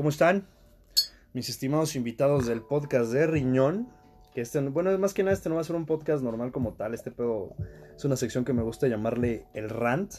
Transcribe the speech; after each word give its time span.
¿Cómo 0.00 0.08
están? 0.08 0.46
Mis 1.34 1.50
estimados 1.50 1.94
invitados 1.94 2.46
del 2.46 2.62
podcast 2.62 3.12
de 3.12 3.26
Riñón. 3.26 3.86
Que 4.32 4.40
este, 4.40 4.58
bueno, 4.60 4.98
más 4.98 5.12
que 5.12 5.22
nada, 5.22 5.34
este 5.34 5.50
no 5.50 5.56
va 5.56 5.60
a 5.60 5.64
ser 5.64 5.76
un 5.76 5.84
podcast 5.84 6.22
normal 6.24 6.52
como 6.52 6.72
tal. 6.72 6.94
Este 6.94 7.10
pedo 7.10 7.54
es 7.94 8.02
una 8.06 8.16
sección 8.16 8.46
que 8.46 8.54
me 8.54 8.62
gusta 8.62 8.88
llamarle 8.88 9.44
el 9.52 9.68
rant. 9.68 10.14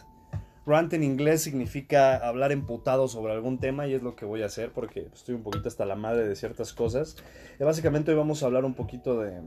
Rant 0.67 0.94
en 0.94 1.04
inglés 1.04 1.42
significa 1.42 2.17
hablar 2.17 2.52
emputado 2.52 3.08
sobre 3.08 3.33
algún 3.33 3.60
tema 3.60 3.88
y 3.88 3.96
es 3.96 4.04
lo 4.04 4.15
que 4.15 4.24
voy 4.24 4.44
a 4.44 4.46
hacer 4.46 4.72
porque 4.72 5.08
estoy 5.15 5.33
un 5.33 5.42
poquito 5.42 5.67
hasta 5.67 5.84
la 5.84 5.96
madre 5.96 6.28
de 6.28 6.36
ciertas 6.36 6.74
cosas. 6.74 7.16
Y 7.60 7.63
básicamente 7.63 8.12
hoy 8.12 8.18
vamos 8.18 8.44
a 8.44 8.46
hablar 8.46 8.66
un 8.66 8.76
poquito 8.76 9.20
de, 9.20 9.42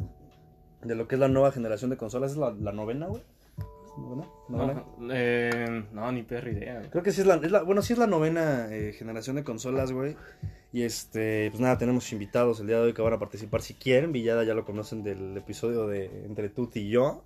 de 0.82 0.94
lo 0.96 1.06
que 1.06 1.14
es 1.14 1.20
la 1.20 1.28
nueva 1.28 1.52
generación 1.52 1.90
de 1.90 1.96
consolas. 1.96 2.32
¿Es 2.32 2.38
la, 2.38 2.50
la 2.50 2.72
novena, 2.72 3.06
güey? 3.06 3.22
¿Novena? 3.96 4.26
¿Novena? 4.48 4.84
No, 4.98 5.08
eh, 5.14 5.84
no, 5.92 6.12
ni 6.12 6.22
perra 6.22 6.50
idea. 6.50 6.78
güey. 6.78 6.90
Creo 6.90 7.02
que 7.02 7.12
sí 7.12 7.20
es 7.20 7.26
la, 7.26 7.36
es 7.36 7.50
la- 7.50 7.62
bueno, 7.62 7.82
sí 7.82 7.92
es 7.92 7.98
la 7.98 8.06
novena 8.06 8.68
eh, 8.70 8.92
generación 8.92 9.36
de 9.36 9.44
consolas, 9.44 9.92
güey. 9.92 10.16
Y 10.72 10.82
este, 10.82 11.50
pues 11.50 11.60
nada, 11.60 11.78
tenemos 11.78 12.12
invitados 12.12 12.58
el 12.60 12.66
día 12.66 12.76
de 12.78 12.82
hoy 12.86 12.92
que 12.94 13.02
van 13.02 13.12
a 13.12 13.18
participar 13.18 13.62
si 13.62 13.74
quieren. 13.74 14.10
Villada 14.12 14.42
ya 14.44 14.54
lo 14.54 14.64
conocen 14.64 15.04
del 15.04 15.36
episodio 15.36 15.86
de 15.86 16.06
Entre 16.26 16.48
Tuti 16.48 16.80
y 16.80 16.90
yo. 16.90 17.22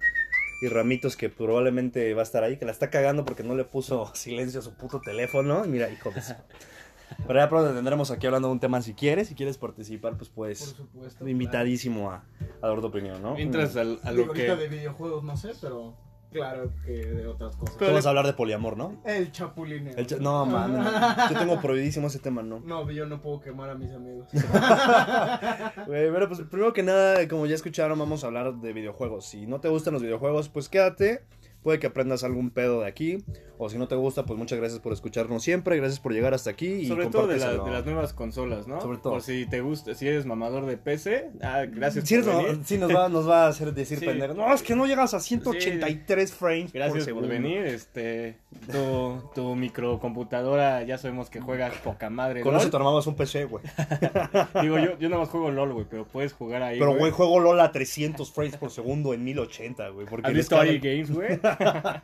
Y 0.60 0.68
Ramitos 0.68 1.16
que 1.16 1.28
probablemente 1.30 2.12
va 2.14 2.20
a 2.20 2.24
estar 2.24 2.42
ahí, 2.44 2.56
que 2.58 2.64
la 2.66 2.72
está 2.72 2.90
cagando 2.90 3.24
porque 3.24 3.44
no 3.44 3.54
le 3.54 3.64
puso 3.64 4.10
silencio 4.14 4.60
a 4.60 4.62
su 4.62 4.74
puto 4.74 5.00
teléfono. 5.00 5.64
Y 5.64 5.68
mira, 5.68 5.88
hijo 5.90 6.10
de 6.10 6.20
Pero 7.26 7.38
ya 7.38 7.48
pronto 7.48 7.72
tendremos 7.74 8.10
aquí 8.10 8.26
hablando 8.26 8.48
de 8.48 8.52
un 8.52 8.60
tema 8.60 8.82
si 8.82 8.92
quieres. 8.92 9.28
Si 9.28 9.34
quieres 9.34 9.56
participar, 9.56 10.16
pues 10.18 10.28
Por 10.28 10.46
pues 10.48 10.58
supuesto. 10.58 11.26
invitadísimo 11.26 12.10
a, 12.10 12.22
a 12.60 12.68
dar 12.68 12.80
tu 12.80 12.86
opinión, 12.88 13.22
¿no? 13.22 13.34
Mientras 13.34 13.74
al- 13.76 13.98
a 14.02 14.12
lo 14.12 14.30
que... 14.30 14.42
de 14.54 14.68
videojuegos 14.68 15.24
no 15.24 15.34
sé, 15.38 15.52
pero 15.58 15.96
claro 16.30 16.70
que 16.84 16.92
de 16.92 17.26
otras 17.26 17.56
cosas. 17.56 17.76
Pero 17.78 17.90
vamos 17.92 18.06
a 18.06 18.08
hablar 18.10 18.26
de 18.26 18.32
poliamor, 18.32 18.76
¿no? 18.76 19.00
El 19.04 19.30
chapulineo. 19.32 19.94
El 19.96 20.06
cha- 20.06 20.16
no, 20.18 20.44
no. 20.46 21.30
yo 21.30 21.38
tengo 21.38 21.60
prohibidísimo 21.60 22.06
ese 22.08 22.18
tema, 22.18 22.42
¿no? 22.42 22.60
No, 22.60 22.90
yo 22.90 23.06
no 23.06 23.20
puedo 23.20 23.40
quemar 23.40 23.70
a 23.70 23.74
mis 23.74 23.92
amigos. 23.92 24.28
Güey, 25.86 26.10
pero 26.12 26.28
pues 26.28 26.40
primero 26.42 26.72
que 26.72 26.82
nada, 26.82 27.26
como 27.28 27.46
ya 27.46 27.54
escucharon, 27.54 27.98
vamos 27.98 28.24
a 28.24 28.26
hablar 28.28 28.54
de 28.54 28.72
videojuegos. 28.72 29.26
Si 29.26 29.46
no 29.46 29.60
te 29.60 29.68
gustan 29.68 29.94
los 29.94 30.02
videojuegos, 30.02 30.48
pues 30.48 30.68
quédate. 30.68 31.22
Puede 31.62 31.78
que 31.80 31.86
aprendas 31.88 32.24
algún 32.24 32.50
pedo 32.50 32.80
de 32.82 32.86
aquí. 32.88 33.18
O 33.60 33.68
si 33.68 33.76
no 33.76 33.88
te 33.88 33.96
gusta, 33.96 34.24
pues 34.24 34.38
muchas 34.38 34.56
gracias 34.60 34.78
por 34.80 34.92
escucharnos 34.92 35.42
siempre. 35.42 35.76
Gracias 35.76 35.98
por 35.98 36.12
llegar 36.12 36.32
hasta 36.32 36.50
aquí. 36.50 36.66
Y 36.68 36.86
Sobre 36.86 37.06
todo 37.06 37.26
de, 37.26 37.38
la- 37.38 37.46
compárteselo. 37.56 37.64
de 37.64 37.70
las 37.72 37.84
nuevas 37.84 38.12
consolas, 38.12 38.68
¿no? 38.68 38.80
Sobre 38.80 38.98
todo. 38.98 39.14
Por 39.14 39.22
si 39.22 39.46
te 39.46 39.60
gusta, 39.60 39.94
si 39.96 40.06
eres 40.06 40.24
mamador 40.26 40.64
de 40.66 40.76
PC, 40.76 41.30
ah, 41.42 41.64
gracias 41.68 42.06
Sí, 42.08 42.18
por 42.18 42.26
no- 42.26 42.42
venir. 42.44 42.60
sí 42.64 42.78
nos, 42.78 42.94
va, 42.94 43.08
nos 43.08 43.28
va 43.28 43.46
a 43.46 43.48
hacer 43.48 43.74
decir 43.74 43.98
Sí. 43.98 44.06
pendejo. 44.06 44.34
No, 44.34 44.54
es 44.54 44.62
que 44.62 44.76
no 44.76 44.86
llegas 44.86 45.12
a 45.14 45.18
183 45.20 46.32
frames 46.32 46.70
por 46.70 46.80
Gracias 46.80 47.08
por, 47.08 47.26
venir, 47.26 47.58
este, 47.66 48.36
tu, 48.70 49.20
tu 49.34 49.56
microcomputadora, 49.56 50.84
ya 50.84 50.96
sabemos 50.96 51.28
que 51.28 51.40
juegas 51.40 51.74
poca 51.82 52.08
madre. 52.10 52.42
Con 52.42 52.52
LOL. 52.52 52.60
eso 52.60 52.70
te 52.70 52.76
armabas 52.76 53.06
un 53.08 53.16
PC, 53.16 53.44
güey. 53.46 53.64
Digo, 54.62 54.78
yo, 54.78 54.96
yo 54.98 55.08
nada 55.08 55.22
más 55.22 55.28
juego 55.30 55.50
LOL, 55.50 55.72
güey, 55.72 55.86
pero 55.90 56.06
puedes 56.06 56.32
jugar 56.32 56.62
ahí, 56.62 56.78
Pero, 56.78 56.94
güey, 56.96 57.10
juego 57.10 57.40
LOL 57.40 57.58
a 57.60 57.72
300 57.72 58.30
frames 58.32 58.56
por 58.56 58.70
segundo 58.70 59.14
en 59.14 59.24
1080, 59.24 59.88
güey. 59.88 60.06
¿Has 60.22 60.32
visto 60.32 60.56
Games, 60.56 61.10
güey? 61.10 61.40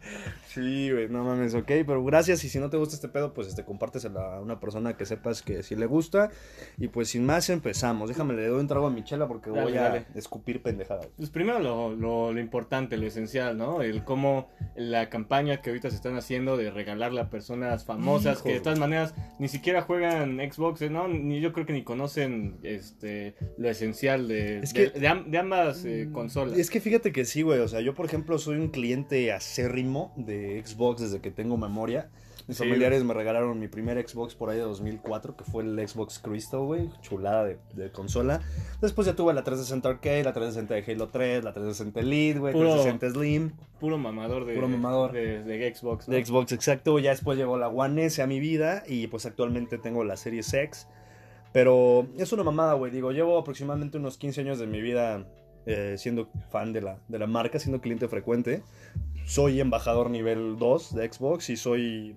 Sí, 0.48 0.90
güey, 0.92 1.08
no 1.08 1.24
mames, 1.24 1.52
ok, 1.54 1.66
pero 1.84 2.04
gracias 2.04 2.44
y 2.44 2.48
si 2.48 2.60
no 2.60 2.70
te 2.70 2.76
gusta 2.76 2.94
este 2.94 3.08
pedo, 3.08 3.34
pues 3.34 3.48
este, 3.48 3.64
compárteselo 3.64 4.20
a 4.20 4.40
una 4.40 4.60
persona 4.60 4.96
que 4.96 5.04
sepas 5.04 5.42
que 5.42 5.64
sí 5.64 5.74
le 5.74 5.86
gusta 5.86 6.30
y 6.78 6.86
pues 6.88 7.08
sin 7.08 7.26
más 7.26 7.50
empezamos, 7.50 8.08
déjame 8.08 8.34
le 8.34 8.46
doy 8.46 8.60
un 8.60 8.68
trago 8.68 8.86
a 8.86 8.90
mi 8.90 9.02
chela 9.02 9.26
porque 9.26 9.50
Dale, 9.50 9.62
voy 9.62 9.76
a 9.76 9.82
dale. 9.82 10.06
escupir 10.14 10.62
pendejada. 10.62 11.00
Pues 11.16 11.30
primero 11.30 11.58
lo, 11.58 11.94
lo, 11.96 12.32
lo 12.32 12.38
importante, 12.40 12.96
lo 12.96 13.06
esencial, 13.06 13.58
¿no? 13.58 13.82
El 13.82 14.04
cómo 14.04 14.48
la 14.76 15.08
campaña 15.10 15.60
que 15.60 15.70
ahorita 15.70 15.90
se 15.90 15.96
están 15.96 16.16
haciendo 16.16 16.56
de 16.56 16.70
regalarle 16.70 17.20
a 17.20 17.30
personas 17.30 17.84
famosas 17.84 18.38
Hijo. 18.38 18.44
que 18.48 18.52
de 18.54 18.60
todas 18.60 18.78
maneras 18.78 19.12
ni 19.40 19.48
siquiera 19.48 19.82
juegan 19.82 20.38
Xbox, 20.38 20.82
¿eh? 20.82 20.90
¿no? 20.90 21.08
Ni 21.08 21.40
yo 21.40 21.52
creo 21.52 21.66
que 21.66 21.72
ni 21.72 21.82
conocen 21.82 22.58
este 22.62 23.34
lo 23.58 23.68
esencial 23.68 24.28
de, 24.28 24.60
Es 24.60 24.72
de- 24.72 24.92
que- 24.92 25.00
de 25.00 25.08
am- 25.08 25.30
de 25.32 25.38
ambas 25.38 25.84
eh, 25.84 26.08
consolas. 26.12 26.56
Es 26.56 26.70
que 26.70 26.80
fíjate 26.80 27.10
que 27.10 27.24
sí, 27.24 27.42
güey, 27.42 27.58
o 27.58 27.66
sea, 27.66 27.80
yo 27.80 27.94
por 27.94 28.06
ejemplo 28.06 28.38
soy 28.38 28.56
un 28.58 28.68
cliente 28.68 29.32
acérrimo 29.34 30.12
de 30.16 30.62
Xbox 30.64 31.02
desde 31.02 31.20
que 31.20 31.30
tengo 31.30 31.56
memoria. 31.56 32.10
Mis 32.46 32.58
Sí, 32.58 32.64
familiares 32.64 33.02
me 33.04 33.14
regalaron 33.14 33.58
mi 33.58 33.68
primer 33.68 34.06
Xbox 34.06 34.34
por 34.34 34.50
ahí 34.50 34.56
de 34.58 34.64
2004, 34.64 35.34
que 35.34 35.44
fue 35.44 35.62
el 35.62 35.88
Xbox 35.88 36.18
Crystal, 36.18 36.60
güey, 36.60 36.90
chulada 37.00 37.42
de, 37.44 37.58
de 37.74 37.90
consola. 37.90 38.42
Después 38.82 39.06
ya 39.06 39.14
tuve 39.16 39.32
la 39.32 39.42
360 39.44 39.88
Arcade, 39.88 40.24
la 40.24 40.34
360 40.34 40.74
de 40.74 40.92
Halo 40.92 41.08
3, 41.08 41.42
la 41.42 41.52
360 41.54 42.00
Elite, 42.00 42.38
güey, 42.38 42.52
Puro- 42.52 42.74
360 42.74 43.10
Slim. 43.18 43.52
Puro 43.80 43.96
mamador 43.96 44.44
de, 44.44 44.54
Puro 44.56 44.68
mamador. 44.68 45.12
de, 45.12 45.42
de 45.42 45.74
Xbox. 45.74 46.06
¿no? 46.06 46.14
De 46.14 46.22
Xbox, 46.24 46.52
exacto. 46.52 46.98
Ya 46.98 47.12
después 47.12 47.38
llegó 47.38 47.56
la 47.56 47.68
One 47.68 48.04
S 48.04 48.20
a 48.20 48.26
mi 48.26 48.40
vida 48.40 48.82
y 48.86 49.06
pues 49.06 49.24
actualmente 49.24 49.78
tengo 49.78 50.04
la 50.04 50.18
Series 50.18 50.52
X. 50.52 50.86
Pero 51.52 52.08
es 52.18 52.30
una 52.34 52.42
mamada, 52.42 52.74
güey. 52.74 52.90
Digo, 52.92 53.12
llevo 53.12 53.38
aproximadamente 53.38 53.96
unos 53.96 54.18
15 54.18 54.40
años 54.42 54.58
de 54.58 54.66
mi 54.66 54.82
vida 54.82 55.24
eh, 55.66 55.94
siendo 55.96 56.28
fan 56.50 56.72
de 56.74 56.82
la, 56.82 56.98
de 57.08 57.18
la 57.18 57.26
marca, 57.26 57.58
siendo 57.58 57.80
cliente 57.80 58.06
frecuente. 58.08 58.62
Soy 59.26 59.60
embajador 59.60 60.10
nivel 60.10 60.56
2 60.58 60.94
de 60.94 61.12
Xbox 61.12 61.50
y 61.50 61.56
soy 61.56 62.16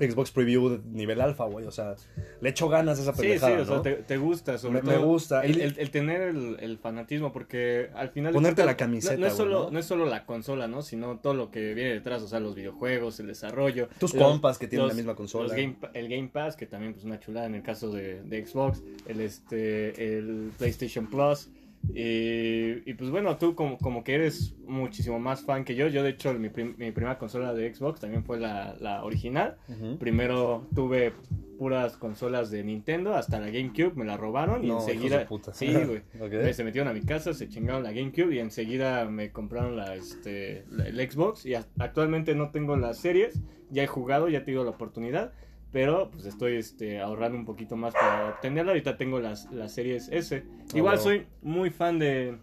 Xbox 0.00 0.32
Preview 0.32 0.82
nivel 0.84 1.20
alfa, 1.20 1.44
güey. 1.44 1.64
O 1.64 1.70
sea, 1.70 1.94
le 2.40 2.48
echo 2.50 2.68
ganas 2.68 2.98
a 2.98 3.02
esa 3.02 3.12
Sí, 3.12 3.18
sí, 3.18 3.22
pendejada, 3.28 3.62
o 3.62 3.64
sea, 3.64 3.82
te, 3.82 3.94
te 4.02 4.16
gusta, 4.16 4.58
sobre 4.58 4.82
Me- 4.82 4.88
me 4.90 4.94
todo. 4.96 5.06
gusta. 5.06 5.44
El, 5.44 5.60
el- 5.60 5.78
el 5.78 5.90
tener 5.92 6.20
el, 6.22 6.56
el 6.60 6.76
fanatismo, 6.78 7.32
porque 7.32 7.90
al 7.94 8.08
final. 8.10 8.32
Ponerte 8.34 8.64
la 8.64 8.76
camiseta, 8.76 9.14
No, 9.14 9.20
no 9.20 9.26
es 9.28 9.32
güey, 9.34 9.46
solo, 9.46 9.64
¿no? 9.66 9.70
¿no? 9.70 9.78
es 9.78 9.86
solo 9.86 10.04
la 10.06 10.26
consola, 10.26 10.66
¿no? 10.66 10.82
Sino 10.82 11.18
todo 11.20 11.34
lo 11.34 11.50
que 11.52 11.72
viene 11.72 11.90
detrás, 11.94 12.20
o 12.22 12.26
sea, 12.28 12.40
los 12.40 12.56
videojuegos, 12.56 13.20
el 13.20 13.28
desarrollo. 13.28 13.88
Tus 14.00 14.12
los- 14.12 14.22
compas 14.22 14.58
que 14.58 14.66
tienen 14.66 14.88
los- 14.88 14.94
la 14.94 14.96
misma 14.96 15.14
consola. 15.14 15.54
Game 15.54 15.76
el 15.94 16.08
Game 16.08 16.28
Pass, 16.28 16.56
que 16.56 16.66
también 16.66 16.92
pues 16.92 17.04
una 17.04 17.20
chulada 17.20 17.46
en 17.46 17.54
el 17.54 17.62
caso 17.62 17.90
de, 17.92 18.22
de 18.22 18.44
Xbox, 18.44 18.82
el 19.06 19.20
este 19.20 20.18
el 20.18 20.50
PlayStation 20.58 21.06
Plus. 21.06 21.48
Y, 21.94 22.88
y, 22.90 22.94
pues 22.94 23.10
bueno, 23.10 23.36
tú 23.38 23.54
como, 23.54 23.78
como 23.78 24.04
que 24.04 24.14
eres 24.14 24.54
muchísimo 24.66 25.18
más 25.18 25.42
fan 25.42 25.64
que 25.64 25.74
yo. 25.74 25.88
Yo 25.88 26.02
de 26.02 26.10
hecho 26.10 26.32
mi, 26.34 26.48
prim- 26.48 26.74
mi 26.78 26.90
primera 26.92 27.18
consola 27.18 27.54
de 27.54 27.72
Xbox 27.74 28.00
también 28.00 28.24
fue 28.24 28.38
la, 28.38 28.76
la 28.80 29.04
original. 29.04 29.56
Primero 29.98 30.66
tuve 30.74 31.12
puras 31.58 31.96
consolas 31.96 32.50
de 32.50 32.62
Nintendo, 32.62 33.14
hasta 33.14 33.40
la 33.40 33.46
GameCube 33.46 33.94
me 33.94 34.04
la 34.04 34.16
robaron 34.18 34.62
y 34.62 34.68
No, 34.68 34.78
enseguida... 34.80 35.20
Sí, 35.54 35.72
güey. 35.72 36.02
Se 36.54 36.64
metieron 36.64 36.88
a 36.88 36.92
mi 36.92 37.00
casa, 37.00 37.32
se 37.32 37.48
chingaron 37.48 37.82
la 37.82 37.92
GameCube 37.92 38.34
y 38.34 38.40
enseguida 38.40 39.06
me 39.06 39.30
compraron 39.32 39.74
la, 39.76 39.94
este, 39.94 40.64
la- 40.70 40.86
el 40.86 41.10
Xbox 41.10 41.46
y 41.46 41.54
actualmente 41.54 42.34
no 42.34 42.50
tengo 42.50 42.76
las 42.76 42.98
series, 42.98 43.40
ya 43.70 43.82
he 43.82 43.86
jugado, 43.86 44.28
ya 44.28 44.38
he 44.38 44.40
tenido 44.42 44.64
la 44.64 44.70
oportunidad, 44.70 45.32
pero 45.76 46.10
pues 46.10 46.24
estoy 46.24 46.56
este, 46.56 47.00
ahorrando 47.00 47.36
un 47.36 47.44
poquito 47.44 47.76
más 47.76 47.92
para 47.92 48.30
obtenerla, 48.30 48.72
ahorita 48.72 48.96
tengo 48.96 49.20
las, 49.20 49.52
las 49.52 49.72
series 49.72 50.08
S. 50.10 50.42
Ah, 50.42 50.62
Igual 50.74 50.94
huevo. 50.94 51.02
soy 51.04 51.26
muy 51.42 51.68
fan 51.68 51.98
de, 51.98 52.38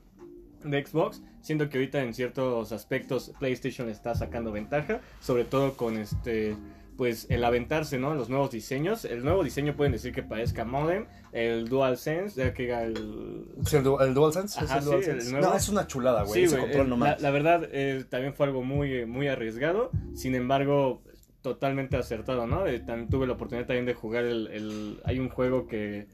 de 0.63 0.85
Xbox, 0.85 1.23
siento 1.41 1.67
que 1.67 1.79
ahorita 1.79 2.03
en 2.03 2.13
ciertos 2.13 2.71
aspectos 2.71 3.31
PlayStation 3.39 3.89
está 3.89 4.13
sacando 4.13 4.51
ventaja, 4.51 5.01
sobre 5.19 5.45
todo 5.45 5.73
con 5.75 5.97
este 5.97 6.55
pues 6.95 7.25
el 7.31 7.43
aventarse, 7.43 7.97
¿no? 7.97 8.13
Los 8.13 8.29
nuevos 8.29 8.51
diseños. 8.51 9.03
El 9.03 9.23
nuevo 9.23 9.43
diseño 9.43 9.75
pueden 9.75 9.93
decir 9.93 10.13
que 10.13 10.21
parezca 10.21 10.63
modem. 10.63 11.07
El 11.31 11.67
DualSense, 11.67 12.39
ya 12.39 12.53
que 12.53 12.71
el, 12.71 13.47
Sí, 13.65 13.77
el, 13.77 13.83
du- 13.83 13.99
el 13.99 14.13
DualSense. 14.13 14.63
¿es 14.63 14.69
sí, 14.69 15.09
el 15.09 15.31
nuevo. 15.31 15.47
No, 15.47 15.55
es 15.55 15.69
una 15.69 15.87
chulada, 15.87 16.21
güey. 16.21 16.33
Sí, 16.41 16.43
ese 16.43 16.57
güey, 16.57 16.67
control 16.67 16.89
no 16.89 16.95
la, 16.97 16.99
mames. 17.05 17.21
la 17.23 17.31
verdad 17.31 17.67
eh, 17.71 18.05
también 18.07 18.35
fue 18.35 18.45
algo 18.45 18.61
muy, 18.61 19.07
muy 19.07 19.27
arriesgado, 19.27 19.89
sin 20.13 20.35
embargo 20.35 21.01
totalmente 21.43 21.95
acertado, 21.97 22.47
¿no? 22.47 22.65
Eh, 22.65 22.79
también 22.79 23.07
tuve 23.09 23.27
la 23.27 23.33
oportunidad 23.33 23.67
también 23.67 23.85
de 23.85 23.93
jugar 23.93 24.23
el, 24.25 24.47
el- 24.47 24.99
hay 25.03 25.19
un 25.19 25.29
juego 25.29 25.67
que, 25.67 26.07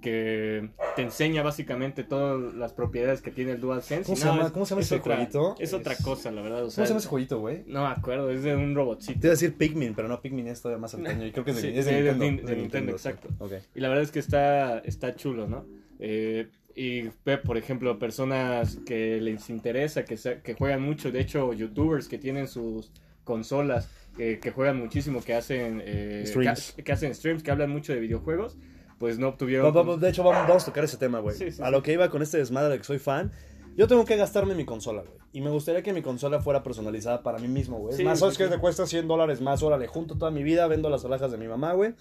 que 0.00 0.70
te 0.94 1.02
enseña 1.02 1.42
básicamente 1.42 2.04
todas 2.04 2.54
las 2.54 2.72
propiedades 2.72 3.20
que 3.22 3.30
tiene 3.30 3.52
el 3.52 3.60
DualSense. 3.60 4.04
¿Cómo 4.04 4.16
y 4.16 4.20
se 4.20 4.26
llama- 4.26 4.46
es- 4.46 4.52
cómo 4.52 4.64
se 4.64 4.70
llama 4.70 4.80
es 4.82 4.86
ese 4.86 4.96
otra- 5.00 5.16
jueguito? 5.16 5.54
Es 5.58 5.72
otra 5.74 5.96
cosa, 5.96 6.30
la 6.30 6.42
verdad. 6.42 6.58
O 6.58 6.62
¿Cómo 6.62 6.70
sea, 6.70 6.84
se 6.86 6.88
llama 6.90 7.00
ese 7.00 7.08
jueguito, 7.08 7.40
güey? 7.40 7.64
No 7.66 7.82
me 7.82 7.88
acuerdo, 7.88 8.30
es 8.30 8.42
de 8.44 8.54
un 8.54 8.74
robotcito. 8.74 9.20
Te 9.20 9.26
iba 9.26 9.32
a 9.32 9.34
decir 9.36 9.56
Pikmin, 9.56 9.94
pero 9.94 10.08
no, 10.08 10.20
Pikmin 10.20 10.46
es 10.48 10.62
todavía 10.62 10.80
más 10.80 10.94
antaño. 10.94 11.26
Y 11.26 11.32
creo 11.32 11.44
que 11.44 11.50
es 11.50 11.62
de, 11.62 11.82
Sí, 11.82 11.90
de 11.90 12.02
Nintendo. 12.14 12.24
Nin- 12.24 12.46
de 12.46 12.56
Nintendo, 12.56 12.92
exacto. 12.92 13.28
Y 13.74 13.80
la 13.80 13.88
verdad 13.88 14.04
es 14.04 14.10
que 14.12 14.20
está, 14.20 14.78
está 14.80 15.14
chulo, 15.16 15.48
¿no? 15.48 15.66
Eh, 15.98 16.48
y 16.76 17.08
ve, 17.24 17.38
por 17.38 17.56
ejemplo, 17.56 17.98
personas 17.98 18.76
que 18.86 19.18
les 19.20 19.48
interesa, 19.50 20.04
que, 20.04 20.16
se- 20.18 20.40
que 20.42 20.54
juegan 20.54 20.82
mucho, 20.82 21.10
de 21.10 21.20
hecho, 21.20 21.52
youtubers 21.54 22.06
que 22.06 22.18
tienen 22.18 22.46
sus 22.48 22.92
consolas, 23.24 23.90
que, 24.16 24.38
que 24.40 24.50
juegan 24.50 24.78
muchísimo, 24.78 25.22
que 25.22 25.34
hacen, 25.34 25.82
eh, 25.84 26.24
Streams. 26.26 26.72
Que, 26.72 26.84
que 26.84 26.92
hacen 26.92 27.14
streams, 27.14 27.42
que 27.42 27.50
hablan 27.50 27.70
mucho 27.70 27.92
de 27.92 28.00
videojuegos, 28.00 28.56
pues 28.98 29.18
no 29.18 29.28
obtuvieron... 29.28 29.72
Vamos- 29.74 30.00
de 30.00 30.08
hecho, 30.08 30.22
vamos, 30.24 30.46
vamos 30.48 30.62
a 30.62 30.66
tocar 30.66 30.84
ese 30.84 30.96
tema, 30.96 31.20
güey. 31.20 31.36
Sí, 31.36 31.50
sí, 31.50 31.62
a 31.62 31.70
lo 31.70 31.82
que 31.82 31.92
iba 31.92 32.08
con 32.10 32.22
este 32.22 32.38
desmadre 32.38 32.70
de 32.72 32.78
que 32.78 32.84
soy 32.84 32.98
fan. 32.98 33.32
Yo 33.76 33.86
tengo 33.88 34.06
que 34.06 34.16
gastarme 34.16 34.54
mi 34.54 34.64
consola, 34.64 35.02
güey. 35.02 35.18
Y 35.34 35.42
me 35.42 35.50
gustaría 35.50 35.82
que 35.82 35.92
mi 35.92 36.00
consola 36.00 36.40
fuera 36.40 36.62
personalizada 36.62 37.22
para 37.22 37.38
mí 37.38 37.46
mismo, 37.46 37.78
güey. 37.78 37.94
Sí, 37.94 38.04
más, 38.04 38.16
sí, 38.16 38.20
¿sabes 38.20 38.36
sí. 38.38 38.42
qué? 38.44 38.48
Te 38.48 38.58
cuesta 38.58 38.86
100 38.86 39.06
dólares 39.06 39.42
más. 39.42 39.62
Órale, 39.62 39.86
junto 39.86 40.16
toda 40.16 40.30
mi 40.30 40.42
vida, 40.42 40.66
vendo 40.66 40.88
las 40.88 41.04
alhajas 41.04 41.30
de 41.30 41.36
mi 41.36 41.46
mamá, 41.46 41.74
güey. 41.74 41.92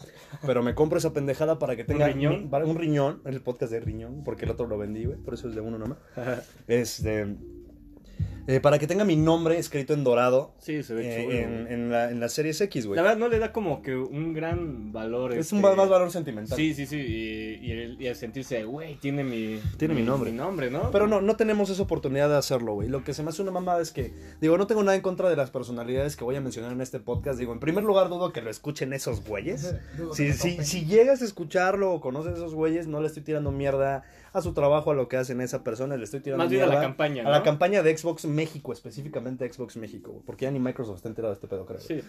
Pero 0.45 0.63
me 0.63 0.73
compro 0.73 0.99
esa 0.99 1.11
pendejada 1.11 1.59
para 1.59 1.75
que 1.75 1.83
tenga 1.83 2.07
riñón? 2.07 2.49
mi- 2.49 2.69
un 2.69 2.77
riñón. 2.77 3.21
El 3.25 3.41
podcast 3.41 3.73
de 3.73 3.81
riñón, 3.81 4.23
porque 4.23 4.45
el 4.45 4.51
otro 4.51 4.67
lo 4.67 4.77
vendí, 4.77 5.03
güey. 5.03 5.17
Por 5.17 5.33
eso 5.33 5.49
es 5.49 5.55
de 5.55 5.59
uno 5.59 5.77
nomás. 5.77 5.97
Este. 6.67 7.35
Eh, 8.47 8.59
para 8.59 8.77
que 8.77 8.85
tenga 8.87 9.05
mi 9.05 9.15
nombre 9.15 9.57
escrito 9.57 9.93
en 9.93 10.03
dorado 10.03 10.53
Sí, 10.59 10.83
se 10.83 10.93
ve 10.93 11.03
eh, 11.07 11.23
chulo. 11.23 11.37
en, 11.37 11.67
en 11.67 11.91
la, 11.91 12.11
en 12.11 12.19
las 12.19 12.33
series 12.33 12.61
X, 12.61 12.85
güey. 12.85 12.95
La 12.95 13.01
verdad 13.01 13.17
no 13.17 13.27
le 13.27 13.39
da 13.39 13.51
como 13.51 13.81
que 13.81 13.95
un 13.95 14.33
gran 14.33 14.91
valor. 14.91 15.33
Es 15.33 15.39
este, 15.39 15.55
un 15.55 15.61
más 15.61 15.75
valor 15.75 16.11
sentimental. 16.11 16.55
Sí, 16.55 16.73
sí, 16.73 16.85
sí. 16.85 16.97
Y, 16.97 17.65
y 17.65 17.71
el, 17.71 18.01
y 18.01 18.07
el 18.07 18.15
sentirse, 18.15 18.63
güey, 18.63 18.95
tiene 18.95 19.23
mi, 19.23 19.59
Tiene 19.77 19.93
mi 19.95 20.03
nombre. 20.03 20.31
Mi 20.31 20.37
nombre, 20.37 20.69
¿no? 20.69 20.91
Pero 20.91 21.07
no, 21.07 21.21
no 21.21 21.35
tenemos 21.35 21.69
esa 21.69 21.81
oportunidad 21.81 22.29
de 22.29 22.37
hacerlo, 22.37 22.73
güey. 22.73 22.87
Lo 22.87 23.03
que 23.03 23.13
se 23.13 23.23
me 23.23 23.29
hace 23.29 23.41
una 23.41 23.51
mamada 23.51 23.81
es 23.81 23.91
que, 23.91 24.13
digo, 24.41 24.57
no 24.57 24.67
tengo 24.67 24.83
nada 24.83 24.95
en 24.95 25.01
contra 25.01 25.29
de 25.29 25.35
las 25.35 25.49
personalidades 25.49 26.15
que 26.15 26.23
voy 26.23 26.35
a 26.35 26.41
mencionar 26.41 26.71
en 26.71 26.81
este 26.81 26.99
podcast. 26.99 27.39
Digo, 27.39 27.53
en 27.53 27.59
primer 27.59 27.83
lugar, 27.83 28.09
dudo 28.09 28.31
que 28.31 28.41
lo 28.41 28.49
escuchen 28.49 28.93
esos 28.93 29.23
güeyes. 29.25 29.75
Si, 30.13 30.33
si, 30.33 30.63
si 30.63 30.85
llegas 30.85 31.21
a 31.21 31.25
escucharlo 31.25 31.91
o 31.93 32.01
conoces 32.01 32.33
a 32.33 32.35
esos 32.35 32.53
güeyes, 32.53 32.87
no 32.87 33.01
le 33.01 33.07
estoy 33.07 33.23
tirando 33.23 33.51
mierda 33.51 34.03
a 34.37 34.41
su 34.41 34.53
trabajo, 34.53 34.91
a 34.91 34.93
lo 34.93 35.07
que 35.07 35.17
hacen 35.17 35.41
esa 35.41 35.63
persona, 35.63 35.97
le 35.97 36.03
estoy 36.03 36.19
tirando 36.19 36.43
Más 36.43 36.51
bien 36.51 36.63
a 36.63 36.67
la 36.67 36.81
campaña, 36.81 37.23
a 37.25 37.29
la 37.29 37.37
¿no? 37.39 37.43
campaña 37.43 37.81
de 37.83 37.97
Xbox 37.97 38.25
México, 38.25 38.73
específicamente 38.73 39.51
Xbox 39.51 39.77
México, 39.77 40.11
güey, 40.11 40.23
porque 40.25 40.45
ya 40.45 40.51
ni 40.51 40.59
Microsoft 40.59 40.97
está 40.97 41.09
enterado 41.09 41.33
de 41.33 41.35
este 41.35 41.47
pedo, 41.47 41.65
creo. 41.65 41.79
Sí. 41.79 42.01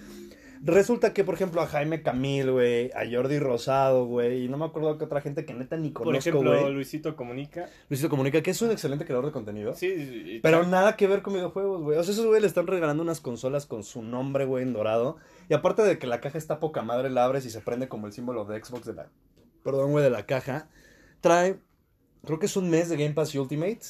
Resulta 0.62 1.12
que, 1.12 1.22
por 1.22 1.34
ejemplo, 1.34 1.60
a 1.60 1.66
Jaime 1.66 2.02
Camil, 2.02 2.50
güey, 2.50 2.90
a 2.92 3.02
Jordi 3.10 3.38
Rosado, 3.38 4.06
güey, 4.06 4.44
y 4.44 4.48
no 4.48 4.56
me 4.56 4.64
acuerdo 4.64 4.96
que 4.96 5.04
otra 5.04 5.20
gente 5.20 5.44
que 5.44 5.52
neta 5.54 5.76
ni 5.76 5.90
Por 5.90 6.04
conozco, 6.04 6.30
ejemplo, 6.30 6.60
güey. 6.60 6.72
Luisito 6.72 7.14
Comunica. 7.14 7.68
Luisito 7.90 8.08
Comunica, 8.08 8.42
que 8.42 8.50
es 8.52 8.62
un 8.62 8.70
excelente 8.70 9.04
creador 9.04 9.26
de 9.26 9.32
contenido. 9.32 9.74
Sí, 9.74 9.86
y- 9.86 10.40
Pero 10.40 10.66
nada 10.66 10.96
que 10.96 11.06
ver 11.06 11.22
con 11.22 11.34
videojuegos, 11.34 11.82
güey. 11.82 11.98
O 11.98 12.02
sea, 12.02 12.12
esos 12.12 12.24
güey 12.26 12.40
le 12.40 12.46
están 12.46 12.66
regalando 12.66 13.02
unas 13.02 13.20
consolas 13.20 13.66
con 13.66 13.84
su 13.84 14.02
nombre, 14.02 14.46
güey, 14.46 14.62
en 14.64 14.72
dorado. 14.72 15.18
Y 15.48 15.54
aparte 15.54 15.82
de 15.82 15.98
que 15.98 16.06
la 16.06 16.20
caja 16.20 16.38
está 16.38 16.58
poca 16.58 16.82
madre, 16.82 17.10
la 17.10 17.24
abres 17.24 17.44
y 17.46 17.50
se 17.50 17.60
prende 17.60 17.88
como 17.88 18.06
el 18.06 18.12
símbolo 18.12 18.44
de 18.46 18.62
Xbox 18.64 18.86
de 18.86 18.94
la. 18.94 19.08
Perdón, 19.62 19.90
güey, 19.92 20.02
de 20.04 20.10
la 20.10 20.24
caja. 20.26 20.68
Trae. 21.20 21.58
Creo 22.26 22.40
que 22.40 22.46
es 22.46 22.56
un 22.56 22.68
mes 22.68 22.88
de 22.88 22.96
Game 22.96 23.14
Pass 23.14 23.34
Ultimate. 23.36 23.80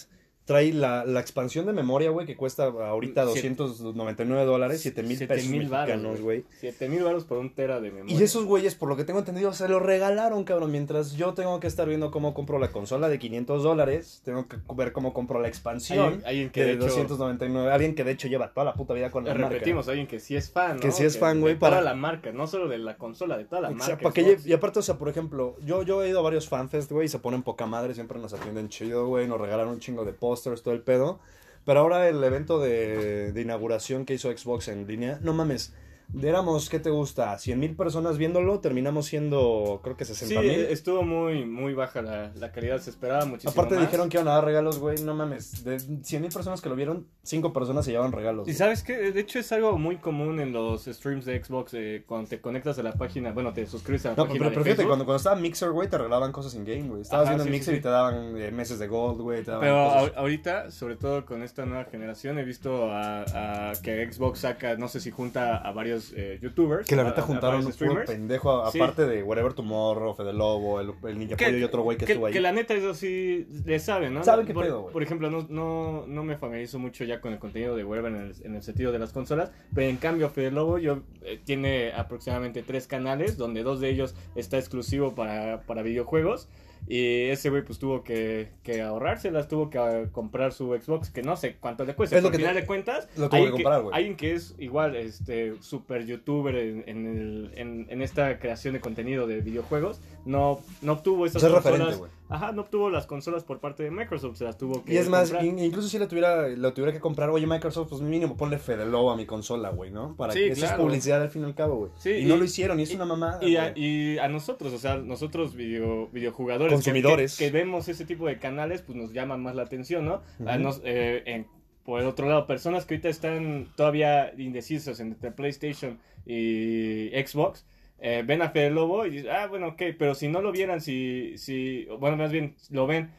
Trae 0.47 0.73
la, 0.73 1.05
la 1.05 1.19
expansión 1.21 1.67
de 1.67 1.73
memoria, 1.73 2.11
güey, 2.11 2.25
que 2.25 2.37
cuesta 2.37 2.67
ahorita 2.67 3.27
Siete- 3.33 3.49
299 3.57 4.45
dólares, 4.45 4.81
7 4.81 5.03
mil 5.03 5.17
Siete 5.19 5.35
pesos 5.35 5.51
mexicanos, 5.51 6.21
güey. 6.21 6.45
7 6.61 6.89
mil 6.89 7.03
baros 7.03 7.25
por 7.25 7.39
un 7.39 7.53
tera 7.53 7.81
de 7.81 7.91
memoria. 7.91 8.17
Y 8.17 8.23
esos 8.23 8.45
güeyes, 8.45 8.77
por 8.77 8.89
lo 8.89 8.97
que 8.97 9.03
tengo 9.05 9.19
entendido, 9.19 9.53
se 9.53 9.69
lo 9.69 9.81
regalaron, 9.81 10.45
cabrón. 10.45 10.71
Mientras 10.71 11.15
yo 11.17 11.35
tengo 11.35 11.59
que 11.59 11.67
estar 11.67 11.89
viendo 11.89 12.13
cómo 12.13 12.33
compro 12.33 12.61
la 12.61 12.71
consola 12.71 13.09
de 13.09 13.19
500 13.19 13.65
dólares, 13.65 14.23
tengo 14.25 14.47
que 14.47 14.57
ver 14.75 14.93
cómo 14.93 15.13
compro 15.13 15.41
la 15.41 15.49
expansión 15.49 16.23
Alguien- 16.25 16.51
que 16.51 16.61
de 16.61 16.67
de 16.67 16.73
hecho- 16.75 16.85
299. 16.87 17.73
Alguien 17.73 17.95
que 17.97 18.05
de 18.05 18.13
hecho 18.13 18.29
lleva 18.29 18.53
toda 18.53 18.65
la 18.67 18.75
puta 18.75 18.95
vida 18.95 19.11
con 19.11 19.25
la 19.25 19.35
marca. 19.35 19.49
Repetimos, 19.49 19.89
alguien 19.89 20.07
que 20.07 20.21
sí 20.21 20.37
es 20.37 20.51
fan, 20.51 20.77
¿no? 20.77 20.81
Que 20.81 20.93
sí 20.93 21.05
es 21.05 21.19
fan, 21.19 21.41
güey, 21.41 21.59
Toda 21.59 21.71
para- 21.73 21.83
la 21.83 21.95
marca, 21.95 22.31
no 22.31 22.47
solo 22.47 22.69
de 22.69 22.79
la 22.79 22.97
consola, 22.97 23.37
de 23.37 23.47
toda 23.47 23.63
la 23.63 23.71
Exacto, 23.73 24.05
marca. 24.05 24.23
que 24.23 24.39
y 24.45 24.53
aparte, 24.53 24.79
o 24.79 24.83
sea, 24.83 24.97
por 24.97 25.09
ejemplo, 25.09 25.57
yo, 25.65 25.83
yo 25.83 26.05
he 26.05 26.09
ido 26.09 26.21
a 26.21 26.23
varios 26.23 26.49
fanfest, 26.49 26.93
güey, 26.93 27.07
y 27.07 27.09
se 27.09 27.19
ponen 27.19 27.43
poca 27.43 27.67
madre, 27.67 27.95
siempre 27.95 28.21
nos 28.21 28.33
atienden 28.33 28.69
chido, 28.69 29.09
güey, 29.09 29.27
nos 29.27 29.41
regalan 29.41 29.67
un 29.67 29.81
chingo 29.81 30.05
de 30.05 30.13
todo 30.43 30.75
el 30.75 30.83
pedo. 30.83 31.21
Pero 31.65 31.81
ahora 31.81 32.09
el 32.09 32.23
evento 32.23 32.61
de, 32.61 33.33
de 33.33 33.41
inauguración 33.41 34.05
que 34.05 34.15
hizo 34.15 34.31
Xbox 34.37 34.69
en 34.69 34.87
línea, 34.87 35.19
no 35.23 35.33
mames, 35.35 35.75
éramos, 36.23 36.71
¿qué 36.71 36.79
te 36.79 36.91
gusta? 36.91 37.37
100 37.37 37.59
mil 37.59 37.75
personas 37.75 38.19
viéndolo, 38.19 38.61
terminamos 38.61 39.07
siendo, 39.07 39.81
creo 39.83 39.97
que 39.97 40.05
Sí, 40.05 40.15
60 40.15 40.43
mil. 40.43 40.61
estuvo 40.67 41.03
muy, 41.03 41.45
muy 41.45 41.75
baja 41.75 42.03
la, 42.03 42.33
la 42.37 42.53
calidad, 42.53 42.79
se 42.81 42.91
esperaba 42.91 43.25
muchísimo 43.25 43.51
Aparte 43.51 43.75
más. 43.75 43.85
dijeron 43.85 44.09
que 44.09 44.17
iban 44.19 44.29
a 44.29 44.35
dar 44.35 44.45
regalos, 44.45 44.79
güey, 44.79 44.99
no 45.03 45.15
mames, 45.15 45.65
de 45.65 45.81
100 45.81 46.23
mil 46.23 46.31
personas 46.31 46.61
que 46.61 46.69
lo 46.69 46.77
vieron, 46.77 47.09
5 47.27 47.53
personas 47.53 47.85
se 47.85 47.91
llevaban 47.91 48.13
regalos. 48.13 48.49
Y 48.49 48.55
sabes 48.55 48.83
que 48.83 48.97
de 49.13 49.21
hecho 49.21 49.39
es 49.39 49.51
algo 49.53 49.77
muy 49.79 49.97
común 49.97 50.41
en 50.41 50.53
los 50.53 50.85
streams 50.85 51.25
de 51.25 51.43
Xbox 51.43 51.75
eh, 51.75 52.05
cuando 52.07 52.29
te 52.29 52.41
conectas 52.41 52.79
a 52.79 52.83
la 52.83 52.93
página, 52.93 53.33
bueno, 53.33 53.53
te 53.53 53.67
suscribes 53.67 54.07
a 54.07 54.11
la 54.11 54.17
No, 54.17 54.25
página 54.25 54.39
pero, 54.39 54.51
de 54.51 54.55
pero 54.55 54.65
fíjate, 54.65 54.87
cuando, 54.87 55.05
cuando 55.05 55.17
estaba 55.17 55.37
Mixer, 55.37 55.71
güey, 55.71 55.89
te 55.89 55.99
regalaban 55.99 56.33
cosas 56.33 56.55
in 56.55 56.65
game, 56.65 56.89
güey. 56.89 57.03
Estabas 57.03 57.27
Ajá, 57.27 57.37
viendo 57.37 57.45
sí, 57.45 57.49
en 57.49 57.53
sí, 57.55 57.59
Mixer 57.59 57.75
sí. 57.75 57.79
y 57.81 57.83
te 57.83 57.89
daban 57.89 58.37
eh, 58.41 58.51
meses 58.51 58.79
de 58.79 58.87
gold, 58.87 59.21
güey. 59.21 59.43
Pero 59.45 59.61
cosas. 59.61 60.13
ahorita, 60.17 60.71
sobre 60.71 60.97
todo 60.97 61.27
con 61.27 61.43
esta 61.43 61.67
nueva 61.67 61.85
generación, 61.85 62.39
he 62.39 62.45
visto 62.45 62.91
a, 62.93 63.71
a 63.71 63.73
que 63.83 64.11
Xbox 64.11 64.41
saca, 64.41 64.77
no 64.77 64.89
sé 64.89 65.01
si 65.01 65.11
junta 65.11 65.57
a 65.57 65.73
varios 65.73 66.13
eh, 66.17 66.39
youtubers. 66.41 66.87
Que 66.87 66.97
la 66.97 67.05
neta 67.05 67.23
juntaron 67.23 67.67
un 67.67 67.73
puro 67.73 68.05
pendejo, 68.05 68.65
aparte 68.65 69.07
de 69.07 69.23
Whatever 69.23 69.53
Tomorrow, 69.53 70.15
Fede 70.15 70.33
Lobo, 70.33 70.81
el, 70.81 70.93
el 71.05 71.19
Ninja 71.19 71.37
Pollo 71.37 71.59
y 71.59 71.65
otro 71.65 71.83
güey 71.83 71.97
que, 71.97 72.05
estuvo 72.05 72.27
ahí. 72.27 72.33
que 72.33 72.41
la 72.41 72.53
neta 72.53 72.75
eso 72.75 72.95
sí 72.95 73.47
le 73.65 73.79
saben, 73.79 74.15
¿no? 74.15 74.23
Saben 74.25 74.47
qué 74.47 74.55
por, 74.55 74.65
pedo, 74.65 74.83
güey. 74.83 74.93
Por 74.93 75.03
ejemplo, 75.03 75.31
no, 75.31 75.47
no, 75.49 76.05
no 76.07 76.25
me 76.25 76.37
familiarizo 76.37 76.79
mucho 76.79 77.05
ya 77.05 77.16
con 77.21 77.33
el 77.33 77.39
contenido 77.39 77.77
de 77.77 77.85
Weber 77.85 78.13
en 78.13 78.21
el, 78.21 78.35
en 78.45 78.55
el 78.55 78.63
sentido 78.63 78.93
de 78.93 78.99
las 78.99 79.13
consolas, 79.13 79.51
pero 79.75 79.89
en 79.89 79.97
cambio 79.97 80.29
Fede 80.31 80.51
Lobo 80.51 80.79
yo, 80.79 81.01
eh, 81.23 81.41
tiene 81.45 81.93
aproximadamente 81.93 82.63
tres 82.63 82.87
canales, 82.87 83.37
donde 83.37 83.63
dos 83.63 83.81
de 83.81 83.91
ellos 83.91 84.15
está 84.35 84.59
exclusivo 84.59 85.15
para, 85.15 85.63
para 85.63 85.83
videojuegos. 85.83 86.49
Y 86.89 87.31
ese 87.31 87.51
güey 87.51 87.65
pues 87.65 87.81
tuvo 87.81 88.05
que, 88.05 88.51
que 88.63 88.81
ahorrárselas, 88.81 89.49
tuvo 89.49 89.71
que 89.71 89.79
ah, 89.79 90.05
comprar 90.13 90.53
su 90.53 90.69
Xbox, 90.81 91.11
que 91.11 91.21
no 91.23 91.37
sé 91.37 91.57
cuánto 91.59 91.85
le 91.85 91.95
cuesta. 91.95 92.17
Es 92.17 92.23
lo 92.23 92.29
Al 92.29 92.33
que 92.33 92.39
final 92.39 92.55
te- 92.55 92.61
de 92.61 92.67
cuentas, 92.67 93.09
lo 93.17 93.23
tuvo 93.25 93.31
que 93.31 93.37
alguien 93.39 93.53
comprar, 93.55 93.83
güey. 93.83 93.95
alguien 93.97 94.17
que 94.17 94.35
es 94.35 94.55
igual, 94.59 94.95
este, 94.95 95.55
super 95.61 96.07
youtuber 96.07 96.55
en, 96.55 96.85
en, 96.87 97.07
el- 97.07 97.51
en- 97.57 97.87
en 97.91 98.03
esta 98.03 98.39
creación 98.39 98.75
de 98.75 98.81
contenido 98.81 99.27
de 99.27 99.41
videojuegos, 99.41 100.01
no, 100.27 100.61
no 100.83 100.93
obtuvo 100.93 101.25
esas 101.25 101.43
consolas. 101.43 102.01
Ajá, 102.29 102.51
no 102.53 102.63
obtuvo 102.63 102.91
las 102.91 103.07
consolas 103.07 103.45
por 103.45 103.61
parte 103.61 103.85
de 103.85 103.91
Microsoft, 103.93 104.37
se 104.37 104.45
las 104.45 104.59
tuvo 104.59 104.85
que 104.85 104.93
Y 104.95 104.97
es 104.97 105.09
más, 105.09 105.33
in- 105.43 105.61
incluso 105.61 105.89
si 105.89 105.99
le 105.99 106.09
tuviera, 106.09 106.49
lo 106.49 106.73
tuviera 106.75 106.93
que 106.93 106.99
comprar, 106.99 107.31
oye 107.31 107.47
Microsoft, 107.47 107.89
pues 107.91 108.03
mínimo 108.03 108.37
ponle 108.37 108.59
Fede 108.59 108.85
Lobo 108.85 109.13
a 109.13 109.17
mi 109.17 109.27
consola, 109.27 109.71
güey, 109.71 109.93
¿no? 109.93 110.17
Para 110.17 110.33
Sí, 110.33 110.41
que 110.41 110.49
eso 110.49 110.63
claro. 110.63 110.77
es 110.77 110.83
publicidad 110.83 111.23
al 111.23 111.31
fin 111.31 111.43
y 111.43 111.45
al 111.45 111.55
cabo, 111.55 111.77
güey. 111.77 111.93
Sí, 111.99 112.11
y, 112.11 112.17
y- 112.19 112.25
no 112.25 112.37
lo 112.37 112.45
hicieron, 112.45 112.81
y 112.81 112.83
es 112.83 112.91
y- 112.91 112.97
una 112.97 113.05
mamada. 113.05 113.39
Y 113.43 113.57
a, 113.57 113.73
y 113.79 114.19
a 114.19 114.27
nosotros, 114.27 114.73
o 114.73 114.79
sea, 114.79 114.97
nosotros 114.97 115.55
video, 115.55 116.09
videojugadores 116.09 116.73
Consumidores. 116.75 117.37
Que, 117.39 117.45
que 117.47 117.51
vemos 117.53 117.89
ese 117.89 118.05
tipo 118.05 118.27
de 118.27 118.39
canales, 118.41 118.83
pues 118.83 118.99
nos 118.99 119.13
llama 119.13 119.37
más 119.37 119.55
la 119.55 119.63
atención, 119.63 120.05
¿no? 120.05 120.23
A 120.47 120.55
Ujú. 120.57 120.63
nos- 120.65 120.81
eh, 120.85 121.23
en- 121.27 121.47
por 121.85 122.01
el 122.01 122.09
otro 122.09 122.29
lado, 122.29 122.49
personas 122.49 122.85
que 122.87 122.95
ahorita 122.95 123.09
están 123.09 123.69
todavía 123.77 124.33
indecisas 124.37 124.99
entre 124.99 125.31
PlayStation 125.31 126.01
y 126.27 127.11
Xbox, 127.25 127.65
eh, 127.99 128.23
ven 128.27 128.43
a 128.43 128.51
Fede 128.51 128.71
Lobo 128.71 129.07
y 129.07 129.11
dicen, 129.11 129.31
ah, 129.31 129.47
bueno, 129.47 129.69
ok, 129.69 129.83
pero 129.99 130.15
si 130.15 130.29
no 130.29 130.41
lo 130.43 130.53
vieran, 130.53 130.81
si, 130.81 131.37
si 131.39 131.87
bueno, 131.99 132.17
más 132.17 132.31
bien 132.33 132.55
lo 132.71 132.87
ven, 132.87 133.11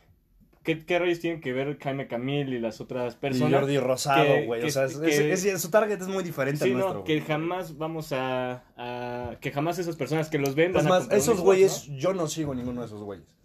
¿qué, 0.63 0.85
qué 0.85 1.00
rayos 1.00 1.19
tienen 1.19 1.41
que 1.41 1.53
ver 1.53 1.77
Jaime 1.79 2.07
Camil 2.07 2.53
y 2.53 2.59
las 2.59 2.79
otras 2.81 3.15
Y 3.15 3.18
personas? 3.18 3.59
Jordi 3.62 3.77
Rosado, 3.79 4.44
güey. 4.45 4.63
O 4.63 4.69
sea, 4.69 4.85
es- 4.85 4.97
que- 4.97 5.31
es- 5.31 5.45
es- 5.45 5.62
su 5.62 5.69
target 5.71 6.00
es 6.01 6.07
muy 6.07 6.24
diferente 6.24 6.63
Sí, 6.65 6.71
al 6.71 6.77
nuestro. 6.77 7.00
no, 7.00 7.03
que 7.06 7.21
jamás 7.21 7.77
vamos 7.77 8.12
a, 8.13 8.63
a- 8.75 9.35
Que 9.39 9.51
jamás 9.51 9.79
esas 9.79 9.95
personas 9.95 10.29
que 10.29 10.38
los 10.38 10.56
ven 10.56 10.74
van 10.74 10.81
Es 10.81 10.85
a 10.85 10.89
más, 10.89 11.07
un 11.07 11.13
esos 11.13 11.39
güeyes, 11.41 11.88
¿no? 11.89 11.97
yo 11.97 12.13
no 12.13 12.27
sigo 12.27 12.53
ninguno 12.53 12.81
de 12.81 12.88
esos 12.88 13.01
güeyes. 13.01 13.37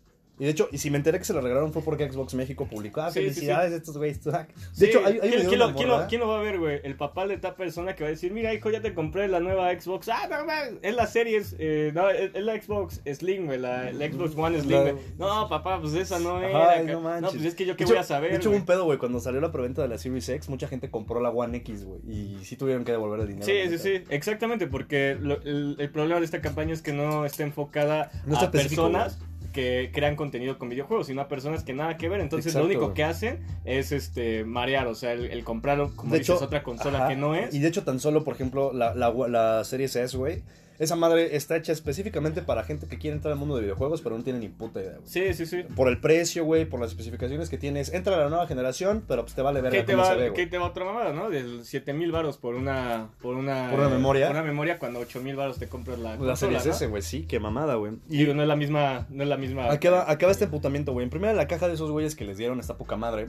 Y 0.42 0.44
de 0.44 0.50
hecho, 0.50 0.68
y 0.72 0.78
si 0.78 0.90
me 0.90 0.96
enteré 0.96 1.18
que 1.20 1.24
se 1.24 1.32
lo 1.34 1.40
regalaron 1.40 1.72
fue 1.72 1.82
porque 1.82 2.10
Xbox 2.10 2.34
México 2.34 2.66
publicó, 2.68 3.00
ah, 3.02 3.12
Sí, 3.12 3.20
sí, 3.20 3.26
felicidades 3.26 3.72
estos 3.74 3.96
güeyes. 3.96 4.24
De 4.24 4.32
Sí, 4.72 4.86
hecho, 4.86 4.98
hay, 5.06 5.12
hay 5.12 5.20
¿quién, 5.20 5.42
de 5.42 5.46
quién 5.46 5.58
lo, 5.60 5.72
quién 5.72 5.88
lo- 5.88 6.06
quién 6.08 6.20
lo 6.20 6.26
va 6.26 6.40
a 6.40 6.42
ver, 6.42 6.58
güey? 6.58 6.80
El 6.82 6.96
papá 6.96 7.28
de 7.28 7.34
esta 7.34 7.54
persona 7.54 7.94
que 7.94 8.02
va 8.02 8.08
a 8.08 8.10
decir, 8.10 8.32
mira, 8.32 8.52
hijo, 8.52 8.68
ya 8.68 8.80
te 8.80 8.92
compré 8.92 9.28
la 9.28 9.38
nueva 9.38 9.70
Xbox. 9.80 10.08
Ah, 10.08 10.26
no, 10.28 10.44
no, 10.44 10.52
es 10.82 10.96
la 10.96 11.06
serie, 11.06 11.40
eh, 11.60 11.92
no, 11.94 12.10
es, 12.10 12.32
la 12.34 12.60
Xbox 12.60 13.00
Slim, 13.06 13.46
güey, 13.46 13.60
la, 13.60 13.92
la 13.92 14.06
Xbox 14.10 14.34
One 14.36 14.60
Slim, 14.60 14.80
güey. 14.80 14.94
No, 15.16 15.48
papá, 15.48 15.80
pues 15.80 15.94
esa 15.94 16.18
no 16.18 16.38
Ajá, 16.38 16.74
era. 16.80 16.92
no 16.92 17.00
manches. 17.02 17.34
pues 17.34 17.44
es 17.44 17.54
que 17.54 17.64
yo 17.64 17.76
qué 17.76 17.84
De 17.84 17.90
hecho- 17.90 17.94
voy 17.94 18.00
a 18.00 18.04
saber, 18.04 18.30
De 18.32 18.38
hecho, 18.38 18.48
güey? 18.48 18.58
un 18.62 18.66
pedo, 18.66 18.84
güey. 18.84 18.98
Cuando 18.98 19.20
salió 19.20 19.40
la 19.40 19.52
preventa 19.52 19.82
de 19.82 19.86
la 19.88 19.98
Series 19.98 20.28
X, 20.28 20.48
mucha 20.48 20.66
gente 20.66 20.90
compró 20.90 21.20
la 21.20 21.30
One 21.30 21.58
X, 21.58 21.84
güey. 21.84 22.00
Y 22.08 22.44
sí 22.44 22.56
tuvieron 22.56 22.82
que 22.84 22.90
devolver 22.90 23.20
el 23.20 23.28
dinero. 23.28 23.46
Sí, 23.46 23.68
sí, 23.68 23.78
sí, 23.78 24.04
exactamente, 24.08 24.66
porque 24.66 25.16
lo- 25.20 25.40
el, 25.42 25.76
el 25.78 25.90
problema 25.90 26.18
de 26.18 26.24
esta 26.24 26.40
campaña 26.40 26.72
es 26.72 26.82
que 26.82 26.92
no 26.92 27.24
está 27.26 27.44
enfocada 27.44 28.10
No 28.26 28.34
está 28.34 28.46
a 28.46 28.50
personas 28.50 29.20
que 29.52 29.90
crean 29.92 30.16
contenido 30.16 30.58
con 30.58 30.68
videojuegos, 30.68 31.06
sino 31.06 31.20
a 31.22 31.28
personas 31.28 31.62
que 31.62 31.74
nada 31.74 31.96
que 31.96 32.08
ver. 32.08 32.20
Entonces 32.20 32.54
Exacto, 32.54 32.68
lo 32.68 32.74
único 32.74 32.94
que 32.94 33.04
hacen 33.04 33.40
es 33.64 33.92
este 33.92 34.44
marear, 34.44 34.86
o 34.86 34.94
sea, 34.94 35.12
el, 35.12 35.26
el 35.26 35.44
comprarlo, 35.44 35.92
como 35.94 36.12
De 36.12 36.18
dices, 36.20 36.36
hecho, 36.36 36.44
otra 36.44 36.62
consola 36.62 36.98
ajá, 36.98 37.08
que 37.08 37.16
no 37.16 37.34
es. 37.34 37.54
Y 37.54 37.60
de 37.60 37.68
hecho, 37.68 37.84
tan 37.84 38.00
solo, 38.00 38.24
por 38.24 38.34
ejemplo, 38.34 38.72
la, 38.72 38.94
la, 38.94 39.12
la 39.28 39.64
Series 39.64 39.94
S, 39.94 40.16
güey. 40.16 40.42
Esa 40.82 40.96
madre 40.96 41.36
está 41.36 41.56
hecha 41.56 41.70
específicamente 41.70 42.42
para 42.42 42.64
gente 42.64 42.88
que 42.88 42.98
quiere 42.98 43.14
entrar 43.14 43.32
al 43.32 43.38
mundo 43.38 43.54
de 43.54 43.62
videojuegos, 43.62 44.02
pero 44.02 44.18
no 44.18 44.24
tiene 44.24 44.40
ni 44.40 44.48
puta 44.48 44.80
idea, 44.80 44.96
güey. 44.96 45.06
Sí, 45.06 45.32
sí, 45.32 45.46
sí. 45.46 45.62
Por 45.76 45.86
el 45.86 46.00
precio, 46.00 46.44
güey, 46.44 46.64
por 46.64 46.80
las 46.80 46.90
especificaciones 46.90 47.48
que 47.48 47.56
tienes. 47.56 47.94
Entra 47.94 48.16
a 48.16 48.18
la 48.18 48.28
nueva 48.28 48.48
generación, 48.48 49.04
pero 49.06 49.22
pues 49.22 49.36
te 49.36 49.42
vale 49.42 49.60
ver 49.60 49.70
¿Qué 49.70 49.84
te, 49.84 49.92
cómo 49.92 50.02
va, 50.02 50.10
se 50.10 50.16
ve, 50.16 50.32
¿Qué 50.32 50.48
te 50.48 50.58
va 50.58 50.66
otra 50.66 50.84
mamada, 50.84 51.12
no? 51.12 51.30
Del 51.30 51.64
7000 51.64 52.10
varos 52.10 52.36
por 52.36 52.56
una 52.56 53.10
por 53.20 53.36
una 53.36 53.70
¿Por 53.70 53.78
una 53.78 53.90
memoria? 53.90 54.26
Por 54.26 54.34
una 54.34 54.44
memoria 54.44 54.80
cuando 54.80 54.98
8000 54.98 55.36
varos 55.36 55.58
te 55.60 55.68
compras 55.68 56.00
la 56.00 56.16
La 56.16 56.34
¿no? 56.34 56.58
S, 56.58 56.86
güey, 56.88 57.02
sí, 57.02 57.26
qué 57.28 57.38
mamada, 57.38 57.76
güey. 57.76 57.92
Y 58.10 58.24
no 58.24 58.42
es 58.42 58.48
la 58.48 58.56
misma 58.56 59.06
no 59.08 59.22
es 59.22 59.28
la 59.28 59.36
misma 59.36 59.70
Acaba, 59.70 60.10
acaba 60.10 60.32
este 60.32 60.46
emputamiento, 60.46 60.92
güey. 60.92 61.04
En 61.04 61.10
primera, 61.10 61.32
la 61.32 61.46
caja 61.46 61.68
de 61.68 61.74
esos 61.74 61.92
güeyes 61.92 62.16
que 62.16 62.24
les 62.24 62.38
dieron 62.38 62.58
esta 62.58 62.76
poca 62.76 62.96
madre. 62.96 63.28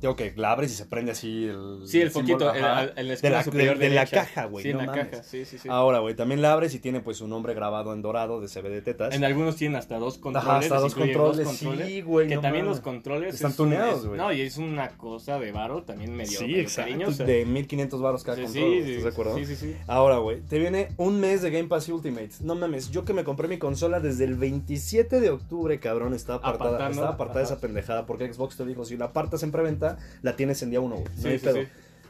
Digo 0.00 0.16
que 0.16 0.32
la 0.36 0.52
abres 0.52 0.72
y 0.72 0.74
se 0.74 0.86
prende 0.86 1.12
así 1.12 1.44
el. 1.44 1.82
Sí, 1.86 2.00
el 2.00 2.10
foquito 2.10 2.50
el- 2.52 2.56
en 2.56 2.62
la 3.08 3.16
de 3.16 3.30
la, 3.30 3.42
superior 3.44 3.76
de- 3.78 3.88
de 3.90 3.94
la 3.94 4.06
caja, 4.06 4.46
güey. 4.46 4.62
Sí, 4.62 4.70
en 4.70 4.78
la 4.78 4.86
mames. 4.86 5.08
caja, 5.08 5.22
sí, 5.22 5.44
sí, 5.44 5.58
sí. 5.58 5.68
Ahora, 5.68 5.98
güey, 5.98 6.14
también 6.16 6.40
la 6.40 6.52
abres 6.52 6.74
y 6.74 6.78
tiene 6.78 7.00
pues 7.00 7.18
su 7.18 7.28
nombre 7.28 7.52
grabado 7.54 7.92
en 7.92 8.00
dorado 8.00 8.40
de 8.40 8.48
CB 8.48 8.70
de 8.70 8.80
tetas. 8.82 9.14
En 9.14 9.24
algunos 9.24 9.56
tienen 9.56 9.76
hasta 9.76 9.98
dos 9.98 10.16
controles. 10.18 10.48
Ajá, 10.48 10.58
hasta 10.58 10.80
dos 10.80 10.94
controles, 10.94 11.46
controles, 11.46 11.86
sí, 11.86 12.00
güey. 12.00 12.28
Que 12.28 12.36
no 12.36 12.40
también 12.40 12.64
mames. 12.64 12.78
los 12.78 12.84
controles 12.84 13.34
Están 13.34 13.50
es 13.50 13.58
un- 13.58 13.66
tuneados, 13.66 14.00
es- 14.00 14.06
güey. 14.06 14.18
No, 14.18 14.32
y 14.32 14.40
es 14.40 14.56
una 14.56 14.88
cosa 14.96 15.38
de 15.38 15.52
varo 15.52 15.82
también 15.82 16.14
medio, 16.16 16.38
Sí, 16.38 16.46
medio 16.46 16.60
exacto. 16.62 16.90
cariñosa. 16.92 17.24
De 17.24 17.44
1500 17.44 18.00
baros 18.00 18.24
cada 18.24 18.36
Sí, 18.38 18.42
control. 18.44 18.62
sí, 18.64 18.78
¿Estás 18.78 18.94
sí, 18.96 19.02
de 19.02 19.08
acuerdo? 19.08 19.36
Sí, 19.36 19.44
sí, 19.46 19.56
sí. 19.56 19.76
Ahora, 19.86 20.16
güey, 20.16 20.40
te 20.40 20.58
viene 20.58 20.88
un 20.96 21.20
mes 21.20 21.42
de 21.42 21.50
Game 21.50 21.68
Pass 21.68 21.88
Ultimate. 21.90 22.30
No 22.40 22.54
mames, 22.54 22.90
yo 22.90 23.04
que 23.04 23.12
me 23.12 23.24
compré 23.24 23.48
mi 23.48 23.58
consola 23.58 24.00
desde 24.00 24.24
el 24.24 24.36
27 24.36 25.20
de 25.20 25.28
octubre, 25.30 25.78
cabrón, 25.78 26.14
estaba 26.14 26.38
apartada, 26.38 26.88
estaba 26.88 27.08
apartada 27.10 27.44
esa 27.44 27.60
pendejada 27.60 28.06
porque 28.06 28.32
Xbox 28.32 28.56
te 28.56 28.64
dijo, 28.64 28.84
si 28.86 28.96
la 28.96 29.06
apartas 29.06 29.42
en 29.42 29.50
preventa, 29.52 29.89
la 30.22 30.36
tienes 30.36 30.62
en 30.62 30.70
día 30.70 30.80
uno, 30.80 30.96
güey. 30.96 31.08
No 31.16 31.22
Sí, 31.22 31.28
hay 31.28 31.38
sí, 31.38 31.44
pedo. 31.44 31.56
sí. 31.56 31.68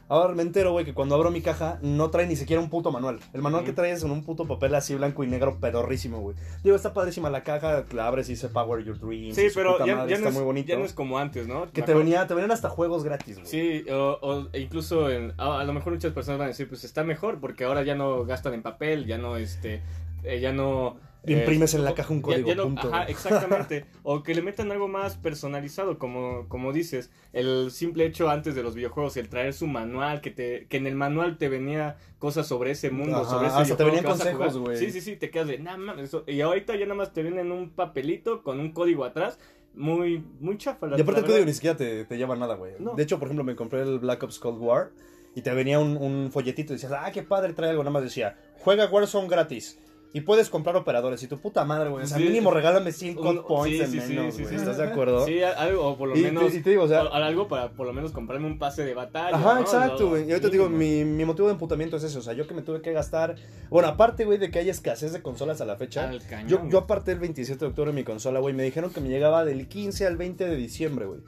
Ahora 0.08 0.34
me 0.34 0.42
entero, 0.42 0.72
güey, 0.72 0.84
que 0.84 0.92
cuando 0.92 1.14
abro 1.14 1.30
mi 1.30 1.40
caja 1.40 1.78
no 1.82 2.10
trae 2.10 2.26
ni 2.26 2.34
siquiera 2.34 2.60
un 2.60 2.68
puto 2.68 2.90
manual. 2.90 3.20
El 3.32 3.42
manual 3.42 3.62
que 3.62 3.70
Ujú. 3.70 3.76
trae 3.76 3.92
es 3.92 4.02
en 4.02 4.10
un 4.10 4.24
puto 4.24 4.44
papel 4.48 4.74
así 4.74 4.96
blanco 4.96 5.22
y 5.22 5.28
negro 5.28 5.58
pedorrísimo, 5.60 6.18
güey. 6.20 6.34
Digo, 6.64 6.74
está 6.74 6.92
padrísima 6.92 7.30
la 7.30 7.44
caja, 7.44 7.84
la 7.92 8.08
abres 8.08 8.28
y 8.28 8.32
dice 8.32 8.48
Power 8.48 8.82
Your 8.84 8.98
Dreams. 8.98 9.36
Sí, 9.36 9.46
pero 9.54 9.78
ya, 9.86 9.94
madre, 9.94 10.10
ya 10.10 10.16
está 10.16 10.30
no 10.30 10.32
muy 10.32 10.40
es, 10.40 10.44
bonito. 10.46 10.68
ya 10.68 10.78
no 10.80 10.84
es 10.84 10.94
como 10.94 11.16
antes, 11.20 11.46
¿no? 11.46 11.70
Que 11.70 11.82
te, 11.82 11.94
venía, 11.94 12.26
te 12.26 12.34
venían 12.34 12.50
hasta 12.50 12.68
juegos 12.68 13.04
gratis, 13.04 13.36
güey. 13.36 13.46
Sí, 13.46 13.84
o, 13.88 14.18
o- 14.20 14.48
incluso 14.58 15.08
en- 15.10 15.32
a, 15.38 15.60
a 15.60 15.64
lo 15.64 15.72
mejor 15.72 15.92
muchas 15.92 16.12
personas 16.12 16.40
van 16.40 16.46
a 16.46 16.48
decir, 16.48 16.68
pues 16.68 16.82
está 16.82 17.04
mejor 17.04 17.38
porque 17.38 17.62
ahora 17.62 17.84
ya 17.84 17.94
no 17.94 18.24
gastan 18.24 18.54
en 18.54 18.62
papel, 18.62 19.06
ya 19.06 19.16
no, 19.16 19.36
este, 19.36 19.80
eh, 20.24 20.40
ya 20.40 20.52
no... 20.52 20.96
eh, 21.24 21.32
Imprimes 21.32 21.74
en 21.74 21.84
la 21.84 21.94
caja 21.94 22.12
un 22.14 22.22
código, 22.22 22.48
ya 22.48 22.62
punto, 22.62 22.88
ajá, 22.88 23.04
exactamente. 23.04 23.84
o 24.02 24.22
que 24.22 24.34
le 24.34 24.42
metan 24.42 24.70
algo 24.72 24.88
más 24.88 25.16
personalizado, 25.16 25.98
como, 25.98 26.46
como 26.48 26.72
dices. 26.72 27.10
El 27.32 27.70
simple 27.70 28.06
hecho 28.06 28.28
antes 28.30 28.54
de 28.54 28.62
los 28.62 28.74
videojuegos, 28.74 29.16
el 29.16 29.28
traer 29.28 29.52
su 29.52 29.66
manual, 29.66 30.20
que 30.20 30.30
te 30.30 30.66
que 30.68 30.76
en 30.78 30.86
el 30.86 30.94
manual 30.94 31.36
te 31.38 31.48
venía 31.48 31.96
cosas 32.18 32.46
sobre 32.46 32.70
ese 32.72 32.90
mundo, 32.90 33.16
Ajá, 33.18 33.30
sobre 33.30 33.46
ese 33.48 33.56
hasta 33.56 33.76
te 33.76 33.84
venían 33.84 34.04
consejos, 34.04 34.56
güey. 34.58 34.76
Sí, 34.76 34.90
sí, 34.90 35.00
sí, 35.00 35.16
te 35.16 35.30
quedas 35.30 35.48
de, 35.48 35.58
"Nah, 35.58 35.76
mames", 35.76 36.06
eso- 36.06 36.24
y 36.26 36.40
ahorita 36.40 36.74
ya 36.76 36.84
nada 36.86 36.94
más 36.96 37.12
te 37.12 37.22
vienen 37.22 37.52
un 37.52 37.70
papelito 37.70 38.42
con 38.42 38.58
un 38.60 38.72
código 38.72 39.04
atrás, 39.04 39.38
muy, 39.74 40.24
muy 40.40 40.58
chafa. 40.58 40.86
la- 40.86 40.98
Y 40.98 41.00
aparte 41.02 41.20
el 41.20 41.26
código 41.26 41.44
ni 41.46 41.52
siquiera 41.52 41.76
te, 41.76 42.04
te 42.04 42.16
lleva 42.16 42.34
nada, 42.36 42.54
güey. 42.56 42.72
No. 42.78 42.94
De 42.94 43.02
hecho, 43.02 43.18
por 43.18 43.28
ejemplo, 43.28 43.44
me 43.44 43.54
compré 43.56 43.82
el 43.82 43.98
Black 44.00 44.22
Ops 44.22 44.38
Cold 44.38 44.58
War 44.60 44.90
y 45.34 45.42
te 45.42 45.52
venía 45.54 45.78
un, 45.78 45.96
un 45.96 46.30
folletito 46.32 46.72
y 46.72 46.76
decías, 46.76 46.92
ah, 46.92 47.10
qué 47.12 47.22
padre, 47.22 47.52
trae 47.52 47.70
algo. 47.70 47.82
Nada 47.84 47.92
más 47.92 48.02
decía, 48.02 48.36
juega 48.58 48.86
Warzone 48.86 49.28
gratis. 49.28 49.78
Y 50.12 50.22
puedes 50.22 50.50
comprar 50.50 50.74
operadores. 50.74 51.22
Y 51.22 51.28
tu 51.28 51.38
puta 51.38 51.64
madre, 51.64 51.88
güey. 51.88 52.02
O 52.02 52.06
sea, 52.06 52.18
Sí. 52.18 52.24
mínimo 52.24 52.50
regálame 52.50 52.90
100 52.90 53.16
Un- 53.16 53.22
code 53.22 53.42
points 53.46 53.76
sí, 53.78 53.84
en 53.84 53.90
sí, 53.90 54.00
sí, 54.08 54.14
menos, 54.14 54.34
sí, 54.34 54.42
güey. 54.42 54.56
¿Estás 54.56 54.76
de 54.78 54.84
acuerdo? 54.84 55.24
Sí, 55.24 55.40
algo, 55.42 55.86
o 55.86 55.96
por 55.96 56.08
lo 56.08 56.16
y, 56.16 56.22
menos... 56.22 56.52
y 56.52 56.60
te 56.62 56.70
digo, 56.70 56.82
o 56.82 56.88
sea... 56.88 57.02
algo 57.02 57.46
para 57.46 57.70
por 57.70 57.86
lo 57.86 57.92
menos 57.92 58.10
comprarme 58.10 58.48
un 58.48 58.58
pase 58.58 58.84
de 58.84 58.92
batalla. 58.94 59.36
Ajá, 59.36 59.54
¿no? 59.54 59.60
exacto, 59.60 60.08
güey. 60.08 60.22
Y 60.26 60.32
ahorita 60.32 60.48
te 60.48 60.52
digo, 60.56 60.68
mi, 60.68 61.04
mi 61.04 61.24
motivo 61.24 61.46
de 61.46 61.52
emputamiento 61.54 61.96
es 61.96 62.02
eso. 62.02 62.18
O 62.18 62.22
sea, 62.22 62.32
yo 62.32 62.48
que 62.48 62.54
me 62.54 62.62
tuve 62.62 62.82
que 62.82 62.92
gastar. 62.92 63.36
Bueno, 63.68 63.86
aparte, 63.88 64.24
güey, 64.24 64.38
de 64.38 64.50
que 64.50 64.58
hay 64.58 64.68
escasez 64.68 65.12
de 65.12 65.22
consolas 65.22 65.60
a 65.60 65.64
la 65.64 65.76
fecha. 65.76 66.08
Al 66.08 66.26
cañón, 66.26 66.48
Yo, 66.48 66.68
yo 66.68 66.78
aparté 66.78 67.12
el 67.12 67.20
27 67.20 67.60
de 67.64 67.68
octubre 67.68 67.92
mi 67.92 68.02
consola, 68.02 68.40
güey. 68.40 68.52
Me 68.52 68.64
dijeron 68.64 68.90
que 68.92 69.00
me 69.00 69.08
llegaba 69.10 69.44
del 69.44 69.68
15 69.68 70.06
al 70.08 70.16
20 70.16 70.44
de 70.48 70.56
diciembre, 70.56 71.06
güey. 71.06 71.20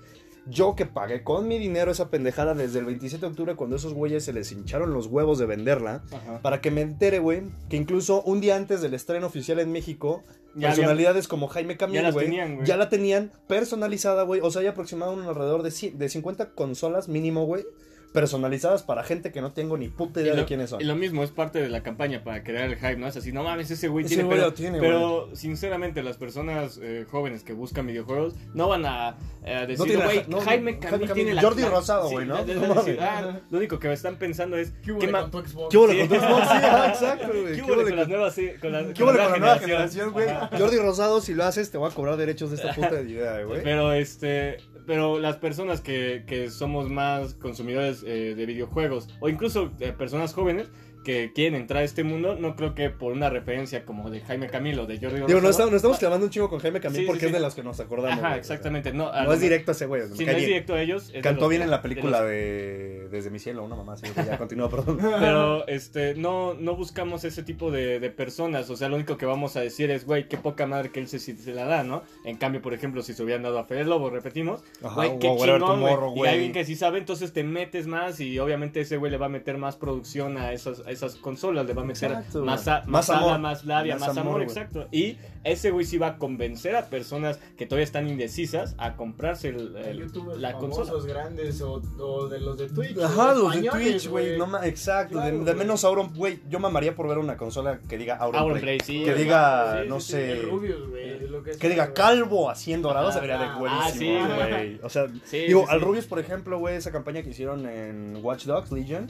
Yo 0.47 0.75
que 0.75 0.87
pagué 0.87 1.23
con 1.23 1.47
mi 1.47 1.59
dinero 1.59 1.93
esa 1.93 2.11
pendejada 2.11 2.55
desde 2.55 2.81
el 2.81 2.85
27 2.87 3.25
de 3.25 3.31
octubre 3.31 3.55
cuando 3.55 3.77
esos 3.77 3.95
güeyes 3.95 4.25
se 4.25 4.33
les 4.33 4.51
hincharon 4.51 4.93
los 4.93 5.07
huevos 5.07 5.39
de 5.39 5.47
venderla. 5.47 6.03
Ajá. 6.13 6.41
Para 6.43 6.61
que 6.61 6.71
me 6.71 6.81
entere, 6.81 7.21
güey, 7.21 7.43
que 7.69 7.77
incluso 7.77 8.23
un 8.23 8.41
día 8.41 8.57
antes 8.57 8.81
del 8.81 8.95
estreno 8.95 9.27
oficial 9.27 9.61
en 9.61 9.71
México, 9.71 10.25
Ya 10.55 10.69
personalidades 10.69 11.29
como 11.29 11.49
Jaime 11.49 11.77
Camil, 11.77 12.11
güey, 12.13 12.31
ya 12.65 12.77
la 12.77 12.89
tenían 12.89 13.31
personalizada, 13.47 14.25
güey. 14.25 14.41
O 14.43 14.51
sea, 14.51 14.63
hay 14.63 14.69
aproximadamente 14.69 15.23
un 15.23 15.29
alrededor 15.29 15.63
de, 15.63 15.93
de 15.93 16.09
50 16.09 16.51
consolas 16.55 17.09
mínimo, 17.09 17.47
güey, 17.47 17.65
personalizadas 18.13 18.83
para 18.83 19.03
gente 19.05 19.33
que 19.33 19.41
no 19.41 19.53
tengo 19.53 19.77
ni 19.77 19.89
puta 19.89 20.21
idea 20.21 20.35
lo, 20.35 20.41
de 20.41 20.47
quiénes 20.47 20.71
son. 20.71 20.81
y 20.81 20.85
lo 20.85 20.95
mismo 20.95 21.23
es 21.25 21.31
parte 21.31 21.61
de 21.61 21.69
la 21.69 21.83
campaña 21.83 22.23
para 22.23 22.43
crear 22.45 22.69
el 22.69 22.77
hype, 22.77 22.97
¿no? 22.97 23.07
Es 23.07 23.17
así, 23.17 23.33
no 23.33 23.43
mames, 23.43 23.71
ese 23.71 23.89
güey 23.89 24.05
Ese 24.05 24.15
tiene, 24.17 24.25
güey 24.29 24.39
pero, 24.39 24.49
lo 24.51 24.55
tiene, 24.55 24.79
pero 24.81 25.29
sinceramente 25.35 26.03
las 26.03 26.17
personas 26.19 26.79
eh, 26.83 27.07
jóvenes 27.11 27.43
que 27.43 27.53
buscan 27.53 27.87
videojuegos 27.87 28.35
no 28.55 28.69
van 28.69 28.85
a, 28.87 29.17
eh, 29.45 29.65
decir, 29.67 29.87
tiene- 29.87 30.05
güey, 30.05 30.25
no, 30.29 30.41
Jaime 30.41 30.73
Jaime 30.73 30.79
Camil 30.79 31.09
Camil, 31.09 31.15
tiene 31.15 31.35
la 31.35 31.43
Jordi 31.43 31.63
Rosado, 31.65 32.09
sí, 32.09 32.15
güey, 32.15 32.27
¿no? 32.27 32.35
la- 32.45 32.55
No 32.55 32.61
la- 32.69 32.75
mames. 32.75 32.99
ah, 33.01 33.41
lo 33.51 33.59
único 33.59 33.79
que 33.79 33.93
están 33.93 34.17
pensando 34.17 34.57
es 34.57 34.73
¿Qué 34.85 34.93
hubo 34.93 35.01
¿qué, 35.01 35.09
ma- 35.09 35.23
con 35.23 35.31
tu 35.31 35.49
Xbox? 35.49 35.69
¿Qué 35.71 35.79
hubo 35.79 35.89
Sí. 35.91 35.99
con 35.99 36.09
tu 36.09 36.15
Xbox? 36.15 36.43
Sí, 36.43 36.49
ah, 36.63 36.87
exacto, 36.93 37.29
güey. 37.29 37.45
¿qué 37.47 37.53
¿Qué 37.55 37.63
hubo 37.63 37.75
con 37.75 37.85
con- 37.85 37.97
las 37.97 38.09
nuevas 38.09 38.35
sí, 38.35 38.51
con 38.61 38.73
la, 38.73 38.79
¿Qué 38.87 38.93
con 38.95 39.03
hubo 39.05 39.13
la 39.13 39.23
con 39.25 39.33
la 39.33 39.39
nueva 39.39 39.59
generación, 39.59 40.13
güey? 40.13 40.29
Jordi 40.59 40.77
Rosado, 40.79 41.21
si 41.21 41.35
lo 41.35 41.45
haces, 41.45 41.71
te 41.71 41.79
voy 41.79 41.91
a 41.91 41.95
cobrar 41.95 42.17
derechos 42.17 42.51
de 42.51 42.57
esta 42.57 42.75
puta 42.75 43.01
idea, 43.01 43.43
güey. 43.45 43.63
Pero 43.63 43.93
este, 43.93 44.59
pero 44.87 45.19
las 45.19 45.37
personas 45.37 45.81
que, 45.81 46.25
que 46.27 46.51
somos 46.51 46.89
más 46.89 47.35
consumidores 47.35 48.03
eh, 48.07 48.35
de 48.37 48.47
videojuegos 48.47 49.09
o 49.21 49.29
incluso 49.29 49.73
eh, 49.81 49.93
personas 49.93 50.35
jóvenes 50.35 50.71
que 51.03 51.33
quieren 51.35 51.55
entrar 51.61 51.83
a 51.83 51.85
este 51.85 52.05
mundo, 52.05 52.37
no 52.37 52.57
creo 52.57 52.75
que 52.75 52.91
por 52.91 53.13
una 53.13 53.29
referencia 53.31 53.85
como 53.85 54.11
de 54.11 54.21
Jaime 54.21 54.49
Camilo 54.49 54.83
o 54.85 54.87
de 54.87 54.99
Jordi 54.99 55.17
Digo, 55.17 55.27
Rosado- 55.27 55.43
no 55.43 55.49
estamos, 55.51 55.75
estamos 55.75 55.99
clavando 55.99 56.27
un 56.27 56.31
chingo 56.31 56.49
con 56.49 56.61
Jaime 56.61 56.81
Camil 56.81 56.97
Sí, 56.97 57.03
sí, 57.03 57.07
porque 57.07 57.21
sí. 57.21 57.27
es 57.27 57.33
de 57.33 57.41
los 57.41 57.55
que 57.55 57.63
nos 57.63 57.81
acordamos. 57.81 58.19
Ajá, 58.19 58.29
güey, 58.29 58.39
exactamente. 58.41 58.93
No, 58.93 59.09
o 59.09 59.13
sea, 59.13 59.23
lo 59.23 59.29
no 59.29 59.35
es 59.35 59.41
directo 59.41 59.71
a 59.71 59.75
ese 59.75 59.87
güey. 59.87 60.03
Si 60.15 60.25
no 60.25 60.33
es 60.33 60.39
directo 60.39 60.75
a 60.75 60.83
ellos. 60.83 61.11
es 61.15 61.23
Cantó 61.23 61.43
los- 61.43 61.51
bien 61.51 61.63
en 61.63 61.71
la 61.71 61.79
de 61.79 61.83
película 61.83 62.21
los- 62.21 62.29
de 62.31 63.09
Desde 63.11 63.31
mi 63.31 63.39
cielo, 63.39 63.65
una 63.65 63.77
mamá, 63.77 63.95
así 63.95 64.07
que 64.09 64.25
ya 64.25 64.39
continúa, 64.39 64.71
perdón. 64.71 64.99
Pero 65.21 65.67
este, 65.69 66.15
no, 66.15 66.55
no 66.55 66.77
buscamos 66.77 67.25
ese 67.25 67.43
tipo 67.43 67.71
de, 67.71 68.01
de 68.01 68.11
personas. 68.11 68.71
O 68.71 68.77
sea, 68.77 68.89
lo 68.89 68.97
único 68.97 69.17
que 69.19 69.27
vamos 69.27 69.57
a 69.57 69.61
decir 69.61 69.91
es, 69.91 70.07
güey, 70.07 70.29
qué 70.29 70.37
poca 70.39 70.67
madre 70.67 70.91
que 70.91 71.01
él 71.01 71.09
se, 71.09 71.19
se 71.19 71.53
la 71.53 71.65
da, 71.67 71.85
¿no? 71.85 72.03
En 72.25 72.37
cambio, 72.37 72.63
por 72.63 72.75
ejemplo, 72.75 73.03
si 73.03 73.13
se 73.13 73.23
hubieran 73.23 73.43
dado 73.43 73.59
a 73.59 73.65
Fede 73.65 73.85
Lobo, 73.85 74.09
repetimos, 74.11 74.63
Ajá, 74.83 74.95
güey, 74.95 75.19
qué 75.19 75.29
Whatever 75.29 75.61
chingón, 75.61 75.81
güey. 76.15 76.31
Y 76.31 76.33
alguien 76.35 76.53
que 76.53 76.65
sí 76.65 76.75
sabe, 76.77 76.99
entonces 76.99 77.33
te 77.33 77.45
metes 77.45 77.87
más 77.87 78.21
y 78.21 78.39
obviamente 78.39 78.81
ese 78.81 78.97
güey 78.97 79.11
le 79.13 79.19
va 79.19 79.27
a 79.27 79.31
meter 79.31 79.59
más 79.59 79.77
producción 79.77 80.37
a 80.39 80.53
esas, 80.53 80.83
esas 80.93 81.17
consolas, 81.17 81.67
le 81.67 81.75
va 81.75 81.83
a 81.83 81.85
meter 81.85 82.11
Exacto, 82.13 82.45
más, 82.45 82.69
a- 82.69 82.81
Más 82.87 83.09
más, 83.09 83.11
amor. 83.11 83.39
más 83.39 83.65
labia, 83.65 83.95
Más 83.97 84.09
más, 84.09 84.17
amor, 84.17 84.33
amor, 84.35 84.43
exacto. 84.43 84.89
Y 84.93 85.17
ese 85.45 85.71
güey 85.71 85.85
sí 85.87 85.99
va 85.99 86.07
a 86.09 86.19
convencer 86.19 86.77
a 86.77 86.87
personas 86.87 87.39
que 87.57 87.67
todavía 87.67 87.85
están 87.85 88.09
indecisas 88.09 88.75
a 88.79 88.97
comprarse 88.97 89.49
el, 89.49 89.77
el- 89.77 90.11
la 90.41 90.53
consola. 90.55 90.93
grandes 91.07 91.61
o, 91.63 91.83
o 91.99 92.29
de 92.29 92.41
los 92.41 92.59
de 92.59 92.69
Twitch. 92.69 92.99
Ajá, 92.99 93.35
los 93.35 93.55
de 93.55 93.69
Twitch, 93.69 94.09
güey. 94.09 94.39
No 94.39 94.63
exacto. 94.63 95.15
Claro, 95.15 95.39
de, 95.39 95.45
de 95.45 95.55
menos 95.55 95.85
Auron, 95.85 96.13
güey. 96.15 96.41
Yo 96.49 96.59
mamaría 96.59 96.95
por 96.95 97.09
ver 97.09 97.19
una 97.19 97.37
consola 97.37 97.81
que 97.89 97.99
diga 97.99 98.17
Auron, 98.17 98.41
Auron 98.43 98.61
Play. 98.61 98.79
Play, 98.79 98.99
sí, 99.01 99.05
que 99.05 99.15
diga, 99.15 99.83
Sí, 99.83 99.89
no 99.89 100.01
sí, 100.01 100.13
sé. 100.13 100.33
El 100.33 100.43
Rubius, 100.51 100.89
güey. 100.89 101.29
lo 101.29 101.43
que 101.43 101.53
Que 101.53 101.69
diga 101.69 101.93
calvo 101.93 102.51
a 102.51 102.55
100 102.55 102.83
dorados, 102.83 103.11
Ah, 103.11 103.15
se 103.15 103.21
vería 103.21 103.39
de 103.39 103.45
ah, 103.45 103.57
buenísimo, 103.59 104.27
sí, 104.27 104.35
güey. 104.51 104.81
O 104.83 104.89
sea, 104.89 105.07
Sí, 105.25 105.39
digo, 105.47 105.63
sí, 105.63 105.67
al 105.71 105.79
sí. 105.81 105.85
Rubius, 105.85 106.07
por 106.07 106.19
ejemplo, 106.19 106.59
güey, 106.59 106.77
esa 106.77 106.93
campaña 106.93 107.23
que 107.23 107.31
hicieron 107.31 107.67
en 107.67 108.19
Watch 108.23 108.45
Dogs 108.45 108.71
Legion, 108.73 109.09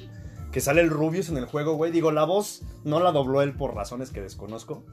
que 0.52 0.60
sale 0.60 0.80
el 0.82 0.90
Rubius 0.90 1.28
en 1.30 1.36
el 1.38 1.46
juego, 1.46 1.74
güey. 1.74 1.90
Digo, 1.90 2.12
la 2.12 2.24
voz 2.24 2.62
no 2.84 3.00
la 3.00 3.10
dobló 3.10 3.42
él 3.42 3.54
por 3.54 3.74
razones 3.74 4.10
que 4.10 4.20
desconozco. 4.20 4.84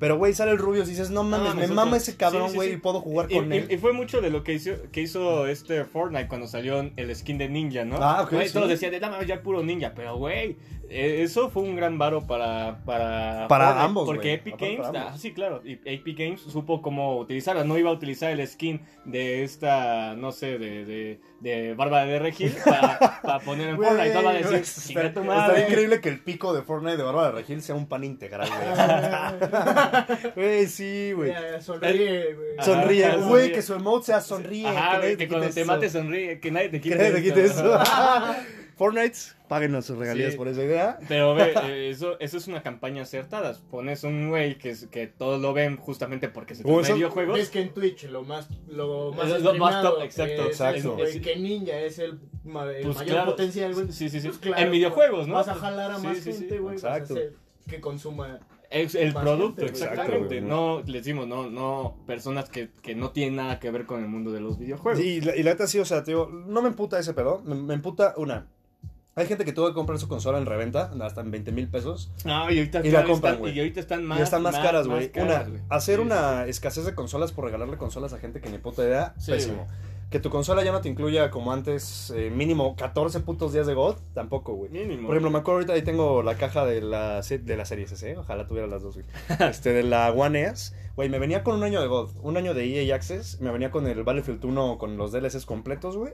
Pero, 0.00 0.18
güey, 0.18 0.34
sale 0.34 0.50
el 0.50 0.58
Rubius 0.58 0.88
y 0.88 0.90
dices, 0.92 1.10
no 1.10 1.22
mames, 1.22 1.54
mames, 1.54 1.68
me 1.68 1.74
mama 1.76 1.96
ese 1.96 2.16
cabrón, 2.16 2.46
sí, 2.46 2.50
sí, 2.50 2.56
güey, 2.56 2.68
sí. 2.70 2.74
y 2.74 2.78
puedo 2.78 3.00
jugar 3.00 3.30
Y, 3.30 3.36
con 3.36 3.52
y- 3.52 3.56
él. 3.58 3.66
y 3.70 3.76
fue 3.78 3.92
mucho 3.92 4.20
de 4.20 4.30
lo 4.30 4.42
que 4.42 4.54
hizo, 4.54 4.72
que 4.90 5.00
hizo 5.02 5.46
este 5.46 5.84
Fortnite 5.84 6.26
cuando 6.26 6.48
salió 6.48 6.80
el 6.96 7.14
skin 7.14 7.38
de 7.38 7.48
ninja, 7.48 7.84
¿no? 7.84 7.98
Ah, 8.00 8.22
ok, 8.22 8.34
sí. 8.46 8.52
Todos 8.52 8.68
decían, 8.68 8.90
de 8.90 8.98
nada 8.98 9.18
más 9.18 9.26
ya 9.28 9.40
puro 9.44 9.62
ninja, 9.62 9.92
pero 9.94 10.16
güey, 10.16 10.56
eso 10.94 11.50
fue 11.50 11.62
un 11.62 11.74
gran 11.76 11.96
varo 11.98 12.26
para 12.26 12.78
para, 12.84 13.46
Para 13.48 13.64
Fortnite, 13.66 13.84
ambos, 13.86 14.06
Porque 14.06 14.20
güey. 14.28 14.34
Epic 14.34 14.56
Games, 14.60 14.80
para 14.86 15.08
ah, 15.08 15.18
sí, 15.18 15.32
claro, 15.32 15.60
y 15.64 15.72
Epic 15.84 16.18
Games 16.18 16.40
supo 16.42 16.82
cómo 16.82 17.18
utilizarla. 17.18 17.64
No 17.64 17.78
iba 17.78 17.90
a 17.90 17.92
utilizar 17.92 18.30
el 18.30 18.46
skin 18.46 18.80
de 19.04 19.42
esta, 19.44 20.14
no 20.16 20.32
sé, 20.32 20.58
de, 20.58 20.84
de, 20.84 21.20
de 21.40 21.74
Bárbara 21.74 22.04
de 22.06 22.18
Regil 22.18 22.52
para, 22.64 23.20
para 23.22 23.38
poner 23.40 23.70
en 23.70 23.76
Güey, 23.76 23.88
Fortnite. 23.88 24.14
No 24.14 24.22
va 24.22 24.30
a 24.30 24.34
decir, 24.34 24.98
está- 24.98 25.20
madre. 25.22 25.62
increíble 25.68 26.00
que 26.00 26.08
el 26.08 26.20
pico 26.20 26.52
de 26.52 26.62
Fortnite 26.62 26.96
de 26.96 27.02
Bárbara 27.02 27.30
Regil 27.32 27.62
sea 27.62 27.74
un 27.74 27.86
pan 27.86 28.04
integral, 28.04 28.48
güey. 28.48 30.32
Güey, 30.34 30.66
sí, 30.66 31.12
güey. 31.14 31.32
Sonríe, 31.60 32.34
güey. 32.34 32.48
Ajá, 32.58 32.64
Sonríe, 32.64 33.16
güey, 33.16 33.52
que 33.52 33.62
su 33.62 33.74
emote 33.74 34.06
sea 34.06 34.20
sonríe. 34.20 34.66
Ajá, 34.68 34.98
güey, 34.98 35.16
que 35.16 35.28
cuando 35.28 35.48
te 35.48 35.60
eso. 35.60 35.70
mates 35.72 35.92
sonríe, 35.92 36.40
que 36.40 36.50
nadie 36.50 36.68
te 36.68 36.80
Que 36.80 36.90
quite, 36.90 36.96
nadie 36.96 37.12
te 37.12 37.22
quite 37.22 37.44
eso. 37.44 37.78
Fortnite, 38.76 39.16
páguenos 39.48 39.84
sus 39.86 39.98
regalías 39.98 40.32
Sí. 40.32 40.36
por 40.38 40.48
esa 40.48 40.62
idea. 40.62 40.98
Pero 41.08 41.34
ve, 41.34 41.52
eh, 41.64 41.90
eso, 41.90 42.18
eso 42.20 42.36
es 42.38 42.48
una 42.48 42.62
campaña 42.62 43.02
acertada. 43.02 43.56
Pones 43.70 44.04
un 44.04 44.30
güey 44.30 44.58
que, 44.58 44.70
es- 44.70 44.86
que 44.86 45.06
todos 45.06 45.40
lo 45.40 45.52
ven 45.52 45.76
justamente 45.76 46.28
porque 46.28 46.54
se 46.54 46.64
trata 46.64 46.88
de 46.88 46.94
videojuegos. 46.94 47.38
Ves 47.38 47.50
que 47.50 47.60
en 47.60 47.74
Twitch 47.74 48.04
lo 48.04 48.22
más, 48.24 48.48
lo 48.68 49.12
más, 49.12 49.26
Es 49.30 49.42
lo 49.42 49.54
más 49.54 49.74
streamado 49.74 49.94
top, 49.94 50.02
exacto, 50.04 50.42
es 50.42 50.48
exacto. 50.48 50.96
el 50.98 51.06
Es- 51.06 51.20
que 51.20 51.36
Ninja 51.36 51.78
es 51.80 51.98
el, 51.98 52.10
el 52.10 52.18
Pues 52.42 52.96
mayor 52.96 53.04
claro. 53.06 53.30
potencial, 53.30 53.74
güey. 53.74 53.92
Sí, 53.92 54.08
sí, 54.08 54.20
sí. 54.20 54.28
Pues 54.28 54.38
claro, 54.38 54.62
en 54.62 54.70
videojuegos, 54.70 55.28
¿no? 55.28 55.34
Vas 55.34 55.48
a 55.48 55.54
jalar 55.54 55.90
a 55.92 55.98
Sí, 55.98 56.06
más 56.06 56.18
sí, 56.18 56.32
gente, 56.32 56.58
güey. 56.58 56.74
Vas 56.76 56.84
a 56.84 56.96
Exacto. 56.96 57.14
hacer 57.14 57.32
que 57.68 57.80
consuma. 57.80 58.40
Es 58.70 58.94
el 58.94 59.12
Más 59.12 59.22
producto, 59.22 59.66
exactamente. 59.66 60.38
Exacto, 60.38 60.48
no, 60.48 60.78
les 60.86 61.04
decimos, 61.04 61.28
no, 61.28 61.50
no, 61.50 61.98
personas 62.06 62.48
que, 62.48 62.70
que 62.80 62.94
no 62.94 63.10
tienen 63.10 63.36
nada 63.36 63.60
que 63.60 63.70
ver 63.70 63.84
con 63.84 64.00
el 64.02 64.08
mundo 64.08 64.32
de 64.32 64.40
los 64.40 64.58
videojuegos. 64.58 64.98
Sí, 64.98 65.16
y 65.16 65.20
la, 65.20 65.36
y 65.36 65.42
la 65.42 65.50
neta 65.50 65.66
sí, 65.66 65.78
o 65.78 65.84
sea, 65.84 66.02
tío, 66.04 66.26
no 66.30 66.62
me 66.62 66.68
emputa 66.68 66.98
ese 66.98 67.12
pedo. 67.12 67.42
Me, 67.44 67.54
me 67.54 67.74
emputa 67.74 68.14
una. 68.16 68.46
Hay 69.14 69.26
gente 69.26 69.44
que 69.44 69.52
tuvo 69.52 69.68
que 69.68 69.74
comprar 69.74 69.98
su 69.98 70.08
consola 70.08 70.38
en 70.38 70.46
reventa, 70.46 70.90
hasta 71.02 71.20
en 71.20 71.30
20 71.30 71.52
mil 71.52 71.68
pesos. 71.68 72.10
No, 72.24 72.50
y 72.50 72.58
ahorita, 72.58 72.80
Y 72.82 72.90
la 72.90 73.04
compran, 73.04 73.34
están, 73.34 73.54
y 73.54 73.58
ahorita 73.58 73.80
están 73.80 74.04
más, 74.06 74.20
están 74.20 74.42
más, 74.42 74.58
caras, 74.58 74.88
güey. 74.88 75.10
Una, 75.16 75.46
hacer 75.68 75.96
Sí, 75.96 76.02
una 76.02 76.46
escasez 76.46 76.86
de 76.86 76.94
consolas 76.94 77.30
por 77.32 77.44
regalarle 77.44 77.76
consolas 77.76 78.14
a 78.14 78.18
gente 78.18 78.40
que 78.40 78.48
ni 78.48 78.56
puta 78.56 78.82
idea, 78.82 79.14
Sí, 79.18 79.32
pésimo. 79.32 79.66
Que 80.12 80.20
tu 80.20 80.28
consola 80.28 80.62
ya 80.62 80.72
no 80.72 80.82
te 80.82 80.90
incluya 80.90 81.30
como 81.30 81.52
antes, 81.54 82.12
eh, 82.14 82.30
mínimo 82.30 82.76
14 82.76 83.20
putos 83.20 83.54
días 83.54 83.66
de 83.66 83.72
God, 83.72 83.96
tampoco, 84.12 84.52
güey. 84.52 84.70
Mínimo. 84.70 85.06
Por 85.08 85.16
ejemplo, 85.16 85.30
me 85.30 85.38
acuerdo 85.38 85.60
ahorita 85.60 85.72
ahí 85.72 85.80
tengo 85.80 86.22
la 86.22 86.36
caja 86.36 86.66
de 86.66 86.82
la, 86.82 87.22
de 87.22 87.56
la 87.56 87.64
serie 87.64 87.86
SC, 87.86 88.18
ojalá 88.18 88.46
tuviera 88.46 88.68
las 88.68 88.82
dos, 88.82 88.94
güey. 88.96 89.06
Este, 89.50 89.72
de 89.72 89.82
la 89.82 90.12
One 90.12 90.42
S, 90.42 90.74
güey, 90.96 91.08
me 91.08 91.18
venía 91.18 91.42
con 91.42 91.56
un 91.56 91.62
año 91.62 91.80
de 91.80 91.86
God, 91.86 92.10
un 92.22 92.36
año 92.36 92.52
de 92.52 92.84
EA 92.84 92.94
Access, 92.94 93.40
me 93.40 93.50
venía 93.50 93.70
con 93.70 93.86
el 93.86 94.04
Battlefield 94.04 94.44
1 94.44 94.76
con 94.76 94.98
los 94.98 95.12
DLCs 95.12 95.46
completos, 95.46 95.96
güey. 95.96 96.12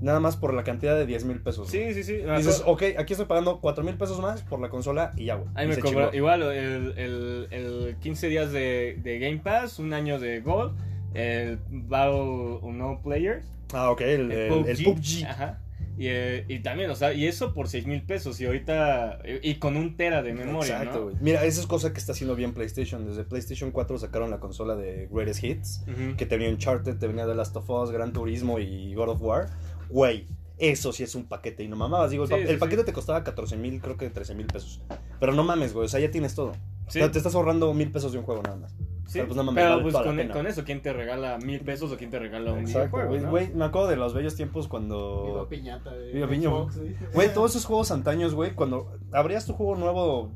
Nada 0.00 0.20
más 0.20 0.36
por 0.36 0.54
la 0.54 0.62
cantidad 0.62 0.94
de 0.94 1.04
10 1.04 1.24
mil 1.24 1.40
pesos. 1.40 1.68
güey. 1.68 1.92
Sí, 1.92 2.04
sí, 2.04 2.04
sí. 2.04 2.22
Dices, 2.36 2.62
ok, 2.64 2.82
aquí 2.96 3.14
estoy 3.14 3.26
pagando 3.26 3.58
4 3.60 3.82
mil 3.82 3.96
pesos 3.96 4.20
más 4.20 4.42
por 4.42 4.60
la 4.60 4.68
consola 4.68 5.10
y 5.16 5.24
ya, 5.24 5.34
güey. 5.34 5.48
Ahí 5.56 5.66
me 5.66 5.76
cobró, 5.78 6.14
igual, 6.14 6.42
el, 6.42 6.94
el, 6.96 7.48
el 7.50 7.96
15 8.00 8.28
días 8.28 8.52
de, 8.52 9.00
de 9.02 9.18
Game 9.18 9.38
Pass, 9.38 9.80
un 9.80 9.92
año 9.92 10.20
de 10.20 10.40
Gold, 10.40 10.76
el 11.14 11.58
Battle 11.70 12.60
No 12.72 13.00
Players. 13.02 13.46
Ah, 13.72 13.90
ok, 13.90 14.00
el, 14.02 14.32
el, 14.32 14.66
el 14.66 14.84
PUBG. 14.84 15.24
Ajá. 15.26 15.58
Y, 15.98 16.06
eh, 16.08 16.44
y 16.48 16.60
también, 16.60 16.88
o 16.90 16.94
sea, 16.94 17.12
y 17.12 17.26
eso 17.26 17.52
por 17.52 17.68
6 17.68 17.86
mil 17.86 18.02
pesos. 18.02 18.40
Y 18.40 18.46
ahorita, 18.46 19.18
y, 19.42 19.50
y 19.50 19.54
con 19.56 19.76
un 19.76 19.96
tera 19.96 20.22
de 20.22 20.32
memoria, 20.32 20.78
Exacto, 20.78 20.98
¿no? 20.98 21.04
güey. 21.04 21.16
Mira, 21.20 21.44
esa 21.44 21.60
es 21.60 21.66
cosa 21.66 21.92
que 21.92 21.98
está 21.98 22.12
haciendo 22.12 22.34
bien 22.34 22.54
PlayStation. 22.54 23.06
Desde 23.06 23.24
PlayStation 23.24 23.70
4 23.72 23.98
sacaron 23.98 24.30
la 24.30 24.40
consola 24.40 24.74
de 24.74 25.08
Greatest 25.10 25.44
Hits. 25.44 25.84
Que 26.16 26.24
te 26.26 26.36
venía 26.36 26.50
Uncharted, 26.50 26.96
te 26.96 27.06
venía 27.06 27.26
The 27.26 27.34
Last 27.34 27.54
of 27.56 27.68
Us, 27.68 27.90
Gran 27.90 28.12
Turismo 28.12 28.58
y 28.58 28.94
God 28.94 29.10
of 29.10 29.22
War. 29.22 29.50
Güey, 29.90 30.26
eso 30.58 30.92
sí 30.92 31.02
es 31.02 31.14
un 31.14 31.24
paquete. 31.24 31.62
Y 31.62 31.68
no 31.68 31.76
mamabas. 31.76 32.10
Digo, 32.10 32.24
el, 32.24 32.28
Sí, 32.28 32.34
pa- 32.36 32.40
sí, 32.42 32.48
el 32.52 32.58
paquete 32.58 32.82
sí. 32.82 32.86
te 32.86 32.92
costaba 32.94 33.22
14 33.22 33.56
mil, 33.58 33.80
creo 33.80 33.96
que 33.98 34.08
13 34.08 34.34
mil 34.34 34.46
pesos. 34.46 34.80
Pero 35.20 35.32
no 35.34 35.44
mames, 35.44 35.74
güey. 35.74 35.84
O 35.84 35.88
sea, 35.88 36.00
ya 36.00 36.10
tienes 36.10 36.34
todo. 36.34 36.52
Sí. 36.88 36.98
O 37.00 37.02
sea, 37.02 37.10
te 37.12 37.18
estás 37.18 37.34
ahorrando 37.34 37.72
mil 37.74 37.90
pesos 37.92 38.12
de 38.12 38.18
un 38.18 38.24
juego 38.24 38.42
nada 38.42 38.56
más. 38.56 38.74
Sí, 39.12 39.18
Pero, 39.18 39.26
pues, 39.26 39.36
no 39.36 39.42
mames, 39.44 39.62
pero 39.62 39.70
vale 39.72 39.82
pues 39.82 39.92
toda 39.92 40.04
la 40.04 40.08
con, 40.10 40.16
pena. 40.16 40.32
con 40.32 40.46
eso, 40.46 40.64
¿quién 40.64 40.80
te 40.80 40.92
regala 40.94 41.36
mil 41.38 41.60
pesos 41.60 41.92
o 41.92 41.98
quién 41.98 42.08
te 42.08 42.18
regala 42.18 42.52
un 42.52 42.60
Exacto, 42.60 42.96
videojuego? 42.96 43.08
güey. 43.10 43.20
¿no? 43.20 43.30
Güey, 43.30 43.54
me 43.54 43.64
acuerdo 43.66 43.88
de 43.88 43.96
los 43.96 44.14
bellos 44.14 44.34
tiempos 44.36 44.64
Viva 44.64 44.70
cuando. 44.70 45.46
piñata 45.50 45.92
de 45.94 46.12
Viva. 46.12 46.26
Xbox, 46.28 46.78
güey. 46.78 46.94
Güey, 47.12 47.34
todos 47.34 47.50
esos 47.50 47.66
juegos 47.66 47.90
antaños, 47.90 48.34
güey, 48.34 48.52
cuando 48.54 48.90
abrías 49.12 49.44
tu 49.44 49.52
juego 49.52 49.74
nuevo, 49.76 50.30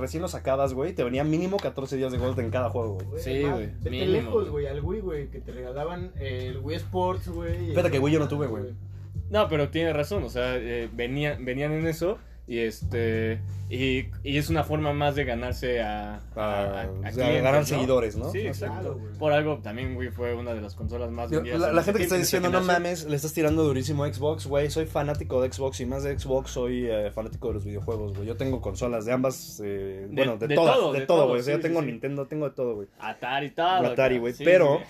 recién 0.00 0.22
lo 0.22 0.28
sacabas, 0.28 0.74
güey, 0.74 0.92
te 0.92 1.02
venía 1.02 1.24
mínimo 1.24 1.56
14 1.56 1.96
días 1.96 2.12
de 2.12 2.18
gold 2.18 2.38
en 2.38 2.50
cada 2.50 2.70
juego, 2.70 2.98
güey. 3.04 3.20
Sí, 3.20 3.42
güey, 3.42 3.66
Vete 3.66 3.90
mínimo, 3.90 4.12
lejos, 4.12 4.50
güey. 4.50 4.66
al 4.68 4.80
Wii, 4.80 5.00
güey, 5.00 5.28
que 5.30 5.40
te 5.40 5.50
regalaban 5.50 6.12
el 6.20 6.58
Wii 6.58 6.76
Sports, 6.76 7.28
güey. 7.28 7.72
El- 7.74 7.90
que 7.90 7.98
Wii 7.98 8.14
yo 8.14 8.20
no 8.20 8.28
tuve, 8.28 8.46
güey. 8.46 8.64
No, 9.30 9.48
pero 9.48 9.70
tiene 9.70 9.92
razón, 9.92 10.22
o 10.22 10.28
sea, 10.28 10.54
eh, 10.56 10.88
venía- 10.92 11.36
venían 11.40 11.72
en 11.72 11.86
eso 11.88 12.18
y 12.46 12.58
este 12.58 13.40
y, 13.70 14.10
y 14.22 14.36
es 14.36 14.50
una 14.50 14.62
forma 14.62 14.92
más 14.92 15.14
de 15.14 15.24
ganarse 15.24 15.80
a, 15.80 16.20
A- 16.36 16.86
clientes, 17.00 17.16
ganar 17.16 17.54
¿no? 17.60 17.64
seguidores, 17.64 18.16
¿no? 18.16 18.30
Sí, 18.30 18.40
exacto. 18.40 18.80
claro, 18.80 18.98
güey. 18.98 19.14
Por 19.14 19.32
algo 19.32 19.58
también 19.58 19.96
Wii 19.96 20.10
fue 20.10 20.34
una 20.34 20.52
de 20.52 20.60
las 20.60 20.74
consolas 20.74 21.10
más 21.10 21.30
vendidas. 21.30 21.72
La, 21.72 21.82
gente 21.82 21.98
que 21.98 22.04
está 22.04 22.16
diciendo, 22.16 22.50
no 22.50 22.60
que 22.60 22.66
nació". 22.66 22.72
mames, 22.80 23.04
le 23.06 23.16
estás 23.16 23.32
tirando 23.32 23.64
durísimo 23.64 24.04
a 24.04 24.12
Xbox, 24.12 24.46
güey, 24.46 24.70
soy 24.70 24.84
fanático 24.84 25.40
de 25.40 25.50
Xbox 25.50 25.80
y 25.80 25.86
más 25.86 26.02
de 26.04 26.18
Xbox 26.18 26.50
soy 26.50 26.86
eh, 26.86 27.10
fanático 27.10 27.48
de 27.48 27.54
los 27.54 27.64
videojuegos, 27.64 28.14
güey. 28.14 28.26
Yo 28.28 28.36
tengo 28.36 28.60
consolas 28.60 29.06
de 29.06 29.12
ambas, 29.12 29.62
eh, 29.64 30.06
bueno, 30.10 30.36
de, 30.36 30.48
de 30.48 30.54
todas, 30.54 30.76
todo, 30.76 30.92
de, 30.92 31.06
todo, 31.06 31.28
güey. 31.28 31.40
O 31.40 31.42
sea, 31.42 31.54
sí, 31.54 31.58
yo 31.58 31.62
tengo 31.66 31.80
sí. 31.80 31.86
Nintendo, 31.86 32.26
tengo 32.26 32.48
de 32.50 32.54
todo, 32.54 32.74
güey. 32.74 32.88
Atari 32.98 33.50
todo. 33.52 33.66
Atari, 33.86 34.18
güey, 34.18 34.34
pero-. 34.44 34.82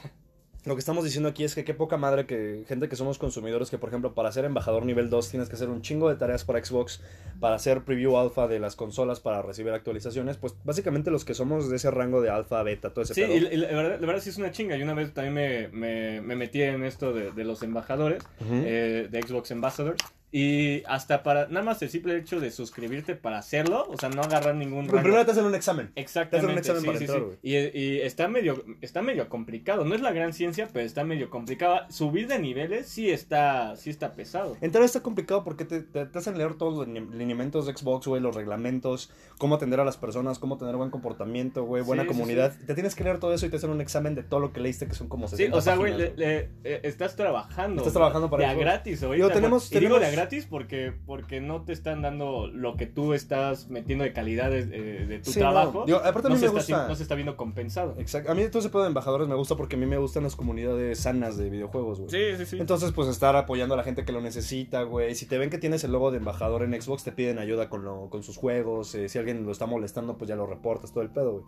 Lo 0.64 0.74
que 0.74 0.78
estamos 0.78 1.04
diciendo 1.04 1.28
aquí 1.28 1.44
es 1.44 1.54
que 1.54 1.62
qué 1.62 1.74
poca 1.74 1.98
madre 1.98 2.24
que 2.26 2.64
gente 2.66 2.88
que 2.88 2.96
somos 2.96 3.18
consumidores 3.18 3.68
que, 3.70 3.76
por 3.76 3.90
ejemplo, 3.90 4.14
para 4.14 4.32
ser 4.32 4.46
embajador 4.46 4.86
nivel 4.86 5.10
2 5.10 5.28
tienes 5.28 5.48
que 5.50 5.56
hacer 5.56 5.68
un 5.68 5.82
chingo 5.82 6.08
de 6.08 6.14
tareas 6.16 6.44
para 6.44 6.64
Xbox, 6.64 7.02
para 7.38 7.56
hacer 7.56 7.82
preview 7.84 8.16
alfa 8.16 8.48
de 8.48 8.58
las 8.58 8.74
consolas, 8.74 9.20
para 9.20 9.42
recibir 9.42 9.72
actualizaciones, 9.72 10.38
pues 10.38 10.54
básicamente 10.64 11.10
los 11.10 11.26
que 11.26 11.34
somos 11.34 11.68
de 11.68 11.76
ese 11.76 11.90
rango 11.90 12.22
de 12.22 12.30
alfa, 12.30 12.62
beta, 12.62 12.90
todo 12.94 13.02
ese 13.04 13.12
Sí, 13.12 13.20
pedo. 13.22 13.34
y 13.34 13.40
la, 13.40 13.52
y 13.52 13.56
la 13.58 13.66
verdad, 13.68 14.00
la 14.00 14.06
verdad 14.06 14.22
sí 14.22 14.30
es 14.30 14.38
una 14.38 14.50
chinga. 14.52 14.76
Y 14.78 14.82
una 14.82 14.94
vez 14.94 15.12
también 15.12 15.34
me, 15.34 15.68
me, 15.68 16.20
me 16.22 16.34
metí 16.34 16.62
en 16.62 16.82
esto 16.84 17.12
de, 17.12 17.30
de 17.32 17.44
los 17.44 17.62
embajadores, 17.62 18.22
eh, 18.50 19.08
de 19.10 19.22
Xbox 19.22 19.50
Ambassadors. 19.52 20.02
Y 20.36 20.82
hasta 20.88 21.22
para, 21.22 21.46
nada 21.46 21.64
más 21.64 21.80
el 21.82 21.90
simple 21.90 22.16
hecho 22.18 22.40
de 22.40 22.50
suscribirte 22.50 23.14
para 23.14 23.38
hacerlo, 23.38 23.86
o 23.88 23.96
sea, 23.96 24.08
no 24.08 24.20
agarrar 24.22 24.56
ningún 24.56 24.88
rango. 24.88 25.00
primero 25.04 25.24
te 25.24 25.30
hacen 25.30 25.44
un 25.44 25.54
examen. 25.54 25.92
Exactamente, 25.94 26.30
Te 26.30 26.36
hacen 26.38 26.50
un 26.50 26.58
examen 26.58 26.80
sí, 26.82 26.86
para 26.88 26.98
sí, 26.98 27.04
entrar, 27.04 27.22
sí. 27.40 27.48
Y, 27.76 27.78
y 27.80 28.00
está 28.00 28.26
medio 28.26 28.64
está 28.80 29.00
medio 29.00 29.28
complicado. 29.28 29.84
No 29.84 29.94
es 29.94 30.00
la 30.00 30.10
gran 30.10 30.32
ciencia, 30.32 30.68
pero 30.72 30.84
está 30.84 31.04
medio 31.04 31.30
complicado. 31.30 31.82
Subir 31.88 32.26
de 32.26 32.40
niveles 32.40 32.88
sí 32.88 33.10
está 33.10 33.76
sí 33.76 33.90
está 33.90 34.14
pesado. 34.16 34.56
Entrar 34.60 34.82
está 34.84 35.04
complicado 35.04 35.44
porque 35.44 35.64
te, 35.64 35.82
te- 35.82 36.06
te 36.06 36.18
hacen 36.18 36.36
leer 36.36 36.54
todos 36.54 36.78
los 36.78 36.88
line- 36.88 37.14
lineamientos 37.16 37.66
de 37.66 37.76
Xbox, 37.76 38.08
güey, 38.08 38.20
los 38.20 38.34
reglamentos, 38.34 39.12
cómo 39.38 39.54
atender 39.54 39.78
a 39.78 39.84
las 39.84 39.96
personas, 39.96 40.40
cómo 40.40 40.58
tener 40.58 40.74
buen 40.74 40.90
comportamiento, 40.90 41.62
güey, 41.62 41.84
buena 41.84 42.06
comunidad. 42.08 42.52
Te 42.66 42.74
tienes 42.74 42.96
que 42.96 43.04
leer 43.04 43.20
todo 43.20 43.32
eso 43.34 43.46
y 43.46 43.50
te 43.50 43.56
hacen 43.58 43.70
un 43.70 43.80
examen 43.80 44.16
de 44.16 44.24
todo 44.24 44.40
lo 44.40 44.52
que 44.52 44.58
leíste, 44.58 44.88
que 44.88 44.94
son 44.94 45.08
como 45.08 45.28
60 45.28 45.52
Sí, 45.52 45.56
o 45.56 45.60
sea, 45.62 45.76
güey, 45.76 45.94
eh, 46.18 46.48
estás 46.82 47.14
trabajando. 47.14 47.82
Estás 47.82 47.92
trabajando 47.92 48.28
para 48.28 48.46
de 48.46 48.50
a 48.50 48.54
gratis 48.54 49.04
güey. 49.04 49.20
tenemos- 49.30 49.70
digo 49.70 49.80
tenemos- 49.80 50.00
de 50.00 50.06
a 50.06 50.10
gratis 50.10 50.23
porque 50.48 50.92
porque 51.06 51.40
no 51.40 51.62
te 51.62 51.72
están 51.72 52.02
dando 52.02 52.46
lo 52.48 52.76
que 52.76 52.86
tú 52.86 53.14
estás 53.14 53.68
metiendo 53.68 54.04
de 54.04 54.12
calidad 54.12 54.50
de, 54.50 54.66
de- 54.66 55.06
de 55.06 55.18
tu 55.20 55.30
Sí, 55.32 55.38
no. 55.40 55.46
trabajo. 55.50 55.84
Digo, 55.86 55.98
aparte 55.98 56.28
a 56.28 56.30
mí 56.30 56.36
no, 56.40 56.40
se 56.52 56.58
está, 56.58 56.88
no 56.88 56.94
se 56.94 57.02
está 57.02 57.14
viendo 57.14 57.36
compensado. 57.36 57.94
Exacto. 57.98 58.30
A 58.30 58.34
mí 58.34 58.44
todo 58.48 58.58
ese 58.60 58.70
pedo 58.70 58.82
de 58.82 58.88
embajadores 58.88 59.28
me 59.28 59.34
gusta 59.34 59.56
porque 59.56 59.76
a 59.76 59.78
mí 59.78 59.86
me 59.86 59.98
gustan 59.98 60.22
las 60.24 60.36
comunidades 60.36 60.98
sanas 61.00 61.36
de 61.36 61.50
videojuegos, 61.50 62.00
güey. 62.00 62.10
Sí, 62.10 62.36
sí, 62.38 62.46
sí. 62.46 62.58
Entonces, 62.60 62.92
pues 62.92 63.08
estar 63.08 63.36
apoyando 63.36 63.74
a 63.74 63.76
la 63.76 63.84
gente 63.84 64.04
que 64.04 64.12
lo 64.12 64.20
necesita, 64.20 64.82
güey. 64.82 65.14
Si 65.14 65.26
te 65.26 65.38
ven 65.38 65.50
que 65.50 65.58
tienes 65.58 65.84
el 65.84 65.92
logo 65.92 66.10
de 66.10 66.18
embajador 66.18 66.62
en 66.62 66.80
Xbox, 66.80 67.04
te 67.04 67.12
piden 67.12 67.38
ayuda 67.38 67.68
con, 67.68 67.84
lo, 67.84 68.08
con 68.10 68.22
sus 68.22 68.36
juegos. 68.36 68.94
eh, 68.94 69.08
si 69.08 69.18
alguien 69.18 69.44
lo 69.46 69.52
está 69.52 69.66
molestando, 69.66 70.16
pues 70.18 70.28
ya 70.28 70.36
lo 70.36 70.46
reportas, 70.46 70.92
todo 70.92 71.02
el 71.02 71.10
pedo, 71.10 71.32
güey. 71.32 71.44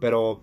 Pero 0.00 0.40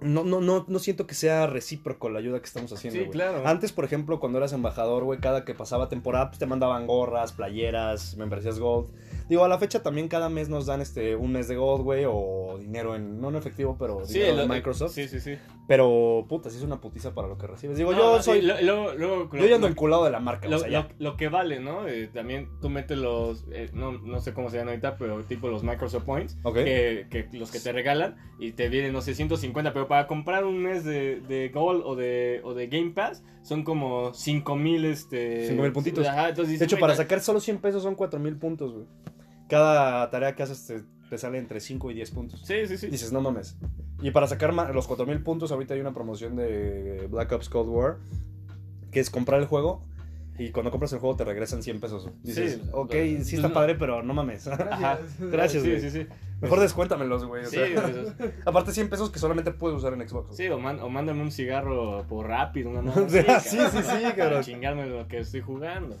no, 0.00 0.24
no, 0.24 0.40
no, 0.40 0.64
no 0.66 0.78
siento 0.78 1.06
que 1.06 1.14
sea 1.14 1.46
recíproco 1.46 2.08
la 2.08 2.18
ayuda 2.18 2.40
que 2.40 2.46
estamos 2.46 2.72
haciendo, 2.72 3.00
Sí, 3.00 3.08
claro. 3.10 3.46
Antes, 3.46 3.72
por 3.72 3.84
ejemplo, 3.84 4.20
cuando 4.20 4.38
eras 4.38 4.52
embajador, 4.52 5.04
güey, 5.04 5.20
cada 5.20 5.44
que 5.44 5.54
pasaba 5.54 5.88
temporada, 5.88 6.28
pues 6.28 6.38
te 6.38 6.46
mandaban 6.46 6.86
gorras, 6.86 7.32
playeras, 7.32 8.16
membresías 8.16 8.58
Gold. 8.58 8.88
Digo, 9.30 9.44
a 9.44 9.48
la 9.48 9.58
fecha 9.58 9.80
también 9.82 10.08
cada 10.08 10.28
mes 10.28 10.48
nos 10.48 10.66
dan 10.66 10.80
este 10.82 11.14
un 11.16 11.30
mes 11.32 11.46
de 11.48 11.54
Gold, 11.56 11.84
güey, 11.84 12.04
o 12.06 12.58
dinero 12.58 12.96
en, 12.96 13.20
no 13.20 13.28
en 13.30 13.36
efectivo, 13.36 13.76
pero 13.78 14.04
Sí, 14.04 14.18
dinero 14.18 14.36
lo- 14.38 14.48
Microsoft. 14.48 14.92
Sí, 14.92 15.06
sí, 15.08 15.20
sí. 15.20 15.36
Pero, 15.68 16.26
puta, 16.28 16.50
sí 16.50 16.56
es 16.56 16.64
una 16.64 16.80
putiza 16.80 17.14
para 17.14 17.28
lo 17.28 17.38
que 17.38 17.46
recibes. 17.46 17.78
Digo, 17.78 17.92
No, 17.92 17.98
yo 17.98 18.16
no, 18.16 18.22
soy... 18.24 18.38
y 18.38 18.42
lo- 18.42 18.92
luego- 18.94 19.30
yo 19.36 19.46
ya 19.46 19.54
ando 19.54 19.68
lo- 19.68 19.72
enculado 19.72 20.04
de 20.04 20.10
la 20.10 20.18
marca, 20.18 20.48
Lo, 20.48 20.56
o 20.56 20.58
sea, 20.58 20.68
ya. 20.68 20.80
lo- 20.98 21.10
lo 21.12 21.16
que 21.16 21.28
vale, 21.28 21.60
¿no? 21.60 21.86
Eh, 21.86 22.08
también 22.12 22.48
tú 22.60 22.68
metes 22.70 22.98
los, 22.98 23.44
eh, 23.52 23.70
no, 23.72 23.92
no 23.92 24.18
sé 24.20 24.34
cómo 24.34 24.50
se 24.50 24.56
llaman 24.56 24.70
ahorita, 24.70 24.96
pero 24.98 25.22
tipo 25.24 25.46
los 25.46 25.62
Microsoft 25.62 26.02
Points, 26.06 26.36
Ok. 26.42 26.56
que, 26.56 27.06
que 27.08 27.28
los 27.38 27.52
que 27.52 27.60
te 27.60 27.70
regalan 27.72 28.16
y 28.40 28.50
te 28.50 28.68
vienen, 28.68 28.92
no 28.92 29.00
sé, 29.00 29.14
150, 29.14 29.72
pero 29.72 29.86
para 29.86 30.08
comprar 30.08 30.44
un 30.44 30.58
mes 30.58 30.84
de, 30.84 31.20
de 31.20 31.50
Gold 31.50 31.82
o 31.86 31.94
de, 31.94 32.40
o 32.42 32.52
de 32.52 32.66
Game 32.66 32.90
Pass 32.90 33.22
son 33.42 33.62
como 33.62 34.12
5000 34.12 34.84
este... 34.86 35.46
5,000 35.46 35.72
puntitos. 35.72 36.04
Ajá, 36.04 36.30
entonces 36.30 36.58
De 36.58 36.64
hecho, 36.64 36.74
"Güey, 36.76 36.80
para 36.80 36.96
sacar 36.96 37.20
solo 37.20 37.38
100 37.38 37.58
pesos 37.58 37.84
son 37.84 37.94
4000 37.94 38.36
puntos, 38.38 38.72
güey. 38.72 38.86
Cada 39.50 40.08
tarea 40.10 40.34
que 40.34 40.42
haces 40.44 40.66
te, 40.66 40.82
te 41.10 41.18
sale 41.18 41.38
entre 41.38 41.60
5 41.60 41.90
y 41.90 41.94
10 41.94 42.10
puntos. 42.12 42.40
Sí, 42.44 42.66
sí, 42.66 42.78
sí. 42.78 42.86
Dices, 42.86 43.12
no 43.12 43.20
mames. 43.20 43.56
Y 44.00 44.12
para 44.12 44.26
sacar 44.26 44.54
los 44.74 44.86
4000 44.86 45.22
puntos, 45.22 45.52
ahorita 45.52 45.74
hay 45.74 45.80
una 45.80 45.92
promoción 45.92 46.36
de 46.36 47.06
Black 47.10 47.32
Ops 47.32 47.48
Cold 47.50 47.68
War, 47.68 47.96
que 48.90 49.00
es 49.00 49.10
comprar 49.10 49.40
el 49.40 49.46
juego. 49.46 49.82
Y 50.38 50.52
cuando 50.52 50.70
compras 50.70 50.90
el 50.94 51.00
juego 51.00 51.16
te 51.16 51.24
regresan 51.24 51.62
100 51.62 51.80
pesos. 51.80 52.08
Dices, 52.22 52.54
Sí, 52.62 52.68
ok, 52.72 52.88
pues, 52.92 53.26
sí 53.26 53.36
está 53.36 53.48
no. 53.48 53.54
padre, 53.54 53.74
pero 53.74 54.02
no 54.02 54.14
mames. 54.14 54.46
Ajá. 54.48 54.98
Gracias, 55.18 55.62
Sí, 55.62 55.68
güey. 55.68 55.80
sí, 55.82 55.90
sí. 55.90 56.06
Mejor 56.40 56.60
descuéntamelos, 56.60 57.26
güey. 57.26 57.42
o 57.44 57.46
Sí, 57.46 57.56
sea. 57.56 57.82
pues, 58.16 58.32
Aparte 58.46 58.72
100 58.72 58.88
pesos 58.88 59.10
que 59.10 59.18
solamente 59.18 59.50
puedes 59.50 59.76
usar 59.76 59.92
en 59.92 60.08
Xbox. 60.08 60.34
sí, 60.34 60.48
o, 60.48 60.58
man- 60.58 60.80
o 60.80 60.88
mándame 60.88 61.20
un 61.20 61.30
cigarro 61.30 62.06
por 62.08 62.26
rápido, 62.26 62.70
una 62.70 62.90
sea, 63.10 63.40
sí, 63.40 63.58
sí, 63.70 63.78
sí, 63.82 63.82
Para 64.02 64.14
cabrón. 64.16 64.42
chingarme 64.42 64.86
lo 64.86 65.06
que 65.08 65.18
estoy 65.18 65.42
jugando. 65.42 65.96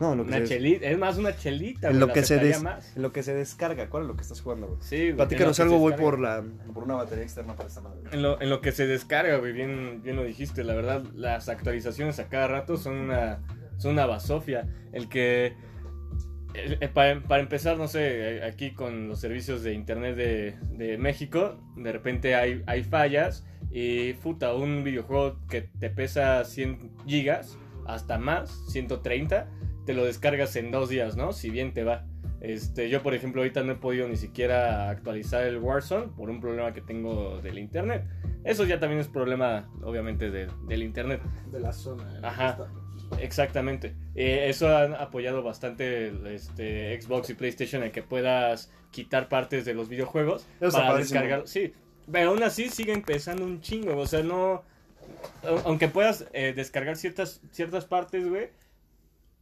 No, 0.00 0.14
lo 0.16 0.24
que, 0.24 0.28
Una 0.30 0.38
se, 0.38 0.44
chelita, 0.46 0.86
es 0.88 0.98
más 0.98 1.18
una 1.18 1.36
chelita, 1.36 1.88
en 1.88 1.98
güey, 1.98 2.08
lo, 2.08 2.12
que 2.14 2.22
se 2.24 2.38
des- 2.38 2.62
más. 2.62 2.96
en 2.96 3.02
lo 3.02 3.12
que 3.12 3.22
se 3.22 3.34
descarga. 3.34 3.90
¿Cuál 3.90 4.04
es 4.04 4.08
lo 4.08 4.16
que 4.16 4.22
estás 4.22 4.40
jugando, 4.40 4.66
güey? 4.68 4.78
Sí, 4.80 4.96
güey, 4.96 5.16
Platícanos 5.16 5.60
algo, 5.60 5.74
descarga. 5.90 6.02
por, 6.02 6.18
la, 6.20 6.44
por 6.72 6.84
una 6.84 6.94
batería 6.94 7.22
externa 7.24 7.54
para 7.54 7.68
esta 7.68 7.82
madre. 7.82 8.00
En 8.10 8.22
lo, 8.22 8.40
en 8.40 8.48
lo 8.48 8.60
que 8.62 8.72
se 8.72 8.86
descarga, 8.86 9.36
güey, 9.36 9.52
bien, 9.52 10.00
bien 10.02 10.16
lo 10.16 10.24
dijiste, 10.24 10.64
la 10.64 10.74
verdad, 10.74 11.04
las 11.14 11.48
actualizaciones 11.50 12.18
a 12.18 12.28
cada 12.28 12.48
rato 12.48 12.76
son 12.78 12.96
una, 12.96 13.40
son 13.76 13.92
una 13.92 14.06
basofia. 14.06 14.66
El 14.92 15.08
que, 15.10 15.54
el- 16.54 16.78
el- 16.80 16.90
para, 16.90 17.22
para 17.22 17.42
empezar, 17.42 17.76
no 17.76 17.86
sé, 17.86 18.38
eh, 18.38 18.42
aquí 18.44 18.72
con 18.72 19.06
los 19.08 19.20
servicios 19.20 19.62
de 19.62 19.74
internet 19.74 20.16
de, 20.16 20.56
de 20.72 20.96
México, 20.98 21.60
de 21.76 21.92
repente 21.92 22.34
hay, 22.34 22.62
hay 22.66 22.82
fallas 22.84 23.44
y, 23.70 24.14
puta, 24.14 24.54
un 24.54 24.82
videojuego 24.82 25.38
que 25.48 25.60
te 25.62 25.90
pesa 25.90 26.42
100 26.44 26.90
gigas, 27.06 27.56
hasta 27.86 28.18
más, 28.18 28.50
130, 28.70 29.48
te 29.90 29.96
lo 29.96 30.04
descargas 30.04 30.54
en 30.56 30.70
dos 30.70 30.88
días, 30.88 31.16
¿no? 31.16 31.32
Si 31.32 31.50
bien 31.50 31.72
te 31.74 31.84
va. 31.84 32.04
Este, 32.40 32.88
yo, 32.88 33.02
por 33.02 33.12
ejemplo, 33.14 33.42
ahorita 33.42 33.62
no 33.64 33.72
he 33.72 33.74
podido 33.74 34.08
ni 34.08 34.16
siquiera 34.16 34.88
actualizar 34.88 35.44
el 35.44 35.58
Warzone 35.58 36.08
por 36.16 36.30
un 36.30 36.40
problema 36.40 36.72
que 36.72 36.80
tengo 36.80 37.40
del 37.42 37.58
internet. 37.58 38.04
Eso 38.44 38.64
ya 38.64 38.80
también 38.80 39.00
es 39.00 39.08
problema, 39.08 39.68
obviamente, 39.82 40.30
de- 40.30 40.48
del 40.66 40.82
internet. 40.82 41.20
De 41.52 41.60
la 41.60 41.72
zona. 41.72 42.04
en 42.16 42.24
Ajá. 42.24 42.56
Exactamente. 43.18 43.94
Eh, 44.14 44.46
eso 44.48 44.74
han 44.76 44.94
apoyado 44.94 45.42
bastante 45.42 46.12
este, 46.34 46.98
Xbox 47.00 47.30
y 47.30 47.34
PlayStation 47.34 47.82
en 47.82 47.90
que 47.90 48.02
puedas 48.02 48.72
quitar 48.90 49.28
partes 49.28 49.64
de 49.64 49.74
los 49.74 49.88
videojuegos 49.88 50.46
Eso 50.60 50.78
para 50.78 50.96
descargar. 50.96 51.42
Sí, 51.46 51.72
pero 52.10 52.30
aún 52.30 52.42
así 52.42 52.68
siguen 52.68 53.02
pesando 53.02 53.44
un 53.44 53.60
chingo. 53.60 53.96
O 53.96 54.06
sea, 54.06 54.22
no. 54.22 54.62
au- 55.42 55.62
Aunque 55.64 55.88
puedas 55.88 56.26
eh, 56.32 56.52
descargar 56.54 56.96
ciertas, 56.96 57.40
ciertas 57.50 57.84
partes, 57.84 58.28
güey. 58.28 58.48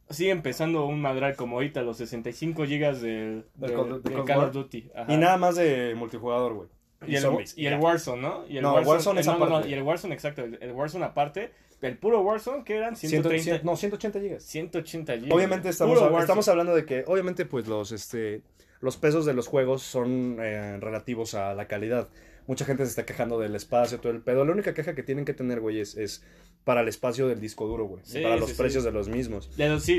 Siguen 0.09 0.41
pesando 0.41 0.85
un 0.85 1.01
madral 1.01 1.35
como 1.35 1.57
ahorita, 1.57 1.81
los 1.83 1.97
65 1.97 2.65
gigas 2.65 3.01
del, 3.01 3.45
Del 3.55 3.69
del- 3.69 3.77
Call- 3.79 4.01
del 4.25 4.37
of 4.39 4.51
Duty. 4.53 4.89
Ajá. 4.95 5.13
Y 5.13 5.17
nada 5.17 5.37
más 5.37 5.55
de 5.55 5.93
multijugador, 5.95 6.53
güey. 6.53 6.67
Y 7.07 7.15
el, 7.15 7.21
zombies, 7.21 7.57
y 7.57 7.65
el 7.67 7.73
ya. 7.75 7.79
Warzone, 7.79 8.21
¿no? 8.21 8.45
Y 8.47 8.57
el 8.57 8.63
No, 8.63 8.73
Warzone 8.73 9.21
es 9.21 9.27
eh, 9.27 9.29
no, 9.31 9.37
no, 9.37 9.45
aparte. 9.45 9.69
y 9.69 9.73
el 9.73 9.83
Warzone, 9.83 10.13
exacto. 10.13 10.43
El, 10.43 10.71
Warzone 10.73 11.05
aparte. 11.05 11.51
El 11.81 11.97
puro 11.97 12.19
Warzone, 12.21 12.63
que 12.65 12.75
eran 12.75 12.95
130. 12.97 13.43
100, 13.43 13.61
no, 13.63 13.77
180 13.77 14.19
gigas. 14.19 14.43
180 14.43 15.13
gigas. 15.17 15.31
Obviamente 15.31 15.69
estamos, 15.69 15.97
estamos 16.19 16.47
hablando 16.49 16.75
de 16.75 16.83
que, 16.85 17.05
obviamente, 17.07 17.45
pues 17.45 17.67
los, 17.67 17.93
este, 17.93 18.41
los 18.81 18.97
pesos 18.97 19.25
de 19.25 19.33
los 19.33 19.47
juegos 19.47 19.81
son 19.83 20.37
eh, 20.41 20.77
relativos 20.81 21.35
a 21.35 21.53
la 21.53 21.67
calidad. 21.67 22.09
Mucha 22.49 22.65
gente 22.65 22.83
se 22.83 22.89
está 22.89 23.05
quejando 23.05 23.37
del 23.37 23.53
espacio, 23.53 23.99
todo 23.99 24.11
el 24.11 24.21
pedo. 24.21 24.43
La 24.43 24.51
única 24.51 24.73
queja 24.73 24.95
que 24.95 25.03
tienen 25.03 25.23
que 25.23 25.35
tener, 25.35 25.59
güey, 25.59 25.79
es, 25.81 25.95
es 25.95 26.23
para 26.63 26.81
el 26.81 26.87
espacio 26.87 27.27
del 27.27 27.39
disco 27.39 27.67
duro, 27.67 27.85
güey. 27.85 28.01
Sí, 28.03 28.21
para 28.23 28.37
los 28.37 28.49
sí, 28.49 28.55
precios 28.57 28.83
de 28.83 28.91
los 28.91 29.07
mismos. 29.07 29.51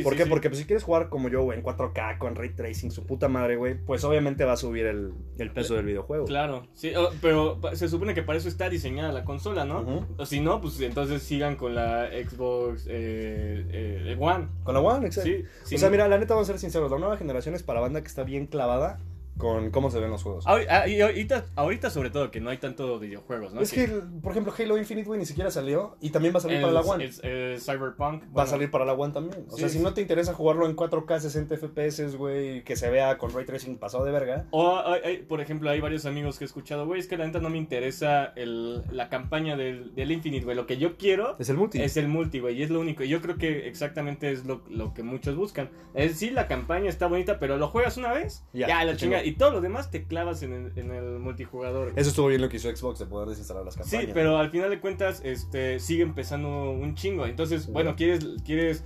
¿Por 0.03 0.17
qué? 0.17 0.27
Porque 0.27 0.51
pues, 0.51 0.59
si 0.59 0.65
quieres 0.65 0.83
jugar 0.83 1.11
como 1.11 1.29
yo, 1.29 1.45
güey, 1.45 1.57
en 1.57 1.65
4K, 1.65 2.19
con 2.19 2.35
ray 2.35 2.49
tracing, 2.49 2.91
su 2.91 3.07
puta 3.07 3.29
madre, 3.29 3.55
güey, 3.55 3.77
pues 3.79 4.03
obviamente 4.03 4.45
va 4.45 4.55
a 4.55 4.57
subir 4.57 4.87
el, 4.87 5.13
el 5.39 5.53
peso 5.53 5.77
del 5.77 5.85
videojuego. 5.85 6.25
Claro, 6.25 6.67
sí, 6.75 6.91
pero 7.23 7.61
se 7.75 7.89
supone 7.89 8.15
que 8.15 8.25
para 8.25 8.37
eso 8.37 8.49
está 8.49 8.69
diseñada 8.69 9.13
la 9.13 9.25
consola, 9.25 9.65
¿no? 9.65 10.09
O 10.17 10.27
si 10.27 10.41
no, 10.41 10.61
pues 10.61 10.81
entonces 10.81 11.23
sigan 11.23 11.55
con 11.55 11.77
la 11.77 12.09
Xbox 12.09 12.87
eh, 12.89 13.65
eh, 13.71 14.17
One. 14.19 14.49
Con 14.65 14.75
la 14.75 14.81
One, 14.81 15.07
exacto. 15.07 15.31
Sí, 15.31 15.45
sí. 15.63 15.77
o 15.77 15.79
sea, 15.79 15.89
mira, 15.89 16.09
la 16.09 16.19
neta, 16.19 16.35
vamos 16.35 16.49
a 16.49 16.53
ser 16.53 16.59
sinceros, 16.59 16.91
la 16.91 16.99
nueva 16.99 17.17
generación 17.17 17.55
es 17.55 17.63
para 17.63 17.79
banda 17.79 18.01
que 18.01 18.09
está 18.09 18.25
bien 18.25 18.47
clavada 18.47 18.99
con 19.41 19.71
cómo 19.73 19.91
se 19.91 19.99
ven 19.99 20.11
los 20.11 20.23
juegos. 20.23 20.45
Ah, 20.47 20.87
y 20.87 21.01
ahorita, 21.01 21.47
ahorita 21.57 21.91
sobre 21.91 22.11
todo 22.11 22.31
que 22.31 22.41
no 22.41 22.51
hay 22.51 22.59
tanto 22.59 22.99
videojuegos, 23.01 23.53
¿no? 23.53 23.61
es 23.61 23.73
que, 23.73 23.89
por 24.23 24.31
ejemplo, 24.33 24.53
Halo 24.57 24.79
Infinite, 24.79 25.07
güey, 25.09 25.19
ni 25.19 25.27
siquiera 25.27 25.51
salió 25.51 25.97
y 26.01 26.11
también 26.11 26.33
va 26.35 26.39
a 26.39 26.43
salir 26.43 26.61
para 26.61 26.73
la 26.73 26.81
One. 26.83 27.05
Es, 27.05 27.21
es 27.25 27.65
Cyberpunk. 27.65 28.23
Va 28.37 28.45
a 28.45 28.47
salir 28.47 28.71
para 28.71 28.85
la 28.85 28.93
One 28.93 29.13
también. 29.13 29.47
O 29.49 29.55
Sí, 29.55 29.61
sea, 29.61 29.69
si 29.69 29.79
sí. 29.79 29.83
no 29.85 29.93
te 29.95 30.01
interesa 30.03 30.33
jugarlo 30.35 30.67
en 30.67 30.77
4K 30.77 31.19
60 31.21 31.57
FPS, 31.57 32.15
güey, 32.17 32.63
que 32.63 32.77
se 32.77 32.89
vea 32.91 33.19
con 33.19 33.33
ray 33.33 33.45
tracing 33.47 33.79
pasado 33.79 34.05
de 34.05 34.13
verga. 34.13 34.47
O, 34.51 34.79
hay- 34.85 35.01
hay- 35.05 35.17
por 35.23 35.41
ejemplo, 35.41 35.71
hay 35.71 35.81
varios 35.81 36.07
amigos 36.07 36.39
que 36.39 36.45
he 36.45 36.47
escuchado, 36.47 36.87
güey, 36.87 37.01
es 37.01 37.07
que 37.09 37.17
la 37.17 37.27
neta 37.27 37.41
no 37.41 37.51
me 37.51 37.59
interesa 37.59 38.33
el, 38.37 38.83
la 38.93 39.09
campaña 39.09 39.57
del, 39.57 39.95
del 39.95 40.13
Infinite, 40.13 40.45
güey. 40.45 40.57
Lo 40.57 40.67
que 40.67 40.77
yo 40.77 40.97
quiero 40.97 41.37
Es 41.39 41.49
el 41.49 41.57
multi. 41.57 41.81
es 41.83 41.97
el 41.97 42.09
multi, 42.09 42.41
güey, 42.41 42.59
y 42.59 42.63
es 42.63 42.71
lo 42.71 42.81
único. 42.81 43.03
Y 43.05 43.09
yo 43.09 43.21
creo 43.21 43.37
que 43.37 43.67
exactamente 43.69 44.31
es 44.31 44.45
lo, 44.45 44.63
lo 44.69 44.93
que 44.95 45.03
muchos 45.03 45.37
buscan. 45.37 45.71
Es 45.95 46.11
decir, 46.11 46.33
la 46.33 46.47
campaña 46.47 46.89
está 46.91 47.07
bonita, 47.07 47.39
pero 47.39 47.57
lo 47.57 47.69
juegas 47.69 47.97
una 47.97 48.13
vez, 48.13 48.45
Ya, 48.53 48.69
ya, 48.69 48.85
la 48.85 48.97
chinga. 48.97 49.23
Y 49.31 49.35
todo 49.35 49.53
lo 49.53 49.61
demás 49.61 49.93
te 49.93 50.03
clavas 50.03 50.43
en 50.43 50.53
el, 50.53 50.73
en 50.77 50.91
el 50.91 51.21
multijugador. 51.21 51.93
Eso 51.95 52.11
estuvo 52.11 52.27
bien 52.27 52.41
lo 52.41 52.49
que 52.49 52.57
hizo 52.57 52.75
Xbox 52.75 52.99
de 52.99 53.07
poder 53.07 53.29
desinstalar 53.29 53.65
las 53.65 53.77
campañas. 53.77 54.07
Sí, 54.07 54.11
pero 54.13 54.39
al 54.39 54.51
final 54.51 54.71
de 54.71 54.81
cuentas, 54.81 55.21
este, 55.25 55.79
sigue 55.79 56.03
empezando 56.03 56.73
un 56.73 56.97
chingo. 56.97 57.27
Entonces, 57.27 57.69
bueno, 57.69 57.95
quieres, 57.95 58.27
quieres 58.45 58.83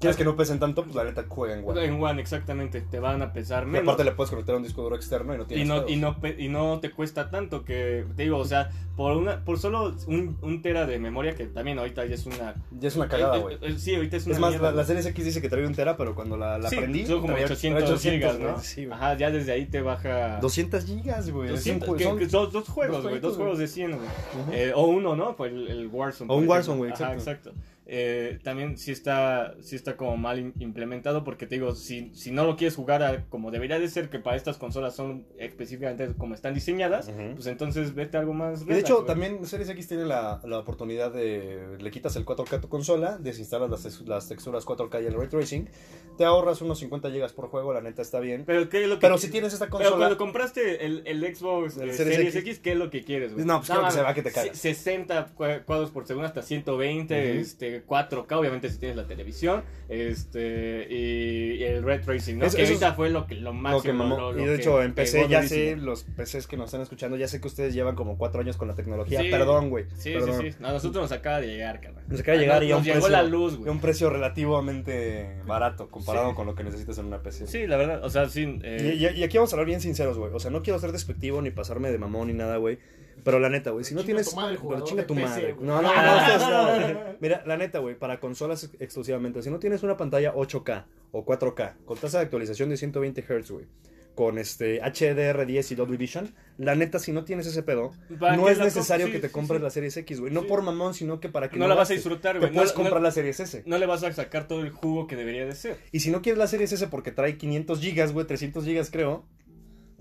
¿Quieres 0.00 0.16
que 0.16 0.24
no 0.24 0.36
pesen 0.36 0.58
tanto? 0.58 0.82
Pues 0.84 0.94
la 0.94 1.04
neta 1.04 1.24
juega 1.28 1.54
en 1.56 1.64
One. 1.68 1.84
en 1.84 2.02
One, 2.02 2.20
exactamente, 2.20 2.80
te 2.80 2.98
van 2.98 3.22
a 3.22 3.32
pesar 3.32 3.62
Y 3.64 3.66
menos. 3.66 3.82
aparte 3.88 4.04
le 4.04 4.12
puedes 4.12 4.30
conectar 4.30 4.54
un 4.56 4.62
disco 4.62 4.82
duro 4.82 4.96
externo 4.96 5.34
y 5.34 5.38
no 5.38 5.44
Y 5.44 5.46
tienes 5.46 5.68
no, 5.68 5.74
pedos. 5.76 5.90
y, 5.90 5.96
no, 5.96 6.16
y 6.38 6.48
no 6.48 6.80
te 6.80 6.90
cuesta 6.90 7.30
tanto 7.30 7.64
que, 7.64 8.04
te 8.16 8.22
digo, 8.24 8.38
o 8.38 8.44
sea, 8.44 8.70
por 8.96 9.16
una 9.16 9.44
por 9.44 9.58
solo 9.58 9.94
un, 10.06 10.36
un 10.42 10.62
tera 10.62 10.86
de 10.86 10.98
memoria, 10.98 11.34
que 11.34 11.46
también 11.46 11.78
ahorita 11.78 12.04
ya 12.06 12.14
es 12.14 12.26
una... 12.26 12.54
Ya 12.78 12.88
es 12.88 12.96
una 12.96 13.08
cagada, 13.08 13.38
güey. 13.38 13.54
eh, 13.56 13.58
eh, 13.62 13.74
sí, 13.78 13.94
ahorita 13.94 14.16
es 14.16 14.26
una 14.26 14.34
Es 14.34 14.40
más, 14.40 14.50
mierda, 14.50 14.72
la, 14.72 14.82
la 14.82 15.00
X 15.10 15.24
dice 15.24 15.40
que 15.40 15.48
trae 15.48 15.66
un 15.66 15.74
tera, 15.74 15.96
pero 15.96 16.14
cuando 16.14 16.36
la, 16.36 16.58
la 16.58 16.68
Sí, 16.68 16.76
prendí... 16.76 17.06
son 17.06 17.20
como 17.20 17.32
traía 17.34 17.46
800, 17.46 18.02
gigas, 18.02 18.38
¿no? 18.38 18.58
Sí. 18.60 18.88
Ajá, 18.90 19.16
ya 19.16 19.30
desde 19.30 19.52
ahí 19.52 19.66
te 19.66 19.80
baja... 19.80 20.38
200 20.40 20.84
gigas, 20.84 21.30
güey. 21.30 21.54
Es 21.54 21.66
un 21.66 21.78
200, 21.78 21.88
ju- 21.88 21.96
que- 21.96 22.04
son- 22.04 22.18
que 22.18 22.28
son 22.28 22.52
dos 22.52 22.68
juegos, 22.68 22.96
dos 22.96 23.06
güey, 23.10 23.20
dos 23.20 23.36
juegos 23.36 23.58
de 23.58 23.68
100, 23.68 23.90
güey. 23.92 24.00
Ujú. 24.42 24.52
Eh, 24.52 24.72
o 24.74 24.86
uno, 24.86 25.16
¿no? 25.16 25.36
Pues 25.36 25.52
el, 25.52 25.68
el 25.68 25.86
Warzone. 25.88 26.32
O 26.32 26.36
un 26.36 26.48
Warzone, 26.48 26.78
güey, 26.78 26.92
Ajá, 26.92 27.14
exacto. 27.14 27.52
Eh, 27.94 28.38
también 28.42 28.78
sí 28.78 28.90
está, 28.90 29.54
sí 29.60 29.76
está 29.76 29.98
como 29.98 30.16
mal 30.16 30.38
im- 30.38 30.52
implementado 30.60 31.24
porque 31.24 31.46
te 31.46 31.56
digo, 31.56 31.74
si, 31.74 32.10
si 32.14 32.30
no 32.30 32.46
lo 32.46 32.56
quieres 32.56 32.74
jugar 32.74 33.02
a- 33.02 33.26
como 33.28 33.50
debería 33.50 33.78
de 33.78 33.86
ser, 33.88 34.08
que 34.08 34.18
para 34.18 34.34
estas 34.34 34.56
consolas 34.56 34.96
son 34.96 35.26
específicamente 35.38 36.08
como 36.16 36.34
están 36.34 36.54
diseñadas, 36.54 37.10
pues 37.34 37.46
entonces 37.48 37.94
vete 37.94 38.16
a 38.16 38.20
algo 38.20 38.32
más. 38.32 38.62
Y 38.62 38.64
de 38.64 38.68
relax, 38.70 38.84
hecho, 38.84 38.94
güey. 38.96 39.06
también 39.08 39.44
Series 39.44 39.68
X 39.68 39.88
tiene 39.88 40.06
la, 40.06 40.40
la 40.44 40.58
oportunidad 40.60 41.12
de. 41.12 41.76
Le 41.78 41.90
quitas 41.90 42.16
el 42.16 42.24
4K 42.24 42.54
a 42.56 42.60
tu 42.62 42.68
consola, 42.70 43.18
desinstalas 43.18 43.68
las, 43.68 44.00
las 44.02 44.26
texturas 44.26 44.64
4K 44.64 45.02
y 45.02 45.06
el 45.08 45.12
ray 45.14 45.28
tracing, 45.28 45.68
te 46.16 46.24
ahorras 46.24 46.62
unos 46.62 46.78
50 46.78 47.10
GB 47.10 47.30
por 47.34 47.48
juego, 47.48 47.74
la 47.74 47.82
neta 47.82 48.00
está 48.00 48.20
bien. 48.20 48.44
Pero, 48.46 48.70
¿qué 48.70 48.84
es 48.84 48.88
lo 48.88 48.94
que 48.94 49.00
Pero 49.02 49.18
si 49.18 49.28
tienes 49.30 49.52
esta 49.52 49.66
Pero 49.66 49.76
consola. 49.78 49.96
cuando 49.98 50.16
compraste 50.16 50.86
el, 50.86 51.02
el 51.06 51.36
Xbox 51.36 51.76
El 51.76 51.90
eh, 51.90 51.92
Series 51.92 52.16
Series, 52.16 52.36
X. 52.36 52.48
X, 52.48 52.58
¿qué 52.60 52.72
es 52.72 52.78
lo 52.78 52.88
que 52.88 53.04
quieres, 53.04 53.34
güey? 53.34 53.44
No, 53.44 53.58
pues 53.58 53.66
quiero 53.68 53.80
que 53.82 53.82
mames, 53.82 53.94
se 53.94 54.02
vea 54.02 54.14
que 54.14 54.22
te 54.22 54.30
se- 54.30 54.54
60 54.54 55.34
cua- 55.36 55.62
cuadros 55.66 55.90
por 55.90 56.06
segundo 56.06 56.26
hasta 56.26 56.40
120, 56.40 57.30
Ujú. 57.32 57.40
este, 57.40 57.81
4K, 57.86 58.32
obviamente 58.36 58.68
si 58.70 58.78
tienes 58.78 58.96
la 58.96 59.06
televisión, 59.06 59.62
este, 59.88 60.86
y, 60.90 61.54
y 61.54 61.64
el 61.64 61.82
Red 61.82 62.02
Tracing, 62.04 62.38
¿no? 62.38 62.46
Eso- 62.46 62.56
que 62.56 62.62
eso 62.64 62.72
ahorita 62.72 62.94
fue 62.94 63.10
lo 63.10 63.26
que 63.26 63.34
lo 63.36 63.42
lo 63.42 63.52
máximo. 63.52 63.82
que 63.82 63.92
mamó. 63.92 64.16
lo- 64.18 64.32
lo 64.32 64.42
y 64.42 64.46
de 64.46 64.54
hecho, 64.56 64.82
en 64.82 64.94
PC 64.94 65.28
ya 65.28 65.38
durísimo. 65.38 65.48
sé, 65.48 65.76
los 65.76 66.04
PCs 66.04 66.46
que 66.46 66.56
nos 66.56 66.66
están 66.66 66.80
escuchando, 66.80 67.16
ya 67.16 67.28
sé 67.28 67.40
que 67.40 67.46
ustedes 67.48 67.74
llevan 67.74 67.94
como 67.94 68.16
4 68.18 68.40
años 68.40 68.56
con 68.56 68.68
la 68.68 68.74
tecnología. 68.74 69.20
Sí. 69.20 69.28
Perdón, 69.30 69.70
güey. 69.70 69.84
Sí, 69.96 70.12
perdón. 70.12 70.40
sí, 70.40 70.50
sí. 70.52 70.56
No, 70.60 70.68
a 70.68 70.72
nosotros 70.72 71.02
nos 71.02 71.12
acaba 71.12 71.40
de 71.40 71.46
llegar, 71.48 71.80
carnal. 71.80 72.04
Nos 72.08 72.20
acaba 72.20 72.36
de 72.38 72.42
llegar 72.44 72.62
y 72.64 72.66
a 72.66 72.70
nos 72.70 72.78
un 72.80 72.84
llegó 72.84 72.94
precio, 73.00 73.10
la 73.10 73.22
luz, 73.22 73.56
güey. 73.58 73.70
un 73.70 73.80
precio 73.80 74.10
relativamente 74.10 75.40
barato 75.46 75.88
comparado 75.90 76.30
Sí. 76.30 76.36
con 76.36 76.46
lo 76.46 76.54
que 76.54 76.64
necesitas 76.64 76.98
en 76.98 77.06
una 77.06 77.22
PC. 77.22 77.46
Sí, 77.46 77.66
la 77.66 77.76
verdad, 77.76 78.04
o 78.04 78.10
sea, 78.10 78.28
sí. 78.28 78.58
eh, 78.62 78.96
Y, 78.98 79.06
y- 79.06 79.20
y 79.20 79.24
aquí 79.24 79.36
vamos 79.38 79.52
a 79.52 79.56
hablar 79.56 79.66
bien 79.66 79.80
sinceros, 79.80 80.18
güey. 80.18 80.32
O 80.32 80.38
sea, 80.40 80.50
no 80.50 80.62
quiero 80.62 80.78
ser 80.78 80.92
despectivo 80.92 81.42
ni 81.42 81.50
pasarme 81.50 81.90
de 81.90 81.98
mamón 81.98 82.28
ni 82.28 82.34
nada, 82.34 82.56
güey. 82.56 82.78
Pero 83.24 83.38
la 83.38 83.48
neta, 83.48 83.70
güey, 83.70 83.84
si 83.84 83.94
no 83.94 84.02
Chinga 84.02 84.22
tienes. 84.22 84.34
pero 84.68 84.84
chinga 84.84 85.06
tu 85.06 85.14
madre. 85.14 85.54
No, 85.60 85.80
no, 85.80 85.92
no, 85.94 86.80
no. 86.80 86.94
Mira, 87.20 87.42
la 87.46 87.56
neta, 87.56 87.78
güey, 87.78 87.94
para 87.98 88.18
consolas 88.20 88.64
ex- 88.64 88.76
exclusivamente, 88.80 89.42
si 89.42 89.50
no 89.50 89.58
tienes 89.58 89.82
una 89.82 89.96
pantalla 89.96 90.34
8K 90.34 90.84
o 91.12 91.24
4K 91.24 91.74
con 91.84 91.98
tasa 91.98 92.18
de 92.18 92.24
actualización 92.24 92.68
de 92.70 92.76
120 92.76 93.22
Hz, 93.22 93.50
güey, 93.50 93.66
con 94.14 94.38
este 94.38 94.82
HDR10 94.82 95.70
y 95.70 95.74
Dolby 95.74 95.96
Vision, 95.96 96.34
la 96.58 96.74
neta, 96.74 96.98
si 96.98 97.12
no 97.12 97.24
tienes 97.24 97.46
ese 97.46 97.62
pedo, 97.62 97.92
¿para 98.20 98.36
no 98.36 98.48
es 98.48 98.58
necesario 98.58 99.10
que 99.10 99.20
te 99.20 99.30
compres 99.30 99.62
la 99.62 99.70
Series 99.70 99.96
X, 99.96 100.20
güey. 100.20 100.32
No 100.32 100.42
por 100.42 100.62
mamón, 100.62 100.92
sino 100.94 101.18
que 101.20 101.28
para 101.28 101.48
que 101.48 101.58
No 101.58 101.66
la 101.68 101.74
vas 101.74 101.90
a 101.90 101.94
disfrutar, 101.94 102.34
Te 102.34 102.38
güey. 102.40 102.50
No, 102.50 102.56
puedes 102.56 102.72
no- 102.72 102.76
comprar 102.76 103.00
la 103.00 103.10
Series 103.10 103.38
S. 103.40 103.62
no 103.66 103.78
le 103.78 103.86
vas 103.86 104.02
a 104.02 104.12
sacar 104.12 104.48
todo 104.48 104.60
el 104.62 104.70
jugo 104.70 105.06
que 105.06 105.16
debería 105.16 105.46
de 105.46 105.54
ser. 105.54 105.78
Y 105.92 106.00
si 106.00 106.10
no 106.10 106.20
quieres 106.22 106.38
la 106.38 106.46
Series 106.46 106.72
S 106.72 106.86
porque 106.88 107.12
trae 107.12 107.38
500 107.38 107.80
gigas, 107.80 108.12
güey, 108.12 108.26
300 108.26 108.64
gigas 108.64 108.90
creo. 108.90 109.24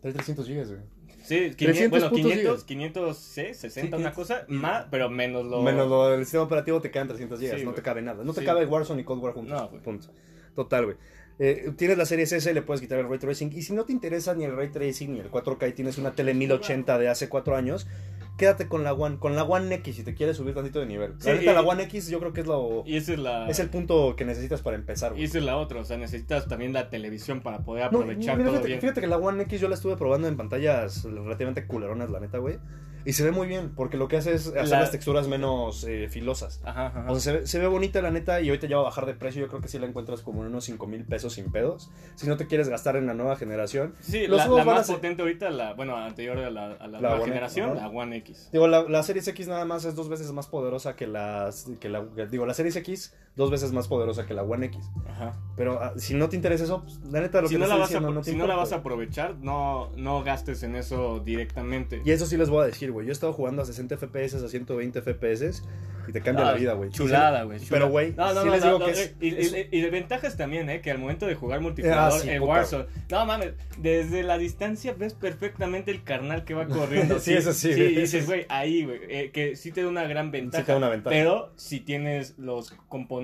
Trae 0.02 0.12
300 0.14 0.46
gigas, 0.48 0.70
güey. 0.72 0.82
Sí, 1.24 1.52
300 1.52 1.56
500, 1.58 1.90
bueno, 1.90 2.10
putos 2.10 2.22
500, 2.24 2.42
gigas. 2.42 2.64
500, 2.64 3.18
sí, 3.18 3.42
60, 3.54 3.70
Sí, 3.70 3.80
una 3.88 4.12
500. 4.12 4.14
cosa, 4.16 4.46
más, 4.48 4.86
pero 4.90 5.10
menos 5.10 5.46
lo... 5.46 5.62
Menos 5.62 5.90
lo 5.90 6.10
del 6.10 6.22
sistema 6.26 6.44
operativo 6.44 6.82
te 6.82 6.92
quedan 6.92 7.08
300 7.08 7.40
gigas, 7.40 7.60
Sí, 7.60 7.66
no 7.66 7.74
te 7.74 7.82
cabe 7.82 8.02
nada. 8.02 8.24
No 8.24 8.34
te 8.34 8.44
cabe 8.44 8.66
Warzone 8.66 9.02
y 9.02 9.06
Cold 9.06 9.24
War 9.24 9.34
juntos. 9.34 9.72
No, 9.72 9.82
punto. 9.82 10.08
Total, 10.56 10.86
güey. 10.86 10.98
Eh, 11.40 11.72
tienes 11.76 11.98
la 11.98 12.06
serie 12.06 12.26
S, 12.26 12.54
le 12.54 12.62
puedes 12.62 12.82
quitar 12.82 13.00
el 13.00 13.10
ray 13.10 13.18
tracing. 13.18 13.52
Y 13.54 13.64
si 13.64 13.74
no 13.74 13.86
te 13.86 13.94
interesa 13.94 14.36
ni 14.36 14.44
el 14.44 14.56
ray 14.56 14.70
tracing 14.70 15.14
ni 15.14 15.20
el 15.20 15.32
4K 15.32 15.70
y 15.70 15.74
tienes 15.74 15.98
una 15.98 16.12
tele 16.12 16.34
1080 16.34 17.00
de 17.00 17.10
hace 17.10 17.30
4 17.30 17.56
años, 17.56 17.88
quédate 18.38 18.68
con 18.68 18.84
la 18.84 18.94
One, 18.94 19.18
con 19.20 19.36
la 19.36 19.44
One 19.44 19.74
X 19.76 19.96
si 19.98 20.04
te 20.04 20.14
quieres 20.16 20.38
subir 20.38 20.54
tantito 20.56 20.80
de 20.80 20.86
nivel. 20.88 21.14
Sí, 21.20 21.28
la 21.30 21.34
neta, 21.36 21.52
y- 21.52 21.54
la 21.54 21.62
One 21.62 21.84
X 21.84 22.10
yo 22.10 22.20
creo 22.20 22.34
que 22.34 22.42
es 22.42 22.48
lo 22.48 22.84
Y 22.86 22.98
esa 22.98 23.14
es 23.14 23.20
la... 23.20 23.48
es 23.48 23.60
el 23.60 23.70
punto 23.70 24.16
que 24.16 24.26
necesitas 24.26 24.62
para 24.62 24.76
empezar, 24.76 25.12
Y 25.12 25.16
güey. 25.16 25.24
esa 25.26 25.38
es 25.38 25.44
la 25.44 25.58
otra, 25.58 25.80
o 25.82 25.86
sea, 25.86 25.98
necesitas 25.98 26.48
también 26.48 26.74
la 26.74 26.90
televisión 26.90 27.42
para 27.42 27.60
poder 27.60 27.84
No, 27.92 28.00
aprovechar 28.00 28.38
todo 28.38 28.48
fíjate, 28.48 28.68
bien. 28.68 28.82
fíjate 28.82 29.02
que 29.02 29.08
la 29.08 29.18
One 29.18 29.44
X 29.44 29.62
yo 29.62 29.68
la 29.70 29.76
estuve 29.76 29.96
probando 29.98 30.28
en 30.28 30.38
pantallas 30.38 31.04
relativamente 31.04 31.66
culeronas, 31.68 32.10
la 32.10 32.20
neta, 32.20 32.40
güey. 32.40 32.58
Y 33.06 33.14
se 33.14 33.24
ve 33.24 33.32
muy 33.32 33.48
bien, 33.48 33.74
porque 33.76 33.98
lo 33.98 34.08
que 34.08 34.18
hace 34.18 34.34
es 34.34 34.48
hacer 34.48 34.68
La- 34.70 34.80
las 34.82 34.92
texturas 34.92 35.28
menos 35.28 35.84
eh, 35.86 36.08
filosas. 36.10 36.62
Ajá, 36.64 36.88
ajá. 36.88 37.06
O 37.12 37.20
sea, 37.20 37.34
se 37.34 37.40
ve, 37.40 37.48
se 37.48 37.60
ve 37.60 37.68
bonita 37.68 38.02
la 38.02 38.12
neta 38.12 38.42
y 38.42 38.50
ahorita 38.50 38.68
ya 38.68 38.76
va 38.78 38.84
a 38.84 38.86
bajar 38.86 39.06
de 39.06 39.14
precio. 39.14 39.42
Yo 39.42 39.48
creo 39.48 39.62
que 39.62 39.68
sí 39.68 39.80
la 39.80 39.88
encuentras 39.88 40.22
como 40.22 40.42
en 40.42 40.48
unos 40.50 40.66
5 40.66 40.86
mil 40.88 41.04
pesos 41.06 41.34
sin 41.34 41.52
pedos. 41.52 41.90
Si 42.16 42.28
no 42.28 42.38
te 42.38 42.48
quieres 42.48 42.70
gastar 42.70 42.96
en 42.96 43.08
la 43.08 43.14
nueva 43.14 43.36
generación. 43.36 43.96
sí, 44.02 44.28
los 44.28 44.38
la, 44.40 44.48
la 44.48 44.64
más 44.66 44.88
ser- 44.88 44.96
potente 44.98 45.22
ahorita, 45.22 45.50
la, 45.50 45.74
bueno, 45.74 45.96
anterior 45.98 46.38
a 46.38 46.50
la, 46.50 46.74
a 46.74 46.88
la 46.88 47.00
nueva 47.00 47.16
One 47.16 47.24
X, 47.24 47.28
generación, 47.34 47.72
ajá. 47.78 47.82
la 47.82 47.88
One 47.90 48.18
X. 48.18 48.50
Digo, 48.52 48.68
la, 48.68 48.84
la 48.84 49.04
Series 49.04 49.28
X 49.28 49.48
nada 49.48 49.66
más 49.66 49.86
es 49.86 49.96
dos 49.96 50.10
veces 50.10 50.32
más 50.32 50.48
poderosa 50.48 50.96
que 50.96 51.08
las. 51.08 51.68
Que 51.80 51.90
la, 51.90 52.04
digo, 52.30 52.46
la 52.46 52.54
Series 52.54 52.76
X 52.76 53.14
dos 53.36 53.50
veces 53.50 53.72
más 53.72 53.88
poderosa 53.88 54.26
que 54.26 54.34
la 54.34 54.44
One 54.44 54.66
X. 54.68 54.80
Ajá. 55.10 55.34
Pero 55.56 55.82
ah, 55.82 55.94
si 55.98 56.14
no 56.14 56.28
te 56.30 56.36
interesa 56.36 56.64
eso, 56.66 56.84
pues, 56.84 57.00
la 57.12 57.22
neta 57.22 57.42
lo 57.42 57.48
Si 57.48 57.56
que 57.56 57.60
no, 57.60 57.68
la 57.68 57.76
vas 57.76 57.84
a, 57.84 57.88
diciendo 57.88 58.10
apro- 58.10 58.14
no 58.16 58.24
si 58.24 58.32
no 58.32 58.38
la 58.40 58.44
importa, 58.44 58.60
vas 58.62 58.72
a 58.74 58.76
aprovechar, 58.78 59.36
no, 59.38 59.92
no 59.96 60.24
gastes 60.24 60.64
en 60.64 60.76
eso 60.76 61.20
directamente. 61.20 62.02
Y 62.06 62.12
eso 62.12 62.26
sí 62.26 62.38
les 62.38 62.50
voy 62.50 62.64
a 62.64 62.66
decir, 62.68 62.92
güey. 62.92 63.06
Yo 63.06 63.12
he 63.12 63.14
estado 63.14 63.34
jugando 63.34 63.62
a 63.62 63.66
60 63.66 63.96
FPS, 63.98 64.36
a 64.36 64.48
120 64.50 65.02
FPS 65.02 65.64
y 66.08 66.12
te 66.12 66.22
cambia 66.22 66.46
Ah, 66.48 66.52
la 66.52 66.58
vida, 66.58 66.74
güey. 66.74 66.90
Chulada, 66.90 67.44
güey. 67.44 67.60
Pero, 67.70 67.90
güey, 67.90 68.14
no, 68.14 68.34
no, 68.34 68.42
sí 68.42 68.48
no, 68.48 68.54
les 68.54 68.64
digo 68.64 68.80
que 68.80 68.92
eh, 68.92 68.92
es- 68.92 69.16
y, 69.22 69.28
es- 69.36 69.54
y- 69.72 69.78
y 69.78 69.82
de 69.82 69.90
ventajas 69.92 70.36
también, 70.36 70.70
¿eh? 70.70 70.82
Que 70.82 70.92
al 70.92 70.98
momento 70.98 71.26
de 71.26 71.36
jugar 71.36 71.62
multijugador 71.62 72.14
Ah, 72.14 72.20
sí, 72.22 72.30
en 72.30 72.40
puta. 72.42 72.52
Warzone, 72.52 72.86
no 73.10 73.26
mames, 73.26 73.54
desde 73.78 74.24
la 74.24 74.38
distancia 74.38 74.94
ves 74.98 75.14
perfectamente 75.14 75.92
el 75.92 76.04
carnal 76.04 76.44
que 76.44 76.54
va 76.54 76.68
corriendo. 76.68 77.20
Sí, 77.20 77.34
eso 77.34 77.54
sí, 77.54 77.74
Sí, 77.74 77.82
y 77.82 77.96
dices, 77.96 78.22
sí. 78.24 78.28
güey, 78.28 78.46
ahí, 78.50 78.84
güey, 78.84 79.00
eh, 79.10 79.32
que 79.32 79.56
sí 79.56 79.72
te 79.72 79.84
da 79.84 79.88
una 79.88 80.04
gran 80.04 80.32
ventaja. 80.32 80.64
Sí 80.64 80.66
te 80.66 80.72
da 80.72 80.78
una 80.80 80.90
ventaja. 80.90 81.16
Pero 81.16 81.54
si 81.56 81.80
tienes 81.80 82.38
los 82.40 82.72
componentes 82.90 83.21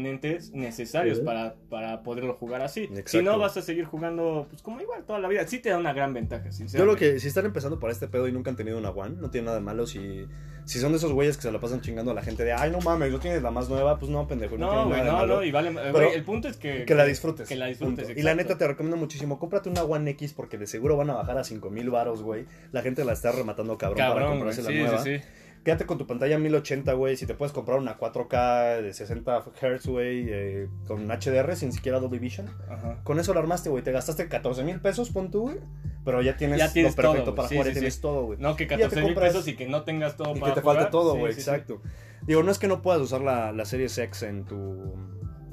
necesarios 0.53 1.17
Ujú. 1.17 1.25
para, 1.25 1.55
para 1.69 2.03
poderlo 2.03 2.33
jugar 2.35 2.61
así. 2.61 2.89
Si 3.05 3.21
no, 3.21 3.37
vas 3.37 3.57
a 3.57 3.61
seguir 3.61 3.85
jugando, 3.85 4.47
pues 4.49 4.61
como 4.61 4.81
igual 4.81 5.03
toda 5.05 5.19
la 5.19 5.27
vida. 5.27 5.45
Sí 5.47 5.59
te 5.59 5.69
da 5.69 5.77
una 5.77 5.93
gran 5.93 6.13
ventaja, 6.13 6.45
Yo 6.45 6.51
sinceramente. 6.51 6.93
lo 7.07 7.13
que, 7.13 7.19
si 7.19 7.27
están 7.27 7.45
empezando 7.45 7.79
para 7.79 7.93
este 7.93 8.07
pedo 8.07 8.27
y 8.27 8.31
nunca 8.31 8.49
han 8.49 8.55
tenido 8.57 8.77
una 8.77 8.89
One, 8.89 9.15
no 9.19 9.29
tiene 9.29 9.45
nada 9.45 9.57
de 9.57 9.63
malo. 9.63 9.85
Si, 9.87 10.25
si 10.65 10.79
son 10.79 10.91
de 10.91 10.97
esos 10.97 11.11
güeyes 11.13 11.37
que 11.37 11.43
se 11.43 11.51
la 11.51 11.59
pasan 11.59 11.81
chingando 11.81 12.11
a 12.11 12.13
la 12.13 12.21
gente 12.21 12.43
de, 12.43 12.53
ay, 12.53 12.71
no 12.71 12.79
mames, 12.81 13.11
no 13.11 13.19
tienes 13.19 13.41
la 13.41 13.51
más 13.51 13.69
nueva, 13.69 13.97
pues 13.99 14.11
no, 14.11 14.27
pendejo. 14.27 14.57
No, 14.57 14.71
No, 14.71 14.85
güey, 14.89 14.99
nada 14.99 15.03
de 15.03 15.11
no, 15.11 15.17
malo. 15.17 15.35
no, 15.37 15.43
y 15.43 15.51
vale, 15.51 15.71
Pero 15.71 15.91
güey, 15.93 16.13
el 16.13 16.23
punto 16.23 16.47
es 16.47 16.57
que... 16.57 16.85
Que 16.85 16.95
la 16.95 17.05
disfrutes. 17.05 17.47
Que 17.47 17.55
la 17.55 17.67
disfrutes. 17.67 18.09
Y 18.15 18.21
la 18.21 18.35
neta 18.35 18.57
te 18.57 18.67
recomiendo 18.67 18.97
muchísimo, 18.97 19.39
cómprate 19.39 19.69
una 19.69 19.83
One 19.83 20.11
X 20.11 20.33
porque 20.33 20.57
de 20.57 20.67
seguro 20.67 20.97
van 20.97 21.09
a 21.09 21.13
bajar 21.15 21.37
a 21.37 21.43
5000 21.43 21.89
varos, 21.89 22.21
güey. 22.23 22.45
La 22.71 22.81
gente 22.81 23.03
la 23.05 23.13
está 23.13 23.31
rematando 23.31 23.77
cabrón, 23.77 23.97
para 23.97 24.09
Cabrón, 24.09 24.27
güey, 24.27 24.39
comprarse 24.39 24.61
sí, 24.63 24.73
la 24.77 24.83
nueva. 24.89 25.03
sí, 25.03 25.17
sí. 25.17 25.23
Quédate 25.67 25.85
con 25.85 25.97
tu 25.97 26.07
pantalla 26.07 26.39
1080, 26.39 26.93
güey. 26.93 27.17
Si 27.17 27.25
te 27.25 27.33
puedes 27.33 27.51
comprar 27.51 27.77
una 27.77 27.99
4K 27.99 28.83
de 28.83 28.93
60 28.93 29.43
Hz, 29.61 29.87
güey, 29.87 30.25
eh, 30.29 30.69
con 30.87 31.09
HDR 31.09 31.57
sin 31.57 31.73
siquiera 31.73 31.99
Dolby 31.99 32.19
Vision. 32.19 32.49
Ajá. 32.69 33.01
Con 33.03 33.19
eso 33.19 33.33
lo 33.33 33.41
armaste, 33.41 33.67
güey. 33.67 33.83
Te 33.83 33.91
gastaste 33.91 34.29
14 34.29 34.63
mil 34.63 34.79
pesos, 34.79 35.09
pon 35.09 35.29
tú, 35.29 35.41
güey. 35.41 35.57
Pero 36.05 36.21
ya 36.21 36.37
tienes, 36.37 36.59
Ya 36.59 36.71
tienes 36.71 36.95
lo 36.95 36.95
perfecto 36.95 37.25
todo, 37.25 37.35
para. 37.35 37.49
Sí, 37.49 37.55
jugar, 37.55 37.65
sí, 37.65 37.71
ya 37.71 37.79
tienes 37.79 37.95
sí. 37.95 38.01
todo, 38.01 38.23
güey. 38.27 38.39
No, 38.39 38.55
que 38.55 38.63
ya 38.65 38.77
te 38.77 38.83
14 38.83 39.01
mil 39.03 39.15
pesos 39.15 39.45
y 39.49 39.57
que 39.57 39.67
no 39.67 39.83
tengas 39.83 40.15
todo 40.15 40.31
Y 40.31 40.35
que 40.35 40.39
para 40.39 40.53
te 40.53 40.61
falte 40.61 40.85
todo, 40.85 41.17
güey, 41.17 41.33
exacto. 41.33 41.81
Digo, 42.21 42.43
no 42.43 42.51
es 42.51 42.59
que 42.59 42.69
no 42.69 42.81
puedas 42.81 43.01
usar 43.01 43.19
la, 43.19 43.51
la 43.51 43.65
serie 43.65 43.87
X 43.87 44.23
en 44.23 44.45
tu 44.45 44.95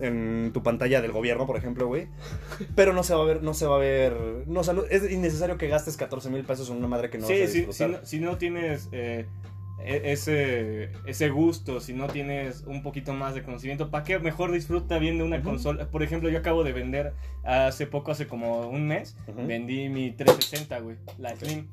en 0.00 0.52
tu 0.52 0.62
pantalla 0.62 1.00
del 1.00 1.10
gobierno, 1.10 1.44
por 1.46 1.56
ejemplo, 1.56 1.88
güey. 1.88 2.06
Pero 2.76 2.92
no 2.92 3.02
se 3.02 3.14
va 3.14 3.22
a 3.22 3.26
ver, 3.26 3.42
no 3.42 3.52
se 3.52 3.66
va 3.66 3.76
a 3.76 3.80
ver, 3.80 4.44
no, 4.46 4.60
o 4.60 4.64
sea, 4.64 4.74
es 4.90 5.10
innecesario 5.10 5.58
que 5.58 5.66
gastes 5.66 5.96
14 5.96 6.30
mil 6.30 6.44
pesos 6.44 6.70
en 6.70 6.76
una 6.76 6.86
madre 6.86 7.10
que 7.10 7.18
no 7.18 7.26
sí, 7.26 7.40
vas 7.40 7.48
a 7.48 7.52
sí, 7.52 7.66
si, 7.70 7.86
no, 7.86 7.98
si 8.04 8.20
no 8.20 8.38
tienes 8.38 8.88
eh, 8.92 9.26
ese, 9.84 10.90
ese 11.06 11.28
gusto, 11.30 11.80
si 11.80 11.92
no 11.92 12.06
tienes 12.08 12.62
un 12.66 12.82
poquito 12.82 13.12
más 13.12 13.34
de 13.34 13.42
conocimiento, 13.42 13.90
¿para 13.90 14.04
qué 14.04 14.18
mejor 14.18 14.50
disfruta 14.52 14.98
viendo 14.98 15.24
una 15.24 15.36
Ujú. 15.38 15.50
consola? 15.50 15.86
Por 15.90 16.02
ejemplo, 16.02 16.28
yo 16.30 16.38
acabo 16.38 16.64
de 16.64 16.72
vender 16.72 17.12
hace 17.44 17.86
poco, 17.86 18.10
hace 18.12 18.26
como 18.26 18.68
un 18.68 18.86
mes, 18.86 19.16
vendí 19.46 19.88
mi 19.88 20.10
360, 20.12 20.78
güey, 20.80 20.96
la 21.18 21.36
Slim. 21.36 21.66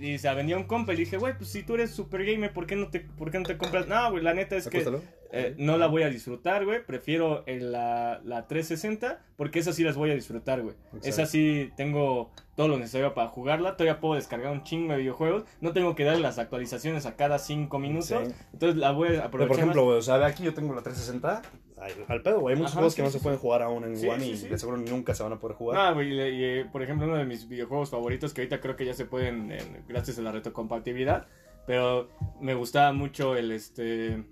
Y 0.00 0.16
se 0.18 0.28
la 0.28 0.34
vendía 0.34 0.56
un 0.56 0.62
compa 0.62 0.92
y 0.92 0.96
dije, 0.96 1.16
güey, 1.16 1.36
pues 1.36 1.50
si 1.50 1.64
tú 1.64 1.74
eres 1.74 1.90
super 1.90 2.24
gamer, 2.24 2.52
¿por 2.52 2.66
qué 2.66 2.76
no 2.76 2.86
te, 2.88 3.00
por 3.00 3.32
qué 3.32 3.38
no 3.38 3.44
te 3.44 3.56
compras? 3.58 3.88
No, 3.88 4.12
güey, 4.12 4.22
la 4.22 4.32
neta 4.32 4.54
es 4.56 4.68
que 4.68 4.86
eh, 5.32 5.54
no 5.58 5.76
la 5.76 5.88
voy 5.88 6.04
a 6.04 6.08
disfrutar, 6.08 6.64
güey. 6.64 6.84
Prefiero 6.86 7.42
el- 7.46 7.72
la, 7.72 8.20
la 8.24 8.46
360 8.46 9.20
porque 9.36 9.58
esas 9.58 9.74
sí 9.74 9.82
las 9.82 9.96
voy 9.96 10.12
a 10.12 10.14
disfrutar, 10.14 10.62
güey. 10.62 10.76
Esas 11.02 11.30
sí 11.32 11.72
tengo 11.76 12.30
todo 12.58 12.66
lo 12.66 12.76
necesario 12.76 13.14
para 13.14 13.28
jugarla. 13.28 13.76
Todavía 13.76 14.00
puedo 14.00 14.16
descargar 14.16 14.50
un 14.50 14.64
chingo 14.64 14.92
de 14.92 14.98
videojuegos. 14.98 15.44
No 15.60 15.72
tengo 15.72 15.94
que 15.94 16.02
darle 16.02 16.22
las 16.22 16.40
actualizaciones 16.40 17.06
a 17.06 17.14
cada 17.14 17.38
5 17.38 17.78
minutos. 17.78 18.06
Sí. 18.08 18.16
Entonces 18.52 18.76
la 18.76 18.90
voy 18.90 19.06
a 19.06 19.10
Pero, 19.10 19.22
aprovechar. 19.26 19.48
por 19.48 19.58
ejemplo, 19.58 19.86
o 19.86 20.02
sea, 20.02 20.26
aquí 20.26 20.42
yo 20.42 20.52
tengo 20.52 20.74
la 20.74 20.82
360 20.82 21.42
ay, 21.80 21.92
al 22.08 22.20
pedo, 22.20 22.40
güey. 22.40 22.54
Hay 22.56 22.58
muchos 22.58 22.72
Ajá, 22.72 22.80
juegos 22.80 22.94
sí, 22.94 22.96
que 22.96 23.02
no 23.04 23.10
sí, 23.10 23.18
se 23.18 23.22
pueden 23.22 23.38
jugar 23.38 23.62
aún 23.62 23.84
en 23.84 24.10
One 24.10 24.26
y 24.26 24.36
de 24.36 24.58
seguro 24.58 24.76
nunca 24.78 25.14
se 25.14 25.22
van 25.22 25.34
a 25.34 25.38
poder 25.38 25.56
jugar. 25.56 25.88
No, 25.88 25.94
güey, 25.94 26.12
y, 26.12 26.58
y, 26.60 26.64
por 26.64 26.82
ejemplo, 26.82 27.06
uno 27.06 27.14
de 27.16 27.24
mis 27.26 27.48
videojuegos 27.48 27.90
favoritos 27.90 28.34
que 28.34 28.40
ahorita 28.40 28.60
creo 28.60 28.74
que 28.74 28.84
ya 28.86 28.94
se 28.94 29.04
pueden 29.04 29.52
en- 29.52 29.84
gracias 29.86 30.18
a 30.18 30.22
la 30.22 30.32
retrocompatibilidad, 30.32 31.28
pero 31.64 32.08
me 32.40 32.54
gustaba 32.54 32.92
mucho 32.92 33.36
el 33.36 33.52
este 33.52 34.24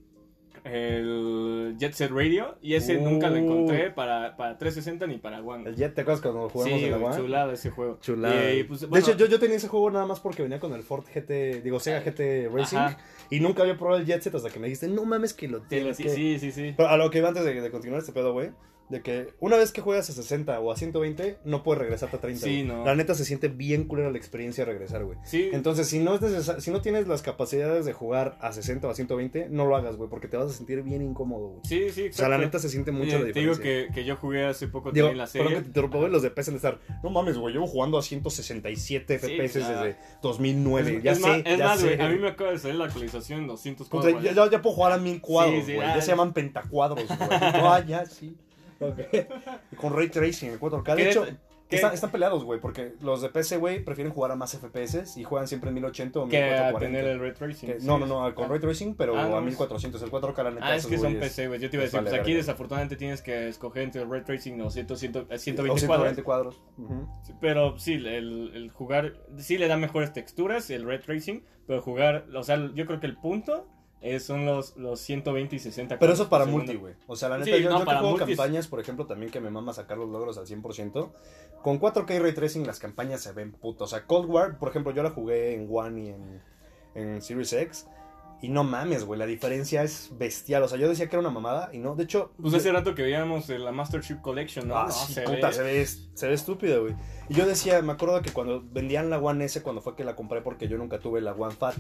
el 0.67 1.77
Jet 1.79 1.93
Set 1.93 2.11
Radio 2.11 2.57
y 2.61 2.75
ese 2.75 2.97
Uh. 2.99 3.03
nunca 3.03 3.29
lo 3.31 3.37
encontré 3.37 3.91
para, 3.91 4.37
para 4.37 4.59
360 4.59 5.07
ni 5.07 5.19
para 5.19 5.41
One. 5.43 5.69
El 5.69 5.77
Jet, 5.77 5.95
¿te 5.95 6.03
acuerdas 6.03 6.21
cuando 6.23 6.49
jugamos 6.49 6.79
Sí, 6.79 6.85
en 6.87 6.91
la 6.91 6.97
One? 6.99 7.17
chulada 7.17 7.53
ese 7.53 7.71
juego. 7.71 7.99
Chulada. 8.01 8.53
Y, 8.53 8.65
pues, 8.65 8.89
de 8.91 8.99
hecho, 8.99 9.17
yo, 9.17 9.27
yo 9.27 9.39
tenía 9.39 9.57
ese 9.57 9.69
juego 9.69 9.91
nada 9.91 10.07
más 10.07 10.21
porque 10.21 10.43
venía 10.43 10.59
con 10.61 10.73
el 10.73 10.83
Ford 10.83 11.05
GT, 11.15 11.63
digo, 11.63 11.81
Sega 11.81 12.01
GT 12.01 12.49
Racing. 12.53 12.77
Ajá. 12.77 12.99
Y 13.31 13.41
nunca 13.41 13.63
había 13.63 13.77
probado 13.77 13.99
el 14.01 14.07
Jet 14.07 14.23
Set 14.23 14.35
hasta 14.35 14.51
que 14.51 14.59
me 14.59 14.67
dijiste, 14.67 14.89
no 14.89 15.05
mames 15.05 15.35
que 15.35 15.49
lo 15.49 15.61
tienes 15.63 15.97
sí, 15.97 16.03
que... 16.05 16.09
sí, 16.11 16.39
sí, 16.39 16.53
sí. 16.53 16.75
Pero 16.77 16.89
a 16.89 16.97
lo 16.97 17.11
que 17.11 17.19
iba 17.19 17.29
antes 17.29 17.45
de, 17.45 17.61
de 17.61 17.71
continuar 17.71 18.01
este 18.01 18.13
pedo, 18.13 18.33
güey. 18.33 18.51
De 18.89 19.03
que 19.03 19.31
una 19.41 19.57
vez 19.57 19.73
que 19.73 19.81
juegas 19.81 20.09
a 20.11 20.13
60 20.13 20.61
o 20.61 20.71
a 20.71 20.77
120, 20.77 21.39
no 21.45 21.63
puedes 21.65 21.81
regresarte 21.83 22.17
a 22.17 22.21
30. 22.21 22.41
Sí, 22.45 22.63
güey. 22.63 22.65
no. 22.65 22.85
La 22.85 22.95
neta 22.95 23.15
se 23.15 23.25
siente 23.25 23.49
bien 23.49 23.85
culera 23.85 24.11
la 24.13 24.17
experiencia 24.19 24.65
de 24.65 24.71
regresar, 24.73 25.05
güey. 25.05 25.19
Sí, 25.25 25.51
Entonces, 25.53 25.89
si 25.89 25.99
no, 25.99 26.15
es 26.15 26.53
si 26.59 26.71
no 26.71 26.81
tienes 26.81 27.09
las 27.09 27.23
capacidades 27.23 27.85
de 27.85 27.93
jugar 27.93 28.39
a 28.41 28.53
60 28.53 28.87
o 28.87 28.91
a 28.91 28.95
120, 28.95 29.49
no 29.51 29.67
lo 29.67 29.75
hagas, 29.77 29.97
güey, 29.97 30.09
porque 30.09 30.29
te 30.29 30.37
vas 30.37 30.51
a 30.53 30.55
sentir 30.55 30.83
bien 30.83 31.03
incómodo, 31.03 31.49
güey. 31.49 31.61
sí, 31.65 31.91
sí, 31.91 32.09
O 32.11 32.13
sea, 32.13 32.29
la 32.29 32.39
neta 32.39 32.59
se 32.61 32.69
siente 32.69 32.93
mucho 32.93 33.17
Eh, 33.17 33.27
la 33.27 33.33
Te 33.33 33.41
digo 33.41 33.55
diferencia. 33.55 33.89
que, 33.89 33.93
que 33.95 34.05
yo 34.05 34.17
jugué 34.17 34.47
hace 34.47 34.69
poco 34.69 34.93
Digo, 34.93 35.09
también 35.09 35.19
la 35.19 35.27
perdón 35.27 35.47
serie. 35.49 35.57
que 35.57 35.63
te 35.63 35.69
interrumpa, 35.69 35.99
güey, 35.99 36.11
los 36.13 36.23
de 36.23 36.31
PS 36.31 36.51
de 36.53 36.57
estar, 36.57 36.79
no 37.03 37.11
mames, 37.11 37.39
güey, 37.39 37.53
llevo 37.55 37.67
jugando 37.67 37.99
a 37.99 38.03
167 38.03 39.19
Sí, 39.19 39.27
FPS 39.27 39.59
claro. 39.59 39.85
desde 39.85 39.99
2009, 40.23 40.97
es, 40.99 41.03
ya 41.03 41.13
es 41.13 41.19
sé, 41.21 41.27
más, 41.27 41.39
es 41.45 41.59
ya 41.59 41.65
más, 41.67 41.81
sé. 41.81 41.97
güey, 41.97 42.01
a 42.01 42.09
mí 42.11 42.19
me 42.21 42.29
acaba 42.29 42.51
de 42.53 42.59
salir 42.59 42.77
la 42.77 42.85
actualización 42.85 43.41
en 43.41 43.47
200 43.49 43.89
O 43.91 44.03
sea, 44.03 44.21
ya, 44.21 44.33
ya- 44.33 44.51
ya 44.51 44.63
puedo 44.63 44.77
jugar 44.77 44.93
a 44.93 44.99
mil 44.99 45.21
cuadros, 45.21 45.61
Sí, 45.61 45.67
sí, 45.73 45.75
güey, 45.75 45.89
ah, 45.89 45.97
ya 45.97 46.03
se 46.03 46.09
llaman 46.13 46.33
pentacuadros, 46.33 47.07
güey. 47.07 47.19
Ah, 47.31 47.85
ya, 47.87 48.07
sí. 48.07 48.37
Con 49.77 49.95
Ray 49.95 50.09
Tracing, 50.09 50.51
el 50.53 50.61
4K. 50.61 50.95
De 50.95 51.03
¿Qué- 51.03 51.11
hecho, 51.11 51.27
están, 51.69 51.93
están 51.95 52.11
peleados, 52.13 52.45
güey, 52.45 52.61
porque 52.61 52.93
los 53.01 53.23
de 53.23 53.29
PC, 53.29 53.57
güey, 53.57 53.85
prefieren 53.85 54.13
jugar 54.13 54.31
a 54.31 54.37
más 54.37 54.57
FPS 54.57 55.17
y 55.19 55.25
juegan 55.25 55.49
siempre 55.49 55.71
en 55.71 55.75
1080 55.75 56.21
o 56.21 56.29
que 56.29 56.37
a 56.37 56.71
1440. 56.71 56.79
tener 56.79 57.05
el 57.11 57.19
ray 57.19 57.33
tracing. 57.35 57.69
Que- 57.69 57.81
sí. 57.81 57.87
no, 57.87 57.99
no, 57.99 58.07
no, 58.07 58.35
con 58.37 58.45
Ah. 58.45 58.49
Ray 58.49 58.61
Tracing, 58.61 58.95
pero 58.95 59.19
Ah, 59.19 59.27
no, 59.29 59.35
a 59.37 59.39
es- 59.41 59.47
1400. 59.47 60.01
El 60.03 60.11
4K, 60.11 60.43
la 60.45 60.51
neta, 60.53 60.67
Ah, 60.67 60.77
es 60.77 60.87
que 60.87 60.97
son 60.97 61.15
PC, 61.17 61.49
güey. 61.49 61.59
Yo 61.59 61.69
te 61.69 61.77
iba 61.77 61.83
a 61.83 61.87
decir, 61.87 61.99
vale 61.99 62.11
pues 62.11 62.21
aquí 62.21 62.35
desafortunadamente 62.35 62.95
tienes 62.95 63.21
que 63.21 63.49
escoger 63.49 63.83
entre 63.83 64.03
el 64.03 64.09
ray 64.11 64.23
tracing 64.23 64.61
o 64.61 64.71
100, 64.71 64.87
100, 64.97 65.27
O 65.29 65.39
120 65.39 65.67
cuadros. 65.67 65.81
120 65.81 66.23
cuadros. 66.23 66.63
Pero 67.41 67.79
sí, 67.81 67.95
el, 67.95 68.53
el 68.55 68.71
jugar, 68.71 69.15
sí 69.39 69.59
le 69.59 69.67
da 69.67 69.77
mejores 69.77 70.13
texturas 70.13 70.71
el 70.71 70.85
ray 70.87 71.01
tracing, 71.01 71.45
pero 71.67 71.83
jugar, 71.83 72.27
o 72.35 72.43
sea, 72.45 72.71
yo 72.75 72.87
creo 72.87 73.01
que 73.01 73.07
el 73.07 73.17
punto 73.17 73.67
es, 74.01 74.25
son 74.25 74.45
los, 74.47 74.77
los 74.77 75.01
120 75.01 75.57
y 75.57 75.59
60 75.59 75.99
Pero 75.99 76.13
eso 76.13 76.25
es 76.25 76.29
para 76.29 76.45
multi, 76.45 76.75
güey. 76.77 76.95
O 77.07 77.17
sea, 77.17 77.29
la 77.29 77.43
Sí, 77.45 77.51
neta, 77.51 77.63
yo, 77.63 77.71
no, 77.71 77.79
yo 77.81 77.85
que 77.85 77.91
juego 77.93 78.11
multis. 78.11 78.37
campañas, 78.37 78.69
por 78.69 78.81
ejemplo, 78.81 79.07
también 79.07 79.33
que 79.33 79.41
me 79.41 79.51
mama 79.51 79.73
sacar 79.73 79.99
los 79.99 80.09
logros 80.09 80.39
al 80.39 80.47
100%. 80.47 81.11
Con 81.63 81.81
4K 81.81 82.15
y 82.15 82.19
Ray 82.21 82.33
Tracing 82.35 82.67
las 82.67 82.79
campañas 82.79 83.21
se 83.23 83.33
ven 83.33 83.53
puto. 83.53 83.85
O 83.85 83.87
sea, 83.87 84.05
Cold 84.07 84.29
War, 84.31 84.59
por 84.59 84.69
ejemplo, 84.69 84.93
yo 84.93 85.03
la 85.03 85.11
jugué 85.11 85.55
en 85.55 85.67
One 85.71 86.01
y 86.05 86.09
en, 86.11 86.43
en 86.95 87.23
Series 87.23 87.53
X. 87.53 87.87
Y 88.43 88.51
no 88.51 88.65
mames, 88.65 89.05
güey, 89.05 89.19
la 89.19 89.25
diferencia 89.25 89.83
es 89.83 90.11
bestial. 90.19 90.63
O 90.63 90.69
sea, 90.69 90.77
yo 90.79 90.91
decía 90.91 91.09
que 91.09 91.17
era 91.17 91.21
una 91.21 91.31
mamada 91.31 91.71
y 91.73 91.79
no. 91.79 91.97
De 91.97 92.05
hecho, 92.05 92.33
Pues 92.41 92.53
hace 92.53 92.71
rato 92.71 92.95
que 92.95 93.03
veíamos 93.03 93.49
la 93.49 93.73
Master 93.73 94.03
Chief 94.03 94.21
Collection, 94.21 94.69
¿no? 94.69 94.77
Ah, 94.77 94.85
No, 94.89 94.93
sí, 94.93 95.15
se 95.15 95.23
puta, 95.23 95.47
ve- 95.49 95.53
se 95.55 95.63
ve, 95.63 95.87
se 95.87 96.29
ve 96.29 96.35
estúpido, 96.35 96.83
güey. 96.83 96.95
Y 97.31 97.35
yo 97.35 97.47
decía, 97.47 97.81
me 97.81 97.95
acuerdo 97.95 98.21
que 98.21 98.31
cuando 98.31 98.63
vendían 98.63 99.09
la 99.09 99.19
One 99.19 99.43
S, 99.47 99.63
cuando 99.63 99.81
fue 99.81 99.97
que 99.97 100.05
la 100.05 100.15
compré, 100.15 100.43
porque 100.43 100.69
yo 100.69 100.77
nunca 100.77 100.99
tuve 101.01 101.23
la 101.23 101.33
One 101.33 101.55
Fat, 101.55 101.77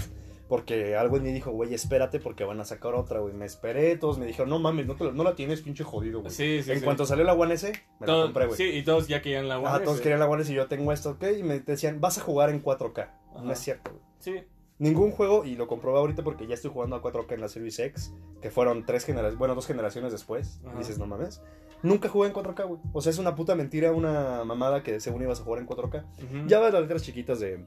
porque 0.48 0.96
algo 0.96 1.16
en 1.16 1.24
mí 1.24 1.32
dijo, 1.32 1.50
güey, 1.50 1.74
espérate 1.74 2.20
porque 2.20 2.44
van 2.44 2.60
a 2.60 2.64
sacar 2.64 2.94
otra, 2.94 3.20
güey. 3.20 3.34
Me 3.34 3.44
esperé, 3.46 3.96
todos 3.96 4.18
me 4.18 4.26
dijeron, 4.26 4.48
no 4.48 4.58
mames, 4.58 4.86
no, 4.86 4.94
te 4.96 5.04
la, 5.04 5.12
no 5.12 5.24
la 5.24 5.34
tienes, 5.34 5.62
pinche 5.62 5.82
jodido, 5.84 6.20
güey. 6.20 6.32
Sí, 6.32 6.62
sí, 6.62 6.72
en 6.72 6.78
sí. 6.78 6.84
cuanto 6.84 7.04
salió 7.06 7.24
la 7.24 7.34
One 7.34 7.54
S, 7.54 7.72
me 8.00 8.06
Todo- 8.06 8.18
la 8.18 8.24
compré, 8.26 8.46
güey. 8.46 8.56
Sí, 8.56 8.64
y 8.64 8.82
todos 8.84 9.08
ya 9.08 9.22
querían 9.22 9.48
la 9.48 9.58
One 9.58 9.68
Ah, 9.70 9.78
todos 9.80 9.94
S. 9.96 10.02
querían 10.02 10.20
la 10.20 10.28
One 10.28 10.42
S 10.42 10.52
y 10.52 10.54
yo 10.56 10.66
tengo 10.66 10.92
esto, 10.92 11.10
ok. 11.10 11.24
Y 11.38 11.42
me 11.42 11.60
decían, 11.60 12.00
vas 12.00 12.18
a 12.18 12.20
jugar 12.20 12.50
en 12.50 12.62
4K. 12.62 13.10
No 13.42 13.52
es 13.52 13.58
cierto, 13.58 13.90
güey. 13.90 14.02
Sí, 14.18 14.34
Ningún 14.78 15.10
juego, 15.10 15.46
y 15.46 15.56
lo 15.56 15.68
comprobé 15.68 15.98
ahorita 16.00 16.22
porque 16.22 16.46
ya 16.46 16.52
estoy 16.52 16.70
jugando 16.70 16.96
a 16.96 17.02
4K 17.02 17.32
en 17.34 17.40
la 17.40 17.48
Series 17.48 17.78
X, 17.78 18.12
que 18.42 18.50
fueron 18.50 18.84
tres 18.84 19.06
generaciones, 19.06 19.38
bueno, 19.38 19.54
dos 19.54 19.66
generaciones 19.66 20.12
después. 20.12 20.60
Ajá. 20.66 20.76
Dices, 20.78 20.98
no 20.98 21.06
mames. 21.06 21.40
Nunca 21.82 22.10
jugué 22.10 22.28
en 22.28 22.34
4K, 22.34 22.66
güey. 22.66 22.80
O 22.92 23.00
sea, 23.00 23.08
es 23.08 23.18
una 23.18 23.34
puta 23.34 23.54
mentira, 23.54 23.92
una 23.92 24.44
mamada 24.44 24.82
que 24.82 25.00
según 25.00 25.22
ibas 25.22 25.40
a 25.40 25.44
jugar 25.44 25.60
en 25.62 25.66
4K. 25.66 26.04
ujú. 26.22 26.46
Ya 26.46 26.60
ves 26.60 26.74
las 26.74 26.82
letras 26.82 27.02
chiquitas 27.02 27.40
de 27.40 27.64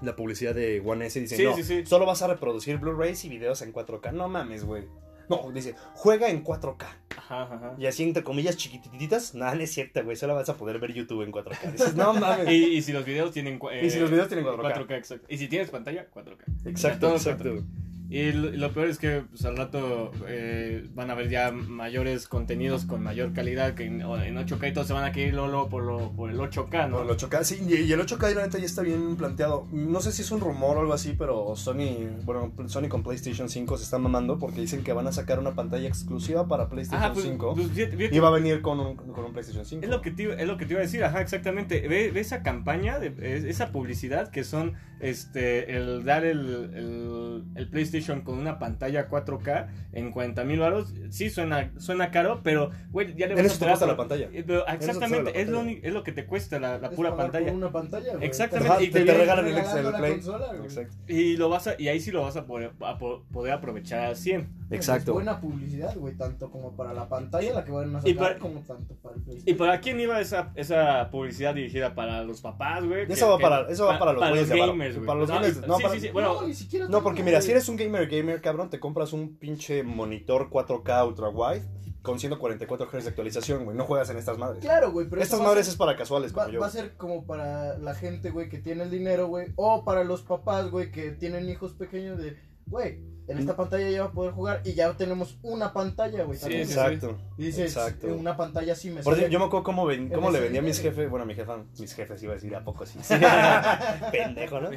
la 0.00 0.16
publicidad 0.16 0.54
de 0.54 0.80
One 0.84 1.06
S 1.06 1.18
y 1.18 1.22
dicen, 1.22 1.38
Sí, 1.38 1.44
no, 1.44 1.54
sí, 1.56 1.62
sí. 1.62 1.86
solo 1.86 2.06
vas 2.06 2.22
a 2.22 2.26
reproducir 2.26 2.78
Blu-rays 2.78 3.24
y 3.24 3.28
videos 3.28 3.62
en 3.62 3.72
4K. 3.72 4.12
No 4.12 4.28
mames, 4.28 4.64
güey. 4.64 4.84
No, 5.28 5.50
dice, 5.52 5.74
juega 5.94 6.28
en 6.28 6.42
4K. 6.44 6.84
Ajá, 7.16 7.42
ajá. 7.44 7.74
Y 7.78 7.86
así, 7.86 8.02
entre 8.02 8.22
comillas, 8.24 8.56
chiquitititas. 8.56 9.34
Nada, 9.34 9.54
no 9.54 9.62
es 9.62 9.72
cierto, 9.72 10.02
güey. 10.04 10.16
Solo 10.16 10.34
vas 10.34 10.48
a 10.48 10.56
poder 10.56 10.78
ver 10.80 10.92
YouTube 10.92 11.22
en 11.22 11.32
4K. 11.32 11.72
Dices, 11.72 11.94
no 11.94 12.12
mames. 12.12 12.50
Y, 12.50 12.64
y 12.76 12.82
si 12.82 12.92
los 12.92 13.04
videos 13.04 13.30
tienen... 13.32 13.58
cua- 13.58 13.80
Y 13.82 13.88
si 13.90 14.00
los 14.00 14.10
videos 14.10 14.28
tienen 14.28 14.44
4K. 14.44 14.86
4K, 14.86 14.96
exacto. 14.96 15.26
Y 15.30 15.38
si 15.38 15.48
tienes 15.48 15.70
pantalla, 15.70 16.08
4K. 16.12 16.68
Exacto, 16.68 17.12
exacto. 17.12 17.44
4K. 17.54 17.64
Y 18.12 18.30
lo, 18.32 18.72
peor 18.72 18.88
es 18.88 18.98
que 18.98 19.22
pues, 19.30 19.44
al 19.46 19.56
rato 19.56 20.12
eh, 20.28 20.86
van 20.94 21.10
a 21.10 21.14
ver 21.14 21.30
ya 21.30 21.50
mayores 21.50 22.28
contenidos 22.28 22.84
con 22.84 23.02
mayor 23.02 23.32
calidad 23.32 23.74
que 23.74 23.84
en, 23.86 24.02
o 24.02 24.20
en 24.22 24.36
8K 24.36 24.68
y 24.68 24.72
todos 24.74 24.86
se 24.86 24.92
van 24.92 25.04
a 25.04 25.12
querer 25.12 25.32
luego 25.32 25.70
por, 25.70 25.82
lo, 25.82 26.12
por 26.12 26.30
el 26.30 26.38
8K, 26.38 26.90
¿no? 26.90 27.02
No, 27.04 27.10
el 27.10 27.16
8K, 27.16 27.42
sí, 27.44 27.60
y 27.66 27.74
y 27.74 27.92
el 27.92 28.00
8K 28.00 28.34
la 28.34 28.42
neta 28.42 28.58
ya 28.58 28.66
está 28.66 28.82
bien 28.82 29.16
planteado. 29.16 29.66
No 29.72 30.00
sé 30.00 30.12
si 30.12 30.20
es 30.22 30.30
un 30.30 30.40
rumor 30.40 30.76
o 30.76 30.80
algo 30.80 30.92
así, 30.92 31.14
pero 31.16 31.56
Sony, 31.56 32.08
bueno, 32.24 32.52
Sony 32.66 32.88
con 32.88 33.02
PlayStation 33.02 33.48
5 33.48 33.78
se 33.78 33.84
están 33.84 34.02
mamando 34.02 34.38
porque 34.38 34.60
dicen 34.60 34.84
que 34.84 34.92
van 34.92 35.06
a 35.06 35.12
sacar 35.12 35.38
una 35.38 35.54
pantalla 35.54 35.88
exclusiva 35.88 36.46
para 36.48 36.68
PlayStation 36.68 37.02
Ajá, 37.02 37.14
pues, 37.14 37.24
5 37.24 37.54
pues, 37.54 38.12
y 38.12 38.18
va 38.18 38.28
a 38.28 38.32
venir 38.32 38.60
con 38.60 38.78
un, 38.78 38.96
con 38.96 39.24
un 39.24 39.32
PlayStation 39.32 39.64
5. 39.64 39.84
es, 39.84 39.90
lo 39.90 40.02
que 40.02 40.10
te, 40.10 40.24
iba- 40.24 40.34
es 40.34 40.46
lo 40.46 40.58
que 40.58 40.66
te 40.66 40.72
iba 40.74 40.80
a 40.80 40.84
decir, 40.84 41.02
ajá, 41.02 41.22
exactamente. 41.22 41.88
Ve, 41.88 42.10
ve 42.10 42.20
esa 42.20 42.42
campaña, 42.42 42.98
de, 42.98 43.14
es- 43.36 43.44
esa 43.44 43.72
publicidad 43.72 44.28
que 44.30 44.44
son 44.44 44.74
este 45.02 45.76
el 45.76 46.04
dar 46.04 46.24
el, 46.24 46.70
el, 46.74 47.44
el 47.56 47.68
PlayStation 47.68 48.22
con 48.22 48.38
una 48.38 48.58
pantalla 48.58 49.08
4K 49.08 49.66
en 49.92 50.10
40 50.10 50.44
mil 50.44 50.60
baros. 50.60 50.94
Sí, 51.10 51.28
suena, 51.28 51.70
suena 51.78 52.10
caro, 52.10 52.40
pero, 52.42 52.70
güey, 52.90 53.14
ya 53.14 53.26
le 53.26 53.34
vas 53.34 53.44
eso 53.44 53.56
a 53.56 53.58
te 53.58 53.72
pagar 53.74 53.88
la 53.88 53.96
pantalla. 53.96 54.28
Eh, 54.32 54.44
pero 54.46 54.66
exactamente, 54.68 55.32
la 55.32 55.38
es 55.40 55.48
lo, 55.48 55.56
pantalla. 55.58 55.76
uni- 55.78 55.80
es 55.86 55.92
lo 55.92 56.02
que 56.02 56.12
te 56.12 56.24
cuesta 56.24 56.58
la, 56.60 56.78
la 56.78 56.88
Es 56.88 56.94
pura 56.94 57.16
pantalla. 57.16 57.52
una 57.52 57.70
pantalla. 57.72 58.12
Exactamente. 58.20 58.72
Ajá, 58.72 58.82
y 58.82 58.88
te, 58.90 59.00
te 59.00 59.06
te 59.06 59.18
regalan 59.18 59.46
el, 59.46 59.54
Play. 59.94 60.12
consola. 60.12 60.52
Exacto. 60.62 60.96
Y 61.08 61.36
lo 61.36 61.48
vas 61.48 61.66
a, 61.66 61.74
y 61.78 61.88
ahí 61.88 62.00
sí 62.00 62.10
lo 62.10 62.22
vas 62.22 62.36
a 62.36 62.46
poder, 62.46 62.72
a 62.80 62.96
po- 62.98 63.24
poder 63.32 63.52
aprovechar 63.52 64.00
al 64.00 64.16
100. 64.16 64.48
Exacto. 64.74 65.10
Es 65.12 65.14
buena 65.14 65.40
publicidad, 65.40 65.96
güey, 65.96 66.14
tanto 66.16 66.50
como 66.50 66.72
para 66.76 66.92
la 66.92 67.08
pantalla, 67.08 67.52
la 67.54 67.64
que 67.64 67.72
van 67.72 67.94
a 67.96 67.98
Y 68.04 68.12
sacar, 68.14 68.16
para- 68.16 68.38
como 68.38 68.60
tanto 68.60 68.94
para 69.02 69.14
el 69.16 69.20
¿Y 69.20 69.24
PlayStation. 69.24 69.58
para 69.58 69.80
quién 69.80 70.00
iba 70.00 70.20
esa, 70.20 70.52
esa 70.54 71.08
publicidad 71.10 71.54
dirigida? 71.54 71.94
¿Para 71.94 72.22
los 72.24 72.40
papás, 72.40 72.84
güey? 72.84 73.10
Eso 73.10 73.28
va 73.28 73.38
para- 73.38 73.68
eso 73.70 73.86
va 73.86 73.98
para 73.98 74.12
los 74.12 74.28
güeyes 74.28 74.48
de 74.48 74.54
abajo. 74.54 74.72
gamers, 74.72 74.94
güey. 74.96 75.06
Para 75.06 75.18
los 75.20 75.28
No, 75.28 75.34
gamers, 75.36 75.56
y- 75.56 75.66
no, 75.66 75.76
sí, 75.76 75.82
para- 75.82 75.94
sí, 75.94 76.00
sí, 76.00 76.08
bueno, 76.10 76.34
no, 76.40 76.46
ni 76.48 76.54
siquiera 76.54 76.88
No, 76.88 77.02
porque 77.02 77.22
mira, 77.22 77.40
si 77.40 77.50
eres 77.50 77.68
un 77.68 77.76
gamer 77.76 78.08
gamer, 78.08 78.40
cabrón, 78.40 78.70
te 78.70 78.80
compras 78.80 79.12
un 79.12 79.36
pinche 79.36 79.82
monitor 79.82 80.48
4K 80.50 81.04
ultra 81.04 81.28
wide 81.28 81.62
con 82.02 82.18
144 82.18 82.86
Hz 82.90 83.04
de 83.04 83.10
actualización, 83.10 83.64
güey. 83.64 83.76
No 83.76 83.84
juegas 83.84 84.10
en 84.10 84.16
estas 84.16 84.36
madres. 84.36 84.60
Claro, 84.60 84.90
güey, 84.90 85.08
pero 85.08 85.22
Estas 85.22 85.38
va 85.40 85.44
madres 85.44 85.66
ser- 85.66 85.72
es 85.74 85.78
para 85.78 85.96
casuales 85.96 86.32
Va, 86.36 86.42
como 86.44 86.54
yo. 86.54 86.60
va 86.60 86.66
a 86.66 86.70
ser 86.70 86.96
como 86.96 87.24
para 87.24 87.78
la 87.78 87.94
gente, 87.94 88.30
güey, 88.30 88.48
que 88.48 88.58
tiene 88.58 88.82
el 88.82 88.90
dinero, 88.90 89.28
güey. 89.28 89.48
O 89.54 89.84
para 89.84 90.02
los 90.02 90.22
papás, 90.22 90.68
güey, 90.70 90.90
que 90.90 91.12
tienen 91.12 91.48
hijos 91.48 91.74
pequeños 91.74 92.18
de... 92.18 92.36
güey, 92.66 93.00
en 93.28 93.38
esta 93.38 93.56
pantalla 93.56 93.88
ya 93.88 94.02
va 94.02 94.08
a 94.08 94.12
poder 94.12 94.32
jugar 94.32 94.60
y 94.64 94.74
ya 94.74 94.92
tenemos 94.94 95.38
una 95.42 95.72
pantalla, 95.72 96.24
güey. 96.24 96.38
Sí, 96.38 96.52
Exacto. 96.54 97.16
Y 97.38 97.46
dices, 97.46 97.74
Exacto. 97.76 98.08
"En 98.08 98.14
una 98.18 98.36
pantalla 98.36 98.74
sí 98.74 98.90
me 98.90 99.02
Por 99.02 99.14
sale". 99.14 99.24
eso 99.26 99.32
yo 99.32 99.38
me 99.38 99.44
acuerdo 99.46 99.64
cómo, 99.64 99.86
ven- 99.86 100.02
En 100.06 100.12
cómo 100.12 100.30
le 100.30 100.40
vendía 100.40 100.60
a 100.60 100.64
mis 100.64 100.80
jefes, 100.80 101.08
bueno, 101.08 101.24
a 101.24 101.26
mi 101.26 101.34
jefa, 101.34 101.58
mis 101.78 101.94
jefes 101.94 102.22
iba 102.22 102.32
a 102.32 102.34
decir, 102.34 102.54
¿a 102.56 102.64
poco 102.64 102.84
sí? 102.86 102.98
Pendejo, 104.12 104.60
¿no? 104.60 104.70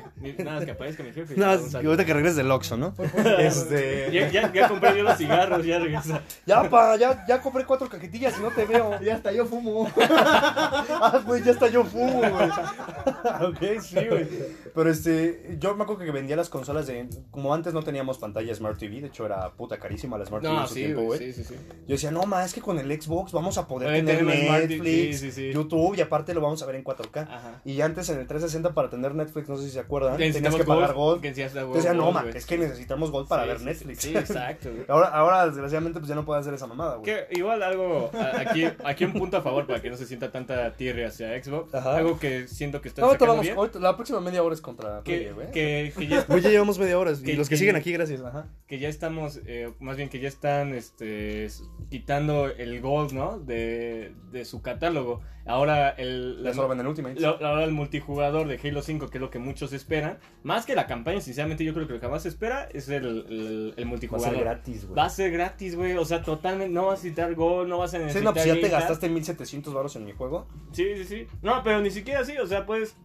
Nada, 0.44 0.60
es 0.60 0.66
que 0.66 0.72
aparezca 0.72 1.04
mi 1.04 1.12
jefe. 1.12 1.36
No, 1.36 1.46
Un 1.48 1.52
es 1.54 1.62
que 1.62 1.70
saludo. 1.72 1.90
ahorita 1.92 2.06
que 2.06 2.14
regreses 2.14 2.38
del 2.38 2.52
Oxxo, 2.52 2.78
¿no? 2.78 2.94
Este... 3.40 4.10
Ya, 4.12 4.30
ya, 4.30 4.54
ya 4.54 4.68
compré 4.70 4.96
yo 4.98 5.04
los 5.04 5.18
cigarros, 5.18 5.66
ya 5.66 5.80
regresa. 5.80 6.22
Ya, 6.46 6.70
pa, 6.70 6.96
ya, 6.98 7.26
ya 7.28 7.42
compré 7.42 7.66
cuatro 7.66 7.90
cajetillas 7.90 8.38
y 8.40 8.42
no 8.42 8.52
te 8.52 8.66
veo. 8.66 8.92
Y 9.06 9.10
hasta 9.10 9.32
yo 9.32 9.46
fumo. 9.46 9.90
Ah, 9.98 11.22
güey, 11.26 11.44
ya 11.44 11.52
está 11.52 11.68
yo 11.68 11.84
fumo, 11.84 12.20
güey. 12.20 12.50
ok, 13.50 13.82
sí, 13.82 13.96
güey. 14.10 14.28
Pero 14.74 14.90
este, 14.90 15.58
yo 15.60 15.76
me 15.76 15.84
acuerdo 15.84 16.04
que 16.06 16.12
vendía 16.12 16.36
las 16.36 16.50
consolas 16.50 16.88
de. 16.88 17.08
Como 17.32 17.54
antes 17.54 17.74
no 17.74 17.84
teníamos 17.84 18.18
pantalla 18.18 18.35
Smart 18.56 18.78
TV, 18.78 19.02
de 19.02 19.08
hecho 19.08 19.26
era 19.26 19.50
puta 19.52 19.78
carísima 19.78 20.18
la 20.18 20.26
Smart 20.26 20.44
TV 20.44 20.56
en 20.56 20.68
su 20.68 20.74
sí, 20.74 20.80
tiempo, 20.82 21.02
güey, 21.04 21.20
güey. 21.20 21.34
sí, 21.34 21.44
sí, 21.44 21.54
sí. 21.54 21.56
Yo 21.88 21.94
decía, 21.96 22.12
no, 22.12 22.24
ma, 22.26 22.44
es 22.44 22.54
que 22.54 22.62
con 22.62 22.78
el 22.80 23.02
Xbox 23.02 23.32
vamos 23.32 23.58
a 23.58 23.68
poder 23.68 23.90
tener 24.06 24.24
Netflix, 24.24 25.20
sí, 25.20 25.32
sí, 25.32 25.32
sí. 25.32 25.52
YouTube 25.54 25.96
y 25.98 26.02
aparte 26.02 26.34
lo 26.34 26.42
vamos 26.42 26.62
a 26.62 26.66
ver 26.66 26.76
en 26.76 26.84
4K. 26.84 27.22
Ajá. 27.30 27.62
Y 27.66 27.82
antes 27.82 28.10
en 28.10 28.20
el 28.20 28.28
360 28.28 28.74
para 28.74 28.90
tener 28.90 29.14
Netflix, 29.16 29.48
no 29.50 29.58
sé 29.58 29.64
si 29.66 29.70
se 29.72 29.80
acuerdan, 29.80 30.18
tenías 30.18 30.56
que 30.56 30.64
pagar 30.64 30.94
Gold. 30.94 31.22
Que 31.22 31.30
decía, 31.34 31.94
no, 31.94 32.12
ma, 32.12 32.26
es 32.34 32.46
que 32.46 32.58
necesitamos 32.58 33.12
Gold 33.12 33.28
para 33.28 33.44
Sí, 33.44 33.50
ver 33.50 33.60
sí, 33.60 33.66
Netflix. 33.66 34.00
Sí, 34.02 34.10
exacto, 34.18 34.70
güey. 34.72 34.86
ahora, 34.88 35.08
ahora, 35.10 35.46
desgraciadamente, 35.48 36.00
pues 36.00 36.10
ya 36.10 36.16
no 36.16 36.26
puedo 36.26 36.40
hacer 36.40 36.54
esa 36.54 36.68
mamada, 36.68 36.96
güey. 36.96 37.06
Que 37.06 37.28
igual 37.38 37.62
algo, 37.64 38.12
aquí, 38.38 38.66
aquí 38.84 39.06
un 39.06 39.14
punto 39.14 39.38
a 39.38 39.42
favor 39.42 39.66
para 39.68 39.82
que 39.82 39.90
no 39.90 39.98
se 39.98 40.06
sienta 40.06 40.32
tanta 40.32 40.74
tierra 40.74 41.08
hacia 41.08 41.42
Xbox. 41.44 41.74
Ajá. 41.74 41.98
Algo 41.98 42.20
que 42.20 42.48
siento 42.48 42.82
que 42.82 42.90
están 42.90 43.06
No, 43.06 43.16
vamos, 43.18 43.42
bien. 43.42 43.58
ahorita- 43.58 43.80
la 43.80 43.96
próxima 43.96 44.20
media 44.22 44.44
hora 44.44 44.54
es 44.56 44.62
contra 44.62 45.02
Play, 45.02 45.26
Que, 45.26 45.32
güey. 45.32 45.52
que, 45.52 45.94
que 45.98 46.08
ya, 46.08 46.26
ya 46.28 46.50
llevamos 46.50 46.78
media 46.80 46.98
hora. 47.00 47.12
Y 47.12 47.34
los 47.34 47.48
que 47.50 47.54
que- 47.56 47.60
siguen 47.60 47.76
aquí, 47.76 47.92
gracias. 47.92 48.22
Ajá. 48.26 48.48
que 48.68 48.80
ya 48.80 48.90
estamos, 48.90 49.40
eh, 49.46 49.72
más 49.80 49.98
bien 49.98 50.10
que 50.10 50.20
ya 50.20 50.28
están 50.28 50.74
este, 50.74 51.48
quitando 51.90 52.48
el 52.48 52.82
Gold, 52.82 53.12
¿no? 53.14 53.40
De, 53.40 54.14
de 54.32 54.46
su 54.46 54.62
catálogo. 54.62 55.22
Ahora 55.48 55.90
el, 55.92 56.44
la- 56.44 56.54
solo 56.56 56.70
venden 56.70 56.88
Ultimate. 56.88 57.20
lo- 57.20 57.46
ahora 57.46 57.64
el 57.66 57.72
multijugador 57.72 58.48
de 58.48 58.60
Halo 58.68 58.82
5, 58.82 59.10
que 59.10 59.20
es 59.20 59.22
lo 59.22 59.30
que 59.30 59.38
muchos 59.38 59.74
esperan. 59.74 60.18
Más 60.42 60.66
que 60.66 60.74
la 60.74 60.88
campaña, 60.88 61.22
sinceramente 61.22 61.64
yo 61.64 61.74
creo 61.76 61.86
que 61.86 61.94
lo 61.94 62.00
que 62.00 62.08
más 62.08 62.24
se 62.24 62.30
espera 62.30 62.68
es 62.74 62.90
el, 62.90 63.06
el, 63.06 63.74
el 63.78 63.84
Va 63.84 63.84
a 63.84 63.86
multijugador. 63.90 64.34
ser 64.36 64.44
gratis, 64.44 64.86
güey. 64.86 64.98
Va 64.98 65.06
a 65.06 65.10
ser 65.10 65.32
gratis, 65.32 65.76
güey. 65.76 65.94
O 65.98 66.06
sea, 66.06 66.24
totalmente. 66.24 66.74
No 66.74 66.88
vas 66.88 66.94
a 67.02 67.04
necesitar 67.04 67.36
Gold, 67.36 67.70
no 67.70 67.78
vas 67.78 67.94
a 67.94 67.98
Sí, 67.98 68.04
necesitar. 68.04 68.24
no, 68.24 68.34
pues 68.34 68.46
ya 68.46 68.56
te 68.60 68.70
gastaste 68.70 69.08
1700 69.08 69.72
baros 69.74 69.96
en 69.98 70.06
mi 70.06 70.14
juego. 70.14 70.48
Sí, 70.72 70.86
sí, 70.98 71.04
sí. 71.06 71.28
No, 71.44 71.62
pero 71.64 71.80
ni 71.80 71.92
siquiera 71.92 72.22
así, 72.22 72.36
o 72.40 72.48
sea, 72.48 72.66
pues. 72.66 72.96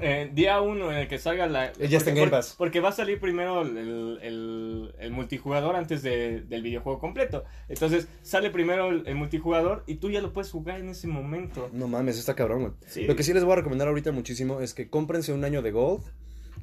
Eh, 0.00 0.30
día 0.32 0.60
uno 0.60 0.90
en 0.90 0.98
el 0.98 1.08
que 1.08 1.18
salga 1.18 1.46
la. 1.46 1.72
Ya 1.74 1.98
está 1.98 2.10
en 2.10 2.16
porque- 2.16 2.20
Game 2.20 2.30
Pass. 2.30 2.54
Porque 2.58 2.80
va 2.80 2.88
a 2.88 2.92
salir 2.92 3.20
primero 3.20 3.62
el, 3.62 4.18
el- 4.22 4.94
el 4.98 5.10
multijugador 5.12 5.76
antes 5.76 6.02
de- 6.02 6.40
del 6.42 6.62
videojuego 6.62 6.98
completo. 6.98 7.44
Entonces 7.68 8.08
sale 8.22 8.50
primero 8.50 8.88
el, 8.90 9.06
el 9.06 9.14
multijugador 9.14 9.84
y 9.86 9.96
tú 9.96 10.10
ya 10.10 10.20
lo 10.20 10.32
puedes 10.32 10.50
jugar 10.50 10.80
en 10.80 10.88
ese 10.88 11.06
momento. 11.06 11.70
No 11.72 11.86
mames, 11.88 12.18
está 12.18 12.34
cabrón, 12.34 12.60
güey. 12.62 12.72
Sí. 12.86 13.04
Lo 13.06 13.14
que 13.16 13.22
sí 13.22 13.32
les 13.32 13.44
voy 13.44 13.52
a 13.52 13.56
recomendar 13.56 13.88
ahorita 13.88 14.12
muchísimo 14.12 14.60
es 14.60 14.74
que 14.74 14.88
cómprense 14.88 15.32
un 15.32 15.44
año 15.44 15.62
de 15.62 15.70
Gold 15.70 16.02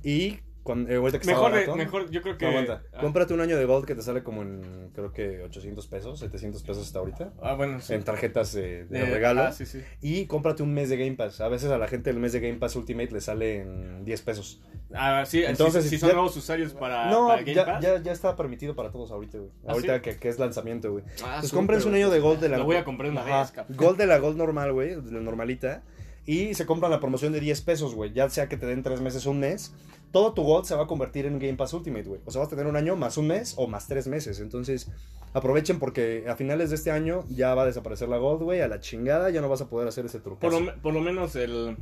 y 0.04 0.40
eh, 0.64 1.20
que 1.20 1.28
Mejor, 1.28 1.52
de- 1.52 1.60
barato, 1.60 1.76
mejor, 1.76 2.10
yo 2.12 2.22
creo 2.22 2.38
que. 2.38 2.46
No, 2.46 2.52
aguanta. 2.52 2.84
ah, 2.94 3.00
Cómprate 3.02 3.34
un 3.34 3.42
año 3.42 3.58
de 3.58 3.66
Gold 3.66 3.86
que 3.86 3.96
te 3.96 4.02
sale 4.02 4.22
como 4.24 4.42
en, 4.44 4.92
creo 4.94 5.12
que 5.12 5.42
800 5.44 5.88
pesos, 5.88 6.20
700 6.20 6.62
pesos 6.62 6.86
hasta 6.86 7.00
ahorita. 7.00 7.34
Ah, 7.42 7.56
bueno, 7.56 7.80
sí. 7.82 7.94
En 7.94 8.04
tarjetas 8.04 8.54
de, 8.54 8.86
de 8.86 9.00
De- 9.00 9.06
regalo. 9.06 9.42
ah, 9.42 9.52
sí, 9.52 9.66
sí. 9.66 9.82
Y 10.02 10.28
cómprate 10.28 10.62
un 10.64 10.74
mes 10.74 10.90
de 10.90 10.98
Game 10.98 11.14
Pass. 11.16 11.42
A 11.42 11.48
veces 11.48 11.72
a 11.72 11.78
la 11.78 11.88
gente 11.88 12.10
el 12.12 12.18
mes 12.20 12.32
de 12.34 12.40
Game 12.42 12.58
Pass 12.60 12.76
Ultimate 12.76 13.12
le 13.12 13.22
sale 13.22 13.62
en 13.62 14.06
10 14.06 14.22
pesos. 14.22 14.62
Ah, 14.94 15.24
sí, 15.26 15.44
Entonces, 15.44 15.84
si, 15.86 15.90
si 15.92 15.96
ya- 15.98 16.02
son 16.08 16.12
nuevos 16.16 16.36
usuarios 16.38 16.74
para, 16.74 17.10
no, 17.10 17.28
para 17.30 17.42
Game 17.42 17.54
ya, 17.56 17.66
Pass. 17.66 17.84
ya, 17.84 18.02
ya 18.02 18.12
está 18.12 18.36
permitido 18.36 18.76
para 18.76 18.92
todos 18.92 19.10
ahorita, 19.12 19.38
güey. 19.40 19.50
¿Ah, 19.66 19.72
ahorita 19.72 19.96
sí? 19.96 20.02
que, 20.02 20.18
que 20.18 20.30
es 20.30 20.38
lanzamiento, 20.38 20.92
güey. 20.92 21.04
Ah, 21.08 21.12
Entonces 21.16 21.50
súper, 21.50 21.58
cómprense 21.60 21.88
un 21.88 21.96
año 21.96 22.10
de 22.10 22.20
Gold 22.20 22.40
de 22.40 22.50
la... 22.50 22.58
Lo 22.58 22.66
voy 22.66 22.76
a 22.76 22.84
comprar 22.84 23.10
una 23.10 23.22
Ajá, 23.22 23.42
vez, 23.42 23.52
cabrón. 23.52 23.78
Gold 23.78 23.98
de 23.98 24.06
la 24.08 24.18
Gold 24.20 24.38
normal, 24.38 24.74
güey, 24.74 24.90
de 25.02 25.12
la 25.12 25.22
normalita. 25.22 25.82
Y 26.24 26.54
se 26.54 26.68
compran 26.68 26.92
la 26.92 27.00
promoción 27.00 27.34
de 27.34 27.40
10 27.40 27.62
pesos, 27.62 27.96
güey. 27.96 28.14
Ya 28.14 28.30
sea 28.30 28.48
que 28.48 28.56
te 28.56 28.68
den 28.68 28.84
3 28.84 29.02
meses 29.02 29.26
o 29.26 29.32
un 29.32 29.40
mes. 29.40 29.74
Todo 30.12 30.34
tu 30.34 30.44
Gold 30.44 30.66
se 30.66 30.76
va 30.76 30.84
a 30.84 30.88
convertir 30.88 31.26
en 31.26 31.40
Game 31.40 31.56
Pass 31.56 31.74
Ultimate, 31.74 32.04
güey. 32.04 32.22
O 32.26 32.32
sea, 32.32 32.40
vas 32.40 32.48
a 32.48 32.50
tener 32.50 32.68
un 32.68 32.76
año 32.76 32.96
más 32.96 33.18
un 33.18 33.28
mes 33.28 33.54
o 33.58 33.68
más 33.68 33.88
3 33.88 34.08
meses. 34.08 34.40
Entonces, 34.42 34.92
aprovechen 35.34 35.80
porque 35.80 36.26
a 36.28 36.36
finales 36.36 36.70
de 36.70 36.76
este 36.76 36.92
año 36.92 37.24
ya 37.30 37.56
va 37.56 37.64
a 37.64 37.66
desaparecer 37.66 38.10
la 38.10 38.18
Gold, 38.18 38.44
güey. 38.44 38.62
A 38.62 38.68
la 38.68 38.80
chingada 38.82 39.30
ya 39.30 39.40
no 39.42 39.48
vas 39.50 39.62
a 39.62 39.70
poder 39.70 39.88
hacer 39.88 40.06
ese 40.06 40.20
truco. 40.20 40.40
Por 40.40 40.52
lo, 40.52 40.60
me- 40.60 40.74
por 40.74 40.94
lo 40.94 41.00
menos 41.02 41.36
el. 41.36 41.78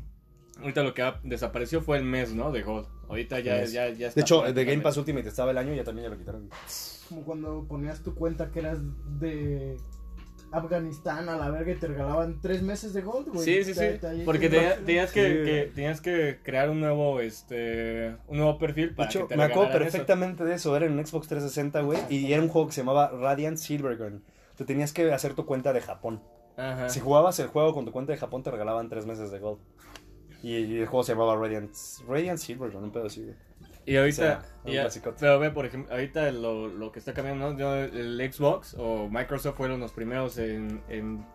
Ahorita 0.61 0.83
lo 0.83 0.93
que 0.93 1.01
ha- 1.01 1.19
desapareció 1.23 1.81
fue 1.81 1.97
el 1.97 2.03
mes, 2.03 2.33
¿no? 2.33 2.51
De 2.51 2.61
Gold. 2.63 2.85
Ahorita 3.07 3.39
ya, 3.39 3.63
ya, 3.65 3.89
ya 3.89 4.07
está. 4.09 4.19
De 4.19 4.21
hecho, 4.21 4.41
de 4.41 4.65
Game. 4.65 4.81
Pass 4.83 4.97
Ultimate 4.97 5.27
estaba 5.27 5.51
el 5.51 5.57
año 5.57 5.73
y 5.73 5.77
ya 5.77 5.83
también 5.83 6.03
ya 6.07 6.09
lo 6.11 6.17
quitaron. 6.19 6.49
Como 7.07 7.23
cuando 7.23 7.65
ponías 7.67 8.01
tu 8.03 8.13
cuenta 8.13 8.51
que 8.51 8.59
eras 8.59 8.77
de 9.19 9.77
Afganistán 10.51 11.29
a 11.29 11.37
la 11.37 11.49
verga 11.49 11.71
y 11.71 11.75
te 11.75 11.87
regalaban 11.87 12.39
tres 12.41 12.61
meses 12.61 12.93
de 12.93 13.01
gold, 13.01 13.27
güey. 13.29 13.43
Sí, 13.45 13.63
sí, 13.63 13.73
sí. 13.73 13.79
Te- 13.79 13.97
te- 13.99 14.23
Porque 14.25 14.49
te- 14.49 14.57
tenía- 14.57 14.75
tenías, 14.85 15.11
que, 15.11 15.27
Sí. 15.27 15.43
que- 15.45 15.71
tenías 15.75 16.01
que 16.01 16.39
crear 16.43 16.69
un 16.69 16.79
nuevo, 16.79 17.19
este, 17.19 18.15
un 18.27 18.37
nuevo 18.37 18.57
perfil 18.57 18.89
De 18.89 18.95
para 18.95 19.09
hecho, 19.09 19.21
que 19.21 19.27
te 19.27 19.37
me 19.37 19.43
acuerdo 19.43 19.69
eso. 19.71 19.79
perfectamente 19.79 20.43
de 20.45 20.55
eso. 20.55 20.75
Era 20.75 20.85
en 20.85 21.05
Xbox 21.05 21.27
360, 21.27 21.81
güey. 21.81 21.99
Y 22.09 22.33
era 22.33 22.41
un 22.41 22.49
juego 22.49 22.67
que 22.67 22.73
se 22.73 22.81
llamaba 22.81 23.09
Radiant 23.09 23.57
Silvergun. 23.57 24.23
Te 24.55 24.65
tenías 24.65 24.91
que 24.93 25.11
hacer 25.13 25.33
tu 25.35 25.45
cuenta 25.45 25.71
de 25.73 25.81
Japón. 25.81 26.21
Ajá. 26.57 26.89
Si 26.89 26.99
jugabas 26.99 27.39
el 27.39 27.47
juego 27.47 27.73
con 27.73 27.85
tu 27.85 27.91
cuenta 27.91 28.11
de 28.11 28.17
Japón, 28.17 28.43
te 28.43 28.51
regalaban 28.51 28.89
tres 28.89 29.05
meses 29.05 29.31
de 29.31 29.39
Gold. 29.39 29.59
Y, 30.43 30.55
y 30.57 30.79
el 30.79 30.87
juego 30.87 31.03
se 31.03 31.13
llamaba 31.13 31.35
Radiant, 31.35 31.71
Radiant 32.07 32.39
Silvergun, 32.39 32.83
un 32.85 32.91
pedo 32.91 33.05
así, 33.05 33.23
güey. 33.23 33.35
Y 33.91 33.97
ahorita, 33.97 34.41
O 34.63 34.69
sea, 34.71 34.81
clasicote. 34.81 35.17
pero 35.19 35.39
ve, 35.39 35.49
por 35.51 35.65
ejemplo, 35.65 35.91
ahorita 35.93 36.31
lo, 36.31 36.67
lo 36.67 36.91
que 36.91 36.99
está 36.99 37.13
cambiando, 37.13 37.53
¿no? 37.53 37.75
El 37.75 38.31
Xbox 38.31 38.75
o 38.77 39.09
Microsoft 39.09 39.57
fueron 39.57 39.79
los 39.79 39.91
primeros 39.93 40.37
en, 40.37 40.81
en, 40.89 41.25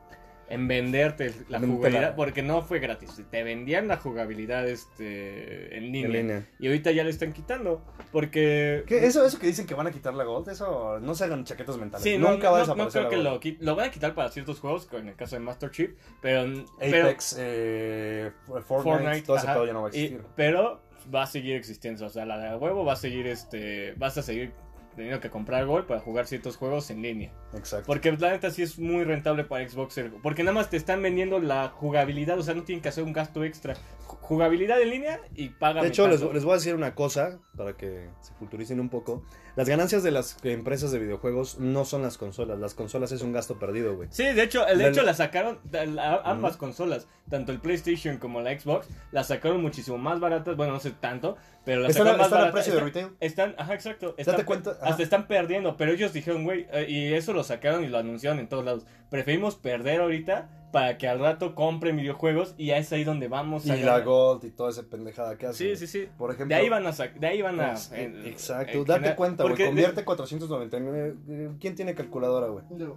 en 0.48 0.68
venderte 0.68 1.32
la 1.48 1.58
jugabilidad, 1.58 2.14
porque 2.14 2.42
no 2.42 2.62
fue 2.62 2.78
gratis, 2.78 3.20
te 3.30 3.42
vendían 3.42 3.88
la 3.88 3.96
jugabilidad 3.96 4.68
este, 4.68 5.74
en 5.76 5.84
línea. 5.90 6.04
En 6.06 6.12
línea. 6.12 6.46
Y 6.60 6.66
ahorita 6.66 6.92
ya 6.92 7.02
le 7.02 7.10
están 7.10 7.32
quitando, 7.32 7.82
porque... 8.12 8.84
¿Qué? 8.86 9.06
Eso, 9.06 9.24
eso 9.26 9.38
que 9.38 9.46
dicen 9.48 9.66
que 9.66 9.74
van 9.74 9.86
a 9.86 9.90
quitar 9.90 10.14
la 10.14 10.24
Gold, 10.24 10.48
eso 10.50 11.00
no 11.00 11.14
se 11.14 11.24
hagan 11.24 11.44
chaquetas 11.44 11.76
mentales. 11.78 12.04
Sí, 12.04 12.18
no, 12.18 12.30
Nunca 12.30 12.50
va 12.50 12.58
a 12.58 12.66
no- 12.66 12.66
no 12.66 12.74
desaparecer 12.84 13.00
creo 13.00 13.10
que 13.10 13.16
la 13.16 13.22
lo, 13.24 13.30
Gold. 13.30 13.42
qui- 13.42 13.56
lo 13.60 13.74
van 13.74 13.88
a 13.88 13.90
quitar 13.90 14.14
para 14.14 14.28
ciertos 14.30 14.60
juegos, 14.60 14.86
como 14.86 15.00
en 15.02 15.08
el 15.08 15.16
caso 15.16 15.34
de 15.34 15.40
Master 15.40 15.70
Chief, 15.70 15.90
pero... 16.20 16.44
pero- 16.78 17.06
Apex, 17.06 17.36
eh, 17.38 18.30
Fortnite, 18.66 19.22
todo 19.22 19.38
ese 19.38 19.46
pedo 19.46 19.66
ya 19.66 19.72
no 19.72 19.82
va 19.82 19.88
a 19.88 19.90
Y- 19.96 20.04
existir. 20.04 20.22
pero 20.36 20.82
va 21.12 21.22
a 21.22 21.26
seguir 21.26 21.56
existiendo. 21.56 22.06
O 22.06 22.08
sea, 22.08 22.24
la 22.26 22.38
de 22.38 22.56
huevo 22.56 22.84
va 22.84 22.94
a 22.94 22.96
seguir, 22.96 23.26
este, 23.26 23.92
vas 23.96 24.16
a 24.18 24.22
seguir 24.22 24.52
teniendo 24.94 25.20
que 25.20 25.30
comprar 25.30 25.66
Gold 25.66 25.86
para 25.86 26.00
jugar 26.00 26.26
ciertos 26.26 26.56
juegos 26.56 26.90
en 26.90 27.02
línea. 27.02 27.32
Exacto. 27.54 27.86
Porque 27.86 28.12
la 28.12 28.30
neta 28.30 28.50
sí 28.50 28.62
es 28.62 28.78
muy 28.78 29.04
rentable 29.04 29.44
para 29.44 29.68
Xbox. 29.68 30.00
Porque 30.22 30.42
nada 30.44 30.54
más 30.54 30.70
te 30.70 30.76
están 30.76 31.02
vendiendo 31.02 31.38
la 31.40 31.68
jugabilidad, 31.68 32.38
o 32.38 32.42
sea, 32.42 32.54
no 32.54 32.62
tienen 32.62 32.82
que 32.82 32.88
hacer 32.88 33.04
un 33.04 33.12
gasto 33.12 33.44
extra. 33.44 33.74
Ju- 34.06 34.18
Jugabilidad 34.20 34.80
en 34.80 34.90
línea 34.90 35.20
y 35.34 35.50
paga. 35.50 35.82
De 35.82 35.88
hecho, 35.88 36.08
les, 36.08 36.20
les 36.22 36.44
voy 36.44 36.52
a 36.52 36.56
decir 36.56 36.74
una 36.74 36.94
cosa 36.94 37.38
para 37.56 37.74
que 37.76 38.08
se 38.20 38.32
culturicen 38.34 38.80
un 38.80 38.88
poco. 38.88 39.22
Las 39.56 39.68
ganancias 39.68 40.02
de 40.02 40.10
las 40.10 40.36
empresas 40.44 40.90
de 40.90 40.98
videojuegos 40.98 41.58
no 41.60 41.84
son 41.84 42.02
las 42.02 42.18
consolas. 42.18 42.58
Las 42.58 42.74
consolas 42.74 43.12
es 43.12 43.22
un 43.22 43.32
gasto 43.32 43.58
perdido, 43.58 43.94
güey. 43.94 44.08
Sí, 44.10 44.24
de 44.24 44.42
hecho, 44.42 44.64
de 44.64 44.74
La- 44.76 44.88
hecho 44.88 45.02
la 45.02 45.14
sacaron, 45.14 45.58
la- 45.70 46.16
ambas 46.24 46.56
consolas, 46.56 47.06
tanto 47.30 47.52
el 47.52 47.60
PlayStation 47.60 48.18
como 48.18 48.40
la 48.40 48.58
Xbox, 48.58 48.88
las 49.12 49.28
sacaron 49.28 49.60
muchísimo 49.62 49.96
más 49.98 50.18
baratas, 50.20 50.56
bueno, 50.56 50.72
no 50.72 50.80
sé 50.80 50.90
tanto, 50.90 51.36
pero 51.64 51.82
las 51.82 51.90
Están, 51.90 52.06
sacaron 52.06 52.18
más 52.18 52.26
están 52.32 52.48
a 52.48 52.52
precio 52.52 52.74
de 52.74 52.80
retail. 52.80 53.08
Están, 53.20 53.54
ajá, 53.58 53.74
exacto. 53.74 54.14
Están, 54.18 54.42
cuenta, 54.44 54.76
hasta 54.82 55.02
están 55.02 55.26
perdiendo, 55.28 55.76
pero 55.76 55.92
ellos 55.92 56.12
dijeron, 56.12 56.42
güey, 56.44 56.66
eh, 56.72 56.86
y 56.88 57.14
eso 57.14 57.32
lo 57.32 57.44
sacaron 57.44 57.84
y 57.84 57.88
lo 57.88 57.98
anunciaron 57.98 58.40
en 58.40 58.48
todos 58.48 58.64
lados. 58.64 58.86
Preferimos 59.10 59.54
perder 59.54 60.00
ahorita 60.00 60.48
para 60.74 60.98
que 60.98 61.06
al 61.06 61.20
rato 61.20 61.54
compren 61.54 61.96
videojuegos 61.96 62.54
y 62.58 62.66
ya 62.66 62.78
es 62.78 62.92
ahí 62.92 63.04
donde 63.04 63.28
vamos 63.28 63.64
a 63.70 63.76
Y 63.76 63.80
la 63.80 63.92
ganar. 63.92 64.04
Gold 64.04 64.44
y 64.44 64.50
toda 64.50 64.70
esa 64.70 64.82
pendejada 64.82 65.38
que 65.38 65.46
hacen. 65.46 65.76
Sí, 65.76 65.86
sí, 65.86 65.86
sí. 65.86 66.08
Por 66.18 66.32
ejemplo. 66.32 66.48
De 66.54 66.60
ahí 66.60 66.68
van 66.68 66.84
a 66.86 66.90
de 66.92 67.26
ahí 67.26 67.40
van 67.40 67.60
a 67.60 67.74
en- 67.92 68.26
Exacto, 68.26 68.72
en 68.78 68.84
date 68.84 69.14
cuenta, 69.14 69.44
güey. 69.44 69.52
porque 69.52 69.62
de- 69.62 69.68
Convierte 69.68 70.04
499. 70.04 71.14
eh, 71.28 71.50
¿Quién 71.60 71.76
tiene 71.76 71.94
calculadora, 71.94 72.48
güey? 72.48 72.64
Yo, 72.76 72.96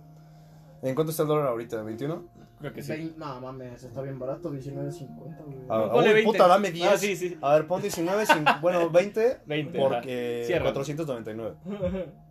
¿En 0.81 0.95
cuánto 0.95 1.11
está 1.11 1.21
el 1.23 1.29
dólar 1.29 1.47
ahorita? 1.47 1.83
¿21? 1.83 2.23
creo 2.59 2.73
que 2.73 2.81
sí. 2.81 2.91
vein- 2.91 3.13
No 3.17 3.39
mames, 3.39 3.83
está 3.83 4.01
bien 4.01 4.17
barato, 4.17 4.49
19.50, 4.51 5.43
güey. 5.45 5.57
Ah, 5.69 5.89
Ponle 5.91 6.09
uy, 6.09 6.13
20. 6.15 6.31
puta, 6.31 6.47
dame 6.47 6.71
10. 6.71 6.87
Ah, 6.91 6.97
sí, 6.97 7.15
sí. 7.15 7.37
A 7.41 7.53
ver, 7.53 7.67
pon 7.67 7.81
19, 7.83 8.23
cin- 8.25 8.61
bueno, 8.61 8.89
20. 8.89 9.37
20, 9.45 9.77
Porque 9.79 10.37
ajá. 10.39 10.47
Cierra. 10.47 10.63
499. 10.73 11.55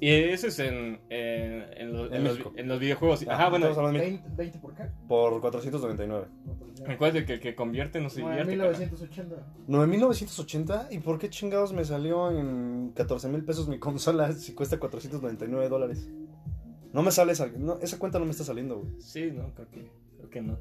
Y 0.00 0.10
eso 0.10 0.48
es 0.48 0.58
en, 0.58 1.00
en, 1.10 1.64
en 1.76 1.92
los, 1.92 2.08
En 2.10 2.14
en 2.16 2.24
los- 2.24 2.38
los 2.66 2.80
videojuegos. 2.80 3.24
Ajá, 3.28 3.48
bueno, 3.50 3.66
hablando 3.66 3.92
de- 3.98 4.04
20, 4.06 4.28
20 4.36 4.58
por 4.58 4.74
qué? 4.74 4.84
por 5.06 5.40
499. 5.40 6.26
recuerda 6.84 7.24
que 7.24 7.34
el 7.34 7.40
que 7.40 7.54
convierte 7.54 8.00
no 8.00 8.10
se 8.10 8.20
divierte. 8.20 8.56
carnal. 8.56 8.70
1980. 8.70 9.36
9.980. 9.68 10.88
¿Y 10.90 10.98
por 10.98 11.18
qué 11.18 11.30
chingados 11.30 11.72
me 11.72 11.84
salió 11.84 12.30
en 12.36 12.92
14 12.94 13.28
mil 13.28 13.44
pesos 13.44 13.68
mi 13.68 13.78
consola 13.78 14.32
si 14.32 14.52
cuesta 14.54 14.78
499 14.78 15.68
dólares? 15.68 16.08
No 16.92 17.02
me 17.02 17.10
sale 17.10 17.32
esa, 17.32 17.46
no, 17.46 17.78
esa 17.80 17.98
cuenta 17.98 18.18
no 18.18 18.24
me 18.26 18.32
está 18.32 18.44
saliendo, 18.44 18.78
güey. 18.80 19.00
Sí, 19.00 19.30
no, 19.32 19.54
creo 19.54 19.70
que, 19.70 19.90
creo 20.18 20.30
que 20.30 20.42
no. 20.42 20.58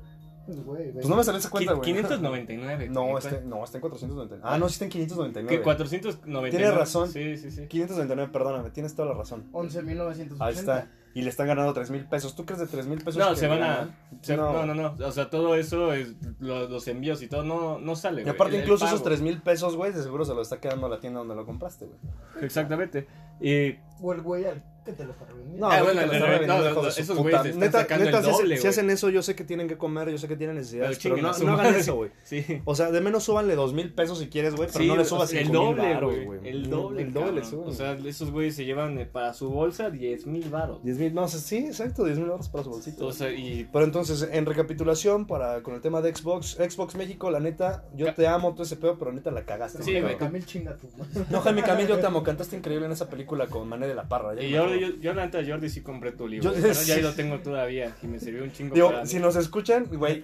Güey, 0.57 0.91
Pues 0.93 1.07
no 1.07 1.15
me 1.15 1.23
salió 1.23 1.39
esa 1.39 1.49
cuenta, 1.49 1.73
güey. 1.73 1.85
599. 1.85 2.89
No, 2.89 3.05
¿Qué- 3.07 3.27
este, 3.27 3.41
no, 3.45 3.63
está 3.63 3.77
en 3.77 3.81
499. 3.81 4.41
Ah, 4.45 4.57
no, 4.57 4.67
sí 4.69 4.73
está 4.73 4.85
en 4.85 4.91
599. 4.91 5.49
¿Qué? 5.57 5.61
499. 5.63 6.49
Tienes 6.49 6.73
razón. 6.75 7.09
Sí, 7.11 7.37
sí, 7.37 7.51
sí. 7.51 7.67
599, 7.67 8.31
perdóname, 8.31 8.69
tienes 8.71 8.95
toda 8.95 9.09
la 9.09 9.15
razón. 9.15 9.45
11.980. 9.53 10.35
Ahí 10.39 10.53
está. 10.53 10.87
Y 11.13 11.23
le 11.23 11.29
están 11.29 11.47
ganando 11.47 11.73
3 11.73 11.89
mil 11.91 12.05
pesos. 12.05 12.35
¿Tú 12.37 12.45
crees 12.45 12.61
de 12.61 12.67
3 12.67 12.87
mil 12.87 12.99
pesos? 12.99 13.17
No, 13.17 13.31
que 13.31 13.35
se 13.35 13.47
van 13.47 13.59
ganan? 13.59 13.89
a. 13.89 14.23
se- 14.23 14.37
no. 14.37 14.65
no, 14.65 14.73
no, 14.73 14.95
O 15.05 15.11
sea, 15.11 15.29
todo 15.29 15.55
eso, 15.55 15.91
es, 15.93 16.13
lo- 16.39 16.69
los 16.69 16.87
envíos 16.87 17.21
y 17.21 17.27
todo, 17.27 17.43
no, 17.43 17.79
no 17.79 17.95
sale. 17.97 18.23
Y 18.23 18.29
aparte, 18.29 18.57
incluso 18.57 18.85
esos 18.85 18.99
pago. 19.01 19.09
3 19.09 19.21
mil 19.21 19.41
pesos, 19.41 19.75
güey, 19.75 19.91
de 19.91 20.01
seguro 20.03 20.23
se 20.23 20.33
lo 20.33 20.41
está 20.41 20.61
quedando 20.61 20.85
a 20.85 20.89
la 20.89 20.99
tienda 21.01 21.19
donde 21.19 21.35
lo 21.35 21.45
compraste, 21.45 21.85
güey. 21.85 21.97
Exactamente. 22.45 23.07
Y. 23.41 23.75
O 24.01 24.13
el 24.13 24.21
güey 24.21 24.45
al 24.45 24.63
que 24.85 24.93
te 24.93 25.03
lo 25.05 25.11
está 25.11 25.25
revendiendo. 25.25 25.67
No, 25.67 25.71
Ah, 25.71 25.83
bueno, 25.83 26.01
no, 26.05 26.13
no, 26.13 26.19
no, 26.47 26.71
no, 26.83 26.91
su 26.91 27.01
esos 27.01 27.17
puta. 27.17 27.21
güeyes 27.21 27.45
están 27.45 27.59
Neta, 27.59 27.79
sacando 27.81 28.05
neta, 28.05 28.17
el 28.17 28.23
si 28.23 28.29
hacen- 28.29 28.37
doble, 28.41 28.55
si 28.55 28.61
güey. 28.61 28.69
hacen 28.69 28.89
eso, 28.89 29.09
yo 29.09 29.21
sé 29.21 29.35
que 29.35 29.43
tienen 29.43 29.67
que 29.67 29.77
comer, 29.77 30.09
yo 30.09 30.17
sé 30.17 30.27
que 30.27 30.35
tienen 30.35 30.55
necesidades, 30.57 30.99
Pero 31.01 31.15
pero, 31.15 31.27
no, 31.31 31.37
no 31.39 31.53
hagan 31.53 31.75
eso, 31.75 31.95
güey. 31.95 32.11
Sí. 32.23 32.45
O 32.65 32.73
sea, 32.75 32.91
de 32.91 33.01
menos 33.01 33.23
súbanle 33.23 33.55
2 33.55 33.73
mil 33.73 33.93
pesos 33.93 34.19
si 34.19 34.27
quieres, 34.27 34.55
güey, 34.55 34.67
pero 34.71 34.79
Sí, 34.83 34.87
no 34.87 34.95
le 34.97 35.05
subas 35.05 35.29
sea, 35.29 35.41
5 35.41 35.51
el 35.51 35.57
doble, 35.57 35.99
güey. 35.99 36.25
güey. 36.25 36.47
El 36.49 36.69
doble. 36.69 37.01
El 37.03 37.13
doble 37.13 37.31
le 37.33 37.41
cabrón. 37.41 37.49
suben. 37.51 37.69
O 37.69 37.73
sea, 37.73 37.91
esos 38.09 38.31
güeyes 38.31 38.55
se 38.55 38.65
llevan 38.65 38.97
eh, 38.97 39.05
para 39.05 39.33
su 39.33 39.49
bolsa 39.49 39.89
10 39.89 40.25
mil 40.27 40.49
baros. 40.49 40.83
10 40.83 40.97
mil, 40.97 41.13
no, 41.13 41.27
sí, 41.27 41.57
exacto, 41.57 42.03
10 42.05 42.17
mil 42.17 42.29
baros 42.29 42.49
para 42.49 42.63
su 42.63 42.71
bolsito. 42.71 43.05
O 43.07 43.11
sea, 43.13 43.31
y. 43.31 43.67
Pero 43.71 43.85
entonces, 43.85 44.27
en 44.31 44.45
recapitulación, 44.45 45.27
para 45.27 45.61
con 45.63 45.75
el 45.75 45.81
tema 45.81 46.01
de 46.01 46.15
Xbox, 46.15 46.57
Xbox 46.57 46.95
México, 46.95 47.29
la 47.29 47.39
neta, 47.39 47.85
yo 47.95 48.13
te 48.13 48.25
amo 48.27 48.53
todo 48.53 48.63
ese 48.63 48.77
pedo, 48.77 48.97
pero 48.97 49.11
neta 49.11 49.31
la 49.31 49.43
cagaste. 49.43 49.83
Sí, 49.83 49.99
güey. 49.99 50.17
Camil 50.17 50.45
chinga 50.45 50.75
madre. 50.97 51.25
No, 51.29 51.41
Jaime 51.41 51.61
Camil, 51.63 51.87
yo 51.87 51.99
te 51.99 52.05
amo, 52.07 52.23
cantaste 52.23 52.55
increíble 52.57 52.85
en 52.87 52.91
esa 52.93 53.09
película 53.09 53.47
con 53.47 53.67
Mané 53.67 53.87
de 53.87 53.95
la 53.95 54.07
Parra. 54.07 54.33
ya 54.35 54.41
Y 54.43 54.51
me 54.51 54.70
yo, 54.73 54.89
yo, 54.89 54.95
yo, 54.99 55.13
la 55.13 55.25
neta, 55.25 55.39
Jordi 55.45 55.69
sí 55.69 55.81
compré 55.81 56.11
tu 56.11 56.27
libro. 56.27 56.53
Yo- 56.53 56.61
pero 56.61 56.73
sí. 56.73 56.87
ya 56.87 56.97
lo 56.99 57.13
tengo 57.13 57.39
todavía. 57.39 57.95
Y 58.01 58.07
me 58.07 58.19
sirvió 58.19 58.43
un 58.43 58.51
chingo 58.51 58.73
Digo, 58.75 58.91
para. 58.91 59.05
si 59.05 59.19
nos 59.19 59.35
escuchan, 59.35 59.85
güey, 59.91 60.23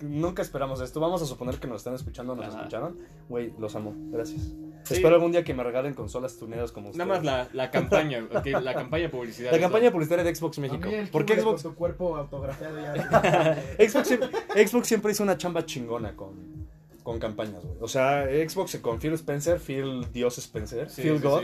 nunca 0.00 0.42
esperamos 0.42 0.80
esto. 0.80 1.00
Vamos 1.00 1.22
a 1.22 1.26
suponer 1.26 1.56
que 1.56 1.66
nos 1.66 1.78
están 1.78 1.94
escuchando, 1.94 2.34
nos 2.36 2.46
Ajá. 2.46 2.58
escucharon. 2.58 2.98
Güey, 3.28 3.52
los 3.58 3.74
amo, 3.76 3.94
gracias. 4.10 4.52
Sí. 4.84 4.94
Espero 4.94 5.16
algún 5.16 5.32
día 5.32 5.44
que 5.44 5.52
me 5.52 5.62
regalen 5.64 5.92
consolas 5.92 6.38
tuneadas 6.38 6.72
como 6.72 6.88
ustedes. 6.90 7.06
Nada 7.06 7.18
más 7.18 7.24
la, 7.24 7.48
la 7.52 7.70
campaña, 7.70 8.24
ok, 8.32 8.46
la 8.62 8.74
campaña 8.74 9.02
de 9.02 9.08
publicidad. 9.10 9.50
La 9.52 9.58
campaña 9.60 9.90
publicitaria 9.90 10.24
de 10.24 10.34
Xbox 10.34 10.58
México. 10.60 10.82
A 10.82 10.86
mí 10.86 10.94
el 10.94 11.08
¿Por 11.08 11.26
qué 11.26 11.34
cubre 11.34 11.42
Xbox? 11.42 11.62
Con 11.62 11.72
tu 11.72 11.78
cuerpo 11.78 12.16
autografiado 12.16 12.78
ya. 12.80 13.58
Xbox, 13.88 14.08
siempre, 14.08 14.28
Xbox 14.66 14.86
siempre 14.88 15.12
hizo 15.12 15.22
una 15.24 15.36
chamba 15.36 15.66
chingona 15.66 16.16
con, 16.16 16.68
con 17.02 17.18
campañas, 17.18 17.62
güey. 17.64 17.76
O 17.80 17.88
sea, 17.88 18.24
Xbox 18.26 18.78
con 18.80 18.98
Phil 18.98 19.12
Spencer, 19.14 19.58
Phil 19.60 20.06
Dios 20.12 20.38
Spencer, 20.38 20.88
Sí, 20.88 21.02
Phil 21.02 21.16
sí, 21.18 21.22
God. 21.22 21.42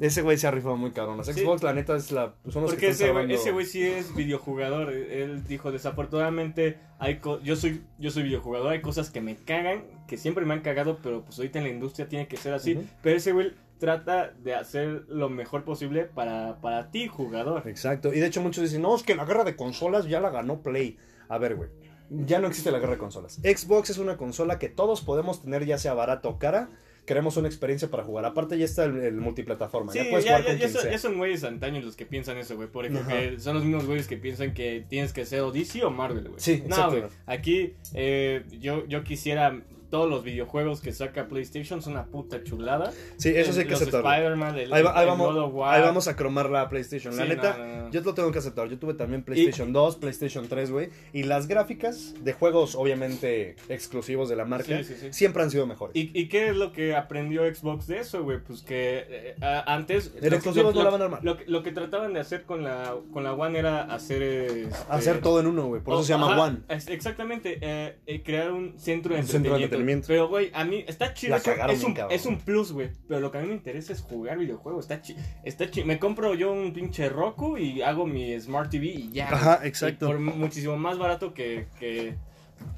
Ese 0.00 0.22
güey 0.22 0.36
se 0.36 0.46
ha 0.46 0.50
rifado 0.50 0.76
muy 0.76 0.90
cabrón. 0.90 1.24
Sí. 1.24 1.32
Xbox, 1.32 1.62
la 1.62 1.72
neta, 1.74 1.94
es 1.96 2.10
la, 2.10 2.34
son 2.50 2.62
los 2.62 2.72
Porque 2.72 2.86
que 2.86 2.92
ese 2.92 3.04
güey, 3.04 3.14
salvando- 3.24 3.34
ese 3.34 3.50
güey 3.52 3.66
sí 3.66 3.82
es 3.82 4.14
videojugador. 4.14 4.92
Él 4.92 5.44
dijo, 5.46 5.70
desafortunadamente, 5.70 6.78
hay 6.98 7.18
co- 7.18 7.40
yo 7.40 7.54
soy 7.56 7.82
yo 7.98 8.10
soy 8.10 8.24
videojugador, 8.24 8.72
hay 8.72 8.80
cosas 8.80 9.10
que 9.10 9.20
me 9.20 9.36
cagan, 9.36 9.84
que 10.08 10.16
siempre 10.16 10.44
me 10.44 10.54
han 10.54 10.60
cagado, 10.62 10.98
pero 11.02 11.24
pues 11.24 11.38
ahorita 11.38 11.58
en 11.58 11.64
la 11.64 11.70
industria 11.70 12.08
tiene 12.08 12.26
que 12.26 12.36
ser 12.36 12.52
así. 12.54 12.78
Pero 13.02 13.16
ese 13.16 13.32
güey 13.32 13.52
trata 13.78 14.30
de 14.30 14.54
hacer 14.54 15.04
lo 15.08 15.28
mejor 15.28 15.64
posible 15.64 16.04
para, 16.04 16.60
para 16.60 16.90
ti, 16.90 17.08
jugador. 17.08 17.66
Exacto. 17.68 18.12
Y 18.12 18.20
de 18.20 18.26
hecho 18.26 18.40
muchos 18.40 18.62
dicen, 18.64 18.82
no, 18.82 18.94
es 18.96 19.02
que 19.02 19.14
la 19.14 19.24
guerra 19.24 19.44
de 19.44 19.56
consolas 19.56 20.06
ya 20.06 20.20
la 20.20 20.30
ganó 20.30 20.62
Play. 20.62 20.98
A 21.28 21.38
ver, 21.38 21.54
güey. 21.56 21.68
Ya 22.10 22.38
no 22.40 22.46
existe 22.46 22.70
la 22.70 22.78
guerra 22.78 22.92
de 22.92 22.98
consolas. 22.98 23.36
Xbox 23.42 23.90
es 23.90 23.98
una 23.98 24.16
consola 24.16 24.58
que 24.58 24.68
todos 24.68 25.00
podemos 25.00 25.42
tener, 25.42 25.64
ya 25.64 25.78
sea 25.78 25.94
barata 25.94 26.28
o 26.28 26.38
cara. 26.38 26.68
Queremos 27.04 27.36
una 27.36 27.48
experiencia 27.48 27.90
para 27.90 28.04
jugar. 28.04 28.24
Aparte 28.24 28.56
ya 28.56 28.64
está 28.64 28.84
el, 28.84 28.98
el 29.00 29.16
multiplataforma. 29.16 29.92
Sí, 29.92 29.98
ya 29.98 30.10
puedes 30.10 30.24
ya, 30.24 30.32
jugar 30.32 30.42
ya, 30.42 30.46
con 30.46 30.54
ya 30.54 30.58
quien 30.60 30.72
son, 30.72 30.82
sea. 30.82 30.90
ya 30.92 30.98
son 30.98 31.18
güeyes 31.18 31.44
antaños 31.44 31.84
los 31.84 31.96
que 31.96 32.06
piensan 32.06 32.38
eso, 32.38 32.54
güey. 32.56 32.68
Ajá. 32.96 33.14
son 33.38 33.54
los 33.54 33.64
mismos 33.64 33.86
güeyes 33.86 34.06
que 34.06 34.16
piensan 34.16 34.54
que 34.54 34.84
tienes 34.88 35.12
que 35.12 35.26
ser 35.26 35.40
o 35.40 35.50
DC 35.50 35.84
o 35.84 35.90
Marvel, 35.90 36.28
güey. 36.28 36.40
Sí, 36.40 36.62
No, 36.66 36.90
güey. 36.90 37.04
Aquí 37.26 37.74
eh, 37.94 38.44
yo, 38.60 38.86
yo 38.86 39.02
quisiera 39.02 39.62
todos 39.92 40.08
los 40.08 40.24
videojuegos 40.24 40.80
que 40.80 40.90
saca 40.90 41.28
PlayStation 41.28 41.82
son 41.82 41.92
una 41.92 42.06
puta 42.06 42.42
chulada. 42.42 42.92
Sí, 43.18 43.28
eso 43.28 43.52
sí 43.52 43.58
hay 43.60 43.64
que 43.66 43.72
Los 43.72 43.82
aceptarlo. 43.82 44.10
Spider-Man, 44.10 44.58
el, 44.58 44.72
Ahí, 44.72 44.82
va- 44.82 44.94
ahí 44.98 45.02
el 45.04 45.10
vamos, 45.10 45.34
God 45.34 45.42
of 45.44 45.54
War. 45.54 45.74
ahí 45.74 45.82
vamos 45.82 46.08
a 46.08 46.16
cromar 46.16 46.48
la 46.48 46.66
PlayStation. 46.70 47.14
la 47.14 47.24
Sí, 47.24 47.28
neta, 47.28 47.56
no, 47.58 47.66
no, 47.66 47.82
no. 47.84 47.90
yo 47.90 48.00
lo 48.00 48.14
tengo 48.14 48.32
que 48.32 48.38
aceptar. 48.38 48.68
Yo 48.70 48.78
tuve 48.78 48.94
también 48.94 49.22
PlayStation 49.22 49.70
2, 49.74 49.96
PlayStation 49.96 50.48
3, 50.48 50.70
güey. 50.70 50.88
Y 51.12 51.24
las 51.24 51.46
gráficas 51.46 52.14
de 52.24 52.32
juegos, 52.32 52.74
obviamente, 52.74 53.56
exclusivos 53.68 54.30
de 54.30 54.36
la 54.36 54.46
marca, 54.46 54.78
Sí, 54.78 54.84
sí, 54.84 54.94
sí. 54.98 55.08
siempre 55.12 55.42
han 55.42 55.50
sido 55.50 55.66
mejores. 55.66 55.94
¿Y, 55.94 56.10
¿Y 56.18 56.28
qué 56.28 56.48
es 56.48 56.56
lo 56.56 56.72
que 56.72 56.96
aprendió 56.96 57.42
Xbox 57.54 57.86
de 57.86 57.98
eso, 57.98 58.22
güey? 58.22 58.38
Pues 58.42 58.62
que 58.62 59.04
eh, 59.10 59.34
antes... 59.66 60.14
Exclusivos 60.22 60.74
lo- 60.74 60.80
no 60.80 60.84
la 60.84 60.90
van 60.90 61.02
a 61.02 61.04
armar. 61.04 61.22
Lo, 61.22 61.36
que- 61.36 61.44
lo 61.46 61.62
que 61.62 61.70
trataban 61.70 62.14
de 62.14 62.20
hacer 62.20 62.44
con 62.44 62.64
la, 62.64 62.94
con 63.12 63.24
la 63.24 63.34
One 63.34 63.58
era 63.58 63.82
hacer... 63.82 64.22
este, 64.22 64.68
Hacer 64.88 65.20
todo 65.20 65.38
en 65.40 65.48
uno, 65.48 65.66
güey. 65.66 65.82
Por 65.82 65.94
eso 65.94 66.04
se 66.04 66.14
llama 66.14 66.32
ajá, 66.32 66.42
One. 66.44 66.58
Exactamente, 66.68 67.58
eh, 67.60 67.98
eh, 68.06 68.22
crear 68.22 68.52
un 68.52 68.78
centro 68.78 69.14
de 69.14 69.20
Un 69.20 69.26
centro 69.26 69.52
de 69.52 69.64
entretenimiento. 69.64 69.81
Pero, 70.06 70.28
güey, 70.28 70.50
a 70.54 70.64
mí 70.64 70.84
está 70.86 71.14
chido. 71.14 71.34
La 71.36 71.42
cagaron 71.42 71.74
es, 71.76 71.82
un, 71.84 71.94
cabrón. 71.94 72.14
es 72.16 72.26
un 72.26 72.38
plus, 72.38 72.72
güey. 72.72 72.90
Pero 73.08 73.20
lo 73.20 73.30
que 73.30 73.38
a 73.38 73.40
mí 73.42 73.48
me 73.48 73.54
interesa 73.54 73.92
es 73.92 74.00
jugar 74.00 74.38
videojuegos. 74.38 74.84
Está 74.84 75.00
chido. 75.02 75.20
Está 75.44 75.70
chi- 75.70 75.84
Me 75.84 75.98
compro 75.98 76.34
yo 76.34 76.52
un 76.52 76.72
pinche 76.72 77.08
Roku 77.08 77.56
y 77.58 77.82
hago 77.82 78.06
mi 78.06 78.38
Smart 78.40 78.70
TV 78.70 78.86
y 78.86 79.10
ya. 79.12 79.28
Ajá, 79.32 79.60
exacto. 79.64 80.06
Y 80.06 80.08
por 80.08 80.18
muchísimo 80.20 80.76
más 80.76 80.98
barato 80.98 81.34
que, 81.34 81.66
que, 81.78 82.14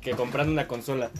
que 0.00 0.12
comprando 0.12 0.52
una 0.52 0.66
consola. 0.68 1.10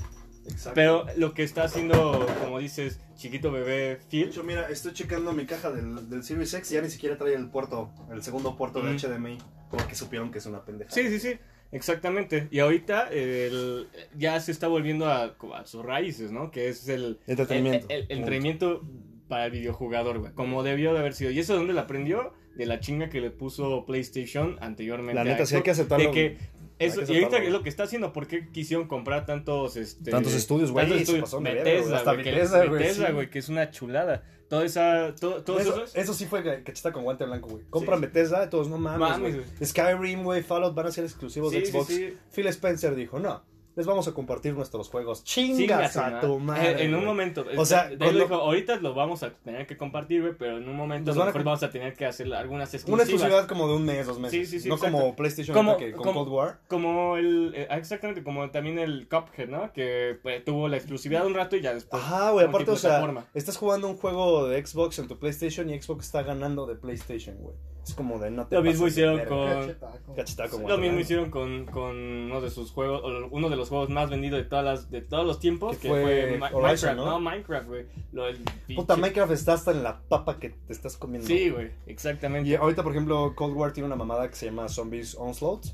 Exacto. 0.46 0.72
Pero 0.74 1.06
lo 1.16 1.32
que 1.32 1.42
está 1.42 1.64
haciendo, 1.64 2.26
como 2.42 2.58
dices, 2.58 3.00
chiquito 3.16 3.50
bebé 3.50 3.72
De 3.72 3.96
Phil. 4.10 4.28
hecho, 4.28 4.44
mira, 4.44 4.68
estoy 4.68 4.92
checando 4.92 5.32
mi 5.32 5.46
caja 5.46 5.70
del, 5.70 6.10
del 6.10 6.22
Series 6.22 6.52
X 6.52 6.70
y 6.70 6.74
ya 6.74 6.82
ni 6.82 6.90
siquiera 6.90 7.16
trae 7.16 7.32
el 7.34 7.48
puerto, 7.48 7.90
el 8.12 8.22
segundo 8.22 8.54
puerto 8.56 8.82
de. 8.82 8.94
HDMI. 8.98 9.38
Porque 9.70 9.94
supieron 9.94 10.30
que 10.30 10.38
es 10.38 10.46
una 10.46 10.62
pendeja. 10.62 10.90
Sí, 10.90 11.08
sí, 11.08 11.18
sí. 11.18 11.38
Exactamente. 11.74 12.48
Y 12.50 12.60
ahorita 12.60 13.08
el- 13.10 13.88
ya 14.16 14.38
se 14.40 14.52
está 14.52 14.68
volviendo 14.68 15.06
a, 15.06 15.34
a 15.54 15.66
sus 15.66 15.84
raíces, 15.84 16.30
¿no? 16.32 16.50
Que 16.50 16.68
es 16.68 16.88
el, 16.88 17.18
Entretenimiento. 17.26 17.86
El, 17.88 17.96
el- 17.96 18.06
el 18.08 18.18
entretenimiento 18.18 18.82
para 19.28 19.46
el 19.46 19.50
videojugador, 19.52 20.18
güey. 20.20 20.32
Como 20.32 20.62
debió 20.62 20.92
de 20.92 21.00
haber 21.00 21.14
sido. 21.14 21.30
¿Y 21.30 21.38
eso 21.40 21.52
de 21.54 21.58
dónde 21.58 21.74
lo 21.74 21.80
aprendió? 21.80 22.32
De 22.56 22.66
la 22.66 22.78
chinga 22.78 23.08
que 23.10 23.20
le 23.20 23.30
puso 23.30 23.84
PlayStation 23.84 24.56
anteriormente. 24.60 25.14
La 25.14 25.22
a 25.22 25.24
neta, 25.24 25.44
sí 25.46 25.56
hay 25.56 25.62
que 25.62 25.72
aceptarlo. 25.72 26.06
De 26.06 26.12
que 26.12 26.38
eso, 26.78 27.00
y 27.02 27.16
ahorita 27.16 27.38
es 27.38 27.50
lo 27.52 27.62
que 27.62 27.68
está 27.68 27.84
haciendo. 27.84 28.12
¿Por 28.12 28.26
qué 28.26 28.48
quisieron 28.50 28.86
comprar 28.86 29.26
tantos, 29.26 29.76
este, 29.76 30.10
Tantos 30.10 30.34
estudios, 30.34 30.70
güey, 30.72 30.86
tantos 30.86 31.02
estudios? 31.02 31.42
Bethesda, 31.42 32.12
Bethesda, 32.14 33.10
güey, 33.10 33.30
que 33.30 33.38
es 33.38 33.48
una 33.48 33.70
chulada. 33.70 34.24
Toda 34.48 34.64
esa, 34.64 35.14
todo, 35.18 35.42
todos 35.42 35.62
Eso, 35.62 35.74
esos- 35.76 35.96
eso 35.96 36.14
sí 36.14 36.26
fue 36.26 36.42
cacheta 36.62 36.92
con 36.92 37.02
guante 37.04 37.24
blanco, 37.24 37.48
güey. 37.48 37.64
Compran 37.70 37.98
Sí. 38.00 38.06
Bethesda, 38.06 38.50
todos 38.50 38.68
no 38.68 38.78
mames, 38.78 38.98
Mames, 39.00 39.34
güey. 39.36 39.44
güey. 39.46 39.66
Skyrim, 39.66 40.22
güey, 40.22 40.42
Fallout 40.42 40.74
van 40.74 40.86
a 40.86 40.90
ser 40.92 41.04
exclusivos 41.04 41.52
de 41.52 41.64
Sí, 41.64 41.72
Xbox. 41.72 41.86
sí. 41.88 42.16
Phil 42.32 42.46
Spencer 42.48 42.94
dijo, 42.94 43.18
no, 43.18 43.42
les 43.76 43.86
vamos 43.86 44.06
a 44.08 44.12
compartir 44.12 44.54
nuestros 44.54 44.88
juegos. 44.88 45.24
Chingas 45.24 45.96
a 45.96 46.20
tu 46.20 46.38
madre. 46.38 46.84
En 46.84 46.94
un 46.94 47.04
momento. 47.04 47.44
O 47.56 47.64
sea, 47.64 47.84
de- 47.84 47.90
de- 47.90 47.96
cuando- 47.98 48.20
dijo, 48.20 48.34
ahorita 48.34 48.76
lo 48.76 48.94
vamos 48.94 49.22
a 49.22 49.30
tener 49.30 49.66
que 49.66 49.76
compartir, 49.76 50.22
güey, 50.22 50.34
pero 50.38 50.58
en 50.58 50.68
un 50.68 50.76
momento 50.76 51.10
a 51.10 51.14
lo 51.14 51.32
vamos 51.32 51.62
a 51.62 51.70
tener 51.70 51.94
que 51.94 52.06
hacer 52.06 52.32
algunas 52.32 52.68
Una 52.70 52.76
exclusivas. 52.78 53.08
exclusividad 53.08 53.48
como 53.48 53.68
de 53.68 53.74
un 53.74 53.84
mes, 53.84 54.06
dos 54.06 54.18
meses. 54.18 54.30
Sí, 54.38 54.46
sí, 54.46 54.60
sí, 54.60 54.68
No 54.68 54.76
exacto. 54.76 54.96
como 54.98 55.16
PlayStation 55.16 55.54
Como- 55.56 55.76
que 55.76 55.92
con 55.92 56.04
como- 56.04 56.20
Cold 56.24 56.32
War. 56.32 56.58
Como 56.68 57.16
el. 57.16 57.52
eh, 57.54 57.66
ah, 57.70 57.76
exactamente, 57.78 58.22
como 58.22 58.50
también 58.50 58.78
el 58.78 59.08
Cuphead, 59.08 59.48
¿no? 59.48 59.72
Que 59.72 60.18
pues, 60.22 60.44
tuvo 60.44 60.68
la 60.68 60.76
exclusividad 60.76 61.26
un 61.26 61.34
rato 61.34 61.56
y 61.56 61.60
ya 61.62 61.74
después. 61.74 62.02
Ajá, 62.02 62.30
güey, 62.30 62.46
aparte, 62.46 62.70
o 62.70 62.76
sea, 62.76 63.04
estás 63.34 63.56
jugando 63.56 63.88
un 63.88 63.96
juego 63.96 64.46
de 64.46 64.64
Xbox 64.64 64.98
en 64.98 65.08
tu 65.08 65.18
PlayStation 65.18 65.68
y 65.70 65.80
Xbox 65.80 66.06
está 66.06 66.22
ganando 66.22 66.66
de 66.66 66.76
PlayStation, 66.76 67.36
güey. 67.38 67.56
Es 67.86 67.94
como 67.94 68.18
de 68.18 68.30
no 68.30 68.46
te 68.46 68.56
Lo 68.56 68.62
mismo 68.62 68.86
hicieron 68.86 69.20
con- 69.26 69.46
Cachetaco. 69.48 70.14
Cachetaco, 70.16 70.58
Lo 70.68 70.78
mismo 70.78 70.98
hicieron 71.00 71.30
con, 71.30 71.66
con 71.66 71.94
uno 71.96 72.40
de 72.40 72.48
sus 72.50 72.70
juegos, 72.70 73.02
uno 73.30 73.50
de 73.50 73.56
los 73.56 73.68
juegos 73.68 73.90
más 73.90 74.08
vendidos 74.08 74.38
de 74.38 74.44
todas 74.48 74.64
las, 74.64 74.90
de 74.90 75.02
todos 75.02 75.26
los 75.26 75.38
tiempos, 75.38 75.76
Que 75.76 75.88
fue 75.88 76.02
fue, 76.02 76.38
Ma- 76.38 76.46
Horizon, 76.52 76.62
Minecraft, 76.62 76.96
¿no? 76.96 77.04
¿no? 77.06 77.20
Minecraft, 77.20 77.68
güey. 77.68 77.86
Lo 78.12 78.24
del 78.24 78.38
Puta, 78.74 78.96
Minecraft 78.96 79.32
está 79.32 79.52
hasta 79.52 79.70
en 79.70 79.82
la 79.82 80.00
papa 80.08 80.38
que 80.38 80.50
te 80.50 80.72
estás 80.72 80.96
comiendo. 80.96 81.26
Sí, 81.28 81.50
güey, 81.50 81.72
exactamente. 81.86 82.48
Y 82.48 82.54
ahorita, 82.54 82.82
por 82.82 82.92
ejemplo, 82.92 83.34
Cold 83.36 83.54
War 83.56 83.72
tiene 83.72 83.86
una 83.86 83.96
mamada 83.96 84.28
que 84.28 84.34
se 84.36 84.46
llama 84.46 84.68
Zombies 84.68 85.14
Onslaught. 85.18 85.66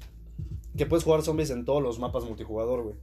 Que 0.77 0.87
puedes 0.87 1.05
jugar 1.05 1.23
zombies 1.23 1.51
en 1.51 1.65
todos 1.65 1.83
los 1.83 1.99
mapas 1.99 2.25
multijugador, 2.25 2.83
güey. 2.83 2.95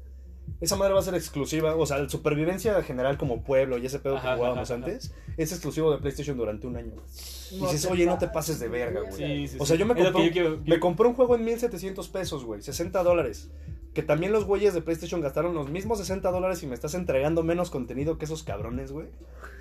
Esa 0.62 0.76
madre 0.76 0.94
va 0.94 1.00
a 1.00 1.04
ser 1.04 1.14
exclusiva. 1.16 1.76
O 1.76 1.86
sea, 1.86 2.00
la 2.00 2.10
supervivencia 2.10 2.82
general 2.84 3.18
como 3.18 3.44
pueblo 3.44 3.78
y 3.78 3.86
ese 3.86 4.00
pedo 4.00 4.18
Ajá, 4.18 4.32
que 4.32 4.38
jugábamos 4.38 4.72
ajá, 4.72 4.80
ajá. 4.80 4.86
antes 4.92 5.14
es 5.38 5.52
exclusivo 5.52 5.92
de 5.92 5.98
PlayStation 6.00 6.36
durante 6.38 6.66
un 6.68 6.78
año. 6.78 6.94
Y 7.52 7.60
dices, 7.60 7.86
oye, 7.86 8.06
no 8.06 8.18
te 8.18 8.28
pases 8.28 8.60
de 8.60 8.68
verga, 8.68 9.02
güey. 9.02 9.14
Sí, 9.14 9.48
sí, 9.50 9.58
O 9.60 9.66
sea, 9.66 9.76
sí. 9.76 9.80
yo 9.80 9.86
me 9.86 9.94
compré, 9.94 10.14
que 10.14 10.26
yo 10.28 10.32
quiero- 10.32 10.62
me 10.66 10.80
compré 10.80 11.08
un 11.08 11.14
juego 11.14 11.36
en 11.36 11.46
1700 11.46 12.08
pesos, 12.10 12.44
güey. 12.44 12.62
60 12.62 13.04
dólares. 13.04 13.52
Que 13.94 14.04
también 14.04 14.32
los 14.32 14.46
güeyes 14.46 14.74
de 14.76 14.82
PlayStation 14.82 15.22
gastaron 15.22 15.56
los 15.56 15.70
mismos 15.70 15.98
60 16.00 16.30
dólares 16.32 16.62
y 16.64 16.68
me 16.68 16.76
estás 16.76 16.94
entregando 16.94 17.42
menos 17.44 17.70
contenido 17.72 18.18
que 18.18 18.26
esos 18.26 18.44
cabrones, 18.44 18.92
güey. 18.92 19.08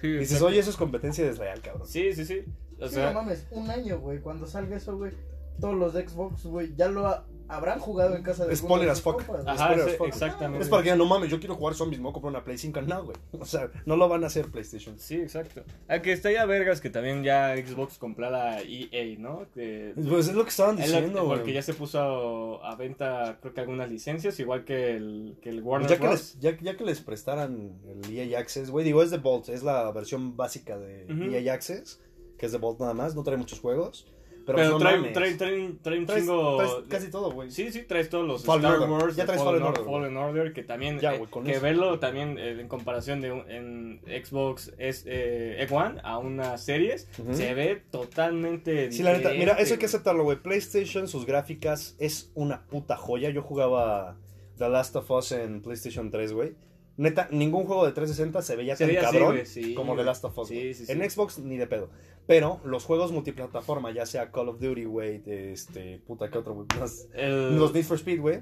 Sí, 0.03 0.09
Y 0.09 0.13
dices, 0.13 0.25
exacto. 0.33 0.47
oye, 0.47 0.59
eso 0.59 0.71
es 0.71 0.77
competencia 0.77 1.25
desleal, 1.25 1.61
cabrón. 1.63 1.87
Sí, 1.89 2.13
sí, 2.13 2.25
sí. 2.27 2.43
O 2.81 2.87
Sí, 2.89 2.95
sea, 2.97 3.13
no 3.13 3.23
mames, 3.23 3.47
un 3.51 3.71
año, 3.71 3.99
güey. 3.99 4.21
Cuando 4.21 4.47
salga 4.47 4.77
eso, 4.77 4.97
güey, 4.97 5.13
todos 5.59 5.75
los 5.75 5.95
de 5.95 6.07
Xbox, 6.07 6.45
güey, 6.45 6.75
ya 6.77 6.89
lo 6.89 7.07
ha- 7.07 7.25
habrán 7.49 7.79
jugado 7.79 8.17
en 8.17 8.23
casa 8.23 8.47
de 8.47 8.55
Spoiler 8.57 8.89
as 8.91 9.01
fuck. 9.01 9.25
compas. 9.25 9.47
Ajá, 9.47 9.67
Spoiler 9.69 9.89
as 9.89 9.97
fuck. 9.97 10.07
exactamente. 10.09 10.65
Es 10.65 10.69
para 10.71 10.83
que 10.83 10.97
no 10.97 11.05
mames, 11.07 11.31
yo 11.31 11.39
quiero 11.39 11.55
jugar 11.55 11.75
zombies, 11.75 11.99
me 12.01 12.05
voy 12.05 12.11
a 12.11 12.15
comprar 12.15 12.31
una 12.31 12.45
Play 12.45 12.59
5. 12.59 12.83
No, 12.83 13.05
güey. 13.05 13.17
O 13.39 13.45
sea, 13.45 13.71
no 13.85 13.97
lo 13.97 14.09
van 14.09 14.25
a 14.25 14.29
hacer 14.29 14.47
PlayStation. 14.47 14.99
Sí, 14.99 15.17
exacto. 15.17 15.63
A 15.89 16.01
que 16.03 16.13
está 16.13 16.31
ya 16.33 16.45
vergas 16.47 16.81
que 16.81 16.91
también 16.91 17.23
ya 17.23 17.55
Xbox 17.57 17.99
comprara 17.99 18.61
EA, 18.63 19.19
¿no? 19.19 19.47
Que- 19.55 19.93
Pues 20.09 20.29
es 20.29 20.35
lo 20.35 20.45
que 20.45 20.51
estaban 20.51 20.77
diciendo, 20.77 21.25
güey. 21.25 21.39
porque 21.39 21.53
ya 21.53 21.63
se 21.63 21.75
puso 21.75 22.65
a 22.65 22.75
venta, 22.77 23.39
creo 23.41 23.55
que 23.55 23.61
algunas 23.61 23.91
licencias, 23.91 24.39
igual 24.41 24.65
que 24.65 24.97
el, 24.97 25.37
que 25.43 25.51
el 25.51 25.63
Warner 25.63 25.87
Pues 25.89 25.99
ya, 25.99 26.01
que 26.03 26.09
Bros. 26.09 26.35
les, 26.35 26.41
ya, 26.41 26.61
ya 26.61 26.77
que 26.77 26.85
les 26.85 27.01
prestaran 27.01 27.79
el 27.89 28.17
EA 28.19 28.39
Access, 28.39 28.71
güey, 28.71 28.85
digo, 28.85 29.03
es 29.03 29.11
de 29.11 29.19
Vault, 29.19 29.49
es 29.49 29.63
la 29.63 29.91
versión 29.93 30.37
básica 30.37 30.79
de 30.79 31.07
Ujú. 31.13 31.35
EA 31.35 31.53
Access, 31.55 32.01
que 32.39 32.47
es 32.47 32.53
de 32.53 32.59
Vault 32.59 32.81
nada 32.81 32.95
más, 32.95 33.15
no 33.15 33.23
trae 33.23 33.37
muchos 33.37 33.61
juegos. 33.61 34.07
Pero, 34.47 34.59
Pero 34.59 34.71
no 34.71 34.79
trae, 34.79 34.97
mames. 34.99 35.13
trae, 35.13 35.35
trae, 35.35 35.71
trae 35.83 35.99
un 35.99 36.07
Traes- 36.07 36.21
chingo... 36.21 36.57
traes 36.59 36.73
casi 36.89 37.11
todo, 37.11 37.33
güey. 37.33 37.51
Sí, 37.51 37.73
sí, 37.73 37.83
traes 37.83 38.09
todos 38.09 38.25
los 38.27 38.45
Fallen 38.45 38.65
Star 38.65 38.77
Order. 38.81 38.91
Wars, 38.91 39.17
Ya 39.17 39.27
traes 39.27 39.43
Fallen, 39.43 39.61
Fallen 39.61 39.69
Order, 39.81 39.81
Order, 39.89 40.13
Fallen 40.13 40.17
Order, 40.17 40.53
que 40.53 40.63
también, 40.63 41.01
Ya, 41.01 41.17
eh, 41.17 41.23
que 41.45 41.51
eso. 41.51 41.61
verlo 41.61 41.99
también 41.99 42.39
eh, 42.39 42.61
en 42.61 42.69
comparación 42.69 43.21
de 43.21 43.33
un- 43.33 43.51
en 43.51 44.01
Xbox 44.25 44.73
es 44.79 45.03
eh, 45.07 45.67
One 45.71 46.01
a 46.05 46.19
unas 46.19 46.65
series, 46.65 47.09
se 47.33 47.55
ve 47.55 47.83
totalmente 47.91 48.93
Sí, 48.93 49.03
la 49.03 49.13
neta, 49.15 49.31
mira, 49.33 49.55
eso 49.55 49.75
hay 49.75 49.81
que 49.81 49.87
aceptarlo, 49.87 50.25
güey. 50.25 50.39
PlayStation, 50.41 51.09
sus 51.09 51.27
gráficas 51.27 51.97
es 51.99 52.31
una 52.35 52.67
puta 52.67 52.97
joya. 52.97 53.31
Yo 53.31 53.43
jugaba 53.43 54.17
The 54.59 54.69
Last 54.69 54.97
of 54.97 55.11
Us 55.11 55.33
en 55.33 55.61
PlayStation 55.61 56.11
3, 56.11 56.33
güey. 56.33 56.55
Neta, 56.99 57.29
ningún 57.31 57.67
juego 57.67 57.85
de 57.85 57.93
360 57.93 58.41
se 58.41 58.57
veía 58.57 58.75
Se 58.75 58.85
tan 58.85 58.89
veía 58.89 59.03
cabrón 59.03 59.41
sí, 59.45 59.75
como 59.75 59.95
The. 59.97 60.05
Last 60.05 60.25
of 60.25 60.39
Us. 60.39 60.49
Sí, 60.49 60.73
sí. 60.73 60.85
En 60.91 61.09
Xbox 61.11 61.39
ni 61.41 61.59
de 61.59 61.67
pedo. 61.67 61.91
Pero 62.27 62.61
los 62.65 62.85
juegos 62.85 63.13
multiplataforma, 63.13 63.93
ya 63.93 64.05
sea 64.05 64.33
Call 64.33 64.49
of 64.49 64.59
Duty, 64.61 64.85
güey, 64.85 65.23
este, 65.27 66.01
puta, 66.07 66.29
¿qué 66.29 66.39
otro, 66.39 66.55
güey? 66.55 66.67
Los, 66.79 67.07
El- 67.15 67.57
los 67.57 67.73
Need 67.73 67.85
for 67.85 67.97
Speed, 67.97 68.21
güey, 68.21 68.41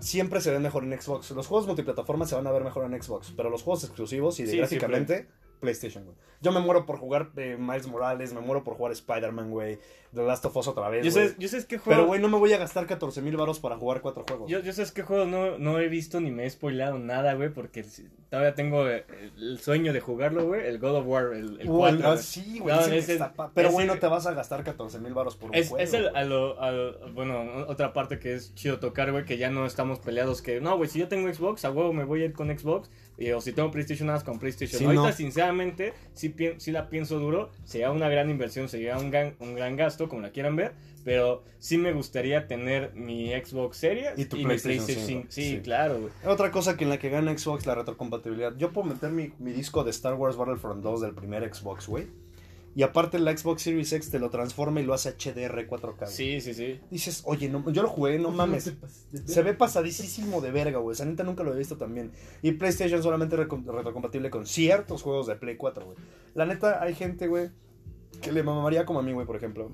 siempre 0.00 0.40
se 0.40 0.50
ven 0.50 0.62
mejor 0.62 0.84
en 0.84 0.98
Xbox. 1.00 1.30
Los 1.32 1.46
juegos 1.46 1.66
multiplataforma 1.66 2.24
se 2.26 2.34
van 2.34 2.46
a 2.46 2.52
ver 2.52 2.64
mejor 2.64 2.90
en 2.90 3.02
Xbox, 3.02 3.32
pero 3.36 3.50
los 3.50 3.62
juegos 3.62 3.84
exclusivos 3.84 4.40
y 4.40 4.44
de 4.44 4.50
Sí, 4.52 4.56
gráficamente, 4.56 5.28
PlayStation, 5.60 6.04
güey. 6.04 6.16
Yo 6.42 6.52
me 6.52 6.60
muero 6.60 6.84
por 6.84 6.98
jugar 6.98 7.30
eh, 7.36 7.56
Miles 7.58 7.86
Morales, 7.86 8.34
me 8.34 8.40
muero 8.40 8.62
por 8.62 8.74
jugar 8.76 8.92
Spider-Man, 8.92 9.50
güey. 9.50 9.78
The 10.14 10.22
Last 10.22 10.44
of 10.46 10.56
Us 10.56 10.68
otra 10.68 10.88
vez, 10.88 11.04
Yo 11.04 11.10
sé, 11.10 11.34
yo 11.38 11.48
sé 11.48 11.66
qué 11.66 11.76
juego... 11.78 11.98
Pero, 11.98 12.06
güey, 12.06 12.20
no 12.20 12.28
me 12.28 12.38
voy 12.38 12.50
a 12.52 12.58
gastar 12.58 12.86
14 12.86 13.20
mil 13.20 13.36
baros 13.36 13.58
para 13.60 13.76
jugar 13.76 14.00
cuatro 14.00 14.24
juegos. 14.26 14.50
Yo, 14.50 14.60
yo 14.60 14.72
sé 14.72 14.84
qué 14.94 15.02
juego 15.02 15.26
no, 15.26 15.58
no 15.58 15.78
he 15.78 15.88
visto 15.88 16.20
ni 16.20 16.30
me 16.30 16.46
he 16.46 16.50
spoilado 16.50 16.98
nada, 16.98 17.34
güey, 17.34 17.50
porque 17.50 17.84
todavía 18.30 18.54
tengo 18.54 18.88
eh, 18.88 19.04
el 19.36 19.58
sueño 19.60 19.92
de 19.92 20.00
jugarlo, 20.00 20.46
güey, 20.46 20.66
el 20.66 20.78
God 20.78 20.96
of 20.96 21.06
War, 21.06 21.32
el, 21.34 21.60
el 21.60 21.68
Uy, 21.68 21.76
4, 21.78 22.00
ah, 22.08 22.12
güey. 22.12 22.22
sí, 22.22 22.58
güey. 22.60 22.76
No, 23.18 23.32
pa- 23.34 23.50
Pero, 23.54 23.70
güey, 23.72 23.86
no 23.86 23.98
te 23.98 24.06
vas 24.06 24.26
a 24.26 24.32
gastar 24.32 24.62
14 24.64 25.00
mil 25.00 25.12
baros 25.12 25.36
por 25.36 25.50
un 25.50 25.54
Es, 25.56 25.68
juego. 25.68 25.82
es 25.84 25.92
el, 25.92 26.14
a 26.14 26.24
lo, 26.24 26.60
a 26.62 26.70
lo- 26.70 27.12
bueno, 27.12 27.66
otra 27.66 27.92
parte 27.92 28.18
que 28.18 28.34
es 28.34 28.54
chido 28.54 28.78
tocar, 28.78 29.10
güey, 29.12 29.24
que 29.24 29.36
ya 29.36 29.50
no 29.50 29.66
estamos 29.66 29.98
peleados, 29.98 30.40
que 30.40 30.60
no, 30.60 30.76
güey, 30.78 30.88
si 30.88 30.98
yo 30.98 31.08
tengo 31.08 31.32
Xbox, 31.32 31.64
a 31.66 31.70
huevo 31.70 31.92
me 31.92 32.04
voy 32.04 32.22
a 32.22 32.26
ir 32.26 32.32
con 32.32 32.48
Xbox, 32.56 32.90
o 33.34 33.40
si 33.40 33.52
tengo 33.52 33.70
PlayStation, 33.70 34.06
nada 34.06 34.18
más 34.18 34.24
con 34.24 34.38
PlayStation. 34.38 34.78
Sí, 34.78 34.84
Ahorita, 34.84 35.02
no. 35.02 35.12
sinceramente, 35.12 35.94
sí 36.14 36.34
la 36.72 36.88
pienso 36.88 37.18
duro, 37.18 37.50
sería 37.64 37.90
una 37.90 38.08
gran 38.08 38.30
inversión, 38.30 38.68
sería 38.68 38.98
un 38.98 39.10
gran, 39.10 39.36
un 39.40 39.54
gran 39.54 39.76
gasto, 39.76 40.08
como 40.08 40.22
la 40.22 40.30
quieran 40.30 40.54
ver, 40.56 40.74
pero 41.04 41.44
sí 41.58 41.78
me 41.78 41.92
gustaría 41.92 42.46
tener 42.46 42.92
mi 42.94 43.30
Xbox 43.30 43.76
Series 43.78 44.18
Y 44.18 44.26
tu 44.26 44.42
PlayStation 44.42 44.84
PlayStation 44.84 45.06
5, 45.06 45.06
5. 45.06 45.26
Sí, 45.30 45.50
sí. 45.50 45.60
claro, 45.62 46.00
güey. 46.00 46.12
Otra 46.26 46.50
cosa 46.50 46.76
que 46.76 46.84
en 46.84 46.90
la 46.90 46.98
que 46.98 47.08
gana 47.08 47.36
Xbox 47.36 47.64
la 47.64 47.74
retrocompatibilidad. 47.74 48.54
Yo 48.56 48.72
puedo 48.72 48.88
meter 48.88 49.10
mi, 49.10 49.32
mi 49.38 49.52
disco 49.52 49.84
de 49.84 49.90
Star 49.90 50.14
Wars 50.14 50.36
Battlefront 50.36 50.82
2 50.82 51.00
del 51.00 51.14
primer 51.14 51.54
Xbox, 51.54 51.86
güey. 51.86 52.08
Y 52.76 52.82
aparte 52.82 53.18
la 53.18 53.34
Xbox 53.34 53.62
Series 53.62 53.90
X 53.90 54.10
te 54.10 54.18
lo 54.18 54.28
transforma 54.28 54.82
y 54.82 54.84
lo 54.84 54.92
hace 54.92 55.08
HDR 55.10 55.66
4K. 55.66 55.96
güey. 55.96 56.10
Sí, 56.10 56.42
sí, 56.42 56.52
sí. 56.52 56.78
Dices, 56.90 57.22
oye, 57.24 57.48
no, 57.48 57.68
yo 57.70 57.82
lo 57.82 57.88
jugué, 57.88 58.18
no 58.18 58.30
mames. 58.30 58.70
Se 59.24 59.42
ve 59.42 59.54
pasadísimo 59.54 60.42
de 60.42 60.50
verga, 60.50 60.78
güey. 60.78 60.92
Esa 60.92 61.06
neta 61.06 61.24
nunca 61.24 61.42
lo 61.42 61.54
he 61.54 61.58
visto 61.58 61.78
también. 61.78 62.12
Y 62.42 62.52
PlayStation 62.52 63.02
solamente 63.02 63.34
retrocompatible 63.34 64.28
con 64.28 64.44
ciertos 64.44 65.00
juegos 65.00 65.26
de 65.26 65.36
Play 65.36 65.56
4, 65.56 65.86
güey. 65.86 65.96
La 66.34 66.44
neta, 66.44 66.82
hay 66.82 66.94
gente, 66.94 67.28
güey, 67.28 67.48
que 68.20 68.30
le 68.30 68.42
mamaría 68.42 68.84
como 68.84 68.98
a 68.98 69.02
mí, 69.02 69.14
güey, 69.14 69.26
por 69.26 69.36
ejemplo. 69.36 69.72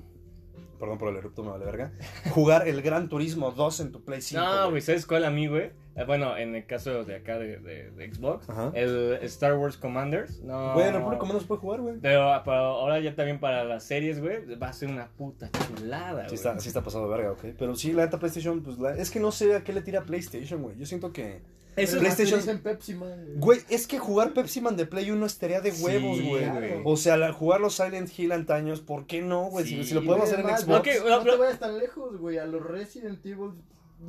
Perdón 0.83 0.97
por 0.97 1.07
el 1.07 1.15
erupto, 1.15 1.43
me 1.45 1.51
vale 1.51 1.63
verga. 1.63 1.93
Jugar 2.31 2.67
el 2.67 2.81
Gran 2.81 3.07
Turismo 3.07 3.51
2 3.51 3.79
en 3.79 3.91
tu 3.93 4.03
Play 4.03 4.21
5. 4.21 4.43
No, 4.43 4.69
güey, 4.69 4.81
¿sabes 4.81 5.05
cuál 5.05 5.23
a 5.23 5.29
mí, 5.29 5.47
güey? 5.47 5.71
Eh, 5.95 6.03
bueno, 6.05 6.35
en 6.35 6.55
el 6.55 6.65
caso 6.65 7.05
de 7.05 7.15
acá 7.15 7.39
de, 7.39 7.57
de- 7.59 7.91
de 7.91 8.13
Xbox, 8.13 8.49
Ajá. 8.49 8.71
el 8.75 9.13
Star 9.21 9.53
Wars 9.57 9.77
Commanders. 9.77 10.41
No. 10.41 10.73
Güey, 10.73 10.91
República 10.91 11.19
¿cómo 11.19 11.31
no 11.33 11.39
se 11.39 11.45
puede 11.45 11.61
jugar, 11.61 11.79
güey? 11.79 11.95
Pero, 12.01 12.29
pero 12.43 12.55
ahora 12.57 12.99
ya 12.99 13.15
también 13.15 13.39
para 13.39 13.63
las 13.63 13.83
series, 13.85 14.19
güey, 14.19 14.55
va 14.55 14.67
a 14.67 14.73
ser 14.73 14.89
una 14.89 15.07
puta 15.07 15.49
chulada, 15.77 16.23
Sí 16.23 16.25
güey. 16.25 16.35
está, 16.35 16.59
sí 16.59 16.67
está 16.67 16.81
pasado 16.81 17.07
verga, 17.07 17.31
ok. 17.31 17.45
Pero 17.57 17.75
sí, 17.75 17.93
la 17.93 18.03
neta 18.03 18.19
PlayStation, 18.19 18.61
pues 18.61 18.77
la- 18.77 18.97
es 18.97 19.09
que 19.09 19.21
no 19.21 19.31
sé 19.31 19.55
a 19.55 19.63
qué 19.63 19.71
le 19.71 19.81
tira 19.81 20.01
PlayStation, 20.01 20.61
güey. 20.61 20.75
Yo 20.77 20.85
siento 20.85 21.13
que. 21.13 21.41
Eso 21.75 21.97
PlayStation- 21.99 22.03
masterizan 22.37 22.59
Pepsi 22.59 22.93
Man. 22.95 23.23
güey. 23.25 23.37
Güey, 23.39 23.59
es 23.69 23.87
que 23.87 23.97
jugar 23.99 24.33
Pepsi 24.33 24.61
Man 24.61 24.75
de 24.77 24.85
Play 24.85 25.09
1 25.11 25.25
estaría 25.25 25.59
de 25.61 25.71
Sí, 25.71 25.83
huevos, 25.83 26.21
güey. 26.21 26.49
güey. 26.49 26.81
O 26.85 26.97
sea, 26.97 27.17
la- 27.17 27.33
jugar 27.33 27.61
los 27.61 27.75
Silent 27.75 28.09
Hill 28.17 28.31
antaños, 28.31 28.81
¿por 28.81 29.07
qué 29.07 29.21
no, 29.21 29.45
güey? 29.45 29.65
Si- 29.65 29.75
Sí, 29.77 29.83
si, 29.85 29.93
lo 29.95 30.01
podemos 30.05 30.29
Güey, 30.29 30.33
hacer 30.33 30.39
en 30.45 30.51
más, 30.51 30.61
Xbox. 30.63 30.79
Ok, 30.79 30.87
No, 31.09 31.17
no, 31.23 31.31
te 31.31 31.37
vayas 31.37 31.59
tan 31.59 31.77
lejos, 31.77 32.17
güey. 32.17 32.37
A 32.37 32.45
los 32.45 32.61
Resident 32.63 33.25
Evil, 33.25 33.51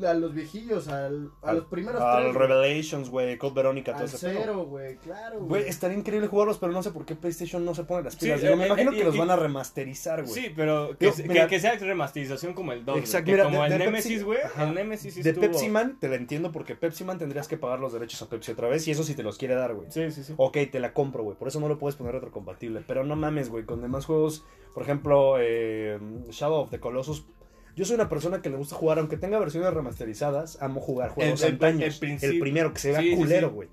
a 0.07 0.15
los 0.15 0.35
viejillos, 0.35 0.89
al, 0.89 1.31
a 1.43 1.51
Al- 1.51 1.57
los 1.57 1.65
primeros 1.67 2.01
Al 2.01 2.25
tres. 2.25 2.35
Revelations, 2.35 3.11
güey, 3.11 3.37
Code 3.39 3.55
Verónica, 3.55 3.93
todo 3.93 4.03
Al 4.03 4.09
ese 4.09 4.19
cero, 4.19 4.65
güey, 4.67 4.97
claro. 4.97 5.41
Güey, 5.41 5.69
estaría 5.69 5.97
increíble 5.97 6.27
jugarlos, 6.29 6.59
pero 6.59 6.73
no 6.73 6.83
sé 6.83 6.91
por 6.91 7.05
qué 7.05 7.15
PlayStation 7.15 7.65
no 7.65 7.75
se 7.75 7.85
pone 7.85 8.03
las 8.05 8.15
Sí, 8.15 8.21
pilas. 8.21 8.41
Digo, 8.43 8.57
me 8.57 8.65
eh, 8.65 8.67
imagino 8.67 8.93
eh, 8.93 8.97
que 8.97 9.05
los 9.05 9.15
y- 9.15 9.19
van 9.19 9.31
a 9.31 9.37
remasterizar, 9.37 10.23
güey. 10.23 10.35
Sí, 10.35 10.53
pero 10.57 10.97
que, 10.99 11.07
Yo, 11.07 11.13
se- 11.13 11.23
que- 11.23 11.29
mira- 11.29 11.47
que 11.47 11.61
sea 11.61 11.77
remasterización 11.77 12.55
como 12.55 12.73
el 12.73 12.85
2. 12.85 12.99
Exacto, 12.99 13.31
mira, 13.31 13.45
como 13.45 13.59
de- 13.61 13.67
el 13.67 13.73
de 13.73 13.79
Nemesis, 13.79 14.23
Pepsi- 14.23 14.25
güey. 14.25 14.39
El 14.59 14.75
Nemesis 14.75 15.15
de 15.23 15.31
estuvo- 15.31 15.41
Pepsi 15.43 15.69
Man 15.69 15.99
te 16.01 16.09
la 16.09 16.17
entiendo 16.17 16.51
porque 16.53 16.75
Pepsi 16.75 17.05
Man 17.05 17.19
tendrías 17.19 17.49
que 17.49 17.57
pagar 17.57 17.79
los 17.81 17.93
derechos 17.93 18.21
a 18.23 18.29
Pepsi 18.29 18.53
otra 18.53 18.69
vez 18.69 18.87
y 18.89 18.91
eso 18.91 19.05
sí 19.05 19.15
te 19.15 19.23
los 19.23 19.39
quiere 19.39 19.55
dar, 19.55 19.75
güey. 19.75 19.87
Sí, 19.91 20.11
sí, 20.11 20.25
sí. 20.25 20.35
Ok, 20.37 20.59
te 20.71 20.81
la 20.81 20.93
compro, 20.93 21.23
güey. 21.23 21.37
Por 21.37 21.49
eso 21.49 21.61
no 21.61 21.69
lo 21.69 21.79
puedes 21.79 21.97
poner 21.97 22.15
retrocompatible. 22.15 22.83
Pero 22.87 23.05
no 23.05 23.17
mames, 23.17 23.49
güey. 23.49 23.65
Con 23.65 23.81
demás 23.83 24.07
juegos, 24.07 24.45
por 24.75 24.83
ejemplo, 24.83 25.37
eh, 25.39 25.99
Shadow 26.31 26.63
of 26.63 26.71
the 26.71 26.81
Colossus. 26.81 27.25
Yo 27.77 27.85
soy 27.85 27.97
una 27.97 28.09
persona 28.09 28.41
que 28.41 28.51
le 28.51 28.57
gusta 28.57 28.77
jugar, 28.77 28.99
aunque 28.99 29.17
tenga 29.17 29.39
versiones 29.39 29.73
remasterizadas, 29.75 30.59
amo 30.63 30.81
jugar 30.81 31.11
juegos 31.11 31.43
El- 31.43 31.49
el- 31.49 31.53
antaños. 31.55 32.01
el 32.23 32.39
primero, 32.39 32.73
que 32.73 32.79
se 32.79 32.91
vea 32.93 33.01
Sí, 33.01 33.15
culero, 33.17 33.49
sí. 33.49 33.55
güey. 33.55 33.69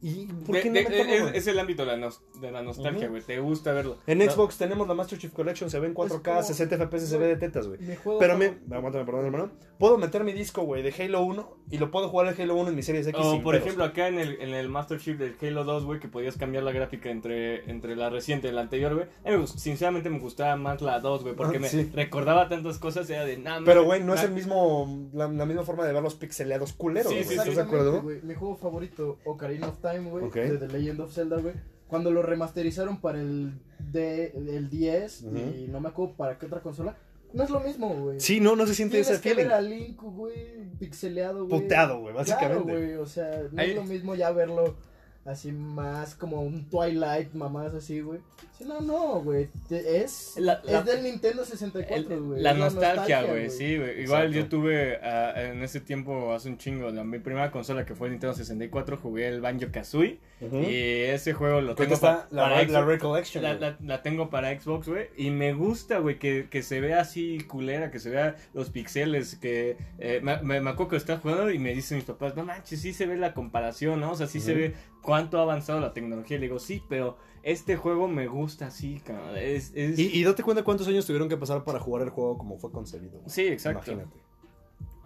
¿Y 0.00 0.26
por 0.26 0.54
De- 0.54 0.62
qué 0.62 0.68
no 0.68 0.74
de- 0.74 0.82
meterlo, 0.84 1.28
es, 1.30 1.34
es 1.34 1.46
el 1.48 1.58
ámbito 1.58 1.82
de 1.84 1.88
la, 1.92 1.96
nos- 1.96 2.20
de 2.40 2.52
la 2.52 2.62
nostalgia, 2.62 3.08
güey. 3.08 3.20
Te 3.22 3.40
gusta 3.40 3.72
verlo. 3.72 3.98
En 4.06 4.18
No, 4.18 4.30
Xbox 4.30 4.56
tenemos 4.56 4.86
la 4.86 4.94
Master 4.94 5.18
Chief 5.18 5.32
Collection, 5.32 5.68
se 5.70 5.80
ve 5.80 5.88
en 5.88 5.94
4K, 5.94 6.22
como- 6.34 6.42
60 6.44 6.76
FPS, 6.76 7.06
se 7.08 7.18
ve 7.18 7.26
de 7.26 7.36
tetas, 7.36 7.66
güey. 7.66 7.80
Mi 7.80 7.96
juego 7.96 8.20
Pero 8.20 8.38
me... 8.38 8.58
Aguántame, 8.70 9.04
perdón, 9.04 9.24
hermano. 9.26 9.50
Puedo 9.78 9.98
meter 9.98 10.22
mi 10.22 10.32
disco, 10.32 10.62
güey, 10.62 10.82
de 10.82 10.92
Halo 11.02 11.22
1 11.22 11.56
y 11.70 11.78
lo 11.78 11.90
puedo 11.90 12.08
jugar 12.08 12.28
el 12.32 12.40
Halo 12.40 12.54
1 12.56 12.68
en 12.70 12.76
mi 12.76 12.82
Series 12.82 13.06
X 13.08 13.20
O 13.20 13.42
por 13.42 13.54
pedos. 13.54 13.56
ejemplo 13.66 13.84
acá 13.84 14.06
en 14.08 14.18
el, 14.20 14.40
en 14.40 14.54
el 14.54 14.68
Master 14.68 15.00
Chief 15.00 15.18
del 15.18 15.34
Halo 15.42 15.64
2, 15.64 15.84
güey, 15.84 15.98
que 15.98 16.06
podías 16.08 16.36
cambiar 16.36 16.62
la 16.62 16.70
gráfica 16.72 17.10
entre, 17.10 17.68
entre 17.70 17.96
la 17.96 18.08
reciente 18.08 18.48
y 18.48 18.52
la 18.52 18.60
anterior, 18.60 18.94
güey. 18.94 19.46
Sinceramente 19.48 20.10
me 20.10 20.20
gustaba 20.20 20.54
más 20.56 20.80
la 20.80 21.00
2, 21.00 21.22
güey, 21.24 21.34
porque 21.34 21.56
Ah, 21.56 21.60
me 21.60 21.68
sí. 21.68 21.90
recordaba 21.92 22.48
tantas 22.48 22.78
cosas, 22.78 23.10
era 23.10 23.24
de 23.24 23.36
nada 23.36 23.62
Pero, 23.64 23.82
güey, 23.84 24.02
no 24.02 24.14
es 24.14 24.22
el 24.22 24.30
mismo, 24.30 25.08
la, 25.12 25.26
la 25.28 25.44
misma 25.44 25.64
forma 25.64 25.84
de 25.84 25.92
ver 25.92 26.02
los 26.02 26.14
pixeleados 26.14 26.72
culeros, 26.72 27.08
Sí, 27.10 27.16
güey. 27.16 27.26
sí, 27.28 27.34
¿Estás 27.34 27.56
de 27.56 27.62
acuerdo? 27.62 28.02
Mi 28.22 28.34
juego 28.34 28.56
favorito, 28.56 29.18
Ocarina 29.24 29.68
of 29.68 29.78
Time, 29.78 29.87
güey, 29.96 30.24
Ok. 30.24 30.34
de 30.34 30.58
The 30.58 30.68
Legend 30.68 31.00
of 31.00 31.12
Zelda, 31.14 31.36
güey. 31.40 31.54
Cuando 31.88 32.10
lo 32.10 32.22
remasterizaron 32.22 33.00
para 33.00 33.20
el, 33.20 33.52
D, 33.78 34.32
el 34.36 34.68
10 34.68 35.22
Ujú. 35.22 35.36
y 35.36 35.68
no 35.68 35.80
me 35.80 35.88
acuerdo 35.88 36.14
para 36.16 36.38
qué 36.38 36.46
otra 36.46 36.60
consola, 36.60 36.96
no 37.32 37.42
es 37.42 37.50
lo 37.50 37.60
mismo, 37.60 37.88
güey. 37.94 38.20
Sí, 38.20 38.40
no, 38.40 38.56
no 38.56 38.66
se 38.66 38.74
siente 38.74 38.92
Tienes 38.98 39.10
ese 39.10 39.20
que 39.22 39.30
feeling. 39.30 39.44
ver 39.48 39.52
a 39.54 39.60
Link, 39.60 40.00
güey, 40.02 40.64
pixeleado, 40.78 41.46
güey. 41.46 41.62
Puteado, 41.62 42.00
güey, 42.00 42.14
básicamente. 42.14 42.62
Claro, 42.64 42.78
güey, 42.78 42.94
o 42.94 43.06
sea, 43.06 43.42
no 43.52 43.60
Ahí- 43.60 43.70
es 43.70 43.76
lo 43.76 43.84
mismo 43.84 44.14
ya 44.14 44.30
verlo 44.32 44.76
así 45.24 45.52
más 45.52 46.14
como 46.14 46.42
un 46.42 46.68
Twilight, 46.68 47.32
mamás 47.34 47.74
así, 47.74 48.00
güey. 48.00 48.20
Sí, 48.58 48.64
no, 48.66 48.80
no, 48.80 49.20
güey, 49.22 49.48
te- 49.68 50.02
es, 50.02 50.34
La- 50.36 50.60
la- 50.64 50.80
es 50.80 50.84
del 50.84 51.04
Nintendo 51.04 51.44
64, 51.44 52.14
El- 52.14 52.20
güey. 52.22 52.42
la 52.42 52.54
nostalgia, 52.54 53.22
güey, 53.22 53.50
sí, 53.50 53.76
güey. 53.76 54.02
Igual 54.02 54.26
Exacto. 54.26 54.32
yo 54.38 54.48
tuve 54.48 54.96
ah, 55.02 55.32
en 55.36 55.62
ese 55.62 55.80
tiempo, 55.80 56.32
hace 56.32 56.48
un 56.48 56.58
chingo, 56.58 56.90
la, 56.90 57.04
mi 57.04 57.20
primera 57.20 57.50
consola 57.52 57.86
que 57.86 57.94
fue 57.94 58.08
el 58.08 58.14
Nintendo 58.14 58.34
64, 58.34 58.96
jugué 58.96 59.28
el 59.28 59.40
Banjo 59.40 59.66
Kazooie. 59.72 60.18
Y 60.40 60.74
ese 61.10 61.32
juego 61.34 61.60
lo 61.60 61.74
tengo 61.74 61.94
está 61.94 62.28
pa- 62.28 62.28
la, 62.30 62.42
para 62.42 62.62
la 62.62 62.68
Xbox. 62.68 62.86
Recollection. 62.86 63.42
La, 63.44 63.54
güey. 63.54 63.60
la- 63.70 63.76
la 63.80 64.02
tengo 64.02 64.28
para 64.30 64.58
Xbox, 64.60 64.88
güey. 64.88 65.06
Y 65.16 65.30
me 65.30 65.52
gusta, 65.52 65.98
güey, 65.98 66.18
que, 66.18 66.48
que 66.50 66.62
se 66.62 66.80
vea 66.80 67.00
así 67.00 67.38
culera, 67.48 67.90
que 67.90 67.98
se 68.00 68.10
vea 68.10 68.36
los 68.54 68.70
pixeles. 68.70 69.36
Que 69.36 69.76
eh, 69.98 70.20
me, 70.22 70.40
me, 70.42 70.60
me 70.60 70.70
acuerdo 70.70 70.90
que 70.90 70.96
estaba 70.96 71.20
jugando 71.20 71.50
y 71.50 71.58
me 71.58 71.72
dicen 71.74 71.98
mis 71.98 72.04
papás, 72.06 72.34
no 72.36 72.44
manches, 72.44 72.80
sí 72.80 72.92
se 72.92 73.06
ve 73.06 73.16
la 73.16 73.34
comparación, 73.34 74.00
¿no? 74.00 74.12
O 74.12 74.14
sea, 74.16 74.26
sí 74.26 74.40
se 74.40 74.54
ve 74.54 74.74
cuánto 75.02 75.38
ha 75.38 75.42
avanzado 75.42 75.80
la 75.80 75.92
tecnología. 75.92 76.36
Y 76.36 76.40
le 76.40 76.46
digo, 76.46 76.58
sí, 76.58 76.82
pero 76.88 77.16
este 77.42 77.76
juego 77.76 78.08
me 78.08 78.26
gusta 78.26 78.66
así, 78.66 79.00
cabrón. 79.04 79.36
Es, 79.36 79.72
es... 79.74 79.98
Y, 79.98 80.18
y 80.18 80.24
date 80.24 80.42
cuenta 80.42 80.62
cuántos 80.64 80.88
años 80.88 81.06
tuvieron 81.06 81.28
que 81.28 81.36
pasar 81.36 81.64
para 81.64 81.80
jugar 81.80 82.02
el 82.02 82.10
juego 82.10 82.38
como 82.38 82.58
fue 82.58 82.70
concebido. 82.70 83.20
Sí, 83.26 83.46
exacto. 83.46 83.92
Imagínate. 83.92 84.28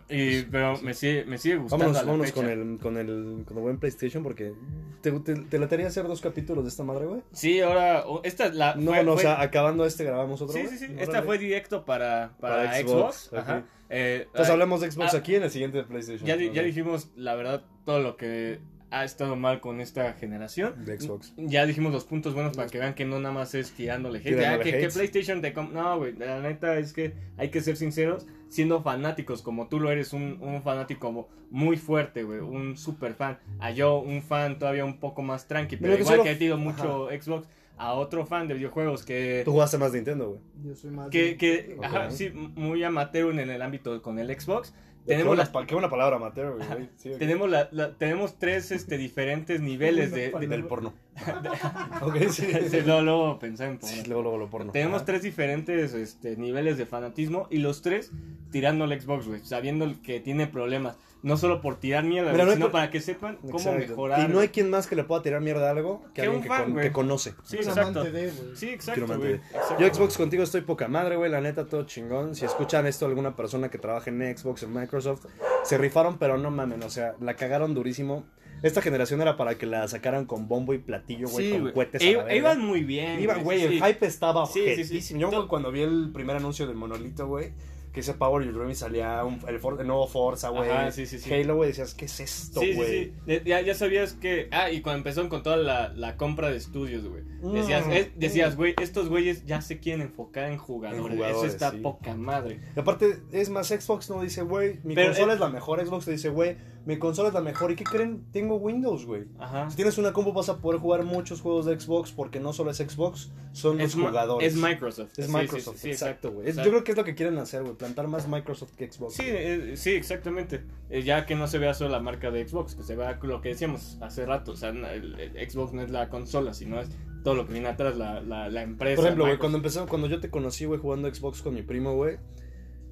Y, 0.08 0.42
pero 0.42 0.76
me 0.82 0.92
sigue, 0.92 1.24
me 1.24 1.38
sigue 1.38 1.56
gustando. 1.56 1.90
Vámonos, 1.90 2.32
con 2.32 2.46
el, 2.46 2.78
con 2.78 2.98
el, 2.98 3.44
con 3.46 3.56
el 3.56 3.62
buen 3.62 3.78
PlayStation 3.78 4.22
porque 4.22 4.52
te, 5.00 5.10
te, 5.10 5.36
te 5.36 5.58
latería 5.58 5.86
hacer 5.86 6.06
dos 6.06 6.20
capítulos 6.20 6.64
de 6.64 6.68
esta 6.68 6.84
madre, 6.84 7.06
güey. 7.06 7.22
Sí, 7.32 7.60
ahora, 7.60 8.04
esta 8.22 8.50
la. 8.50 8.74
No, 8.74 8.90
fue- 8.90 9.04
no, 9.04 9.12
o 9.12 9.18
sea, 9.18 9.40
acabando 9.40 9.86
este 9.86 10.04
grabamos 10.04 10.42
otro. 10.42 10.54
Sí, 10.54 10.66
sí, 10.68 10.76
sí. 10.76 10.94
Esta 10.98 11.22
fue 11.22 11.38
directo 11.38 11.86
para, 11.86 12.36
para, 12.40 12.56
Para 12.56 12.78
Xbox. 12.78 13.16
Xbox, 13.16 13.32
Ajá. 13.32 13.64
Eh, 13.88 14.24
Entonces 14.26 14.50
ah, 14.50 14.52
hablemos 14.52 14.80
de 14.82 14.90
Xbox 14.90 15.14
ah, 15.14 15.18
aquí 15.18 15.34
en 15.34 15.44
el 15.44 15.50
siguiente 15.50 15.78
de 15.78 15.84
PlayStation. 15.84 16.26
Ya, 16.26 16.36
ya 16.36 16.62
dijimos, 16.62 17.08
la 17.16 17.34
verdad, 17.34 17.64
todo 17.86 18.00
lo 18.00 18.16
que 18.18 18.58
ha 18.92 19.04
estado 19.04 19.36
mal 19.36 19.60
con 19.60 19.80
esta 19.80 20.12
generación. 20.12 20.84
De 20.84 21.00
Xbox. 21.00 21.32
Ya 21.36 21.66
dijimos 21.66 21.92
los 21.92 22.04
puntos 22.04 22.34
buenos 22.34 22.54
para 22.56 22.68
que 22.68 22.78
vean 22.78 22.94
que 22.94 23.04
no 23.04 23.18
nada 23.18 23.34
más 23.34 23.54
es 23.54 23.72
tirándole. 23.72 24.20
Tirándole 24.20 24.54
Ah, 24.54 24.62
que, 24.62 24.70
que. 24.78 24.88
PlayStation 24.88 25.40
te... 25.40 25.52
com- 25.52 25.72
No, 25.72 25.96
güey, 25.98 26.14
la 26.16 26.40
neta 26.40 26.78
es 26.78 26.92
que 26.92 27.14
hay 27.38 27.48
que 27.50 27.60
ser 27.62 27.76
sinceros, 27.76 28.26
siendo 28.48 28.82
fanáticos 28.82 29.40
como 29.42 29.68
tú 29.68 29.80
lo 29.80 29.90
eres, 29.90 30.12
un, 30.12 30.38
un 30.40 30.62
fanático 30.62 31.00
como 31.00 31.28
muy 31.50 31.76
fuerte, 31.76 32.22
güey, 32.22 32.40
un 32.40 32.76
super 32.76 33.14
fan. 33.14 33.38
A 33.60 33.70
yo, 33.70 33.98
un 33.98 34.22
fan 34.22 34.58
todavía 34.58 34.84
un 34.84 34.98
poco 35.00 35.22
más 35.22 35.48
tranqui, 35.48 35.76
pero 35.76 35.94
que 35.94 36.00
igual 36.02 36.16
solo- 36.16 36.24
que 36.24 36.30
he 36.32 36.36
tenido 36.36 36.58
mucho 36.58 37.08
Xbox, 37.08 37.48
a 37.78 37.94
otro 37.94 38.26
fan 38.26 38.46
de 38.46 38.54
videojuegos 38.54 39.04
que... 39.04 39.42
Tú 39.44 39.52
jugaste 39.52 39.78
más 39.78 39.92
Nintendo, 39.92 40.28
güey. 40.28 40.40
Yo 40.64 40.74
soy 40.76 40.90
más. 40.90 41.08
Que, 41.08 41.22
de- 41.30 41.36
que 41.38 41.76
ajá, 41.82 42.10
sí, 42.10 42.30
muy 42.30 42.84
amateur 42.84 43.32
en 43.32 43.48
el 43.50 43.62
ámbito 43.62 44.00
con 44.02 44.18
el 44.18 44.28
Xbox. 44.38 44.74
Tenemos 45.06 45.48
pa- 45.48 45.66
qué 45.66 45.74
buena 45.74 45.90
palabra, 45.90 46.18
Mateo, 46.18 46.56
güey. 46.56 46.88
Sí, 46.96 47.10
ok. 47.12 47.18
tenemos, 47.18 47.50
la, 47.50 47.68
la- 47.72 47.94
tenemos 47.94 48.38
tres 48.38 48.70
este, 48.70 48.96
diferentes 48.98 49.60
niveles 49.60 50.12
de... 50.12 50.30
de- 50.30 50.46
Del 50.46 50.64
porno. 50.66 50.92
ok, 52.02 52.16
sí. 52.30 52.46
Sí, 52.70 52.80
luego, 52.84 53.02
luego 53.02 53.38
pensé 53.38 53.64
en 53.64 53.80
Sí, 53.82 53.96
porno. 53.96 54.02
luego, 54.06 54.22
luego 54.22 54.38
lo 54.38 54.50
porno. 54.50 54.72
Tenemos 54.72 54.96
Ajá. 54.98 55.06
tres 55.06 55.22
diferentes 55.22 55.94
este, 55.94 56.36
niveles 56.36 56.78
de 56.78 56.86
fanatismo 56.86 57.48
y 57.50 57.58
los 57.58 57.82
tres 57.82 58.10
tirando 58.50 58.84
al 58.84 59.00
Xbox, 59.00 59.26
güey, 59.26 59.40
sabiendo 59.44 59.92
que 60.02 60.20
tiene 60.20 60.46
problemas. 60.46 60.96
No 61.22 61.36
solo 61.36 61.60
por 61.60 61.76
tirar 61.78 62.02
mierda, 62.02 62.32
Mira, 62.32 62.44
no 62.44 62.52
sino 62.54 62.64
por- 62.66 62.72
para 62.72 62.90
que 62.90 63.00
sepan 63.00 63.36
cómo 63.42 63.56
Exacto. 63.58 63.78
mejorar. 63.78 64.28
Y 64.28 64.32
no 64.32 64.40
hay 64.40 64.48
quien 64.48 64.68
más 64.70 64.88
que 64.88 64.96
le 64.96 65.04
pueda 65.04 65.22
tirar 65.22 65.40
mierda 65.40 65.68
a 65.68 65.70
algo 65.70 66.02
que 66.06 66.12
Que 66.14 66.22
alguien 66.22 66.36
un 66.38 66.42
que, 66.42 66.48
fan, 66.48 66.62
con- 66.64 66.72
güey. 66.72 66.86
que 66.86 66.92
conoce. 66.92 67.34
Sí, 67.44 67.58
es 67.58 67.68
exacto. 67.68 68.00
amante 68.00 68.10
de, 68.10 68.30
güey. 68.32 68.56
Sí, 68.56 68.68
exacto, 68.70 69.06
güey. 69.06 69.18
mantener. 69.18 69.40
exacto. 69.54 69.76
Yo 69.78 69.94
Xbox 69.94 70.16
contigo 70.16 70.42
estoy 70.42 70.62
poca 70.62 70.88
madre, 70.88 71.14
güey, 71.16 71.30
la 71.30 71.40
neta 71.40 71.66
todo 71.66 71.84
chingón. 71.84 72.34
Si 72.34 72.44
escuchan 72.44 72.86
esto 72.88 73.06
alguna 73.06 73.36
persona 73.36 73.70
que 73.70 73.78
trabaja 73.78 74.10
en 74.10 74.36
Xbox, 74.36 74.64
en 74.64 74.72
Microsoft, 74.74 75.26
se 75.62 75.78
rifaron, 75.78 76.18
pero 76.18 76.38
no 76.38 76.50
mamen, 76.50 76.82
o 76.82 76.90
sea, 76.90 77.14
la 77.20 77.34
cagaron 77.36 77.72
durísimo. 77.72 78.24
Esta 78.64 78.80
generación 78.82 79.20
era 79.20 79.36
para 79.36 79.56
que 79.56 79.66
la 79.66 79.86
sacaran 79.88 80.24
con 80.24 80.46
bombo 80.48 80.72
y 80.74 80.78
platillo, 80.78 81.28
güey, 81.28 81.46
Sí, 81.46 81.52
con 81.52 81.60
güey. 81.62 81.72
cohetes 81.74 82.00
a 82.00 82.04
E- 82.04 82.12
la 82.14 82.18
verga. 82.24 82.34
Iban 82.36 82.60
muy 82.64 82.82
bien. 82.84 83.20
Iban, 83.20 83.42
güey, 83.44 83.58
sí, 83.58 83.64
el 83.64 83.72
sí. 83.72 83.80
hype 83.80 84.06
estaba 84.06 84.46
Sí, 84.46 84.52
sí, 84.52 84.64
sí. 84.64 84.72
ojetísimo. 84.82 85.20
Yo 85.20 85.48
cuando 85.48 85.72
vi 85.72 85.82
el 85.82 86.10
primer 86.12 86.36
anuncio 86.36 86.66
del 86.68 86.76
monolito, 86.76 87.26
güey, 87.26 87.52
que 87.92 88.00
ese 88.00 88.14
Power 88.14 88.44
Your 88.44 88.54
Dream 88.54 88.74
salía 88.74 89.22
un- 89.24 89.38
el, 89.46 89.58
For- 89.58 89.78
el 89.80 89.86
nuevo 89.86 90.06
Forza, 90.06 90.48
güey. 90.48 90.68
Sí, 90.92 91.04
sí, 91.06 91.18
sí. 91.18 91.32
Halo, 91.32 91.56
güey, 91.56 91.68
decías, 91.68 91.94
¿qué 91.94 92.06
es 92.06 92.20
esto, 92.20 92.60
güey? 92.74 93.12
Ya, 93.44 93.60
ya 93.60 93.74
sabías 93.74 94.14
que. 94.14 94.48
Ah, 94.50 94.70
y 94.70 94.80
cuando 94.80 94.98
empezaron 94.98 95.28
con 95.28 95.42
toda 95.42 95.58
la, 95.58 95.88
la 95.94 96.16
compra 96.16 96.50
de 96.50 96.56
estudios, 96.56 97.04
güey. 97.06 97.22
Decías, 97.52 97.86
Mm. 97.86 97.92
es- 97.92 98.08
decías, 98.16 98.56
güey, 98.56 98.74
estos 98.80 99.08
güeyes 99.08 99.44
ya 99.44 99.60
se 99.60 99.78
quieren 99.78 100.00
enfocar 100.02 100.50
en 100.50 100.56
jugadores. 100.58 101.04
En 101.04 101.12
jugadores, 101.12 101.36
Eso 101.44 101.46
está 101.66 101.72
poca 101.82 102.14
madre. 102.14 102.60
Y 102.74 102.80
aparte, 102.80 103.18
es 103.32 103.50
más, 103.50 103.68
Xbox 103.68 104.08
no 104.08 104.22
dice, 104.22 104.42
güey, 104.42 104.78
mi 104.84 104.94
Pero, 104.94 105.08
consola 105.08 105.34
es 105.34 105.40
la 105.40 105.48
mejor. 105.50 105.84
Xbox 105.84 106.04
te 106.06 106.12
dice, 106.12 106.30
güey, 106.30 106.56
mi 106.84 106.98
consola 106.98 107.28
es 107.28 107.34
la 107.34 107.40
mejor. 107.40 107.70
¿Y 107.70 107.76
qué 107.76 107.84
creen? 107.84 108.24
Tengo 108.32 108.56
Windows, 108.56 109.06
güey. 109.06 109.24
Ajá. 109.38 109.70
Si 109.70 109.76
tienes 109.76 109.98
una 109.98 110.12
compu 110.12 110.32
vas 110.32 110.48
a 110.48 110.58
poder 110.58 110.80
jugar 110.80 111.04
muchos 111.04 111.40
juegos 111.40 111.66
de 111.66 111.78
Xbox 111.78 112.12
porque 112.12 112.40
no 112.40 112.52
solo 112.52 112.70
es 112.70 112.78
Xbox, 112.78 113.30
son 113.52 113.78
los 113.78 113.88
Es, 113.88 113.94
jugadores. 113.94 114.52
es 114.54 114.58
Microsoft. 114.60 115.18
Es 115.18 115.28
Microsoft, 115.28 115.76
sí, 115.76 115.82
sí, 115.82 115.90
exacto, 115.90 116.32
güey. 116.32 116.52
Yo 116.52 116.62
creo 116.62 116.84
que 116.84 116.92
es 116.92 116.96
lo 116.96 117.04
que 117.04 117.14
quieren 117.14 117.38
hacer, 117.38 117.62
güey, 117.62 117.74
plantar 117.74 118.08
más 118.08 118.28
Microsoft 118.28 118.72
que 118.76 118.90
Xbox. 118.90 119.14
Sí, 119.14 119.24
eh, 119.26 119.72
sí, 119.76 119.90
exactamente. 119.90 120.64
Eh, 120.90 121.02
ya 121.02 121.26
que 121.26 121.34
no 121.34 121.46
se 121.46 121.58
vea 121.58 121.74
solo 121.74 121.90
la 121.90 122.00
marca 122.00 122.30
de 122.30 122.46
Xbox, 122.46 122.74
que 122.74 122.82
se 122.82 122.96
vea 122.96 123.18
lo 123.22 123.40
que 123.40 123.50
decíamos 123.50 123.98
hace 124.00 124.26
rato. 124.26 124.52
O 124.52 124.56
sea, 124.56 124.70
el, 124.70 125.18
el 125.18 125.50
Xbox 125.50 125.72
no 125.72 125.82
es 125.82 125.90
la 125.90 126.08
consola, 126.08 126.54
sino 126.54 126.80
es 126.80 126.88
todo 127.22 127.34
lo 127.34 127.46
que 127.46 127.52
viene 127.52 127.68
atrás, 127.68 127.96
la, 127.96 128.20
la, 128.20 128.48
la 128.48 128.62
empresa. 128.62 128.96
Por 128.96 129.04
ejemplo, 129.04 129.24
güey, 129.26 129.38
cuando 129.38 129.58
empezó, 129.58 129.86
cuando 129.86 130.08
yo 130.08 130.18
te 130.20 130.28
conocí, 130.30 130.64
güey, 130.64 130.80
jugando 130.80 131.12
Xbox 131.14 131.40
con 131.42 131.54
mi 131.54 131.62
primo, 131.62 131.94
güey, 131.94 132.18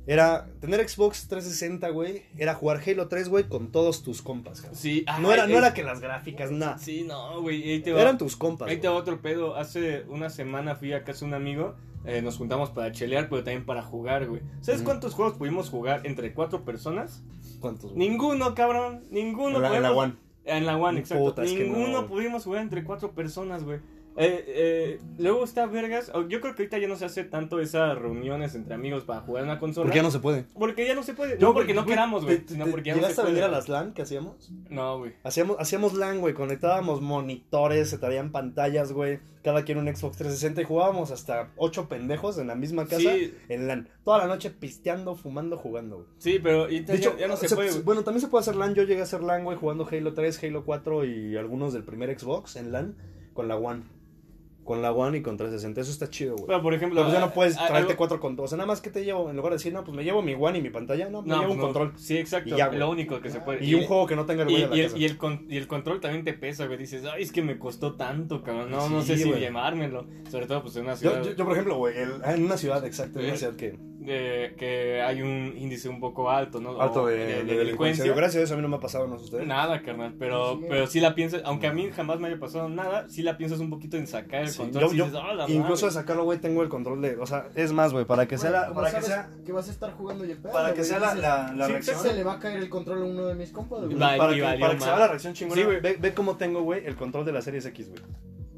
era 0.07 0.49
tener 0.61 0.87
Xbox 0.89 1.29
360, 1.29 1.89
güey, 1.91 2.23
era 2.37 2.55
jugar 2.55 2.81
Halo 2.87 3.09
3, 3.09 3.29
güey, 3.29 3.45
con 3.45 3.71
todos 3.71 4.03
tus 4.03 4.23
compas, 4.23 4.61
cabrón. 4.61 4.79
Sí, 4.79 5.05
No 5.07 5.13
ajá, 5.29 5.35
era, 5.35 5.47
no 5.47 5.59
era 5.59 5.75
que 5.75 5.83
las 5.85 6.01
gráficas, 6.01 6.51
nada. 6.51 6.79
Sí, 6.79 7.05
no, 7.07 7.41
güey. 7.43 7.83
Eran 7.85 8.19
tus 8.19 8.37
compas. 8.37 8.69
Ahí 8.69 8.79
te 8.79 8.89
va 8.89 8.95
otro 8.95 9.21
pedo. 9.21 9.57
Hace 9.57 10.05
una 10.09 10.31
semana 10.31 10.75
fui 10.75 10.93
a 10.93 11.05
casa 11.05 11.21
de 11.21 11.27
un 11.27 11.35
amigo. 11.35 11.77
eh, 12.05 12.23
nos 12.23 12.39
juntamos 12.39 12.71
para 12.71 12.91
chelear, 12.93 13.29
pero 13.29 13.45
también 13.45 13.67
para 13.67 13.83
jugar, 13.83 14.27
güey. 14.27 14.41
¿Sabes 14.63 14.83
cuántos 14.83 15.15
juegos 15.15 15.35
pudimos 15.35 15.69
jugar 15.69 16.07
entre 16.07 16.33
cuatro 16.33 16.65
personas? 16.65 17.23
¿Cuántos? 17.61 17.93
güey? 17.93 18.09
Ninguno, 18.09 18.55
cabrón. 18.55 19.05
Ninguno. 19.11 19.57
En 19.57 19.63
la, 19.63 19.77
en 19.77 19.83
la 19.83 19.93
One. 19.93 20.15
En 20.47 20.67
la 20.67 20.77
One, 20.79 20.99
exacto. 21.01 21.23
Puta, 21.25 21.45
es 21.45 21.53
que 21.53 21.65
Ninguno 21.65 22.03
no. 22.03 22.07
pudimos 22.09 22.43
jugar 22.45 22.63
entre 22.63 22.83
cuatro 22.85 23.13
personas, 23.13 23.63
güey. 23.65 23.81
Eh, 24.17 24.45
eh, 24.49 25.01
luego 25.19 25.45
está 25.45 25.67
Vergas. 25.67 26.11
oh, 26.15 26.23
Yo 26.29 26.41
creo 26.41 26.55
que 26.55 26.63
ahorita 26.63 26.79
ya 26.79 26.89
no 26.89 26.97
se 26.97 27.05
hace 27.05 27.25
tanto 27.25 27.61
esas 27.61 27.97
reuniones 27.97 28.55
entre 28.55 28.75
amigos 28.75 29.05
para 29.05 29.21
jugar 29.21 29.45
una 29.45 29.59
consola. 29.59 29.85
Porque 29.87 29.97
ya 29.99 30.03
no 30.03 30.11
se 30.11 30.19
puede. 30.19 30.45
Porque 30.55 30.87
ya 30.87 30.95
no 30.95 31.03
se 31.03 31.15
puede. 31.15 31.39
No 31.39 31.55
porque 31.55 31.75
no 31.75 31.87
queramos, 31.87 32.25
güey. 32.25 32.39
¿Te- 32.39 32.55
Sino 32.55 32.67
porque 32.67 32.89
ya 32.91 32.95
no 32.97 33.01
se 33.03 33.09
¿Llegaste 33.09 33.23
a 33.23 33.25
venir 33.25 33.43
a 33.45 33.49
las 33.49 33.69
LAN 33.69 33.93
que 33.95 34.03
hacíamos? 34.03 34.51
No, 34.69 34.99
güey. 34.99 35.13
Hacíamos, 35.23 35.57
hacíamos 35.61 35.95
LAN, 35.95 36.21
güey, 36.21 36.35
conectábamos 36.35 37.01
monitores, 37.01 37.89
se 37.89 37.99
traían 37.99 38.33
pantallas, 38.33 38.93
güey, 38.93 39.21
cada 39.43 39.65
quien 39.65 39.79
un 39.79 39.87
Xbox 39.87 40.17
360 40.19 40.61
y 40.61 40.65
jugábamos 40.65 41.11
hasta 41.13 41.51
ocho 41.57 41.89
pendejos 41.89 42.37
en 42.39 42.49
la 42.49 42.55
misma 42.57 42.85
casa 42.87 43.13
Sí. 43.13 43.33
en 43.49 43.69
LAN. 43.69 43.89
Toda 44.05 44.19
la 44.19 44.27
noche 44.27 44.51
pisteando, 44.51 45.15
fumando, 45.15 45.57
jugando, 45.57 45.97
güey. 45.99 46.09
Sí, 46.19 46.41
pero 46.43 46.67
De 46.67 46.77
hecho, 46.77 47.13
ya, 47.15 47.21
ya 47.21 47.29
no 47.29 47.37
se, 47.37 47.49
se- 47.49 47.55
puede, 47.55 47.81
bueno, 47.83 48.03
también 48.03 48.21
se 48.21 48.29
puede 48.29 48.43
hacer 48.43 48.57
LAN. 48.57 48.75
Yo 48.75 48.83
llegué 48.83 49.01
a 49.01 49.05
hacer 49.05 49.23
LAN, 49.23 49.45
güey, 49.45 49.57
jugando 49.57 49.87
Halo 49.91 50.13
3, 50.15 50.43
Halo 50.45 50.65
4 50.65 51.05
y 51.05 51.37
algunos 51.37 51.73
del 51.73 51.85
primer 51.85 52.19
Xbox 52.19 52.57
en 52.57 52.73
LAN 52.73 52.97
con 53.33 53.47
la 53.49 53.57
One. 53.57 53.85
Con 54.65 54.83
la 54.83 54.93
One 54.93 55.19
y 55.19 55.23
con 55.23 55.37
360. 55.37 55.81
Eso 55.81 55.91
está 55.91 56.09
chido, 56.11 56.35
güey. 56.35 56.47
Pero, 56.47 56.63
por 56.63 56.75
ejemplo. 56.75 57.01
Pero 57.01 57.07
pues 57.09 57.19
ya 57.21 57.27
no 57.27 57.33
puedes 57.33 57.57
traerte 57.57 57.79
algo- 57.79 57.97
cuatro 57.97 58.21
controles. 58.21 58.49
O 58.49 58.51
sea, 58.51 58.59
nada 58.59 58.67
más 58.69 58.81
que 58.81 58.91
te 58.91 59.05
llevo, 59.05 59.29
en 59.31 59.37
lugar 59.37 59.53
de 59.53 59.57
decir, 59.57 59.73
no, 59.73 59.83
pues 59.83 59.97
me 59.97 60.05
llevo 60.05 60.23
mi 60.23 60.35
One 60.35 60.59
y 60.59 60.63
mi 60.63 60.71
pantalla, 60.71 61.09
no, 61.09 61.23
me 61.23 61.29
No, 61.29 61.35
llevo 61.37 61.47
pues 61.47 61.55
un 61.55 61.59
no. 61.59 61.65
control. 61.65 61.93
Sí, 61.97 62.17
exacto. 62.19 62.55
Y 62.55 62.59
ya, 62.59 62.71
lo 62.71 62.89
único 62.91 63.21
que 63.21 63.31
se 63.31 63.41
puede. 63.41 63.65
Y 63.65 63.75
un 63.75 63.85
juego 63.87 64.07
que 64.07 64.15
no 64.17 64.27
tenga 64.27 64.43
el 64.45 64.51
Y, 64.51 64.53
güey 64.53 64.63
de 64.65 64.69
la 64.69 64.77
y 64.77 64.81
el, 64.81 64.87
casa. 64.87 64.99
y, 64.99 65.05
el 65.07 65.17
con- 65.17 65.47
y 65.49 65.57
el 65.57 65.67
control 65.67 66.01
también 66.01 66.25
te 66.25 66.35
pesa, 66.35 66.67
güey. 66.67 66.79
Dices, 66.79 67.03
ay, 67.13 67.23
es 67.23 67.33
que 67.33 67.43
me 67.43 67.59
costó 67.59 67.95
tanto, 67.97 68.43
cabrón. 68.43 68.71
No, 68.71 68.89
no 68.89 69.01
Sí, 69.03 69.09
sé 69.09 69.17
si 69.25 69.29
güey. 69.31 69.41
llevármelo. 69.41 70.07
Sobre 70.31 70.47
todo, 70.47 70.63
pues 70.63 70.77
en 70.77 70.83
una 70.85 70.93
Yo, 70.93 70.99
ciudad 70.99 71.23
yo, 71.25 71.33
yo, 71.35 71.45
por 71.45 71.53
ejemplo, 71.55 71.77
güey, 71.79 71.99
el- 71.99 72.23
en 72.25 72.45
una 72.45 72.57
ciudad, 72.57 72.85
exacto, 72.85 73.19
en 73.19 73.25
una 73.27 73.35
Eh, 73.35 73.39
ciudad 73.39 73.57
que... 73.57 73.79
de- 74.01 74.55
que 74.57 75.03
hay 75.03 75.21
un 75.23 75.55
índice 75.57 75.89
un 75.89 76.01
poco 76.01 76.31
alto, 76.31 76.59
¿no? 76.61 76.81
Alto 76.81 77.03
O 77.03 77.07
de, 77.07 77.45
de 77.45 77.57
delincuencia. 77.59 78.03
Digo, 78.03 78.17
Gracias 78.17 78.41
a 78.41 78.45
eso 78.45 78.55
a 78.55 78.57
mí 78.57 78.63
no 78.63 78.69
me 78.69 78.77
ha 78.77 78.81
pasado, 78.81 79.07
no 79.07 79.17
ustedes. 79.17 79.47
Nada, 79.47 79.83
carnal, 79.83 80.15
pero, 80.19 80.55
Sí. 80.59 80.65
pero 80.69 80.87
sí 80.87 81.01
la 81.01 81.15
piensas, 81.15 81.43
aunque 81.45 81.67
a 81.67 81.73
mí 81.73 81.91
jamás 81.95 82.19
me 82.19 82.29
haya 82.29 82.39
pasado 82.41 82.69
nada, 82.69 83.09
sí 83.09 83.23
la 83.23 83.37
piensas 83.37 83.61
un 83.61 83.69
poquito 83.71 83.97
en 83.99 84.07
sacar 84.07 84.43
el 84.43 84.49
Sí, 84.49 84.59
control. 84.59 84.85
yo- 84.85 84.93
yo- 84.95 85.05
dices, 85.05 85.21
"Ah, 85.23 85.35
la 85.35 85.51
incluso 85.51 85.87
de 85.87 85.93
madre". 85.93 86.01
sacarlo, 86.03 86.25
güey, 86.25 86.39
tengo 86.39 86.63
el 86.63 86.69
control 86.71 87.03
de... 87.03 87.17
O 87.19 87.27
sea, 87.27 87.49
es 87.55 87.73
más, 87.73 87.93
güey, 87.93 88.07
para 88.07 88.27
que 88.27 88.39
sea 88.39 88.51
Güey, 88.51 88.63
la... 88.63 88.75
Para 88.75 88.91
que 88.91 89.03
sea... 89.03 89.29
que 89.45 89.53
vas 89.53 89.69
a 89.69 89.71
estar 89.71 89.93
jugando 89.93 90.25
y 90.25 90.31
el 90.31 90.39
pedo, 90.39 90.53
Para 90.53 90.73
que 90.73 90.83
sea 90.83 90.99
la, 90.99 91.15
la, 91.15 91.53
la 91.55 91.67
Sí, 91.67 91.73
reacción... 91.73 91.99
Se 92.01 92.15
le 92.15 92.25
va 92.25 92.33
a 92.35 92.39
caer 92.39 92.59
el 92.59 92.69
control 92.71 93.03
a 93.03 93.05
uno 93.05 93.27
de 93.27 93.35
mis 93.35 93.51
compas, 93.53 93.81
güey. 93.85 93.97
Para 93.99 94.33
y 94.33 94.37
que, 94.37 94.43
para 94.43 94.57
que 94.75 94.81
se 94.81 94.87
mal. 94.87 94.95
vea 94.95 94.99
la 94.99 95.09
reacción 95.09 95.35
chingona, 95.35 95.61
Sí, 95.61 95.67
güey. 95.67 95.81
ve, 95.81 95.97
ve 96.01 96.15
cómo 96.15 96.37
tengo, 96.37 96.63
güey, 96.63 96.87
el 96.87 96.97
control 96.97 97.25
de 97.27 97.33
la 97.33 97.43
Series 97.43 97.67
X, 97.67 97.91
güey. 97.91 98.03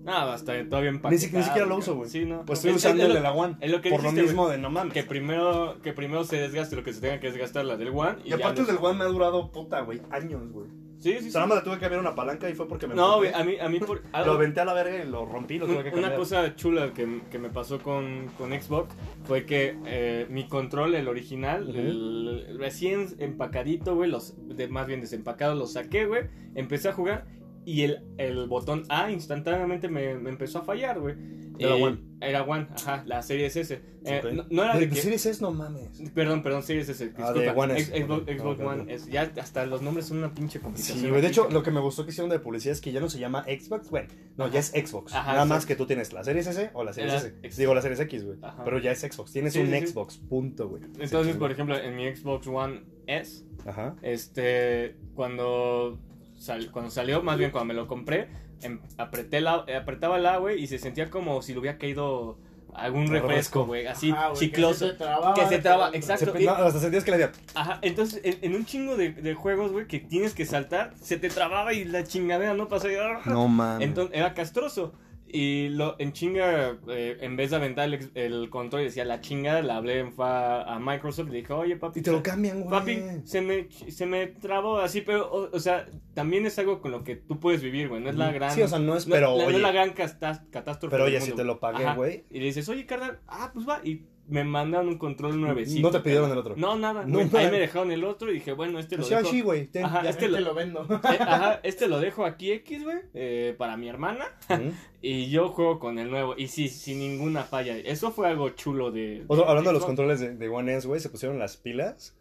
Nada, 0.04 0.34
hasta 0.34 0.52
todavía 0.68 0.90
Ni, 0.90 0.96
empaquetado. 0.96 1.28
si- 1.30 1.36
ni 1.36 1.42
siquiera 1.44 1.66
lo 1.66 1.76
uso, 1.76 1.94
güey. 1.94 2.10
Sí, 2.10 2.24
no. 2.24 2.44
Pues 2.44 2.58
estoy 2.58 2.72
Es- 2.72 2.76
usando 2.78 3.02
es 3.04 3.08
el 3.08 3.14
de 3.14 3.20
la 3.20 3.32
One. 3.32 3.56
es 3.60 3.70
lo 3.70 3.80
que 3.80 3.90
por 3.90 4.02
lo 4.02 4.12
mismo 4.12 4.48
de 4.48 4.58
no 4.58 4.68
mames. 4.70 4.92
Que 4.92 5.04
primero, 5.04 5.76
que 5.82 5.92
primero 5.92 6.24
se 6.24 6.36
desgaste 6.38 6.74
lo 6.76 6.82
que 6.84 6.92
se 6.92 7.00
tenga 7.00 7.20
que 7.20 7.30
desgastar 7.30 7.64
la 7.64 7.76
del 7.76 7.88
One. 7.90 8.18
Y, 8.24 8.30
Y 8.30 8.32
aparte 8.32 8.62
ya 8.62 8.70
el 8.70 8.76
del 8.76 8.84
One 8.84 8.98
me 8.98 9.04
ha 9.04 9.08
durado, 9.08 9.50
puta, 9.52 9.80
güey, 9.82 10.00
años, 10.10 10.50
güey. 10.50 10.66
Sí, 10.98 11.10
sí, 11.14 11.18
O 11.18 11.22
sí. 11.22 11.30
sea, 11.32 11.40
nada 11.40 11.48
más 11.48 11.58
le 11.58 11.64
tuve 11.64 11.74
que 11.74 11.80
cambiar 11.80 12.00
una 12.00 12.14
palanca 12.14 12.48
y 12.48 12.54
fue 12.54 12.68
porque 12.68 12.86
me 12.86 12.94
No, 12.94 13.16
güey, 13.16 13.32
a 13.34 13.42
mí, 13.42 13.56
a 13.60 13.68
mí 13.68 13.80
por... 13.80 14.02
Lo 14.24 14.32
aventé 14.34 14.60
a 14.60 14.64
la 14.64 14.72
verga 14.72 15.02
y 15.04 15.08
lo 15.08 15.26
rompí, 15.26 15.58
lo 15.58 15.66
tuve 15.66 15.78
que 15.82 15.90
cambiar. 15.90 16.10
Una 16.10 16.14
cosa 16.16 16.54
chula 16.54 16.92
que, 16.94 17.22
que 17.28 17.40
me 17.40 17.48
pasó 17.48 17.80
con, 17.80 18.28
con 18.38 18.50
Xbox 18.52 18.94
fue 19.24 19.44
que 19.44 19.76
eh, 19.84 20.26
mi 20.30 20.46
control, 20.46 20.94
el 20.94 21.08
original, 21.08 21.74
el 21.74 22.56
recién 22.56 23.08
empacadito, 23.18 23.96
güey, 23.96 24.10
los 24.10 24.34
de, 24.56 24.68
más 24.68 24.86
bien 24.86 25.00
desempacado, 25.00 25.56
lo 25.56 25.66
saqué, 25.66 26.06
güey, 26.06 26.22
empecé 26.54 26.90
a 26.90 26.92
jugar 26.92 27.24
y 27.64 27.82
el, 27.82 28.04
el 28.18 28.46
botón 28.48 28.84
A 28.88 29.10
instantáneamente 29.10 29.88
me, 29.88 30.14
me 30.14 30.30
empezó 30.30 30.58
a 30.58 30.62
fallar, 30.62 31.00
güey. 31.00 31.14
Era 31.58 31.76
Eh, 31.76 31.82
One. 31.82 31.98
Era 32.20 32.42
One, 32.44 32.66
ajá, 32.74 33.02
la 33.06 33.22
Series 33.22 33.54
S. 33.56 33.80
Eh, 34.04 34.20
no, 34.32 34.46
no 34.50 34.64
era 34.64 34.74
De, 34.74 34.80
de 34.80 34.88
que... 34.88 34.96
Series 35.00 35.26
S, 35.26 35.40
no 35.42 35.50
mames. 35.52 35.90
Perdón, 36.14 36.42
perdón, 36.42 36.62
Series 36.62 36.88
S. 36.88 37.12
Ah, 37.18 37.32
de. 37.32 37.50
One 37.50 37.76
S. 37.76 37.92
Xbox, 38.04 38.60
One. 38.60 38.92
S. 38.92 39.10
Ya 39.10 39.30
hasta 39.40 39.66
los 39.66 39.82
nombres 39.82 40.06
son 40.06 40.18
una 40.18 40.32
pinche 40.32 40.60
complicación. 40.60 40.98
Sí, 41.00 41.08
güey. 41.08 41.20
De 41.20 41.28
hecho, 41.28 41.48
lo 41.50 41.62
que 41.62 41.70
me 41.70 41.80
gustó 41.80 42.04
que 42.04 42.10
hicieron 42.10 42.30
de 42.30 42.38
publicidad 42.38 42.72
es 42.72 42.80
que 42.80 42.90
ya 42.90 43.00
no 43.00 43.08
se 43.10 43.18
llama 43.18 43.44
Xbox, 43.44 43.90
güey. 43.90 44.04
No, 44.36 44.48
ya 44.48 44.60
es 44.60 44.68
Xbox. 44.70 45.12
Ajá, 45.14 45.32
Nada 45.32 45.44
más 45.44 45.66
que 45.66 45.76
tú 45.76 45.86
tienes 45.86 46.12
la 46.12 46.24
Series 46.24 46.46
S 46.46 46.70
o 46.74 46.84
la 46.84 46.92
Series 46.92 47.12
Era 47.12 47.20
S. 47.22 47.34
X. 47.42 47.56
Digo, 47.58 47.74
la 47.74 47.82
Series 47.82 48.00
X, 48.00 48.24
güey. 48.24 48.38
Ajá. 48.42 48.64
Pero 48.64 48.78
ya 48.78 48.92
es 48.92 49.00
Xbox. 49.00 49.32
Tienes 49.32 49.52
Sí, 49.52 49.60
un 49.60 49.66
sí, 49.70 49.78
sí. 49.80 49.86
Xbox, 49.88 50.16
punto, 50.18 50.68
güey. 50.68 50.82
Entonces, 50.84 51.32
Sí, 51.34 51.38
por 51.38 51.52
ejemplo, 51.52 51.76
en 51.78 51.94
mi 51.96 52.12
Xbox 52.16 52.46
One 52.46 52.82
S, 53.06 53.44
Ajá. 53.66 53.94
Este, 54.02 54.96
cuando, 55.14 55.98
sal- 56.42 56.70
cuando 56.70 56.90
salió, 56.90 57.22
más 57.22 57.38
bien 57.38 57.50
cuando 57.50 57.66
me 57.66 57.74
lo 57.74 57.86
compré, 57.86 58.28
em- 58.62 58.80
apreté 58.98 59.40
la, 59.40 59.64
eh, 59.66 59.76
apretaba 59.76 60.18
la, 60.18 60.38
güey, 60.38 60.62
y 60.62 60.66
se 60.66 60.78
sentía 60.78 61.08
como 61.10 61.40
si 61.42 61.52
le 61.52 61.60
hubiera 61.60 61.78
caído 61.78 62.38
algún 62.74 63.06
Refresco. 63.08 63.66
güey, 63.66 63.86
así 63.86 64.10
Ajá, 64.12 64.32
chicloso. 64.32 64.86
Que 65.34 65.42
se 65.46 65.56
que 65.56 65.62
traba, 65.62 65.90
exacto. 65.92 66.32
Se- 66.32 66.44
no, 66.44 66.52
hasta 66.52 66.80
sentías 66.80 67.04
que 67.04 67.10
le 67.10 67.18
decía, 67.18 67.32
Ajá, 67.54 67.78
entonces 67.82 68.20
en, 68.24 68.38
en 68.40 68.54
un 68.56 68.64
chingo 68.64 68.96
de, 68.96 69.12
de 69.12 69.34
juegos, 69.34 69.72
güey, 69.72 69.86
que 69.86 69.98
tienes 70.00 70.32
que 70.34 70.46
saltar, 70.46 70.94
se 71.00 71.18
te 71.18 71.28
trababa 71.28 71.74
y 71.74 71.84
la 71.84 72.04
chingadera 72.04 72.54
no 72.54 72.68
pasaba. 72.68 73.20
no 73.26 73.46
mames. 73.48 73.86
Entonces 73.86 74.16
era 74.16 74.32
castroso. 74.34 74.94
Y 75.34 75.70
lo, 75.70 75.96
en 75.98 76.12
chinga, 76.12 76.78
eh, 76.88 77.16
en 77.20 77.36
vez 77.36 77.50
de 77.50 77.56
aventar 77.56 77.88
el, 77.88 78.10
el 78.14 78.50
control 78.50 78.82
y 78.82 78.84
decía 78.84 79.04
la 79.06 79.22
chingada, 79.22 79.62
le 79.62 79.72
hablé 79.72 79.98
en 80.00 80.12
fa- 80.12 80.62
a 80.62 80.78
Microsoft 80.78 81.28
y 81.28 81.32
le 81.32 81.38
dije, 81.38 81.52
oye 81.54 81.76
papi, 81.76 82.00
y 82.00 82.02
te 82.02 82.12
lo 82.12 82.22
cambian, 82.22 82.60
güey. 82.60 82.70
papi, 82.70 83.02
se 83.24 83.40
me, 83.40 83.68
se 83.70 84.04
me 84.04 84.26
trabó 84.26 84.78
así, 84.78 85.00
pero, 85.00 85.30
o, 85.32 85.48
o 85.50 85.58
sea, 85.58 85.88
también 86.12 86.44
es 86.44 86.58
algo 86.58 86.82
con 86.82 86.90
lo 86.90 87.02
que 87.02 87.16
tú 87.16 87.40
puedes 87.40 87.62
vivir, 87.62 87.88
güey, 87.88 88.02
no 88.02 88.10
es 88.10 88.16
la 88.16 88.30
gran... 88.30 88.50
Sí, 88.50 88.60
o 88.60 88.68
sea, 88.68 88.78
no 88.78 88.94
es, 88.94 89.06
pero 89.06 89.30
no, 89.30 89.38
no 89.38 89.44
oye, 89.46 89.56
es 89.56 89.62
la 89.62 89.72
gran 89.72 89.92
catástrofe. 89.92 90.90
pero 90.90 91.04
oye, 91.04 91.20
si 91.20 91.32
te 91.32 91.44
lo 91.44 91.58
pagué, 91.58 91.94
güey. 91.94 92.24
Y 92.30 92.38
le 92.40 92.44
dices, 92.44 92.68
oye, 92.68 92.84
carnal, 92.84 93.18
ah, 93.26 93.50
pues 93.54 93.66
va, 93.66 93.80
y 93.82 94.04
me 94.32 94.44
mandaron 94.44 94.88
un 94.88 94.98
control 94.98 95.40
nuevecito. 95.40 95.82
No 95.82 95.90
te 95.90 96.00
pidieron 96.00 96.30
el 96.32 96.38
otro. 96.38 96.54
No, 96.56 96.76
nada, 96.76 97.04
No, 97.06 97.18
ahí 97.20 97.50
me 97.50 97.58
dejaron 97.60 97.92
el 97.92 98.02
otro 98.04 98.30
y 98.30 98.34
dije, 98.34 98.52
bueno, 98.52 98.78
este 98.78 98.96
lo 98.96 99.02
Así, 99.02 99.14
dejo... 99.14 99.28
así, 99.28 99.40
güey. 99.42 99.68
Ajá, 99.82 100.02
Ya 100.02 100.10
este 100.10 100.22
te 100.26 100.28
lo- 100.32 100.40
lo 100.40 100.54
vendo. 100.54 100.86
Eh, 101.04 101.18
Ajá, 101.20 101.60
este 101.62 101.86
lo 101.88 102.00
dejo 102.00 102.24
aquí 102.24 102.50
X, 102.52 102.82
güey, 102.84 102.98
eh, 103.14 103.54
para 103.58 103.76
mi 103.76 103.88
hermana. 103.88 104.24
Ujú. 104.48 104.72
Y 105.04 105.30
yo 105.30 105.48
juego 105.48 105.78
con 105.80 105.98
el 105.98 106.10
nuevo. 106.10 106.34
Y 106.38 106.46
sí, 106.48 106.68
sin 106.68 107.00
ninguna 107.00 107.42
falla. 107.42 107.76
Eso 107.76 108.12
fue 108.12 108.28
algo 108.28 108.50
chulo 108.50 108.90
de. 108.92 109.24
Otro- 109.26 109.48
hablando 109.48 109.70
de 109.70 109.74
los 109.74 109.84
controles 109.84 110.20
de, 110.20 110.36
de 110.36 110.48
One 110.48 110.76
S, 110.76 110.86
güey, 110.86 111.00
se 111.00 111.08
pusieron 111.08 111.38
las 111.38 111.56
pilas. 111.56 112.16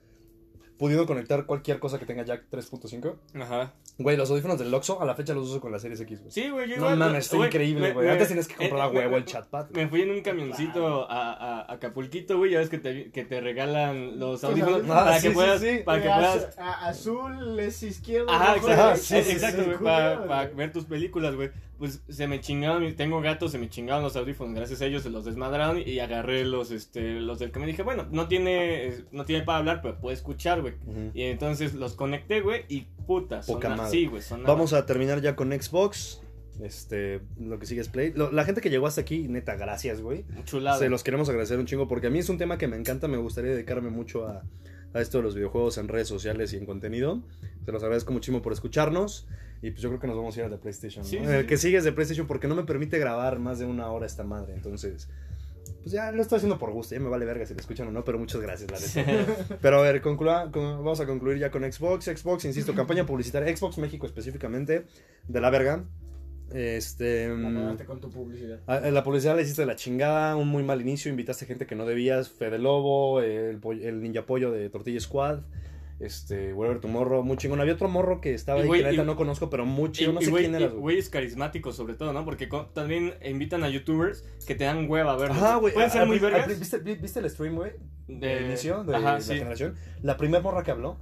Pudiendo 0.77 1.05
conectar 1.05 1.45
cualquier 1.45 1.77
cosa 1.77 1.99
que 1.99 2.07
tenga 2.07 2.25
jack 2.25 2.45
3.5. 2.51 3.15
Ajá. 3.39 3.75
Güey, 3.97 4.17
los 4.17 4.31
audífonos 4.31 4.57
del 4.57 4.71
Loxo 4.71 5.01
a 5.01 5.05
la 5.05 5.13
fecha 5.15 5.33
los 5.33 5.47
uso 5.49 5.61
con 5.61 5.71
la 5.71 5.77
Series 5.79 5.99
X, 6.01 6.19
güey. 6.21 6.31
Sí, 6.31 6.49
güey, 6.49 6.69
yo 6.69 6.77
No 6.77 6.95
mames, 6.95 7.25
está 7.25 7.37
güey, 7.37 7.49
increíble, 7.49 7.93
güey. 7.93 8.05
me- 8.07 8.11
Antes 8.13 8.29
tenías 8.29 8.47
que 8.47 8.55
comprar 8.55 8.81
a 8.81 8.85
eh, 8.91 8.95
huevo 8.97 9.17
el 9.17 9.25
chatpad. 9.25 9.69
Me 9.71 9.87
fui 9.87 10.01
en 10.01 10.11
un 10.11 10.21
camioncito 10.21 11.09
a, 11.09 11.33
a, 11.33 11.61
a 11.61 11.73
Acapulquito, 11.73 12.37
güey. 12.37 12.51
Ya 12.51 12.59
ves 12.59 12.69
que 12.69 12.77
te, 12.79 13.11
que 13.11 13.23
te 13.25 13.41
regalan 13.41 14.17
los 14.19 14.43
audífonos 14.43 14.81
para, 14.87 15.15
Ah, 15.15 15.19
que 15.21 15.31
puedas, 15.31 15.61
sí, 15.61 15.77
sí. 15.77 15.83
para 15.83 16.01
que 16.01 16.07
Eh, 16.07 16.11
puedas. 16.15 16.57
a- 16.57 16.87
azul 16.87 17.59
es 17.59 17.83
izquierdo. 17.83 18.29
Ajá, 18.31 18.55
rojo 18.55 18.67
exacto, 18.69 18.81
Ajá, 18.83 18.93
es- 18.93 19.01
sí, 19.03 19.21
sí, 19.23 19.31
exacto, 19.33 19.61
sí, 19.63 19.67
güey, 19.67 19.77
para, 19.79 20.45
ver 20.47 20.71
tus 20.71 20.85
películas, 20.85 21.35
güey. 21.35 21.49
Pues 21.77 21.99
se 22.09 22.27
me 22.27 22.39
chingaron, 22.39 22.95
tengo 22.95 23.21
gatos, 23.21 23.51
se 23.51 23.57
me 23.57 23.67
chingaron 23.67 24.03
los 24.03 24.15
audífonos, 24.15 24.53
gracias 24.53 24.83
a 24.83 24.85
ellos 24.85 25.01
se 25.01 25.09
los 25.09 25.25
desmadraron 25.25 25.81
y 25.83 25.97
agarré 25.97 26.45
los, 26.45 26.69
este, 26.69 27.19
los 27.19 27.39
del 27.39 27.49
camión. 27.49 27.71
Dije, 27.71 27.81
bueno, 27.81 28.05
no 28.11 28.27
tiene, 28.27 28.93
no 29.11 29.25
tiene 29.25 29.43
para 29.43 29.57
hablar, 29.57 29.81
pero 29.81 29.99
puede 29.99 30.13
escuchar, 30.15 30.61
güey. 30.61 30.75
Y 31.15 31.23
entonces 31.23 31.73
los 31.73 31.93
conecté, 31.95 32.41
güey, 32.41 32.65
y 32.69 32.85
puta, 33.19 33.41
Poca 33.41 33.67
sona- 33.69 33.75
madre. 33.83 33.91
sí, 33.91 34.05
güey, 34.07 34.21
sonaba. 34.21 34.53
Vamos 34.53 34.73
a 34.73 34.85
terminar 34.85 35.21
ya 35.21 35.35
con 35.35 35.51
Xbox. 35.51 36.21
Este, 36.61 37.21
lo 37.39 37.57
que 37.59 37.65
sigue 37.65 37.81
es 37.81 37.87
Play. 37.89 38.13
Lo- 38.15 38.31
la 38.31 38.43
gente 38.45 38.61
que 38.61 38.69
llegó 38.69 38.85
hasta 38.87 39.01
aquí, 39.01 39.27
neta, 39.27 39.55
gracias, 39.55 40.01
güey. 40.01 40.25
Chulada. 40.45 40.77
Se 40.77 40.89
los 40.89 41.03
queremos 41.03 41.27
agradecer 41.29 41.57
un 41.57 41.65
chingo 41.65 41.87
porque 41.87 42.07
a 42.07 42.09
mí 42.09 42.19
es 42.19 42.29
un 42.29 42.37
tema 42.37 42.57
que 42.57 42.67
me 42.67 42.77
encanta. 42.77 43.07
Me 43.07 43.17
gustaría 43.17 43.51
dedicarme 43.51 43.89
mucho 43.89 44.27
a, 44.27 44.43
a 44.93 45.01
esto 45.01 45.17
de 45.19 45.23
los 45.23 45.33
videojuegos 45.35 45.77
en 45.77 45.87
redes 45.87 46.07
sociales 46.07 46.53
y 46.53 46.57
en 46.57 46.65
contenido. 46.65 47.21
Se 47.65 47.71
los 47.71 47.81
agradezco 47.83 48.11
muchísimo 48.13 48.41
por 48.41 48.53
escucharnos. 48.53 49.27
Y 49.63 49.71
pues 49.71 49.81
yo 49.81 49.89
creo 49.89 49.99
que 50.01 50.07
nos 50.07 50.15
vamos 50.17 50.35
a 50.35 50.39
ir 50.39 50.45
a 50.45 50.49
de 50.49 50.57
PlayStation. 50.57 51.03
¿no? 51.03 51.09
Sí, 51.09 51.17
sí, 51.17 51.23
El 51.23 51.41
sí. 51.41 51.47
que 51.47 51.57
sigue 51.57 51.77
es 51.77 51.83
de 51.83 51.91
PlayStation 51.91 52.27
porque 52.27 52.47
no 52.47 52.55
me 52.55 52.63
permite 52.63 52.97
grabar 52.99 53.39
más 53.39 53.59
de 53.59 53.65
una 53.65 53.89
hora 53.91 54.05
esta 54.05 54.23
madre. 54.23 54.53
Entonces, 54.53 55.07
pues 55.81 55.91
ya 55.91 56.11
lo 56.11 56.21
estoy 56.21 56.37
haciendo 56.37 56.57
por 56.57 56.71
gusto. 56.71 56.95
Ya 56.95 57.01
me 57.01 57.09
vale 57.09 57.25
verga 57.25 57.45
si 57.45 57.53
lo 57.53 57.59
escuchan 57.59 57.87
o 57.87 57.91
no, 57.91 58.03
pero 58.03 58.17
muchas 58.19 58.39
gracias, 58.41 58.69
la 58.71 58.79
neta. 59.03 59.57
Pero 59.61 59.79
a 59.79 59.81
ver, 59.81 60.01
conclua- 60.01 60.51
con- 60.51 60.77
vamos 60.77 60.99
a 60.99 61.05
concluir 61.05 61.37
ya 61.39 61.51
con 61.51 61.63
Xbox. 61.71 62.05
Xbox, 62.05 62.45
insisto, 62.45 62.73
campaña 62.75 63.05
publicitaria. 63.05 63.55
Xbox 63.55 63.77
México 63.77 64.05
específicamente, 64.05 64.85
de 65.27 65.41
la 65.41 65.49
verga. 65.49 65.83
Este. 66.53 67.29
La 67.29 67.33
mm, 67.73 67.77
con 67.85 68.01
tu 68.01 68.09
publicidad. 68.09 68.59
Ah, 68.67 68.79
La 68.91 69.03
publicidad 69.03 69.35
la 69.35 69.41
hiciste 69.41 69.61
de 69.61 69.67
la 69.67 69.75
chingada, 69.75 70.35
un 70.35 70.49
muy 70.49 70.63
mal 70.63 70.81
inicio, 70.81 71.09
invitaste 71.09 71.45
gente 71.45 71.65
que 71.65 71.75
no 71.75 71.85
debías, 71.85 72.29
Fede 72.29 72.59
Lobo, 72.59 73.21
el, 73.21 73.59
el 73.81 74.01
Ninja 74.01 74.25
Pollo 74.25 74.51
de 74.51 74.69
Tortilla 74.69 74.99
Squad, 74.99 75.39
este, 76.01 76.53
Whatever 76.53 76.81
Tomorrow, 76.81 77.23
muy 77.23 77.37
chingón. 77.37 77.61
Había 77.61 77.73
otro 77.73 77.87
morro 77.89 78.19
que 78.21 78.33
estaba 78.33 78.59
Y 78.59 78.63
ahí 78.63 78.69
que 78.71 78.81
la 78.83 78.91
neta 78.91 79.03
no 79.03 79.15
conozco, 79.15 79.49
pero 79.49 79.65
muy 79.65 79.91
chido, 79.91 80.11
no 80.13 80.21
sé 80.21 80.29
güey, 80.29 80.43
quién 80.45 80.53
y 80.53 80.57
eras, 80.57 80.71
güey. 80.71 80.81
güeyes 80.81 81.09
carismáticos 81.09 81.75
sobre 81.75 81.93
todo, 81.93 82.11
¿no? 82.13 82.25
Porque 82.25 82.47
también 82.73 83.13
invitan 83.23 83.63
a 83.63 83.69
youtubers 83.69 84.23
que 84.47 84.55
te 84.55 84.63
dan 84.63 84.89
hueva 84.89 85.13
a 85.13 85.17
verlos. 85.17 85.37
Ajá, 85.37 85.55
güey. 85.57 85.73
Pueden 85.73 85.89
ser 85.91 86.05
muy 86.07 86.19
vergas. 86.19 86.47
¿viste, 86.59 86.79
vi- 86.79 86.95
¿Viste 86.95 87.19
el 87.19 87.29
stream, 87.29 87.55
güey? 87.55 87.71
De- 88.07 88.41
inicio 88.47 88.83
de 88.83 88.95
Ajá, 88.95 89.13
la 89.13 89.21
sí. 89.21 89.33
generación. 89.35 89.75
La 90.01 90.17
primera 90.17 90.41
morra 90.43 90.63
que 90.63 90.71
habló. 90.71 90.97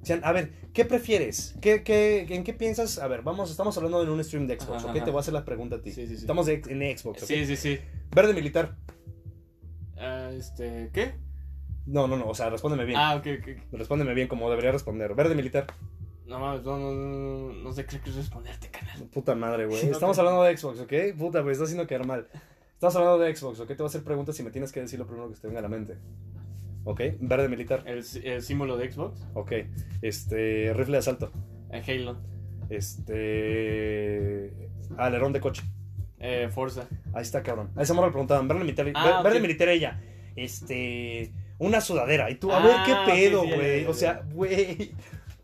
Decían, 0.00 0.22
a 0.24 0.32
ver, 0.32 0.52
¿qué 0.72 0.86
prefieres? 0.86 1.54
¿Qué, 1.60 1.82
qué, 1.82 2.26
¿En 2.30 2.42
qué 2.42 2.54
piensas? 2.54 2.98
A 2.98 3.06
ver, 3.06 3.20
vamos, 3.20 3.50
estamos 3.50 3.76
hablando 3.76 4.02
en 4.02 4.08
un 4.08 4.24
stream 4.24 4.46
de 4.46 4.54
Xbox, 4.58 4.78
Ajá, 4.78 4.86
¿ok? 4.92 4.96
ajá. 4.96 5.04
Te 5.04 5.10
voy 5.10 5.18
a 5.18 5.20
hacer 5.20 5.34
la 5.34 5.44
pregunta 5.44 5.76
a 5.76 5.82
ti. 5.82 5.90
Sí, 5.92 6.06
sí, 6.06 6.14
sí. 6.14 6.20
Estamos 6.22 6.48
en 6.48 6.62
Xbox, 6.98 7.22
¿ok? 7.22 7.28
Sí, 7.28 7.44
sí, 7.44 7.56
sí. 7.56 7.78
Verde 8.14 8.32
militar. 8.32 8.76
Ah, 9.98 10.30
este, 10.32 10.88
¿qué? 10.94 11.12
No, 11.90 12.06
no, 12.06 12.16
no, 12.16 12.28
o 12.28 12.34
sea, 12.34 12.48
respóndeme 12.50 12.84
bien. 12.84 12.98
Ah, 12.98 13.16
ok, 13.16 13.26
ok. 13.40 13.48
Respóndeme 13.72 14.14
bien 14.14 14.28
como 14.28 14.48
debería 14.48 14.72
responder. 14.72 15.14
Verde 15.14 15.34
militar. 15.34 15.66
No 16.26 16.38
mames, 16.38 16.62
no, 16.62 16.78
no, 16.78 16.92
no, 16.92 17.52
no 17.52 17.72
sé 17.72 17.84
qué 17.86 17.98
responderte, 17.98 18.68
canal. 18.68 19.02
Puta 19.12 19.34
madre, 19.34 19.66
güey. 19.66 19.80
Estamos 19.90 20.18
hablando 20.18 20.42
de 20.44 20.56
Xbox, 20.56 20.80
¿ok? 20.80 20.92
Puta, 21.18 21.40
güey, 21.40 21.52
estás 21.52 21.66
haciendo 21.66 21.86
quedar 21.88 22.06
mal. 22.06 22.28
Estamos 22.74 22.94
hablando 22.96 23.18
de 23.18 23.34
Xbox, 23.34 23.58
¿ok? 23.60 23.66
Te 23.68 23.74
voy 23.74 23.84
a 23.84 23.88
hacer 23.88 24.04
preguntas 24.04 24.38
y 24.38 24.42
me 24.44 24.50
tienes 24.52 24.70
que 24.72 24.80
decir 24.80 24.98
lo 24.98 25.06
primero 25.06 25.28
que 25.28 25.36
te 25.36 25.46
venga 25.48 25.58
a 25.58 25.62
la 25.62 25.68
mente. 25.68 25.96
¿Ok? 26.84 27.00
Verde 27.18 27.48
militar. 27.48 27.82
El, 27.84 28.04
el 28.24 28.42
símbolo 28.42 28.76
de 28.78 28.90
Xbox, 28.90 29.26
Ok. 29.34 29.52
Este. 30.00 30.72
Rifle 30.72 30.92
de 30.92 30.98
asalto. 30.98 31.30
eh, 31.72 31.82
Halo, 31.86 32.16
Este. 32.70 34.52
Alerón 34.96 35.32
de 35.32 35.40
coche. 35.40 35.62
eh, 36.18 36.48
Forza. 36.50 36.86
Ahí 37.12 37.22
está, 37.22 37.42
cabrón. 37.42 37.70
A 37.76 37.82
esa 37.82 37.92
morra 37.94 38.06
le 38.08 38.12
preguntaban. 38.12 38.46
Verde 38.48 38.60
militar. 38.60 38.86
Ah, 38.94 39.16
ver- 39.22 39.24
Verde 39.32 39.40
militar 39.40 39.68
ella. 39.68 40.00
Este. 40.36 41.32
Una 41.60 41.80
sudadera. 41.80 42.28
Y 42.30 42.34
tú, 42.34 42.50
a 42.50 42.58
Ah, 42.58 42.66
ver 42.66 42.76
qué 42.86 42.94
pedo, 43.12 43.44
güey. 43.44 43.84
O 43.86 43.94
sea, 43.94 44.22
güey. 44.34 44.90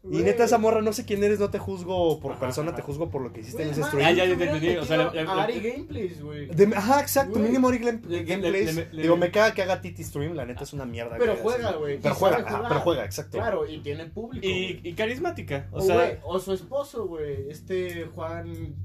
Y 0.08 0.18
neta, 0.18 0.44
esa 0.44 0.56
morra, 0.56 0.82
no 0.82 0.92
sé 0.92 1.04
quién 1.04 1.24
eres, 1.24 1.40
no 1.40 1.50
te 1.50 1.58
juzgo 1.58 2.20
por 2.20 2.30
Ajá, 2.32 2.40
persona, 2.42 2.68
ajá. 2.68 2.76
te 2.76 2.82
juzgo 2.82 3.10
por 3.10 3.22
lo 3.22 3.32
que 3.32 3.40
hiciste 3.40 3.64
en 3.64 3.70
ese 3.70 3.82
stream. 3.82 4.06
Ah, 4.06 4.12
ya, 4.12 4.24
ya, 4.24 4.36
te 4.38 4.44
entendí, 4.44 4.76
o 4.76 4.84
sea, 4.84 5.08
Ari 5.42 5.58
Gameplays, 5.60 6.22
güey. 6.22 6.48
Ajá, 6.76 7.00
exacto, 7.00 7.40
mínimo 7.40 7.66
Ari 7.68 7.78
gameplays. 7.80 8.76
le- 8.76 8.88
le- 8.92 9.02
Digo, 9.02 9.16
me 9.16 9.32
caga 9.32 9.52
que 9.52 9.62
haga 9.62 9.80
Titi 9.80 10.04
Stream, 10.04 10.34
la 10.34 10.46
neta 10.46 10.62
es 10.62 10.72
una 10.72 10.84
mierda. 10.84 11.16
Pero 11.18 11.34
que 11.34 11.42
juega, 11.42 11.72
güey. 11.72 11.98
Pero 12.00 12.14
juega, 12.14 12.36
ajá, 12.36 12.64
pero 12.68 12.80
juega, 12.82 13.04
exacto. 13.04 13.36
Claro, 13.38 13.68
y 13.68 13.78
tiene 13.80 14.06
público. 14.06 14.46
Y, 14.46 14.74
güey. 14.74 14.80
y 14.84 14.92
carismática, 14.94 15.66
o 15.72 15.78
O, 15.78 15.80
sea... 15.80 16.20
o 16.22 16.38
su 16.38 16.52
esposo, 16.52 17.06
güey. 17.08 17.50
Este 17.50 18.04
Juan. 18.14 18.76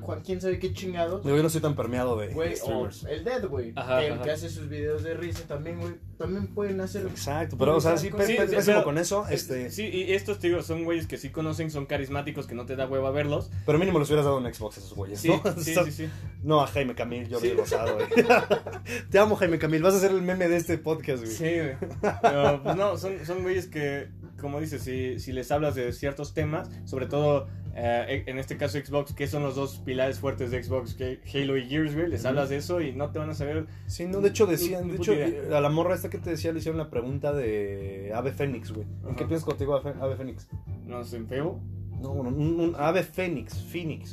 Juan, 0.00 0.20
quién 0.22 0.40
sabe 0.40 0.58
qué 0.58 0.72
chingados. 0.72 1.24
Yo 1.24 1.40
no 1.42 1.48
soy 1.48 1.60
tan 1.60 1.76
permeado 1.76 2.18
de 2.18 2.28
Güey, 2.34 2.54
o 2.54 2.56
streamers. 2.56 3.04
el 3.04 3.24
Dead, 3.24 3.46
güey. 3.46 3.72
Ajá, 3.76 4.02
El 4.04 4.14
ajá. 4.14 4.22
que 4.22 4.30
hace 4.32 4.48
sus 4.50 4.68
videos 4.68 5.02
de 5.04 5.14
risa 5.14 5.46
también, 5.46 5.78
güey. 5.80 5.94
También 6.18 6.48
pueden 6.48 6.80
hacer. 6.80 7.06
Exacto, 7.06 7.56
pero 7.58 7.76
o 7.76 7.80
sea, 7.80 7.96
sí, 7.96 8.10
Sí, 8.26 8.36
pero- 8.66 8.84
con 8.84 8.98
eso, 8.98 9.26
este, 9.28 9.70
Sí, 9.70 9.86
y 9.86 10.12
estos, 10.12 10.38
te 10.40 10.48
digo, 10.48 10.62
son 10.62 10.84
güeyes 10.84 11.06
que 11.06 11.16
sí 11.16 11.30
conocen, 11.30 11.70
son 11.70 11.86
carismáticos, 11.86 12.46
que 12.46 12.54
no 12.54 12.66
te 12.66 12.76
da 12.76 12.86
hueva 12.86 13.10
verlos. 13.10 13.50
pero 13.66 13.78
mínimo 13.78 13.98
les 13.98 14.08
hubieras 14.08 14.24
dado 14.24 14.38
un 14.38 14.52
Xbox 14.52 14.76
a 14.76 14.80
esos 14.80 14.94
güeyes, 14.94 15.20
Sí, 15.20 15.28
¿no? 15.28 15.40
sí, 15.58 15.70
Estás- 15.70 15.84
sí, 15.86 15.92
sí. 15.92 16.08
No 16.42 16.60
a 16.60 16.66
Jaime 16.66 16.94
Camil, 16.94 17.28
Jordi 17.32 17.48
Sí. 17.50 17.54
Rosado, 17.54 17.94
güey. 17.96 18.08
Te 19.10 19.18
amo, 19.18 19.36
Jaime 19.36 19.58
Camil, 19.58 19.82
vas 19.82 19.94
a 19.94 20.00
ser 20.00 20.10
el 20.10 20.22
meme 20.22 20.48
de 20.48 20.56
este 20.56 20.76
podcast, 20.78 21.22
güey. 21.24 21.34
Sí, 21.34 21.44
güey. 21.44 21.76
Pero, 22.22 22.62
pues 22.62 22.76
no, 22.76 22.96
son, 22.96 23.24
son 23.24 23.42
güeyes 23.42 23.66
que, 23.68 24.08
como 24.40 24.60
dices, 24.60 24.82
si, 24.82 25.18
si 25.20 25.32
les 25.32 25.50
hablas 25.50 25.74
de 25.74 25.92
ciertos 25.92 26.34
temas, 26.34 26.68
sobre 26.84 27.06
todo 27.06 27.48
eh, 27.76 28.22
en 28.26 28.38
este 28.38 28.56
caso 28.56 28.78
Xbox, 28.78 29.12
que 29.14 29.26
son 29.26 29.42
los 29.42 29.56
dos 29.56 29.78
pilares 29.84 30.18
fuertes 30.20 30.50
de 30.50 30.62
Xbox, 30.62 30.94
que 30.94 31.20
Halo 31.32 31.56
y 31.56 31.66
Gears, 31.68 31.94
güey, 31.94 32.08
les 32.08 32.24
hablas 32.24 32.48
de 32.48 32.56
eso 32.56 32.80
y 32.80 32.92
no 32.92 33.10
te 33.10 33.18
van 33.18 33.30
a 33.30 33.34
saber. 33.34 33.66
Sí, 33.86 34.06
no, 34.06 34.20
de 34.20 34.28
hecho 34.28 34.46
decían, 34.46 34.88
de 34.88 34.96
hecho, 34.96 35.12
idea. 35.12 35.58
a 35.58 35.60
la 35.60 35.68
morra 35.70 35.94
esta 35.94 36.08
que 36.10 36.18
te 36.18 36.30
decía 36.30 36.52
le 36.52 36.58
hicieron 36.60 36.78
la 36.78 36.90
pregunta 36.90 37.32
de 37.32 38.12
Ave 38.14 38.32
Fénix, 38.32 38.70
güey. 38.72 38.86
¿En 39.02 39.06
Ajá. 39.08 39.16
qué 39.16 39.24
piensas 39.26 39.44
contigo 39.44 39.74
Ave 39.76 40.16
Fénix? 40.16 40.48
No 40.86 41.04
sé, 41.04 41.16
en 41.16 41.26
feo. 41.26 41.60
No, 42.00 42.12
un, 42.12 42.26
un- 42.60 42.74
Ave 42.78 43.02
Fénix, 43.02 43.54
Phoenix. 43.64 44.12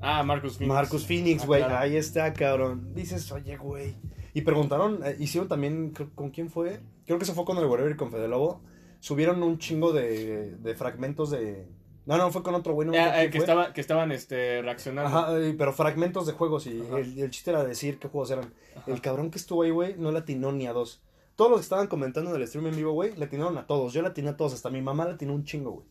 Ah, 0.00 0.22
Marcus 0.22 0.58
Phoenix. 0.58 0.74
Marcus 0.74 1.06
Phoenix, 1.06 1.42
Ah, 1.42 1.46
güey. 1.46 1.60
claro. 1.62 1.78
Ahí 1.78 1.96
está, 1.96 2.32
cabrón. 2.32 2.94
Dices, 2.94 3.30
oye, 3.32 3.56
güey. 3.56 3.94
Y 4.34 4.42
preguntaron, 4.42 5.00
eh, 5.04 5.16
hicieron 5.18 5.48
también, 5.48 5.92
¿con 6.14 6.30
quién 6.30 6.50
fue? 6.50 6.80
Creo 7.06 7.18
que 7.18 7.24
eso 7.24 7.34
fue 7.34 7.44
con 7.44 7.56
el 7.58 7.64
Whatever 7.66 7.92
y 7.92 7.96
con 7.96 8.10
Fede 8.10 8.28
Lobo. 8.28 8.60
Subieron 9.00 9.42
un 9.42 9.58
chingo 9.58 9.92
de, 9.92 10.56
de 10.56 10.74
fragmentos 10.74 11.30
de. 11.30 11.66
No, 12.06 12.18
no, 12.18 12.30
fue 12.30 12.42
con 12.42 12.54
otro 12.54 12.74
güey. 12.74 12.88
No, 12.88 12.94
Ah, 12.96 13.22
eh, 13.24 13.30
que, 13.30 13.38
estaba, 13.38 13.72
que 13.72 13.80
estaban 13.80 14.12
este, 14.12 14.60
reaccionando. 14.62 15.08
Ajá, 15.16 15.38
eh, 15.40 15.54
pero 15.56 15.72
fragmentos 15.72 16.26
de 16.26 16.32
juegos 16.34 16.66
y 16.66 16.80
el, 16.80 17.18
el 17.18 17.30
chiste 17.30 17.50
era 17.50 17.64
decir 17.64 17.98
qué 17.98 18.08
juegos 18.08 18.30
eran. 18.30 18.52
Ajá. 18.76 18.90
El 18.90 19.00
cabrón 19.00 19.30
que 19.30 19.38
estuvo 19.38 19.62
ahí, 19.62 19.70
güey, 19.70 19.94
no 19.96 20.12
le 20.12 20.18
atinó 20.18 20.52
ni 20.52 20.66
a 20.66 20.72
dos. 20.72 21.00
Todos 21.36 21.50
los 21.50 21.60
que 21.60 21.64
estaban 21.64 21.86
comentando 21.88 22.34
en 22.34 22.40
el 22.40 22.46
stream 22.46 22.66
en 22.68 22.76
vivo, 22.76 22.92
güey, 22.92 23.16
le 23.16 23.24
atinaron 23.24 23.56
a 23.58 23.66
todos. 23.66 23.92
Yo 23.92 24.02
le 24.02 24.08
atiné 24.08 24.28
a 24.30 24.36
todos, 24.36 24.52
hasta 24.54 24.70
mi 24.70 24.82
mamá 24.82 25.04
le 25.06 25.12
atinó 25.12 25.32
un 25.34 25.44
chingo, 25.44 25.72
güey. 25.72 25.86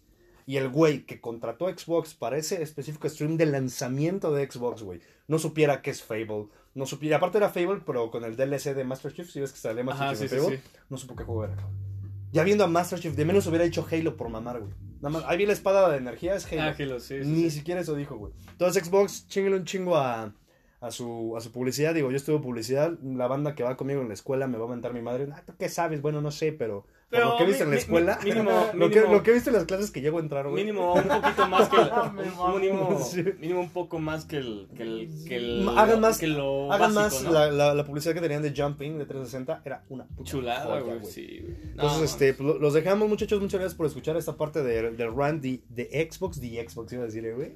Y 0.45 0.57
el 0.57 0.69
güey 0.69 1.05
que 1.05 1.19
contrató 1.21 1.67
a 1.67 1.77
Xbox 1.77 2.13
para 2.13 2.37
ese 2.37 2.61
específico 2.61 3.07
stream 3.09 3.37
de 3.37 3.45
lanzamiento 3.45 4.33
de 4.33 4.49
Xbox, 4.49 4.83
güey, 4.83 4.99
no 5.27 5.39
supiera 5.39 5.81
qué 5.81 5.89
es 5.91 6.03
Fable. 6.03 6.47
No 6.75 6.85
supiera, 6.85 7.17
aparte 7.17 7.37
era 7.37 7.49
Fable, 7.49 7.81
pero 7.85 8.11
con 8.11 8.23
el 8.23 8.35
DLC 8.35 8.73
de 8.75 8.83
Master 8.83 9.13
Chief, 9.13 9.29
si 9.29 9.39
ves 9.39 9.51
que 9.53 9.57
sale 9.59 9.83
Master 9.83 10.07
Ajá, 10.07 10.15
Chief 10.15 10.29
sí, 10.29 10.35
en 10.35 10.41
sí, 10.41 10.45
Fable, 10.45 10.57
sí. 10.57 10.63
no 10.89 10.97
supo 10.97 11.15
qué 11.15 11.23
juego 11.23 11.43
era, 11.45 11.55
cabrón. 11.55 11.77
Ya 12.33 12.43
viendo 12.43 12.63
a 12.63 12.67
Master 12.67 12.99
Chief, 12.99 13.15
de 13.15 13.25
menos 13.25 13.45
hubiera 13.47 13.63
dicho 13.63 13.85
Halo 13.89 14.17
por 14.17 14.27
mamar, 14.27 14.59
güey. 14.59 14.73
Nada 15.01 15.09
más, 15.09 15.23
ahí 15.27 15.37
vi 15.37 15.45
la 15.45 15.53
espada 15.53 15.89
de 15.91 15.97
energía, 15.97 16.33
es 16.35 16.51
Halo. 16.51 16.61
Ah, 16.63 16.75
Halo, 16.77 16.99
sí, 16.99 17.23
sí, 17.23 17.29
Ni 17.29 17.43
sí. 17.43 17.51
siquiera 17.59 17.79
eso 17.81 17.93
dijo, 17.95 18.17
güey. 18.17 18.33
Entonces 18.49 18.83
Xbox, 18.83 19.27
chingale 19.27 19.55
un 19.57 19.65
chingo 19.65 19.95
a, 19.97 20.33
a 20.81 20.91
su, 20.91 21.35
a 21.37 21.41
su 21.41 21.51
publicidad. 21.51 21.93
Digo, 21.93 22.09
yo 22.09 22.17
estudio 22.17 22.41
publicidad, 22.41 22.91
la 23.03 23.27
banda 23.27 23.53
que 23.53 23.63
va 23.63 23.77
conmigo 23.77 24.01
en 24.01 24.07
la 24.07 24.15
escuela 24.15 24.47
me 24.47 24.57
va 24.57 24.65
a 24.65 24.69
mentar 24.69 24.93
mi 24.93 25.01
madre. 25.01 25.27
Ah, 25.31 25.43
¿tú 25.45 25.53
qué 25.59 25.69
sabes? 25.69 26.01
Bueno, 26.01 26.21
no 26.21 26.31
sé, 26.31 26.51
pero, 26.51 26.87
Pero 27.13 27.29
lo 27.29 27.37
que 27.37 27.43
he 27.43 27.47
visto 27.47 27.63
en 27.63 27.69
la 27.69 27.75
escuela, 27.77 28.19
mínimo- 28.23 28.51
lo, 28.73 28.89
que, 28.89 29.01
lo 29.01 29.23
que 29.23 29.31
he 29.31 29.33
visto 29.35 29.49
en 29.49 29.55
las 29.55 29.65
clases 29.65 29.91
que 29.91 30.01
llego 30.01 30.17
a 30.17 30.21
entrar, 30.21 30.47
güey. 30.49 30.63
Mínimo 30.65 30.93
un 30.95 31.03
poquito 31.03 31.47
más 31.47 31.69
que 31.69 31.75
el, 31.77 31.81
un- 31.91 32.15
mamó. 32.35 32.57
mínimo, 33.39 33.59
un 33.61 33.69
poco 33.69 33.99
más 33.99 34.25
que 34.25 34.37
el 34.37 34.67
que 34.75 34.83
el, 34.83 35.09
que 35.27 35.35
el 35.37 35.69
Hagan 35.69 35.99
más- 36.01 36.17
que 36.17 36.27
lo 36.27 36.71
Hagan 36.71 36.93
básico, 36.95 37.23
más 37.31 37.33
¿no? 37.33 37.39
la, 37.39 37.51
la, 37.51 37.73
la 37.75 37.85
publicidad 37.85 38.13
que 38.13 38.21
tenían 38.21 38.41
de 38.41 38.53
Jumping 38.55 38.97
de 38.97 39.05
360 39.05 39.61
era 39.63 39.83
una 39.89 40.05
puta 40.07 40.29
chulada, 40.29 40.79
güey. 40.81 41.03
Sí, 41.05 41.39
güey. 41.41 41.55
Entonces, 41.71 41.99
No, 41.99 42.03
este, 42.03 42.33
pues, 42.33 42.47
lo- 42.47 42.57
los 42.59 42.73
dejamos, 42.73 43.07
muchachos. 43.07 43.39
Muchas 43.39 43.59
gracias 43.59 43.75
por 43.77 43.85
escuchar 43.85 44.17
esta 44.17 44.35
parte 44.35 44.63
de- 44.63 44.91
del 44.91 45.13
de, 45.41 45.61
de 45.69 46.09
Xbox, 46.11 46.41
de 46.41 46.67
Xbox, 46.67 46.93
iba 46.93 47.03
a 47.03 47.05
decir, 47.05 47.25
eh, 47.25 47.33
güey. 47.33 47.51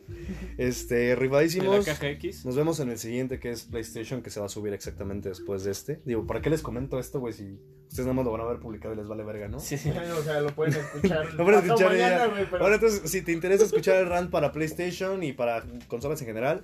Este, 0.57 0.95
de 0.95 1.09
la 1.09 1.15
rifadísimos. 1.15 1.85
caja 1.85 2.09
X. 2.09 2.45
Nos 2.45 2.55
vemos 2.55 2.79
en 2.79 2.89
el 2.89 2.97
siguiente 2.97 3.39
que 3.39 3.51
es 3.51 3.63
PlayStation, 3.63 4.21
que 4.21 4.29
se 4.29 4.39
va 4.39 4.45
a 4.45 4.49
subir 4.49 4.73
exactamente 4.73 5.29
después 5.29 5.63
de 5.63 5.71
este. 5.71 6.01
Digo, 6.05 6.25
¿para 6.25 6.41
qué 6.41 6.49
les 6.49 6.61
comento 6.61 6.99
esto, 6.99 7.19
güey? 7.19 7.33
Si 7.33 7.57
ustedes 7.87 8.05
nada 8.05 8.13
más 8.13 8.25
lo 8.25 8.31
van 8.31 8.41
a 8.41 8.45
ver 8.45 8.59
publicado 8.59 8.93
y 8.93 8.97
les 8.97 9.07
vale 9.07 9.23
verga, 9.23 9.47
¿no? 9.47 9.59
Sí, 9.59 9.77
sí. 9.77 9.89
O 9.91 10.21
sea, 10.23 10.41
lo 10.41 10.49
pueden 10.49 10.73
escuchar. 10.75 11.33
Lo 11.33 11.43
pueden 11.43 11.63
escuchar 11.63 11.89
mañana, 11.91 12.17
ya. 12.17 12.27
güey, 12.27 12.45
pero- 12.49 12.63
Ahora, 12.63 12.75
entonces, 12.75 13.09
si 13.09 13.21
te 13.21 13.31
interesa 13.31 13.63
escuchar 13.65 13.97
el 13.97 14.07
rant 14.07 14.29
para 14.31 14.51
PlayStation 14.51 15.23
y 15.23 15.33
para 15.33 15.63
consolas 15.87 16.19
en 16.21 16.27
general, 16.27 16.63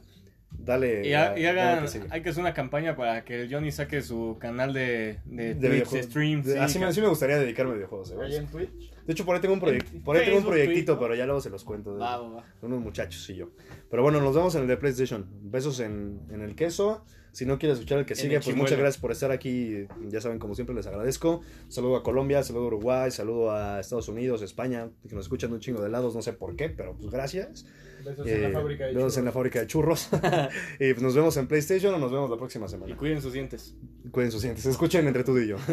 dale. 0.51 1.07
Y, 1.07 1.13
ha- 1.13 1.37
y 1.37 1.43
dale 1.43 1.61
hagan, 1.61 1.83
que 1.83 1.87
sigue. 1.89 2.05
hay 2.09 2.21
que 2.21 2.29
hacer 2.29 2.41
una 2.41 2.53
campaña 2.53 2.95
para 2.95 3.23
que 3.25 3.41
el 3.41 3.53
Johnny 3.53 3.71
saque 3.71 4.01
su 4.01 4.37
canal 4.39 4.73
de, 4.73 5.19
de, 5.25 5.55
De 5.55 5.55
Twitch, 5.55 5.59
de 5.61 5.69
videojuegos. 5.69 6.05
stream. 6.09 6.41
De- 6.43 6.53
sí, 6.53 6.59
así, 6.59 6.79
me, 6.79 6.85
ca- 6.85 6.89
así 6.91 7.01
me 7.01 7.07
gustaría 7.07 7.37
dedicarme 7.39 7.71
a 7.71 7.75
videojuegos, 7.75 8.11
eh. 8.11 8.15
Ahí 8.21 8.35
en 8.35 8.47
Twitch. 8.47 8.93
De 9.05 9.11
hecho, 9.11 9.25
por 9.25 9.35
ahí 9.35 9.41
tengo 9.41 9.53
un, 9.55 9.59
proyec- 9.61 9.85
En 9.93 10.01
por 10.03 10.15
ahí 10.15 10.25
tengo 10.25 10.37
un 10.37 10.45
proyectito, 10.45 10.93
Twitter. 10.93 10.97
pero 10.99 11.15
ya 11.15 11.25
luego 11.25 11.41
se 11.41 11.49
los 11.49 11.63
cuento. 11.63 11.93
de- 11.95 11.99
Va, 11.99 12.17
va, 12.17 12.29
va. 12.29 12.43
Son 12.61 12.71
unos 12.71 12.83
muchachos 12.83 13.29
y 13.29 13.35
yo. 13.35 13.49
Pero 13.89 14.01
bueno, 14.03 14.21
nos 14.21 14.33
vemos 14.35 14.55
en 14.55 14.61
el 14.61 14.67
de 14.67 14.77
PlayStation. 14.77 15.27
Besos 15.41 15.79
en, 15.81 16.21
en 16.31 16.41
el 16.41 16.55
queso. 16.55 17.03
Si 17.33 17.45
no 17.47 17.57
quieres 17.59 17.79
escuchar 17.79 17.97
el 17.99 18.05
que 18.05 18.13
sigue, 18.15 18.35
el 18.35 18.39
pues 18.39 18.45
chimuelo. 18.45 18.63
muchas 18.63 18.77
gracias 18.77 19.01
por 19.01 19.11
estar 19.11 19.31
aquí. 19.31 19.87
Ya 20.07 20.21
saben, 20.21 20.37
como 20.39 20.53
siempre, 20.55 20.75
les 20.75 20.85
agradezco. 20.87 21.41
Saludo 21.67 21.95
a 21.97 22.03
Colombia, 22.03 22.43
saludo 22.43 22.63
a 22.65 22.67
Uruguay, 22.67 23.09
saludo 23.11 23.51
a 23.51 23.79
Estados 23.79 24.07
Unidos, 24.07 24.41
España, 24.43 24.89
que 25.09 25.15
nos 25.15 25.25
escuchan 25.25 25.51
un 25.51 25.59
chingo 25.59 25.81
de 25.81 25.89
lados, 25.89 26.13
no 26.15 26.21
sé 26.21 26.33
por 26.33 26.55
qué, 26.55 26.69
pero 26.69 26.95
pues 26.95 27.09
gracias. 27.11 27.65
Besos 28.05 28.27
Eh, 28.27 28.35
en 28.45 28.53
la 28.53 28.59
fábrica 28.59 28.85
de 28.85 28.93
besos 28.93 29.17
en 29.17 29.25
la 29.25 29.31
churros. 29.31 29.33
fábrica 29.33 29.59
de 29.61 29.67
churros. 29.67 30.09
y 30.79 30.93
pues 30.93 31.01
nos 31.01 31.15
vemos 31.15 31.35
en 31.37 31.47
PlayStation 31.47 31.93
o 31.95 31.97
nos 31.97 32.11
vemos 32.11 32.29
la 32.29 32.37
próxima 32.37 32.67
Y 32.67 32.69
semana. 32.69 32.95
cuiden 32.97 33.19
sus 33.21 33.33
dientes. 33.33 33.75
Cuiden 34.11 34.31
sus 34.31 34.43
dientes. 34.43 34.65
Escuchen 34.67 35.07
entre 35.07 35.23
tú 35.23 35.35
y 35.39 35.47
yo. 35.47 35.57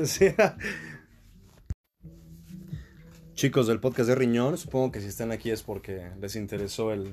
Chicos 3.35 3.67
del 3.67 3.81
podcast 3.81 4.09
de 4.09 4.15
Riñón, 4.15 4.59
supongo 4.59 4.93
que 4.93 5.01
si 5.01 5.07
están 5.09 5.33
aquí 5.33 5.51
es 5.51 5.63
porque 5.63 6.11
les 6.21 6.37
interesó 6.37 6.93
el, 6.93 7.13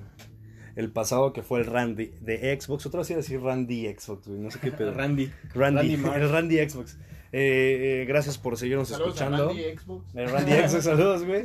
el 0.78 0.90
pasado 0.92 1.34
que 1.34 1.42
fue 1.44 1.60
el 1.60 1.66
Randy 1.66 2.14
de 2.22 2.58
Xbox. 2.60 2.86
Otra 2.86 3.00
vez 3.00 3.10
iba 3.10 3.18
a 3.20 3.22
decir 3.22 3.42
Randy 3.42 3.88
Xbox, 3.94 4.28
güey, 4.28 4.40
no 4.40 4.50
sé 4.52 4.60
qué 4.60 4.72
pedo. 4.72 4.94
Randy. 4.94 5.30
Randy, 5.54 5.94
el 6.16 6.30
Randy 6.30 6.70
Xbox. 6.70 6.98
Eh, 7.34 8.04
eh, 8.04 8.06
gracias 8.08 8.38
por 8.38 8.56
seguirnos 8.58 8.88
Saludos 8.88 9.20
a 9.20 9.26
escuchando. 9.26 9.48
Randy 9.50 9.78
Xbox. 9.78 10.16
El 10.16 10.30
Randy 10.30 10.52
Xbox, 10.54 10.84
saludos, 10.86 11.26
güey. 11.26 11.44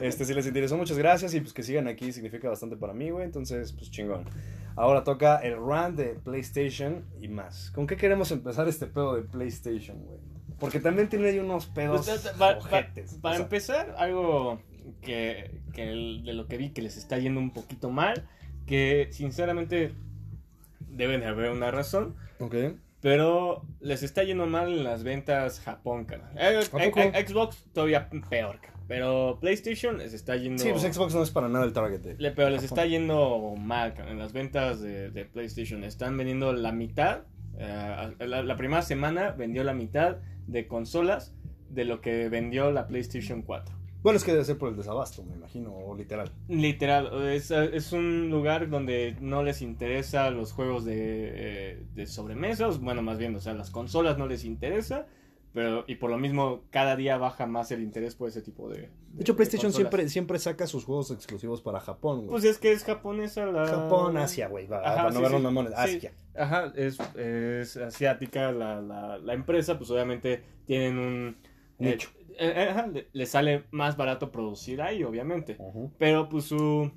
Este, 0.00 0.24
si 0.24 0.32
les 0.32 0.46
interesó, 0.46 0.76
muchas 0.78 0.96
gracias. 0.96 1.34
Y 1.34 1.40
pues 1.40 1.52
que 1.52 1.62
sigan 1.62 1.86
aquí 1.86 2.12
significa 2.12 2.48
bastante 2.48 2.76
para 2.78 2.94
mí, 2.94 3.10
güey. 3.10 3.24
Entonces, 3.26 3.72
pues 3.72 3.90
chingón. 3.90 4.24
Ahora 4.74 5.04
toca 5.04 5.36
el 5.38 5.56
run 5.56 5.96
de 5.96 6.14
PlayStation 6.24 7.04
y 7.20 7.28
más. 7.28 7.70
¿Con 7.72 7.86
qué 7.86 7.96
queremos 7.96 8.30
empezar 8.30 8.68
este 8.68 8.86
pedo 8.86 9.16
de 9.16 9.22
PlayStation, 9.22 9.98
güey? 10.04 10.18
Porque 10.58 10.80
también 10.80 11.08
tiene 11.08 11.28
ahí 11.28 11.38
unos 11.40 11.66
pedos 11.66 12.06
Pues, 12.08 12.20
pa- 12.38 12.38
pa- 12.54 12.58
ojetes. 12.58 13.14
Para 13.20 13.36
empezar, 13.36 13.94
algo 13.98 14.60
que, 15.02 15.50
que 15.74 15.90
el- 15.90 16.22
de 16.24 16.32
lo 16.32 16.46
que 16.46 16.56
vi 16.56 16.70
que 16.70 16.80
les 16.82 16.96
está 16.96 17.18
yendo 17.18 17.38
un 17.40 17.50
poquito 17.50 17.90
mal, 17.90 18.26
que 18.68 19.08
sinceramente 19.10 19.92
deben 20.90 21.20
de 21.20 21.26
haber 21.26 21.50
una 21.50 21.70
razón, 21.70 22.14
Ok. 22.40 22.54
pero 23.00 23.62
les 23.80 24.02
está 24.02 24.22
yendo 24.24 24.46
mal 24.46 24.68
en 24.72 24.84
las 24.84 25.02
ventas 25.04 25.60
Japón, 25.60 26.04
cara. 26.04 26.30
Eh, 26.36 26.60
¿A 26.64 26.70
poco? 26.70 27.00
eh, 27.00 27.24
Xbox 27.26 27.64
todavía 27.72 28.08
peor, 28.30 28.60
cara. 28.60 28.74
pero 28.86 29.38
PlayStation 29.40 29.98
les 29.98 30.12
está 30.14 30.36
yendo... 30.36 30.62
Sí, 30.62 30.70
pues 30.70 30.82
Xbox 30.82 31.14
no 31.14 31.22
es 31.22 31.30
para 31.30 31.48
nada 31.48 31.64
el 31.64 31.72
target 31.72 32.00
de... 32.00 32.14
Le- 32.18 32.30
pero 32.32 32.50
les 32.50 32.62
está 32.62 32.86
yendo 32.86 33.54
mal 33.58 33.94
cara, 33.94 34.10
en 34.10 34.18
las 34.18 34.32
ventas 34.32 34.80
de, 34.80 35.10
de 35.10 35.24
PlayStation. 35.24 35.84
Están 35.84 36.16
vendiendo 36.16 36.52
la 36.52 36.72
mitad. 36.72 37.22
eh, 37.58 38.14
la, 38.20 38.42
la 38.42 38.56
primera 38.56 38.82
semana 38.82 39.30
vendió 39.32 39.62
la 39.64 39.74
mitad 39.74 40.16
de 40.46 40.66
consolas 40.66 41.34
de 41.68 41.84
lo 41.84 42.00
que 42.00 42.28
vendió 42.30 42.70
la 42.72 42.86
PlayStation 42.86 43.42
4. 43.42 43.76
Bueno, 44.02 44.16
es 44.16 44.24
que 44.24 44.32
debe 44.32 44.44
ser 44.44 44.58
por 44.58 44.68
el 44.68 44.76
desabasto, 44.76 45.24
me 45.24 45.34
imagino, 45.34 45.74
o 45.74 45.94
literal. 45.96 46.30
Literal, 46.48 47.28
es, 47.28 47.50
es 47.50 47.92
un 47.92 48.30
lugar 48.30 48.68
donde 48.70 49.16
no 49.20 49.42
les 49.42 49.60
interesa 49.60 50.30
los 50.30 50.52
juegos 50.52 50.84
de, 50.84 50.94
eh, 50.96 51.82
de 51.94 52.06
sobremesas, 52.06 52.78
bueno, 52.80 53.02
más 53.02 53.18
bien, 53.18 53.34
o 53.34 53.40
sea, 53.40 53.54
las 53.54 53.70
consolas 53.70 54.16
no 54.16 54.26
les 54.28 54.44
interesa, 54.44 55.06
pero 55.52 55.82
y 55.88 55.96
por 55.96 56.10
lo 56.10 56.18
mismo 56.18 56.62
cada 56.70 56.94
día 56.94 57.16
baja 57.16 57.46
más 57.46 57.72
el 57.72 57.82
interés 57.82 58.14
por 58.14 58.28
ese 58.28 58.40
tipo 58.42 58.68
de... 58.68 58.90
De 59.14 59.22
hecho, 59.22 59.34
PlayStation 59.34 59.72
siempre, 59.72 60.08
siempre 60.08 60.38
saca 60.38 60.66
sus 60.68 60.84
juegos 60.84 61.10
exclusivos 61.10 61.60
para 61.62 61.80
Japón, 61.80 62.18
güey. 62.18 62.28
Pues 62.28 62.44
es 62.44 62.58
que 62.58 62.70
es 62.70 62.84
japonesa 62.84 63.46
la... 63.46 63.66
Japón, 63.66 64.16
Asia, 64.18 64.46
güey. 64.48 64.66
va, 64.68 64.78
Ajá, 64.78 64.94
Para 64.96 65.10
no 65.10 65.16
sí, 65.16 65.22
vernos 65.22 65.40
sí. 65.40 65.44
mamones. 65.44 65.72
Sí. 65.72 65.96
Asia. 65.96 66.12
Ajá, 66.36 66.72
es, 66.76 67.00
es 67.16 67.76
asiática 67.78 68.52
la, 68.52 68.80
la, 68.80 69.18
la 69.18 69.34
empresa, 69.34 69.76
pues 69.76 69.90
obviamente 69.90 70.44
tienen 70.66 70.98
un... 70.98 71.36
Nicho. 71.80 72.10
eh, 72.14 72.17
le, 72.38 73.08
le 73.12 73.26
sale 73.26 73.64
más 73.70 73.96
barato 73.96 74.30
producir 74.30 74.80
ahí, 74.82 75.02
obviamente. 75.04 75.56
Pero 75.98 76.28
pues 76.28 76.44
su, 76.44 76.90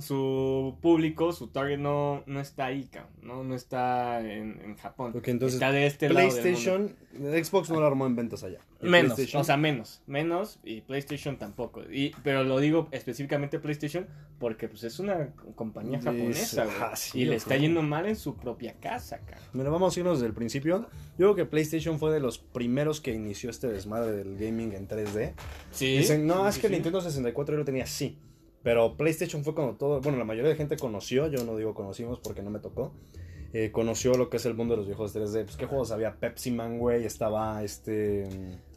su 0.00 0.76
público, 0.80 1.32
su 1.32 1.48
target 1.48 1.78
no, 1.78 2.22
no 2.26 2.40
está 2.40 2.66
ahí, 2.66 2.88
no, 3.22 3.44
no 3.44 3.54
está 3.54 4.20
en, 4.20 4.60
en 4.64 4.76
Japón. 4.76 5.12
Entonces, 5.24 5.54
está 5.54 5.70
de 5.72 5.86
este 5.86 6.08
lado 6.08 6.26
del 6.34 6.34
mundo. 6.36 6.42
PlayStation, 6.42 6.96
Xbox 7.44 7.70
no 7.70 7.80
lo 7.80 7.86
armó 7.86 8.06
en 8.06 8.16
ventas 8.16 8.42
allá. 8.44 8.58
Menos, 8.80 9.16
PlayStation- 9.18 9.40
o 9.40 9.44
sea, 9.44 9.56
menos, 9.56 10.02
menos 10.06 10.58
y 10.64 10.80
PlayStation 10.82 11.38
tampoco. 11.38 11.82
Y, 11.90 12.12
pero 12.22 12.44
lo 12.44 12.58
digo 12.60 12.88
específicamente 12.90 13.58
PlayStation 13.58 14.06
porque 14.38 14.68
pues 14.68 14.84
es 14.84 14.98
una 14.98 15.28
compañía 15.54 16.00
japonesa, 16.00 16.64
güey, 16.64 16.76
sí, 16.96 17.20
y 17.20 17.24
le 17.24 17.36
está 17.36 17.56
yendo 17.56 17.80
mal 17.82 18.06
en 18.06 18.16
su 18.16 18.36
propia 18.36 18.74
casa, 18.80 19.18
cabrón. 19.20 19.48
Mira, 19.52 19.70
vamos 19.70 19.96
a 19.96 20.00
irnos 20.00 20.18
desde 20.18 20.26
el 20.28 20.34
principio. 20.34 20.80
Yo 21.16 21.16
creo 21.16 21.34
que 21.34 21.44
PlayStation 21.46 21.98
fue 21.98 22.12
de 22.12 22.20
los 22.20 22.38
primeros 22.38 23.00
que 23.00 23.12
inició 23.14 23.48
este 23.48 23.68
desmadre 23.68 24.12
del 24.12 24.36
gaming 24.36 24.72
en 24.72 24.86
3D. 24.88 25.32
Sí. 25.70 25.96
Dicen, 25.98 26.26
no, 26.26 26.46
es 26.48 26.58
que 26.58 26.66
sí. 26.68 26.72
Nintendo 26.74 27.00
64 27.00 27.54
yo 27.54 27.58
lo 27.60 27.64
tenía 27.64 27.86
sí. 27.86 28.18
Pero 28.64 28.96
PlayStation 28.96 29.44
fue 29.44 29.54
cuando 29.54 29.74
todo, 29.74 30.00
bueno, 30.00 30.18
la 30.18 30.24
mayoría 30.24 30.50
de 30.50 30.56
gente 30.56 30.76
conoció, 30.76 31.28
yo 31.28 31.44
no 31.44 31.56
digo 31.56 31.74
conocimos 31.74 32.18
porque 32.18 32.42
no 32.42 32.50
me 32.50 32.58
tocó. 32.58 32.92
eh, 33.52 33.70
conoció 33.70 34.14
lo 34.14 34.28
que 34.30 34.38
es 34.38 34.46
el 34.46 34.54
mundo 34.54 34.74
de 34.74 34.78
los 34.78 34.86
viejos 34.86 35.14
3D. 35.14 35.44
Pues, 35.44 35.56
¿qué 35.56 35.66
juegos 35.66 35.92
había? 35.92 36.16
Pepsi 36.16 36.50
Man, 36.50 36.78
güey. 36.80 37.04
Estaba 37.04 37.62
este. 37.62 38.24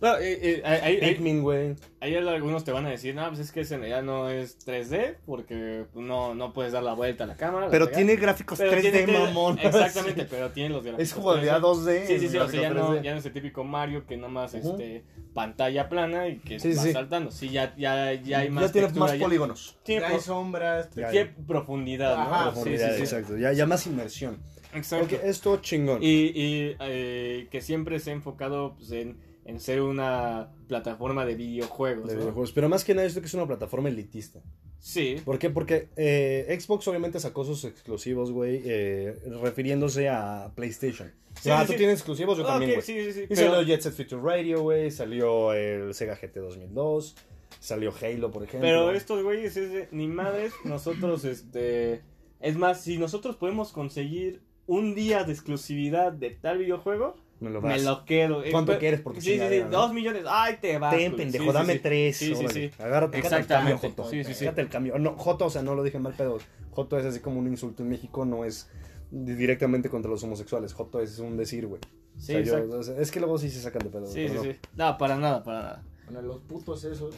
No, 0.02 0.16
eh, 0.18 0.40
eh, 0.42 0.62
ahí- 0.66 1.00
ahí- 1.02 1.10
Pikmin, 1.16 1.42
güey. 1.42 1.76
ahí 2.02 2.16
algunos 2.16 2.64
te 2.64 2.72
van 2.72 2.86
a 2.86 2.90
decir, 2.90 3.16
no, 3.16 3.28
pues 3.28 3.40
es 3.40 3.52
que 3.52 3.62
ese 3.62 3.80
ya 3.90 4.02
no 4.02 4.30
es 4.30 4.58
3D 4.66 5.16
porque 5.26 5.86
no, 5.96 6.36
no 6.36 6.54
puedes 6.54 6.72
dar 6.74 6.84
la 6.84 6.94
vuelta 6.94 7.24
a 7.24 7.28
la 7.28 7.36
cámara. 7.36 7.68
Pero 7.72 7.90
tiene 7.90 8.16
gráficos 8.16 8.58
Pero 8.60 8.72
3D, 8.72 8.92
tiene- 9.06 9.14
mamón. 9.20 9.58
Exactamente, 9.64 10.26
pero 10.26 10.52
tiene 10.52 10.70
los 10.70 10.84
gráficos. 10.84 11.04
Es 11.04 11.14
jugabilidad 11.14 11.60
2D. 11.62 12.06
Sí, 12.08 12.20
sí, 12.20 12.30
sí, 12.30 12.38
o 12.38 12.48
sea, 12.48 12.62
ya 12.62 12.70
no, 12.70 12.94
3D. 12.96 13.02
ya 13.04 13.12
no 13.14 13.20
es 13.20 13.26
el 13.26 13.34
típico 13.34 13.64
Mario 13.64 14.06
que 14.06 14.18
nomás 14.18 14.54
Ujú. 14.54 14.72
este, 14.72 15.04
pantalla 15.34 15.90
plana 15.90 16.28
y 16.28 16.38
que 16.40 16.60
Sí, 16.60 16.74
va 16.74 16.84
sí. 16.84 16.92
saltando. 16.94 17.32
Sí, 17.32 17.50
ya, 17.50 17.74
ya, 17.78 18.14
ya 18.14 18.40
hay 18.40 18.50
más. 18.50 18.66
Ya 18.66 18.72
tiene 18.72 18.88
textura, 18.88 19.12
más 19.12 19.18
ya- 19.20 19.26
polígonos. 19.26 19.78
Tiene, 19.84 20.02
Ya 20.02 20.08
hay 20.10 20.20
sombras. 20.20 20.90
Ya, 20.96 21.10
tiene 21.10 21.34
profundidad, 21.48 22.16
¿no? 22.16 22.22
Ajá, 22.24 22.46
Sí, 22.46 22.52
Profundidad, 22.54 22.90
sí, 22.92 22.96
sí. 22.98 23.02
exacto. 23.04 23.38
Ya, 23.38 23.52
ya 23.54 23.66
más 23.66 23.86
inmersión. 23.88 24.40
Exacto. 24.74 25.08
Porque 25.08 25.28
es 25.28 25.42
todo 25.42 25.58
chingón. 25.58 26.04
Y, 26.04 26.26
y, 26.36 26.76
eh, 26.82 27.48
que 27.50 27.62
siempre 27.62 28.00
se 28.00 28.12
ha 28.12 28.14
enfocado 28.14 28.76
pues, 28.76 28.92
en, 28.92 29.18
en 29.48 29.62
ser 29.62 29.82
una 29.82 30.50
plataforma 30.68 31.26
de 31.26 31.36
videojuegos. 31.36 32.10
de 32.10 32.16
¿no? 32.16 32.20
videojuegos. 32.20 32.52
Pero 32.52 32.68
más 32.68 32.84
que 32.84 32.94
nada, 32.94 33.08
esto 33.08 33.22
que 33.22 33.28
es 33.28 33.34
una 33.34 33.48
plataforma 33.48 33.88
elitista. 33.88 34.42
Sí. 34.78 35.22
¿Por 35.24 35.40
qué? 35.40 35.50
Porque 35.50 35.88
eh, 35.96 36.56
Xbox 36.60 36.88
obviamente 36.90 37.20
sacó 37.20 37.46
sus 37.46 37.64
exclusivos, 37.64 38.32
güey, 38.32 38.62
eh, 38.66 39.18
refiriéndose 39.42 40.10
a 40.10 40.52
PlayStation. 40.54 41.12
Sí, 41.42 41.50
ah, 41.50 41.62
sí, 41.62 41.68
tú 41.68 41.72
sí. 41.74 41.78
tienes 41.78 42.00
exclusivos, 42.00 42.38
yo 42.38 42.46
también, 42.46 42.74
güey. 42.74 42.82
sí, 42.84 43.06
sí, 43.06 43.14
sí. 43.14 43.22
Y 43.22 43.28
pero- 43.28 43.54
salió 43.54 43.62
Jet 43.66 43.82
Set 43.82 43.94
Future 43.94 44.22
Radio, 44.22 44.62
güey, 44.62 44.92
salió 44.92 45.54
el 45.54 45.94
Sega 45.94 46.16
GT 46.16 46.40
2002, 46.40 47.16
salió 47.60 47.94
Halo, 48.02 48.32
por 48.32 48.44
ejemplo. 48.44 48.68
Pero 48.68 48.92
estos 48.92 49.24
güeyes 49.24 49.56
es 49.56 49.72
de, 49.72 49.88
ni 49.92 50.08
madres, 50.08 50.54
nosotros, 50.66 51.24
este... 51.26 52.02
Es 52.40 52.56
más, 52.56 52.82
si 52.82 52.98
nosotros 52.98 53.36
podemos 53.38 53.72
conseguir 53.72 54.42
un 54.68 54.94
día 54.94 55.24
de 55.24 55.32
exclusividad 55.32 56.12
de 56.12 56.32
tal 56.32 56.60
videojuego, 56.60 57.16
me 57.40 57.50
lo 57.50 57.62
me 57.62 57.80
lo 57.80 58.04
quedo. 58.06 58.44
Eh, 58.44 58.52
¿Cuánto 58.52 58.72
pero- 58.72 58.80
quieres? 58.80 59.02
Porque 59.02 59.22
sí, 59.22 59.38
sí, 59.38 59.42
sí, 59.50 59.60
¿no? 59.64 59.70
dos 59.70 59.94
millones, 59.94 60.24
ay, 60.28 60.58
te 60.62 60.78
vas. 60.80 60.96
Ten, 60.96 61.16
pendejo, 61.16 61.44
Sí, 61.46 61.50
sí, 61.50 61.54
dame 61.54 61.74
sí. 61.74 61.80
tres. 61.80 62.18
Sí, 62.18 62.36
sí, 62.36 62.46
sí. 62.50 62.72
Agárrate, 62.80 63.18
el 63.18 63.24
Exactamente. 63.24 63.74
cambio, 63.74 63.90
Joto. 63.90 64.10
Sí, 64.10 64.24
sí, 64.24 64.34
sí. 64.34 64.46
El 64.56 64.70
cambio. 64.70 64.98
No, 65.00 65.16
Joto, 65.18 65.46
o 65.46 65.50
sea, 65.50 65.62
no 65.62 65.76
lo 65.76 65.84
dije 65.84 66.00
mal 66.00 66.14
pedo. 66.14 66.38
Joto 66.72 66.98
es 66.98 67.06
así 67.06 67.20
como 67.20 67.40
un 67.40 67.48
insulto 67.48 67.84
en 67.84 67.90
México, 67.90 68.26
no 68.26 68.44
es 68.46 68.70
directamente 69.12 69.90
contra 69.90 70.10
los 70.12 70.24
homosexuales. 70.24 70.74
Joto 70.74 71.00
es 71.02 71.20
un 71.20 71.38
decir, 71.38 71.68
güey. 71.68 71.82
Sí, 72.18 72.34
O 72.34 72.36
sea, 72.36 72.42
yo- 72.44 72.54
exacto. 72.58 72.80
o 72.80 72.84
sea, 72.84 72.98
es 73.00 73.12
que 73.12 73.20
luego 73.20 73.38
sí 73.38 73.50
se 73.50 73.62
sacan 73.62 73.84
de 73.84 73.90
pedo. 73.90 74.08
Sí, 74.08 74.28
sí, 74.28 74.34
no. 74.34 74.44
sí. 74.44 74.56
No, 74.76 74.98
para 74.98 75.16
nada, 75.18 75.44
para 75.44 75.60
nada. 75.62 75.84
Bueno, 76.06 76.22
los 76.24 76.40
putos 76.40 76.84
esos. 76.86 77.14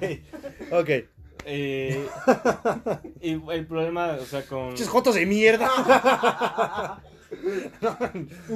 Güey. 0.00 0.22
ok. 0.72 0.90
Eh, 1.46 2.06
y 3.20 3.32
el 3.52 3.66
problema, 3.66 4.16
o 4.18 4.24
sea, 4.24 4.46
con... 4.46 4.68
¡Pinches 4.68 4.88
jotos 4.88 5.14
de 5.14 5.26
mierda! 5.26 5.68
no, 7.80 7.98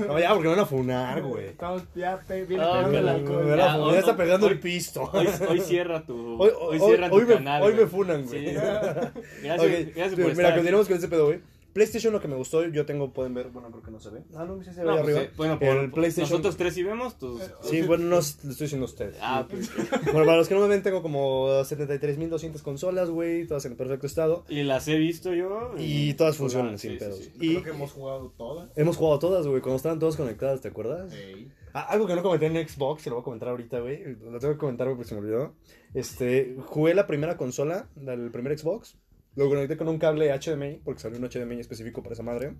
no, 0.06 0.18
ya, 0.18 0.28
porque 0.34 0.48
me 0.48 0.54
van 0.54 0.60
a 0.64 0.66
funar, 0.66 1.22
güey. 1.22 1.46
Estamos 1.46 1.82
ya 1.94 2.18
pe- 2.26 2.44
viene 2.44 2.64
pegando 2.64 2.98
el 2.98 3.08
alcohol. 3.08 3.44
Ya, 3.46 3.50
funar, 3.52 3.80
hoy 3.80 3.92
ya 3.92 3.98
está 4.00 4.16
pegando 4.16 4.46
hoy- 4.46 4.52
el 4.52 4.60
pisto. 4.60 5.10
Hoy, 5.12 5.28
hoy 5.48 5.60
cierra 5.60 6.02
tu, 6.04 6.42
Hoy, 6.42 6.50
hoy, 6.60 6.78
hoy- 6.78 6.88
cierra 6.88 7.08
tu 7.10 7.14
hoy 7.16 7.24
me, 7.26 7.34
canal, 7.34 7.62
hoy 7.62 7.74
me 7.74 7.86
funan, 7.86 8.26
güey. 8.26 8.46
Sí. 8.48 8.54
Gracias, 9.42 9.58
Ok, 9.60 9.94
gracias 9.94 10.08
por 10.10 10.18
mira, 10.18 10.30
estar 10.32 10.54
continuamos 10.54 10.88
con 10.88 10.96
ese 10.96 11.08
pedo, 11.08 11.26
güey. 11.26 11.40
PlayStation 11.72 12.12
lo 12.12 12.20
que 12.20 12.28
me 12.28 12.36
gustó, 12.36 12.66
yo 12.66 12.86
tengo, 12.86 13.12
pueden 13.12 13.34
ver, 13.34 13.48
bueno, 13.50 13.70
creo 13.70 13.82
que 13.82 13.90
no 13.90 14.00
se 14.00 14.10
ve. 14.10 14.22
Ah, 14.34 14.44
no, 14.44 14.62
sí 14.62 14.72
se 14.72 14.80
ve 14.80 14.86
No, 14.86 14.92
ahí 14.94 15.02
pues, 15.02 15.16
arriba. 15.16 15.30
eh, 15.30 15.32
bueno, 15.36 15.58
por, 15.58 15.68
el 15.68 15.90
PlayStation. 15.90 16.30
nosotros 16.30 16.56
tres 16.56 16.74
sí 16.74 16.82
vemos 16.82 17.18
tus... 17.18 17.40
Sí, 17.62 17.82
bueno, 17.82 18.04
no, 18.04 18.16
lo 18.16 18.18
estoy 18.20 18.50
diciendo 18.50 18.86
a 18.86 18.88
ustedes. 18.88 19.16
Ah, 19.20 19.46
pues, 19.48 19.70
Bueno, 20.04 20.24
para 20.24 20.36
los 20.36 20.48
que 20.48 20.54
no 20.54 20.60
me 20.60 20.68
ven, 20.68 20.82
tengo 20.82 21.02
como 21.02 21.48
73.200 21.48 22.62
consolas, 22.62 23.10
güey, 23.10 23.46
todas 23.46 23.64
en 23.66 23.76
perfecto 23.76 24.06
estado. 24.06 24.44
y 24.48 24.62
las 24.62 24.88
he 24.88 24.96
visto 24.96 25.32
yo. 25.34 25.74
Y 25.78 26.14
todas 26.14 26.36
pues, 26.36 26.52
funcionan 26.52 26.74
ah, 26.74 26.78
sin 26.78 26.92
sí, 26.92 26.96
pedos. 26.98 27.18
sí. 27.18 27.32
Y 27.40 27.50
Creo 27.52 27.62
que 27.62 27.70
hemos 27.70 27.92
jugado 27.92 28.32
todas. 28.36 28.70
hemos 28.76 28.96
jugado 28.96 29.18
todas, 29.18 29.46
güey, 29.46 29.60
cuando 29.60 29.76
estaban 29.76 29.98
todas 29.98 30.16
conectadas, 30.16 30.60
¿te 30.60 30.68
acuerdas? 30.68 31.12
Ey. 31.12 31.50
Ah, 31.74 31.86
algo 31.90 32.06
que 32.06 32.14
no 32.14 32.22
comenté 32.22 32.46
en 32.46 32.68
Xbox, 32.68 33.02
que 33.04 33.10
lo 33.10 33.16
voy 33.16 33.20
a 33.20 33.24
comentar 33.24 33.50
ahorita, 33.50 33.80
güey. 33.80 34.02
Lo 34.16 34.38
tengo 34.40 34.54
que 34.54 34.58
comentar, 34.58 34.88
porque 34.88 35.04
se 35.04 35.14
me 35.14 35.20
olvidó. 35.20 35.52
Este, 35.94 36.56
jugué 36.66 36.94
la 36.94 37.06
primera 37.06 37.36
consola, 37.36 37.88
del 37.94 38.30
primer 38.30 38.58
Xbox. 38.58 38.96
Lo 39.38 39.48
conecté 39.48 39.76
con 39.76 39.88
un 39.88 39.98
cable 39.98 40.32
HDMI, 40.36 40.80
porque 40.84 41.00
salió 41.00 41.18
un 41.18 41.24
HDMI 41.28 41.60
específico 41.60 42.02
para 42.02 42.14
esa 42.14 42.22
madre. 42.24 42.54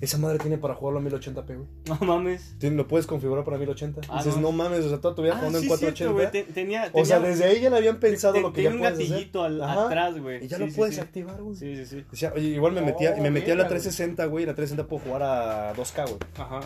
Esa 0.00 0.18
madre 0.18 0.38
tiene 0.38 0.58
para 0.58 0.74
jugarlo 0.74 1.00
a 1.00 1.02
1080p, 1.02 1.46
güey. 1.56 1.68
No 1.86 1.98
mames. 2.06 2.56
Tiene- 2.58 2.76
Lo 2.76 2.86
puedes 2.86 3.06
configurar 3.06 3.44
para 3.44 3.58
1080. 3.58 4.02
Ah, 4.08 4.18
Dices, 4.18 4.36
no. 4.36 4.42
no. 4.42 4.52
mames, 4.52 4.84
o 4.84 4.88
sea, 4.88 5.00
toda 5.00 5.14
tu 5.14 5.22
vida 5.22 5.32
Ah, 5.34 5.38
jugando 5.38 5.58
sí, 5.60 5.64
en 5.64 5.68
480. 5.68 5.96
cierto, 5.96 6.14
güey. 6.14 6.30
Te- 6.46 6.52
tenía, 6.52 6.90
o 6.92 7.04
sea, 7.04 7.16
tenía- 7.16 7.30
desde 7.30 7.44
ahí 7.44 7.60
ya 7.60 7.70
le 7.70 7.76
habían 7.78 7.98
pensado 8.00 8.34
te- 8.34 8.40
lo 8.40 8.52
que 8.52 8.56
tenía 8.62 8.70
ya 8.70 8.74
un 8.74 8.80
puedes 8.80 8.94
hacer. 8.98 9.08
gatillito 9.10 9.42
al- 9.42 9.62
Ajá. 9.62 9.86
atrás, 9.86 10.20
güey. 10.20 10.44
Y 10.44 10.48
ya 10.48 10.56
Sí, 10.58 10.62
lo 10.64 10.70
sí, 10.70 10.76
puedes 10.76 10.98
activar, 10.98 11.42
güey. 11.42 11.56
Sí, 11.56 11.76
sí, 11.76 11.86
sí. 11.86 12.04
Decía, 12.10 12.32
oye, 12.36 12.48
igual 12.48 12.72
me 12.72 12.82
metía, 12.82 13.14
Oh, 13.18 13.22
me 13.22 13.30
metí 13.30 13.46
a 13.50 13.54
la 13.54 13.62
verga, 13.64 13.68
güey. 13.70 13.80
360, 13.80 14.26
güey, 14.26 14.44
y 14.44 14.46
la 14.46 14.54
360 14.54 14.86
puedo 14.88 15.02
jugar 15.04 15.22
a 15.22 15.72
2K, 15.74 16.04
güey. 16.04 16.18
Ajá. 16.36 16.60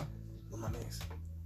No 0.51 0.57
mames. 0.57 0.99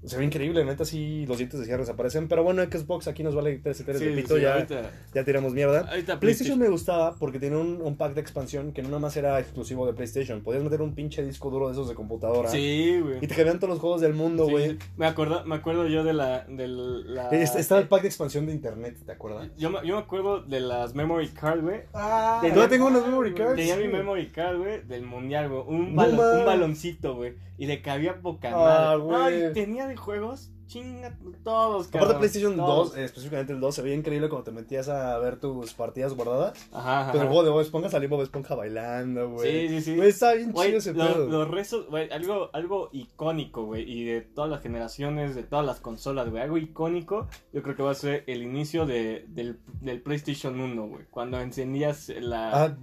Se 0.06 0.18
ve 0.18 0.26
increíble, 0.26 0.66
neta, 0.66 0.84
sí, 0.86 1.26
los 1.28 1.38
dientes 1.38 1.60
de 1.60 1.66
cierre 1.66 1.82
desaparecen. 1.82 2.28
Pero 2.28 2.44
bueno, 2.44 2.62
Xbox 2.64 3.08
aquí 3.08 3.24
nos 3.24 3.36
vale 3.36 3.58
3 3.64 3.78
Sí, 3.78 3.84
pito, 4.16 4.36
sí, 4.36 4.42
ya, 4.42 4.54
ahorita, 4.56 4.92
ya 5.14 5.24
tiramos 5.24 5.54
mierda. 5.54 5.88
ahorita 5.90 6.20
PlayStation 6.20 6.60
me 6.60 6.68
gustaba 6.70 7.16
porque 7.16 7.40
tenía 7.40 7.58
un, 7.58 7.82
un 7.82 7.96
pack 7.96 8.14
de 8.14 8.22
expansión 8.22 8.74
que 8.74 8.82
no 8.82 8.90
nada 8.90 9.00
más 9.00 9.16
era 9.18 9.40
exclusivo 9.40 9.86
de 9.88 9.94
PlayStation. 9.94 10.42
Podías 10.42 10.64
meter 10.64 10.82
un 10.82 10.94
pinche 10.94 11.24
disco 11.24 11.50
duro 11.50 11.68
de 11.68 11.74
esos 11.74 11.88
de 11.88 11.96
computadora. 11.96 12.50
Sí, 12.50 13.00
güey. 13.02 13.18
Y 13.22 13.28
te 13.28 13.36
cabían 13.36 13.60
todos 13.60 13.70
los 13.70 13.80
juegos 13.80 14.02
del 14.02 14.14
mundo, 14.14 14.48
güey. 14.48 14.72
sí. 14.72 14.78
Me, 14.98 15.06
acuerdo, 15.06 15.46
me 15.46 15.56
acuerdo 15.56 15.88
yo 15.88 16.04
de 16.04 16.14
la... 16.14 16.44
De 16.50 16.68
la 16.68 17.30
Estaba 17.30 17.80
el 17.82 17.88
pack 17.88 18.02
de 18.02 18.08
expansión 18.10 18.46
de 18.46 18.52
internet, 18.54 18.98
¿te 19.06 19.12
acuerdas? 19.12 19.50
yo, 19.58 19.70
me- 19.70 19.88
yo 19.88 19.96
me 19.96 20.02
acuerdo 20.02 20.42
de 20.42 20.60
las 20.60 20.94
memory 20.96 21.30
card, 21.30 21.62
güey. 21.62 21.82
Ah, 21.94 22.40
Tenía- 22.42 22.68
tengo 22.68 22.88
unas 22.88 23.06
memory 23.06 23.34
cards. 23.34 23.56
Tenía 23.56 23.78
mi 23.78 23.88
memory 23.88 24.32
card, 24.32 24.58
güey, 24.58 24.82
del 24.86 25.06
mundial, 25.06 25.50
güey. 25.50 25.64
Un, 25.68 25.96
balon- 25.96 26.40
un 26.40 26.46
baloncito, 26.46 27.16
güey. 27.16 27.34
Y 27.58 27.66
le 27.68 27.82
cabía 27.82 28.22
poca 28.22 28.50
Ah, 28.54 28.98
madre. 28.98 28.98
No, 28.98 29.04
güey. 29.04 29.50
y 29.50 29.54
tenía 29.54 29.88
de 29.88 29.96
juegos, 29.96 30.53
chinga, 30.68 31.18
todos, 31.44 31.88
Aparte 31.88 32.00
cabrón. 32.00 32.18
PlayStation 32.20 32.56
todos. 32.56 32.90
2, 32.90 32.98
eh, 32.98 33.04
específicamente 33.06 33.54
el 33.54 33.60
2, 33.60 33.76
se 33.76 33.82
veía 33.82 33.96
increíble 33.96 34.30
cuando 34.30 34.44
te 34.46 34.52
metías 34.52 34.90
a 34.90 35.18
ver 35.20 35.38
tus 35.40 35.74
partidas 35.74 36.14
guardadas. 36.14 36.54
Ajá, 36.72 37.02
ajá. 37.02 37.12
Pero 37.12 37.24
el 37.24 37.30
juego 37.30 37.44
de 37.44 37.50
Bob 37.52 37.62
Esponja 37.62 37.90
salía 37.90 38.10
Bob 38.10 38.22
Esponja 38.22 38.56
bailando, 38.56 39.30
güey. 39.32 39.68
Sí, 39.68 39.76
sí, 39.76 39.82
sí. 39.82 39.96
Güey, 39.98 40.10
está 40.10 40.34
bien 40.34 40.52
Güey, 40.52 40.68
chido 40.68 40.78
ese 40.80 40.94
lo- 40.94 41.06
pedo. 41.14 41.28
los 41.30 41.48
rezos, 41.52 41.88
güey, 41.90 42.10
algo, 42.12 42.50
algo 42.54 42.90
icónico, 42.94 43.66
güey, 43.66 43.84
y 43.92 44.04
de 44.06 44.22
todas 44.22 44.50
las 44.50 44.62
generaciones, 44.62 45.36
de 45.36 45.44
todas 45.44 45.66
las 45.66 45.80
consolas, 45.80 46.30
güey, 46.30 46.42
algo 46.42 46.58
icónico, 46.58 47.28
yo 47.52 47.62
creo 47.64 47.76
que 47.76 47.84
va 47.84 47.92
a 47.92 47.96
ser 47.96 48.24
el 48.28 48.42
inicio 48.44 48.86
de, 48.86 49.26
del, 49.30 49.60
del 49.82 50.02
PlayStation 50.02 50.60
1, 50.60 50.88
güey, 50.88 51.06
cuando 51.10 51.40
encendías 51.40 52.10
la... 52.10 52.64
Ah, 52.66 52.78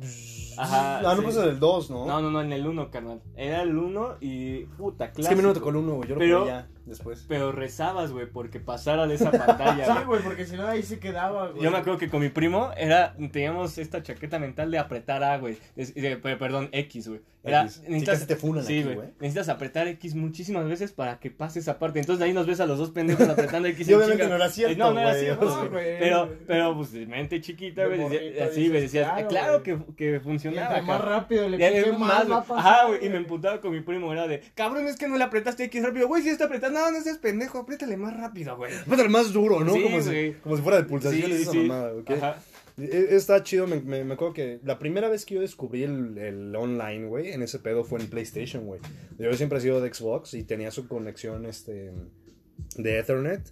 Ajá, 0.59 0.99
ah, 0.99 1.03
no 1.03 1.17
sí. 1.17 1.23
pues 1.23 1.37
el 1.37 1.59
2, 1.59 1.91
¿no? 1.91 2.07
No, 2.07 2.21
no, 2.21 2.31
no, 2.31 2.43
en 2.43 2.53
el 2.53 2.67
1, 2.67 2.91
carnal. 2.91 3.23
Era 3.35 3.63
el 3.63 3.77
1 3.77 4.17
y 4.21 4.65
puta, 4.65 5.07
es 5.07 5.13
clásico. 5.13 5.29
que 5.29 5.33
a 5.35 5.37
mí 5.37 5.43
no 5.43 5.49
me 5.49 5.55
tocó 5.55 5.71
el 5.71 5.77
1, 5.77 5.95
güey. 5.95 6.09
Yo 6.09 6.15
lo 6.17 6.19
Pero- 6.19 6.39
jugué 6.41 6.51
ya 6.51 6.69
después. 6.87 7.25
Pero 7.29 7.53
rezabas, 7.53 8.13
güey, 8.13 8.27
porque 8.27 8.61
pasara 8.61 9.07
de 9.07 9.15
esa 9.15 9.31
pantalla, 9.31 9.85
Sí, 9.87 10.05
güey. 10.07 10.23
porque 10.23 10.45
si 10.47 10.57
no 10.57 10.67
ahí 10.67 10.83
se 10.83 10.99
quedaba, 10.99 11.49
güey. 11.51 11.63
Yo 11.63 11.71
me 11.71 11.79
acuerdo 11.79 11.99
que 11.99 12.09
con 12.09 12.21
mi 12.21 12.29
primo 12.29 12.71
era, 12.77 13.15
teníamos 13.33 13.79
esta 13.79 14.03
chaqueta 14.03 14.39
mental 14.39 14.71
de 14.71 14.79
apretar 14.79 15.23
A, 15.25 15.39
güey. 15.39 15.59
Perdón, 16.23 16.69
X, 16.73 17.09
güey. 17.09 17.21
Era, 17.43 17.63
X. 17.63 17.83
Sí, 17.89 18.05
casi 18.05 18.27
te 18.27 18.37
funan 18.37 18.65
sí, 18.65 18.75
aquí, 18.75 18.83
güey. 18.83 18.95
güey. 18.97 19.09
Necesitas 19.21 19.49
apretar 19.49 19.89
X 19.89 20.15
muchísimas 20.15 20.69
veces 20.69 20.93
para 20.93 21.19
que 21.19 21.31
pase 21.31 21.59
esa 21.61 21.79
parte. 21.79 21.99
Entonces 21.99 22.19
de 22.19 22.27
ahí 22.27 22.33
nos 22.35 22.47
ves 22.47 22.61
a 22.61 22.67
los 22.67 22.79
dos 22.79 22.91
pendejos 22.91 23.27
apretando 23.29 23.67
X. 23.69 23.89
Y 23.89 23.93
en 23.93 23.97
obviamente 23.99 24.29
no 24.29 24.35
era 24.35 24.49
cierto, 24.51 24.73
Eh, 24.75 24.77
No, 24.77 24.93
no 24.93 25.01
era 25.01 25.15
cierto, 25.15 25.47
o 25.47 25.49
sea, 25.49 25.59
güey. 25.61 25.71
güey. 25.71 25.99
Pero, 26.01 26.35
pero, 26.47 26.77
pues, 26.77 26.93
mente 27.09 27.41
chiquita, 27.41 27.87
güey. 27.87 28.03
Así, 28.41 28.69
güey, 28.69 28.83
dices, 28.83 28.93
decías, 28.93 29.11
claro, 29.13 29.29
claro, 29.29 29.53
güey. 29.65 29.79
que, 29.79 29.95
que 29.97 30.17
Y 30.17 30.21
funcionaba. 30.21 30.69
entre 30.69 30.83
más 30.83 31.01
rápido 31.01 31.49
le 31.49 31.57
Y 31.57 31.83
pique, 31.83 31.93
más, 31.93 31.99
más 32.01 32.19
güey. 32.19 32.31
va 32.31 32.37
a 32.39 32.45
pasar. 32.45 32.73
Ajá, 32.75 32.87
güey. 32.89 33.07
Y 33.07 33.09
me 33.09 33.17
emputaba 33.17 33.61
con 33.61 33.73
mi 33.73 33.81
primo. 33.81 34.13
Era 34.13 34.27
de, 34.29 34.41
cabrón, 34.55 34.87
es 34.87 34.97
que 34.97 35.09
no 35.09 35.17
le 35.17 35.25
apretaste 35.25 35.65
X 35.65 35.83
rápido. 35.83 36.09
Güey, 36.09 36.23
si 36.23 36.29
está 36.29 36.45
apretando. 36.45 36.79
No, 36.81 36.91
no 36.91 37.01
seas 37.01 37.19
pendejo. 37.19 37.59
Apriétale 37.59 37.97
más 37.97 38.17
rápido, 38.17 38.57
güey. 38.57 38.73
El 39.01 39.09
más 39.09 39.33
duro, 39.33 39.61
¿no? 39.61 39.73
Sí, 39.73 39.83
como, 39.83 40.01
si, 40.03 40.35
como 40.43 40.57
si 40.57 40.63
fuera 40.63 40.77
de 40.79 40.85
pulsaciones 40.85 41.37
Sí, 41.39 41.43
esa 41.43 41.53
sí. 41.53 41.59
mamada, 41.59 41.95
¿ok? 41.95 42.11
Ajá. 42.11 42.37
Eh, 42.79 43.09
Está 43.11 43.43
chido, 43.43 43.67
me, 43.67 43.81
me, 43.81 44.05
me 44.05 44.15
acuerdo 44.15 44.35
que 44.35 44.61
la 44.65 44.79
primera 44.79 45.09
vez 45.09 45.25
que 45.25 45.35
yo 45.35 45.41
descubrí 45.41 45.83
el, 45.83 46.17
el 46.19 46.55
online, 46.55 47.07
güey, 47.07 47.33
en 47.33 47.43
ese 47.43 47.59
pedo 47.59 47.85
fue 47.85 48.01
en 48.01 48.09
PlayStation, 48.09 48.65
güey. 48.67 48.81
Yo 49.19 49.33
siempre 49.35 49.59
he 49.59 49.61
sido 49.61 49.81
de 49.81 49.93
Xbox 49.93 50.35
y 50.35 50.45
tenía 50.45 50.71
su 50.71 50.89
conexión, 50.89 51.47
este, 51.47 51.93
de 52.77 52.99
Ethernet, 52.99 53.43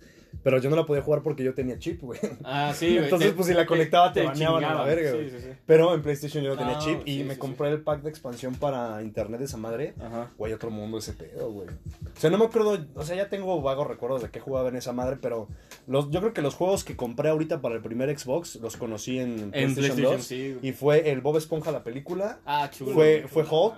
pero 0.43 0.59
yo 0.59 0.71
no 0.71 0.77
la 0.77 0.87
podía 0.87 1.03
jugar 1.03 1.23
porque 1.23 1.43
yo 1.45 1.55
tenía 1.55 1.79
chip, 1.79 2.01
güey. 2.03 2.19
Ah, 2.45 2.73
sí, 2.75 2.87
güey. 2.95 3.05
Entonces, 3.05 3.31
Te- 3.31 3.35
pues, 3.37 3.49
si 3.49 3.55
la 3.55 3.67
conectaba, 3.67 4.13
te 4.13 4.23
baneaban 4.25 4.65
a 4.65 4.75
la 4.75 4.85
verga, 4.85 5.11
Sí, 5.11 5.17
güey. 5.17 5.31
sí, 5.31 5.37
sí. 5.41 5.49
Pero 5.67 5.95
en 5.95 6.03
PlayStation 6.03 6.43
yo 6.45 6.51
no 6.51 6.57
tenía 6.59 6.77
Ah, 6.77 6.81
chip 6.81 7.01
y 7.07 7.19
sí, 7.19 7.25
me 7.25 7.35
sí, 7.35 7.41
compré 7.41 7.69
el 7.71 7.81
pack 7.83 8.03
de 8.03 8.11
expansión 8.11 8.55
para 8.55 9.03
internet 9.03 9.39
de 9.41 9.47
esa 9.47 9.57
madre. 9.57 9.95
Ajá. 10.01 10.31
Güey, 10.39 10.53
otro 10.53 10.71
mundo 10.71 10.99
ese 10.99 11.13
pedo, 11.13 11.51
güey. 11.51 11.69
O 11.69 12.21
sea, 12.21 12.31
no 12.31 12.39
me 12.39 12.45
acuerdo, 12.47 12.79
o 12.95 13.03
sea, 13.05 13.17
ya 13.17 13.29
tengo 13.29 13.61
vagos 13.63 13.87
recuerdos 13.87 14.23
de 14.23 14.31
qué 14.31 14.41
jugaba 14.41 14.69
en 14.69 14.77
esa 14.77 14.93
madre, 14.93 15.17
pero 15.21 15.49
los, 15.87 16.11
yo 16.11 16.21
creo 16.21 16.33
que 16.33 16.43
los 16.43 16.55
juegos 16.55 16.85
que 16.85 16.97
compré 16.97 17.29
ahorita 17.31 17.61
para 17.61 17.75
el 17.75 17.83
primer 17.83 18.17
Xbox 18.19 18.57
los 18.57 18.77
conocí 18.77 19.19
en 19.19 19.31
En 19.39 19.51
PlayStation, 19.51 19.75
PlayStation, 19.97 20.17
2. 20.19 20.25
sí, 20.25 20.53
güey. 20.55 20.69
Y 20.69 20.73
fue 20.73 21.11
el 21.11 21.21
Bob 21.21 21.37
Esponja 21.37 21.73
la 21.73 21.83
película, 21.85 22.39
Ah, 22.47 22.71
chulo. 22.73 22.93
fue, 22.93 23.25
fue 23.29 23.45
Hulk, 23.49 23.77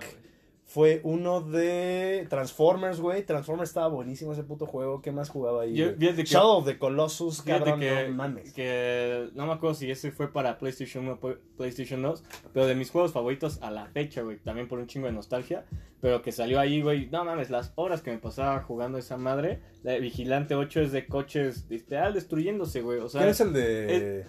fue 0.73 1.01
uno 1.03 1.41
de 1.41 2.25
Transformers, 2.29 3.01
güey. 3.01 3.25
Transformers 3.25 3.71
estaba 3.71 3.89
buenísimo 3.89 4.31
ese 4.31 4.43
puto 4.43 4.65
juego. 4.65 5.01
¿Qué 5.01 5.11
más 5.11 5.29
jugaba 5.29 5.63
ahí? 5.63 5.73
Yo- 5.75 5.97
que- 5.97 6.23
Shadow 6.23 6.59
of 6.59 6.65
the 6.65 6.77
Colossus, 6.77 7.41
cabrón, 7.41 7.81
que, 7.81 8.07
no 8.07 8.13
mames. 8.15 8.53
que 8.53 9.29
no 9.35 9.47
me 9.47 9.51
acuerdo 9.53 9.73
si 9.75 9.91
ese 9.91 10.11
fue 10.11 10.31
para 10.31 10.57
PlayStation 10.57 11.03
1 11.09 11.19
o 11.21 11.35
PlayStation 11.57 12.01
2, 12.01 12.23
pero 12.53 12.67
de 12.67 12.75
mis 12.75 12.89
juegos 12.89 13.11
favoritos 13.11 13.61
a 13.61 13.69
la 13.69 13.87
fecha, 13.87 14.21
güey, 14.21 14.37
también 14.37 14.69
por 14.69 14.79
un 14.79 14.87
chingo 14.87 15.07
de 15.07 15.11
nostalgia, 15.13 15.65
pero 15.99 16.21
que 16.21 16.31
salió 16.31 16.57
ahí, 16.57 16.81
güey, 16.81 17.07
no 17.09 17.25
mames, 17.25 17.49
las 17.49 17.73
horas 17.75 18.01
que 18.01 18.11
me 18.11 18.17
pasaba 18.19 18.61
jugando 18.61 18.97
esa 18.97 19.17
madre, 19.17 19.59
la 19.83 19.91
de 19.91 19.99
Vigilante 19.99 20.55
8 20.55 20.79
es 20.81 20.91
de 20.93 21.05
coches 21.05 21.65
literal 21.69 22.13
destruyéndose, 22.13 22.79
güey, 22.81 22.99
o 22.99 23.09
sea, 23.09 23.19
¿Quién 23.19 23.31
es 23.31 23.41
el 23.41 23.51
de...? 23.51 24.25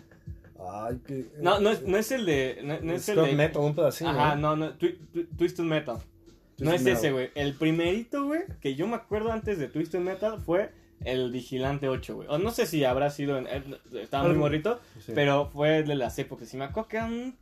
Ay, 0.64 1.00
que... 1.06 1.26
no, 1.40 1.58
no 1.60 1.70
es, 1.70 1.82
no 1.82 1.96
es 1.96 2.10
el 2.12 2.26
de, 2.26 2.60
no, 2.64 2.80
no 2.80 2.92
es 2.92 3.08
el 3.08 3.16
de, 3.22 3.32
Metal, 3.32 3.62
un 3.62 3.74
pedacito, 3.74 4.10
ajá, 4.10 4.34
no, 4.36 4.54
no, 4.56 4.76
Twi- 4.78 4.96
Twi- 5.12 5.28
Twisted 5.36 5.64
Metal, 5.64 5.98
no 6.62 6.72
es 6.72 6.86
ese, 6.86 7.12
güey, 7.12 7.30
el 7.34 7.54
primerito, 7.54 8.24
güey, 8.24 8.42
que 8.60 8.74
yo 8.74 8.86
me 8.86 8.96
acuerdo 8.96 9.32
antes 9.32 9.58
de 9.58 9.68
Twisted 9.68 10.00
Metal 10.00 10.38
fue 10.40 10.70
el 11.04 11.30
Vigilante 11.32 11.88
8, 11.88 12.14
güey, 12.16 12.28
o 12.30 12.38
no 12.38 12.50
sé 12.50 12.66
si 12.66 12.84
habrá 12.84 13.10
sido, 13.10 13.36
en, 13.38 13.46
estaba 14.00 14.28
muy 14.28 14.36
morrito, 14.36 14.80
Sí. 15.00 15.12
pero 15.14 15.46
fue 15.46 15.82
de 15.82 15.94
las 15.96 16.18
épocas. 16.18 16.52
Y 16.54 16.56
me 16.56 16.64
acuerdo 16.64 16.88
que 16.88 16.98
un 16.98 17.36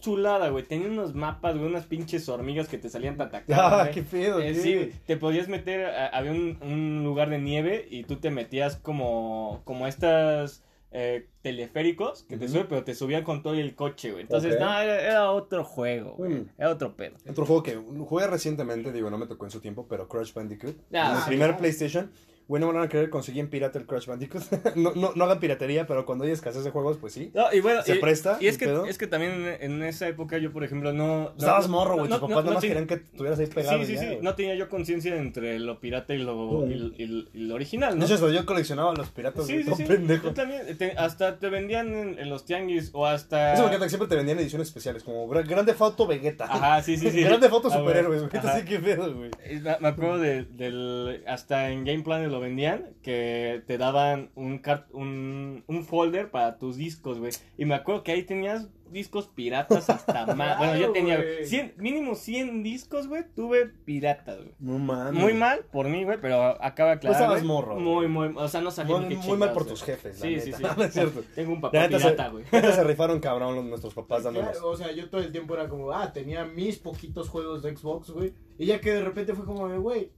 chulada, 0.00 0.48
güey. 0.50 0.64
Tenía 0.64 0.88
unos 0.88 1.14
mapas, 1.14 1.56
güey, 1.56 1.66
unas 1.66 1.86
pinches 1.86 2.28
hormigas 2.28 2.68
que 2.68 2.78
te 2.78 2.88
salían 2.88 3.20
a 3.20 3.24
atacar. 3.24 3.58
Ah, 3.60 3.90
qué 3.92 4.02
pedo, 4.02 4.40
Eh, 4.40 4.54
sí, 4.54 4.74
güey. 4.74 4.92
te 5.06 5.16
podías 5.16 5.48
meter, 5.48 5.86
a- 5.86 6.08
había 6.08 6.32
un, 6.32 6.58
un 6.62 7.02
lugar 7.04 7.30
de 7.30 7.38
nieve 7.38 7.86
y 7.90 8.04
tú 8.04 8.16
te 8.16 8.30
metías 8.30 8.76
como, 8.76 9.62
como 9.64 9.86
estas 9.86 10.62
eh, 10.96 11.26
teleféricos 11.42 12.22
que 12.22 12.38
te 12.38 12.44
Ujú. 12.44 12.54
suben, 12.54 12.66
pero 12.68 12.84
te 12.84 12.94
subían 12.94 13.24
con 13.24 13.42
todo 13.42 13.54
el 13.54 13.74
coche, 13.74 14.12
güey. 14.12 14.22
Entonces, 14.22 14.60
no, 14.60 14.80
era, 14.80 15.00
era 15.00 15.32
otro 15.32 15.64
juego, 15.64 16.14
güey. 16.16 16.34
Mm. 16.34 16.50
Era 16.56 16.70
otro 16.70 16.94
pedo. 16.94 17.16
Otro 17.28 17.44
juego 17.44 17.64
que 17.64 17.74
jugué 17.74 18.28
recientemente, 18.28 18.92
digo, 18.92 19.10
no 19.10 19.18
me 19.18 19.26
tocó 19.26 19.44
en 19.44 19.50
su 19.50 19.60
tiempo, 19.60 19.86
pero 19.88 20.08
Crash 20.08 20.32
Bandicoot. 20.32 20.76
Ah, 20.94 21.10
en 21.10 21.18
el 21.18 21.24
primer 21.24 21.56
PlayStation. 21.56 22.12
Bueno, 22.46 22.66
van 22.72 22.82
a 22.82 22.88
querer 22.88 23.08
conseguir 23.08 23.40
en 23.40 23.48
pirata 23.48 23.78
el 23.78 23.86
Crash 23.86 24.06
Bandicoot. 24.06 24.42
no, 24.76 24.92
no, 24.94 25.12
no 25.14 25.24
hagan 25.24 25.40
piratería, 25.40 25.86
pero 25.86 26.04
cuando 26.04 26.24
hay 26.24 26.30
escasez 26.30 26.62
de 26.64 26.70
juegos, 26.70 26.98
pues 26.98 27.12
sí. 27.14 27.30
No, 27.34 27.44
y 27.52 27.60
bueno, 27.60 27.82
¿Se 27.82 27.96
y, 27.96 27.98
presta 28.00 28.36
Y 28.40 28.48
es 28.48 28.58
que, 28.58 28.66
pedo? 28.66 28.84
es 28.86 28.98
que 28.98 29.06
también 29.06 29.56
en, 29.60 29.82
esa 29.82 30.06
época 30.08 30.36
yo, 30.38 30.52
por 30.52 30.62
ejemplo, 30.62 30.92
no... 30.92 31.32
Estabas 31.38 31.68
no- 31.68 31.76
morro, 31.78 31.94
güey. 31.96 32.08
no- 32.10 32.20
Tus 32.20 32.28
no- 32.28 32.34
papás 32.36 32.44
no 32.44 32.50
nada 32.50 32.54
más 32.54 32.60
ten- 32.60 32.70
querían 32.70 32.86
que 32.86 32.94
estuvieras 32.94 33.38
ahí 33.38 33.46
pegado. 33.46 33.78
Sí, 33.78 33.86
sí, 33.86 33.94
ya, 33.94 34.00
sí. 34.00 34.06
güey. 34.08 34.20
No 34.20 34.34
tenía 34.34 34.54
yo 34.56 34.68
conciencia 34.68 35.16
entre 35.16 35.58
lo 35.58 35.80
pirata 35.80 36.14
y 36.14 36.18
lo, 36.18 36.66
y, 36.68 36.72
y- 36.98 37.28
y 37.32 37.38
lo 37.46 37.54
original, 37.54 37.98
¿no? 37.98 38.04
Hecho, 38.04 38.30
yo 38.30 38.44
coleccionaba 38.44 38.92
los 38.94 39.08
piratas, 39.10 39.46
Sí, 39.46 39.62
güey, 39.62 39.64
sí, 39.64 39.82
sí. 39.82 39.84
pendejo. 39.84 40.24
Yo 40.28 40.34
también. 40.34 40.76
te- 40.76 40.92
hasta 40.98 41.38
te 41.38 41.48
vendían 41.48 41.94
en, 41.94 42.18
en 42.18 42.28
los 42.28 42.44
tianguis 42.44 42.90
o 42.92 43.06
hasta. 43.06 43.54
Eso 43.54 43.62
me 43.62 43.68
encanta 43.68 43.86
que 43.86 43.90
siempre 43.90 44.08
te 44.08 44.16
vendían 44.16 44.38
ediciones 44.38 44.68
especiales, 44.68 45.02
como 45.02 45.26
Gra- 45.28 45.46
Grande 45.48 45.72
Foto 45.72 46.06
Vegeta. 46.06 46.44
Ajá, 46.44 46.82
sí, 46.82 46.96
sí, 46.98 47.10
sí. 47.10 47.22
Grande 47.24 47.48
Foto 47.48 47.68
Ah, 47.72 47.78
superhéroes, 47.78 48.22
güey. 48.30 48.42
güey. 48.42 48.80
Pedo, 48.84 49.14
güey. 49.14 49.30
Y 49.50 49.54
Me 49.60 49.76
me 49.80 49.88
acuerdo 49.88 50.18
de- 50.18 50.44
del. 50.44 51.22
Hasta 51.26 51.70
en 51.70 51.84
Game 51.84 52.02
Planet 52.02 52.33
lo 52.34 52.40
vendían, 52.40 52.90
que 53.02 53.62
te 53.66 53.78
daban 53.78 54.30
un, 54.34 54.58
car- 54.58 54.86
un, 54.92 55.64
un 55.66 55.84
folder 55.84 56.30
para 56.30 56.58
tus 56.58 56.76
discos, 56.76 57.18
güey. 57.18 57.32
Y 57.56 57.64
me 57.64 57.74
acuerdo 57.74 58.02
que 58.02 58.12
ahí 58.12 58.22
tenías 58.24 58.68
discos 58.90 59.26
piratas 59.26 59.90
hasta 59.90 60.26
más. 60.36 60.58
Bueno, 60.58 60.76
yo 60.76 60.92
tenía 60.92 61.16
güey. 61.16 61.44
100, 61.46 61.74
mínimo 61.78 62.14
100 62.14 62.62
discos, 62.62 63.08
güey. 63.08 63.24
Tuve 63.34 63.66
piratas, 63.66 64.36
güey. 64.38 64.52
No 64.60 64.78
mames. 64.78 65.20
Muy 65.20 65.32
mal 65.34 65.64
por 65.72 65.88
mí, 65.88 66.04
güey, 66.04 66.18
pero 66.20 66.62
acaba 66.62 66.90
de 66.90 66.96
aclarar. 66.96 67.42
morro, 67.42 67.76
Muy, 67.80 68.06
muy. 68.08 68.32
O 68.36 68.46
sea, 68.48 68.60
no 68.60 68.70
sabía 68.70 68.96
Muy, 68.98 69.16
muy 69.16 69.36
mal 69.38 69.52
por 69.52 69.62
güey. 69.64 69.74
tus 69.74 69.82
jefes, 69.82 70.20
la 70.20 70.26
Sí, 70.26 70.40
sí, 70.40 70.50
neta. 70.52 70.68
sí. 70.70 70.74
No 70.78 70.84
es 70.84 70.92
cierto. 70.92 71.22
Tengo 71.34 71.52
un 71.54 71.60
papá 71.60 71.78
neta 71.78 71.96
pirata, 71.96 72.28
güey. 72.28 72.44
se 72.50 72.84
rifaron 72.84 73.18
cabrón 73.20 73.56
los- 73.56 73.64
nuestros 73.64 73.94
papás 73.94 74.24
dándonos. 74.24 74.50
Claro, 74.52 74.68
o 74.70 74.76
sea, 74.76 74.92
yo 74.92 75.08
todo 75.08 75.20
el 75.22 75.32
tiempo 75.32 75.54
era 75.54 75.68
como, 75.68 75.90
ah, 75.92 76.12
tenía 76.12 76.44
mis 76.44 76.78
poquitos 76.78 77.28
juegos 77.28 77.62
de 77.62 77.76
Xbox, 77.76 78.10
güey. 78.10 78.32
Y 78.58 78.66
ya 78.66 78.80
que 78.80 78.92
de 78.92 79.02
repente 79.02 79.34
fue 79.34 79.44
como, 79.44 79.68
de, 79.68 79.78
güey, 79.78 80.10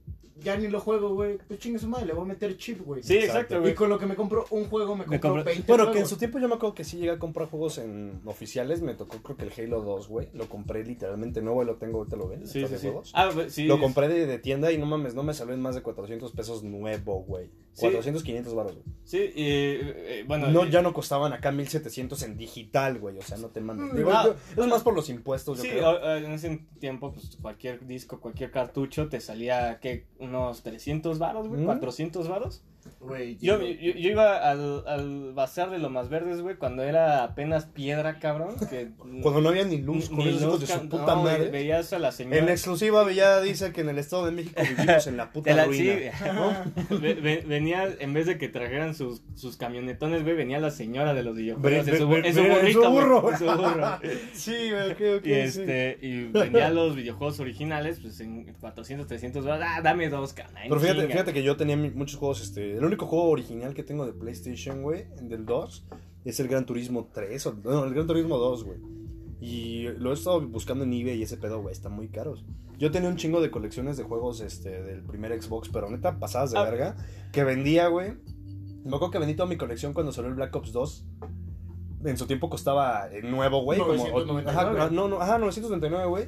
ya 0.43 0.55
ni 0.57 0.67
lo 0.67 0.79
juego, 0.79 1.13
güey. 1.13 1.37
Pues 1.47 1.59
chingue 1.59 1.79
su 1.79 1.87
madre, 1.87 2.05
le 2.07 2.13
voy 2.13 2.23
a 2.23 2.27
meter 2.27 2.55
chip, 2.57 2.81
güey. 2.85 3.03
Sí, 3.03 3.15
Exacto. 3.15 3.33
exacto, 3.39 3.55
Y 3.57 3.59
güey. 3.59 3.75
con 3.75 3.89
lo 3.89 3.97
que 3.99 4.05
me 4.05 4.15
compro 4.15 4.45
un 4.51 4.65
juego, 4.65 4.95
me 4.95 5.05
Me 5.05 5.19
compro 5.19 5.41
compro- 5.41 5.45
20 5.45 5.63
Bueno, 5.71 5.91
que 5.91 5.99
en 5.99 6.07
su 6.07 6.17
tiempo 6.17 6.39
yo 6.39 6.47
me 6.47 6.55
acuerdo 6.55 6.75
que 6.75 6.83
sí 6.83 6.97
llegué 6.97 7.11
a 7.11 7.19
comprar 7.19 7.49
juegos 7.49 7.77
en 7.79 8.21
oficiales. 8.25 8.81
Me 8.81 8.93
tocó, 8.93 9.17
creo 9.17 9.37
que 9.37 9.45
el 9.45 9.51
Halo 9.67 9.81
2, 9.81 10.07
güey. 10.07 10.29
Lo 10.33 10.47
compré 10.47 10.83
literalmente 10.85 11.41
nuevo 11.41 11.63
y 11.63 11.65
lo 11.65 11.75
tengo, 11.75 11.97
ahorita 11.99 12.15
lo 12.15 12.27
ven. 12.27 12.47
Sí, 12.47 12.65
sí, 12.67 12.75
sí. 12.77 12.87
juegos. 12.87 13.11
Ah, 13.13 13.29
güey, 13.33 13.49
sí. 13.49 13.65
Lo 13.65 13.79
compré 13.79 14.07
de, 14.07 14.25
de 14.25 14.39
tienda 14.39 14.71
y 14.71 14.77
no 14.77 14.85
mames, 14.85 15.15
no 15.15 15.23
me 15.23 15.33
salió 15.33 15.53
en 15.53 15.61
más 15.61 15.75
de 15.75 15.81
400 15.81 16.31
pesos 16.31 16.63
nuevo, 16.63 17.23
güey. 17.23 17.49
Sí. 17.77 17.85
400, 17.85 18.23
500 18.23 18.55
baros, 18.55 18.71
güey. 18.73 18.83
Sí, 19.03 19.17
y, 19.19 19.31
eh, 19.45 20.23
bueno. 20.27 20.47
No, 20.47 20.65
y- 20.65 20.71
ya 20.71 20.81
no 20.81 20.93
costaban 20.93 21.31
acá 21.31 21.51
1700 21.51 22.23
en 22.23 22.35
digital, 22.35 22.97
güey. 22.97 23.19
O 23.19 23.21
sea, 23.21 23.37
no 23.37 23.49
te 23.49 23.61
Digo, 23.61 24.09
ah. 24.11 24.33
es 24.57 24.65
más 24.67 24.81
por 24.81 24.95
los 24.95 25.09
impuestos, 25.09 25.59
yo 25.61 25.63
creo. 25.69 26.15
en 26.17 26.31
ese 26.31 26.65
tiempo, 26.79 27.13
pues 27.13 27.37
cualquier 27.39 27.85
disco, 27.85 28.19
cualquier 28.19 28.49
cartucho 28.49 29.09
te 29.09 29.19
salía, 29.21 29.79
¿qué? 29.79 30.05
Unos 30.17 30.63
300 30.63 31.19
varos, 31.19 31.47
güey, 31.47 31.61
Mm. 31.61 31.65
400 31.67 32.27
varos. 32.27 32.63
Güey, 32.99 33.37
Yo, 33.37 33.61
yo, 33.61 33.75
yo 33.93 34.09
iba 34.09 34.37
al, 34.37 34.83
al 34.87 35.33
bazar 35.33 35.69
de 35.69 35.77
lo 35.77 35.89
más 35.89 36.09
verdes, 36.09 36.41
güey, 36.41 36.55
cuando 36.55 36.83
era 36.83 37.23
apenas 37.23 37.65
piedra, 37.65 38.19
cabrón. 38.19 38.55
Que, 38.69 38.89
Cuando 39.21 39.39
no 39.41 39.49
había 39.49 39.63
ni 39.65 39.77
luz 39.77 40.09
con 40.09 40.17
ni 40.19 40.29
esos 40.29 40.41
hijos 40.41 40.59
de 40.61 40.67
su 40.67 40.89
puta 40.89 41.15
no, 41.15 41.23
madre. 41.23 41.49
Veías 41.49 41.93
a 41.93 41.99
la 41.99 42.11
señora. 42.11 42.37
En 42.37 42.49
exclusiva 42.49 43.09
ya 43.11 43.39
dice 43.41 43.71
que 43.71 43.81
en 43.81 43.89
el 43.89 43.97
Estado 43.99 44.25
de 44.25 44.31
México 44.31 44.61
vivimos 44.61 45.07
en 45.07 45.17
la 45.17 45.31
puta 45.31 45.53
la- 45.53 45.65
ruina. 45.65 46.11
sí. 46.89 46.95
Venía, 47.47 47.87
en 47.99 48.13
vez 48.13 48.25
de 48.25 48.37
que 48.37 48.47
trajeran 48.49 48.95
sus, 48.95 49.21
sus 49.35 49.57
camionetones, 49.57 50.23
güey, 50.23 50.35
venía 50.35 50.59
la 50.59 50.71
señora 50.71 51.13
de 51.13 51.23
los 51.23 51.35
videojuegos 51.35 51.85
burrito, 51.85 51.97
su 51.97 52.07
güey, 52.07 52.21
burro. 52.91 53.31
en 53.31 53.37
su 53.37 53.45
burro. 53.45 53.99
Sí, 54.33 54.55
güey, 54.71 54.91
ok, 54.91 55.19
ok, 55.19 55.25
Y, 55.25 55.29
sí. 55.29 55.61
este, 55.61 55.97
y 56.01 56.23
vendía 56.25 56.69
los 56.69 56.95
videojuegos 56.95 57.39
originales, 57.39 57.99
pues 58.01 58.19
en 58.19 58.53
400, 58.59 59.07
300 59.07 59.43
dólares. 59.43 59.67
Ah, 59.69 59.81
dame 59.81 60.09
dos, 60.09 60.33
canal. 60.33 60.63
Pero 60.67 60.79
fíjate, 60.79 61.07
fíjate 61.07 61.33
que 61.33 61.43
yo 61.43 61.55
tenía 61.57 61.77
muchos 61.77 62.17
juegos, 62.17 62.41
este, 62.41 62.75
único 62.87 63.05
juego 63.05 63.29
original 63.29 63.73
que 63.73 63.83
tengo 63.83 64.05
de 64.05 64.13
PlayStation, 64.13 64.81
güey, 64.81 65.05
del 65.21 65.45
2, 65.45 65.85
es 66.25 66.39
el 66.39 66.47
Gran 66.47 66.65
Turismo 66.65 67.09
3, 67.13 67.45
o, 67.47 67.53
no, 67.63 67.83
el 67.85 67.93
Gran 67.93 68.07
Turismo 68.07 68.37
2, 68.37 68.63
güey. 68.63 68.79
Y 69.39 69.83
lo 69.99 70.09
he 70.11 70.13
estado 70.13 70.41
buscando 70.47 70.83
en 70.83 70.93
eBay 70.93 71.19
y 71.19 71.23
ese 71.23 71.37
pedo, 71.37 71.61
güey, 71.61 71.71
están 71.71 71.93
muy 71.93 72.07
caros. 72.09 72.43
Yo 72.79 72.91
tenía 72.91 73.09
un 73.09 73.17
chingo 73.17 73.39
de 73.41 73.51
colecciones 73.51 73.95
de 73.97 74.03
juegos, 74.03 74.41
este, 74.41 74.81
del 74.83 75.03
primer 75.03 75.39
Xbox, 75.41 75.69
pero 75.69 75.89
neta, 75.89 76.17
pasadas 76.19 76.51
de 76.51 76.57
Ah. 76.59 76.63
verga, 76.63 76.95
que 77.31 77.43
vendía, 77.43 77.87
güey. 77.87 78.13
Me 78.83 78.95
acuerdo 78.95 79.11
que 79.11 79.19
vendí 79.19 79.35
toda 79.35 79.47
mi 79.49 79.57
colección 79.57 79.93
cuando 79.93 80.11
salió 80.11 80.29
el 80.29 80.35
Black 80.35 80.55
Ops 80.55 80.71
2. 80.71 81.05
En 82.05 82.17
su 82.17 82.25
tiempo 82.27 82.49
costaba 82.49 83.09
eh, 83.11 83.21
nuevo, 83.23 83.61
güey. 83.63 83.79
como- 83.79 83.93
999. 83.93 84.49
Ajá, 84.49 84.89
no, 84.91 85.07
no, 85.07 85.19
ajá, 85.21 85.37
999, 85.39 86.05
güey. 86.07 86.25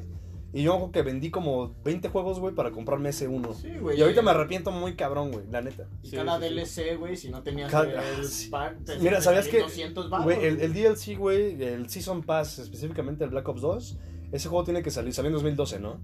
Y 0.52 0.64
yo 0.64 0.74
acuerdo 0.74 0.92
que 0.92 1.04
vendí 1.04 1.30
como 1.30 1.76
20 1.84 2.10
juegos, 2.10 2.40
güey, 2.40 2.56
para 2.56 2.72
comprarme 2.72 3.10
ese 3.10 3.28
uno. 3.28 3.54
Sí, 3.54 3.70
güey. 3.80 4.00
Y 4.00 4.02
ahorita 4.02 4.22
me 4.24 4.32
arrepiento 4.32 4.72
muy 4.72 4.96
cabrón, 4.96 5.32
güey, 5.32 5.46
la 5.52 5.62
neta. 5.62 5.88
Y 6.02 6.10
Sí, 6.10 6.16
cada 6.16 6.40
sí. 6.40 6.46
DLC, 6.46 6.96
güey, 6.98 7.16
si 7.18 7.30
no 7.30 7.44
tenías 7.44 7.70
Cada- 7.72 8.04
el 8.18 8.26
sí. 8.26 8.50
pack, 8.50 8.84
te 8.84 8.98
Mira, 8.98 9.22
¿sabías 9.22 9.48
que, 9.48 9.60
200 9.60 10.10
varos, 10.10 10.26
Güey, 10.26 10.44
el, 10.46 10.60
el 10.62 10.74
DLC, 10.74 11.16
güey, 11.18 11.62
el 11.64 11.88
Season 11.90 12.24
Pass, 12.24 12.58
específicamente 12.60 13.24
el 13.24 13.30
Black 13.30 13.48
Ops 13.48 13.62
2, 13.62 13.98
ese 14.32 14.50
juego 14.50 14.64
tiene 14.64 14.82
que 14.82 14.90
salir, 14.92 15.14
salió 15.14 15.28
en 15.30 15.34
2012, 15.36 15.80
¿no? 15.80 16.02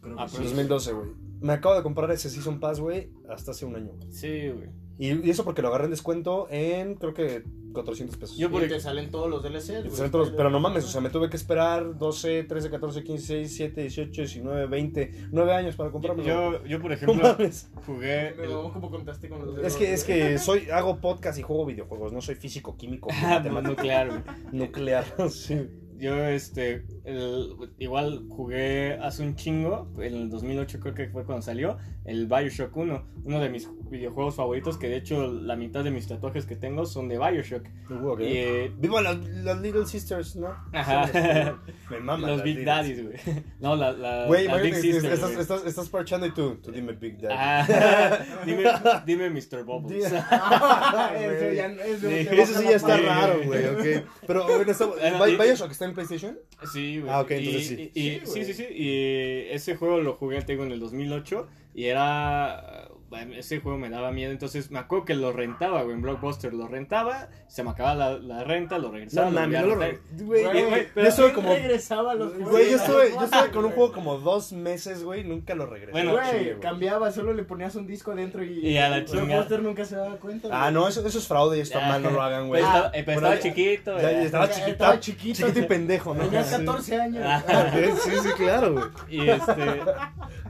Creo 0.00 0.16
Ah, 0.20 0.26
que 0.26 0.32
pero 0.32 0.42
sí. 0.44 0.50
2012, 0.50 0.92
güey. 0.92 1.08
Me 1.40 1.52
acabo 1.54 1.74
de 1.74 1.82
comprar 1.82 2.10
ese 2.12 2.30
Season 2.30 2.60
Pass, 2.60 2.78
güey, 2.80 3.10
hasta 3.28 3.50
hace 3.50 3.64
un 3.66 3.74
año, 3.74 3.90
güey. 3.96 4.12
Sí, 4.12 4.50
güey. 4.50 4.68
Y, 4.98 5.26
y 5.26 5.30
eso 5.30 5.44
porque 5.44 5.60
lo 5.60 5.68
agarré 5.68 5.86
en 5.86 5.90
descuento 5.90 6.46
en, 6.50 6.94
creo 6.94 7.14
que, 7.14 7.42
400 7.72 8.16
pesos. 8.16 8.36
Yo 8.36 8.46
Y 8.46 8.50
por 8.50 8.62
te 8.68 8.78
salen 8.78 9.10
todos 9.10 9.28
los 9.28 9.42
DLCs, 9.42 9.66
te 9.82 9.90
salen 9.90 10.12
todos- 10.12 10.30
pero 10.30 10.48
no 10.50 10.60
mames, 10.60 10.84
o 10.84 10.88
sea, 10.88 11.00
me 11.00 11.10
tuve 11.10 11.28
que 11.28 11.36
esperar 11.36 11.98
12, 11.98 12.44
13, 12.44 12.70
14, 12.70 13.02
15, 13.02 13.34
16, 13.38 13.74
17, 13.74 13.80
18, 13.80 14.22
19, 14.22 14.66
20, 14.66 15.10
9 15.32 15.52
años 15.52 15.74
para 15.74 15.90
comprarme. 15.90 16.22
Yo, 16.24 16.64
yo, 16.64 16.80
por 16.80 16.90
no 16.90 16.94
ejemplo, 16.94 17.16
mames. 17.22 17.68
jugué. 17.84 18.34
Me 18.38 18.44
el- 18.44 18.50
mamó 18.50 18.72
como 18.72 18.90
contaste 18.90 19.28
con 19.28 19.44
los 19.44 19.58
Es 19.64 19.74
que, 19.74 19.92
es 19.92 20.04
que 20.04 20.38
soy, 20.38 20.70
hago 20.70 21.00
podcast 21.00 21.36
y 21.38 21.42
juego 21.42 21.66
videojuegos, 21.66 22.12
no 22.12 22.20
soy 22.20 22.36
físico, 22.36 22.76
químico, 22.76 23.08
Ah, 23.12 23.30
matemático, 23.38 23.70
nuclear, 23.72 24.22
nuclear. 24.52 25.04
Sí. 25.30 25.66
Yo, 25.98 26.14
este, 26.26 26.84
el- 27.04 27.54
igual 27.78 28.24
jugué 28.28 28.94
hace 29.00 29.22
un 29.22 29.36
chingo, 29.36 29.88
en 29.98 30.14
el 30.14 30.30
2008 30.30 30.80
creo 30.80 30.94
que 30.94 31.08
fue 31.08 31.24
cuando 31.24 31.42
salió, 31.42 31.76
el 32.04 32.26
Bioshock 32.26 32.76
1, 32.76 33.04
uno 33.24 33.40
de 33.40 33.48
mis 33.50 33.68
videojuegos 33.90 34.34
favoritos, 34.34 34.76
que 34.78 34.88
de 34.88 34.96
hecho 34.96 35.32
la 35.32 35.56
mitad 35.56 35.84
de 35.84 35.90
mis 35.90 36.06
tatuajes 36.08 36.44
que 36.46 36.56
tengo 36.56 36.84
son 36.86 37.08
de 37.08 37.18
Bioshock. 37.18 37.64
Uh, 37.90 38.08
ok. 38.08 38.20
Y, 38.20 38.24
eh, 38.36 38.72
Viva 38.78 39.00
las, 39.02 39.16
las 39.28 39.60
Little 39.60 39.86
Sisters, 39.86 40.36
¿no? 40.36 40.48
Ajá. 40.72 41.10
Me 41.90 42.00
maman 42.00 42.22
los 42.22 42.30
las 42.38 42.42
Big 42.44 42.56
Little 42.58 42.72
Daddies, 42.72 43.02
güey. 43.04 43.16
No, 43.60 43.76
la, 43.76 43.92
la, 43.92 44.26
Güey, 44.26 44.46
las 44.46 44.62
Big 44.62 44.74
Sisters, 44.74 45.04
estás, 45.14 45.30
estás, 45.32 45.64
estás 45.66 45.88
parchando 45.88 46.26
y 46.26 46.32
tú, 46.32 46.56
tú 46.56 46.72
dime 46.72 46.92
Big 46.92 47.18
Daddy. 47.18 47.34
Ah, 47.38 48.18
dime, 48.46 48.64
dime 49.06 49.30
Mr. 49.30 49.64
Bubbles. 49.64 49.98
Di- 49.98 50.04
eso 50.04 51.52
ya 51.52 51.66
eso 51.66 52.08
Sí. 52.08 52.14
Eso 52.30 52.62
ya 52.62 52.76
está 52.76 52.96
raro, 52.96 53.40
güey, 53.44 53.66
ok. 53.66 54.06
Pero, 54.26 54.44
bueno, 54.46 55.42
¿Bioshock 55.42 55.70
está 55.70 55.84
en 55.86 55.94
PlayStation? 55.94 56.38
Sí, 56.72 56.93
güey. 57.00 57.12
Ah, 57.12 57.20
ok, 57.20 57.30
Y- 57.30 57.34
entonces 57.34 57.66
sí. 57.68 57.90
y- 57.94 58.00
y- 58.00 58.20
Sí, 58.24 58.44
sí, 58.44 58.44
sí, 58.44 58.54
sí. 58.54 58.66
Y 58.74 59.52
ese 59.52 59.76
juego 59.76 60.00
lo 60.00 60.14
jugué, 60.14 60.40
te 60.42 60.52
digo, 60.52 60.64
en 60.64 60.72
el 60.72 60.80
2008. 60.80 61.48
Y 61.74 61.84
era. 61.86 62.83
Bueno, 63.10 63.34
Ese 63.34 63.60
juego 63.60 63.78
me 63.78 63.90
daba 63.90 64.10
miedo. 64.10 64.32
Entonces 64.32 64.70
me 64.70 64.78
acuerdo 64.78 65.04
que 65.04 65.14
lo 65.14 65.32
rentaba, 65.32 65.82
güey. 65.82 65.94
En 65.94 66.02
Blockbuster 66.02 66.52
lo 66.54 66.66
rentaba. 66.68 67.28
Se 67.46 67.62
me 67.62 67.70
acababa 67.70 67.94
la, 67.94 68.18
la 68.18 68.44
renta, 68.44 68.78
lo 68.78 68.90
regresaba. 68.90 69.30
No 69.30 69.46
no 69.46 69.62
lo 69.66 69.74
rentar. 69.76 69.78
re- 69.78 70.24
Güey, 70.24 70.44
Güey, 70.44 70.64
güey, 70.64 70.88
pero 70.94 71.04
yo 71.04 71.08
estuve 71.10 71.26
¿quién 71.32 71.34
como... 71.36 71.54
regresaba 71.54 72.14
los 72.14 72.32
juegos? 72.32 72.50
Güey, 72.50 72.70
yo 72.70 72.76
estuve, 72.76 73.10
yo 73.12 73.24
estuve 73.24 73.50
con 73.52 73.64
un 73.66 73.70
juego 73.74 73.92
como 73.92 74.18
dos 74.18 74.52
meses, 74.52 75.04
güey, 75.04 75.22
nunca 75.24 75.54
lo 75.54 75.66
regresé. 75.66 75.92
Bueno, 75.92 76.12
Güey, 76.12 76.44
güey. 76.44 76.60
cambiaba, 76.60 77.10
solo 77.12 77.32
le 77.34 77.44
ponías 77.44 77.74
un 77.76 77.86
disco 77.86 78.12
adentro 78.12 78.42
y, 78.44 78.58
Y 78.66 78.78
a 78.78 78.88
la 78.88 79.04
chingada. 79.04 79.24
Blockbuster 79.26 79.62
nunca 79.62 79.84
se 79.84 79.96
daba 79.96 80.16
cuenta. 80.16 80.48
Ah, 80.50 80.70
no, 80.70 80.88
eso, 80.88 81.06
eso 81.06 81.18
es 81.18 81.28
fraude 81.28 81.58
y 81.58 81.60
está 81.60 81.80
Ya. 81.80 81.88
mal, 81.88 82.02
no 82.02 82.10
lo 82.10 82.22
hagan, 82.22 82.48
güey. 82.48 82.60
Pero 82.62 82.72
Ah, 82.72 82.76
estaba, 82.76 82.96
eh, 82.96 83.02
pero 83.04 83.20
bueno, 83.20 83.34
estaba 83.34 83.54
chiquito, 83.54 84.00
Ya, 84.00 84.22
estaba 84.22 84.46
Ya, 84.46 84.52
chiquita, 84.52 84.70
estaba 84.72 85.00
chiquito. 85.00 85.38
chiquito 85.46 85.58
y 85.60 85.62
pendejo, 85.62 86.14
¿no? 86.14 86.24
Tenía 86.24 86.42
Sí. 86.44 86.50
14 86.56 87.00
años. 87.00 87.22
Ah. 87.26 87.70
Sí, 88.04 88.10
sí, 88.22 88.28
claro, 88.36 88.72
güey. 88.72 88.84
Y 89.08 89.28
este. 89.28 89.82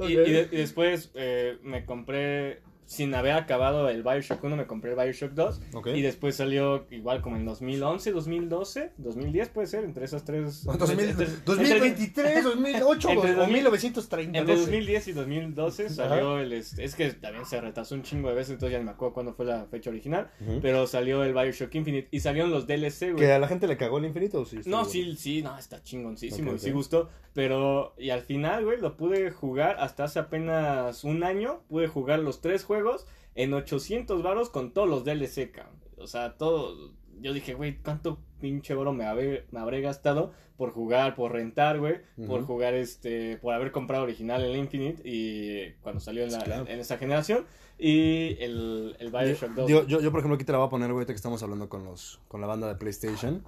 y 0.09 0.57
después 0.57 1.11
eh, 1.14 1.59
me 1.62 1.84
compré. 1.84 2.53
Sin 2.87 3.14
haber 3.14 3.32
acabado 3.32 3.89
el 3.89 4.03
Bioshock 4.03 4.45
1, 4.45 4.57
me 4.57 4.66
compré 4.66 4.91
el 4.93 4.97
Bioshock 4.99 5.32
2. 5.32 5.61
Ok. 5.74 5.87
Y 5.89 6.03
después 6.03 6.37
salió 6.37 6.87
igual 6.91 7.22
como 7.22 7.37
en 7.37 7.45
2011, 7.47 8.12
2012, 8.12 8.93
2010 8.99 9.49
puede 9.49 9.66
ser, 9.66 9.85
entre 9.85 10.05
esas 10.05 10.24
tres. 10.24 10.64
No, 10.74 10.74
2000, 10.76 11.09
entre- 11.11 11.24
entre- 11.26 11.41
2023, 11.45 12.45
2008 12.45 13.09
Entre 13.11 13.30
o 13.35 13.37
2000 13.37 13.55
1930. 13.55 14.39
Entre 14.39 14.55
no 14.55 14.61
sé. 14.61 14.66
2010 14.66 15.09
y 15.09 15.12
2012 15.12 15.89
salió 15.91 16.39
el... 16.39 16.53
Es 16.53 16.95
que 16.95 17.12
también 17.12 17.47
se 17.47 17.61
retrasó 17.61 17.95
un 17.95 18.03
chingo 18.03 18.28
de 18.28 18.35
veces, 18.35 18.53
entonces 18.53 18.72
ya 18.72 18.78
no 18.78 18.85
me 18.85 18.91
acuerdo 18.93 19.14
cuándo 19.14 19.32
fue 19.35 19.47
la 19.47 19.64
fecha 19.66 19.91
original. 19.91 20.30
Ujú. 20.41 20.61
Pero 20.61 20.87
salió 20.87 21.24
el 21.24 21.32
Bioshock 21.32 21.74
Infinite 21.74 22.09
y 22.11 22.20
salieron 22.20 22.51
los 22.51 22.66
DLC, 22.66 23.12
güey. 23.12 23.16
¿Que 23.16 23.32
a 23.32 23.39
la 23.39 23.49
gente 23.49 23.66
le 23.66 23.76
cagó 23.76 23.99
el 23.99 24.05
infinito 24.05 24.41
o 24.41 24.45
sí? 24.45 24.57
No, 24.66 24.82
Estuvo 24.82 24.85
sí, 24.85 25.16
sí, 25.16 25.43
no, 25.43 25.57
está 25.59 25.82
chingoncísimo 25.82 26.51
Ok, 26.51 26.57
y 26.57 26.61
sí 26.61 26.68
ok. 26.70 26.74
gustó. 26.76 27.09
Pero, 27.32 27.95
y 27.99 28.11
al 28.11 28.20
final, 28.22 28.64
güey, 28.64 28.78
lo 28.80 28.97
pude 28.97 29.30
jugar 29.30 29.76
hasta 29.80 30.05
hace 30.05 30.20
apenas 30.20 31.03
un 31.03 31.24
año. 31.24 31.62
Pude 31.68 31.89
jugar 31.89 32.20
los 32.20 32.41
tres 32.41 32.62
juegos 32.62 32.73
en 33.34 33.52
800 33.54 34.22
varos 34.22 34.50
con 34.50 34.72
todos 34.72 34.88
los 34.88 35.04
DLC, 35.04 35.50
cabrón. 35.50 35.74
O 35.98 36.06
sea, 36.06 36.36
todo. 36.36 36.92
Yo 37.20 37.32
dije, 37.32 37.54
güey, 37.54 37.78
¿cuánto 37.78 38.18
pinche 38.40 38.74
oro 38.74 38.92
me 38.92 39.04
habré, 39.06 39.46
me 39.52 39.60
habré 39.60 39.80
gastado 39.80 40.32
por 40.56 40.72
jugar, 40.72 41.14
por 41.14 41.32
rentar, 41.32 41.78
güey? 41.78 42.00
Por 42.26 42.44
jugar, 42.44 42.74
este, 42.74 43.36
por 43.38 43.54
haber 43.54 43.70
comprado 43.72 44.02
original 44.02 44.42
el 44.44 44.56
Infinite 44.56 45.00
y 45.08 45.72
cuando 45.80 46.00
salió 46.00 46.24
en, 46.24 46.32
la- 46.32 46.38
Sí, 46.40 46.44
claro. 46.44 46.66
en 46.68 46.80
esa 46.80 46.98
generación. 46.98 47.46
Y 47.78 48.36
el, 48.42 48.96
el 48.98 49.10
Bioshock 49.10 49.50
2. 49.50 49.70
Yo, 49.70 49.86
yo, 49.86 50.00
yo, 50.00 50.10
por 50.10 50.20
ejemplo, 50.20 50.34
aquí 50.34 50.44
te 50.44 50.52
la 50.52 50.58
voy 50.58 50.66
a 50.66 50.70
poner, 50.70 50.88
güey, 50.88 50.98
ahorita 51.02 51.12
que 51.12 51.16
estamos 51.16 51.42
hablando 51.42 51.68
con, 51.68 51.84
los, 51.84 52.20
con 52.28 52.40
la 52.40 52.46
banda 52.46 52.68
de 52.68 52.74
PlayStation. 52.74 53.44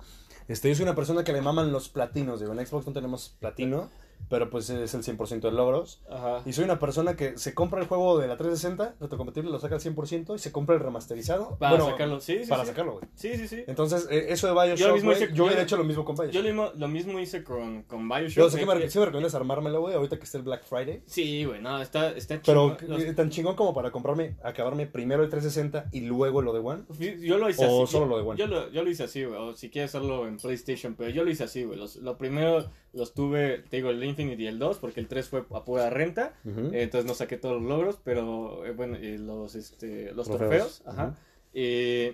Este, 0.48 0.68
yo 0.68 0.74
soy 0.76 0.84
una 0.84 0.94
persona 0.94 1.24
que 1.24 1.32
le 1.32 1.42
maman 1.42 1.72
los 1.72 1.88
platinos, 1.88 2.40
digo, 2.40 2.52
en 2.52 2.64
Xbox 2.64 2.86
no 2.86 2.92
tenemos 2.92 3.36
platino. 3.40 3.90
Pero 4.28 4.50
pues 4.50 4.68
es 4.70 4.94
el 4.94 5.02
100% 5.02 5.40
de 5.40 5.52
logros. 5.52 6.02
Ajá. 6.10 6.42
Y 6.44 6.52
soy 6.52 6.64
una 6.64 6.78
persona 6.78 7.16
que 7.16 7.38
se 7.38 7.54
compra 7.54 7.80
el 7.80 7.86
juego 7.86 8.18
de 8.18 8.26
la 8.28 8.36
360, 8.36 8.96
retrocompatible, 9.00 9.50
lo 9.50 9.58
saca 9.60 9.76
al 9.76 9.80
100% 9.80 10.34
y 10.34 10.38
se 10.38 10.52
compra 10.52 10.74
el 10.76 10.80
remasterizado. 10.82 11.56
Para 11.58 11.72
Bueno, 11.76 11.90
sacarlo, 11.90 12.20
sí, 12.20 12.42
sí. 12.44 12.48
Para 12.50 12.62
sí. 12.64 12.68
sacarlo, 12.70 12.92
güey. 12.94 13.04
Sí, 13.14 13.36
sí, 13.36 13.48
sí. 13.48 13.64
Entonces, 13.66 14.08
eh, 14.10 14.26
eso 14.30 14.46
de 14.48 14.52
Bioshock, 14.52 14.76
Yo 14.78 14.88
lo 14.88 14.94
mismo 14.94 15.12
hice- 15.12 15.28
yo 15.28 15.34
yo- 15.34 15.44
hubiera 15.46 15.62
hecho 15.62 15.76
lo 15.76 15.84
mismo 15.84 16.04
con 16.04 16.16
Bioshock. 16.16 16.32
Yo 16.34 16.40
lo 16.42 16.48
mismo, 16.48 16.70
lo 16.76 16.88
mismo 16.88 17.20
hice 17.20 17.44
con, 17.44 17.82
con 17.84 18.08
Bioshock. 18.08 18.36
Yo 18.36 18.50
sé 18.50 18.58
que 18.58 18.66
me, 18.66 18.88
sí 18.90 18.98
me 18.98 19.04
recomiendas 19.06 19.34
armármelo, 19.34 19.80
güey, 19.80 19.94
ahorita 19.94 20.16
que 20.18 20.24
esté 20.24 20.38
el 20.38 20.44
Black 20.44 20.64
Friday. 20.64 21.02
Sí, 21.06 21.44
güey, 21.44 21.60
no, 21.60 21.80
está, 21.80 22.10
está 22.12 22.40
Pero 22.44 22.76
chingón. 22.76 22.90
Los- 22.98 23.02
eh, 23.02 23.14
tan 23.14 23.30
chingón 23.30 23.54
como 23.56 23.74
para 23.74 23.90
comprarme, 23.90 24.36
acabarme 24.42 24.86
primero 24.86 25.22
el 25.22 25.30
360 25.30 25.88
y 25.92 26.00
luego 26.00 26.42
lo 26.42 26.52
de 26.52 26.60
One. 26.60 26.82
Yo 27.20 27.38
lo 27.38 27.48
hice 27.48 27.64
O 27.66 27.84
así. 27.84 27.92
solo 27.92 28.06
yo, 28.06 28.10
lo 28.10 28.16
de 28.18 28.22
One. 28.28 28.38
Yo 28.38 28.46
lo, 28.46 28.70
yo 28.70 28.82
lo 28.82 28.90
hice 28.90 29.04
así, 29.04 29.24
güey. 29.24 29.38
O 29.40 29.54
si 29.54 29.70
quieres 29.70 29.94
hacerlo 29.94 30.26
en 30.26 30.36
PlayStation, 30.38 30.94
pero 30.94 31.10
yo 31.10 31.24
lo 31.24 31.30
hice 31.30 31.44
así, 31.44 31.64
güey. 31.64 31.78
Lo 32.00 32.16
primero 32.18 32.64
los 32.96 33.14
tuve, 33.14 33.58
te 33.70 33.76
digo, 33.76 33.90
el 33.90 34.02
Infinite 34.02 34.42
y 34.42 34.46
el 34.46 34.58
2, 34.58 34.78
porque 34.78 35.00
el 35.00 35.06
3 35.06 35.28
fue 35.28 35.44
a 35.54 35.64
pura 35.64 35.88
renta. 35.90 36.34
Eh, 36.44 36.82
entonces 36.82 37.06
no 37.06 37.14
saqué 37.14 37.36
todos 37.36 37.60
los 37.60 37.68
logros, 37.70 37.98
pero 38.02 38.64
eh, 38.66 38.72
bueno, 38.72 38.98
y 38.98 39.18
los, 39.18 39.54
este, 39.54 40.12
los 40.12 40.26
Trofeos. 40.26 40.80
trofeos. 40.82 40.82
Ajá. 40.86 41.14
Y 41.54 42.12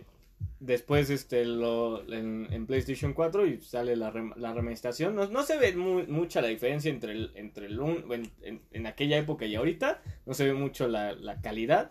después 0.60 1.09
este, 1.10 1.44
lo, 1.44 2.02
en, 2.12 2.48
en 2.50 2.66
PlayStation 2.66 3.12
4 3.12 3.46
y 3.46 3.60
sale 3.60 3.96
la, 3.96 4.12
rem- 4.12 4.34
la 4.36 4.52
remasterización. 4.52 5.14
No, 5.14 5.26
no 5.28 5.42
se 5.44 5.56
ve 5.59 5.74
mu- 5.76 6.04
mucha 6.09 6.40
la 6.40 6.48
diferencia 6.48 6.90
entre 6.90 7.12
el, 7.12 7.30
entre 7.36 7.66
el 7.66 7.78
un- 7.80 8.04
en, 8.12 8.30
en- 8.42 8.60
en 8.72 8.86
aquella 8.86 9.18
época 9.18 9.46
y 9.46 9.54
ahorita. 9.54 10.02
No 10.26 10.34
se 10.34 10.44
ve 10.44 10.52
mucho 10.54 10.88
la, 10.88 11.12
la 11.12 11.40
calidad. 11.40 11.90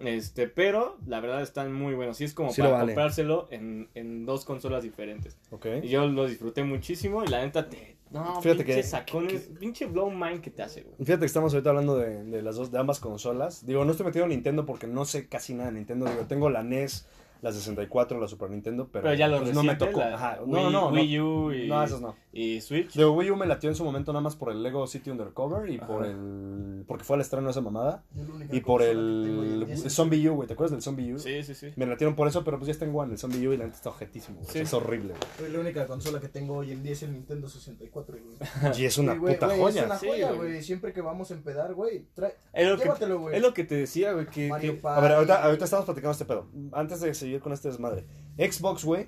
Este, 0.00 0.46
pero 0.46 0.96
la 1.08 1.18
verdad 1.18 1.42
están 1.42 1.72
muy 1.72 1.94
buenos. 1.94 2.16
Sí 2.18 2.24
es 2.24 2.32
como 2.34 2.52
Sí 2.52 2.60
para 2.60 2.74
vale. 2.74 2.86
comprárselo 2.92 3.48
en, 3.50 3.88
en 3.94 4.26
dos 4.26 4.44
consolas 4.44 4.84
diferentes. 4.84 5.36
Ok. 5.50 5.66
Y 5.82 5.88
yo 5.88 6.06
lo 6.06 6.26
disfruté 6.26 6.62
muchísimo 6.62 7.24
y 7.24 7.28
la 7.28 7.42
neta 7.44 7.68
te... 7.68 7.96
No, 8.10 8.40
Fíjate 8.40 8.64
pinche 8.64 8.80
que- 8.80 8.82
sacones, 8.82 9.50
pinche 9.60 9.86
blow 9.86 10.10
mind 10.10 10.40
que 10.40 10.50
te 10.50 10.62
hace, 10.62 10.82
güey. 10.82 10.96
Fíjate 10.98 11.20
que 11.20 11.26
estamos 11.26 11.52
ahorita 11.52 11.70
hablando 11.70 11.96
de, 11.98 12.24
de 12.24 12.42
las 12.42 12.56
dos, 12.56 12.70
de 12.70 12.78
ambas 12.78 13.00
consolas. 13.00 13.66
Digo, 13.66 13.84
no 13.84 13.90
estoy 13.92 14.06
metido 14.06 14.24
en 14.24 14.30
Nintendo 14.30 14.64
porque 14.64 14.86
no 14.86 15.04
sé 15.04 15.28
casi 15.28 15.54
nada 15.54 15.70
de 15.70 15.76
Nintendo. 15.76 16.06
Digo, 16.06 16.22
tengo 16.26 16.48
la 16.50 16.62
NES, 16.62 17.06
la 17.42 17.52
64, 17.52 18.20
la 18.20 18.28
Super 18.28 18.50
Nintendo, 18.50 18.88
pero, 18.92 19.04
Pero 19.04 19.14
ya 19.14 19.28
lo 19.28 19.40
pues, 19.40 19.54
no 19.54 19.62
me 19.62 19.76
tocó. 19.76 20.00
la 20.00 20.14
Ajá. 20.14 20.38
Wii, 20.44 20.52
No, 20.52 20.70
no, 20.70 20.80
no. 20.82 20.88
Wii. 20.88 21.20
U 21.20 21.52
y, 21.52 21.68
No, 21.68 21.82
esos 21.84 22.00
no. 22.00 22.16
y 22.32 22.60
Switch. 22.60 22.94
De 22.94 23.04
Wii 23.06 23.30
U 23.30 23.36
me 23.36 23.46
latió 23.46 23.68
en 23.70 23.76
su 23.76 23.84
momento 23.84 24.12
nada 24.12 24.22
más 24.22 24.36
por 24.36 24.50
el 24.50 24.62
Lego 24.62 24.86
City 24.86 25.10
Undercover 25.10 25.68
y 25.70 25.76
Ajá. 25.76 25.86
por 25.86 26.04
el... 26.04 26.84
Porque 26.86 27.04
fue 27.04 27.16
al 27.16 27.20
estreno 27.22 27.46
de 27.46 27.50
esa 27.52 27.60
mamada. 27.60 28.02
Y 28.50 28.60
por 28.60 28.82
el 28.82 29.66
el- 29.70 29.90
Zombie 29.90 30.28
U, 30.28 30.34
güey. 30.34 30.48
¿Te 30.48 30.54
acuerdas 30.54 30.72
del 30.72 30.82
Zombie 30.82 31.12
U? 31.14 31.18
Sí, 31.18 31.42
sí, 31.42 31.54
sí. 31.54 31.72
Me 31.76 31.86
latieron 31.86 32.14
por 32.16 32.26
eso, 32.28 32.44
pero 32.44 32.58
pues 32.58 32.66
ya 32.66 32.72
está 32.72 32.84
en 32.84 32.94
One, 32.94 33.12
el 33.12 33.18
Zombie 33.18 33.46
U 33.46 33.52
y 33.52 33.56
la 33.56 33.64
neta 33.64 33.76
está 33.76 33.90
objetísimo. 33.90 34.38
güey. 34.40 34.50
Sí. 34.50 34.58
Es 34.60 34.72
horrible, 34.74 35.14
güey. 35.38 35.48
Hoy 35.48 35.54
La 35.54 35.60
única 35.60 35.86
consola 35.86 36.20
que 36.20 36.28
tengo 36.28 36.56
hoy 36.56 36.72
en 36.72 36.82
día 36.82 36.92
es 36.92 37.02
el 37.02 37.12
Nintendo 37.12 37.48
64, 37.48 38.16
güey. 38.22 38.36
Y 38.78 38.84
es 38.84 38.98
una 38.98 39.12
Sí, 39.12 39.18
güey, 39.18 39.34
puta 39.34 39.46
güey, 39.46 39.58
joya. 39.60 39.80
Es 39.80 39.86
una 39.86 39.98
Sí, 39.98 40.08
joya, 40.08 40.32
güey. 40.32 40.50
güey. 40.50 40.62
Siempre 40.62 40.92
que 40.92 41.00
vamos 41.00 41.30
a 41.30 41.34
empedar, 41.34 41.74
güey, 41.74 42.04
trae... 42.14 42.34
Es 42.52 42.68
lo, 42.68 42.76
que, 42.76 42.82
Llévatelo, 42.84 43.20
güey. 43.20 43.36
es 43.36 43.42
lo 43.42 43.54
que 43.54 43.64
te 43.64 43.74
decía, 43.76 44.12
güey, 44.12 44.26
que... 44.26 44.50
A 44.50 45.00
ver, 45.00 45.12
ahorita, 45.12 45.44
ahorita 45.44 45.64
estamos 45.64 45.84
platicando 45.84 46.12
este 46.12 46.24
pedo. 46.24 46.46
Antes 46.72 47.00
de 47.00 47.08
seguir 47.28 47.40
con 47.42 47.52
este 47.52 47.68
desmadre. 47.68 48.04
Xbox, 48.38 48.84
güey. 48.84 49.06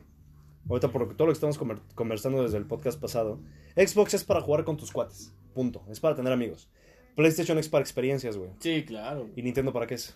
Ahorita 0.69 0.89
por 0.93 1.17
todo 1.17 1.27
lo 1.27 1.33
que 1.33 1.37
estamos 1.37 1.59
conver- 1.59 1.81
conversando 1.95 2.43
desde 2.43 2.59
el 2.59 2.67
podcast 2.67 3.01
pasado. 3.01 3.41
Xbox 3.75 4.15
es 4.15 4.25
para 4.25 4.43
jugar 4.43 4.65
con 4.65 4.77
tus 4.77 4.93
cuates. 4.93 5.33
Punto. 5.55 5.83
Es 5.89 5.99
para 6.01 6.15
tener 6.15 6.33
amigos. 6.33 6.69
PlayStation 7.17 7.59
es 7.59 7.69
para 7.69 7.83
experiencias, 7.83 8.37
güey. 8.37 8.51
Sí, 8.61 8.85
claro. 8.85 9.29
¿Y 9.35 9.43
Nintendo 9.43 9.73
para 9.73 9.87
qué 9.87 9.95
es? 9.95 10.15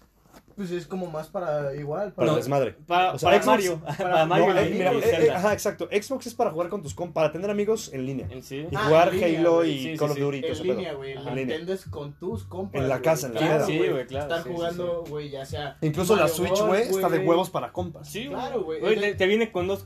Pues 0.56 0.70
es 0.70 0.86
como 0.86 1.06
más 1.10 1.28
para 1.28 1.74
igual. 1.74 2.12
Para 2.12 2.31
No, 2.31 2.36
desmadre. 2.36 2.76
Para, 2.86 3.12
O 3.14 3.18
sea, 3.18 3.28
para 3.31 3.43
Xbox- 3.43 3.47
Mario. 3.47 3.81
Para, 3.98 4.24
Mario 4.26 4.55
No, 4.55 4.62
y, 4.62 4.64
eh, 4.66 4.70
mira, 4.70 4.93
eh, 4.93 5.26
eh, 5.26 5.31
ajá, 5.31 5.52
exacto. 5.52 5.89
Xbox 5.90 6.26
es 6.28 6.35
para 6.35 6.51
jugar 6.51 6.68
con 6.68 6.81
tus 6.82 6.94
compas, 6.94 7.14
para 7.14 7.32
tener 7.32 7.51
amigos 7.51 7.90
en 7.93 8.06
línea. 8.06 8.28
En 8.31 8.43
sí. 8.43 8.66
Y 8.70 8.76
Ah, 8.76 8.85
jugar 8.86 9.12
línea, 9.12 9.40
Halo 9.40 9.64
y 9.64 9.78
Sí, 9.78 9.97
Call 9.97 10.09
sí, 10.10 10.12
of. 10.14 10.18
Duty 10.20 10.36
y 10.39 10.43
todo 10.43 10.52
En 10.52 10.66
línea, 10.68 10.93
güey. 10.94 11.16
Nintendo 11.35 11.72
es 11.72 11.85
con 11.86 12.12
tus 12.14 12.44
compas. 12.44 12.81
En 12.81 12.89
la 12.89 13.01
casa, 13.02 13.26
en 13.26 13.35
la 13.35 13.40
Claro, 13.40 13.55
peda. 13.56 13.66
sí, 13.66 13.78
güey, 13.90 14.06
claro. 14.06 14.35
Estar 14.36 14.52
jugando, 14.52 15.05
güey, 15.09 15.31
ya 15.31 15.44
sea. 15.44 15.76
Incluso 15.81 16.14
la 16.16 16.28
Switch, 16.28 16.60
güey, 16.60 16.82
está 16.82 17.09
de 17.09 17.18
huevos 17.18 17.51
para 17.51 17.72
compas. 17.72 18.09
Sí, 18.09 18.28
Claro, 18.28 18.62
güey. 18.64 19.16
Te, 19.16 19.26
viene 19.26 19.51
con 19.51 19.66
dos. 19.66 19.85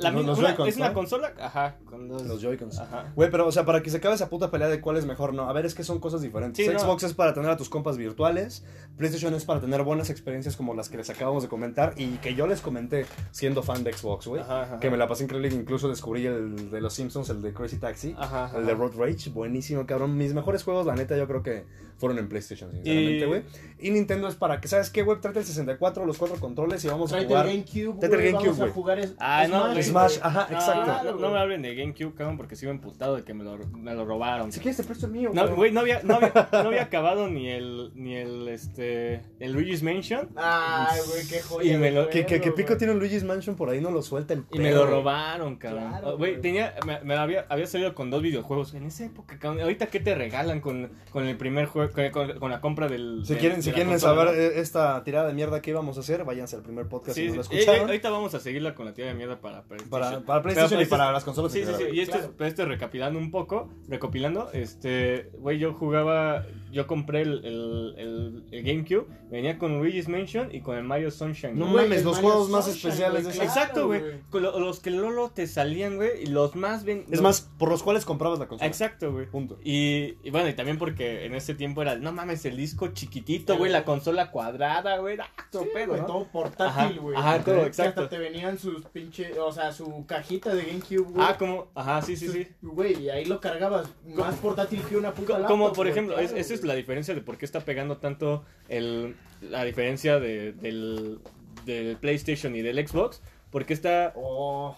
La 0.00 0.10
misma, 0.10 0.54
es 0.66 0.76
una 0.76 0.92
consola. 0.92 1.32
Ajá, 1.40 1.76
con 1.86 2.08
dos. 2.08 2.22
Los 2.24 2.40
Joy-Cons. 2.42 2.78
Ajá. 2.78 3.12
Güey, 3.16 3.30
pero, 3.30 3.46
o 3.46 3.52
sea, 3.52 3.64
para 3.64 3.82
que 3.82 3.90
se 3.90 3.96
acabe 3.98 4.14
esa 4.14 4.28
puta 4.28 4.50
pelea 4.50 4.68
de 4.68 4.80
cuál 4.80 4.96
es 4.96 5.06
mejor, 5.06 5.32
no. 5.34 5.48
A 5.48 5.52
ver, 5.52 5.64
es 5.66 5.74
que 5.74 5.82
son 5.84 5.98
cosas 5.98 6.20
diferentes. 6.20 6.66
Xbox 6.66 7.02
es 7.04 7.14
para 7.14 7.32
tener 7.34 7.50
a 7.50 7.56
tus 7.56 7.68
compas 7.68 7.96
virtuales. 7.96 8.64
PlayStation 8.96 9.34
es 9.34 9.44
para 9.44 9.60
tener 9.60 9.82
buenas 9.94 10.10
experiencias 10.10 10.56
como 10.56 10.74
las 10.74 10.88
que 10.88 10.96
les 10.96 11.08
acabamos 11.08 11.44
de 11.44 11.48
comentar 11.48 11.94
y 11.96 12.16
que 12.16 12.34
yo 12.34 12.48
les 12.48 12.60
comenté 12.60 13.06
siendo 13.30 13.62
fan 13.62 13.84
de 13.84 13.92
Xbox, 13.92 14.26
güey. 14.26 14.42
Que 14.80 14.90
me 14.90 14.96
la 14.96 15.06
pasé 15.06 15.24
increíble. 15.24 15.48
Incluso 15.54 15.88
descubrí 15.88 16.26
el 16.26 16.70
de 16.70 16.80
los 16.80 16.92
Simpsons, 16.94 17.30
el 17.30 17.40
de 17.40 17.52
Crazy 17.52 17.78
Taxi. 17.78 18.14
Ajá, 18.18 18.46
ajá. 18.46 18.58
El 18.58 18.66
de 18.66 18.74
Road 18.74 18.94
Rage, 18.96 19.30
buenísimo, 19.30 19.86
cabrón. 19.86 20.16
Mis 20.16 20.34
mejores 20.34 20.64
juegos, 20.64 20.84
la 20.86 20.96
neta, 20.96 21.16
yo 21.16 21.28
creo 21.28 21.42
que 21.42 21.64
fueron 21.96 22.18
en 22.18 22.28
PlayStation, 22.28 22.70
sinceramente, 22.72 23.18
Y- 23.18 23.24
güey. 23.26 23.42
Y... 23.78 23.90
Nintendo 23.90 24.28
es 24.28 24.34
para 24.34 24.60
que, 24.60 24.68
¿sabes 24.68 24.90
qué, 24.90 25.02
güey? 25.02 25.20
Trate 25.20 25.38
el 25.38 25.44
64, 25.44 26.04
los 26.06 26.18
cuatro 26.18 26.36
controles 26.40 26.84
y 26.84 26.88
vamos 26.88 27.12
a 27.12 27.22
jugar. 27.22 27.46
el 27.46 27.52
GameCube, 27.64 27.98
Tráete 28.00 28.06
el 28.06 28.10
güey. 28.22 28.32
GameCube, 28.32 28.44
Vamos 28.46 28.58
a 28.58 28.62
güey. 28.62 28.72
jugar 28.72 28.98
es- 28.98 29.14
Ah, 29.18 29.46
no, 29.48 29.72
Smash. 29.74 29.84
Smash, 29.84 30.10
güey. 30.18 30.20
ajá, 30.22 30.48
No, 30.50 30.56
exacto. 30.58 31.12
No, 31.12 31.18
no 31.20 31.30
me 31.30 31.38
hablen 31.38 31.62
de 31.62 31.74
GameCube, 31.74 32.14
cabrón, 32.14 32.36
porque 32.36 32.56
sigo 32.56 32.72
emputado 32.72 33.16
de 33.16 33.22
que 33.24 33.34
me 33.34 33.44
lo, 33.44 33.58
me 33.58 33.94
lo 33.94 34.04
robaron. 34.04 34.50
Si 34.52 34.60
quieres, 34.60 34.76
te 34.78 34.84
presto 34.84 35.06
el 35.06 35.12
mío, 35.12 35.30
No, 35.32 35.54
güey, 35.54 35.70
no 35.72 35.80
había, 35.80 36.02
no, 36.02 36.16
había, 36.16 36.32
no 36.52 36.58
había 36.68 36.82
acabado 36.82 37.28
ni 37.28 37.48
el, 37.50 37.92
ni 37.94 38.14
el, 38.16 38.48
este, 38.48 39.22
el 39.38 39.52
Luigi's 39.52 39.82
Mansion. 39.82 40.28
Ay, 40.36 41.00
güey, 41.08 41.26
qué 41.28 41.40
joya. 41.40 41.74
Y 41.74 41.76
me 41.78 41.90
lo- 41.90 42.04
de 42.06 42.10
Que, 42.10 42.26
que, 42.26 42.40
que 42.40 42.52
Pico 42.52 42.76
tiene 42.76 42.92
un 42.92 42.98
Luigi's 42.98 43.24
Mansion 43.24 43.54
por 43.56 43.68
ahí, 43.70 43.80
no 43.80 43.90
lo 43.90 44.02
suelta 44.02 44.34
el 44.34 44.44
Y 44.52 44.58
me 44.58 44.70
lo 44.72 44.86
robaron, 44.86 45.56
cabrón. 45.56 45.88
Claro, 45.90 46.16
güey. 46.18 46.40
tenía, 46.40 46.74
me, 46.86 47.00
me 47.00 47.14
había, 47.14 47.46
había 47.48 47.66
salido 47.66 47.94
con 47.94 48.10
dos 48.10 48.22
videojuegos 48.22 48.74
en 48.74 48.84
esa 48.86 49.04
época, 49.04 49.38
cabrón. 49.38 49.60
Ahorita, 49.62 49.86
¿qué 49.86 50.00
te 50.00 50.14
regalan 50.14 50.60
con, 50.60 50.90
con 51.10 51.26
el 51.26 51.36
primer 51.36 51.66
juego, 51.66 51.83
con, 51.92 52.10
con- 52.10 52.38
con 52.38 52.50
la 52.50 52.60
compra 52.60 52.88
del... 52.88 53.22
Si 53.24 53.34
de- 53.34 53.40
quieren, 53.40 53.58
de 53.58 53.62
si 53.62 53.72
quieren 53.72 53.92
consola, 53.92 54.14
saber 54.24 54.34
¿no? 54.34 54.40
eh, 54.40 54.60
esta 54.60 55.02
tirada 55.04 55.26
de 55.28 55.34
mierda 55.34 55.60
que 55.62 55.70
íbamos 55.70 55.96
a 55.96 56.00
hacer, 56.00 56.24
váyanse 56.24 56.56
al 56.56 56.62
primer 56.62 56.86
podcast 56.86 57.16
Sí, 57.16 57.22
si 57.22 57.28
no 57.28 57.34
lo 57.36 57.40
eh, 57.40 57.42
escucharon. 57.42 57.86
ahorita 57.86 58.10
vamos 58.10 58.34
a 58.34 58.40
seguirla 58.40 58.74
con 58.74 58.86
la 58.86 58.94
tía 58.94 59.06
de 59.06 59.14
mierda 59.14 59.40
para 59.40 59.62
PlayStation. 59.62 59.90
para, 59.90 60.20
para 60.20 60.42
PlayStation 60.42 60.80
y 60.80 60.84
para 60.86 61.04
PlayStation- 61.04 61.12
las 61.12 61.24
consolas. 61.24 61.52
Sí, 61.52 61.64
sí, 61.64 61.72
sí. 61.76 61.84
Y 61.92 62.00
esto, 62.00 62.12
Claro. 62.12 62.26
es, 62.28 62.34
pero 62.36 62.48
esto 62.48 62.62
es 62.62 62.68
recapitulando 62.68 63.18
un 63.18 63.30
poco, 63.30 63.68
recopilando, 63.88 64.50
este, 64.52 65.30
güey, 65.38 65.58
yo 65.58 65.72
jugaba, 65.74 66.44
yo 66.74 66.86
compré 66.86 67.22
el, 67.22 67.44
el, 67.44 67.94
el, 67.96 68.44
el 68.50 68.62
GameCube, 68.62 69.06
venía 69.30 69.58
con 69.58 69.78
Luigi's 69.78 70.08
Mansion 70.08 70.54
y 70.54 70.60
con 70.60 70.76
el 70.76 70.84
Mario 70.84 71.10
Sunshine. 71.10 71.58
No 71.58 71.70
güey. 71.70 71.84
Mames, 71.84 72.04
los 72.04 72.16
Mario 72.16 72.30
juegos 72.30 72.50
más 72.50 72.68
especiales 72.68 73.22
güey, 73.22 73.32
de 73.32 73.40
claro, 73.40 73.48
Exacto, 73.50 73.86
güey. 73.86 74.00
güey. 74.00 74.12
Con 74.30 74.42
lo- 74.42 74.58
Los 74.58 74.80
que 74.80 74.90
Lolo 74.90 75.30
te 75.30 75.46
salían, 75.46 75.96
güey, 75.96 76.22
y 76.24 76.26
los 76.26 76.54
más 76.56 76.84
ven... 76.84 77.04
Es 77.06 77.12
los- 77.12 77.22
más, 77.22 77.40
por 77.58 77.68
los 77.70 77.82
cuales 77.82 78.04
comprabas 78.04 78.38
la 78.38 78.48
consola. 78.48 78.66
Exacto, 78.68 79.12
güey. 79.12 79.26
Punto. 79.26 79.58
Y, 79.64 80.16
y 80.22 80.30
bueno, 80.30 80.48
y 80.48 80.54
también 80.54 80.78
porque 80.78 81.24
en 81.24 81.34
ese 81.34 81.54
tiempo 81.54 81.80
era, 81.82 81.94
no 81.96 82.12
mames, 82.12 82.44
el 82.44 82.56
disco 82.56 82.88
chiquitito, 82.88 83.56
güey, 83.56 83.70
la 83.70 83.84
consola 83.84 84.30
cuadrada, 84.30 84.98
güey, 84.98 85.16
ah, 85.20 85.28
todo 85.50 85.62
Sí, 85.62 85.68
pedo, 85.72 85.88
güey, 85.88 86.00
¿no? 86.00 86.06
todo 86.06 86.26
portátil, 86.32 86.98
güey. 87.00 87.16
ajá, 87.16 87.42
todo, 87.44 87.54
Que 87.60 87.66
exacto. 87.66 88.02
hasta 88.02 88.08
te 88.16 88.18
venían 88.18 88.58
sus 88.58 88.84
pinche, 88.86 89.38
o 89.38 89.52
sea, 89.52 89.72
su 89.72 90.04
cajita 90.06 90.54
de 90.54 90.64
GameCube, 90.64 91.12
güey. 91.12 91.26
Ah, 91.26 91.36
como, 91.38 91.68
ajá, 91.74 92.02
sí, 92.02 92.16
sí, 92.16 92.28
sí. 92.28 92.48
Güey, 92.62 93.02
y 93.04 93.08
ahí 93.10 93.24
lo 93.26 93.40
cargabas 93.40 93.88
más 94.06 94.34
portátil 94.36 94.80
que 94.82 94.96
una 94.96 95.12
puta 95.12 95.34
laptop, 95.34 95.48
Como 95.50 95.72
por 95.72 95.86
ejemplo, 95.86 96.18
es- 96.18 96.30
claro, 96.30 96.40
esa 96.40 96.54
es. 96.54 96.63
La 96.64 96.74
diferencia 96.74 97.14
de 97.14 97.20
por 97.20 97.36
qué 97.38 97.44
está 97.44 97.60
pegando 97.60 97.98
tanto 97.98 98.44
el, 98.68 99.14
la 99.40 99.64
diferencia 99.64 100.18
de, 100.18 100.52
del, 100.52 101.18
del 101.64 101.96
PlayStation 101.96 102.54
y 102.56 102.62
del 102.62 102.86
Xbox. 102.86 103.22
¿Por 103.50 103.64
qué 103.66 103.72
está, 103.72 104.12
Oh, 104.16 104.76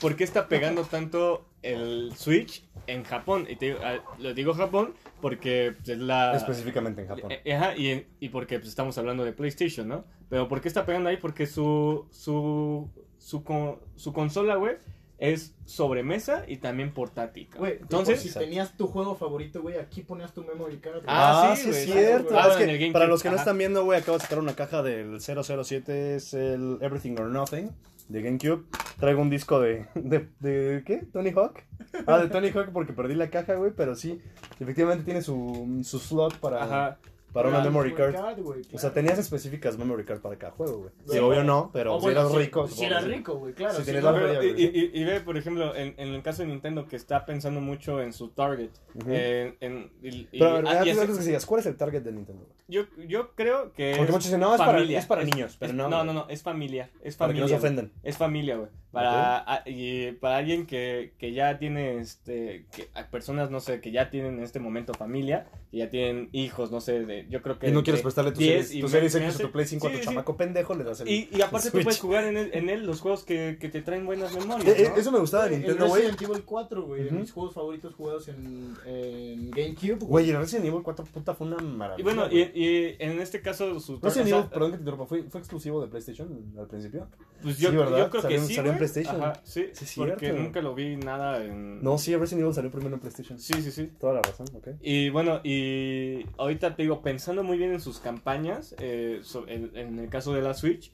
por 0.00 0.14
qué 0.14 0.24
está 0.24 0.46
pegando 0.46 0.82
tanto 0.84 1.46
el 1.62 2.12
Switch 2.14 2.62
en 2.86 3.02
Japón? 3.02 3.46
Y 3.48 3.56
te 3.56 3.66
digo, 3.66 3.78
ah, 3.82 3.96
lo 4.18 4.34
digo 4.34 4.52
Japón 4.52 4.92
porque 5.22 5.72
pues, 5.76 5.88
es 5.88 5.98
la... 5.98 6.36
Específicamente 6.36 7.00
en 7.00 7.08
Japón. 7.08 7.32
Eh, 7.32 7.54
Ajá, 7.54 7.74
y, 7.74 8.06
y 8.20 8.28
porque 8.28 8.58
pues, 8.58 8.68
estamos 8.68 8.98
hablando 8.98 9.24
de 9.24 9.32
PlayStation, 9.32 9.88
¿no? 9.88 10.04
Pero 10.28 10.48
¿por 10.48 10.60
qué 10.60 10.68
está 10.68 10.84
pegando 10.84 11.08
ahí? 11.08 11.16
Porque 11.16 11.46
su, 11.46 12.06
su, 12.10 12.90
su, 13.16 13.42
con- 13.42 13.78
su 13.96 14.12
consola, 14.12 14.56
güey, 14.56 14.76
es 15.18 15.54
sobremesa 15.64 16.44
y 16.48 16.56
también 16.58 16.92
portátil. 16.92 17.48
Güey, 17.56 17.78
Entonces, 17.80 18.20
si 18.20 18.32
tenías 18.32 18.76
tu 18.76 18.86
juego 18.88 19.14
favorito, 19.14 19.62
güey, 19.62 19.78
aquí 19.78 20.02
ponías 20.02 20.32
tu 20.32 20.42
memory 20.44 20.78
card. 20.78 21.02
Ah, 21.06 21.52
Ah, 21.52 21.56
sí, 21.56 21.64
sí, 21.64 21.70
es 21.70 21.84
cierto. 21.84 22.38
Ah, 22.38 22.48
es 22.58 22.78
que 22.78 22.90
para 22.92 23.06
los 23.06 23.22
que 23.22 23.28
no 23.28 23.34
ajá. 23.34 23.42
están 23.42 23.58
viendo, 23.58 23.84
güey, 23.84 24.00
acabo 24.00 24.18
de 24.18 24.22
sacar 24.24 24.38
una 24.38 24.54
caja 24.54 24.82
del 24.82 25.20
007, 25.20 26.16
es 26.16 26.34
el 26.34 26.78
Everything 26.80 27.16
or 27.18 27.26
Nothing 27.30 27.70
de 28.08 28.22
GameCube. 28.22 28.64
Traigo 28.98 29.22
un 29.22 29.30
disco 29.30 29.60
de, 29.60 29.86
de, 29.94 30.28
de 30.40 30.82
¿qué? 30.84 31.06
¿Tony 31.12 31.30
Hawk? 31.30 31.62
Ah, 32.06 32.18
de 32.18 32.28
Tony 32.28 32.48
Hawk 32.50 32.70
porque 32.72 32.92
perdí 32.92 33.14
la 33.14 33.30
caja, 33.30 33.54
güey, 33.54 33.72
pero 33.74 33.94
sí, 33.94 34.20
efectivamente 34.60 35.04
tiene 35.04 35.22
su, 35.22 35.80
su 35.84 35.98
slot 35.98 36.36
para, 36.38 36.64
Ajá. 36.64 36.98
Para 37.34 37.50
una 37.50 37.60
memory 37.60 37.92
card. 37.94 38.40
güey, 38.40 38.62
O 38.72 38.78
sea, 38.78 38.92
tenías 38.94 39.18
específicas 39.18 39.76
memory 39.76 40.04
card 40.06 40.20
para 40.20 40.38
cada 40.38 40.52
juego, 40.52 40.78
güey. 40.78 40.90
Sí, 41.06 41.16
yo 41.16 41.44
no, 41.44 41.68
pero 41.72 41.94
O 41.96 41.98
si 42.00 42.04
bueno, 42.06 42.20
eras 42.20 42.32
si- 42.32 42.38
rico. 42.38 42.66
Si 42.66 42.74
supongo 42.74 42.90
eras 42.90 43.04
rico, 43.04 43.34
güey, 43.34 43.52
claro. 43.54 43.74
Si 43.74 43.84
si 43.84 43.92
no, 43.92 44.00
la 44.00 44.12
Pero, 44.14 44.32
y, 44.44 44.52
güey. 44.52 44.62
y- 44.78 44.90
y 45.00 45.04
ve, 45.04 45.20
por 45.20 45.36
ejemplo, 45.36 45.74
en, 45.74 45.94
en 45.98 46.08
el 46.14 46.22
caso 46.22 46.42
de 46.42 46.48
Nintendo 46.48 46.86
que 46.88 46.96
está 46.96 47.26
pensando 47.26 47.60
mucho 47.60 48.00
en 48.00 48.12
su 48.14 48.28
target. 48.28 48.70
Ujú. 48.94 49.10
en- 49.10 49.56
en- 49.60 49.92
y- 50.02 50.24
Pero 50.30 50.46
a 50.46 50.52
ver, 50.54 50.68
ah, 50.68 50.82
que 50.84 50.94
sigas, 51.22 51.44
¿cuál 51.44 51.60
es 51.60 51.66
el 51.66 51.76
target 51.76 52.02
de 52.02 52.12
Nintendo? 52.12 52.46
yo, 52.68 52.84
yo 53.06 53.32
creo 53.34 53.72
que 53.72 53.90
Porque 53.96 54.04
es 54.04 54.10
muchos 54.10 54.24
dicen, 54.26 54.40
no, 54.40 54.52
es 54.54 54.58
para, 54.58 54.72
familia. 54.72 54.98
es 55.00 55.06
para 55.06 55.24
niños, 55.24 55.56
pero 55.58 55.70
es- 55.72 55.76
no. 55.76 55.88
no, 55.88 56.04
no, 56.04 56.12
no, 56.12 56.26
es 56.28 56.42
familia. 56.42 56.90
Es 57.02 57.16
Para 57.16 57.32
que 57.32 57.40
familia. 57.40 57.42
no 57.42 57.48
se 57.48 57.54
güey. 57.54 57.58
ofendan. 57.58 57.92
Es 58.04 58.16
familia, 58.16 58.56
güey. 58.56 58.68
Para, 58.94 59.38
a- 59.40 59.62
y 59.68 60.12
para 60.12 60.36
alguien 60.38 60.66
que, 60.66 61.12
que 61.18 61.32
ya 61.32 61.58
tiene, 61.58 61.98
este, 61.98 62.66
que, 62.74 62.88
a 62.94 63.06
personas, 63.08 63.50
no 63.50 63.60
sé, 63.60 63.80
que 63.80 63.90
ya 63.92 64.10
tienen 64.10 64.38
en 64.38 64.42
este 64.44 64.60
momento 64.60 64.94
familia, 64.94 65.46
que 65.70 65.78
ya 65.78 65.90
tienen 65.90 66.28
hijos, 66.32 66.70
no 66.70 66.80
sé, 66.80 67.04
de, 67.04 67.26
yo 67.28 67.42
creo 67.42 67.58
que... 67.58 67.68
Y 67.68 67.72
no 67.72 67.78
de 67.80 67.84
quieres 67.84 68.02
prestarle 68.02 68.32
tu 68.32 68.40
10 68.40 68.66
serie, 68.66 68.78
y 68.78 68.82
tu 68.82 68.88
serie 68.88 69.08
me- 69.12 69.20
me 69.20 69.26
X 69.26 69.34
o 69.34 69.38
tu 69.38 69.44
hace- 69.44 69.52
Play 69.52 69.66
5 69.66 69.86
a 69.86 69.90
Sí, 69.90 69.96
tu 69.96 70.02
sí. 70.02 70.08
chamaco 70.08 70.36
pendejo, 70.36 70.74
le 70.74 70.84
das 70.84 71.00
el. 71.00 71.08
Y, 71.08 71.28
y 71.32 71.42
aparte 71.42 71.68
tú 71.68 71.72
Switch. 71.72 71.84
puedes 71.84 72.00
jugar 72.00 72.24
en, 72.24 72.36
el- 72.36 72.50
en 72.54 72.70
él 72.70 72.86
los 72.86 73.00
juegos 73.00 73.24
que, 73.24 73.58
que 73.60 73.68
te 73.68 73.82
traen 73.82 74.06
buenas 74.06 74.32
memorias, 74.34 74.66
Eh, 74.68 74.84
eh, 74.84 74.88
¿no? 74.90 74.96
Eso 74.96 75.12
me 75.12 75.18
gustaba 75.18 75.44
de 75.48 75.56
El 75.56 75.60
Nintendo, 75.62 75.88
güey. 75.88 76.02
Resident 76.02 76.22
Evil 76.30 76.42
4, 76.44 76.82
güey, 76.86 77.02
de 77.02 77.08
Ujú. 77.08 77.18
mis 77.18 77.32
juegos 77.32 77.54
favoritos 77.54 77.94
jugados 77.94 78.28
en, 78.28 78.74
en 78.86 79.50
GameCube. 79.50 79.98
Güey, 80.06 80.30
el 80.30 80.36
Resident 80.36 80.66
Evil 80.66 80.82
4 80.82 81.04
puta 81.06 81.34
fue 81.34 81.46
una 81.46 81.56
maravilla. 81.58 82.00
Y 82.00 82.02
bueno, 82.14 82.30
y, 82.30 82.40
y 82.54 82.96
en 82.98 83.20
este 83.20 83.40
caso, 83.40 83.72
Resident 84.02 84.28
Evil, 84.30 84.44
perdón 84.52 84.70
que 84.70 84.76
te 84.76 84.82
interrumpa, 84.82 85.06
¿fue, 85.06 85.22
fue 85.24 85.40
exclusivo 85.40 85.80
de 85.82 85.88
PlayStation 85.88 86.52
al 86.58 86.66
principio? 86.66 87.08
Pues 87.42 87.58
yo, 87.58 87.70
Sí, 87.70 87.76
yo 87.76 88.10
creo 88.10 88.22
que 88.22 88.38
sí. 88.38 88.54
PlayStation. 88.92 89.22
Ajá, 89.22 89.40
sí, 89.44 89.66
Sí, 89.72 89.84
es 89.84 89.94
porque 89.96 90.16
cierto. 90.26 90.42
nunca 90.42 90.60
lo 90.62 90.74
vi 90.74 90.96
nada 90.96 91.44
en. 91.44 91.82
No, 91.82 91.98
sí, 91.98 92.14
Resident 92.16 92.42
Evil 92.42 92.54
salió 92.54 92.70
primero 92.70 92.94
en 92.94 93.00
PlayStation. 93.00 93.38
Sí, 93.38 93.54
sí, 93.62 93.70
sí. 93.70 93.90
Toda 94.00 94.14
la 94.14 94.22
razón, 94.22 94.46
ok. 94.54 94.68
Y 94.82 95.10
bueno, 95.10 95.40
y 95.44 96.26
ahorita 96.38 96.76
te 96.76 96.82
digo, 96.82 97.02
pensando 97.02 97.42
muy 97.42 97.58
bien 97.58 97.72
en 97.72 97.80
sus 97.80 97.98
campañas, 97.98 98.74
eh, 98.78 99.20
so- 99.22 99.46
en, 99.48 99.70
en 99.74 99.98
el 99.98 100.08
caso 100.08 100.32
de 100.32 100.42
la 100.42 100.54
Switch, 100.54 100.92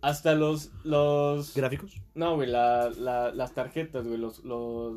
hasta 0.00 0.34
los. 0.34 0.70
los 0.84 1.54
¿Gráficos? 1.54 2.00
no, 2.14 2.34
güey, 2.34 2.48
la, 2.48 2.90
la- 2.98 3.30
las 3.32 3.54
tarjetas, 3.54 4.06
güey, 4.06 4.18
los. 4.18 4.44
los 4.44 4.94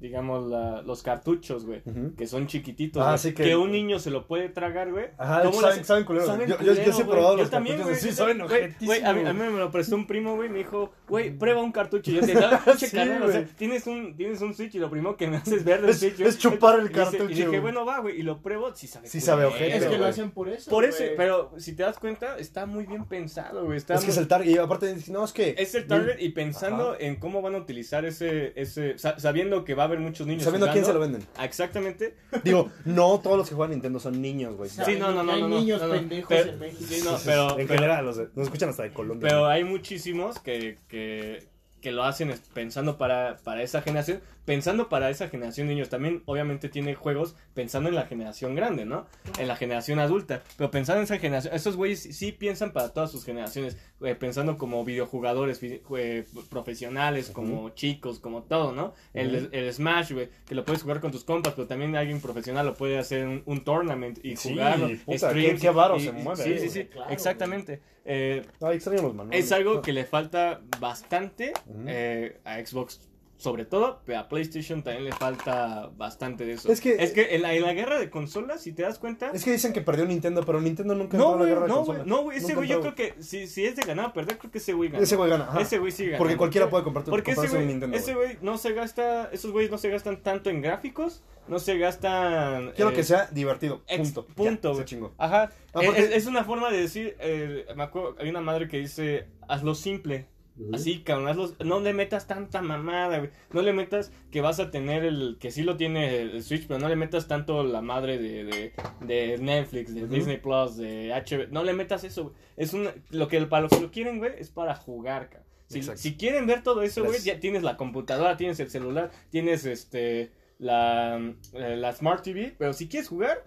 digamos, 0.00 0.48
la- 0.48 0.82
los 0.82 1.02
cartuchos, 1.02 1.66
güey. 1.66 1.82
Que 2.16 2.26
son 2.26 2.46
chiquititos, 2.46 3.02
Ah, 3.02 3.10
güey, 3.10 3.18
sí 3.18 3.34
que... 3.34 3.44
que- 3.44 3.56
un 3.56 3.70
niño 3.72 3.98
se 3.98 4.10
lo 4.10 4.26
puede 4.26 4.48
tragar, 4.48 4.90
güey. 4.92 5.06
Ajá, 5.18 5.42
¿Cómo 5.42 5.60
saben, 5.60 5.78
las- 5.78 5.86
saben 5.86 6.04
culeros. 6.04 6.28
saben 6.28 6.48
yo, 6.48 6.58
yo, 6.60 6.72
yo 6.72 6.74
sí 6.74 6.80
he 6.80 6.84
culero, 6.84 7.10
probado 7.10 7.32
güey. 7.32 7.38
los 7.38 7.46
Yo 7.48 7.50
también, 7.50 7.76
cartuchos, 7.76 8.00
güey. 8.00 8.10
Sí, 8.12 8.16
saben 8.16 8.38
güey, 8.38 8.48
a, 8.48 8.52
mí, 8.52 8.54
a 8.64 9.10
objetísimo. 9.10 9.32
mí 9.44 9.52
me 9.52 9.58
lo 9.58 9.70
prestó 9.70 9.96
un 9.96 10.06
primo, 10.06 10.36
güey. 10.36 10.48
Me 10.48 10.58
dijo, 10.58 10.92
güey, 11.08 11.36
prueba 11.36 11.62
un 11.62 11.72
cartucho. 11.72 12.10
Y 12.10 12.14
yo 12.14 12.20
te 12.20 12.34
pinche 12.64 12.86
Sí, 12.88 12.96
o 12.98 13.30
sea, 13.30 13.46
tienes 13.56 13.86
un, 13.86 14.16
tienes 14.16 14.40
un 14.40 14.54
Switch 14.54 14.74
y 14.74 14.78
lo 14.78 14.90
primero 14.90 15.16
que 15.16 15.26
me 15.28 15.36
haces 15.36 15.64
ver 15.64 15.80
del 15.82 15.90
Es- 15.90 16.00
Switch. 16.00 16.20
es 16.20 16.38
chupar 16.38 16.78
el 16.80 16.90
cartucho, 16.90 17.24
Y 17.24 17.28
dije, 17.34 17.48
güey. 17.48 17.60
bueno, 17.60 17.84
va, 17.84 18.00
güey. 18.00 18.18
Y 18.18 18.22
lo 18.22 18.40
pruebo, 18.40 18.74
sí 18.74 18.86
sabe. 18.86 19.06
Sí 19.08 19.20
sabe 19.20 19.44
culero, 19.46 19.64
ojete, 19.66 19.76
Es 19.76 19.86
que 19.90 19.98
lo 19.98 20.06
hacen 20.06 20.30
por 20.30 20.48
eso. 20.48 20.70
Por 20.70 20.84
eso, 20.84 21.04
pero 21.16 21.52
si 21.58 21.74
te 21.76 21.82
das 21.82 21.98
cuenta, 21.98 22.38
está 22.38 22.66
muy 22.66 22.86
bien 22.86 23.04
pensado, 23.04 23.64
güey. 23.64 23.76
Está 23.76 23.99
Es 24.00 24.04
que 24.06 24.10
es 24.12 24.16
el 24.18 24.28
target. 24.28 24.50
Y 24.50 24.58
aparte, 24.58 24.96
no, 25.08 25.24
es 25.24 25.32
que. 25.32 25.54
es 25.56 25.74
el 25.74 25.86
target 25.86 26.20
y 26.20 26.30
pensando 26.30 26.90
Ajá. 26.90 26.96
en 27.00 27.16
cómo 27.16 27.40
van 27.42 27.54
a 27.54 27.58
utilizar 27.58 28.04
ese, 28.04 28.52
ese 28.60 28.98
sa- 28.98 29.18
sabiendo 29.18 29.64
que 29.64 29.74
va 29.74 29.84
a 29.84 29.86
haber 29.86 29.98
muchos 30.00 30.26
niños 30.26 30.44
Sabiendo 30.44 30.68
a 30.68 30.72
quién 30.72 30.84
se 30.84 30.92
lo 30.92 31.00
venden. 31.00 31.22
Ah, 31.36 31.44
Exactamente. 31.44 32.16
Digo, 32.44 32.70
no 32.84 33.20
todos 33.20 33.36
los 33.38 33.48
que 33.48 33.54
juegan 33.54 33.70
Nintendo 33.72 34.00
son 34.00 34.20
niños, 34.20 34.56
güey. 34.56 34.68
Sí, 34.70 34.96
no, 34.98 35.12
no, 35.12 35.22
no, 35.22 35.32
Hay 35.32 35.40
no, 35.42 35.48
no, 35.48 35.56
niños 35.58 35.80
no, 35.80 35.88
no. 35.88 35.94
pendejos 35.94 36.28
Pero- 36.28 36.50
en 36.52 36.58
México. 36.58 36.84
sí, 36.88 37.00
no, 37.04 37.18
pero- 37.24 37.50
en 37.50 37.66
pero- 37.66 37.68
general, 37.80 38.04
los 38.04 38.16
nos 38.16 38.44
escuchan 38.46 38.68
hasta 38.70 38.82
de 38.82 38.92
Colombia. 38.92 39.28
Pero 39.28 39.46
hay 39.46 39.64
muchísimos 39.64 40.38
que, 40.38 40.78
que, 40.88 41.44
que 41.80 41.92
lo 41.92 42.04
hacen 42.04 42.34
pensando 42.54 42.98
para, 42.98 43.38
para 43.44 43.62
esa 43.62 43.82
generación, 43.82 44.20
pensando 44.44 44.88
para 44.88 45.10
esa 45.10 45.28
generación 45.28 45.68
de 45.68 45.74
niños. 45.74 45.88
También, 45.88 46.22
obviamente, 46.26 46.68
tiene 46.68 46.94
juegos 46.94 47.36
pensando 47.54 47.88
en 47.88 47.94
la 47.94 48.06
generación 48.06 48.54
grande, 48.54 48.84
¿no? 48.84 49.06
En 49.38 49.46
la 49.48 49.56
generación 49.56 49.98
adulta. 49.98 50.42
Pero 50.56 50.70
pensando 50.70 50.98
en 51.00 51.04
esa 51.04 51.18
generación, 51.18 51.54
esos 51.54 51.76
güeyes 51.76 52.00
sí 52.02 52.32
piensan 52.32 52.72
para 52.72 52.88
todas 52.92 53.10
sus 53.12 53.24
generaciones, 53.24 53.76
eh, 54.02 54.14
pensando 54.14 54.58
como 54.58 54.84
videojugadores 54.84 55.60
vide- 55.60 55.82
eh, 55.96 56.24
profesionales, 56.48 57.30
como 57.30 57.70
chicos, 57.70 58.18
como 58.20 58.42
todo, 58.42 58.72
¿no? 58.72 58.94
El, 59.14 59.48
el 59.52 59.72
Smash, 59.72 60.12
güey, 60.12 60.28
que 60.46 60.54
lo 60.54 60.64
puedes 60.64 60.82
jugar 60.82 61.00
con 61.00 61.10
tus 61.12 61.24
compas, 61.24 61.54
pero 61.54 61.66
también 61.66 61.94
alguien 61.96 62.20
profesional 62.20 62.66
lo 62.66 62.74
puede 62.74 62.98
hacer 62.98 63.26
un, 63.26 63.42
un 63.46 63.64
tournament 63.64 64.18
y 64.24 64.36
Sí, 64.36 64.50
jugarlo. 64.50 64.88
puta, 65.04 65.30
streams, 65.30 65.60
qué- 65.60 65.66
qué 65.68 65.70
varo 65.70 65.96
y- 65.96 66.00
se 66.00 66.12
mueve 66.12 66.42
Sí, 66.44 66.58
sí, 66.58 66.68
sí, 66.68 66.84
Claro, 66.86 67.10
exactamente. 67.10 67.80
Eh, 68.04 68.42
Ay, 68.62 68.76
extraño 68.76 69.02
los 69.02 69.14
manuales. 69.14 69.44
es 69.44 69.52
algo 69.52 69.82
que 69.82 69.92
le 69.92 70.04
falta 70.04 70.60
bastante 70.80 71.52
eh, 71.86 72.40
a 72.44 72.58
Xbox, 72.64 73.00
sobre 73.40 73.64
todo, 73.64 74.02
pero 74.04 74.18
a 74.18 74.28
PlayStation 74.28 74.82
también 74.82 75.04
le 75.06 75.12
falta 75.12 75.90
bastante 75.96 76.44
de 76.44 76.52
eso. 76.52 76.70
Es 76.70 76.80
que- 76.82 76.96
en, 77.00 77.40
la, 77.40 77.54
en 77.54 77.62
la 77.62 77.72
guerra 77.72 77.98
de 77.98 78.10
consolas, 78.10 78.60
si 78.60 78.72
te 78.72 78.82
das 78.82 78.98
cuenta. 78.98 79.30
Es 79.32 79.42
que 79.44 79.52
dicen 79.52 79.72
que 79.72 79.80
perdió 79.80 80.04
Nintendo, 80.04 80.44
pero 80.44 80.60
Nintendo 80.60 80.94
nunca 80.94 81.16
entró 81.16 81.36
no, 81.36 81.38
la 81.38 81.44
de 81.46 81.54
no, 81.68 81.76
consolas. 81.78 82.06
no, 82.06 82.22
güey, 82.22 82.36
ese 82.36 82.54
güey 82.54 82.68
yo 82.68 82.82
creo 82.82 82.94
que 82.94 83.14
si, 83.20 83.46
si 83.46 83.64
es 83.64 83.76
de 83.76 83.82
ganar 83.82 84.06
o 84.06 84.12
perder, 84.12 84.36
creo 84.36 84.50
que 84.50 84.58
ese 84.58 84.74
güey 84.74 84.90
gana. 84.90 85.02
Ese 85.02 85.16
güey 85.16 85.30
gana. 85.30 85.44
ajá. 85.44 85.60
Ese 85.62 85.78
güey 85.78 85.90
sí 85.90 86.04
gana. 86.04 86.18
Porque 86.18 86.36
cualquiera 86.36 86.68
puede 86.68 86.84
comprar 86.84 87.02
tu 87.04 87.10
Porque 87.10 87.30
ese 87.30 87.48
güey, 87.48 87.64
Nintendo. 87.66 87.96
ese 87.96 88.14
güey. 88.14 88.36
no 88.42 88.58
se 88.58 88.74
gasta, 88.74 89.30
esos 89.32 89.50
güeyes 89.52 89.70
no 89.70 89.78
se 89.78 89.88
gastan 89.88 90.22
tanto 90.22 90.50
en 90.50 90.60
gráficos, 90.60 91.22
no 91.48 91.58
se 91.58 91.78
gastan... 91.78 92.72
Quiero 92.76 92.90
eh, 92.90 92.94
que 92.94 93.02
sea 93.04 93.26
divertido. 93.32 93.80
ex- 93.88 94.12
Punto. 94.12 94.26
punto, 94.26 94.68
Ya, 94.68 94.72
güey. 94.74 94.76
se 94.82 94.84
chingó. 94.84 95.14
Ajá, 95.16 95.50
es, 95.80 96.10
es 96.10 96.26
una 96.26 96.44
forma 96.44 96.70
de 96.70 96.82
decir, 96.82 97.16
eh, 97.20 97.64
me 97.74 97.84
acuerdo, 97.84 98.16
hay 98.20 98.28
una 98.28 98.40
madre 98.42 98.68
que 98.68 98.76
dice, 98.78 99.26
hazlo 99.48 99.74
simple. 99.74 100.26
Así, 100.72 101.00
cabrón, 101.00 101.28
hazlo- 101.28 101.56
no 101.64 101.80
le 101.80 101.92
metas 101.92 102.26
tanta 102.26 102.60
mamada, 102.62 103.18
güey. 103.18 103.30
No 103.52 103.62
le 103.62 103.72
metas 103.72 104.12
que 104.30 104.40
vas 104.40 104.60
a 104.60 104.70
tener 104.70 105.04
el, 105.04 105.36
que 105.40 105.50
sí 105.50 105.62
lo 105.62 105.76
tiene 105.76 106.20
el 106.20 106.42
Switch, 106.42 106.66
pero 106.66 106.78
no 106.80 106.88
le 106.88 106.96
metas 106.96 107.28
tanto 107.28 107.62
la 107.64 107.80
madre 107.80 108.18
de, 108.18 108.44
de, 108.44 108.72
de 109.00 109.38
Netflix, 109.38 109.94
de. 109.94 110.06
Disney 110.06 110.36
Plus, 110.38 110.76
de 110.76 111.10
HBO. 111.12 111.46
No 111.50 111.64
le 111.64 111.72
metas 111.72 112.04
eso, 112.04 112.24
güey. 112.24 112.34
Es 112.56 112.72
una, 112.74 112.92
lo 113.10 113.28
que 113.28 113.40
para 113.46 113.62
los 113.62 113.70
que 113.72 113.80
lo 113.80 113.90
quieren, 113.90 114.18
güey, 114.18 114.32
es 114.38 114.50
para 114.50 114.74
jugar, 114.74 115.28
cabrón. 115.30 115.48
Si, 115.66 115.82
si 115.82 116.16
quieren 116.16 116.46
ver 116.46 116.62
todo 116.64 116.82
eso, 116.82 117.04
güey, 117.04 117.20
ya 117.20 117.38
tienes 117.38 117.62
la 117.62 117.76
computadora, 117.76 118.36
tienes 118.36 118.58
el 118.58 118.70
celular, 118.70 119.12
tienes 119.30 119.64
este 119.64 120.32
la, 120.58 121.16
eh, 121.54 121.76
la 121.76 121.92
Smart 121.92 122.22
TV, 122.24 122.54
pero 122.58 122.72
si 122.72 122.88
quieres 122.88 123.08
jugar, 123.08 123.44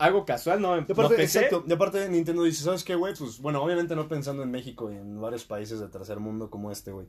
algo 0.00 0.24
casual, 0.24 0.60
no, 0.60 0.76
Y 0.76 0.80
exacto, 1.18 1.64
y 1.66 1.72
aparte 1.72 2.08
Nintendo 2.08 2.42
dice, 2.42 2.64
¿sabes 2.64 2.82
qué, 2.84 2.94
güey? 2.94 3.14
Pues, 3.14 3.38
bueno, 3.40 3.62
obviamente 3.62 3.94
no 3.94 4.08
pensando 4.08 4.42
en 4.42 4.50
México 4.50 4.90
y 4.90 4.96
en 4.96 5.20
varios 5.20 5.44
países 5.44 5.78
de 5.80 5.88
tercer 5.88 6.18
mundo 6.20 6.50
como 6.50 6.72
este, 6.72 6.90
güey. 6.90 7.06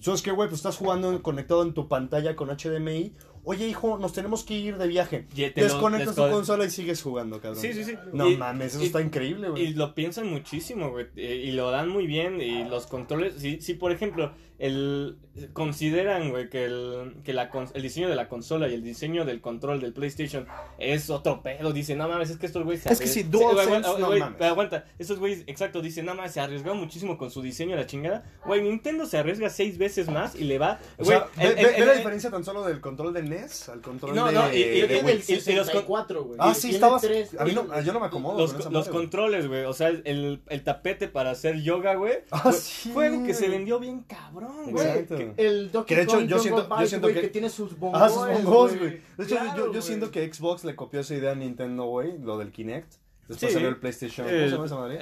¿Sabes 0.00 0.20
qué, 0.20 0.30
güey? 0.30 0.48
Pues 0.50 0.58
estás 0.58 0.76
jugando 0.76 1.22
conectado 1.22 1.62
en 1.62 1.72
tu 1.72 1.88
pantalla 1.88 2.36
con 2.36 2.50
HDMI. 2.50 3.14
Oye, 3.44 3.66
hijo, 3.66 3.96
nos 3.96 4.12
tenemos 4.12 4.44
que 4.44 4.52
ir 4.52 4.76
de 4.76 4.88
viaje. 4.88 5.26
Lo- 5.34 5.62
Desconectas 5.62 6.14
tu 6.16 6.28
consola 6.28 6.66
y 6.66 6.70
sigues 6.70 7.00
jugando, 7.02 7.40
cabrón. 7.40 7.62
Sí, 7.62 7.72
sí, 7.72 7.82
sí. 7.84 7.94
No 8.12 8.28
Y- 8.28 8.36
mames, 8.36 8.74
eso 8.74 8.82
y- 8.82 8.86
está 8.86 9.00
increíble, 9.00 9.46
Y 9.46 9.50
güey. 9.52 9.72
lo 9.74 9.94
piensan 9.94 10.26
muchísimo, 10.30 10.90
güey. 10.90 11.06
eh, 11.16 11.44
Y 11.46 11.52
lo 11.52 11.70
dan 11.70 11.88
muy 11.88 12.06
bien. 12.06 12.42
Y 12.42 12.64
los 12.64 12.86
controles. 12.88 13.36
Si, 13.38 13.62
si 13.62 13.72
por 13.72 13.90
ejemplo, 13.90 14.32
el 14.58 15.16
consideran, 15.52 16.30
güey, 16.30 16.48
que, 16.48 16.64
el, 16.64 17.16
que 17.24 17.32
la, 17.32 17.50
el 17.74 17.82
diseño 17.82 18.08
de 18.08 18.16
la 18.16 18.28
consola 18.28 18.68
y 18.68 18.74
el 18.74 18.82
diseño 18.82 19.24
del 19.24 19.40
control 19.40 19.80
del 19.80 19.92
PlayStation 19.92 20.46
es 20.78 21.10
otro 21.10 21.42
pedo. 21.42 21.72
Dicen, 21.72 21.98
no 21.98 22.08
mames, 22.08 22.30
es 22.30 22.38
que 22.38 22.46
estos 22.46 22.64
güeyes 22.64 22.82
se 22.84 22.92
Es 22.92 23.00
que 23.00 23.06
si 23.06 23.22
Sí, 23.22 23.28
DualSense, 23.28 23.80
no 23.98 24.10
mames. 24.10 24.40
aguanta, 24.40 24.84
estos 24.98 25.18
güeyes, 25.18 25.44
exacto, 25.46 25.82
dicen, 25.82 26.06
no 26.06 26.14
mames, 26.14 26.32
se 26.32 26.40
arriesgaron 26.40 26.78
muchísimo 26.78 27.18
con 27.18 27.30
su 27.30 27.42
diseño 27.42 27.72
de 27.76 27.82
la 27.82 27.86
chingada. 27.86 28.24
Güey, 28.44 28.62
Nintendo 28.62 29.06
se 29.06 29.18
arriesga 29.18 29.50
seis 29.50 29.78
veces 29.78 30.08
más 30.08 30.34
y 30.34 30.44
le 30.44 30.58
va. 30.58 30.78
O 30.98 31.04
Güey, 31.04 31.18
sea, 31.18 31.28
el- 31.38 31.54
ve, 31.54 31.60
el- 31.60 31.66
ve- 31.66 31.72
ve 31.72 31.78
el- 31.80 31.86
la 31.86 31.94
diferencia 31.94 32.30
tan 32.30 32.44
solo 32.44 32.64
del 32.64 32.80
control 32.80 33.12
de 33.12 33.22
NES 33.22 33.68
al 33.68 33.80
control 33.80 34.14
No, 34.14 34.26
de, 34.26 34.32
no, 34.32 34.52
y- 34.52 34.56
y- 34.56 34.80
de 34.82 34.98
el 35.00 35.06
y- 35.06 35.06
y 35.06 35.06
los 35.06 35.06
con- 35.06 35.24
64, 35.26 36.24
güey. 36.24 36.38
Ah, 36.40 36.54
sí, 36.54 36.70
estabas... 36.70 37.02
tres- 37.02 37.36
A 37.38 37.44
mí 37.44 37.52
no, 37.52 37.80
yo 37.82 37.92
no 37.92 38.00
me 38.00 38.06
acomodo 38.06 38.38
los, 38.38 38.52
con 38.52 38.60
esa 38.60 38.70
los 38.70 38.86
madre, 38.86 38.90
güey. 38.92 39.02
controles, 39.04 39.48
güey. 39.48 39.64
O 39.64 39.72
sea, 39.72 39.88
el, 39.88 40.40
el 40.48 40.64
tapete 40.64 41.08
para 41.08 41.30
hacer 41.30 41.60
yoga, 41.62 41.94
güey. 41.94 42.14
Ah, 42.30 42.40
fue- 42.40 42.52
sí, 42.52 42.90
Fue 42.90 43.06
algo 43.06 43.26
que 43.26 43.34
se 43.34 43.48
vendió 43.48 43.78
bien 43.78 44.00
cabrón, 44.02 44.45
güey. 44.46 44.72
Güey, 44.72 44.86
Exacto. 44.88 45.16
que 45.16 45.46
el 45.46 45.70
Donkey 45.72 45.88
Que 45.88 45.96
de 45.96 46.02
hecho, 46.02 46.16
Kong 46.18 46.26
yo 46.28 46.38
siento- 46.38 46.68
yo 46.80 46.86
siento 46.86 47.06
güey, 47.06 47.14
que- 47.14 47.20
que 47.22 47.28
tiene 47.28 47.48
sus 47.50 47.78
bongos, 47.78 48.00
Ah, 48.02 48.08
sus 48.08 48.42
bongos, 48.44 48.78
güey. 48.78 48.90
De 49.16 49.24
hecho, 49.24 49.36
Claro, 49.36 49.56
yo, 49.56 49.64
yo 49.66 49.70
güey. 49.70 49.82
siento 49.82 50.10
que 50.10 50.32
Xbox 50.32 50.64
le 50.64 50.74
copió 50.76 51.00
esa 51.00 51.14
idea 51.14 51.32
a 51.32 51.34
Nintendo, 51.34 51.84
güey, 51.84 52.18
lo 52.18 52.38
del 52.38 52.52
Kinect. 52.52 52.94
Después 53.28 53.50
Sí. 53.50 53.54
salió 53.54 53.68
el 53.68 53.76
PlayStation. 53.78 54.26
¿Cómo 54.26 54.38
se 54.38 54.48
llama 54.50 54.66
esa 54.66 54.74
madre? 54.76 54.98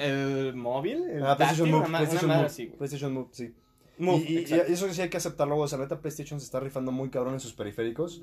El 0.47 0.55
móvil, 0.55 1.03
el 1.09 1.25
Ah, 1.25 1.37
PlayStation 1.37 1.69
Move. 1.69 1.85
PlayStation 1.87 2.29
Move. 2.31 2.47
güey. 2.55 2.67
PlayStation 2.77 3.13
Move, 3.13 3.27
sí. 3.31 3.53
Move, 3.97 4.25
y, 4.27 4.33
y- 4.33 4.35
y 4.35 4.37
exacto. 4.39 4.73
eso 4.73 4.93
sí 4.93 5.01
hay 5.03 5.09
que 5.09 5.17
aceptarlo, 5.17 5.55
güey. 5.55 5.65
O 5.65 5.67
sea, 5.69 5.77
neta, 5.77 5.99
PlayStation 6.01 6.39
se 6.39 6.45
está 6.45 6.59
rifando 6.59 6.91
muy 6.91 7.09
cabrón 7.09 7.33
en 7.35 7.39
sus 7.39 7.53
periféricos. 7.53 8.21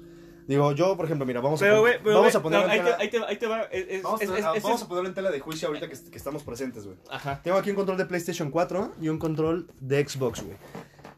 Digo, 0.48 0.72
yo, 0.72 0.96
por 0.96 1.06
ejemplo, 1.06 1.24
mira, 1.24 1.40
vamos 1.40 1.62
a, 1.62 1.64
Pero, 1.64 1.84
pero, 2.02 2.16
vamos 2.18 2.34
a 2.34 2.42
poner 2.42 2.58
no, 2.58 2.64
en 2.66 2.70
ahí, 2.72 2.78
te, 2.80 2.84
tela- 2.84 2.96
ahí, 2.98 3.08
te, 3.10 3.18
ahí 3.24 3.36
te 3.38 3.46
va. 3.46 3.62
es- 3.70 3.86
es- 3.88 4.02
vamos, 4.02 4.20
es- 4.20 4.28
a- 4.44 4.52
vamos 4.60 4.82
a 4.82 4.88
ponerlo 4.88 5.08
en 5.08 5.14
tela 5.14 5.30
de 5.30 5.38
juicio 5.40 5.68
ahorita 5.68 5.88
que, 5.88 5.96
que 6.10 6.18
estamos 6.18 6.42
presentes, 6.42 6.84
güey. 6.84 6.98
Ajá. 7.08 7.40
Tengo 7.44 7.56
aquí 7.56 7.70
un 7.70 7.76
control 7.76 7.96
de 7.96 8.04
PlayStation 8.06 8.50
4 8.50 8.92
y 9.00 9.08
un 9.08 9.18
control 9.18 9.68
de 9.80 10.04
Xbox, 10.06 10.42
güey. 10.42 10.56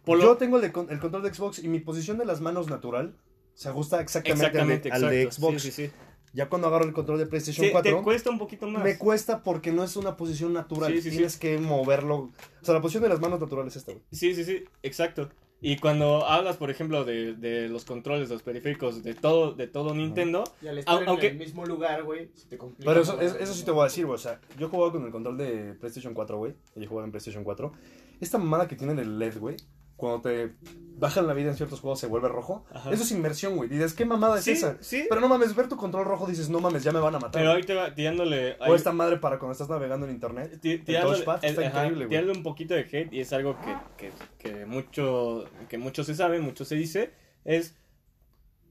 Por 0.04 0.18
lo- 0.18 0.24
Yo 0.24 0.36
tengo 0.36 0.56
el, 0.56 0.62
de 0.62 0.66
el 0.68 1.00
control 1.00 1.22
de 1.22 1.32
Xbox 1.34 1.58
y 1.62 1.68
mi 1.68 1.80
posición 1.80 2.18
de 2.18 2.24
las 2.24 2.40
manos 2.40 2.68
natural 2.68 3.16
se 3.54 3.68
ajusta 3.68 4.00
exactamente, 4.00 4.46
Exactamente, 4.46 4.90
al, 4.90 5.00
de, 5.00 5.06
al 5.06 5.12
de. 5.12 5.30
Xbox. 5.32 5.62
Sí, 5.62 5.70
sí, 5.70 5.86
sí. 5.86 5.92
Ya 6.32 6.48
cuando 6.48 6.66
agarro 6.66 6.84
el 6.84 6.92
control 6.92 7.18
de 7.18 7.26
PlayStation 7.26 7.64
Sí, 7.66 7.70
4, 7.72 7.96
te 7.98 8.02
cuesta 8.02 8.28
un 8.30 8.38
poquito 8.38 8.66
más. 8.66 8.82
me 8.82 8.98
cuesta 8.98 9.44
porque 9.44 9.70
no 9.70 9.84
es 9.84 9.94
una 9.96 10.16
posición 10.16 10.52
natural. 10.52 10.90
Sí, 10.92 11.00
sí, 11.00 11.10
sí. 11.10 11.16
Tienes 11.16 11.36
que 11.38 11.58
moverlo. 11.58 12.16
O 12.16 12.64
sea, 12.64 12.74
la 12.74 12.80
posición 12.80 13.04
de 13.04 13.08
las 13.08 13.20
manos 13.20 13.40
naturales 13.40 13.72
es 13.74 13.82
esta, 13.82 13.92
güey. 13.92 14.04
Sí, 14.10 14.34
sí, 14.34 14.44
sí, 14.44 14.64
exacto. 14.82 15.28
Y 15.60 15.76
cuando 15.78 16.26
hablas, 16.26 16.56
por 16.56 16.70
ejemplo, 16.70 17.04
de, 17.04 17.34
de 17.34 17.68
los 17.68 17.84
controles, 17.84 18.28
los 18.28 18.42
periféricos, 18.42 19.04
de 19.04 19.14
todo, 19.14 19.52
de 19.52 19.68
todo 19.68 19.94
Nintendo, 19.94 20.42
Y 20.60 20.66
al 20.66 20.78
estar 20.78 21.04
Aunque- 21.06 21.28
en 21.28 21.32
el 21.34 21.38
mismo 21.38 21.64
lugar, 21.64 22.02
güey, 22.02 22.30
se 22.34 22.48
te 22.48 22.58
complica. 22.58 22.90
Pero 22.90 23.02
eso, 23.02 23.18
eso, 23.20 23.38
eso 23.38 23.54
sí 23.54 23.64
te 23.64 23.70
voy 23.70 23.82
a 23.82 23.84
decir, 23.84 24.04
güey. 24.04 24.16
O 24.16 24.18
sea, 24.18 24.40
yo 24.58 24.66
he 24.66 24.68
jugado 24.70 24.90
con 24.92 25.04
el 25.06 25.12
control 25.12 25.38
de 25.38 25.74
PlayStation 25.74 26.12
4, 26.12 26.36
güey. 26.36 26.54
Y 26.74 26.82
he 26.82 26.86
jugado 26.86 27.04
en 27.06 27.12
PlayStation 27.12 27.44
4. 27.44 27.72
Esta 28.20 28.38
mamada 28.38 28.66
que 28.66 28.74
tiene 28.74 29.00
el 29.00 29.18
LED, 29.20 29.38
güey. 29.38 29.56
Cuando 29.96 30.20
te 30.22 30.52
bajan 30.96 31.26
la 31.26 31.34
vida 31.34 31.50
en 31.50 31.56
ciertos 31.56 31.80
juegos 31.80 31.98
se 32.00 32.06
vuelve 32.06 32.28
rojo. 32.28 32.64
Ajá. 32.72 32.90
Eso 32.92 33.02
es 33.02 33.10
inmersión, 33.12 33.56
güey. 33.56 33.68
Dices, 33.68 33.94
¿qué 33.94 34.04
mamada 34.04 34.38
es 34.38 34.44
Sí, 34.44 34.52
esa? 34.52 34.76
sí. 34.80 35.06
Pero 35.08 35.20
no 35.20 35.28
mames, 35.28 35.54
ver 35.54 35.68
tu 35.68 35.76
control 35.76 36.04
rojo 36.04 36.26
dices, 36.26 36.48
no 36.50 36.60
mames, 36.60 36.82
ya 36.84 36.92
me 36.92 37.00
van 37.00 37.14
a 37.14 37.18
matar. 37.18 37.40
Pero 37.42 37.52
ahí 37.52 37.62
te 37.62 37.74
va 37.74 37.94
tirándole. 37.94 38.52
O 38.60 38.64
ahí- 38.64 38.74
esta 38.74 38.92
madre 38.92 39.16
para 39.18 39.38
cuando 39.38 39.52
estás 39.52 39.68
navegando 39.68 40.06
en 40.06 40.12
internet. 40.12 40.58
ti- 40.60 40.72
El 40.72 40.84
tirándole- 40.84 41.16
touchpad 41.24 41.44
el- 41.44 41.50
está 41.50 41.66
ajá, 41.66 41.86
increíble, 41.86 42.06
güey. 42.06 42.36
un 42.36 42.42
poquito 42.42 42.74
de 42.74 42.80
hate 42.82 43.12
y 43.12 43.20
es 43.20 43.32
algo 43.32 43.56
que, 43.60 43.76
que, 43.96 44.12
que 44.38 44.66
mucho 44.66 45.44
que 45.68 45.78
mucho 45.78 46.04
se 46.04 46.14
sabe, 46.14 46.40
mucho 46.40 46.64
se 46.64 46.74
dice, 46.76 47.10
es 47.44 47.74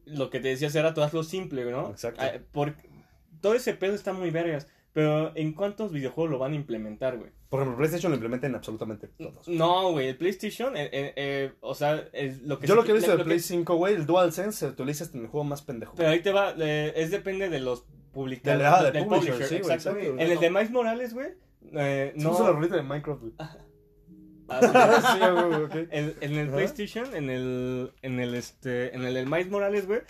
lo 0.05 0.29
que 0.29 0.39
te 0.39 0.49
decía 0.49 0.67
hace 0.67 0.81
rato, 0.81 1.03
hazlo 1.03 1.23
simple, 1.23 1.69
¿no? 1.71 1.89
Exacto. 1.91 2.21
Ah, 2.23 2.31
por- 2.51 2.75
todo 3.41 3.53
ese 3.55 3.73
pedo 3.73 3.93
está 3.95 4.13
muy 4.13 4.29
vergas, 4.31 4.67
pero 4.93 5.31
¿en 5.35 5.53
cuántos 5.53 5.91
videojuegos 5.91 6.31
lo 6.31 6.39
van 6.39 6.53
a 6.53 6.55
implementar, 6.55 7.17
güey? 7.17 7.31
Por 7.49 7.59
ejemplo, 7.61 7.77
PlayStation 7.77 8.11
lo 8.11 8.15
implementa 8.15 8.47
en 8.47 8.55
absolutamente 8.55 9.07
todos. 9.07 9.47
No, 9.47 9.91
güey, 9.91 10.07
el 10.07 10.17
PlayStation, 10.17 10.75
eh, 10.77 10.89
eh, 10.91 11.13
eh, 11.15 11.51
o 11.61 11.75
sea, 11.75 12.03
es 12.13 12.41
lo 12.43 12.57
que 12.59 12.67
Yo 12.67 12.73
se- 12.73 12.79
lo 12.79 12.83
que 12.85 12.91
he 12.91 12.95
visto 12.95 13.09
del 13.11 13.19
que- 13.19 13.25
Play 13.25 13.39
5, 13.39 13.75
güey, 13.75 13.95
el 13.95 14.05
DualSense 14.05 14.57
se 14.59 14.67
utiliza 14.67 15.03
hasta 15.03 15.17
en 15.17 15.23
el 15.25 15.29
juego 15.29 15.43
más 15.43 15.61
pendejo. 15.61 15.93
Pero 15.95 16.09
ahí 16.09 16.21
te 16.21 16.31
va, 16.31 16.51
es 16.57 17.11
depende 17.11 17.49
de 17.49 17.59
los 17.59 17.85
publicadores. 18.11 18.63
Del- 18.65 18.73
ah, 18.87 18.91
del 18.91 19.05
publisher, 19.05 19.33
sí, 19.45 19.59
güey, 19.59 19.73
exacto. 19.75 19.89
exacto. 19.99 20.21
En 20.21 20.31
el 20.31 20.39
de 20.39 20.49
Miles 20.49 20.71
Morales, 20.71 21.13
güey, 21.13 21.27
eh, 21.73 22.13
Se 22.15 22.23
no... 22.23 22.29
puso 22.31 22.43
la 22.45 22.51
rolita 22.53 22.75
de 22.75 22.83
Minecraft, 22.83 23.21
güey. 23.21 23.33
Ah, 24.49 25.13
Sí, 25.13 25.19
güey, 25.19 25.63
ok. 25.63 25.75
En, 25.91 26.13
en 26.19 26.33
el 26.33 26.47
Ajá. 26.47 26.57
PlayStation, 26.57 27.15
en 27.15 27.29
el, 27.29 27.93
en 28.01 28.19
el 28.19 28.35
este, 28.35 28.93
en 28.93 29.03
el, 29.05 29.13
del 29.13 29.25
Miles 29.25 29.49
Morales, 29.49 29.87
güey, 29.87 30.01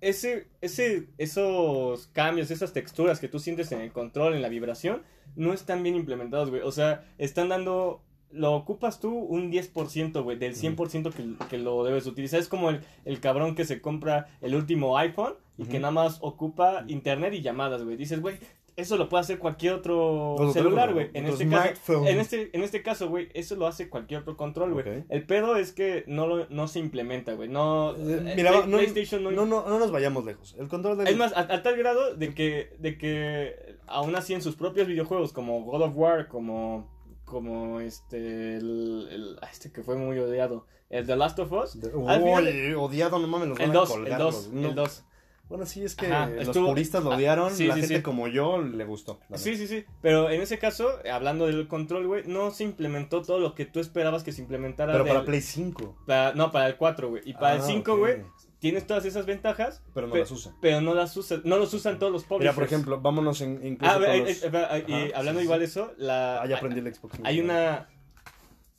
ese, 0.00 0.48
ese, 0.60 1.08
esos 1.18 2.08
cambios, 2.08 2.50
esas 2.50 2.72
texturas 2.72 3.20
que 3.20 3.28
tú 3.28 3.38
sientes 3.38 3.72
en 3.72 3.80
el 3.80 3.92
control, 3.92 4.34
en 4.34 4.42
la 4.42 4.48
vibración, 4.48 5.02
no 5.36 5.52
están 5.52 5.82
bien 5.82 5.96
implementados, 5.96 6.50
güey. 6.50 6.62
O 6.62 6.72
sea, 6.72 7.04
están 7.18 7.48
dando, 7.48 8.02
lo 8.30 8.54
ocupas 8.54 9.00
tú 9.00 9.16
un 9.16 9.50
10%, 9.50 10.22
güey, 10.22 10.38
del 10.38 10.54
100% 10.54 11.12
que, 11.12 11.46
que 11.48 11.58
lo 11.58 11.84
debes 11.84 12.06
utilizar. 12.06 12.40
Es 12.40 12.48
como 12.48 12.70
el, 12.70 12.80
el 13.04 13.20
cabrón 13.20 13.54
que 13.54 13.64
se 13.64 13.80
compra 13.80 14.28
el 14.40 14.54
último 14.54 14.98
iPhone 14.98 15.34
y 15.56 15.64
que 15.64 15.80
nada 15.80 15.90
más 15.90 16.18
ocupa 16.20 16.84
internet 16.86 17.34
y 17.34 17.42
llamadas, 17.42 17.82
güey. 17.82 17.96
Dices, 17.96 18.20
güey, 18.20 18.38
eso 18.78 18.96
lo 18.96 19.08
puede 19.08 19.20
hacer 19.22 19.38
cualquier 19.38 19.74
otro 19.74 20.34
Otro 20.34 20.52
celular, 20.52 20.94
güey. 20.94 21.10
En 21.12 21.26
este 21.26 21.48
caso, 21.48 22.06
en 22.06 22.18
este, 22.20 22.50
en 22.56 22.62
este 22.62 22.82
caso, 22.82 23.08
güey, 23.08 23.28
eso 23.34 23.56
lo 23.56 23.66
hace 23.66 23.88
cualquier 23.90 24.20
otro 24.20 24.36
control, 24.36 24.72
güey. 24.72 24.98
Ok. 25.00 25.04
El 25.10 25.26
pedo 25.26 25.56
es 25.56 25.72
que 25.72 26.04
no, 26.06 26.26
lo, 26.26 26.46
no 26.48 26.68
se 26.68 26.78
implementa, 26.78 27.34
güey. 27.34 27.48
No, 27.48 27.92
Eh, 27.96 27.96
eh, 27.98 28.32
Mira, 28.36 28.52
Play- 28.52 28.66
no, 28.68 28.76
PlayStation 28.78 29.22
no, 29.24 29.30
no, 29.30 29.44
no, 29.46 29.68
no 29.68 29.78
nos 29.78 29.90
vayamos 29.90 30.24
lejos. 30.24 30.54
El 30.58 30.68
control 30.68 30.96
de... 30.98 31.10
Es 31.10 31.16
más, 31.16 31.32
a, 31.36 31.40
a 31.40 31.62
tal 31.62 31.76
grado 31.76 32.14
de 32.14 32.32
que, 32.34 32.70
de 32.78 32.96
que 32.96 33.76
aún 33.86 34.14
así 34.16 34.32
en 34.34 34.42
sus 34.42 34.56
propios 34.56 34.86
videojuegos, 34.86 35.32
como 35.32 35.62
God 35.64 35.82
of 35.82 35.92
War, 35.96 36.28
como, 36.28 36.88
como 37.24 37.80
este, 37.80 38.56
el, 38.56 39.08
el- 39.10 39.38
este 39.52 39.70
que 39.72 39.82
fue 39.82 39.96
muy 39.96 40.18
odiado, 40.18 40.66
el 40.90 41.06
The 41.06 41.16
Last 41.16 41.38
of 41.40 41.52
Us, 41.52 41.80
de- 41.80 41.90
al 42.06 42.22
final- 42.22 42.74
odiado, 42.76 43.18
no 43.18 43.26
mames, 43.28 43.48
nos 43.48 43.60
el 43.60 43.66
van 43.68 43.76
a 43.76 43.80
2, 43.80 43.88
colgar. 43.90 44.12
el 44.12 44.18
2, 44.18 44.34
los- 44.34 44.48
no. 44.52 44.68
el 44.68 44.74
2. 44.74 45.04
Bueno, 45.48 45.64
sí, 45.64 45.82
es 45.82 45.94
que 45.94 46.06
Ajá, 46.06 46.26
los 46.28 46.48
estuvo- 46.48 46.66
puristas 46.66 47.02
lo 47.02 47.12
ah, 47.12 47.16
odiaron, 47.16 47.54
sí, 47.54 47.66
la 47.66 47.74
sí, 47.74 47.80
gente 47.80 47.96
sí. 47.96 48.02
como 48.02 48.28
yo 48.28 48.60
le 48.60 48.84
gustó. 48.84 49.18
Sí, 49.34 49.56
sí, 49.56 49.66
sí. 49.66 49.84
Pero 50.02 50.28
en 50.30 50.42
ese 50.42 50.58
caso, 50.58 50.90
hablando 51.10 51.46
del 51.46 51.66
control, 51.68 52.06
güey, 52.06 52.24
no 52.26 52.50
se 52.50 52.64
implementó 52.64 53.22
todo 53.22 53.38
lo 53.38 53.54
que 53.54 53.64
tú 53.64 53.80
esperabas 53.80 54.22
que 54.24 54.32
se 54.32 54.42
implementara. 54.42 54.92
Pero 54.92 55.06
para 55.06 55.24
Play 55.24 55.40
5. 55.40 55.96
para- 56.06 56.34
no, 56.34 56.52
para 56.52 56.66
el 56.66 56.76
4, 56.76 57.08
güey. 57.08 57.22
Y 57.24 57.32
para 57.32 57.54
el 57.54 57.60
Ah, 57.62 57.64
5, 57.66 57.92
ok. 57.94 57.98
güey, 57.98 58.16
tienes 58.58 58.86
todas 58.86 59.06
esas 59.06 59.24
ventajas, 59.24 59.82
Pero 59.94 60.06
no 60.08 60.12
Pe- 60.12 60.18
las 60.20 60.30
usa. 60.32 60.52
pero 60.60 60.80
no 60.82 60.92
las 60.94 61.16
usan, 61.16 61.40
no 61.44 61.56
los 61.56 61.72
usan 61.72 61.98
todos 61.98 62.12
los 62.12 62.22
Mira, 62.24 62.28
publishers. 62.28 62.54
por 62.54 62.64
ejemplo, 62.64 63.00
vámonos 63.00 63.40
en, 63.40 63.64
incluso 63.66 63.90
Ah, 63.94 63.98
con 63.98 64.04
eh, 64.10 64.18
los- 64.20 64.42
eh, 64.42 64.50
eh, 64.52 64.84
y 64.86 65.12
hablando 65.14 65.40
igual 65.40 65.60
de 65.60 65.64
eso, 65.64 65.92
la, 65.96 66.42
Ah, 66.42 66.46
ya 66.46 66.56
aprendí 66.58 66.80
el 66.80 66.94
Xbox. 66.94 67.18
hay 67.24 67.40
una 67.40 67.88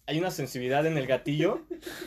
hay 0.05 0.17
una 0.17 0.31
sensibilidad 0.31 0.85
en 0.87 0.97
el 0.97 1.05
gatillo, 1.05 1.61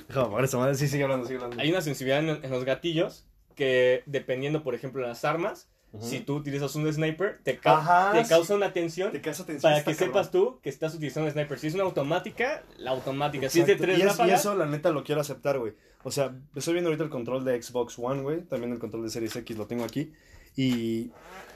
Déjame 0.09 0.27
apagar 0.27 0.45
esa 0.45 0.59
madre. 0.59 0.75
Sí, 0.75 0.89
sigue 0.89 1.05
hablando, 1.05 1.25
sigue 1.27 1.37
hablando. 1.37 1.63
hay 1.63 1.71
una 1.71 1.81
sensibilidad 1.81 2.19
en, 2.19 2.45
en 2.45 2.51
los 2.51 2.65
gatillos 2.65 3.27
que 3.55 4.03
dependiendo, 4.07 4.63
por 4.63 4.75
ejemplo, 4.75 5.03
de 5.03 5.09
las 5.09 5.25
armas, 5.25 5.69
si 6.01 6.21
tú 6.21 6.37
utilizas 6.37 6.75
un 6.75 6.91
sniper, 6.91 7.41
te, 7.43 7.59
ca- 7.59 7.77
Ajá, 7.77 8.13
te 8.13 8.23
sí. 8.25 8.29
causa 8.31 8.55
una 8.55 8.73
tensión 8.73 9.13
Te 9.13 9.21
casa 9.21 9.45
tensión, 9.45 9.73
para 9.73 9.85
que 9.85 9.93
cabrón. 9.93 10.09
sepas 10.09 10.31
tú 10.31 10.59
que 10.63 10.71
estás 10.71 10.95
utilizando 10.95 11.27
un 11.27 11.33
sniper. 11.35 11.59
Si 11.59 11.67
es 11.67 11.75
una 11.75 11.85
automática, 11.85 12.63
la 12.79 12.93
automática. 12.93 13.51
Si 13.51 13.61
es 13.61 13.67
de 13.67 13.73
Exacto. 13.75 13.93
tres 13.95 13.99
y, 14.05 14.23
es- 14.23 14.29
y 14.29 14.31
eso, 14.33 14.55
la 14.57 14.65
neta, 14.65 14.89
lo 14.91 15.05
quiero 15.05 15.21
aceptar, 15.21 15.59
güey. 15.59 15.75
O 16.03 16.11
sea, 16.11 16.35
estoy 16.57 16.73
viendo 16.73 16.89
ahorita 16.89 17.05
el 17.05 17.11
control 17.11 17.45
de 17.45 17.63
Xbox 17.63 17.99
One, 17.99 18.23
güey. 18.23 18.41
También 18.41 18.73
el 18.73 18.79
control 18.79 19.03
de 19.03 19.11
Series 19.11 19.37
X 19.37 19.57
lo 19.59 19.67
tengo 19.67 19.85
aquí. 19.85 20.13
Y 20.57 21.11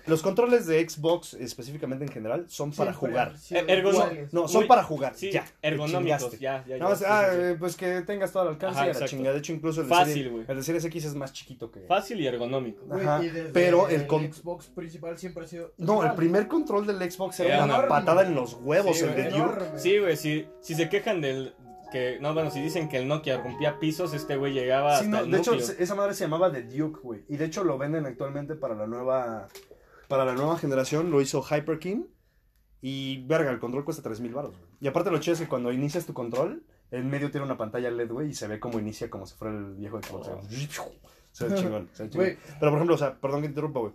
los 0.06 0.22
controles 0.22 0.66
de 0.66 0.88
Xbox, 0.88 1.34
específicamente 1.34 2.04
en 2.04 2.10
general, 2.12 2.44
son 2.48 2.72
para 2.72 2.92
jugar. 2.92 3.34
iguales. 3.50 4.32
No, 4.32 4.48
son 4.48 4.66
para 4.66 4.82
jugar. 4.82 5.14
sí, 5.16 5.30
ya. 5.32 5.44
ergonómicos, 5.62 6.32
ya, 6.38 6.64
ya, 6.66 6.68
ya. 6.68 6.78
Nada 6.78 6.90
más, 6.90 7.02
ah, 7.06 7.28
sí. 7.32 7.56
pues 7.58 7.76
que 7.76 8.00
tengas 8.02 8.32
todo 8.32 8.42
al 8.44 8.48
alcance 8.50 8.78
Ajá, 8.78 8.88
y 8.88 8.90
a 8.90 8.98
la 9.00 9.06
chingada. 9.06 9.32
De 9.32 9.38
hecho, 9.40 9.52
incluso 9.52 9.80
el 9.82 9.88
de, 9.88 9.94
Fácil, 9.94 10.14
serie- 10.14 10.30
güey. 10.30 10.44
el 10.48 10.56
de 10.56 10.62
Series 10.62 10.84
X 10.84 11.04
es 11.04 11.14
más 11.14 11.32
chiquito 11.32 11.70
que. 11.70 11.80
Fácil 11.80 12.20
y 12.20 12.26
ergonómico. 12.26 12.84
Ajá, 12.92 13.22
y 13.22 13.28
desde 13.28 13.50
pero 13.50 13.88
el 13.88 14.02
el 14.02 14.06
con- 14.06 14.32
Xbox 14.32 14.66
principal 14.66 15.18
siempre 15.18 15.44
ha 15.44 15.48
sido. 15.48 15.72
No, 15.78 16.04
el 16.04 16.12
primer 16.12 16.48
control 16.48 16.86
del 16.86 16.98
Xbox 17.10 17.40
era 17.40 17.54
Era 17.54 17.64
una 17.64 17.74
enorme. 17.74 17.88
patada 17.88 18.22
en 18.26 18.34
los 18.34 18.54
huevos, 18.62 18.96
Sí, 18.98 19.04
el 19.04 19.14
de 19.16 19.30
Duke. 19.30 19.64
Sí, 19.76 19.98
güey, 19.98 20.16
si, 20.16 20.46
si 20.60 20.74
se 20.74 20.88
quejan 20.88 21.20
del 21.20 21.54
que 21.92 22.18
no, 22.20 22.34
bueno, 22.34 22.50
si 22.50 22.60
dicen 22.60 22.88
que 22.88 22.96
el 22.98 23.06
Nokia 23.06 23.38
rompía 23.40 23.78
pisos, 23.78 24.12
este 24.12 24.36
güey 24.36 24.52
llegaba 24.52 24.98
Sí, 24.98 25.04
hasta 25.04 25.16
no, 25.18 25.24
el 25.24 25.30
de 25.30 25.38
hecho, 25.38 25.52
núcleo. 25.54 25.76
esa 25.78 25.94
madre 25.94 26.14
se 26.14 26.24
llamaba 26.24 26.50
The 26.50 26.62
Duke, 26.62 26.98
güey. 27.02 27.24
Y 27.28 27.36
de 27.36 27.44
hecho 27.44 27.62
lo 27.62 27.78
venden 27.78 28.06
actualmente 28.06 28.56
para 28.56 28.74
la 28.74 28.86
nueva 28.88 29.46
para 30.08 30.24
la 30.24 30.34
nueva 30.34 30.58
generación. 30.58 31.10
Lo 31.10 31.20
hizo 31.20 31.42
Hyperkin. 31.42 32.08
Y 32.82 33.24
verga, 33.26 33.50
el 33.50 33.58
control 33.58 33.84
cuesta 33.84 34.02
3000 34.02 34.32
baros, 34.34 34.50
güey. 34.56 34.68
Y 34.80 34.86
aparte 34.86 35.10
lo 35.10 35.18
chido 35.18 35.34
es 35.34 35.40
que 35.40 35.48
cuando 35.48 35.72
inicias 35.72 36.06
tu 36.06 36.12
control, 36.12 36.62
en 36.90 37.08
medio 37.10 37.30
tiene 37.30 37.44
una 37.44 37.56
pantalla 37.56 37.90
LED, 37.90 38.12
güey, 38.12 38.28
y 38.30 38.34
se 38.34 38.46
ve 38.46 38.60
como 38.60 38.78
inicia 38.78 39.10
como 39.10 39.26
si 39.26 39.34
fuera 39.34 39.56
el 39.56 39.74
viejo 39.74 40.00
Xbox. 40.00 40.28
Oh. 40.28 40.40
Se 41.32 41.48
ve 41.48 41.54
chingón, 41.56 41.88
se 41.94 42.04
ve 42.04 42.10
chingón. 42.10 42.26
Güey. 42.26 42.38
Pero 42.60 42.70
por 42.70 42.78
ejemplo, 42.78 42.94
o 42.94 42.98
sea, 42.98 43.14
perdón 43.18 43.40
que 43.40 43.46
te 43.48 43.52
interrumpa, 43.52 43.80
güey. 43.80 43.92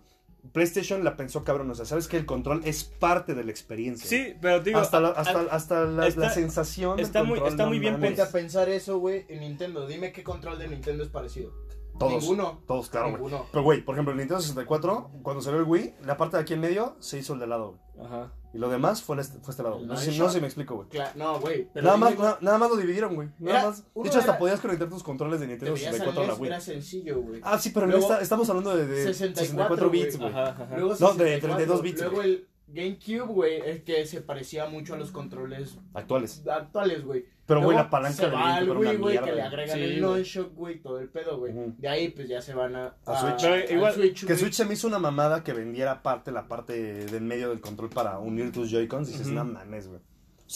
PlayStation 0.52 1.04
la 1.04 1.16
pensó 1.16 1.44
cabrón, 1.44 1.70
o 1.70 1.74
sea, 1.76 1.84
sabes 1.84 2.08
que 2.08 2.16
el 2.16 2.26
control 2.26 2.62
es 2.64 2.82
parte 2.82 3.34
de 3.34 3.44
la 3.44 3.52
experiencia. 3.52 4.08
Sí, 4.10 4.34
pero 4.42 4.60
digo, 4.60 4.80
hasta 4.80 4.98
la, 5.00 5.10
hasta, 5.10 5.40
hasta 5.42 5.84
la, 5.84 6.08
está- 6.08 6.20
la 6.22 6.30
sensación 6.30 6.96
del 6.96 7.06
está 7.06 7.20
muy- 7.22 7.38
control, 7.38 7.50
está 7.52 7.66
muy 7.66 7.78
bien. 7.78 8.00
Ponte 8.00 8.20
a 8.20 8.28
pensar 8.30 8.68
eso, 8.68 8.98
güey, 8.98 9.24
en 9.28 9.40
Nintendo. 9.40 9.86
Dime 9.86 10.10
qué 10.12 10.24
control 10.24 10.58
de 10.58 10.66
Nintendo 10.68 11.04
es 11.04 11.08
parecido. 11.10 11.52
Todos. 11.98 12.22
Ninguno. 12.22 12.62
Todos, 12.66 12.88
claro, 12.90 13.10
güey. 13.10 13.22
Ninguno. 13.22 13.46
Pero, 13.52 13.62
güey, 13.64 13.84
por 13.84 13.94
ejemplo, 13.94 14.12
el 14.12 14.18
Nintendo 14.18 14.40
64, 14.40 15.10
cuando 15.22 15.40
salió 15.42 15.60
el 15.60 15.66
Wii, 15.66 15.94
la 16.04 16.16
parte 16.16 16.36
de 16.36 16.42
aquí 16.42 16.54
en 16.54 16.60
medio 16.60 16.96
se 16.98 17.18
hizo 17.18 17.34
el 17.34 17.40
de 17.40 17.46
lado, 17.46 17.78
güey. 17.94 18.06
Ajá. 18.06 18.32
Y 18.54 18.58
lo 18.58 18.68
demás 18.68 19.02
fue, 19.02 19.18
este, 19.20 19.38
fue 19.40 19.52
este 19.52 19.62
lado. 19.62 19.78
No 19.80 19.96
sé, 19.96 20.16
no 20.18 20.28
si 20.28 20.40
me 20.40 20.46
explico, 20.46 20.74
güey. 20.74 20.88
Cla- 20.88 21.14
no, 21.14 21.40
güey. 21.40 21.68
pero 21.72 21.84
Nada 21.86 21.96
más, 21.96 22.10
dime- 22.12 22.36
nada 22.40 22.58
más 22.58 22.70
lo 22.70 22.76
dividieron, 22.76 23.14
güey. 23.14 23.28
Nada 23.38 23.60
Era- 23.60 23.68
más. 23.70 23.84
uno 23.94 24.02
De 24.04 24.08
hecho, 24.10 24.18
hasta 24.18 24.32
era- 24.32 24.38
podías 24.38 24.60
conectar 24.60 24.88
tus 24.88 25.02
controles 25.02 25.40
de 25.40 25.46
Te 25.46 25.52
Nintendo 25.52 25.74
veías 25.74 25.88
al 25.88 25.94
64 25.94 26.22
a 26.22 26.34
la 26.36 26.40
Wii. 26.40 26.48
era 26.50 26.60
sencillo, 26.60 27.20
güey. 27.22 27.40
Ah, 27.44 27.58
sí, 27.58 27.70
pero 27.70 27.86
Luego- 27.86 28.02
esta, 28.02 28.20
estamos 28.20 28.48
hablando 28.50 28.76
de, 28.76 28.86
de 28.86 29.04
64, 29.04 29.44
64 29.88 29.90
bits, 29.90 30.18
güey. 30.18 30.30
Ajá, 30.30 30.48
ajá. 30.50 30.66
Luego 30.76 30.88
No, 31.00 31.14
de 31.14 31.24
64, 31.24 31.40
32 31.48 31.82
bits, 31.82 32.00
Luego 32.00 32.16
güey. 32.16 32.28
el 32.30 32.48
GameCube, 32.68 33.32
güey, 33.32 33.60
es 33.64 33.82
que 33.84 34.06
se 34.06 34.20
parecía 34.22 34.66
mucho 34.66 34.94
a 34.94 34.96
los 34.98 35.12
controles 35.12 35.78
Actuales. 35.94 36.42
actuales, 36.46 37.04
güey. 37.04 37.24
Pero, 37.44 37.60
güey, 37.62 37.76
la 37.76 37.90
palanca 37.90 38.16
se 38.16 38.26
de 38.26 38.32
va 38.32 38.54
al 38.54 38.66
Nintendo 38.66 38.82
era 38.82 38.90
Wii, 38.92 38.98
güey, 39.00 39.18
que 39.20 39.32
le 39.32 39.42
agregan 39.42 39.76
Sí, 39.76 39.82
el 39.84 40.00
güey. 40.00 40.00
Nunchuck, 40.18 40.54
güey, 40.54 40.78
todo 40.80 40.98
el 41.00 41.08
pedo, 41.08 41.38
güey. 41.38 41.52
Ujú. 41.52 41.74
De 41.76 41.88
ahí, 41.88 42.08
pues, 42.10 42.28
ya 42.28 42.40
se 42.40 42.54
van 42.54 42.76
a... 42.76 42.94
A 43.04 43.20
Switch. 43.20 43.44
al 43.44 43.62
Pero 43.64 43.74
igual- 43.74 43.94
Switch, 43.94 44.20
Que 44.20 44.26
güey. 44.26 44.38
Switch 44.38 44.54
se 44.54 44.64
me 44.64 44.74
hizo 44.74 44.86
una 44.86 44.98
mamada 45.00 45.42
que 45.42 45.52
vendiera 45.52 45.90
aparte 45.92 46.30
la 46.30 46.46
parte 46.46 46.72
del 47.06 47.22
medio 47.22 47.48
del 47.50 47.60
control 47.60 47.90
para 47.90 48.18
unir 48.18 48.52
tus 48.52 48.70
Joy-Cons. 48.70 49.08
Y 49.08 49.12
dices, 49.12 49.26
Ujú. 49.26 49.34
no 49.36 49.44
mames, 49.44 49.88
güey. 49.88 50.00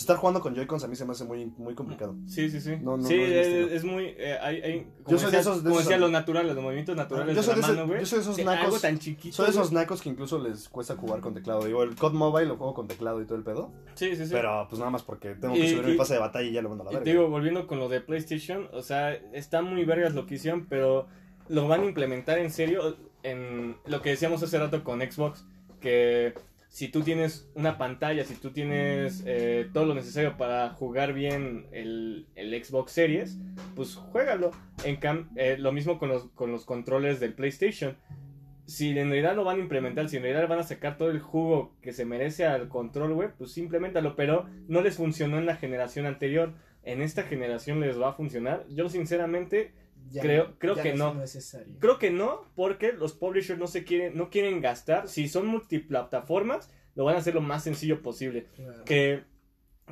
Estar 0.00 0.16
jugando 0.18 0.40
con 0.40 0.54
Joy-Cons 0.54 0.84
a 0.84 0.88
mí 0.88 0.94
se 0.96 1.04
me 1.06 1.12
hace 1.12 1.24
muy, 1.24 1.46
muy 1.56 1.74
complicado. 1.74 2.14
Sí, 2.26 2.50
sí, 2.50 2.60
sí. 2.60 2.76
No, 2.82 2.96
no, 2.98 3.06
sí, 3.06 3.16
no 3.16 3.22
es 3.24 3.72
es, 3.72 3.84
muy. 3.84 4.04
eh, 4.18 4.36
hay, 4.42 4.60
hay, 4.60 4.80
como 5.02 5.16
Yo 5.16 5.18
soy 5.18 5.30
de 5.30 5.36
decía- 5.38 5.40
esos- 5.52 5.56
de 5.64 5.68
como 5.70 5.80
esos- 5.80 5.88
decía, 5.88 5.98
lo 5.98 6.08
natural, 6.10 6.46
los 6.46 6.56
movimientos 6.56 6.94
naturales 6.96 7.34
Yo 7.34 7.42
soy 7.42 7.54
de 7.54 7.60
de 7.60 7.60
la 7.62 7.66
ese- 7.68 7.76
mano, 7.76 7.88
güey. 7.88 8.00
yo 8.00 8.06
soy 8.06 8.18
de 8.18 8.22
esos 8.22 8.38
nacos- 8.38 8.64
Algo 8.64 8.78
tan 8.80 8.98
chiquito. 8.98 9.34
Son 9.34 9.46
de 9.46 9.50
esos 9.52 9.72
nacos 9.72 10.02
que 10.02 10.08
incluso 10.10 10.38
les 10.38 10.68
cuesta 10.68 10.96
jugar 10.96 11.20
con 11.20 11.32
teclado. 11.34 11.64
Digo, 11.64 11.82
el 11.82 11.96
COD 11.96 12.12
Mobile 12.12 12.46
lo 12.46 12.56
juego 12.56 12.74
con 12.74 12.88
teclado 12.88 13.22
y 13.22 13.24
todo 13.24 13.38
el 13.38 13.44
pedo. 13.44 13.72
Sí, 13.94 14.14
sí, 14.16 14.26
sí. 14.26 14.32
Pero 14.32 14.66
pues 14.68 14.78
nada 14.78 14.90
más 14.90 15.02
porque 15.02 15.34
tengo 15.34 15.54
que 15.54 15.60
Y- 15.60 15.70
subir 15.70 15.88
y- 15.88 15.90
mi 15.92 15.96
pase 15.96 16.14
de 16.14 16.20
batalla 16.20 16.46
y 16.48 16.52
ya 16.52 16.60
lo 16.62 16.68
mando 16.68 16.82
a 16.82 16.86
la 16.92 16.98
verga. 16.98 17.10
digo, 17.10 17.28
volviendo 17.30 17.66
con 17.66 17.78
lo 17.78 17.88
de 17.88 18.00
PlayStation, 18.02 18.68
o 18.72 18.82
sea, 18.82 19.14
está 19.14 19.62
muy 19.62 19.84
vergas 19.86 20.14
lo 20.14 20.26
que 20.26 20.34
hicieron, 20.34 20.66
pero 20.68 21.06
lo 21.48 21.68
van 21.68 21.80
a 21.82 21.84
implementar 21.86 22.38
en 22.38 22.50
serio 22.50 22.96
en 23.22 23.76
lo 23.86 24.02
que 24.02 24.10
decíamos 24.10 24.42
hace 24.42 24.58
rato 24.58 24.84
con 24.84 25.00
Xbox, 25.00 25.46
que 25.80 26.34
si 26.68 26.88
tú 26.88 27.02
tienes 27.02 27.48
una 27.54 27.78
pantalla, 27.78 28.24
si 28.24 28.34
tú 28.34 28.50
tienes 28.50 29.22
eh, 29.26 29.68
todo 29.72 29.86
lo 29.86 29.94
necesario 29.94 30.36
para 30.36 30.68
jugar 30.70 31.12
bien 31.14 31.66
el, 31.72 32.26
el 32.34 32.64
Xbox 32.64 32.92
Series, 32.92 33.38
pues 33.74 33.94
juégalo. 33.94 34.50
En 34.84 35.00
cam- 35.00 35.28
eh, 35.36 35.56
lo 35.58 35.72
mismo 35.72 35.98
con 35.98 36.08
los, 36.10 36.28
con 36.34 36.52
los 36.52 36.64
controles 36.64 37.18
del 37.20 37.32
PlayStation. 37.32 37.96
Si 38.66 38.90
en 38.90 39.10
realidad 39.10 39.36
lo 39.36 39.44
van 39.44 39.58
a 39.58 39.62
implementar, 39.62 40.08
si 40.08 40.16
en 40.16 40.24
realidad 40.24 40.48
van 40.48 40.58
a 40.58 40.64
sacar 40.64 40.98
todo 40.98 41.10
el 41.10 41.20
jugo 41.20 41.74
que 41.82 41.92
se 41.92 42.04
merece 42.04 42.46
al 42.46 42.68
control, 42.68 43.14
güey, 43.14 43.28
pues 43.38 43.56
implementalo, 43.58 44.16
pero 44.16 44.46
no 44.68 44.82
les 44.82 44.96
funcionó 44.96 45.38
en 45.38 45.46
la 45.46 45.56
generación 45.56 46.04
anterior. 46.04 46.52
En 46.82 47.00
esta 47.00 47.22
generación 47.22 47.80
les 47.80 48.00
va 48.00 48.10
a 48.10 48.12
funcionar. 48.14 48.64
Yo 48.68 48.88
sinceramente 48.88 49.72
Ya 50.10 50.22
creo- 50.22 50.54
creo 50.58 50.74
ya 50.76 50.82
que 50.82 50.94
no. 50.94 51.14
necesario. 51.14 51.74
creo 51.80 51.98
que 51.98 52.10
no, 52.10 52.42
porque 52.54 52.92
los 52.92 53.12
publishers 53.12 53.58
no 53.58 53.66
se 53.66 53.84
quieren, 53.84 54.16
no 54.16 54.30
quieren 54.30 54.60
gastar. 54.60 55.08
Si 55.08 55.28
son 55.28 55.46
multiplataformas, 55.46 56.70
lo 56.94 57.04
van 57.04 57.16
a 57.16 57.18
hacer 57.18 57.34
lo 57.34 57.40
más 57.40 57.64
sencillo 57.64 58.02
posible 58.02 58.46
Claro. 58.56 58.84
que, 58.84 59.24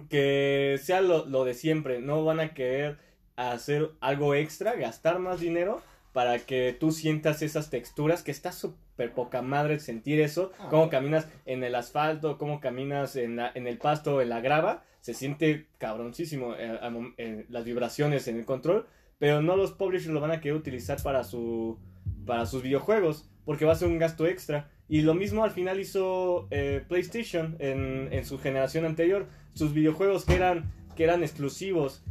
que 0.08 0.78
sea 0.82 1.00
lo, 1.00 1.26
lo 1.26 1.44
de 1.44 1.54
siempre. 1.54 2.00
No 2.00 2.24
van 2.24 2.40
a 2.40 2.54
querer 2.54 2.98
hacer 3.36 3.90
algo 4.00 4.34
extra, 4.34 4.74
gastar 4.74 5.18
más 5.18 5.40
dinero 5.40 5.82
para 6.12 6.38
que 6.38 6.76
tú 6.78 6.92
sientas 6.92 7.42
esas 7.42 7.70
texturas, 7.70 8.22
que 8.22 8.30
está 8.30 8.52
súper 8.52 9.12
poca 9.12 9.42
madre 9.42 9.80
sentir 9.80 10.20
eso, 10.20 10.52
Ah, 10.60 10.68
cómo 10.70 10.88
caminas 10.88 11.28
en 11.44 11.64
el 11.64 11.74
asfalto, 11.74 12.38
cómo 12.38 12.60
caminas 12.60 13.16
en, 13.16 13.36
la- 13.36 13.50
en 13.54 13.66
el 13.66 13.78
pasto, 13.78 14.22
en 14.22 14.28
la 14.28 14.40
grava, 14.40 14.84
se 15.00 15.12
siente 15.12 15.66
cabroncísimo 15.78 16.54
eh, 16.54 16.78
eh, 17.18 17.46
las 17.48 17.64
vibraciones 17.64 18.28
en 18.28 18.38
el 18.38 18.44
control, 18.44 18.86
pero 19.18 19.42
no 19.42 19.56
los 19.56 19.72
publishers 19.72 20.12
lo 20.12 20.20
van 20.20 20.30
a 20.30 20.40
querer 20.40 20.56
utilizar 20.56 21.02
para, 21.02 21.24
su, 21.24 21.78
para 22.26 22.46
sus 22.46 22.62
videojuegos, 22.62 23.28
porque 23.44 23.64
va 23.64 23.72
a 23.72 23.76
ser 23.76 23.88
un 23.88 23.98
gasto 23.98 24.26
extra. 24.26 24.70
Y 24.88 25.02
lo 25.02 25.14
mismo 25.14 25.44
al 25.44 25.50
final 25.50 25.80
hizo 25.80 26.46
eh, 26.50 26.84
PlayStation 26.88 27.56
en, 27.58 28.08
en 28.12 28.24
su 28.24 28.38
generación 28.38 28.84
anterior. 28.84 29.26
Sus 29.54 29.72
videojuegos 29.72 30.24
que 30.24 30.34
eran, 30.34 30.72
que 30.94 31.04
eran 31.04 31.22
exclusivos 31.22 32.02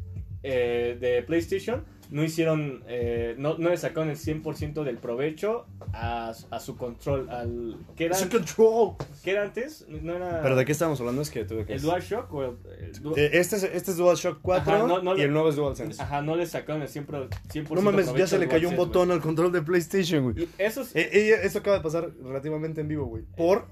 eh, 0.42 0.98
de 1.00 1.24
PlayStation 1.24 1.86
no 2.12 2.24
hicieron, 2.24 2.84
eh, 2.88 3.36
no, 3.38 3.58
no 3.58 3.70
le 3.70 3.78
sacaron 3.78 4.10
el 4.10 4.18
100% 4.18 4.84
del 4.84 4.98
provecho 4.98 5.66
a, 5.94 6.34
a 6.52 6.60
su 6.60 6.78
control. 6.78 7.30
Al, 7.30 7.78
¿qué, 7.96 8.06
era, 8.06 8.16
Es 8.16 8.22
el 8.24 8.30
control. 8.30 8.96
qué 9.24 9.32
era 9.32 9.44
antes? 9.44 9.86
No 9.90 10.16
era 10.16 10.42
Pero 10.42 10.56
de 10.56 10.66
qué 10.66 10.72
estamos 10.72 11.00
hablando 11.00 11.22
es 11.22 11.30
que 11.32 11.44
tuve 11.46 11.66
que. 11.66 11.74
el 11.74 11.82
DualShock 11.82 12.32
o 12.34 12.44
el, 12.44 12.58
el 12.80 12.92
Du- 13.02 13.16
Eh, 13.18 13.32
este, 13.34 13.56
es, 13.56 13.64
este 13.64 13.92
es 13.92 13.98
DualShock 13.98 14.40
4 14.42 14.74
Ajá, 14.74 14.88
no- 14.88 15.02
no 15.02 15.16
y 15.16 15.20
le- 15.20 15.24
el 15.26 15.34
nuevo 15.34 15.50
es 15.50 15.56
DualSense. 15.56 16.02
Ajá, 16.02 16.22
no 16.22 16.36
le 16.36 16.46
sacaron 16.46 16.82
el 16.82 16.88
100%, 16.90 17.30
100 17.52 17.68
No 17.72 17.82
mames, 17.82 18.14
ya 18.14 18.28
se 18.28 18.38
le 18.38 18.48
cayó 18.48 18.70
un 18.70 18.76
botón 18.76 19.10
al 19.12 19.22
control 19.22 19.52
de 19.52 19.62
PlayStation, 19.62 20.32
güey. 20.34 20.48
eso 20.58 20.82
es- 20.82 20.96
Eh, 20.96 21.10
eh, 21.12 21.40
esto 21.44 21.60
acaba 21.60 21.78
de 21.78 21.84
pasar 21.84 22.12
relativamente 22.22 22.82
en 22.82 22.88
vivo, 22.88 23.06
güey. 23.06 23.24
Por. 23.36 23.68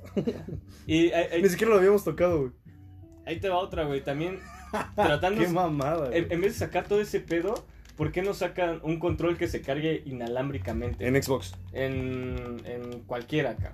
y 0.88 1.12
Ni 1.42 1.50
siquiera 1.50 1.72
lo 1.74 1.78
habíamos 1.80 2.04
tocado, 2.04 2.40
güey. 2.40 2.52
ahí 3.26 3.40
te 3.40 3.50
va 3.50 3.58
otra, 3.58 3.84
güey. 3.86 4.04
También 4.04 4.40
tratando 4.96 5.42
Qué 5.42 5.48
mamada, 5.48 6.08
güey. 6.08 6.20
en, 6.20 6.32
en 6.32 6.42
vez 6.42 6.54
de 6.54 6.60
sacar 6.60 6.88
todo 6.88 7.02
ese 7.02 7.20
pedo, 7.20 7.66
¿por 7.96 8.12
qué 8.12 8.22
no 8.22 8.34
sacan 8.34 8.80
un 8.84 9.00
control 9.00 9.38
que 9.38 9.48
se 9.48 9.62
cargue 9.62 10.02
inalámbricamente? 10.06 11.06
En 11.08 11.22
Xbox. 11.22 11.54
En, 11.74 12.58
en 12.66 13.02
cualquiera 13.06 13.52
acá. 13.52 13.72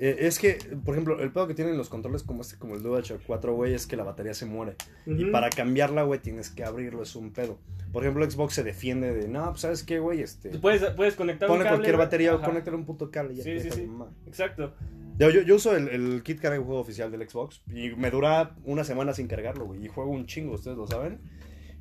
Eh, 0.00 0.16
es 0.20 0.38
que, 0.38 0.58
por 0.84 0.94
ejemplo, 0.94 1.20
el 1.20 1.32
pedo 1.32 1.48
que 1.48 1.54
tienen 1.54 1.76
los 1.76 1.88
controles 1.88 2.22
como 2.22 2.42
este, 2.42 2.56
como 2.56 2.76
el 2.76 2.82
DualShock 2.82 3.20
4, 3.26 3.52
güey, 3.54 3.74
es 3.74 3.86
que 3.86 3.96
la 3.96 4.04
batería 4.04 4.32
se 4.32 4.46
muere. 4.46 4.76
Y 5.06 5.24
para 5.26 5.50
cambiarla, 5.50 6.04
güey, 6.04 6.20
tienes 6.20 6.50
que 6.50 6.62
abrirlo, 6.62 7.02
es 7.02 7.16
un 7.16 7.32
pedo. 7.32 7.58
Por 7.92 8.04
ejemplo, 8.04 8.28
Xbox 8.30 8.54
se 8.54 8.62
defiende 8.62 9.12
de, 9.12 9.26
no, 9.28 9.46
pues, 9.50 9.62
¿sabes 9.62 9.82
qué, 9.82 9.98
güey? 9.98 10.20
Este, 10.20 10.50
Puedes, 10.58 10.84
puedes 10.94 11.16
conectar 11.16 11.50
un 11.50 11.56
cable, 11.56 11.70
cualquier 11.70 11.96
batería 11.96 12.32
o 12.34 12.36
Ajá. 12.36 12.46
conéctale 12.46 12.76
un 12.76 12.84
puto 12.84 13.10
cable. 13.10 13.34
Ya, 13.34 13.42
Sí, 13.42 13.58
sí, 13.58 13.70
sí. 13.72 13.86
mamá. 13.86 14.12
Exacto. 14.26 14.72
Yo, 15.18 15.30
yo, 15.30 15.42
yo 15.42 15.56
uso 15.56 15.74
el, 15.74 15.88
el 15.88 16.22
kit 16.22 16.38
carga 16.40 16.58
juego 16.62 16.78
oficial 16.78 17.10
del 17.10 17.28
Xbox 17.28 17.62
y 17.74 17.90
me 17.96 18.10
dura 18.12 18.54
una 18.64 18.84
semana 18.84 19.12
sin 19.14 19.26
cargarlo, 19.26 19.64
güey. 19.64 19.84
Y 19.84 19.88
juego 19.88 20.12
un 20.12 20.26
chingo, 20.26 20.54
ustedes 20.54 20.76
lo 20.76 20.86
saben. 20.86 21.18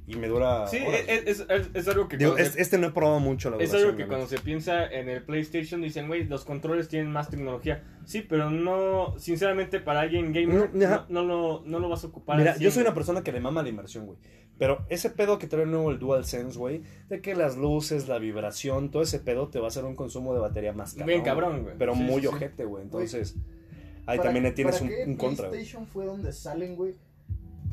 Y 0.09 0.15
me 0.15 0.29
dura. 0.29 0.65
Sí, 0.67 0.77
horas, 0.87 1.01
es, 1.07 1.27
es, 1.27 1.45
es- 1.49 1.69
es 1.73 1.87
algo 1.89 2.07
que 2.07 2.15
Digo, 2.15 2.37
es- 2.37 2.53
se- 2.53 2.61
este 2.61 2.77
no 2.77 2.87
he 2.87 2.91
probado 2.91 3.19
mucho 3.19 3.49
la 3.49 3.57
Es 3.57 3.69
duración, 3.71 3.89
algo 3.89 3.97
que 3.97 4.07
cuando 4.07 4.25
se 4.27 4.39
piensa 4.39 4.85
en 4.89 5.09
el 5.09 5.21
PlayStation 5.23 5.81
dicen, 5.81 6.07
güey, 6.07 6.23
los 6.23 6.45
controles 6.45 6.87
tienen 6.87 7.11
más 7.11 7.29
tecnología. 7.29 7.83
Sí, 8.05 8.21
pero 8.21 8.49
no, 8.49 9.15
sinceramente, 9.19 9.81
para 9.81 9.99
alguien 9.99 10.31
gamer, 10.31 10.73
no, 10.73 11.05
no 11.09 11.23
lo, 11.23 11.61
no 11.65 11.79
lo 11.79 11.89
vas 11.89 12.05
a 12.05 12.07
ocupar. 12.07 12.37
Mira, 12.37 12.51
así, 12.53 12.63
yo 12.63 12.71
soy 12.71 12.83
una 12.83 12.93
persona 12.93 13.21
que 13.21 13.33
le 13.33 13.41
mama 13.41 13.61
la 13.63 13.69
inmersión, 13.69 14.05
güey. 14.05 14.17
Pero 14.57 14.85
ese 14.89 15.09
pedo 15.09 15.37
que 15.39 15.45
trae 15.47 15.65
nuevo 15.65 15.91
el 15.91 15.99
DualSense, 15.99 16.57
güey, 16.57 16.81
de 17.09 17.21
que 17.21 17.35
las 17.35 17.57
luces, 17.57 18.07
la 18.07 18.17
vibración, 18.17 18.89
todo 18.91 19.03
ese 19.03 19.19
pedo 19.19 19.49
te 19.49 19.59
va 19.59 19.65
a 19.65 19.67
hacer 19.67 19.83
un 19.83 19.95
consumo 19.95 20.33
de 20.33 20.39
batería 20.39 20.71
más 20.73 20.93
cabrón. 20.93 21.07
Bien 21.07 21.21
cabrón, 21.21 21.63
güey. 21.63 21.75
Pero 21.77 21.93
Sí, 21.95 22.01
muy 22.01 22.21
sí, 22.21 22.27
ojete, 22.27 22.63
güey. 22.65 22.81
Entonces, 22.83 23.35
ahí 24.05 24.17
¿Para- 24.17 24.23
también 24.29 24.43
le 24.45 24.51
tienes 24.53 24.75
para 24.79 24.85
un, 24.89 24.89
qué 24.97 25.03
un 25.05 25.15
contra. 25.17 25.49
PlayStation 25.49 25.85
fue 25.85 26.05
donde 26.05 26.31
salen, 26.31 26.75
güey, 26.77 26.95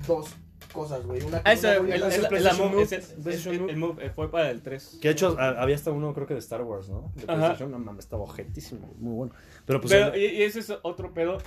dos 0.07 0.35
cosas, 0.73 1.05
güey. 1.07 1.23
Una 1.23 1.41
Ah, 1.45 1.53
ese, 1.53 1.79
una 1.79 1.95
el, 1.95 2.01
PlayStation 2.29 2.71
Move, 2.71 2.83
ese- 2.83 2.97
el- 2.97 3.03
PlayStation 3.23 3.55
el- 3.55 3.61
Move. 3.61 3.73
el 3.73 3.77
Move, 3.79 4.07
eh, 4.07 4.11
fue 4.11 4.31
para 4.31 4.51
el 4.51 4.63
3. 4.63 4.99
Que 5.01 5.09
de 5.09 5.13
hecho 5.13 5.37
a- 5.39 5.61
había 5.63 5.75
hasta 5.77 5.91
uno, 5.93 6.13
creo 6.15 6.27
que 6.27 6.35
de 6.35 6.41
Star 6.41 6.63
Wars, 6.63 6.89
¿no? 6.89 7.13
De 7.15 7.23
Ajá. 7.25 7.35
PlayStation. 7.35 7.71
No 7.71 7.79
mames, 7.79 8.05
estaba 8.05 8.23
ojetísimo, 8.23 8.93
muy 8.99 9.15
bueno. 9.15 9.33
Pero 9.67 9.81
pues. 9.81 9.93
Pero, 9.93 10.13
el- 10.15 10.21
y, 10.21 10.27
y 10.39 10.43
ese 10.43 10.61
es 10.61 10.73
otro 10.83 11.13
pedo 11.15 11.39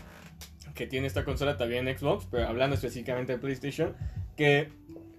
que 0.76 0.85
tiene 0.88 1.07
esta 1.07 1.26
consola 1.26 1.57
también 1.57 1.88
en 1.88 1.98
Xbox, 1.98 2.27
pero 2.30 2.48
hablando 2.48 2.76
específicamente 2.76 3.34
de 3.34 3.39
PlayStation, 3.39 3.95
que 4.35 4.69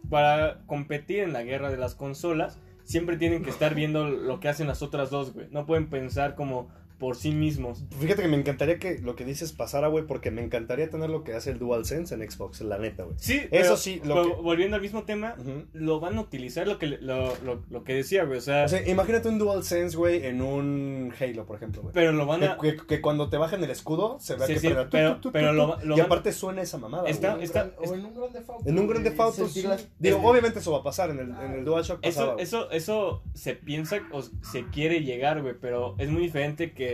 para 0.09 0.61
competir 0.67 1.21
en 1.21 1.33
la 1.33 1.43
guerra 1.43 1.71
de 1.71 1.77
las 1.77 1.95
consolas, 1.95 2.59
siempre 2.85 3.17
tienen 3.17 3.43
que 3.43 3.51
estar 3.51 3.75
viendo 3.75 4.09
lo 4.09 4.41
que 4.41 4.49
hacen 4.49 4.67
las 4.69 4.81
otras 4.83 5.11
dos, 5.11 5.35
güey. 5.35 5.49
No 5.51 5.67
pueden 5.67 5.91
pensar 5.91 6.35
como 6.35 6.71
por 6.99 7.17
sí 7.17 7.31
mismos. 7.33 7.85
Fíjate 8.01 8.23
que 8.23 8.29
me 8.29 8.37
encantaría 8.37 8.79
que 8.79 8.99
lo 8.99 9.15
que 9.17 9.25
dices 9.25 9.53
pasara, 9.53 9.89
güey, 9.89 10.05
porque 10.07 10.31
me 10.31 10.43
encantaría 10.43 10.91
tener 10.91 11.11
lo 11.11 11.23
que 11.25 11.33
hace 11.35 11.51
el 11.51 11.59
DualSense 11.59 12.15
en 12.15 12.29
Xbox, 12.31 12.61
la 12.63 12.79
neta, 12.79 13.05
güey. 13.05 13.17
Sí, 13.19 13.35
Eso 13.37 13.49
pero- 13.51 13.77
sí, 13.77 14.01
lo 14.05 14.15
pero 14.17 14.37
que- 14.37 14.43
volviendo 14.43 14.77
al 14.77 14.83
mismo 14.83 15.05
tema, 15.05 15.35
Ujú. 15.39 15.65
lo 15.73 16.01
van 16.01 16.19
a 16.19 16.21
utilizar 16.21 16.67
lo 16.67 16.79
que, 16.79 16.87
lo, 16.87 17.35
lo, 17.45 17.63
lo 17.71 17.85
que 17.85 17.95
decía, 17.95 18.25
güey. 18.25 18.39
O 18.39 18.43
sea, 18.43 18.65
O 18.65 18.69
sea, 18.69 18.87
imagínate 18.89 19.29
un 19.29 19.39
DualSense, 19.39 19.97
güey, 19.97 20.27
en 20.27 20.43
un 20.43 21.13
Halo, 21.21 21.47
por 21.47 21.57
ejemplo, 21.57 21.83
güey. 21.83 21.95
pero 21.95 22.13
lo 22.13 22.27
van 22.27 22.43
a... 22.45 22.59
Que, 22.59 22.77
que- 22.77 22.87
que 22.87 23.01
cuando 23.01 23.29
te 23.31 23.37
bajan 23.37 23.63
el 23.63 23.71
escudo 23.71 24.19
se 24.21 24.35
vea 24.35 24.47
Sí, 24.47 24.55
que 24.55 24.61
sí, 24.61 24.67
prenda 24.67 24.85
tu, 24.85 24.91
pero- 24.91 25.15
tu, 25.17 25.21
tu, 25.21 25.33
pero 25.33 25.51
tu, 25.51 25.57
lo- 25.57 25.81
lo 25.85 25.97
y 25.97 26.01
aparte 26.01 26.33
suena 26.33 26.63
esa 26.63 26.79
mamada. 26.79 27.09
Está- 27.09 27.35
güey. 27.37 27.39
o 27.39 27.39
en 27.39 27.41
un 27.41 27.45
está- 27.45 27.71
o 27.79 27.95
en 27.95 28.05
un 28.07 28.15
grande 28.15 28.39
Auto. 28.49 28.69
En 28.69 28.79
un 28.79 28.87
Grand 28.89 29.05
Theft 29.05 29.21
Auto, 29.21 29.37
sentir 29.37 29.63
sí. 29.63 29.69
las- 29.69 29.89
Digo, 29.99 30.19
obviamente 30.23 30.59
eso 30.59 30.73
va 30.73 30.79
a 30.79 30.83
pasar. 30.83 31.11
En 31.11 31.19
el, 31.21 31.31
en 31.31 31.53
el 31.53 31.65
DualShock 31.65 32.01
pasaba. 32.03 32.35
Eso, 32.41 32.69
eso, 32.69 32.71
eso 32.73 33.23
se 33.35 33.55
piensa 33.55 33.99
o 34.13 34.23
se 34.23 34.65
quiere 34.73 35.03
llegar, 35.03 35.43
güey, 35.43 35.55
pero 35.61 35.95
es 35.99 36.09
muy 36.09 36.23
diferente 36.23 36.73
que, 36.73 36.88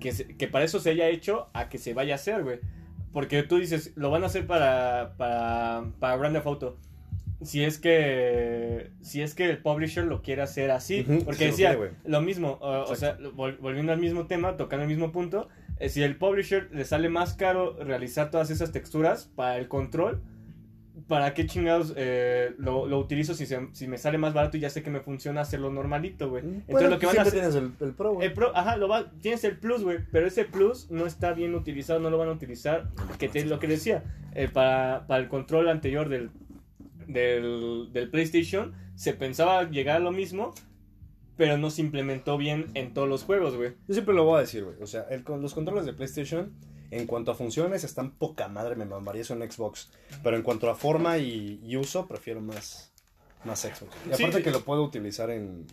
que, 0.00 0.12
se- 0.12 0.36
que 0.36 0.48
para 0.48 0.64
eso 0.64 0.78
se 0.80 0.90
haya 0.90 1.08
hecho 1.08 1.48
a 1.54 1.68
que 1.68 1.78
se 1.78 1.94
vaya 1.94 2.14
a 2.14 2.16
hacer, 2.16 2.42
güey. 2.42 2.58
Porque 3.12 3.42
tú 3.42 3.58
dices, 3.58 3.92
lo 3.96 4.10
van 4.10 4.22
a 4.24 4.26
hacer 4.26 4.46
para, 4.46 5.14
para, 5.16 5.84
para 6.00 6.16
Grand 6.18 6.34
Theft 6.34 6.46
Auto. 6.46 6.76
Si 7.42 7.62
es 7.64 7.78
que 7.78 8.90
si 9.02 9.20
es 9.22 9.34
que 9.34 9.44
el 9.50 9.58
publisher 9.58 10.04
lo 10.04 10.22
quiere 10.22 10.42
hacer 10.42 10.70
así, 10.70 11.02
porque 11.02 11.44
lo 11.44 11.50
decía 11.50 11.68
quiere, 11.74 11.76
güey. 11.76 11.90
lo 12.04 12.20
mismo, 12.22 12.58
o, 12.62 12.82
o 12.90 12.94
sea, 12.96 13.18
vol- 13.18 13.58
volviendo 13.58 13.92
al 13.92 13.98
mismo 13.98 14.26
tema, 14.26 14.56
tocando 14.56 14.84
el 14.84 14.88
mismo 14.88 15.12
punto, 15.12 15.48
eh, 15.78 15.90
si 15.90 16.02
el 16.02 16.16
publisher 16.16 16.68
le 16.72 16.84
sale 16.86 17.08
más 17.10 17.34
caro 17.34 17.76
realizar 17.82 18.30
todas 18.30 18.48
esas 18.50 18.72
texturas 18.72 19.30
para 19.36 19.58
el 19.58 19.68
control, 19.68 20.22
¿para 21.08 21.34
qué 21.34 21.46
chingados 21.46 21.92
eh, 21.96 22.52
lo, 22.58 22.86
lo 22.86 22.98
utilizo 22.98 23.34
si, 23.34 23.46
se- 23.46 23.68
si 23.72 23.86
me 23.86 23.96
sale 23.98 24.18
más 24.18 24.34
barato 24.34 24.56
y 24.56 24.60
ya 24.60 24.70
sé 24.70 24.82
que 24.82 24.90
me 24.90 25.00
funciona 25.00 25.40
hacerlo 25.42 25.70
normalito, 25.70 26.28
güey? 26.30 26.42
Entonces 26.44 26.66
Bueno, 26.68 26.88
lo 26.90 26.98
que 26.98 27.06
van 27.06 27.18
a 27.18 27.22
hacer... 27.22 27.32
tienes 27.34 27.54
el, 27.54 27.70
el 27.80 27.92
Pro, 27.94 28.14
güey. 28.14 28.26
El 28.26 28.32
Pro, 28.32 28.56
ajá, 28.56 28.76
lo 28.76 28.88
va, 28.88 29.10
tienes 29.20 29.44
el 29.44 29.56
Plus, 29.58 29.82
güey, 29.84 29.98
pero 30.10 30.26
ese 30.26 30.44
Plus 30.44 30.90
no 30.90 31.06
está 31.06 31.32
bien 31.32 31.54
utilizado, 31.54 32.00
no 32.00 32.10
lo 32.10 32.18
van 32.18 32.28
a 32.28 32.32
utilizar, 32.32 32.88
que 33.18 33.28
te, 33.28 33.44
lo 33.44 33.58
que 33.60 33.68
decía, 33.68 34.02
eh, 34.34 34.48
para, 34.52 35.06
para 35.06 35.22
el 35.22 35.28
control 35.28 35.68
anterior 35.68 36.08
del, 36.08 36.30
del, 37.06 37.88
del 37.92 38.10
PlayStation, 38.10 38.72
se 38.94 39.12
pensaba 39.14 39.68
llegar 39.70 39.96
a 39.96 40.00
lo 40.00 40.10
mismo, 40.12 40.54
pero 41.36 41.58
no 41.58 41.70
se 41.70 41.82
implementó 41.82 42.38
bien 42.38 42.66
en 42.74 42.94
todos 42.94 43.08
los 43.08 43.22
juegos, 43.22 43.56
güey. 43.56 43.72
Yo 43.86 43.94
siempre 43.94 44.14
lo 44.14 44.24
voy 44.24 44.38
a 44.38 44.40
decir, 44.40 44.64
güey. 44.64 44.76
O 44.80 44.86
sea, 44.86 45.02
el, 45.10 45.22
con 45.22 45.42
los 45.42 45.52
controles 45.54 45.84
de 45.84 45.92
PlayStation, 45.92 46.50
en 46.90 47.06
cuanto 47.06 47.32
a 47.32 47.34
funciones, 47.34 47.84
están 47.84 48.12
poca 48.12 48.48
madre. 48.48 48.76
Me 48.76 48.84
mamaría 48.84 49.22
eso 49.22 49.34
en 49.34 49.50
Xbox. 49.50 49.90
Pero 50.22 50.36
en 50.36 50.42
cuanto 50.42 50.70
a 50.70 50.74
forma 50.74 51.18
y, 51.18 51.60
y 51.64 51.76
uso, 51.76 52.06
prefiero 52.06 52.40
más, 52.40 52.92
más 53.44 53.60
Xbox. 53.60 53.94
Y 54.06 54.14
aparte 54.14 54.38
sí. 54.38 54.42
que 54.42 54.50
lo 54.50 54.62
puedo 54.64 54.82
utilizar 54.82 55.30
en, 55.30 55.66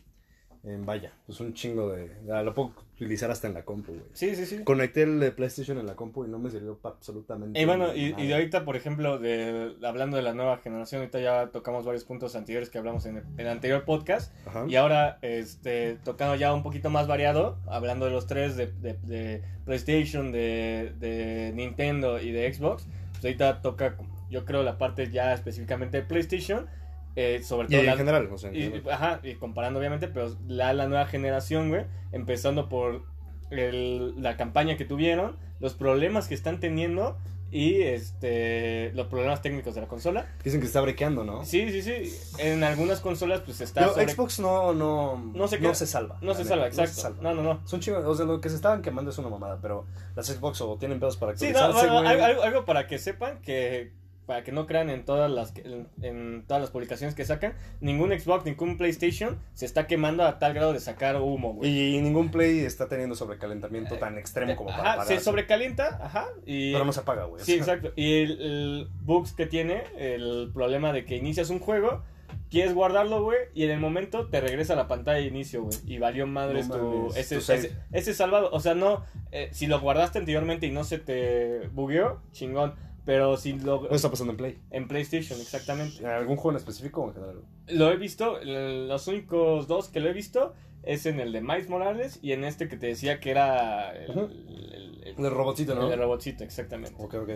en 0.64 0.86
vaya, 0.86 1.12
pues 1.26 1.40
un 1.42 1.54
chingo 1.54 1.90
de... 1.92 2.10
ah, 2.32 2.42
Lo 2.42 2.54
puedo 2.54 2.72
utilizar 2.96 3.30
hasta 3.30 3.48
en 3.48 3.54
la 3.54 3.64
compu, 3.64 3.92
güey. 3.92 4.06
Sí, 4.14 4.34
sí, 4.36 4.46
sí. 4.46 4.64
Conecté 4.64 5.04
el 5.04 5.20
de 5.20 5.32
PlayStation 5.32 5.78
en 5.78 5.86
la 5.86 5.96
compu 5.96 6.24
y 6.24 6.30
no 6.30 6.40
me 6.40 6.50
sirvió 6.50 6.80
absolutamente 6.84 7.60
Y 7.60 7.66
bueno, 7.66 7.94
y, 7.94 8.16
y 8.18 8.28
de 8.28 8.34
ahorita, 8.34 8.64
por 8.64 8.78
ejemplo, 8.78 9.20
de, 9.20 9.76
hablando 9.84 10.16
de 10.16 10.24
la 10.24 10.34
nueva 10.34 10.58
generación, 10.60 11.02
ahorita 11.02 11.20
ya 11.20 11.48
tocamos 11.52 11.84
varios 11.86 12.06
puntos 12.06 12.36
anteriores 12.38 12.70
que 12.70 12.78
hablamos 12.78 13.06
en 13.06 13.18
el, 13.18 13.24
en 13.24 13.40
el 13.42 13.48
anterior 13.50 13.84
podcast. 13.84 14.34
Ajá. 14.48 14.66
Y 14.70 14.76
ahora, 14.78 15.20
este, 15.22 15.98
tocando 16.06 16.36
ya 16.36 16.54
un 16.54 16.64
poquito 16.64 16.90
más 16.90 17.08
variado, 17.08 17.58
hablando 17.68 18.06
de 18.06 18.12
los 18.12 18.26
tres, 18.26 18.56
de, 18.56 18.68
de- 18.68 18.94
de 19.04 19.42
PlayStation, 19.66 20.32
de, 20.32 20.94
de 21.00 21.52
Nintendo 21.56 22.22
y 22.22 22.32
de 22.32 22.54
Xbox, 22.54 22.88
pues 23.12 23.26
ahorita 23.26 23.62
toca, 23.62 23.98
yo 24.30 24.46
creo, 24.46 24.64
la 24.64 24.78
parte 24.78 25.12
ya 25.12 25.34
específicamente 25.34 25.98
de 25.98 26.04
PlayStation, 26.08 26.68
eh, 27.16 27.42
sobre 27.44 27.68
Y 27.68 27.72
todo 27.72 27.80
en 27.82 27.86
la- 27.88 27.98
general, 27.98 28.30
o 28.32 28.38
sea, 28.38 28.50
en 28.50 28.56
y, 28.56 28.62
general. 28.62 28.92
ajá, 28.94 29.20
y 29.24 29.36
comparando 29.36 29.80
obviamente, 29.80 30.08
pero 30.08 30.36
la, 30.48 30.74
la 30.74 30.88
nueva 30.88 31.06
generación, 31.06 31.70
güey, 31.70 31.86
empezando 32.12 32.70
por 32.70 33.04
el- 33.52 34.22
la 34.22 34.36
campaña 34.38 34.78
que 34.78 34.86
tuvieron, 34.86 35.38
los 35.60 35.74
problemas 35.76 36.28
que 36.28 36.34
están 36.34 36.60
teniendo 36.60 37.18
y 37.52 37.84
este 37.84 38.92
los 38.96 39.06
problemas 39.08 39.44
técnicos 39.44 39.76
de 39.76 39.82
la 39.82 39.88
consola. 39.88 40.26
Dicen 40.44 40.60
que 40.60 40.66
se 40.66 40.70
está 40.72 40.82
brequeando, 40.82 41.24
¿no? 41.24 41.46
Sí, 41.46 41.70
sí, 41.72 41.84
sí. 41.84 42.12
En 42.40 42.64
algunas 42.64 43.00
consolas 43.00 43.42
pues 43.42 43.62
está 43.62 43.82
Pero 43.82 43.94
sobre- 43.94 44.10
Xbox 44.10 44.40
no, 44.40 44.74
no, 44.74 45.18
No 45.36 45.48
se 45.48 45.60
no 45.60 45.76
se 45.76 45.86
salva. 45.86 46.18
no 46.22 46.34
se 46.34 46.46
salva, 46.46 46.64
se 46.72 46.82
exacto. 46.82 47.02
salva. 47.02 47.22
No, 47.22 47.36
no, 47.36 47.44
no. 47.44 47.68
Son 47.68 47.80
chingos, 47.80 48.04
o 48.06 48.16
sea, 48.16 48.26
lo 48.26 48.42
que 48.42 48.50
se 48.50 48.56
estaban 48.56 48.82
quemando 48.82 49.12
es 49.12 49.18
una 49.20 49.30
mamada, 49.30 49.60
pero 49.62 49.86
las 50.16 50.26
Xbox 50.26 50.62
o 50.62 50.78
tienen 50.78 51.00
pedos 51.00 51.16
para 51.18 51.38
Sí, 51.38 51.52
no, 51.52 51.60
actualizarse, 51.60 51.94
bueno, 51.94 52.42
algo 52.44 52.66
para 52.66 52.88
que 52.88 52.98
sepan 52.98 53.40
que 53.42 53.92
para 54.26 54.44
que 54.44 54.52
no 54.52 54.66
crean 54.68 54.90
en 54.90 55.04
todas 55.06 55.30
las 55.30 55.54
en, 55.58 55.88
en 56.02 56.44
todas 56.48 56.62
las 56.62 56.72
publicaciones 56.72 57.14
que 57.16 57.26
sacan, 57.26 57.54
ningún 57.82 58.18
Xbox, 58.18 58.46
ningún 58.46 58.78
PlayStation 58.78 59.40
se 59.54 59.66
está 59.66 59.86
quemando 59.88 60.24
a 60.24 60.40
tal 60.40 60.54
grado 60.54 60.74
de 60.74 60.80
sacar 60.80 61.20
humo, 61.20 61.54
güey. 61.54 61.96
Y 61.98 62.02
ningún 62.02 62.30
Play 62.32 62.60
está 62.60 62.88
teniendo 62.88 63.16
sobrecalentamiento 63.16 63.98
tan 63.98 64.18
extremo 64.18 64.56
como 64.56 64.70
para 64.70 64.94
Ajá, 64.94 65.06
se 65.06 65.20
sobrecalienta, 65.20 66.00
ajá, 66.02 66.28
y 66.46 66.72
Pero 66.74 66.86
no 66.86 66.94
se 66.94 67.02
apaga, 67.02 67.26
güey. 67.26 67.42
o 67.42 67.46
Sí, 67.46 67.54
sea, 67.54 67.58
exacto. 67.76 67.92
Y 67.96 68.22
el, 68.22 68.42
el 68.42 68.88
bugs 69.02 69.34
que 69.34 69.46
tiene, 69.46 69.84
el 69.98 70.52
problema 70.54 70.94
de 70.94 71.06
que 71.06 71.16
inicias 71.18 71.50
un 71.50 71.60
juego, 71.60 72.04
quieres 72.50 72.74
guardarlo, 72.74 73.24
güey, 73.24 73.40
y 73.54 73.64
en 73.64 73.72
el 73.72 73.80
momento 73.80 74.28
te 74.28 74.40
regresa 74.40 74.74
a 74.74 74.76
la 74.76 74.88
pantalla 74.88 75.18
de 75.20 75.26
inicio, 75.26 75.64
güey, 75.64 75.76
y 75.86 75.98
valió 75.98 76.28
madres 76.28 76.70
No 76.70 76.76
tu, 76.76 76.84
mames, 77.08 77.18
ese, 77.18 77.36
tu 77.36 77.42
save. 77.42 77.60
ese, 77.60 77.76
ese 77.92 78.14
salvado. 78.14 78.50
O 78.52 78.60
sea, 78.60 78.74
no, 78.76 79.04
eh, 79.32 79.50
si 79.52 79.68
lo 79.68 79.80
guardaste 79.82 80.20
anteriormente 80.20 80.66
y 80.68 80.72
no 80.72 80.84
se 80.84 81.00
te 81.00 81.68
bugueó, 81.74 82.22
chingón. 82.32 82.76
Pero 83.06 83.36
si 83.38 83.54
lo... 83.54 83.86
Eso 83.86 83.96
está 83.96 84.10
pasando 84.10 84.32
en 84.32 84.38
Play. 84.38 84.58
En 84.72 84.88
PlayStation, 84.88 85.40
exactamente. 85.42 86.00
¿En 86.00 86.08
algún 86.08 86.38
juego 86.38 86.52
en 86.52 86.58
específico 86.58 87.02
o 87.02 87.08
en 87.10 87.14
general? 87.16 87.42
Lo 87.68 87.92
he 87.92 87.98
visto, 87.98 88.40
los 88.44 89.08
únicos 89.08 89.68
dos 89.68 89.90
que 89.90 90.00
lo 90.00 90.10
he 90.10 90.14
visto 90.14 90.54
es 90.84 91.06
en 91.06 91.20
el 91.20 91.32
de 91.34 91.42
Miles 91.42 91.70
Morales 91.70 92.20
y 92.22 92.32
en 92.32 92.44
este 92.46 92.68
que 92.70 92.78
te 92.78 92.88
decía 92.88 93.20
que 93.20 93.32
era 93.32 93.92
el, 93.96 94.12
el- 94.12 95.02
el- 95.18 95.26
El 95.26 95.32
robotcito, 95.32 95.76
¿no? 95.76 95.92
el 95.92 96.00
robotcito, 96.00 96.44
exactamente. 96.44 96.96
Ok, 96.98 97.14
ok. 97.16 97.30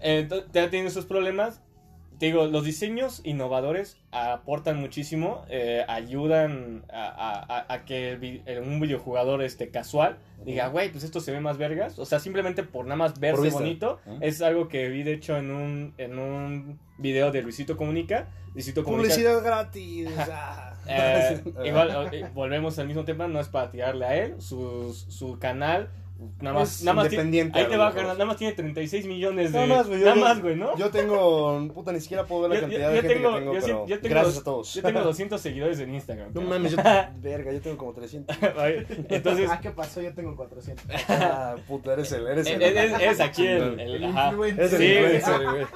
Entonces, 0.00 0.48
ya 0.52 0.68
tienen 0.70 0.90
sus 0.90 1.04
problemas. 1.06 1.62
Te 2.18 2.26
digo, 2.26 2.46
los 2.46 2.64
diseños 2.64 3.20
innovadores 3.24 3.96
aportan 4.12 4.80
muchísimo, 4.80 5.44
eh, 5.48 5.84
ayudan 5.88 6.84
a, 6.92 7.06
a- 7.08 7.58
a- 7.58 7.72
a 7.74 7.84
que 7.84 8.12
el 8.12 8.42
el- 8.46 8.60
un 8.62 8.78
videojugador 8.80 9.42
este, 9.42 9.70
casual 9.70 10.18
diga, 10.44 10.68
güey, 10.68 10.90
pues 10.92 11.02
esto 11.04 11.20
se 11.20 11.32
ve 11.32 11.40
más 11.40 11.58
vergas. 11.58 11.98
O 11.98 12.04
sea, 12.04 12.20
simplemente 12.20 12.62
por 12.62 12.84
nada 12.84 12.96
más 12.96 13.18
verse 13.18 13.40
bonito. 13.54 14.00
Es 14.20 14.42
algo 14.42 14.68
que 14.68 14.88
vi, 14.88 15.02
de 15.02 15.14
hecho, 15.14 15.36
en 15.36 15.50
un, 15.50 15.94
en 15.98 16.18
un 16.18 16.78
video 16.98 17.30
de 17.32 17.42
Luisito 17.42 17.76
Comunica. 17.76 18.28
Luisito 18.54 18.84
Comunica 18.84 19.40
gratis. 19.40 20.08
eh, 20.86 21.42
igual, 21.64 22.08
eh, 22.12 22.26
volvemos 22.34 22.78
al 22.78 22.86
mismo 22.86 23.04
tema, 23.04 23.26
no 23.26 23.40
es 23.40 23.48
para 23.48 23.70
tirarle 23.70 24.04
a 24.06 24.16
él, 24.16 24.40
su, 24.40 24.92
su 24.94 25.38
canal, 25.38 25.88
nada 26.40 26.58
más, 26.58 26.76
Es 26.78 26.84
nada 26.84 26.96
más, 26.96 27.04
independiente 27.06 27.58
ahí 27.58 27.66
te 27.66 27.76
va 27.76 27.90
ganar, 27.90 28.12
nada 28.14 28.24
más 28.24 28.36
tiene 28.36 28.52
36 28.54 29.06
millones 29.06 29.52
de, 29.52 29.58
Nada 29.66 29.76
más, 29.78 29.86
güey. 29.88 30.00
yo- 30.00 30.04
nada 30.06 30.16
yo- 30.16 30.22
más, 30.22 30.40
güey, 30.42 30.56
¿no? 30.56 30.76
Yo 30.78 30.90
tengo. 30.90 31.68
Puta, 31.74 31.92
ni 31.92 32.00
siquiera 32.00 32.24
puedo 32.24 32.42
ver 32.42 32.50
la 32.50 32.56
Yo- 32.56 32.60
cantidad 32.62 32.80
yo- 32.88 32.90
de 32.90 32.96
yo 32.96 33.02
gente 33.02 33.14
tengo- 33.14 33.30
que 33.32 33.38
tengo, 33.40 33.54
yo 33.54 33.60
pero 33.60 33.86
yo 33.86 34.00
tengo 34.00 34.14
gracias 34.14 34.34
dos- 34.34 34.40
a 34.42 34.44
todos. 34.44 34.74
Yo 34.74 34.82
tengo 34.82 35.00
200 35.00 35.40
seguidores 35.40 35.78
en 35.80 35.94
Instagram. 35.94 36.28
No 36.34 36.40
cara. 36.40 36.46
mames, 36.50 36.72
yo. 36.72 36.78
Verga, 37.22 37.52
yo 37.52 37.60
tengo 37.60 37.76
como 37.76 37.92
300. 37.92 38.36
Entonces, 39.08 39.50
Ah, 39.50 39.60
¿qué 39.60 39.70
pasó? 39.70 40.00
Yo 40.02 40.12
tengo 40.14 40.36
400. 40.36 40.84
Ah, 41.08 41.56
puta, 41.66 41.92
eres 41.94 42.10
el. 42.12 42.26
Eres 42.26 42.46
es, 42.46 42.52
el. 42.54 42.62
es- 42.62 43.00
es 43.00 43.20
aquí 43.20 43.46
el, 43.46 43.80
el- 43.80 43.94
El 43.96 44.04
ajá. 44.04 44.28
influencer. 44.30 44.64
Es 44.64 44.72
el 44.72 44.78
Sí, 44.78 44.86
influencer, 44.92 45.40
güey. 45.50 45.66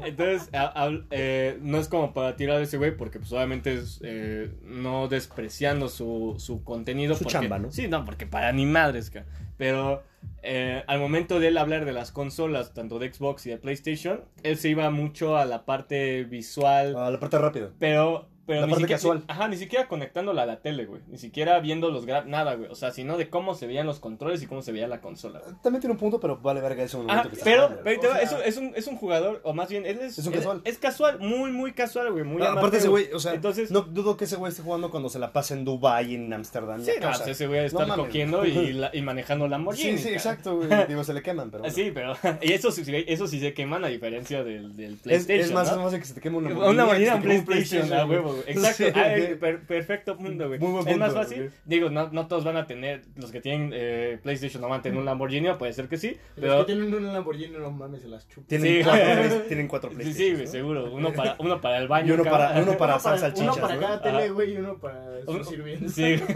Entonces, 0.10 0.48
a- 0.52 0.84
a- 0.86 1.00
eh, 1.10 1.58
no 1.62 1.78
es 1.78 1.88
como 1.88 2.12
para 2.12 2.36
tirar 2.36 2.58
a 2.58 2.62
ese 2.62 2.76
güey, 2.78 2.96
porque 2.96 3.18
pues 3.18 3.32
obviamente 3.32 3.74
es 3.74 4.00
eh, 4.02 4.50
no 4.64 5.08
despreciando 5.08 5.88
su, 5.88 6.34
su 6.38 6.62
contenido. 6.64 7.14
Su 7.14 7.24
porque- 7.24 7.32
chamba, 7.38 7.58
¿no? 7.58 7.70
Sí, 7.72 7.88
no, 7.88 8.04
porque 8.04 8.26
para 8.26 8.52
ni 8.52 8.66
madres, 8.66 9.10
ca. 9.10 9.24
Pero 9.60 10.02
eh, 10.42 10.82
al 10.86 10.98
momento 11.00 11.38
de 11.38 11.48
él 11.48 11.58
hablar 11.58 11.84
de 11.84 11.92
las 11.92 12.12
consolas, 12.12 12.72
tanto 12.72 12.98
de 12.98 13.12
Xbox 13.12 13.44
y 13.44 13.50
de 13.50 13.58
PlayStation, 13.58 14.24
él 14.42 14.56
se 14.56 14.70
iba 14.70 14.88
mucho 14.90 15.36
a 15.36 15.44
la 15.44 15.66
parte 15.66 16.24
visual, 16.24 16.94
Ah, 16.96 17.10
la 17.10 17.20
parte 17.20 17.36
rápida. 17.38 17.70
pero... 17.78 18.26
Pero 18.50 18.60
La 18.62 18.66
ni 18.66 18.72
parte 18.72 18.82
siquiera, 18.82 18.98
casual. 18.98 19.22
Ajá, 19.28 19.48
ni 19.48 19.56
siquiera 19.56 19.86
conectándola 19.88 20.42
a 20.42 20.46
la 20.46 20.56
tele, 20.60 20.86
güey. 20.86 21.00
Ni 21.08 21.18
siquiera 21.18 21.60
viendo 21.60 21.90
los 21.90 22.06
gra- 22.06 22.24
nada, 22.24 22.54
güey. 22.54 22.68
O 22.70 22.74
sea, 22.74 22.90
sino 22.90 23.16
de 23.16 23.28
cómo 23.30 23.54
se 23.54 23.66
veían 23.68 23.86
los 23.86 24.00
controles 24.00 24.42
y 24.42 24.46
cómo 24.46 24.62
se 24.62 24.72
veía 24.72 24.88
la 24.88 25.00
consola. 25.00 25.38
güey. 25.40 25.54
También 25.62 25.80
tiene 25.80 25.92
un 25.92 25.98
punto, 26.00 26.18
pero 26.18 26.36
vale 26.38 26.60
verga 26.60 26.82
ese 26.82 26.96
momento 26.96 27.28
Ah, 27.28 27.30
que 27.30 27.40
pero, 27.44 27.62
jugando. 27.68 27.82
pero 27.84 27.90
ahí 27.90 28.00
te 28.00 28.06
O 28.06 28.10
va, 28.10 28.16
sea- 28.18 28.24
es, 28.24 28.32
un, 28.32 28.40
es, 28.44 28.56
un, 28.56 28.72
es 28.76 28.86
un 28.88 28.96
jugador, 28.96 29.40
o 29.44 29.54
más 29.54 29.68
bien, 29.68 29.86
él 29.86 29.98
es... 30.00 30.18
Es 30.18 30.26
un 30.26 30.32
casual. 30.32 30.60
Es 30.64 30.78
casual, 30.78 31.18
muy, 31.20 31.52
muy 31.52 31.72
casual, 31.72 32.10
güey. 32.10 32.24
Muy 32.24 32.42
Ah, 32.42 32.52
aparte 32.52 32.78
ese 32.78 32.88
güey, 32.88 33.12
o 33.12 33.18
sea, 33.20 33.34
Entonces, 33.34 33.70
no 33.70 33.82
dudo 33.82 34.16
que 34.16 34.24
ese 34.24 34.36
güey 34.36 34.50
esté 34.50 34.62
jugando 34.62 34.90
cuando 34.90 35.08
se 35.08 35.18
la 35.20 35.32
pasa 35.32 35.54
en 35.54 35.64
Dubai, 35.64 36.14
en 36.14 36.32
Amsterdam. 36.32 36.80
sí, 36.82 36.92
no, 37.00 37.08
o 37.10 37.14
sea, 37.14 37.18
pues 37.24 37.36
ese 37.36 37.46
güey 37.46 37.60
no 37.60 37.66
estar 37.66 37.86
mames. 37.86 38.06
cogiendo 38.06 38.44
y, 38.44 38.72
la- 38.72 38.90
y 38.92 39.02
manejando 39.02 39.46
Lamborghini. 39.46 39.96
Sí, 39.98 40.04
sí, 40.04 40.08
exacto, 40.10 40.56
güey. 40.56 40.68
Digo, 40.88 41.04
se 41.04 41.14
le 41.14 41.22
queman, 41.22 41.50
pero. 41.50 41.62
Bueno. 41.62 41.74
Sí, 41.74 41.90
pero... 41.94 42.14
Y 42.42 42.52
eso, 42.52 42.72
sí- 42.72 42.82
eso 43.06 43.26
sí 43.28 43.38
se 43.38 43.54
queman 43.54 43.84
a 43.84 43.88
diferencia 43.88 44.42
del, 44.42 44.74
del 44.76 44.94
Es, 44.94 45.00
PlayStation, 45.00 45.40
es 45.46 45.52
más, 45.52 45.68
¿no? 45.68 45.76
es 45.86 45.92
más 45.92 46.00
que 46.00 46.06
se 46.06 46.14
te 46.14 46.20
queme 46.20 46.38
una 46.38 46.48
Una 46.50 46.84
moneda 46.84 46.86
moneda 46.86 47.14
en 47.34 47.44
PlayStation, 47.44 47.92
a 47.92 48.04
huevo, 48.06 48.34
güey. 48.42 48.56
Exacto. 48.56 48.84
Sí, 48.84 48.92
Ah, 48.94 49.16
eh, 49.16 49.36
per- 49.36 49.60
perfecto 49.66 50.16
punto, 50.16 50.48
güey. 50.48 50.58
Muy 50.60 50.72
buen 50.72 50.88
Es 50.88 50.96
más 50.98 51.10
punto, 51.10 51.22
fácil. 51.22 51.50
Digo, 51.64 51.90
no, 51.90 52.08
no 52.10 52.26
todos 52.28 52.44
van 52.44 52.56
a 52.56 52.66
tener, 52.66 53.02
los 53.16 53.30
que 53.30 53.40
tienen 53.40 53.70
eh, 53.74 54.18
PlayStation 54.22 54.60
no 54.62 54.68
van 54.68 54.80
a 54.80 54.82
tener 54.82 54.98
un 54.98 55.04
Lamborghini, 55.04 55.48
o 55.48 55.58
puede 55.58 55.72
ser 55.72 55.88
que 55.88 55.96
sí, 55.96 56.16
Los 56.36 56.66
que 56.66 56.72
tienen 56.74 56.94
un 56.94 57.12
Lamborghini, 57.12 57.56
no 57.58 57.70
mames, 57.70 58.02
se 58.02 58.08
las 58.08 58.26
chupan. 58.28 58.46
Tienen, 58.46 58.78
Sí. 58.78 58.84
cuatro, 58.84 59.04
Play- 59.04 59.42
tienen 59.48 59.68
cuatro 59.68 59.90
Sí, 59.90 59.96
PlayStation. 59.96 60.28
sí, 60.28 60.34
güey, 60.34 60.46
seguro. 60.46 60.92
Uno 60.92 61.12
para, 61.12 61.36
uno 61.38 61.60
para 61.60 61.78
el 61.78 61.88
baño. 61.88 62.08
Y 62.08 62.10
uno 62.12 62.24
cada- 62.24 62.48
para, 62.50 62.62
uno 62.62 62.72
para 62.78 62.94
hacer 62.96 63.12
Uno 63.12 63.20
salchichas. 63.20 63.58
para 63.58 63.74
¿no? 63.74 63.80
cada 63.80 64.02
tele, 64.02 64.30
güey, 64.30 64.54
y 64.54 64.56
uno 64.56 64.78
para 64.78 65.04
Uno-. 65.26 65.44
Sí. 65.88 66.20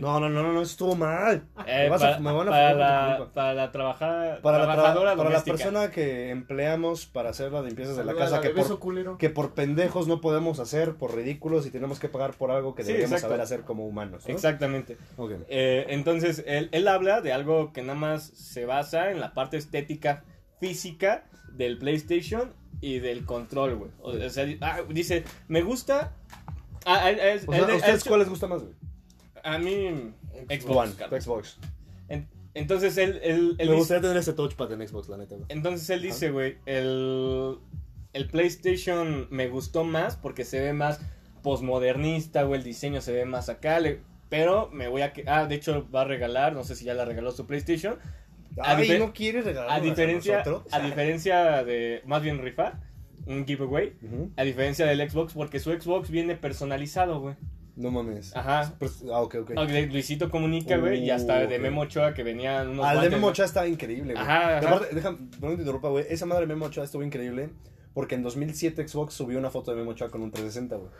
No, 0.00 0.18
no, 0.18 0.28
no, 0.28 0.42
no, 0.42 0.52
no, 0.52 0.62
estuvo 0.62 0.96
mal. 0.96 1.44
Eh, 1.64 1.84
Me 1.84 1.88
vas 1.90 2.02
a- 2.02 2.06
para, 2.06 2.18
me 2.18 2.32
van 2.32 2.48
a 2.48 2.50
para 2.50 2.74
la, 2.74 3.28
para 3.32 3.54
la 3.54 3.70
trabaja- 3.70 4.38
Para 4.42 4.58
la, 4.58 4.64
trabajadora 4.74 5.14
para 5.14 5.30
la 5.30 5.44
persona 5.44 5.90
que 5.92 6.30
empleamos 6.30 7.06
para 7.06 7.30
hacer 7.30 7.52
las 7.52 7.64
limpiezas 7.64 7.96
de 7.96 8.04
la 8.04 8.14
casa 8.14 8.40
por, 8.40 9.16
que 9.16 9.30
por 9.30 9.54
pendejos 9.54 10.08
no 10.08 10.20
podemos 10.20 10.58
hacer, 10.58 10.95
por 10.98 11.14
ridículos 11.14 11.66
y 11.66 11.70
tenemos 11.70 11.98
que 12.00 12.08
pagar 12.08 12.34
por 12.36 12.50
algo 12.50 12.74
que 12.74 12.82
Sí, 12.82 12.88
deberíamos 12.88 13.12
exacto. 13.18 13.28
saber 13.32 13.40
hacer 13.42 13.60
como 13.62 13.86
humanos. 13.86 14.24
¿no? 14.26 14.34
Exactamente. 14.34 14.96
Eh, 15.48 15.86
entonces, 15.88 16.42
él, 16.46 16.68
él 16.72 16.88
habla 16.88 17.20
de 17.20 17.32
algo 17.32 17.72
que 17.72 17.82
nada 17.82 17.98
más 17.98 18.24
se 18.24 18.64
basa 18.66 19.10
en 19.10 19.20
la 19.20 19.34
parte 19.34 19.56
estética 19.56 20.24
física 20.60 21.24
del 21.52 21.78
PlayStation 21.78 22.52
y 22.80 22.98
del 22.98 23.24
control, 23.24 23.76
güey. 23.76 23.90
O, 24.00 24.10
o 24.10 24.30
sea, 24.30 24.46
ah, 24.60 24.80
dice, 24.88 25.24
me 25.48 25.62
gusta... 25.62 26.14
Ah, 26.84 26.94
a, 26.94 27.06
a- 27.06 27.08
a- 27.08 27.12
O 27.12 27.52
sea, 27.52 27.58
él- 27.58 27.64
¿a 27.64 27.68
él- 27.70 27.76
ustedes 27.76 28.04
cuál 28.04 28.20
les 28.20 28.28
gusta 28.28 28.46
más, 28.46 28.62
güey? 28.62 28.74
a 29.42 29.58
mí, 29.58 30.12
Xbox. 30.48 30.76
One, 30.76 30.92
carnal. 30.94 31.22
Xbox. 31.22 31.58
En- 32.08 32.28
entonces, 32.54 32.96
él, 32.98 33.20
él, 33.22 33.32
él 33.32 33.56
Me 33.58 33.64
dice- 33.64 33.74
gustaría 33.76 34.00
tener 34.02 34.16
ese 34.16 34.32
touchpad 34.32 34.72
en 34.72 34.86
Xbox, 34.88 35.08
la 35.08 35.16
neta, 35.18 35.34
güey. 35.36 35.46
Entonces 35.50 35.88
él 35.90 36.02
dice, 36.02 36.30
güey, 36.30 36.58
el, 36.66 37.58
el 38.16 38.28
PlayStation 38.28 39.28
me 39.30 39.48
gustó 39.48 39.84
más 39.84 40.16
porque 40.16 40.44
se 40.44 40.60
ve 40.60 40.72
más 40.72 41.00
posmodernista, 41.42 42.42
güey, 42.42 42.58
el 42.60 42.64
diseño 42.64 43.00
se 43.00 43.12
ve 43.12 43.24
más 43.24 43.48
acá, 43.48 43.78
le- 43.80 44.00
pero 44.28 44.68
me 44.72 44.88
voy 44.88 45.02
a... 45.02 45.12
Ah, 45.26 45.46
de 45.46 45.54
hecho 45.54 45.88
va 45.94 46.00
a 46.02 46.04
regalar, 46.04 46.52
no 46.52 46.64
sé 46.64 46.74
si 46.74 46.84
ya 46.84 46.94
la 46.94 47.04
regaló 47.04 47.30
su 47.30 47.46
PlayStation, 47.46 47.98
A 48.60 48.76
Ay, 48.76 48.98
¿no 48.98 49.12
quieres 49.12 49.44
regalarnos 49.44 49.78
a 49.78 49.80
diferencia, 49.84 50.38
nosotros? 50.38 50.72
a 50.74 50.80
diferencia 50.80 51.62
de, 51.64 52.02
más 52.06 52.22
bien 52.22 52.42
rifar, 52.42 52.80
un 53.26 53.46
giveaway, 53.46 53.92
a 54.36 54.42
diferencia 54.44 54.86
del 54.86 55.08
Xbox, 55.08 55.34
porque 55.34 55.60
su 55.60 55.70
Xbox 55.72 56.10
viene 56.10 56.34
personalizado, 56.36 57.20
güey. 57.20 57.36
No 57.76 57.90
mames. 57.90 58.32
Pues, 58.78 59.04
ah, 59.12 59.20
ok, 59.20 59.34
ok. 59.42 59.50
Luisito 59.90 60.30
Comunica, 60.30 60.78
güey, 60.78 61.04
y 61.04 61.10
hasta 61.10 61.44
Uh, 61.44 61.48
de. 61.48 61.58
Memo 61.58 61.82
Ochoa 61.82 62.14
que 62.14 62.22
venían 62.22 62.68
unos 62.70 62.86
Ah, 62.86 62.94
de 63.02 63.10
Memo. 63.10 63.26
Ochoa 63.26 63.44
estaba 63.44 63.68
increíble, 63.68 64.14
güey. 64.14 64.24
Ajá, 64.24 64.56
ajá. 64.58 64.68
aparte, 64.68 64.94
déjame, 64.94 65.18
no 65.42 65.48
te 65.48 65.54
interrumpa, 65.56 65.88
güey. 65.90 66.06
Esa 66.08 66.24
madre 66.24 66.46
de 66.46 66.54
Memo 66.54 66.66
Ochoa 66.66 66.84
estuvo 66.84 67.02
increíble. 67.02 67.50
Porque 67.96 68.14
en 68.14 68.22
2007 68.22 68.86
Xbox 68.86 69.14
subió 69.14 69.38
una 69.38 69.48
foto 69.48 69.70
de 69.70 69.78
Memo 69.78 69.92
Ochoa 69.92 70.10
con 70.10 70.20
un 70.20 70.30
360, 70.30 70.76
güey. 70.76 70.90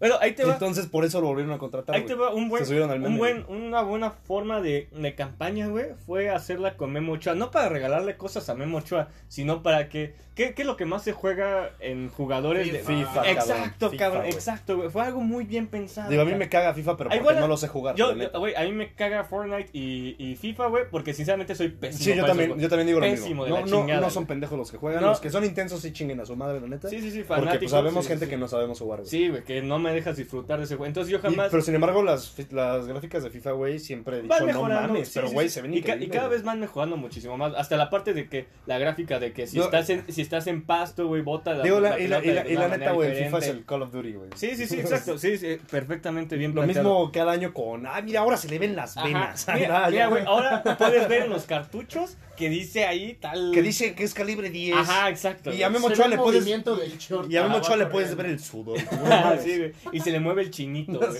Bueno, 0.00 0.14
ahí 0.22 0.32
te 0.32 0.42
va. 0.42 0.54
Entonces 0.54 0.86
por 0.86 1.04
eso 1.04 1.20
lo 1.20 1.26
volvieron 1.26 1.52
a 1.52 1.58
contratar, 1.58 1.94
Ahí 1.94 2.06
te 2.06 2.14
va 2.14 2.32
un 2.32 2.48
buen, 2.48 2.62
Se 2.62 2.68
subieron 2.68 2.90
al 2.90 2.98
meme, 2.98 3.12
un 3.12 3.18
buen, 3.18 3.44
una 3.48 3.82
buena 3.82 4.10
forma 4.10 4.60
de, 4.60 4.88
de 4.90 5.14
campaña, 5.14 5.68
güey, 5.68 5.88
fue 6.06 6.30
hacerla 6.30 6.78
con 6.78 6.92
Memo 6.92 7.12
Ochoa. 7.12 7.34
No 7.34 7.50
para 7.50 7.68
regalarle 7.68 8.16
cosas 8.16 8.48
a 8.48 8.54
Memo 8.54 8.78
Ochoa, 8.78 9.08
sino 9.28 9.62
para 9.62 9.90
que, 9.90 10.14
¿qué, 10.34 10.54
qué 10.54 10.62
es 10.62 10.66
lo 10.66 10.76
que 10.78 10.86
más 10.86 11.02
se 11.02 11.12
juega 11.12 11.72
en 11.80 12.08
jugadores 12.08 12.72
de 12.72 12.78
FIFA, 12.78 13.12
cabrón. 13.12 13.30
Exacto, 13.32 13.90
FIFA, 13.90 14.04
cabrón, 14.04 14.22
güey. 14.22 14.34
exacto, 14.34 14.76
güey. 14.76 14.88
Fue 14.90 15.02
algo 15.02 15.20
muy 15.20 15.44
bien 15.44 15.66
pensado. 15.66 16.10
Digo, 16.10 16.22
a 16.22 16.24
mí 16.24 16.30
cabrón. 16.30 16.38
me 16.46 16.48
caga 16.48 16.74
FIFA, 16.74 16.96
pero 16.96 17.10
porque 17.10 17.20
igual, 17.20 17.40
no 17.40 17.48
lo 17.48 17.56
sé 17.56 17.68
jugar. 17.68 17.96
Yo, 17.96 18.14
güey, 18.38 18.54
a 18.54 18.62
mí 18.62 18.72
me 18.72 18.94
caga 18.94 19.24
Fortnite 19.24 19.70
y, 19.72 20.16
y 20.18 20.36
FIFA, 20.36 20.66
güey, 20.68 20.84
porque 20.90 21.12
sinceramente 21.12 21.54
soy 21.54 21.68
pésimo. 21.68 22.04
Sí, 22.04 22.14
yo 22.14 22.24
también, 22.24 22.58
yo 22.58 22.68
también 22.68 22.86
digo 22.86 23.00
lo 23.00 23.06
Pésimo 23.06 23.28
mismo. 23.28 23.44
de 23.44 23.50
No, 23.50 23.56
la 23.56 23.66
no, 23.66 23.80
chingada, 23.80 24.00
no 24.00 24.10
son 24.10 24.26
pendejos 24.26 24.58
los 24.58 24.70
que 24.70 24.78
juegan. 24.78 25.02
No. 25.02 25.08
Los 25.08 25.20
que 25.20 25.30
son 25.30 25.44
intensos 25.44 25.80
sí 25.80 25.92
chinguen 25.92 26.20
a 26.20 26.26
su 26.26 26.36
madre, 26.36 26.45
la 26.54 26.66
neta. 26.66 26.88
Sí, 26.88 27.00
sí, 27.00 27.10
sí, 27.10 27.18
porque 27.22 27.26
pues 27.26 27.38
fanáticos, 27.40 27.70
sabemos 27.70 28.04
sí, 28.04 28.08
gente 28.10 28.24
sí. 28.26 28.30
que 28.30 28.36
no 28.36 28.48
sabemos 28.48 28.78
jugar, 28.78 29.00
güey. 29.00 29.10
Sí, 29.10 29.28
güey, 29.28 29.44
que 29.44 29.62
no 29.62 29.78
me 29.78 29.92
dejas 29.92 30.16
disfrutar 30.16 30.58
de 30.58 30.64
ese 30.64 30.76
güey. 30.76 30.88
Entonces 30.88 31.10
yo 31.12 31.18
Y- 31.18 31.20
jamás... 31.22 31.48
pero 31.50 31.62
sin 31.62 31.74
embargo, 31.74 32.02
las, 32.02 32.34
las 32.50 32.86
gráficas 32.86 33.22
de 33.24 33.30
FIFA, 33.30 33.52
güey, 33.52 33.78
siempre 33.78 34.18
he 34.18 34.22
dicho, 34.22 34.34
Van 34.34 34.46
no 34.52 34.62
mames, 34.62 35.08
sí, 35.08 35.14
pero 35.20 35.30
güey, 35.32 35.48
se 35.48 35.62
ven 35.62 35.74
y, 35.74 35.82
ca- 35.82 35.96
y 35.96 36.08
cada 36.08 36.26
güey. 36.26 36.38
vez 36.38 36.44
van 36.44 36.60
mejorando 36.60 36.96
muchísimo 36.96 37.36
más. 37.36 37.52
Hasta 37.56 37.76
la 37.76 37.90
parte 37.90 38.12
de 38.14 38.28
que 38.28 38.46
la 38.66 38.78
gráfica 38.78 39.18
de 39.18 39.32
que 39.32 39.46
si, 39.46 39.58
No. 39.58 39.64
estás, 39.64 39.90
en, 39.90 40.04
si 40.12 40.22
estás 40.22 40.46
en 40.46 40.64
pasto, 40.64 41.06
güey, 41.06 41.22
bota 41.22 41.54
la, 41.54 41.62
Digo, 41.62 41.80
la, 41.80 41.98
y 41.98 42.08
la, 42.08 42.18
y 42.18 42.22
pelota 42.22 42.34
la, 42.34 42.42
de 42.44 42.50
y 42.52 42.54
la 42.56 42.66
una 42.66 42.76
neta, 42.76 42.92
güey, 42.92 43.24
FIFA 43.24 43.38
es 43.38 43.46
el 43.48 43.64
Call 43.64 43.82
of 43.82 43.92
Duty, 43.92 44.12
güey. 44.12 44.30
Sí, 44.34 44.56
sí, 44.56 44.66
sí, 44.66 44.80
exacto. 44.80 45.18
Sí, 45.18 45.36
sí, 45.38 45.58
perfectamente 45.70 46.36
bien 46.36 46.52
Lo 46.54 46.62
planteado. 46.62 46.88
mismo 46.88 47.12
cada 47.12 47.32
año 47.32 47.52
con, 47.52 47.86
ah, 47.86 48.00
mira, 48.02 48.20
ahora 48.20 48.36
se 48.36 48.48
le 48.48 48.58
ven 48.58 48.76
las 48.76 48.94
venas. 49.02 49.46
Mira, 49.54 49.84
Ah, 49.86 49.90
mira, 49.90 50.06
güey, 50.08 50.24
ahora 50.26 50.62
puedes 50.78 51.08
ver 51.08 51.22
en 51.24 51.30
los 51.30 51.44
cartuchos 51.44 52.16
que 52.36 52.48
dice 52.48 52.84
ahí 52.84 53.14
tal... 53.20 53.50
Que 53.52 53.62
dice 53.62 53.94
que 53.94 54.04
es 54.04 54.14
calibre 54.14 54.50
10. 54.50 54.76
Ajá, 54.76 55.08
exacto. 55.10 55.52
Y 55.52 55.62
a. 55.62 55.70
Memo 55.70 55.88
Ochoa 55.88 56.08
le 56.08 56.16
puedes- 56.16 56.40
movimiento 56.40 56.76
del 56.76 56.96
short. 56.98 57.30
Y 57.30 57.36
a 57.36 57.42
Memo 57.44 57.56
Ochoa 57.56 57.76
le 57.76 57.86
puedes 57.86 58.14
ver 58.16 58.26
el 58.26 58.38
sudor. 58.40 58.78
Sí, 59.42 59.58
güey. 59.58 59.72
Y 59.92 60.00
se 60.00 60.10
le 60.12 60.20
mueve 60.20 60.42
el 60.42 60.50
chinito, 60.50 60.98
güey. 60.98 61.10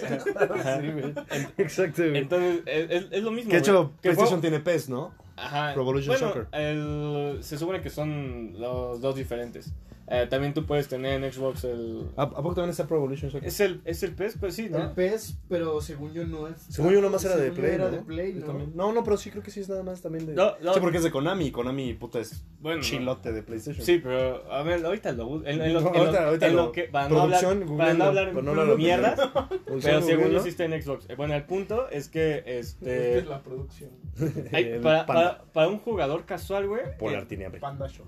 Ajá. 0.51 0.81
Sí, 0.81 0.89
güey. 0.91 1.15
Exacto, 1.59 2.03
güey. 2.03 2.19
Entonces, 2.19 2.61
es, 2.67 3.05
es- 3.11 3.23
lo 3.23 3.31
mismo, 3.31 3.51
Que 3.51 3.57
de 3.57 3.61
hecho, 3.63 3.93
PlayStation 4.01 4.41
tiene 4.41 4.61
PES, 4.61 4.89
¿no? 4.89 5.15
Ajá. 5.37 5.73
Pro 5.75 5.83
Evolution 5.83 6.17
bueno, 6.19 6.29
Soccer. 6.29 6.47
el- 6.53 7.39
se 7.43 7.59
supone 7.59 7.81
que 7.83 7.91
son 7.91 8.55
los 8.59 9.01
dos 9.01 9.15
diferentes. 9.17 9.73
Eh, 10.09 10.27
también 10.31 10.55
tú 10.55 10.65
puedes 10.67 10.87
tener 10.87 11.21
en 11.23 11.33
Xbox 11.33 11.65
el... 11.65 12.09
¿A, 12.17 12.23
a 12.23 12.31
poco 12.31 12.55
también 12.55 12.71
está 12.71 12.87
Pro 12.87 12.99
Evolution 12.99 13.31
Soccer? 13.31 13.49
Es 13.49 13.59
el, 13.59 13.81
es 13.85 14.05
el 14.05 14.13
PES, 14.15 14.37
pues 14.39 14.55
sí, 14.55 14.67
El 14.67 14.73
¿no? 14.73 14.95
PES, 14.95 15.39
pero 15.49 15.81
según 15.81 16.13
yo 16.13 16.25
no 16.25 16.47
es. 16.47 16.61
Según 16.69 16.93
yo 16.93 17.01
nomás 17.01 17.25
era 17.25 17.37
de 17.37 17.51
Play, 17.51 17.75
Era 17.75 17.87
¿no? 17.87 17.91
de 17.91 17.99
Play, 18.03 18.35
¿no? 18.35 18.47
también. 18.47 18.73
No, 18.77 18.93
no, 18.93 19.03
pero 19.03 19.17
sí 19.17 19.31
creo 19.31 19.43
que 19.43 19.51
sí 19.51 19.59
es 19.61 19.69
nada 19.69 19.83
más 19.83 20.03
también 20.03 20.27
de... 20.27 20.35
No, 20.35 20.53
no. 20.63 20.75
Sí, 20.75 20.81
porque 20.81 20.99
es 20.99 21.03
de 21.03 21.11
Konami, 21.11 21.51
Konami, 21.51 21.95
puta, 21.95 22.21
es 22.21 22.45
Bueno, 22.61 22.79
no. 22.79 22.83
chilote 22.85 23.33
de 23.33 23.43
PlayStation. 23.43 23.85
Sí, 23.85 23.99
pero 24.01 24.51
a 24.53 24.63
ver, 24.63 24.85
ahorita 24.87 25.11
lo 25.11 25.45
en, 25.45 25.61
en 25.61 25.73
lo, 25.75 25.81
No, 25.81 25.89
en 25.89 25.93
lo- 25.95 25.99
ahorita- 26.01 26.27
ahorita 26.29 26.47
en 26.47 26.57
lo 26.57 26.63
lo- 26.67 26.73
que 26.73 26.83
para 26.85 27.09
no 27.09 27.23
hablar, 27.23 27.43
para 27.77 27.95
no 27.95 28.05
hablar 28.05 28.31
para 28.31 28.43
no 28.43 28.51
hablar 28.53 28.67
de 28.69 28.77
mierdas, 28.77 29.17
Producción, 29.19 29.81
pero 29.83 30.03
según 30.03 30.31
yo 30.31 30.41
sí 30.41 30.49
está 30.51 30.65
en 30.67 30.81
Xbox. 30.83 31.07
Eh, 31.11 31.17
Bueno, 31.17 31.35
el 31.35 31.43
punto 31.45 31.89
es 31.91 32.09
que 32.09 32.39
Esta 32.47 32.51
es 32.51 32.67
este 32.69 33.23
la 33.25 33.43
producción. 33.43 33.91
hay- 34.53 34.65
El 34.65 34.81
para, 34.83 35.05
para, 35.05 35.43
para 35.53 35.67
un 35.69 35.79
jugador 35.79 36.25
casual, 36.27 36.69
güey, 36.69 36.83
Polar 36.97 37.27
eh, 37.29 37.59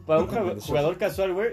para 0.07 0.20
un 0.23 0.61
jugador 0.61 0.97
casual, 0.97 1.33
güey, 1.33 1.51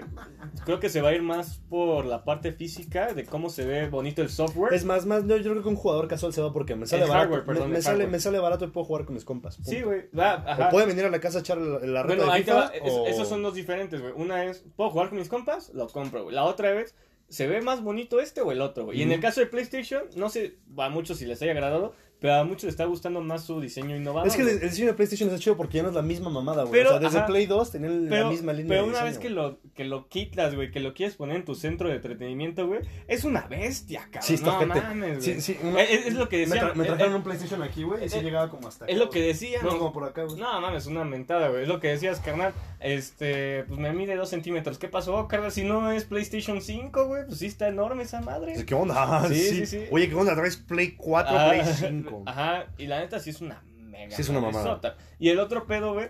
creo 0.64 0.80
que 0.80 0.88
se 0.88 1.00
va 1.00 1.10
a 1.10 1.12
ir 1.14 1.22
más 1.22 1.60
por 1.68 2.04
la 2.04 2.24
parte 2.24 2.52
física 2.52 3.12
de 3.14 3.24
cómo 3.24 3.50
se 3.50 3.64
ve 3.64 3.88
bonito 3.88 4.22
el 4.22 4.28
software. 4.30 4.72
Es 4.74 4.84
más, 4.84 5.06
más, 5.06 5.26
yo, 5.26 5.36
yo 5.36 5.50
creo 5.52 5.62
que 5.62 5.68
un 5.68 5.76
jugador 5.76 6.08
casual 6.08 6.32
se 6.32 6.40
va 6.42 6.52
porque 6.52 6.74
me 6.76 6.86
sale 6.86 7.02
El 7.04 7.08
barato. 7.08 7.28
hardware, 7.28 7.44
perdón, 7.46 7.70
me, 7.70 7.82
sale, 7.82 8.06
me 8.06 8.20
sale 8.20 8.38
barato 8.38 8.64
y 8.64 8.68
puedo 8.68 8.84
jugar 8.86 9.04
con 9.04 9.14
mis 9.14 9.24
compas. 9.24 9.56
punto. 9.56 9.70
sí, 9.70 9.82
güey. 9.82 10.02
O 10.14 10.70
pueden 10.70 10.88
venir 10.88 11.04
a 11.04 11.10
la 11.10 11.20
casa 11.20 11.38
a 11.38 11.40
echar 11.40 11.58
la, 11.58 11.80
la 11.80 12.02
reta 12.02 12.16
Bueno, 12.24 12.24
de 12.26 12.30
ahí 12.32 12.44
te 12.44 12.52
FIFA, 12.52 12.72
es- 13.06 13.14
Esos 13.14 13.28
son 13.28 13.42
dos 13.42 13.54
diferentes, 13.54 14.00
güey. 14.00 14.12
Una 14.16 14.44
es, 14.44 14.64
¿puedo 14.76 14.90
jugar 14.90 15.08
con 15.08 15.18
mis 15.18 15.28
compas? 15.28 15.70
Lo 15.74 15.88
compro, 15.88 16.24
güey. 16.24 16.34
La 16.34 16.44
otra 16.44 16.72
vez, 16.72 16.94
¿se 17.28 17.46
ve 17.46 17.60
más 17.60 17.82
bonito 17.82 18.20
este 18.20 18.40
o 18.40 18.52
el 18.52 18.60
otro, 18.60 18.84
güey? 18.86 18.98
Y 18.98 19.02
en 19.02 19.12
el 19.12 19.20
caso 19.20 19.40
de 19.40 19.46
PlayStation, 19.46 20.02
no 20.16 20.28
sé 20.28 20.56
a 20.78 20.88
muchos 20.88 21.18
si 21.18 21.26
les 21.26 21.40
haya 21.42 21.52
agradado, 21.52 21.94
pero 22.20 22.34
a 22.34 22.44
muchos 22.44 22.64
les 22.64 22.72
está 22.74 22.84
gustando 22.86 23.20
más 23.20 23.44
su 23.44 23.60
diseño 23.60 23.94
innovador. 23.96 24.28
Es 24.28 24.36
que 24.36 24.42
el, 24.42 24.60
diseño 24.60 24.88
de 24.88 24.94
PlayStation 24.94 25.30
es 25.30 25.40
chido 25.40 25.56
porque 25.56 25.76
ya 25.76 25.82
no 25.82 25.90
es 25.90 25.94
la 25.94 26.02
misma 26.02 26.30
mamada, 26.30 26.62
güey. 26.62 26.72
Pero, 26.72 26.90
o 26.90 26.92
sea, 26.92 27.00
desde 27.00 27.18
ajá. 27.18 27.26
Play 27.26 27.46
2 27.46 27.70
tenían 27.72 28.06
pero, 28.08 28.24
la 28.24 28.30
misma 28.30 28.52
línea 28.52 28.68
pero 28.68 28.86
una 28.86 29.02
vez 29.02 29.18
que 29.18 29.30
lo, 29.30 29.58
que 29.74 29.84
lo 29.84 30.08
quitas, 30.08 30.54
güey, 30.54 30.70
que 30.70 30.80
lo 30.80 30.94
quieres 30.94 31.14
poner 31.16 31.36
en 31.36 31.44
tu 31.44 31.54
centro 31.54 31.88
de 31.88 31.96
entretenimiento, 31.96 32.66
güey, 32.66 32.80
es 33.06 33.24
una 33.24 33.42
bestia, 33.48 34.02
cabrón. 34.04 34.22
Sí, 34.22 34.34
está 34.34 34.60
no 34.64 34.66
mames, 34.66 35.24
güey. 35.24 35.40
sí, 35.40 35.56
es, 35.78 36.06
es 36.06 36.14
lo 36.14 36.28
que 36.28 36.38
Me, 36.38 36.46
decían. 36.46 36.68
tra- 36.70 36.74
me 36.74 36.84
eh, 36.84 36.86
trajeron 36.86 37.12
eh, 37.12 37.16
un 37.16 37.22
PlayStation 37.22 37.62
aquí, 37.62 37.82
güey, 37.82 38.04
y 38.04 38.08
sí 38.08 38.18
eh, 38.18 38.22
llegaba 38.22 38.48
como 38.50 38.68
hasta 38.68 38.84
acá. 38.86 38.92
es 38.92 38.98
lo 38.98 39.10
que 39.10 39.18
güey. 39.20 39.28
decían. 39.28 39.62
No, 39.62 39.78
como 39.78 39.92
por 39.92 40.04
acá, 40.04 40.24
güey. 40.24 40.36
No, 40.36 40.60
mames, 40.60 40.86
una 40.86 41.04
mentada, 41.04 41.48
güey. 41.48 41.62
Es 41.62 41.68
lo 41.68 41.80
que 41.80 41.88
decías, 41.88 42.20
carnal. 42.20 42.54
Este, 42.80 43.64
pues 43.64 43.78
me 43.78 43.92
mide 43.92 44.16
dos 44.16 44.28
centímetros. 44.30 44.78
¿Qué 44.78 44.88
pasó, 44.88 45.28
carnal? 45.28 45.52
Si 45.52 45.64
no 45.64 45.90
es 45.92 46.04
PlayStation 46.04 46.60
5, 46.60 47.06
güey, 47.06 47.26
pues 47.26 47.38
sí 47.38 47.46
está 47.46 47.68
enorme 47.68 48.04
esa 48.04 48.20
madre. 48.20 48.64
¿Qué 48.64 48.74
onda? 48.74 49.26
Sí, 49.28 49.34
sí, 49.34 49.50
sí, 49.50 49.66
sí. 49.66 49.84
Oye, 49.90 50.08
¿qué 50.08 50.14
onda? 50.14 50.34
¿Traes 50.34 50.56
Play 50.56 50.92
4 50.92 51.36
Ah, 51.36 51.48
Play 51.50 51.62
5? 51.64 52.05
Ajá, 52.26 52.66
y 52.78 52.86
la 52.86 53.00
neta 53.00 53.18
sí 53.20 53.30
es 53.30 53.40
una 53.40 53.62
mega. 53.76 54.14
Sí 54.14 54.22
es 54.22 54.28
una 54.28 54.40
mamada. 54.40 54.96
Y 55.18 55.28
el 55.30 55.38
otro 55.38 55.66
pedo, 55.66 55.94
güey. 55.94 56.08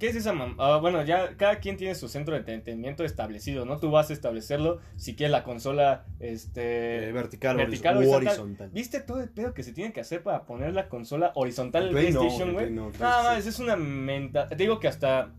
¿Qué 0.00 0.08
es 0.08 0.16
esa 0.16 0.32
mamada? 0.32 0.78
bueno, 0.78 1.02
ya 1.04 1.36
cada 1.36 1.60
quien 1.60 1.76
tiene 1.76 1.94
su 1.94 2.08
centro 2.08 2.34
de 2.34 2.40
entretenimiento 2.40 3.04
establecido, 3.04 3.64
¿no? 3.64 3.78
Tú 3.78 3.90
vas 3.90 4.10
a 4.10 4.12
establecerlo 4.12 4.80
si 4.96 5.14
quieres 5.14 5.30
la 5.30 5.44
consola, 5.44 6.04
este... 6.18 7.08
Eh, 7.08 7.12
vertical, 7.12 7.56
vertical, 7.56 7.96
o 8.04 8.10
horizontal. 8.10 8.70
¿Viste 8.72 9.00
todo 9.00 9.22
el 9.22 9.30
pedo 9.30 9.54
que 9.54 9.62
se 9.62 9.72
tiene 9.72 9.92
que 9.92 10.00
hacer 10.00 10.22
para 10.22 10.44
poner 10.44 10.74
la 10.74 10.88
consola 10.88 11.32
horizontal 11.34 11.86
en 11.86 11.92
PlayStation, 11.92 12.52
güey? 12.52 12.70
No, 12.72 12.90
sí. 12.92 12.98
mames, 13.00 13.46
es 13.46 13.58
una 13.58 13.76
menta... 13.76 14.48
Te 14.48 14.56
digo 14.56 14.80
que 14.80 14.88
hasta... 14.88 15.30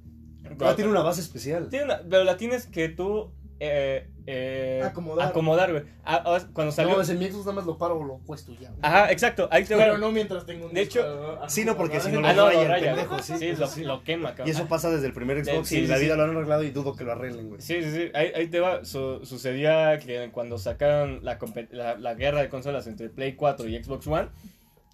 Ah, 0.61 0.73
tiene 0.75 0.89
una 0.89 1.01
base 1.01 1.21
especial. 1.21 1.67
Tiene 1.69 1.85
una- 1.85 2.01
pero 2.09 2.23
la 2.23 2.37
tienes 2.37 2.67
que 2.67 2.87
tú 2.89 3.31
eh, 3.59 4.07
eh, 4.27 4.81
Acomodar. 4.85 5.29
acomodar, 5.29 5.71
güey. 5.71 5.83
Ah, 6.03 6.21
ah, 6.25 6.39
cuando 6.53 6.71
salió... 6.71 6.95
No, 6.95 7.01
ese 7.01 7.15
mi 7.15 7.25
Xbox 7.25 7.45
nada 7.45 7.53
más 7.55 7.65
lo 7.65 7.77
paro 7.77 7.97
o 7.97 8.03
lo 8.03 8.17
puesto 8.19 8.51
ya. 8.53 8.69
güey. 8.69 8.79
Ajá, 8.81 9.11
exacto, 9.11 9.47
ahí 9.51 9.63
te 9.63 9.73
va. 9.75 9.83
Pero 9.85 9.97
no 9.97 10.11
mientras 10.11 10.45
tengo 10.45 10.67
un 10.67 10.73
De 10.73 10.81
hecho- 10.81 11.39
Sí, 11.47 11.63
no, 11.65 11.75
porque 11.77 11.99
si 11.99 12.11
no 12.11 12.21
lo 12.21 12.27
Ah, 12.27 12.33
no, 12.33 12.45
raya 12.47 12.55
lo 12.57 12.61
el 12.63 12.67
raya, 12.69 12.95
pendejo, 12.95 13.19
sí, 13.19 13.53
lo, 13.55 13.67
sí. 13.67 13.83
lo 13.83 14.03
quema, 14.03 14.29
cabrón. 14.31 14.47
Y 14.47 14.51
eso 14.51 14.67
pasa 14.67 14.89
desde 14.91 15.07
el 15.07 15.13
primer 15.13 15.43
Xbox 15.45 15.67
Sí, 15.69 15.77
y 15.79 15.81
sí, 15.81 15.87
la 15.87 15.97
sí. 15.97 16.03
vida 16.03 16.15
lo 16.15 16.23
han 16.25 16.31
arreglado 16.31 16.63
y 16.63 16.71
dudo 16.71 16.95
que 16.95 17.03
lo 17.03 17.13
arreglen, 17.13 17.49
güey. 17.49 17.61
Sí, 17.61 17.81
sí, 17.81 17.91
sí, 17.91 18.11
ahí, 18.13 18.31
ahí 18.35 18.47
te 18.47 18.59
va. 18.59 18.83
Su- 18.85 19.21
sucedía 19.25 19.97
que 19.99 20.29
cuando 20.31 20.57
sacaron 20.57 21.23
la, 21.23 21.39
la, 21.71 21.97
la 21.97 22.13
guerra 22.13 22.41
de 22.41 22.49
consolas 22.49 22.85
entre 22.87 23.09
Play 23.09 23.33
4 23.35 23.67
y 23.69 23.81
Xbox 23.83 24.07
One, 24.07 24.27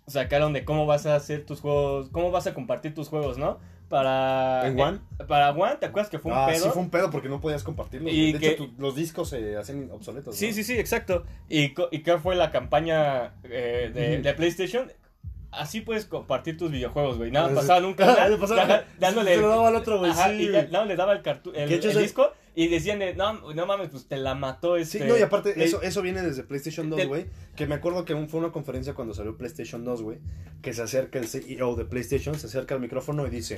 sacaron 0.07 0.53
de 0.53 0.63
cómo 0.65 0.85
vas 0.85 1.05
a 1.05 1.15
hacer 1.15 1.45
tus 1.45 1.59
juegos, 1.61 2.09
cómo 2.11 2.31
vas 2.31 2.45
a 2.47 2.53
compartir 2.53 2.93
tus 2.93 3.07
juegos, 3.09 3.37
¿no? 3.37 3.59
Para... 3.93 4.65
¿En 4.65 4.79
eh, 4.79 4.83
One? 4.83 4.99
para 5.27 5.51
One, 5.51 5.75
¿te 5.75 5.85
acuerdas 5.85 6.09
que 6.09 6.17
fue 6.17 6.31
un 6.31 6.37
ah, 6.39 6.47
pedo? 6.47 6.63
sí 6.63 6.69
fue 6.73 6.81
un 6.81 6.89
pedo 6.89 7.11
porque 7.11 7.29
no 7.29 7.39
podías 7.39 7.61
compartirlos. 7.61 8.11
Y 8.11 8.33
de 8.33 8.39
que- 8.39 8.47
hecho, 8.53 8.65
tu- 8.65 8.81
los 8.81 8.95
discos 8.95 9.29
se 9.29 9.55
hacen 9.55 9.91
obsoletos. 9.91 10.35
Sí, 10.35 10.47
¿no? 10.47 10.53
sí, 10.55 10.63
sí, 10.63 10.73
exacto. 10.79 11.25
¿Y, 11.47 11.75
y 11.91 11.99
qué 12.01 12.17
fue 12.17 12.35
la 12.35 12.49
campaña 12.49 13.35
eh, 13.43 14.19
de, 14.23 14.33
PlayStation? 14.33 14.91
Así 15.51 15.81
puedes 15.81 16.05
compartir 16.05 16.57
tus 16.57 16.71
videojuegos, 16.71 17.19
güey. 17.19 17.29
Nada, 17.29 17.53
pasaban 17.53 17.85
un 17.85 17.93
canal, 17.93 18.39
dándole... 18.97 19.35
se 19.35 19.41
lo 19.41 19.49
daba 19.49 19.67
al 19.67 19.75
otro, 19.75 19.99
güey, 19.99 20.09
Ajá, 20.09 20.29
sí, 20.29 20.37
y 20.37 20.51
ya, 20.51 20.61
güey. 20.61 20.71
no, 20.71 20.85
le 20.85 20.95
daba 20.95 21.13
el, 21.13 21.21
cartu 21.21 21.51
el, 21.53 21.71
el 21.71 21.97
disco 21.99 22.33
y 22.55 22.67
decían, 22.67 22.99
de, 22.99 23.15
no, 23.15 23.53
no 23.53 23.65
mames, 23.65 23.89
pues 23.89 24.05
te 24.07 24.17
la 24.17 24.35
mató 24.35 24.75
Sí, 24.77 24.81
este... 24.97 25.05
no, 25.05 25.17
y 25.17 25.21
aparte, 25.21 25.53
Play- 25.53 25.65
eso, 25.67 25.81
eso 25.81 26.01
viene 26.01 26.21
desde 26.21 26.43
PlayStation 26.43 26.89
2, 26.89 26.97
Del- 26.97 27.07
güey. 27.07 27.25
Que 27.55 27.65
me 27.67 27.75
acuerdo 27.75 28.05
que 28.05 28.13
un- 28.13 28.29
fue 28.29 28.39
una 28.39 28.51
conferencia 28.51 28.93
cuando 28.93 29.13
salió 29.13 29.37
PlayStation 29.37 29.83
2, 29.83 30.01
güey. 30.01 30.19
Que 30.61 30.73
se 30.73 30.81
acerca 30.83 31.19
el 31.19 31.27
CEO 31.27 31.75
de 31.75 31.85
PlayStation, 31.85 32.35
se 32.35 32.47
acerca 32.47 32.75
al 32.75 32.81
micrófono 32.81 33.25
y 33.27 33.29
dice: 33.29 33.57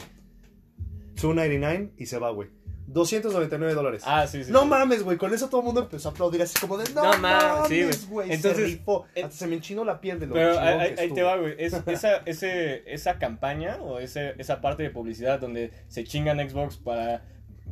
299 1.16 1.92
y 1.98 2.06
se 2.06 2.18
va, 2.20 2.30
güey. 2.32 2.50
299 2.88 3.74
dólares. 3.74 4.04
Ah, 4.06 4.28
sí, 4.28 4.44
sí. 4.44 4.52
no 4.52 4.62
sí. 4.62 4.68
mames, 4.68 5.02
güey. 5.04 5.18
Con 5.18 5.34
eso 5.34 5.50
todo 5.50 5.62
el 5.62 5.66
mundo 5.66 5.82
empezó 5.82 6.10
a 6.10 6.12
aplaudir 6.12 6.42
así 6.44 6.60
como 6.60 6.78
de 6.78 6.88
no, 6.94 7.04
No 7.04 7.18
mames, 7.20 7.68
sí, 7.68 8.08
güey. 8.10 8.28
se 8.28 8.34
Entonces, 8.36 8.64
rifó. 8.64 9.06
eh, 9.16 9.24
Hasta 9.24 9.36
se 9.38 9.48
me 9.48 9.56
enchinó 9.56 9.84
la 9.84 10.00
piel 10.00 10.20
de 10.20 10.28
lo 10.28 10.34
Pero 10.36 10.60
ahí, 10.60 10.94
que 10.94 11.02
ahí- 11.02 11.08
ahí 11.10 11.14
te 11.14 11.24
va, 11.24 11.36
güey. 11.38 11.56
Es- 11.58 11.74
esa, 11.88 12.18
ese, 12.26 12.84
esa 12.94 13.18
campaña 13.18 13.78
o 13.82 14.00
ese, 14.00 14.36
esa 14.38 14.62
parte 14.62 14.84
de 14.84 14.92
publicidad 14.92 15.40
donde 15.40 15.72
se 15.88 16.04
chingan 16.04 16.38
Xbox 16.48 16.78
para 16.78 17.26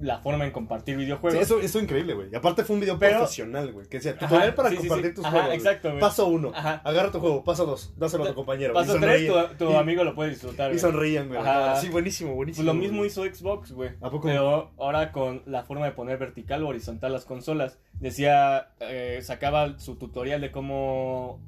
la 0.04 0.20
forma 0.20 0.46
en 0.46 0.52
compartir 0.52 0.96
Sí, 0.96 1.02
videojuegos. 1.02 1.40
eso 1.42 1.60
eso 1.60 1.78
es 1.78 1.84
increíble, 1.84 2.14
güey. 2.14 2.28
Y 2.32 2.36
aparte 2.36 2.64
fue 2.64 2.76
un 2.76 2.82
video 2.82 3.00
Pero- 3.00 3.20
profesional, 3.20 3.72
güey. 3.72 3.88
Que 3.88 3.98
decía, 3.98 4.12
Ajá, 4.12 4.28
tutorial 4.28 4.54
para 4.54 4.70
sí, 4.70 4.76
sí, 4.76 4.82
compartir 4.82 5.10
sí. 5.10 5.16
tus 5.16 5.26
Ajá, 5.26 5.32
juegos. 5.40 5.54
exacto, 5.56 5.88
güey. 5.90 6.00
Paso 6.02 6.28
uno. 6.28 6.52
Ajá. 6.54 6.82
Agarra 6.84 7.12
tu 7.12 7.20
juego. 7.20 7.44
Paso 7.44 7.66
dos. 7.66 7.94
Dáselo 7.98 8.24
a 8.26 8.28
tu 8.28 8.34
compañero. 8.36 8.74
Paso 8.74 8.98
Y 8.98 9.00
3, 9.00 9.28
sonreía. 9.28 9.50
tu, 9.58 9.66
tu 9.66 9.72
Y- 9.72 9.76
amigo 9.76 10.04
lo 10.04 10.14
puede 10.16 10.32
disfrutar, 10.32 10.68
Y 10.68 10.74
güey. 10.74 10.80
sonrían, 10.80 11.28
güey. 11.30 11.40
Ajá. 11.40 11.78
Sí, 11.78 11.90
buenísimo, 11.90 12.36
buenísimo. 12.36 12.66
Pues 12.66 12.76
lo 12.76 12.80
mismo 12.82 13.06
hizo 13.06 13.24
Xbox, 13.24 13.72
güey. 13.72 13.92
¿A 14.02 14.10
poco? 14.10 14.28
Pero 14.28 14.72
ahora 14.78 15.12
con 15.12 15.42
la 15.46 15.64
forma 15.64 15.86
de 15.86 15.92
poner 15.94 16.18
vertical 16.18 16.64
o 16.64 16.68
horizontal 16.68 17.14
las 17.14 17.26
consolas. 17.26 17.80
Decía, 17.94 18.70
eh, 18.82 19.20
sacaba 19.22 19.80
su 19.80 19.96
tutorial 19.96 20.42
de 20.42 20.52
cómo 20.52 21.40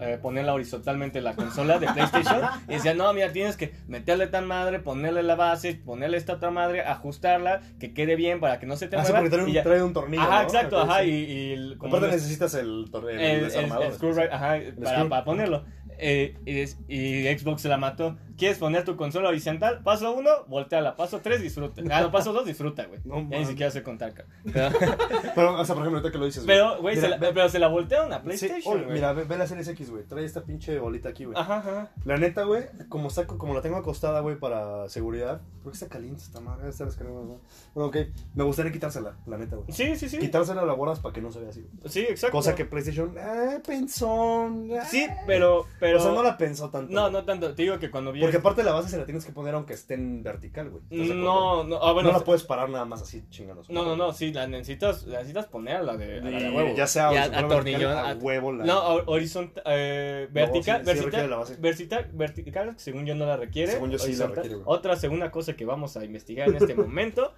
eh, 0.00 0.18
ponerla 0.20 0.54
horizontalmente 0.54 1.20
la 1.20 1.34
consola 1.34 1.78
de 1.78 1.86
PlayStation. 1.88 2.40
y 2.68 2.74
decía, 2.74 2.94
no, 2.94 3.12
mira, 3.12 3.32
tienes 3.32 3.56
que 3.56 3.72
meterle 3.88 4.26
tan 4.26 4.46
madre, 4.46 4.80
ponerle 4.80 5.22
la 5.22 5.34
base, 5.34 5.74
ponerle 5.74 6.16
esta 6.16 6.34
otra 6.34 6.50
madre, 6.50 6.82
ajustarla, 6.82 7.60
que 7.78 7.92
quede 7.94 8.16
bien 8.16 8.40
para 8.40 8.58
que 8.58 8.66
no 8.66 8.76
se 8.76 8.88
te 8.88 8.96
Ah, 8.96 9.04
sí, 9.04 9.12
mueva. 9.12 9.28
trae 9.30 9.44
un, 9.44 9.52
trae 9.62 9.82
un 9.82 9.92
tornillo. 9.92 10.22
Ajá, 10.22 10.36
¿no? 10.36 10.42
exacto, 10.42 10.80
ajá. 10.80 11.02
sí. 11.02 11.08
Y, 11.10 11.32
y 11.32 11.52
el- 11.52 11.78
como 11.78 11.98
necesitas 12.00 12.54
el, 12.54 12.86
el, 12.92 13.08
el, 13.08 13.20
el- 13.20 13.44
desarmador. 13.44 13.84
el 13.86 13.92
screwdriver, 13.94 14.32
ajá, 14.32 14.58
para, 14.82 15.08
para 15.08 15.24
ponerlo. 15.24 15.64
Eh, 15.98 16.34
y, 16.44 16.94
y 16.94 17.38
Xbox 17.38 17.62
se 17.62 17.68
la 17.68 17.78
mató. 17.78 18.18
¿Quieres 18.36 18.58
poner 18.58 18.84
tu 18.84 18.96
consola 18.96 19.28
horizontal? 19.28 19.80
Paso 19.82 20.12
1, 20.12 20.30
volteala. 20.48 20.96
Paso 20.96 21.20
3, 21.22 21.40
disfruta. 21.42 21.82
Ah, 21.90 22.02
no, 22.02 22.10
paso 22.10 22.32
2, 22.32 22.44
disfruta, 22.46 22.84
güey. 22.86 23.00
No, 23.04 23.28
ya 23.30 23.38
ni 23.38 23.46
siquiera 23.46 23.70
sé 23.70 23.82
contar, 23.82 24.12
cabrón. 24.12 24.36
Pero, 25.34 25.60
o 25.60 25.64
sea, 25.64 25.74
por 25.74 25.82
ejemplo, 25.84 25.98
ahorita 25.98 26.12
que 26.12 26.18
lo 26.18 26.26
dices, 26.26 26.44
güey. 26.44 26.56
pero, 26.56 26.80
güey, 26.80 26.96
se 26.96 27.08
la, 27.08 27.16
ve- 27.18 27.32
pero 27.32 27.48
se 27.48 27.58
la 27.58 27.68
voltearon 27.68 28.12
a 28.12 28.22
PlayStation, 28.22 28.82
güey. 28.84 28.94
mira, 28.94 29.12
ve, 29.12 29.24
ve 29.24 29.36
la 29.36 29.46
Series 29.46 29.68
X, 29.68 29.90
güey. 29.90 30.04
Trae 30.04 30.24
esta 30.24 30.42
pinche 30.44 30.78
bolita 30.78 31.08
aquí, 31.10 31.24
güey. 31.24 31.36
Ajá, 31.38 31.58
ajá. 31.58 31.90
La 32.04 32.16
neta, 32.16 32.44
güey, 32.44 32.64
como, 32.88 33.10
saco, 33.10 33.38
como 33.38 33.54
la 33.54 33.60
tengo 33.60 33.76
acostada, 33.76 34.20
güey, 34.20 34.36
para 34.38 34.88
seguridad. 34.88 35.40
¿Por 35.62 35.72
qué 35.72 35.76
está 35.76 35.88
caliente 35.88 36.22
esta 36.22 36.40
madre? 36.40 36.68
Está 36.68 36.84
descargando, 36.84 37.22
güey. 37.24 37.38
Bueno, 37.74 37.88
ok. 37.88 37.96
Me 38.34 38.44
gustaría 38.44 38.72
quitársela, 38.72 39.16
la 39.26 39.38
neta, 39.38 39.56
güey. 39.56 39.66
Sí, 39.72 39.96
sí, 39.96 40.08
sí. 40.08 40.18
Quitársela 40.18 40.62
a 40.62 40.64
la 40.64 40.76
para 40.76 41.12
que 41.12 41.20
no 41.20 41.32
se 41.32 41.40
vea 41.40 41.50
así, 41.50 41.62
güey. 41.62 41.92
Sí, 41.92 42.00
exacto. 42.00 42.36
Cosa 42.36 42.54
que 42.54 42.64
PlayStation, 42.64 43.14
eh, 43.18 43.60
pensó. 43.66 44.46
eh. 44.70 44.80
Sí, 44.88 45.06
pero, 45.26 45.66
pero... 45.80 45.98
O 45.98 46.02
sea, 46.02 46.12
no 46.12 46.22
la 46.22 46.36
pensó 46.38 46.70
tanto. 46.70 46.92
No, 46.92 47.02
güey. 47.02 47.12
no 47.12 47.24
tanto. 47.24 47.54
Te 47.54 47.62
digo 47.62 47.78
que 47.78 47.90
cuando 47.90 48.12
vi... 48.12 48.20
Porque 48.26 48.36
aparte 48.38 48.62
la 48.62 48.72
base 48.72 48.88
se 48.88 48.98
la 48.98 49.04
tienes 49.04 49.24
que 49.24 49.32
poner 49.32 49.54
aunque 49.54 49.74
esté 49.74 49.94
en 49.94 50.22
vertical, 50.22 50.70
güey. 50.70 50.82
¿Estás 50.90 50.98
de 50.98 51.04
acuerdo? 51.14 51.24
No, 51.24 51.64
no, 51.64 51.76
ah, 51.82 51.92
bueno... 51.92 52.12
no 52.12 52.18
la 52.18 52.24
puedes 52.24 52.42
parar 52.42 52.68
nada 52.68 52.84
más 52.84 53.02
así 53.02 53.24
chingando. 53.30 53.62
No, 53.68 53.84
no, 53.84 53.96
no, 53.96 54.12
sí, 54.12 54.32
la 54.32 54.46
necesitas, 54.46 55.04
la 55.04 55.18
necesitas 55.18 55.46
poner 55.46 55.76
a 55.76 55.82
la 55.82 55.96
de, 55.96 56.18
a 56.20 56.24
la 56.24 56.38
de 56.38 56.50
huevo. 56.50 56.74
Ya 56.76 56.86
sea 56.86 57.12
Y 57.12 57.16
a- 57.16 57.20
horizontal 57.22 57.44
o 57.44 57.46
atornillón, 57.46 57.80
vertical, 57.80 58.06
a 58.06 58.10
a- 58.10 58.14
huevo 58.16 58.52
la. 58.52 58.64
No, 58.64 58.84
horizontal, 59.06 59.62
eh, 59.66 60.28
vertical, 60.30 60.80
sí, 60.84 60.90
sí 60.90 60.96
la 60.96 61.02
vertical, 61.02 61.30
base. 61.30 61.56
vertical, 61.58 62.10
vertical, 62.12 62.74
según 62.78 63.06
yo 63.06 63.14
no 63.14 63.26
la 63.26 63.36
requiere. 63.36 63.72
Según 63.72 63.90
yo 63.90 63.98
sí 63.98 64.14
la 64.16 64.26
requiere, 64.26 64.54
güey. 64.56 64.64
Otra 64.66 64.96
segunda 64.96 65.30
cosa 65.30 65.54
que 65.54 65.64
vamos 65.64 65.96
a 65.96 66.04
investigar 66.04 66.48
en 66.48 66.56
este 66.56 66.74
momento. 66.74 67.32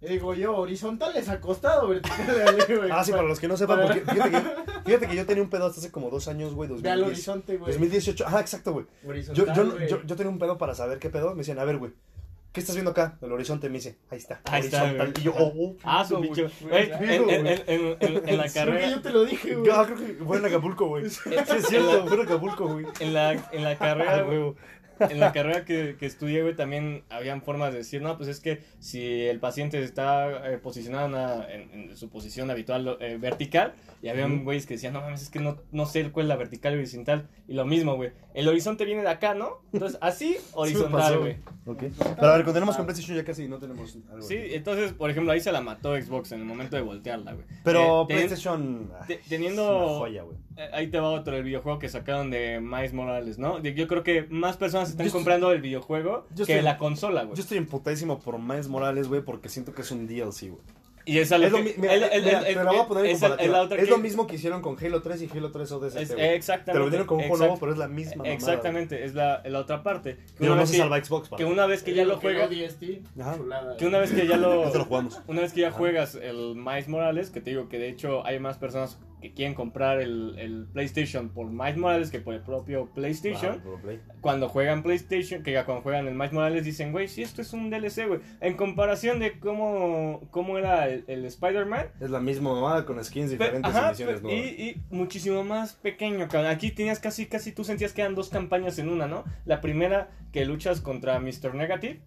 Digo 0.00 0.34
yo, 0.34 0.56
horizontales 0.56 1.28
acostado, 1.28 1.88
verticales, 1.88 2.66
güey. 2.68 2.90
Ah, 2.92 3.02
sí, 3.04 3.10
para 3.12 3.22
los 3.24 3.40
que 3.40 3.48
no 3.48 3.56
sepan, 3.56 3.80
porque 3.82 4.00
fíjate 4.02 4.30
que, 4.30 4.40
fíjate 4.84 5.06
que 5.08 5.16
yo 5.16 5.24
tenía 5.26 5.42
un 5.42 5.48
pedo 5.50 5.66
hasta 5.66 5.80
hace 5.80 5.90
como 5.90 6.10
dos 6.10 6.28
años, 6.28 6.54
güey, 6.54 6.68
Ve 6.68 6.74
al 6.90 7.00
2010, 7.00 7.06
horizonte, 7.06 7.56
güey. 7.56 7.72
2018. 7.72 8.26
Ajá, 8.26 8.40
exacto, 8.40 8.72
güey. 8.72 8.86
Yo, 9.02 9.08
Horizontal, 9.10 9.54
yo, 9.56 9.70
güey. 9.72 9.88
yo, 9.88 10.02
yo 10.04 10.16
tenía 10.16 10.30
un 10.30 10.38
pedo 10.38 10.58
para 10.58 10.74
saber 10.74 10.98
qué 10.98 11.08
pedo. 11.08 11.30
Me 11.30 11.38
decían, 11.38 11.58
a 11.58 11.64
ver, 11.64 11.78
güey, 11.78 11.92
¿qué 12.52 12.60
estás 12.60 12.76
viendo 12.76 12.90
acá? 12.90 13.16
El 13.22 13.32
horizonte. 13.32 13.68
Me 13.70 13.76
dice, 13.78 13.96
ahí 14.10 14.18
está. 14.18 14.42
Ahí 14.44 14.60
está, 14.66 14.82
horizontal. 14.82 15.12
güey. 15.12 15.20
y 15.22 15.24
yo, 15.24 15.34
oh, 15.38 15.52
oh, 15.56 15.76
Ah, 15.84 16.04
su 16.04 16.16
güey. 16.18 16.28
bicho. 16.28 16.50
güey, 16.60 16.88
Güey, 16.90 17.00
en, 17.00 17.10
en, 17.10 17.24
güey. 17.24 17.36
en, 17.66 17.96
en, 18.28 18.36
la 18.36 18.42
Creo 18.42 18.42
que 18.44 18.52
carrera, 18.52 18.90
yo 18.90 19.00
te 19.00 19.10
lo 19.10 19.24
dije, 19.24 19.54
güey. 19.54 19.70
Ah, 19.72 19.84
creo 19.86 19.98
que 20.06 20.24
fue 20.24 20.36
en 20.36 20.44
Acapulco, 20.44 20.86
güey. 20.88 21.08
Sí, 21.08 21.30
es 21.34 21.66
cierto, 21.66 22.06
fue 22.06 22.16
en 22.16 22.22
Acapulco, 22.22 22.68
güey. 22.68 22.86
en 23.00 23.14
la, 23.14 23.32
en 23.32 23.64
la 23.64 23.70
Ah, 23.70 23.78
carrera, 23.78 24.22
güey, 24.22 24.36
huevo. 24.38 24.56
En 25.00 25.20
la 25.20 25.32
carrera 25.32 25.64
que, 25.64 25.96
que 25.98 26.06
estudié, 26.06 26.42
güey, 26.42 26.54
también 26.54 27.02
habían 27.10 27.42
formas 27.42 27.72
de 27.72 27.78
decir, 27.78 28.02
no, 28.02 28.16
pues 28.16 28.28
es 28.28 28.40
que 28.40 28.62
si 28.78 29.22
el 29.22 29.40
paciente 29.40 29.82
está 29.82 30.50
eh, 30.52 30.58
posicionado 30.58 31.06
en, 31.06 31.12
una- 31.14 31.46
en- 31.52 31.70
en 31.90 31.96
su 31.96 32.08
posición 32.08 32.50
habitual 32.50 32.96
eh, 33.00 33.16
vertical, 33.20 33.74
y 34.02 34.08
había 34.08 34.26
Ujú. 34.26 34.42
güeyes 34.44 34.66
que 34.66 34.74
decían, 34.74 34.92
no 34.92 35.00
mames, 35.00 35.22
es 35.22 35.30
que 35.30 35.40
no, 35.40 35.56
no 35.72 35.86
sé 35.86 36.10
cuál 36.12 36.26
es 36.26 36.28
la 36.28 36.36
vertical 36.36 36.74
y 36.74 36.76
horizontal. 36.76 37.26
Y 37.48 37.54
lo 37.54 37.64
mismo, 37.64 37.96
güey. 37.96 38.12
El 38.34 38.48
horizonte 38.48 38.84
viene 38.84 39.02
de 39.02 39.08
acá, 39.08 39.32
¿no? 39.34 39.62
Entonces, 39.72 39.98
así, 40.02 40.36
horizontal, 40.52 41.18
güey. 41.20 41.36
Pero 41.64 42.28
a 42.32 42.36
ver, 42.36 42.44
continuemos 42.44 42.76
con 42.76 42.84
PlayStation 42.84 43.16
ya 43.16 43.24
casi 43.24 43.48
no 43.48 43.58
tenemos 43.58 43.96
algo. 44.10 44.22
Sí, 44.22 44.36
entonces, 44.38 44.92
por 44.92 45.08
ejemplo, 45.10 45.32
ahí 45.32 45.40
se 45.40 45.52
la 45.52 45.62
mató 45.62 45.94
Xbox 46.00 46.32
en 46.32 46.40
el 46.40 46.44
momento 46.46 46.76
de 46.76 46.82
voltearla, 46.82 47.32
güey. 47.32 47.46
Pero 47.62 48.02
Eh, 48.02 48.06
PlayStation. 48.08 48.90
ah, 49.00 49.04
te- 49.06 49.14
es 49.14 49.26
teniendo- 49.28 49.86
una 49.86 49.98
joya, 49.98 50.22
güey. 50.24 50.36
Ahí 50.72 50.88
te 50.88 51.00
va 51.00 51.08
otro, 51.10 51.34
el 51.36 51.42
videojuego 51.42 51.78
que 51.78 51.88
sacaron 51.88 52.30
de 52.30 52.60
Miles 52.60 52.92
Morales, 52.92 53.38
¿no? 53.38 53.62
Yo 53.62 53.88
creo 53.88 54.02
que 54.02 54.26
más 54.28 54.56
personas 54.58 54.83
están 54.90 55.04
Yo 55.04 55.08
estoy- 55.08 55.18
comprando 55.20 55.52
el 55.52 55.60
videojuego 55.60 56.26
que 56.34 56.42
estoy- 56.42 56.62
la 56.62 56.78
consola, 56.78 57.24
güey. 57.24 57.36
Yo 57.36 57.42
estoy 57.42 57.58
emputadísimo 57.58 58.18
por 58.20 58.38
Miles 58.38 58.68
Morales, 58.68 59.08
güey, 59.08 59.22
porque 59.22 59.48
siento 59.48 59.72
que 59.74 59.82
es 59.82 59.90
un 59.90 60.06
DLC, 60.06 60.50
güey. 60.50 60.62
Y 61.06 61.18
es, 61.18 61.30
a 61.32 61.36
lo 61.38 61.46
Es 61.48 61.52
es 63.78 63.88
lo 63.90 63.98
mismo 63.98 64.26
que 64.26 64.36
hicieron 64.36 64.62
con 64.62 64.76
Halo 64.82 65.02
3 65.02 65.20
y 65.20 65.28
Halo 65.28 65.50
3 65.52 65.70
ODST, 65.70 66.00
es- 66.00 66.10
exactamente. 66.12 66.72
Te 66.72 66.78
lo 66.78 66.84
vendieron 66.84 67.06
como 67.06 67.20
un 67.20 67.28
juego 67.28 67.44
nuevo, 67.44 67.60
pero 67.60 67.72
es 67.72 67.78
la 67.78 67.88
misma 67.88 68.16
mamada, 68.16 68.34
Exactamente, 68.34 69.04
es 69.04 69.14
la, 69.14 69.42
la 69.44 69.58
otra 69.58 69.82
parte. 69.82 70.16
Que 70.16 70.22
Pero 70.38 70.52
una, 70.52 70.56
no 70.56 70.60
vez 70.62 70.70
se 70.70 70.76
que, 70.76 70.80
salva 70.82 71.04
Xbox, 71.04 71.28
que 71.36 71.44
una 71.44 71.66
vez 71.66 71.82
que 71.82 71.92
ya 71.92 72.06
lo 72.06 72.16
juegas, 72.18 72.48
que 72.48 73.86
una 73.86 73.98
vez 73.98 74.12
que 74.12 74.26
ya 74.26 74.36
lo, 74.38 74.64
lo 74.72 74.84
jugamos. 74.86 75.20
una 75.26 75.42
vez 75.42 75.52
que 75.52 75.60
ya 75.60 75.68
Ajá. 75.68 75.76
juegas 75.76 76.14
el 76.14 76.54
Miles 76.56 76.88
Morales, 76.88 77.30
que 77.30 77.40
te 77.40 77.50
digo 77.50 77.68
que 77.68 77.78
de 77.78 77.88
hecho 77.88 78.24
hay 78.26 78.38
más 78.38 78.56
personas 78.58 78.98
que 79.24 79.32
quieren 79.32 79.54
comprar 79.54 80.02
el, 80.02 80.38
el 80.38 80.66
PlayStation 80.70 81.30
por 81.30 81.46
Miles 81.50 81.78
Morales 81.78 82.10
que 82.10 82.20
por 82.20 82.34
el 82.34 82.40
propio 82.42 82.90
PlayStation. 82.94 83.62
Play. 83.82 83.98
cuando 84.20 84.50
juegan 84.50 84.82
PlayStation, 84.82 85.42
que 85.42 85.52
ya 85.52 85.64
cuando 85.64 85.82
juegan 85.82 86.06
el 86.06 86.14
Miles 86.14 86.32
Morales 86.34 86.62
dicen, 86.64 86.92
güey, 86.92 87.08
si 87.08 87.22
esto 87.22 87.40
es 87.40 87.54
un 87.54 87.70
DLC, 87.70 88.06
güey. 88.06 88.20
En 88.42 88.54
comparación 88.58 89.20
de 89.20 89.38
cómo, 89.40 90.20
cómo 90.30 90.58
era 90.58 90.88
el, 90.90 91.04
el 91.06 91.24
Spider-Man. 91.24 91.86
Es 92.00 92.10
la 92.10 92.20
misma 92.20 92.52
mamada 92.52 92.84
con 92.84 93.02
skins 93.02 93.30
diferentes 93.30 93.74
ajá, 93.74 93.86
y 93.86 93.90
misiones 93.92 94.16
pe- 94.16 94.22
nuevas. 94.22 94.44
y, 94.46 94.62
y 94.62 94.82
muchísimo 94.90 95.42
más 95.42 95.72
pequeño, 95.72 96.28
cabrón. 96.28 96.50
Aquí 96.50 96.70
tenías 96.70 97.00
casi, 97.00 97.24
casi 97.24 97.52
tú 97.52 97.64
sentías 97.64 97.94
que 97.94 98.02
eran 98.02 98.14
dos 98.14 98.28
campañas 98.28 98.78
en 98.78 98.90
una, 98.90 99.06
¿no? 99.06 99.24
La 99.46 99.62
primera 99.62 100.10
que 100.32 100.44
luchas 100.44 100.82
contra 100.82 101.18
Mr. 101.18 101.54
Negative. 101.54 102.00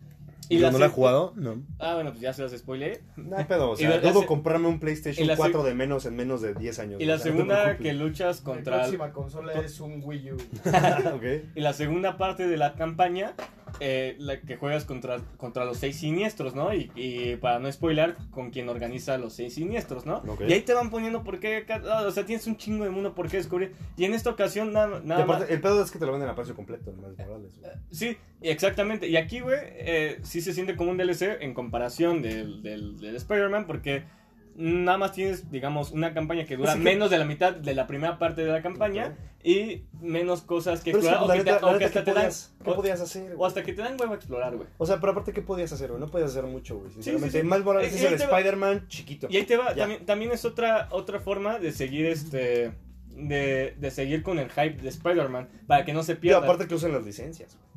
¿Y 0.49 0.57
no 0.59 0.77
la 0.77 0.85
he 0.85 0.89
jugado? 0.89 1.33
No. 1.35 1.61
Ah, 1.79 1.95
bueno, 1.95 2.11
pues 2.11 2.21
ya 2.21 2.33
se 2.33 2.41
las 2.43 2.51
spoileé. 2.51 3.01
No 3.15 3.35
pedo, 3.47 3.71
o 3.71 3.75
sea, 3.77 3.89
la- 3.89 3.97
la 4.01 4.13
se- 4.13 4.25
comprarme 4.25 4.67
un 4.67 4.79
PlayStation 4.79 5.27
la 5.27 5.33
se- 5.35 5.39
4 5.39 5.63
de 5.63 5.73
menos 5.73 6.05
en 6.05 6.15
menos 6.15 6.41
de 6.41 6.53
10 6.53 6.79
años. 6.79 7.01
Y 7.01 7.05
la 7.05 7.15
o 7.15 7.17
sea, 7.17 7.31
segunda 7.31 7.77
que 7.77 7.93
luchas 7.93 8.41
contra... 8.41 8.75
el- 8.75 8.81
próxima 8.81 9.11
consola 9.13 9.53
es 9.53 9.79
un 9.79 10.01
Wii 10.03 10.31
U. 10.31 10.35
ok. 11.15 11.23
Y 11.55 11.59
la 11.61 11.73
segunda 11.73 12.17
parte 12.17 12.47
de 12.47 12.57
la 12.57 12.73
campaña, 12.75 13.33
eh, 13.79 14.15
la 14.19 14.39
que 14.41 14.57
juegas 14.57 14.85
contra, 14.85 15.19
contra 15.37 15.65
los 15.65 15.77
seis 15.77 15.97
siniestros, 15.97 16.55
¿no? 16.55 16.73
Y, 16.73 16.91
y 16.95 17.35
para 17.37 17.59
no 17.59 17.71
spoiler, 17.71 18.15
con 18.31 18.51
quien 18.51 18.69
organiza 18.69 19.17
los 19.17 19.33
seis 19.33 19.53
siniestros, 19.55 20.05
¿no? 20.05 20.21
Y 20.47 20.53
ahí 20.53 20.61
te 20.61 20.73
van 20.73 20.89
poniendo 20.89 21.23
por 21.23 21.39
qué, 21.39 21.65
o 22.05 22.11
sea, 22.11 22.25
tienes 22.25 22.47
un 22.47 22.57
chingo 22.57 22.83
de 22.83 22.89
mundo 22.89 23.13
por 23.15 23.29
qué 23.29 23.37
descubrir. 23.37 23.73
Y 23.95 24.05
en 24.05 24.13
esta 24.13 24.29
ocasión 24.29 24.73
nada, 24.73 25.01
Y 25.03 25.07
nada 25.07 25.25
más... 25.25 25.49
el 25.49 25.61
pedo 25.61 25.83
es 25.83 25.91
que 25.91 25.99
te 25.99 26.05
lo 26.05 26.11
venden 26.11 26.29
a 26.29 26.35
precio 26.35 26.55
completo 26.55 26.91
Miles 26.93 27.17
Morales. 27.17 27.51
güey. 27.59 27.71
Sí, 27.91 28.17
exactamente. 28.41 29.07
Y 29.07 29.17
aquí, 29.17 29.39
güey, 29.39 29.57
eh, 29.61 30.19
sí 30.23 30.41
se 30.41 30.53
siente 30.53 30.75
como 30.75 30.91
un 30.91 30.97
DLC 30.97 31.41
en 31.41 31.53
comparación 31.53 32.21
del, 32.21 32.61
del, 32.63 32.99
del 32.99 33.15
Spider-Man 33.15 33.67
porque 33.67 34.03
nada 34.57 34.97
más 34.97 35.11
tienes, 35.13 35.49
digamos, 35.51 35.91
una 35.91 36.13
campaña 36.13 36.43
que 36.45 36.57
dura 36.57 36.73
que- 36.73 36.79
menos 36.79 37.09
de 37.11 37.17
la 37.19 37.25
mitad 37.25 37.53
de 37.53 37.75
la 37.75 37.85
primera 37.88 38.17
parte 38.17 38.43
de 38.43 38.51
la 38.51 38.61
campaña 38.63 39.15
y 39.43 39.84
menos 40.01 40.41
cosas 40.41 40.81
que 40.84 40.89
explorar. 40.89 41.21
o 41.23 41.27
que 41.27 41.34
te- 41.34 41.38
neta, 41.38 41.51
la 41.61 41.67
o 41.67 41.69
que 41.69 41.73
neta, 41.73 41.85
hasta 41.85 41.99
¿qué 41.99 42.05
te 42.05 42.13
dan... 42.13 42.23
podías- 42.25 42.55
¿Qué 42.65 42.71
podías 42.71 43.01
hacer? 43.01 43.35
O 43.38 43.45
hasta 43.45 43.63
que 43.63 43.73
te 43.73 43.81
dan 43.84 43.95
huevo 43.99 44.13
a 44.13 44.15
explorar, 44.15 44.55
güey. 44.55 44.67
O 44.79 44.85
sea, 44.85 44.99
pero 44.99 45.11
aparte, 45.11 45.31
¿qué 45.31 45.41
podías 45.43 45.71
hacer, 45.71 45.89
güey? 45.89 45.99
No 46.01 46.07
podías 46.07 46.31
hacer 46.31 46.43
mucho, 46.45 46.77
güey. 46.79 46.91
Sinceramente, 46.91 47.31
sí, 47.38 47.43
sí. 47.43 47.47
Miles 47.47 47.63
Morales 47.63 47.93
Eh, 47.93 47.95
es 47.95 48.01
y 48.01 48.05
el 48.07 48.13
Spider-Man 48.15 48.88
chiquito. 48.88 49.27
Y 49.29 49.38
ahí 49.38 49.43
te 49.45 49.57
va, 49.57 49.75
también, 49.75 50.05
también 50.05 50.31
es 50.31 50.43
otra, 50.43 50.88
otra 50.91 51.19
forma 51.19 51.59
de 51.59 51.71
seguir 51.71 52.05
este... 52.07 52.73
De, 53.15 53.73
de 53.79 53.89
seguir 53.91 54.21
con 54.21 54.38
el 54.38 54.49
hype 54.51 54.79
de 54.81 54.89
Spider-Man 54.89 55.49
para 55.65 55.84
que 55.85 55.93
no 55.93 56.03
se 56.03 56.11
Y 56.13 56.15
pierda. 56.15 56.39
aparte 56.39 56.67
que 56.67 56.75
usan 56.75 56.91
las 56.91 57.03
licencias. 57.03 57.55
güey. 57.55 57.67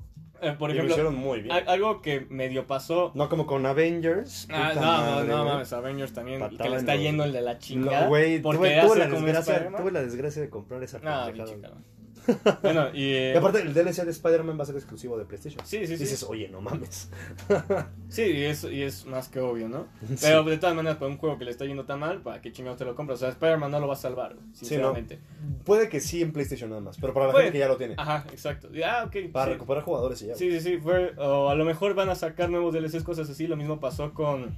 Eh, 0.43 0.55
por 0.59 0.71
Y 0.71 0.75
lo 0.75 0.85
hicieron 0.87 1.15
muy 1.15 1.41
bien. 1.43 1.55
algo 1.67 2.01
que 2.03 2.27
medio 2.31 2.67
pasó 2.67 3.13
No 3.15 3.29
como 3.29 3.47
con 3.47 3.67
Avengers. 3.67 4.49
Ah, 4.51 4.73
no, 4.75 4.81
no, 4.81 4.87
madre, 4.87 5.29
no, 5.29 5.37
güey. 5.43 5.53
mames, 5.53 5.73
Avengers 5.73 6.13
también, 6.13 6.49
que 6.57 6.69
le 6.69 6.77
está 6.77 6.97
yendo 6.97 7.25
el 7.25 7.33
de 7.33 7.41
la 7.43 7.59
chingada. 7.59 8.03
No, 8.03 8.09
güey, 8.09 8.41
tuve, 8.41 8.81
tuve 8.81 8.99
la 8.99 9.07
desgracia, 9.09 9.71
tuve 9.77 9.91
la 9.93 10.03
desgracia 10.03 10.43
de 10.43 10.49
comprar 10.51 10.83
esa 10.83 10.99
No, 10.99 11.27
pendejada. 11.27 11.75
Bueno, 12.63 12.89
y... 12.95 13.13
eh, 13.13 13.33
Y 13.35 13.37
aparte, 13.39 13.61
el 13.63 13.73
DLC 13.75 14.05
de 14.05 14.11
Spider-Man 14.11 14.59
va 14.59 14.63
a 14.63 14.67
ser 14.67 14.77
exclusivo 14.77 15.17
de 15.19 15.25
PlayStation. 15.25 15.65
sí, 15.65 15.79
sí, 15.87 15.97
sí. 15.97 16.05
Dices, 16.05 16.23
oye, 16.25 16.49
no 16.49 16.61
mames. 16.61 17.11
Sí, 18.09 18.23
y 18.23 18.43
es, 18.43 18.65
y 18.65 18.83
es 18.83 19.07
más 19.07 19.29
que 19.29 19.39
obvio, 19.39 19.69
¿no? 19.69 19.87
Pero 20.21 20.43
de 20.43 20.59
todas 20.59 20.75
maneras, 20.75 20.99
para 20.99 21.11
un 21.13 21.17
juego 21.19 21.39
que 21.39 21.45
le 21.45 21.53
está 21.53 21.65
yendo 21.65 21.85
tan 21.85 22.01
mal, 22.01 22.23
¿para 22.23 22.41
qué 22.41 22.51
chingados 22.51 22.79
te 22.79 22.85
lo 22.85 22.97
compras? 22.97 23.19
O 23.19 23.21
sea, 23.21 23.29
Spider-Man 23.29 23.71
no 23.71 23.79
lo 23.81 23.87
va 23.87 23.95
a 23.95 23.97
salvar, 23.97 24.37
sinceramente. 24.53 25.21
Puede 25.65 25.89
que 25.89 26.01
sí 26.01 26.21
en 26.21 26.33
PlayStation 26.33 26.69
nada 26.71 26.83
más, 26.83 26.97
pero 27.01 27.15
para 27.15 27.27
la 27.27 27.33
Puede. 27.33 27.45
gente 27.45 27.59
que 27.59 27.61
ya 27.61 27.69
lo 27.69 27.77
tiene. 27.77 27.95
Ajá, 27.97 28.25
exacto. 28.33 28.69
Ah, 28.85 29.05
ok. 29.07 29.31
Para 29.33 29.47
sí. 29.47 29.53
recuperar 29.53 29.85
jugadores 29.85 30.21
y 30.23 30.27
ya. 30.27 30.35
Sí, 30.35 30.51
sí, 30.51 30.61
sí, 30.61 30.77
fue, 30.79 31.15
o 31.19 31.49
a 31.51 31.55
lo 31.55 31.65
mejor 31.65 31.95
van 31.95 32.09
a 32.09 32.17
sacar 32.17 32.51
nuevos 32.51 32.75
DLCs, 32.75 33.05
cosas 33.05 33.31
así, 33.31 33.47
lo 33.47 33.57
mismo 33.57 33.79
pasó 33.79 34.13
con, 34.13 34.57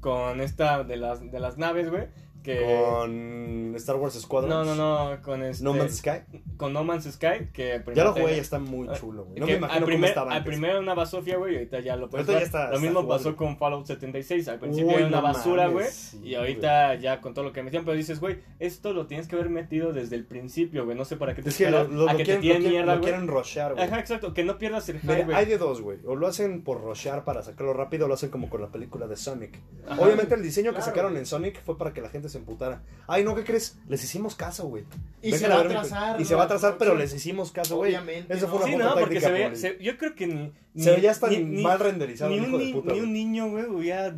con 0.00 0.40
esta 0.40 0.82
de 0.84 0.96
las, 0.96 1.30
de 1.30 1.40
las 1.40 1.58
naves, 1.58 1.90
güey, 1.90 2.08
que... 2.56 2.64
Con 2.88 3.72
Star 3.76 3.96
Wars 3.96 4.14
Squadron. 4.14 4.50
No, 4.50 4.64
no, 4.64 4.74
no, 4.74 5.22
con 5.22 5.42
este... 5.42 5.62
No 5.64 5.74
Man's 5.74 5.98
Sky. 5.98 6.22
Con 6.56 6.72
No 6.72 6.84
Man's 6.84 7.04
Sky, 7.12 7.48
que... 7.52 7.82
Ya 7.94 8.04
lo 8.04 8.12
jugué 8.12 8.36
y 8.36 8.40
está 8.40 8.58
muy 8.58 8.88
chulo, 8.98 9.24
güey. 9.26 9.40
No 9.40 9.46
me 9.46 9.52
imagino 9.54 9.66
al 9.74 9.80
cómo 9.80 9.86
primer, 9.86 10.08
estaba 10.08 10.30
al 10.32 10.38
antes. 10.38 10.50
primero 10.50 10.72
era 10.74 10.82
una 10.82 10.94
basofia, 10.94 11.36
güey, 11.36 11.52
y 11.52 11.56
ahorita 11.56 11.80
ya 11.80 11.96
lo 11.96 12.08
puedes 12.08 12.26
ya 12.26 12.38
está- 12.38 12.70
Lo 12.70 12.80
mismo 12.80 13.06
pasó 13.06 13.36
con 13.36 13.56
Fallout 13.58 13.86
76. 13.86 14.48
Al 14.48 14.58
principio 14.58 14.88
Uy, 14.88 14.94
era 14.94 15.06
una 15.06 15.16
no 15.18 15.22
basura, 15.22 15.68
güey. 15.68 15.86
sí, 15.90 16.20
y 16.24 16.34
ahorita 16.34 16.94
ya 16.96 17.20
con 17.20 17.34
todo 17.34 17.44
lo 17.44 17.52
que 17.52 17.62
metieron, 17.62 17.84
pero 17.84 17.96
dices, 17.96 18.20
güey, 18.20 18.38
esto 18.58 18.92
lo 18.92 19.06
tienes 19.06 19.28
que 19.28 19.36
haber 19.36 19.50
metido 19.50 19.92
desde 19.92 20.16
el 20.16 20.24
principio, 20.24 20.84
güey. 20.84 20.96
No 20.96 21.04
sé 21.04 21.16
para 21.16 21.34
qué 21.34 21.42
te 21.42 21.50
Es 21.50 21.58
que 21.58 21.70
lo, 21.70 21.84
lo- 21.86 22.08
a 22.08 22.16
que 22.16 22.24
quieren, 22.24 22.62
te 22.62 22.68
mierda, 22.70 22.94
lo 22.94 23.00
güey. 23.00 23.10
quieren 23.10 23.28
rushear, 23.28 23.74
güey. 23.74 23.84
Ajá, 23.84 23.98
exacto, 24.00 24.34
que 24.34 24.44
no 24.44 24.58
pierdas 24.58 24.88
el 24.88 25.00
hype, 25.00 25.24
güey. 25.24 25.36
hay 25.36 25.46
de 25.46 25.58
dos, 25.58 25.80
güey. 25.80 25.98
O 26.06 26.16
lo 26.16 26.26
hacen 26.26 26.62
por 26.62 26.80
rushear 26.80 27.24
para 27.24 27.42
sacarlo 27.42 27.72
rápido, 27.74 28.06
o 28.06 28.08
lo 28.08 28.14
hacen 28.14 28.30
como 28.30 28.48
con 28.48 28.60
la 28.60 28.68
película 28.68 29.06
de 29.06 29.16
Sonic. 29.16 29.58
Obviamente 29.98 30.34
el 30.34 30.42
diseño 30.42 30.74
que 30.74 30.82
sacaron 30.82 31.16
en 31.16 31.26
Sonic 31.26 31.62
fue 31.64 31.76
para 31.78 31.92
que 31.92 32.00
la 32.00 32.08
gente 32.08 32.28
se 32.28 32.37
emputara. 32.38 32.82
Ay, 33.06 33.24
no, 33.24 33.34
¿qué 33.34 33.44
crees? 33.44 33.78
Les 33.88 34.02
hicimos 34.04 34.34
caso, 34.34 34.66
güey. 34.68 34.84
Y 35.22 35.32
Vengan 35.32 35.40
se 35.40 35.48
va 35.48 35.54
a 35.56 35.60
atrasar. 35.64 36.20
Y 36.20 36.24
se 36.24 36.34
va 36.34 36.42
a 36.42 36.44
atrasar, 36.44 36.76
pero 36.78 36.94
les 36.94 37.12
hicimos 37.14 37.52
caso, 37.52 37.76
güey. 37.76 37.90
Obviamente, 37.92 38.32
Eso 38.34 38.48
fue 38.48 38.58
una 38.58 38.66
Sí, 38.66 38.76
no, 38.76 38.84
porque 38.94 39.20
táctica 39.20 39.26
se 39.26 39.32
veía, 39.32 39.54
se- 39.56 39.78
yo 39.82 39.96
creo 39.98 40.14
que 40.14 40.26
ni... 40.26 40.52
Se 40.82 40.90
ni- 40.90 40.96
veía 40.96 41.10
hasta 41.10 41.28
ni- 41.28 41.62
mal 41.62 41.78
renderizado, 41.78 42.30
Ni 42.30 42.38
un, 42.40 42.46
hijo 42.48 42.58
de 42.58 42.72
puta. 42.72 42.92
ni 42.92 43.00
un 43.00 43.12
niño, 43.12 43.48
güey, 43.50 43.64
hubiera 43.66 44.14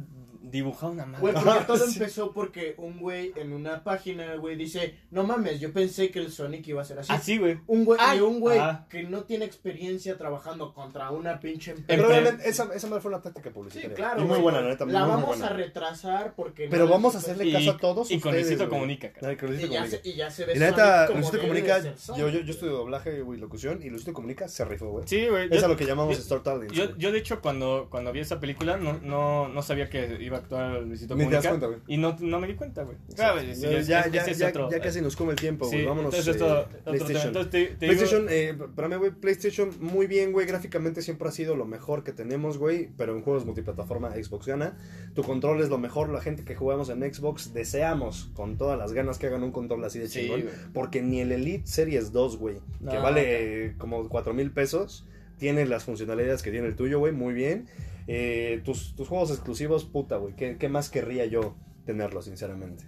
dibujado 0.50 0.92
una 0.92 1.06
madre. 1.06 1.20
Güey, 1.20 1.34
porque 1.34 1.60
todo 1.66 1.86
sí. 1.86 1.98
empezó 1.98 2.32
porque 2.32 2.74
un 2.78 2.98
güey 2.98 3.32
en 3.36 3.52
una 3.52 3.82
página, 3.84 4.34
güey, 4.36 4.56
dice, 4.56 4.96
no 5.10 5.24
mames, 5.24 5.60
yo 5.60 5.72
pensé 5.72 6.10
que 6.10 6.18
el 6.18 6.30
Sonic 6.32 6.66
iba 6.68 6.82
a 6.82 6.84
ser 6.84 6.98
así. 6.98 7.12
Así, 7.12 7.38
güey. 7.38 7.58
Un 7.66 7.84
güey, 7.84 7.98
y 8.16 8.20
un 8.20 8.40
güey 8.40 8.58
ah. 8.58 8.86
que 8.88 9.02
no 9.04 9.22
tiene 9.24 9.44
experiencia 9.44 10.16
trabajando 10.18 10.72
contra 10.74 11.10
una 11.10 11.40
pinche 11.40 11.72
empresa. 11.72 12.06
Obviamente 12.06 12.48
esa, 12.48 12.68
esa 12.74 12.86
madre 12.88 13.00
fue 13.02 13.10
una 13.12 13.22
táctica 13.22 13.48
Sí, 13.50 13.54
publicitaria. 13.54 13.94
claro. 13.94 14.20
Y 14.20 14.24
muy 14.24 14.28
güey. 14.30 14.42
buena, 14.42 14.60
la 14.60 14.68
neta. 14.68 14.84
La 14.86 15.00
muy, 15.00 15.00
muy 15.00 15.10
vamos 15.10 15.26
buena. 15.38 15.46
a 15.46 15.56
retrasar 15.56 16.34
porque. 16.34 16.68
Pero 16.70 16.84
no 16.84 16.90
vamos 16.90 17.14
a 17.14 17.18
hacerle 17.18 17.52
caso 17.52 17.70
a 17.72 17.76
todos 17.78 18.10
y 18.10 18.18
con 18.20 18.30
ustedes, 18.30 18.46
Luisito 18.46 18.66
güey. 18.68 18.70
Comunica, 18.80 19.12
cara. 19.12 19.36
Con 19.36 19.48
Luisito 19.50 19.68
Y 19.68 19.74
ya, 19.74 19.80
Comunica. 19.80 20.02
se, 20.02 20.08
y 20.08 20.14
ya 20.14 20.30
se 20.30 20.44
ve 20.46 20.52
Y 20.54 20.58
la 20.58 20.70
neta, 20.70 21.08
Luisito 21.10 21.40
Comunica, 21.40 21.80
yo, 21.80 22.28
yo, 22.28 22.40
yo 22.40 22.50
estudio 22.52 22.72
doblaje 22.72 23.20
güey, 23.22 23.38
y 23.38 23.40
locución, 23.40 23.82
y 23.82 23.90
Luisito 23.90 24.12
Comunica 24.12 24.48
se 24.48 24.64
rifó, 24.64 24.90
güey. 24.90 25.04
Sí, 25.06 25.26
güey. 25.28 25.48
Es 25.50 25.62
a 25.62 25.68
lo 25.68 25.76
que 25.76 25.84
llamamos 25.86 26.18
Talents. 26.42 26.72
Yo, 26.74 26.96
yo 26.96 27.12
de 27.12 27.18
hecho 27.18 27.40
cuando, 27.40 27.88
cuando 27.90 28.12
vi 28.12 28.20
esa 28.20 28.40
película 28.40 28.76
no, 28.76 28.98
no, 29.02 29.48
no 29.48 29.62
sabía 29.62 29.88
que 29.90 30.16
iba 30.20 30.39
a 30.40 30.42
actuar 30.42 30.82
Luisito 30.82 31.14
Ni 31.14 31.26
te 31.26 31.34
das 31.36 31.46
cuenta, 31.46 31.66
güey. 31.66 31.78
Y 31.86 31.96
no, 31.96 32.16
no 32.20 32.40
me 32.40 32.46
di 32.48 32.54
cuenta, 32.54 32.82
güey. 32.82 32.96
Sí. 33.08 33.14
Claro, 33.14 33.40
sí, 33.40 33.46
ya, 33.46 33.52
es- 33.52 33.86
ya, 33.86 34.00
es- 34.00 34.12
ya, 34.12 34.20
ese 34.22 34.30
es 34.32 34.38
ya- 34.38 34.48
otro- 34.48 34.70
ya 34.70 34.80
casi 34.80 35.00
nos 35.00 35.16
come 35.16 35.32
el 35.32 35.38
tiempo, 35.38 35.66
güey. 35.66 35.80
Sí, 35.80 35.86
Vámonos. 35.86 36.12
entonces 36.14 36.26
eh, 36.28 36.30
esto- 36.30 36.46
otro 36.60 36.68
tema. 36.70 36.84
PlayStation. 36.84 37.26
Entonces 37.28 37.50
te- 37.50 37.58
te 37.66 37.86
digo- 37.86 37.98
PlayStation, 37.98 38.26
eh, 38.28 38.58
para 38.74 38.88
mí, 38.88 38.96
güey, 38.96 39.10
PlayStation 39.12 39.70
muy 39.80 40.06
bien, 40.06 40.32
güey. 40.32 40.46
Gráficamente 40.46 41.02
siempre 41.02 41.28
ha 41.28 41.32
sido 41.32 41.56
lo 41.56 41.64
mejor 41.66 42.02
que 42.04 42.12
tenemos, 42.12 42.58
güey. 42.58 42.88
Pero 42.96 43.14
en 43.16 43.22
juegos 43.22 43.44
multiplataforma, 43.46 44.10
Xbox 44.14 44.46
gana. 44.46 44.76
Tu 45.14 45.22
control 45.22 45.60
es 45.62 45.68
lo 45.68 45.78
mejor. 45.78 46.08
La 46.10 46.20
gente 46.20 46.44
que 46.44 46.54
jugamos 46.54 46.88
en 46.90 47.00
Xbox 47.12 47.52
deseamos 47.54 48.30
con 48.34 48.56
todas 48.58 48.78
las 48.78 48.92
ganas 48.92 49.18
que 49.18 49.26
hagan 49.26 49.42
un 49.42 49.52
control 49.52 49.84
así 49.84 49.98
de 49.98 50.08
Sí, 50.08 50.22
chingón. 50.22 50.44
porque 50.72 51.02
ni 51.02 51.20
el 51.20 51.32
Elite 51.32 51.66
Series 51.66 52.12
2, 52.12 52.36
güey, 52.36 52.56
que 52.88 52.96
vale 52.98 53.66
eh, 53.66 53.74
como 53.78 54.08
4 54.08 54.34
mil 54.34 54.50
pesos, 54.50 55.06
tiene 55.38 55.64
las 55.66 55.84
funcionalidades 55.84 56.42
que 56.42 56.50
tiene 56.50 56.66
el 56.66 56.76
tuyo, 56.76 56.98
güey. 56.98 57.12
Muy 57.12 57.32
bien. 57.34 57.66
Eh, 58.06 58.60
tus, 58.64 58.94
tus 58.96 59.08
juegos 59.08 59.30
exclusivos, 59.30 59.84
puta, 59.84 60.16
güey. 60.16 60.34
¿qué, 60.34 60.56
¿Qué 60.58 60.68
más 60.68 60.90
querría 60.90 61.26
yo 61.26 61.54
tenerlo, 61.86 62.22
sinceramente? 62.22 62.84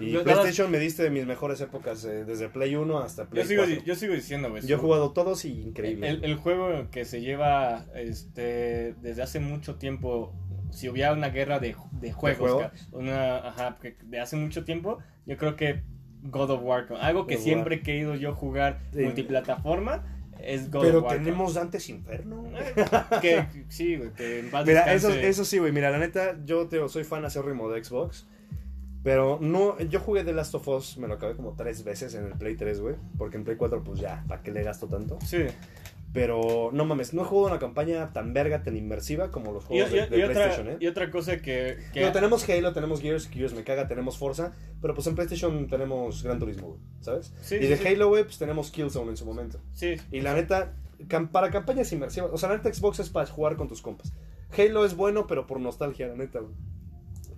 Y 0.00 0.12
Yo- 0.12 0.22
PlayStation 0.22 0.70
me 0.70 0.78
diste 0.78 1.02
de 1.02 1.10
mis 1.10 1.26
mejores 1.26 1.60
épocas, 1.60 2.04
eh, 2.04 2.24
desde 2.24 2.48
Play 2.48 2.76
1 2.76 2.98
hasta 3.00 3.28
Play 3.28 3.42
Yo 3.42 3.48
sigo, 3.48 3.62
4. 3.64 3.76
di- 3.82 3.86
yo 3.86 3.94
sigo 3.96 4.14
diciendo, 4.14 4.48
güey. 4.50 4.64
Yo 4.64 4.76
he 4.76 4.78
jugado 4.78 5.10
todos 5.12 5.44
y 5.44 5.60
increíble. 5.60 6.08
El, 6.08 6.24
el 6.24 6.36
juego 6.36 6.88
que 6.90 7.04
se 7.04 7.20
lleva 7.20 7.84
este, 7.96 8.94
desde 9.02 9.22
hace 9.22 9.40
mucho 9.40 9.74
tiempo, 9.76 10.32
si 10.70 10.88
hubiera 10.88 11.12
una 11.12 11.30
guerra 11.30 11.58
de, 11.58 11.74
de 11.92 12.12
juegos, 12.12 12.62
una, 12.92 13.38
ajá, 13.48 13.76
de 14.04 14.20
hace 14.20 14.36
mucho 14.36 14.64
tiempo, 14.64 14.98
yo 15.26 15.36
creo 15.36 15.56
que 15.56 15.82
God 16.22 16.50
of 16.50 16.60
War, 16.62 16.86
algo 17.00 17.26
que 17.26 17.34
God 17.36 17.42
siempre 17.42 17.74
he 17.76 17.80
querido 17.82 18.14
yo 18.14 18.34
jugar 18.34 18.80
Sí. 18.92 19.00
multiplataforma, 19.02 20.17
es 20.42 20.70
God 20.70 20.82
Pero 20.82 20.98
of 21.00 21.12
tenemos 21.12 21.54
Dantes 21.54 21.88
Inferno. 21.88 22.44
que, 23.20 23.46
sí, 23.68 23.96
güey, 23.96 24.10
que 24.12 24.40
en 24.40 24.50
paz 24.50 24.66
Mira, 24.66 24.92
eso, 24.92 25.10
eso 25.10 25.44
sí, 25.44 25.58
güey. 25.58 25.72
Mira, 25.72 25.90
la 25.90 25.98
neta, 25.98 26.38
yo 26.44 26.68
te 26.68 26.86
soy 26.88 27.04
fan 27.04 27.24
acérrimo 27.24 27.70
de 27.70 27.82
Xbox. 27.84 28.26
Pero 29.02 29.38
no, 29.40 29.78
yo 29.80 30.00
jugué 30.00 30.24
The 30.24 30.32
Last 30.32 30.54
of 30.54 30.66
Us, 30.68 30.98
me 30.98 31.06
lo 31.06 31.14
acabé 31.14 31.34
como 31.36 31.54
tres 31.54 31.84
veces 31.84 32.14
en 32.14 32.26
el 32.26 32.32
Play 32.32 32.56
3, 32.56 32.80
güey. 32.80 32.96
Porque 33.16 33.36
en 33.36 33.44
Play 33.44 33.56
4, 33.56 33.82
pues 33.84 34.00
ya, 34.00 34.24
¿para 34.26 34.42
qué 34.42 34.50
le 34.50 34.62
gasto 34.62 34.88
tanto? 34.88 35.18
Sí. 35.24 35.46
Pero 36.12 36.70
no 36.72 36.84
mames, 36.86 37.12
no 37.12 37.22
he 37.22 37.24
jugado 37.26 37.48
una 37.54 37.58
campaña 37.60 38.12
tan 38.14 38.32
verga, 38.32 38.62
tan 38.62 38.76
inmersiva 38.76 39.30
como 39.30 39.52
los 39.52 39.64
juegos 39.66 39.90
y- 39.90 39.94
de, 39.94 40.06
de 40.06 40.18
y 40.18 40.22
otra, 40.22 40.34
PlayStation, 40.34 40.68
¿eh? 40.68 40.76
y 40.80 40.86
otra 40.86 41.10
cosa 41.10 41.36
que... 41.36 41.76
que 41.92 42.00
Digo, 42.00 42.12
tenemos 42.12 42.48
Halo, 42.48 42.72
tenemos 42.72 43.02
Gears, 43.02 43.28
Gears 43.28 43.52
me 43.52 43.62
caga, 43.62 43.86
tenemos 43.88 44.16
Forza, 44.16 44.52
pero 44.80 44.94
pues 44.94 45.06
en 45.06 45.14
PlayStation 45.14 45.68
tenemos 45.68 46.22
Gran 46.22 46.38
Turismo, 46.38 46.68
güey, 46.68 46.80
¿sabes? 47.00 47.34
Sí, 47.42 47.56
y 47.56 47.58
sí, 47.62 47.66
de 47.66 47.76
sí. 47.76 47.86
Halo, 47.86 48.08
güey, 48.08 48.24
pues 48.24 48.38
tenemos 48.38 48.70
Killzone 48.70 49.10
en 49.10 49.16
su 49.18 49.26
momento. 49.26 49.60
Sí, 49.74 49.96
Y 50.10 50.22
la 50.22 50.32
neta, 50.34 50.74
cam- 51.08 51.30
para 51.30 51.50
campañas 51.50 51.92
inmersivas, 51.92 52.30
o 52.32 52.38
sea, 52.38 52.48
la 52.48 52.56
neta 52.56 52.72
Xbox 52.72 53.00
es 53.00 53.10
para 53.10 53.26
jugar 53.26 53.56
con 53.56 53.68
tus 53.68 53.82
compas. 53.82 54.14
Halo 54.56 54.86
es 54.86 54.96
bueno, 54.96 55.26
pero 55.26 55.46
por 55.46 55.60
nostalgia, 55.60 56.08
la 56.08 56.14
neta, 56.16 56.38
güey. 56.40 56.54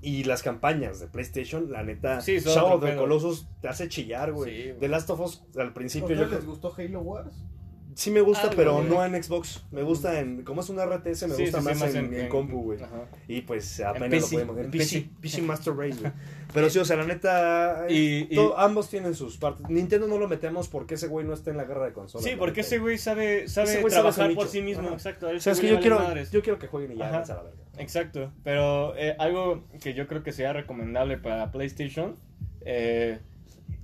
Y 0.02 0.24
las 0.24 0.42
campañas 0.42 0.98
de 1.00 1.08
PlayStation, 1.08 1.70
la 1.72 1.82
neta, 1.82 2.20
Sí, 2.22 2.40
son 2.40 2.54
Shadow 2.54 2.74
of 2.76 2.84
the. 2.84 2.96
Colossus 2.96 3.46
te 3.60 3.68
hace 3.68 3.88
chillar, 3.88 4.32
güey. 4.32 4.68
Sí. 4.68 4.72
The 4.80 4.88
Last 4.88 5.10
of 5.10 5.20
Us 5.20 5.42
al 5.58 5.68
¿A 5.68 5.74
principio 5.74 6.16
yo 6.16 6.24
les 6.26 6.46
gustó 6.46 6.72
Halo 6.78 7.00
Wars? 7.00 7.34
Sí 7.94 8.10
me 8.10 8.20
gusta, 8.20 8.44
Algo, 8.44 8.56
pero 8.56 8.74
güey. 8.76 8.88
no 8.88 9.04
en 9.04 9.22
Xbox. 9.22 9.64
Me 9.70 9.82
gusta 9.82 10.18
en, 10.20 10.42
como 10.44 10.60
es 10.60 10.68
un 10.68 10.78
RTS, 10.78 11.28
me 11.28 11.34
Sí, 11.34 11.42
gusta 11.42 11.60
sí, 11.60 11.68
sí, 11.74 11.80
más, 11.80 11.94
en, 11.94 12.14
en 12.14 12.28
compu, 12.28 12.62
güey. 12.62 12.82
ajá. 12.82 13.04
Y 13.28 13.42
pues 13.42 13.80
apenas 13.80 14.10
PC, 14.10 14.24
lo 14.24 14.30
podemos. 14.46 14.58
En 14.58 14.64
en 14.66 14.70
PC, 14.70 15.00
PC. 15.00 15.10
PC 15.20 15.42
Master 15.42 15.74
Race, 15.76 15.98
güey. 16.00 16.12
Pero 16.52 16.68
sí, 16.68 16.78
o 16.80 16.84
sea, 16.84 16.96
la 16.96 17.04
neta. 17.04 17.86
Y- 17.88 18.26
y- 18.30 18.34
to- 18.34 18.58
ambos 18.58 18.88
tienen 18.90 19.14
sus 19.14 19.36
partes. 19.36 19.68
Nintendo 19.68 20.06
no 20.08 20.18
lo 20.18 20.28
metemos 20.28 20.68
porque 20.68 20.94
ese 20.94 21.06
güey 21.06 21.24
no 21.24 21.32
está 21.34 21.50
en 21.50 21.56
la 21.56 21.64
guerra 21.64 21.86
de 21.86 21.92
consolas. 21.92 22.24
Sí, 22.28 22.34
porque 22.36 22.62
ese 22.62 22.78
güey 22.78 22.98
sabe, 22.98 23.46
sabe 23.48 23.70
Ese 23.70 23.80
güey 23.80 23.92
sabe 23.92 24.10
trabajar 24.10 24.34
por 24.34 24.48
sí 24.48 24.60
mismo, 24.62 24.86
Ajá. 24.86 24.94
exacto. 24.94 25.28
O 25.28 25.38
sea, 25.40 25.52
es 25.52 25.60
que 25.60 25.68
yo 25.68 25.74
vale 25.74 25.82
quiero, 25.82 25.98
madres. 26.00 26.30
yo 26.32 26.42
quiero 26.42 26.58
que 26.58 26.66
jueguen 26.66 26.92
y 26.92 26.96
ya, 26.96 27.08
a 27.08 27.12
la 27.12 27.42
verga. 27.42 27.50
Exacto, 27.78 28.32
pero 28.42 28.94
eh, 28.96 29.14
algo 29.18 29.64
que 29.80 29.94
yo 29.94 30.06
creo 30.06 30.22
que 30.22 30.32
sería 30.32 30.52
recomendable 30.52 31.16
para 31.18 31.50
PlayStation 31.52 32.16
eh, 32.62 33.20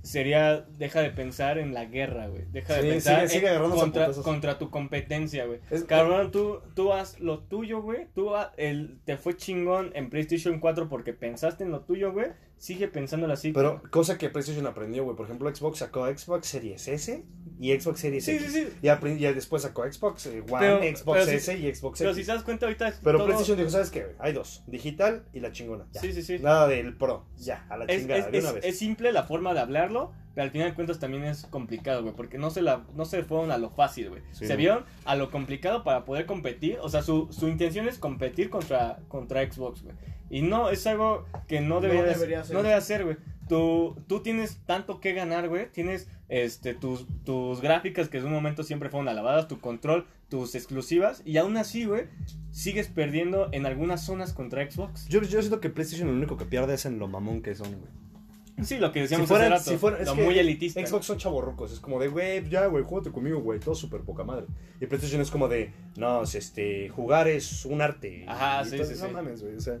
sería 0.07 0.61
deja 0.61 1.01
de 1.01 1.11
pensar 1.11 1.57
en 1.57 1.73
la 1.73 1.85
guerra, 1.85 2.27
güey. 2.27 2.43
Deja 2.51 2.75
de 2.75 2.81
Sí, 2.81 2.87
pensar 2.89 3.27
sigue- 3.27 3.39
sigue 3.39 3.53
en- 3.53 4.21
contra, 4.21 4.57
tu 4.57 4.69
competencia, 4.69 5.45
güey. 5.45 5.59
Cabrón, 5.87 6.31
tú, 6.31 6.61
tú 6.75 6.93
haz 6.93 7.19
lo 7.19 7.39
tuyo, 7.39 7.81
güey. 7.81 8.07
Tú 8.15 8.35
ha- 8.35 8.53
el, 8.57 8.99
te 9.05 9.17
fue 9.17 9.35
chingón 9.35 9.91
en 9.93 10.09
PlayStation 10.09 10.59
4 10.59 10.89
porque 10.89 11.13
pensaste 11.13 11.63
en 11.63 11.71
lo 11.71 11.81
tuyo, 11.81 12.11
güey. 12.13 12.27
Sigue 12.57 12.87
pensándolo 12.87 13.33
así. 13.33 13.51
Pero 13.51 13.81
cosa 13.91 14.17
que 14.17 14.29
PlayStation 14.29 14.65
aprendió, 14.65 15.03
güey. 15.03 15.15
Por 15.15 15.25
ejemplo, 15.27 15.53
Xbox 15.53 15.77
sacó 15.79 16.07
Xbox 16.07 16.47
Series 16.47 16.87
S 16.87 17.23
y 17.59 17.79
Xbox 17.79 17.99
Series 17.99 18.25
Sí, 18.25 18.31
X. 18.31 18.51
sí, 18.51 18.67
sí. 18.81 18.87
Y, 18.87 19.33
después 19.33 19.61
sacó 19.61 19.83
Xbox 19.91 20.25
eh, 20.25 20.39
One, 20.49 20.57
Pero- 20.59 20.79
Xbox 20.97 21.19
pero 21.19 21.25
si- 21.25 21.35
S 21.35 21.57
y 21.57 21.73
Xbox 21.75 21.99
Pero 21.99 22.11
X. 22.11 22.21
si 22.23 22.25
te 22.27 22.33
das 22.35 22.43
cuenta 22.43 22.65
ahorita 22.65 22.93
Pero 23.03 23.17
todo- 23.19 23.27
PlayStation 23.27 23.57
dijo, 23.57 23.69
¿sabes 23.69 23.91
qué? 23.91 24.07
Hay 24.19 24.33
dos. 24.33 24.63
Digital 24.67 25.23
y 25.33 25.39
la 25.39 25.51
chingona. 25.51 25.85
Ya. 25.91 26.01
Sí, 26.01 26.11
sí, 26.13 26.23
sí. 26.23 26.39
Nada 26.39 26.67
del 26.67 26.95
Pro. 26.97 27.25
Ya, 27.37 27.65
a 27.69 27.77
la 27.77 27.85
Es, 27.85 28.01
chingada, 28.01 28.19
es- 28.21 28.31
de 28.31 28.39
una 28.39 28.47
es- 28.49 28.55
vez. 28.55 28.65
es 28.65 28.79
simple 28.79 29.11
la 29.11 29.23
forma 29.23 29.53
de 29.53 29.59
hablarlo, 29.59 30.11
pero 30.33 30.45
al 30.45 30.51
final 30.51 30.69
de 30.69 30.75
cuentas 30.75 30.99
también 30.99 31.25
es 31.25 31.45
complicado, 31.45 32.01
güey, 32.01 32.15
porque 32.15 32.39
no 32.39 32.49
se 32.49 32.61
la 32.63 32.85
no 32.95 33.05
se 33.05 33.23
fueron 33.23 33.51
a 33.51 33.57
lo 33.59 33.69
fácil, 33.69 34.09
güey. 34.09 34.23
Se 34.31 34.47
no. 34.47 34.57
vieron 34.57 34.85
a 35.05 35.15
lo 35.15 35.29
complicado 35.29 35.83
para 35.83 36.05
poder 36.05 36.25
competir, 36.25 36.79
o 36.81 36.89
sea, 36.89 37.03
su, 37.03 37.27
su 37.31 37.47
intención 37.47 37.87
es 37.87 37.99
competir 37.99 38.49
contra, 38.49 38.99
contra 39.07 39.41
Xbox, 39.51 39.83
güey. 39.83 39.95
Y 40.29 40.41
no, 40.41 40.69
es 40.69 40.85
algo 40.87 41.25
que 41.47 41.61
no 41.61 41.75
No 41.75 41.81
debería, 41.81 42.03
de- 42.03 42.13
debería 42.13 42.43
ser. 42.43 42.55
no 42.55 42.63
debe 42.63 42.75
hacer, 42.75 43.03
güey. 43.05 43.17
Tú, 43.47 43.95
tú 44.07 44.19
tienes 44.21 44.57
tanto 44.65 44.99
que 44.99 45.13
ganar, 45.13 45.47
güey. 45.47 45.71
Tienes 45.71 46.09
este, 46.27 46.73
tus, 46.73 47.05
tus 47.23 47.61
gráficas 47.61 48.09
que 48.09 48.17
en 48.17 48.25
un 48.25 48.33
momento 48.33 48.63
siempre 48.63 48.89
fueron 48.89 49.07
alabadas, 49.07 49.47
tu 49.47 49.59
control, 49.61 50.05
tus 50.29 50.53
exclusivas. 50.55 51.21
Y 51.23 51.37
aún 51.37 51.55
así, 51.55 51.85
güey, 51.85 52.07
sigues 52.51 52.89
perdiendo 52.89 53.47
en 53.53 53.65
algunas 53.65 54.03
zonas 54.03 54.33
contra 54.33 54.69
Xbox. 54.69 55.07
Yo, 55.07 55.21
yo 55.21 55.39
siento 55.41 55.61
que 55.61 55.69
PlayStation 55.69 56.09
lo 56.09 56.13
único 56.13 56.35
que 56.35 56.43
pierde 56.43 56.73
es 56.73 56.85
en 56.85 56.99
lo 56.99 57.07
mamón 57.07 57.41
que 57.41 57.55
son, 57.55 57.69
güey. 57.71 58.65
Sí, 58.65 58.79
lo 58.79 58.91
que 58.91 59.01
decíamos 59.01 59.27
Si 59.29 59.33
fueran- 59.35 59.53
hace 59.53 59.59
rato. 59.61 59.71
si 59.71 59.77
fueran- 59.77 60.01
es 60.01 60.07
lo 60.07 60.15
que 60.15 60.23
muy 60.23 60.39
elitista. 60.39 60.85
Xbox 60.85 61.05
son 61.05 61.17
chavorrucos, 61.19 61.71
es 61.71 61.79
como 61.79 61.99
de, 61.99 62.07
güey, 62.07 62.49
ya, 62.49 62.65
güey, 62.65 62.83
júgate 62.83 63.11
conmigo, 63.11 63.39
güey, 63.39 63.59
todo 63.59 63.75
súper 63.75 64.01
poca 64.01 64.23
madre. 64.23 64.47
Y 64.81 64.87
PlayStation 64.87 65.21
es 65.21 65.29
como 65.31 65.47
de, 65.47 65.71
no, 65.95 66.23
es 66.23 66.33
este, 66.35 66.89
jugar 66.89 67.27
es 67.27 67.65
un 67.65 67.81
arte. 67.81 68.25
Ajá, 68.27 68.63
Y 68.65 68.69
sí, 68.71 68.77
todo- 68.77 68.87
sí, 68.87 68.95
No 68.99 69.07
sí. 69.07 69.13
mames, 69.13 69.41
güey, 69.43 69.55
o 69.55 69.61
sea. 69.61 69.79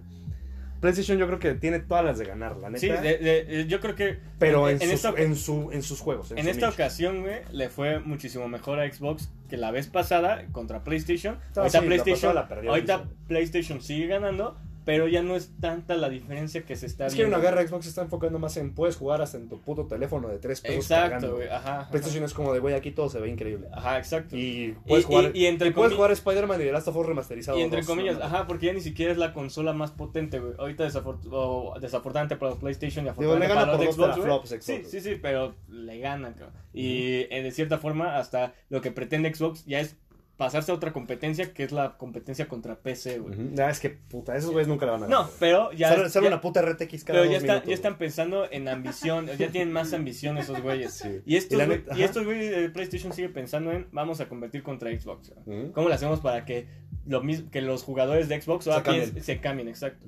PlayStation 0.79 1.17
yo 1.17 1.27
creo 1.27 1.39
que 1.39 1.53
tiene 1.55 1.79
todas 1.79 2.03
las 2.05 2.17
de 2.17 2.25
ganar, 2.25 2.57
la 2.57 2.69
neta. 2.69 2.79
Sí, 2.79 2.87
de- 2.89 3.17
de- 3.17 3.65
yo 3.67 3.79
creo 3.79 3.95
que. 3.95 4.19
pero 4.39 4.69
en, 4.69 4.75
en, 4.75 4.81
sus, 4.81 4.91
esta, 4.91 5.13
en, 5.21 5.35
su, 5.35 5.71
en 5.71 5.83
sus 5.83 5.99
juegos. 5.99 6.31
En, 6.31 6.37
en 6.39 6.43
su 6.45 6.49
esta 6.51 6.69
ocasión, 6.69 7.21
güey, 7.21 7.39
le 7.51 7.69
fue 7.69 7.99
muchísimo 7.99 8.47
mejor 8.47 8.79
a 8.79 8.91
Xbox 8.91 9.29
que 9.49 9.57
la 9.57 9.71
vez 9.71 9.87
pasada 9.87 10.45
contra 10.51 10.83
PlayStation. 10.83 11.35
No, 11.55 11.61
ahorita 11.63 11.79
sí, 11.79 11.85
PlayStation, 11.85 12.15
pasada 12.15 12.33
la 12.33 12.47
perdió, 12.47 12.69
ahorita. 12.71 13.05
PlayStation 13.27 13.81
sigue 13.81 14.07
ganando, 14.07 14.57
pero 14.87 15.05
ya 15.09 15.21
no 15.21 15.35
es 15.35 15.51
tanta 15.59 15.95
la 15.95 16.07
diferencia 16.07 16.63
que 16.63 16.77
se 16.77 16.85
está 16.85 17.07
Es 17.07 17.13
que 17.13 17.23
hay 17.23 17.25
viendo. 17.27 17.37
una 17.45 17.45
guerra, 17.51 17.67
Xbox 17.67 17.83
se 17.83 17.89
está 17.89 18.03
enfocando 18.03 18.39
más 18.39 18.55
en 18.55 18.73
puedes 18.73 18.95
jugar 18.95 19.21
hasta 19.21 19.35
en 19.37 19.49
tu 19.49 19.59
puto 19.59 19.85
teléfono 19.85 20.29
de 20.29 20.39
tres 20.39 20.61
pesos. 20.61 20.89
Exacto, 20.89 21.35
güey. 21.35 21.49
Ajá. 21.49 21.81
ajá. 21.81 21.89
PlayStation 21.91 22.23
es 22.23 22.33
como 22.33 22.53
de, 22.53 22.59
güey, 22.59 22.73
aquí 22.73 22.91
todo 22.91 23.09
se 23.09 23.19
ve 23.19 23.27
increíble. 23.27 23.67
Ajá, 23.73 23.97
exacto. 23.97 24.37
Y, 24.37 24.39
Y 24.39 24.75
puedes 24.87 25.03
Y- 25.03 25.07
jugar, 25.09 25.31
y- 25.35 25.39
y 25.41 25.45
entre 25.47 25.67
y 25.67 25.71
puedes 25.71 25.93
jugar 25.93 26.11
Spider-Man 26.13 26.61
y 26.61 26.63
The 26.63 26.71
Last 26.71 26.87
of 26.87 26.95
Us 26.95 27.05
remasterizado. 27.05 27.57
entre 27.57 27.79
dos, 27.81 27.87
comillas, 27.87 28.17
¿no? 28.17 28.23
ajá, 28.23 28.47
porque 28.47 28.67
ya 28.67 28.73
ni 28.73 28.79
siquiera 28.79 29.11
es 29.11 29.17
la 29.17 29.33
consola 29.33 29.73
más 29.73 29.91
potente, 29.91 30.39
güey. 30.39 30.53
Ahorita 30.57 30.87
desafort- 30.87 31.27
o 31.31 31.75
desafortunadamente 31.81 32.37
para 32.37 32.55
PlayStation 32.55 33.05
y 33.05 33.09
Digo, 33.09 33.35
le 33.37 33.45
afortunadamente 33.45 33.47
gana 33.49 33.61
para 33.65 33.77
por 33.77 33.85
los 33.85 33.95
Xbox, 33.95 34.07
güey. 34.07 34.21
teraflops, 34.21 34.49
Sí, 34.63 34.73
Xbox. 34.77 34.89
sí, 34.91 35.01
sí, 35.01 35.19
pero 35.21 35.53
le 35.67 35.99
ganan, 35.99 36.31
cabrón. 36.33 36.55
Y 36.73 37.25
eh, 37.29 37.41
de 37.43 37.51
cierta 37.51 37.77
forma, 37.77 38.17
hasta 38.17 38.53
lo 38.69 38.79
que 38.79 38.91
pretende 38.91 39.33
Xbox 39.35 39.65
ya 39.65 39.81
es 39.81 39.97
pasarse 40.37 40.71
a 40.71 40.75
otra 40.75 40.93
competencia, 40.93 41.51
que 41.51 41.63
es 41.63 41.71
la 41.71 41.97
competencia 41.97 42.47
contra 42.47 42.75
PC, 42.75 43.17
güey. 43.19 43.35
Ah, 43.59 43.69
es 43.71 43.79
que 43.79 43.89
puta, 43.89 44.37
esos 44.37 44.51
güeyes 44.51 44.67
nunca 44.67 44.85
la 44.85 44.91
van 44.93 45.03
a 45.03 45.07
ganar. 45.07 45.25
No, 45.25 45.31
pero 45.39 45.71
ya. 45.71 45.89
Sale, 45.89 46.09
sale 46.09 46.25
ya- 46.25 46.33
una 46.33 46.41
puta 46.41 46.61
RTX 46.61 47.03
cada 47.03 47.19
pero 47.19 47.23
dos 47.23 47.31
ya, 47.31 47.37
está, 47.37 47.53
minutos, 47.53 47.69
ya 47.69 47.73
están 47.75 47.97
pensando 47.97 48.47
en 48.51 48.67
ambición, 48.67 49.25
ya 49.37 49.49
tienen 49.49 49.73
más 49.73 49.93
ambición 49.93 50.37
esos 50.37 50.61
güeyes. 50.61 50.93
Sí. 50.93 51.21
Y 51.25 51.35
estos, 51.37 51.59
Y 51.59 51.63
güey- 51.65 52.23
güeyes 52.25 52.51
de 52.55 52.69
PlayStation 52.69 53.13
sigue 53.13 53.29
pensando 53.29 53.71
en 53.71 53.87
vamos 53.91 54.21
a 54.21 54.29
competir 54.29 54.61
contra 54.63 54.91
Xbox. 54.91 55.31
¿Cómo 55.73 55.89
le 55.89 55.95
hacemos 55.95 56.19
para 56.19 56.45
que 56.45 56.67
lo 57.07 57.23
mismo 57.23 57.49
que 57.49 57.61
los 57.61 57.83
jugadores 57.83 58.29
de 58.29 58.39
Xbox 58.39 58.65
Se 58.65 58.71
ahora 58.71 58.83
cambien. 58.83 59.23
se 59.23 59.39
cambien, 59.39 59.67
exacto? 59.67 60.05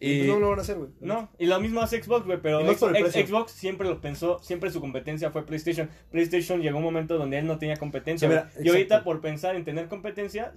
Y, 0.00 0.10
Y 0.12 0.18
pues 0.18 0.28
no 0.30 0.40
lo 0.40 0.50
van 0.50 0.58
a 0.58 0.62
hacer, 0.62 0.76
güey. 0.76 0.90
no, 1.00 1.28
y 1.38 1.46
lo 1.46 1.60
mismo 1.60 1.80
hace 1.80 2.02
Xbox, 2.02 2.26
güey, 2.26 2.38
pero 2.42 2.60
el. 2.60 2.76
Xbox 2.76 3.52
siempre 3.52 3.88
lo 3.88 4.00
pensó, 4.00 4.38
siempre 4.42 4.70
su 4.70 4.80
competencia 4.80 5.30
fue 5.30 5.44
PlayStation. 5.46 5.88
PlayStation 6.10 6.60
llegó 6.60 6.78
un 6.78 6.84
momento 6.84 7.18
donde 7.18 7.38
él 7.38 7.46
no 7.46 7.58
tenía 7.58 7.76
competencia. 7.76 8.28
Sí, 8.28 8.34
mira, 8.34 8.50
güey. 8.54 8.66
y 8.66 8.68
ahorita 8.70 9.04
por 9.04 9.20
pensar 9.20 9.56
en 9.56 9.64
tener 9.64 9.88
competencia, 9.88 10.52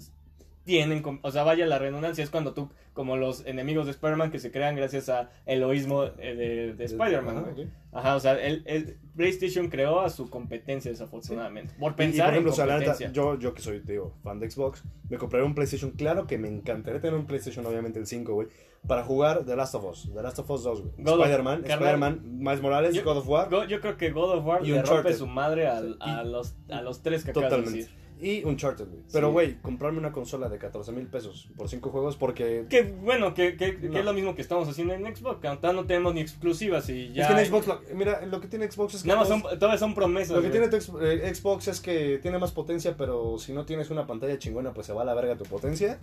tienen, 0.65 1.03
o 1.23 1.31
sea, 1.31 1.43
vaya 1.43 1.65
la 1.65 1.79
redundancia, 1.79 2.23
es 2.23 2.29
cuando 2.29 2.53
tú, 2.53 2.69
como 2.93 3.17
los 3.17 3.43
enemigos 3.47 3.85
de 3.87 3.91
Spider-Man 3.91 4.29
que 4.29 4.37
se 4.37 4.51
crean 4.51 4.75
gracias 4.75 5.09
a 5.09 5.31
egoísmo 5.47 6.03
eh, 6.19 6.35
de, 6.35 6.73
de 6.75 6.85
Spider-Man, 6.85 7.37
ok. 7.39 7.59
Ajá, 7.91 8.15
o 8.15 8.19
sea, 8.19 8.33
él- 8.39 8.97
PlayStation 9.15 9.69
creó 9.69 10.01
a 10.01 10.09
su 10.11 10.29
competencia 10.29 10.91
desafortunadamente. 10.91 11.73
Por 11.79 11.91
Y- 11.91 11.93
y, 11.93 11.97
pensar 11.97 12.25
por 12.27 12.33
ejemplo, 12.33 12.51
o 12.51 12.53
en 12.53 12.55
sea, 12.55 12.65
la 12.67 12.73
neta, 12.77 12.91
competencia. 12.91 13.11
yo, 13.13 13.39
yo 13.39 13.53
que 13.55 13.61
soy, 13.63 13.79
te 13.79 13.93
digo, 13.93 14.13
fan 14.21 14.39
de 14.39 14.51
Xbox, 14.51 14.83
me 15.09 15.17
compraré 15.17 15.43
un 15.43 15.55
PlayStation. 15.55 15.89
Claro 15.91 16.27
que 16.27 16.37
me 16.37 16.49
encantaría 16.49 17.01
tener 17.01 17.15
un 17.17 17.25
PlayStation, 17.25 17.65
obviamente 17.65 17.97
el 17.97 18.05
5, 18.05 18.31
güey, 18.33 18.47
para 18.87 19.03
jugar 19.03 19.45
The 19.45 19.55
Last 19.55 19.75
of 19.75 19.85
Us, 19.85 20.09
The 20.13 20.21
Last 20.23 20.39
of 20.39 20.49
Us 20.49 20.63
2, 20.63 20.81
güey. 20.81 20.93
God 20.97 21.13
of- 21.13 21.19
Spider-Man, 21.21 21.63
Spider-Man, 21.65 22.21
Miles 22.39 22.61
Morales, 22.61 22.95
yo- 22.95 23.03
God 23.03 23.17
of 23.17 23.27
War 23.27 23.49
Go- 23.49 23.65
yo 23.65 23.79
creo 23.81 23.97
que 23.97 24.09
God 24.11 24.37
of 24.37 24.45
War 24.45 24.61
Y 24.65 24.71
le 24.71 24.81
rompe 24.81 25.13
su 25.13 25.27
madre 25.27 25.67
a, 25.67 25.81
los, 26.23 26.55
a 26.69 26.81
los 26.81 27.01
tres 27.01 27.23
que 27.23 27.31
acabas 27.31 27.51
de 27.51 27.61
decir. 27.61 27.99
Y 28.21 28.43
Uncharted, 28.43 28.85
güey. 28.89 29.01
Pero, 29.13 29.27
Sí. 29.27 29.31
güey, 29.31 29.61
comprarme 29.61 29.97
una 29.97 30.11
consola 30.11 30.49
de 30.49 30.57
14 30.57 30.91
mil 30.91 31.07
pesos 31.07 31.47
por 31.55 31.69
5 31.69 31.89
juegos 31.89 32.17
porque... 32.17 32.65
Que 32.69 32.81
bueno, 32.83 33.33
que, 33.33 33.55
que, 33.55 33.79
que 33.79 33.97
es 33.99 34.03
lo 34.03 34.11
mismo 34.11 34.35
que 34.35 34.41
estamos 34.41 34.67
haciendo 34.67 34.93
en 34.93 35.05
Xbox, 35.15 35.45
ahorita 35.45 35.71
no 35.71 35.85
tenemos 35.85 36.13
ni 36.13 36.19
exclusivas 36.19 36.89
y 36.89 37.13
ya... 37.13 37.23
es 37.23 37.27
que 37.33 37.39
en 37.39 37.45
Xbox, 37.47 37.67
lo- 37.67 37.79
mira, 37.95 38.25
lo 38.25 38.41
que 38.41 38.49
tiene 38.49 38.69
Xbox 38.69 38.95
es 38.95 39.03
que... 39.03 39.07
Nada 39.07 39.21
más 39.21 39.29
son, 39.29 39.41
todas 39.57 39.79
son 39.79 39.95
promesas. 39.95 40.35
Lo 40.35 40.41
que 40.41 40.49
güey. 40.49 40.69
tiene 40.69 41.15
eh, 41.25 41.33
Xbox 41.33 41.69
es 41.69 41.79
que 41.79 42.19
tiene 42.21 42.37
más 42.39 42.51
potencia, 42.51 42.97
pero 42.97 43.37
si 43.39 43.53
no 43.53 43.65
tienes 43.65 43.89
una 43.89 44.05
pantalla 44.05 44.37
chingona, 44.37 44.73
pues 44.73 44.87
se 44.87 44.91
va 44.91 45.03
a 45.03 45.05
la 45.05 45.13
verga 45.13 45.37
tu 45.37 45.45
potencia. 45.45 45.97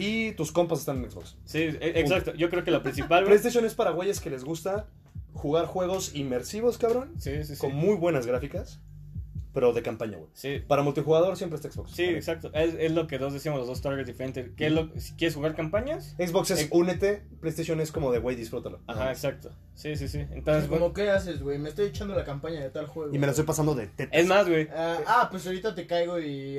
Y 0.00 0.32
tus 0.32 0.52
compas 0.52 0.80
están 0.80 1.02
en 1.04 1.10
Xbox. 1.10 1.36
Sí, 1.44 1.58
e- 1.58 1.92
exacto. 2.00 2.34
Yo 2.34 2.48
creo 2.50 2.64
que 2.64 2.70
lo 2.70 2.82
principal. 2.84 3.24
PlayStation 3.24 3.64
es 3.64 3.74
para 3.74 3.90
güeyes 3.90 4.20
que 4.20 4.30
les 4.30 4.44
gusta 4.44 4.86
jugar 5.34 5.66
juegos 5.66 6.14
inmersivos, 6.14 6.76
cabrón, 6.78 7.14
Sí, 7.18 7.44
sí, 7.44 7.54
sí. 7.54 7.60
con 7.60 7.74
muy 7.74 7.96
buenas 7.96 8.26
gráficas, 8.26 8.80
pero 9.52 9.72
de 9.72 9.82
campaña, 9.82 10.16
güey. 10.18 10.30
Sí, 10.32 10.62
Para 10.66 10.82
multijugador 10.82 11.36
siempre 11.36 11.56
está 11.56 11.70
Xbox. 11.70 11.92
sí, 11.92 12.04
exacto. 12.04 12.50
Es, 12.54 12.74
es 12.78 12.92
lo 12.92 13.06
que 13.06 13.18
dos 13.18 13.32
decimos, 13.32 13.58
los 13.58 13.66
dos 13.68 13.80
targets 13.82 14.06
diferentes. 14.06 14.50
¿Qué 14.56 14.66
es 14.66 14.72
lo, 14.72 14.88
si 14.96 15.14
¿Quieres 15.14 15.34
jugar 15.34 15.54
campañas? 15.54 16.14
Xbox 16.18 16.50
es 16.52 16.60
Ex- 16.62 16.72
únete, 16.72 17.22
PlayStation 17.40 17.80
es 17.80 17.92
como 17.92 18.12
de 18.12 18.18
güey, 18.18 18.36
disfrútalo. 18.36 18.80
Ajá, 18.86 19.10
exacto. 19.10 19.50
Sí, 19.74 19.96
sí, 19.96 20.08
sí. 20.08 20.18
Entonces, 20.32 20.68
bueno, 20.68 20.84
¿Cómo 20.84 20.94
qué 20.94 21.08
haces, 21.10 21.42
güey? 21.42 21.58
Me 21.58 21.70
estoy 21.70 21.86
echando 21.86 22.14
la 22.14 22.24
campaña 22.24 22.60
de 22.60 22.68
tal 22.68 22.86
juego. 22.86 23.14
Y 23.14 23.18
me 23.18 23.26
la 23.26 23.30
estoy 23.30 23.46
pasando 23.46 23.74
de 23.74 23.86
tetas. 23.86 24.20
es 24.20 24.26
más, 24.26 24.46
güey. 24.46 24.68
Ah, 24.74 24.98
ah, 25.06 25.28
pues 25.30 25.46
ahorita 25.46 25.74
te 25.74 25.86
caigo 25.86 26.18
y... 26.20 26.58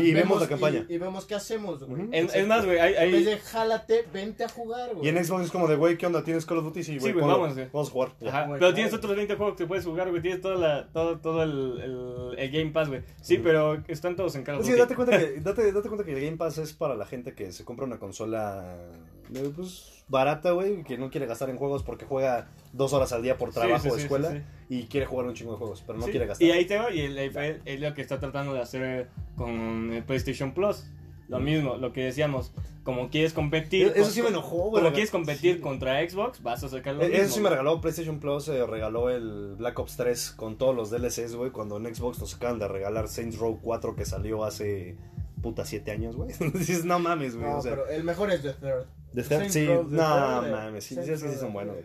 Y 0.00 0.12
vemos 0.12 0.40
la 0.40 0.46
campaña. 0.48 0.86
Y, 0.88 0.94
y 0.94 0.98
vemos 0.98 1.24
qué 1.24 1.34
hacemos, 1.34 1.82
güey. 1.84 2.08
Es, 2.12 2.32
es 2.34 2.46
más, 2.46 2.64
güey. 2.64 2.78
Hay, 2.78 2.94
hay- 2.94 3.08
En 3.08 3.14
vez 3.16 3.24
de 3.26 3.38
jálate, 3.38 4.04
vente 4.12 4.44
a 4.44 4.48
jugar, 4.48 4.94
güey. 4.94 5.06
Y 5.06 5.08
en 5.08 5.24
Xbox 5.24 5.46
es 5.46 5.50
como 5.50 5.66
de 5.66 5.74
güey, 5.76 5.98
¿qué 5.98 6.06
onda? 6.06 6.22
¿Tienes 6.22 6.46
Call 6.46 6.58
of 6.58 6.64
Duty? 6.66 6.84
Sí, 6.84 6.98
güey, 6.98 7.12
Sí, 7.12 7.18
vamos. 7.18 7.56
Vamos 7.72 7.88
a 7.88 7.90
jugar. 7.92 8.12
Ajá, 8.28 8.46
pero 8.52 8.72
tienes 8.74 8.92
otros 8.94 9.16
20 9.16 9.34
juegos 9.34 9.56
que 9.56 9.66
puedes 9.66 9.84
jugar, 9.84 10.10
güey. 10.10 10.22
Tienes 10.22 10.40
toda 10.40 10.54
la, 10.56 10.88
todo, 10.92 11.18
todo 11.18 11.42
el, 11.42 11.80
el- 11.82 12.21
el, 12.30 12.38
el 12.38 12.50
Game 12.50 12.70
Pass, 12.70 12.88
güey. 12.88 13.02
Sí, 13.20 13.38
pero 13.38 13.82
están 13.88 14.14
todos 14.16 14.34
en 14.36 14.44
Call 14.44 14.56
of 14.56 14.64
Sí, 14.64 14.70
Duty. 14.70 14.80
date 14.82 14.94
cuenta, 14.94 15.18
que, 15.18 15.40
date, 15.40 15.72
date 15.72 15.88
cuenta 15.88 16.04
que 16.04 16.12
el 16.14 16.24
Game 16.24 16.36
Pass 16.36 16.58
es 16.58 16.72
para 16.72 16.94
la 16.94 17.06
gente 17.06 17.34
que 17.34 17.50
se 17.52 17.64
compra 17.64 17.86
una 17.86 17.98
consola 17.98 18.76
eh, 19.34 19.52
pues, 19.56 20.04
barata, 20.08 20.50
güey, 20.52 20.82
que 20.84 20.98
no 20.98 21.10
quiere 21.10 21.26
gastar 21.26 21.48
en 21.50 21.56
juegos 21.56 21.82
porque 21.82 22.04
juega 22.04 22.48
dos 22.72 22.92
horas 22.92 23.12
al 23.12 23.22
día 23.22 23.36
por 23.38 23.48
Sí, 23.50 23.54
trabajo 23.60 23.82
sí, 23.84 23.88
o 23.88 23.94
sí, 23.96 24.02
escuela 24.02 24.30
sí, 24.30 24.38
sí. 24.68 24.74
y 24.76 24.82
quiere 24.84 25.06
jugar 25.06 25.26
un 25.26 25.34
chingo 25.34 25.52
de 25.52 25.58
juegos, 25.58 25.82
pero 25.86 25.98
no 25.98 26.04
Sí, 26.04 26.10
quiere 26.10 26.26
gastar. 26.26 26.46
Y 26.46 26.50
ahí 26.50 26.64
te 26.66 26.76
va, 26.78 26.90
y 26.92 27.00
el- 27.00 27.18
el- 27.18 27.62
es 27.64 27.80
lo 27.80 27.94
que 27.94 28.02
está 28.02 28.18
tratando 28.20 28.52
de 28.54 28.60
hacer 28.60 29.08
con 29.36 29.92
el 29.92 30.04
PlayStation 30.04 30.52
Plus. 30.52 30.84
Lo 31.32 31.40
mismo, 31.40 31.76
lo 31.76 31.92
que 31.92 32.04
decíamos, 32.04 32.52
como 32.84 33.10
quieres 33.10 33.32
competir. 33.32 33.88
Eso 33.88 34.02
con- 34.02 34.10
sí 34.12 34.22
me 34.22 34.28
enojó, 34.28 34.70
güey. 34.70 34.82
Como 34.82 34.92
quieres 34.92 35.10
competir 35.10 35.56
Sí. 35.56 35.60
contra 35.60 36.08
Xbox, 36.08 36.42
vas 36.42 36.62
a 36.64 36.68
sacar 36.68 36.94
lo 36.94 37.00
mismo. 37.02 37.14
Eso 37.16 37.34
sí 37.34 37.40
me 37.40 37.48
regaló 37.50 37.80
PlayStation 37.80 38.20
Plus, 38.20 38.48
eh, 38.48 38.64
regaló 38.66 39.10
el 39.10 39.54
Black 39.56 39.78
Ops 39.78 39.96
3 39.96 40.30
con 40.32 40.58
todos 40.58 40.74
los 40.76 40.90
DLCs, 40.90 41.34
güey, 41.34 41.50
cuando 41.50 41.76
en 41.78 41.94
Xbox 41.94 42.18
nos 42.20 42.34
acaban 42.34 42.58
de 42.58 42.68
regalar 42.68 43.08
Saints 43.08 43.38
Row 43.38 43.58
4 43.62 43.94
que 43.96 44.04
salió 44.04 44.44
hace 44.44 44.96
puta 45.42 45.64
7 45.64 45.90
años, 45.90 46.16
güey. 46.16 46.30
Dices, 46.54 46.84
no 46.84 46.98
mames, 46.98 47.36
güey. 47.36 47.48
No, 47.50 47.58
o 47.58 47.62
sea, 47.62 47.72
pero 47.72 47.88
el 47.88 48.04
mejor 48.04 48.30
es 48.30 48.42
The 48.42 48.52
Third. 48.52 48.86
The 49.14 49.22
Third, 49.22 49.28
Saints 49.38 49.52
sí, 49.54 49.60
The 49.66 49.74
no 49.74 49.84
Third, 50.40 50.50
mames, 50.52 50.84
sí, 50.84 50.94
sí, 51.02 51.16
sí 51.16 51.34
son 51.38 51.52
buenos. 51.52 51.76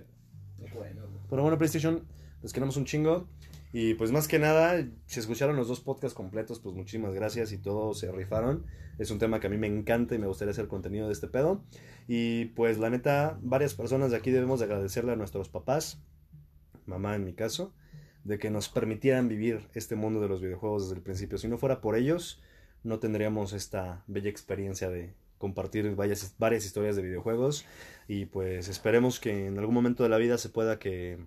Bueno, 0.73 1.01
güey. 1.07 1.21
Pero 1.29 1.41
bueno, 1.41 1.57
PlayStation, 1.57 2.03
les 2.41 2.53
queremos 2.53 2.77
un 2.77 2.85
chingo. 2.85 3.27
Y 3.73 3.95
pues 3.95 4.11
más 4.11 4.27
que 4.29 4.39
nada, 4.39 4.87
si 5.07 5.19
escucharon 5.19 5.55
los 5.57 5.67
dos 5.67 5.81
podcasts 5.81 6.15
completos, 6.15 6.59
pues 6.59 6.73
muchísimas 6.73 7.13
gracias 7.13 7.51
y 7.51 7.57
todos 7.57 7.99
se 7.99 8.11
rifaron. 8.11 8.65
Es 8.97 9.11
un 9.11 9.19
tema 9.19 9.39
que 9.39 9.47
a 9.47 9.49
mí 9.49 9.57
me 9.57 9.67
encanta 9.67 10.15
y 10.15 10.17
me 10.17 10.27
gustaría 10.27 10.51
hacer 10.51 10.67
contenido 10.67 11.07
de 11.07 11.13
este 11.13 11.27
pedo. 11.27 11.63
Y 12.07 12.45
pues 12.45 12.79
la 12.79 12.89
neta, 12.89 13.37
varias 13.41 13.73
personas 13.73 14.11
de 14.11 14.17
aquí 14.17 14.31
debemos 14.31 14.59
de 14.59 14.65
agradecerle 14.65 15.11
a 15.11 15.15
nuestros 15.15 15.49
papás, 15.49 16.01
mamá 16.85 17.15
en 17.15 17.23
mi 17.23 17.33
caso, 17.33 17.73
de 18.23 18.39
que 18.39 18.49
nos 18.49 18.69
permitieran 18.69 19.27
vivir 19.27 19.67
este 19.73 19.95
mundo 19.95 20.19
de 20.19 20.27
los 20.27 20.41
videojuegos 20.41 20.83
desde 20.83 20.95
el 20.95 21.03
principio. 21.03 21.37
Si 21.37 21.47
no 21.47 21.57
fuera 21.57 21.81
por 21.81 21.95
ellos, 21.95 22.41
no 22.83 22.99
tendríamos 22.99 23.53
esta 23.53 24.03
bella 24.07 24.29
experiencia 24.29 24.89
de 24.89 25.13
compartir 25.37 25.95
varias, 25.95 26.35
varias 26.39 26.65
historias 26.65 26.95
de 26.95 27.03
videojuegos. 27.03 27.65
Y 28.07 28.25
pues 28.25 28.67
esperemos 28.67 29.19
que 29.19 29.47
en 29.47 29.59
algún 29.59 29.75
momento 29.75 30.03
de 30.03 30.09
la 30.09 30.17
vida 30.17 30.37
se 30.37 30.49
pueda 30.49 30.79
que, 30.79 31.19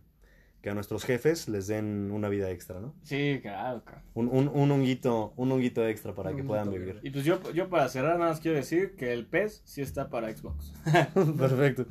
que 0.62 0.70
a 0.70 0.74
nuestros 0.74 1.04
jefes 1.04 1.48
les 1.48 1.66
den 1.68 2.10
una 2.12 2.28
vida 2.28 2.50
extra, 2.50 2.80
¿no? 2.80 2.94
Sí, 3.02 3.38
claro, 3.40 3.82
claro. 3.84 4.02
Un, 4.14 4.28
un, 4.28 4.48
un 4.48 4.70
honguito, 4.70 5.32
un 5.36 5.50
honguito 5.52 5.86
extra 5.86 6.14
para 6.14 6.30
Un 6.30 6.36
que 6.36 6.44
puedan 6.44 6.70
vivir. 6.70 7.00
Y 7.02 7.10
pues 7.10 7.24
yo, 7.24 7.40
yo 7.52 7.68
para 7.70 7.88
cerrar 7.88 8.18
nada 8.18 8.30
más 8.30 8.40
quiero 8.40 8.56
decir 8.58 8.94
que 8.96 9.12
el 9.12 9.26
PES 9.26 9.62
sí 9.64 9.80
está 9.80 10.08
para 10.10 10.30
Xbox. 10.34 10.72
Perfecto. 11.38 11.86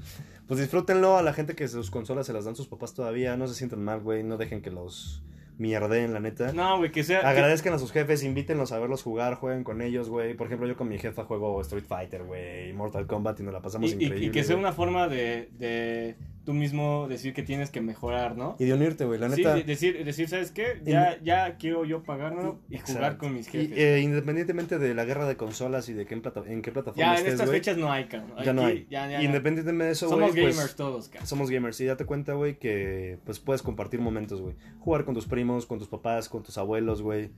Pues 0.48 0.60
disfrútenlo 0.60 1.18
a 1.18 1.24
la 1.24 1.34
gente 1.34 1.56
que 1.56 1.68
sus 1.68 1.90
consolas 1.92 2.26
se 2.28 2.34
las 2.34 2.46
dan 2.46 2.56
sus 2.56 2.68
papás 2.68 2.94
todavía. 2.94 3.36
No 3.38 3.48
se 3.48 3.56
sientan 3.56 3.84
mal, 3.84 4.02
güey. 4.02 4.24
No 4.24 4.38
dejen 4.38 4.62
que 4.62 4.72
los 4.72 5.24
mierdeen, 5.58 6.14
la 6.14 6.20
neta. 6.22 6.54
No, 6.54 6.78
güey, 6.78 6.90
que 6.92 7.04
sea... 7.04 7.20
que- 7.20 7.28
Agradezcan 7.28 7.74
a 7.74 7.80
sus 7.80 7.92
jefes, 7.92 8.24
invítenlos 8.24 8.72
a 8.72 8.80
verlos 8.80 9.04
jugar, 9.04 9.36
jueguen 9.36 9.64
con 9.66 9.82
ellos, 9.82 10.10
güey. 10.10 10.34
Por 10.34 10.48
ejemplo, 10.48 10.66
yo 10.68 10.78
con 10.78 10.88
mi 10.88 10.98
jefa 10.98 11.26
juego 11.26 11.60
Street 11.62 11.84
Fighter, 11.86 12.24
güey, 12.24 12.72
Mortal 12.74 13.06
Kombat 13.08 13.40
y 13.42 13.44
nos 13.44 13.54
la 13.54 13.62
pasamos 13.62 13.90
y, 13.92 13.94
y- 13.94 14.04
increíble. 14.06 14.26
y 14.28 14.32
que 14.32 14.44
sea 14.46 14.56
güey. 14.56 14.64
una 14.64 14.74
forma 14.74 15.08
de, 15.10 15.50
de 15.60 16.16
tú 16.50 16.56
mismo 16.56 17.06
decir 17.08 17.36
que 17.36 17.44
tienes 17.44 17.70
que 17.70 17.80
mejorar, 17.80 18.36
¿no? 18.36 18.56
Y 18.58 18.66
de 18.66 18.74
unirte, 18.74 19.06
güey, 19.06 19.20
la 19.20 19.30
Sí, 19.30 19.38
neta. 19.44 19.54
de- 19.54 19.64
decir, 19.64 20.04
decir, 20.04 20.28
¿sabes 20.28 20.50
qué? 20.50 20.82
Ya, 20.84 21.20
ya 21.22 21.58
quiero 21.58 21.86
yo 21.86 22.02
pagarlo 22.02 22.58
y 22.72 22.80
jugar 22.80 23.18
con 23.18 23.36
mis 23.36 23.48
Y, 23.50 23.52
jefes. 23.68 23.78
eh, 23.78 24.00
independientemente 24.02 24.80
de 24.80 24.96
la 24.96 25.06
guerra 25.06 25.28
de 25.28 25.38
consolas 25.38 25.88
y 25.90 25.94
de 25.94 26.08
qué 26.08 26.16
en, 26.16 26.24
plata- 26.24 26.42
en 26.48 26.64
qué 26.64 26.72
plataforma 26.72 27.06
ya, 27.06 27.12
en 27.12 27.18
estés, 27.20 27.34
estas 27.34 27.52
fechas 27.52 27.78
no 27.78 27.92
hay, 27.92 28.06
cabrón. 28.06 28.34
ya 28.44 28.52
no 28.52 28.66
hay. 28.66 28.88
ya, 28.90 29.06
ya, 29.08 29.20
ya. 29.20 29.24
Independientemente 29.24 29.86
de 29.86 29.92
eso, 29.92 30.08
güey, 30.08 30.20
Somos 30.22 30.32
pues, 30.36 30.56
gamers 30.58 30.76
todos, 30.76 31.10
cabrón. 31.10 31.28
Somos 31.28 31.52
gamers 31.52 31.80
y 31.82 31.86
date 31.86 32.06
cuenta, 32.06 32.34
güey, 32.34 32.58
que 32.58 33.20
pues 33.26 33.38
puedes 33.40 33.62
compartir 33.62 34.00
momentos, 34.00 34.42
güey. 34.42 34.56
Jugar 34.80 35.06
con 35.06 35.14
tus 35.14 35.28
primos, 35.28 35.68
con 35.68 35.78
tus 35.78 35.88
papás, 35.88 36.30
con 36.30 36.42
tus 36.42 36.58
abuelos, 36.58 37.04
güey. 37.04 37.30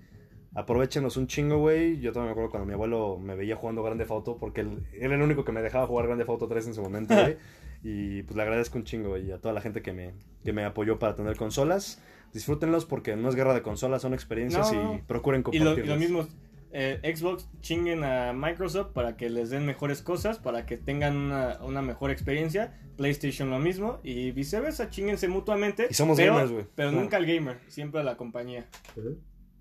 Aprovechenlos 0.55 1.17
un 1.17 1.27
chingo, 1.27 1.57
güey. 1.57 1.99
Yo 1.99 2.11
todavía 2.13 2.27
me 2.29 2.31
acuerdo 2.31 2.51
cuando 2.51 2.67
mi 2.67 2.73
abuelo 2.73 3.17
me 3.17 3.35
veía 3.35 3.57
jugando 3.57 3.83
Grande 3.83 4.05
Auto 4.09 4.37
porque 4.37 4.61
él, 4.61 4.83
él 4.93 5.03
era 5.03 5.15
el 5.15 5.21
único 5.21 5.43
que 5.45 5.51
me 5.51 5.61
dejaba 5.61 5.85
jugar 5.87 6.07
Grande 6.07 6.23
Auto 6.27 6.47
3 6.47 6.67
en 6.67 6.73
su 6.73 6.81
momento, 6.81 7.13
güey. 7.15 7.35
y 7.83 8.23
pues 8.23 8.35
le 8.35 8.43
agradezco 8.43 8.77
un 8.77 8.83
chingo, 8.83 9.09
güey, 9.09 9.27
y 9.27 9.31
a 9.31 9.39
toda 9.39 9.53
la 9.53 9.61
gente 9.61 9.81
que 9.81 9.93
me, 9.93 10.13
que 10.43 10.53
me 10.53 10.63
apoyó 10.65 10.99
para 10.99 11.15
tener 11.15 11.35
consolas. 11.35 12.01
Disfrútenlos 12.33 12.85
porque 12.85 13.15
no 13.15 13.27
es 13.29 13.35
guerra 13.35 13.53
de 13.53 13.61
consolas, 13.61 14.01
son 14.01 14.13
experiencias 14.13 14.71
No, 14.71 14.83
no. 14.83 14.95
y 14.95 15.01
procuren 15.01 15.41
Y 15.51 15.59
lo, 15.59 15.65
compartirlas. 15.71 15.85
y 15.85 15.89
lo 15.89 15.95
mismo, 15.97 16.27
eh, 16.71 17.13
Xbox 17.15 17.49
chinguen 17.59 18.03
a 18.05 18.31
Microsoft 18.33 18.91
para 18.93 19.17
que 19.17 19.29
les 19.29 19.49
den 19.49 19.65
mejores 19.65 20.01
cosas, 20.01 20.37
para 20.39 20.65
que 20.65 20.77
tengan 20.77 21.17
una, 21.17 21.57
una 21.63 21.81
mejor 21.81 22.09
experiencia. 22.11 22.77
PlayStation 22.95 23.49
lo 23.49 23.59
mismo 23.59 23.99
y 24.03 24.31
viceversa, 24.31 24.89
chinguense 24.89 25.27
mutuamente. 25.27 25.87
Y 25.89 25.93
somos 25.93 26.15
pero, 26.17 26.33
gamers, 26.35 26.51
güey. 26.51 26.65
Pero 26.75 26.91
nunca 26.91 27.17
al 27.17 27.25
gamer, 27.25 27.57
siempre 27.67 27.99
a 27.99 28.03
la 28.03 28.15
compañía, 28.15 28.67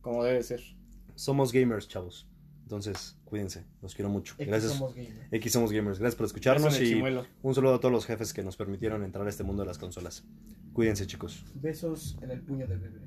como 0.02 0.22
debe 0.24 0.42
ser. 0.42 0.60
Somos 1.16 1.50
gamers, 1.52 1.88
chavos. 1.88 2.28
Entonces, 2.70 3.16
cuídense. 3.24 3.64
Los 3.82 3.96
quiero 3.96 4.08
mucho. 4.08 4.34
X 4.38 4.46
Gracias. 4.46 4.72
somos 4.74 4.94
gamers. 4.94 5.32
X 5.32 5.52
somos 5.52 5.72
gamers. 5.72 5.98
Gracias 5.98 6.14
por 6.14 6.26
escucharnos 6.26 6.80
y 6.80 7.02
un 7.42 7.54
saludo 7.54 7.74
a 7.74 7.80
todos 7.80 7.90
los 7.90 8.06
jefes 8.06 8.32
que 8.32 8.44
nos 8.44 8.56
permitieron 8.56 9.02
entrar 9.02 9.26
a 9.26 9.28
este 9.28 9.42
mundo 9.42 9.62
de 9.62 9.66
las 9.66 9.76
consolas. 9.76 10.22
Cuídense, 10.72 11.04
chicos. 11.04 11.44
Besos 11.56 12.16
en 12.22 12.30
el 12.30 12.42
puño 12.42 12.68
del 12.68 12.78
bebé. 12.78 13.00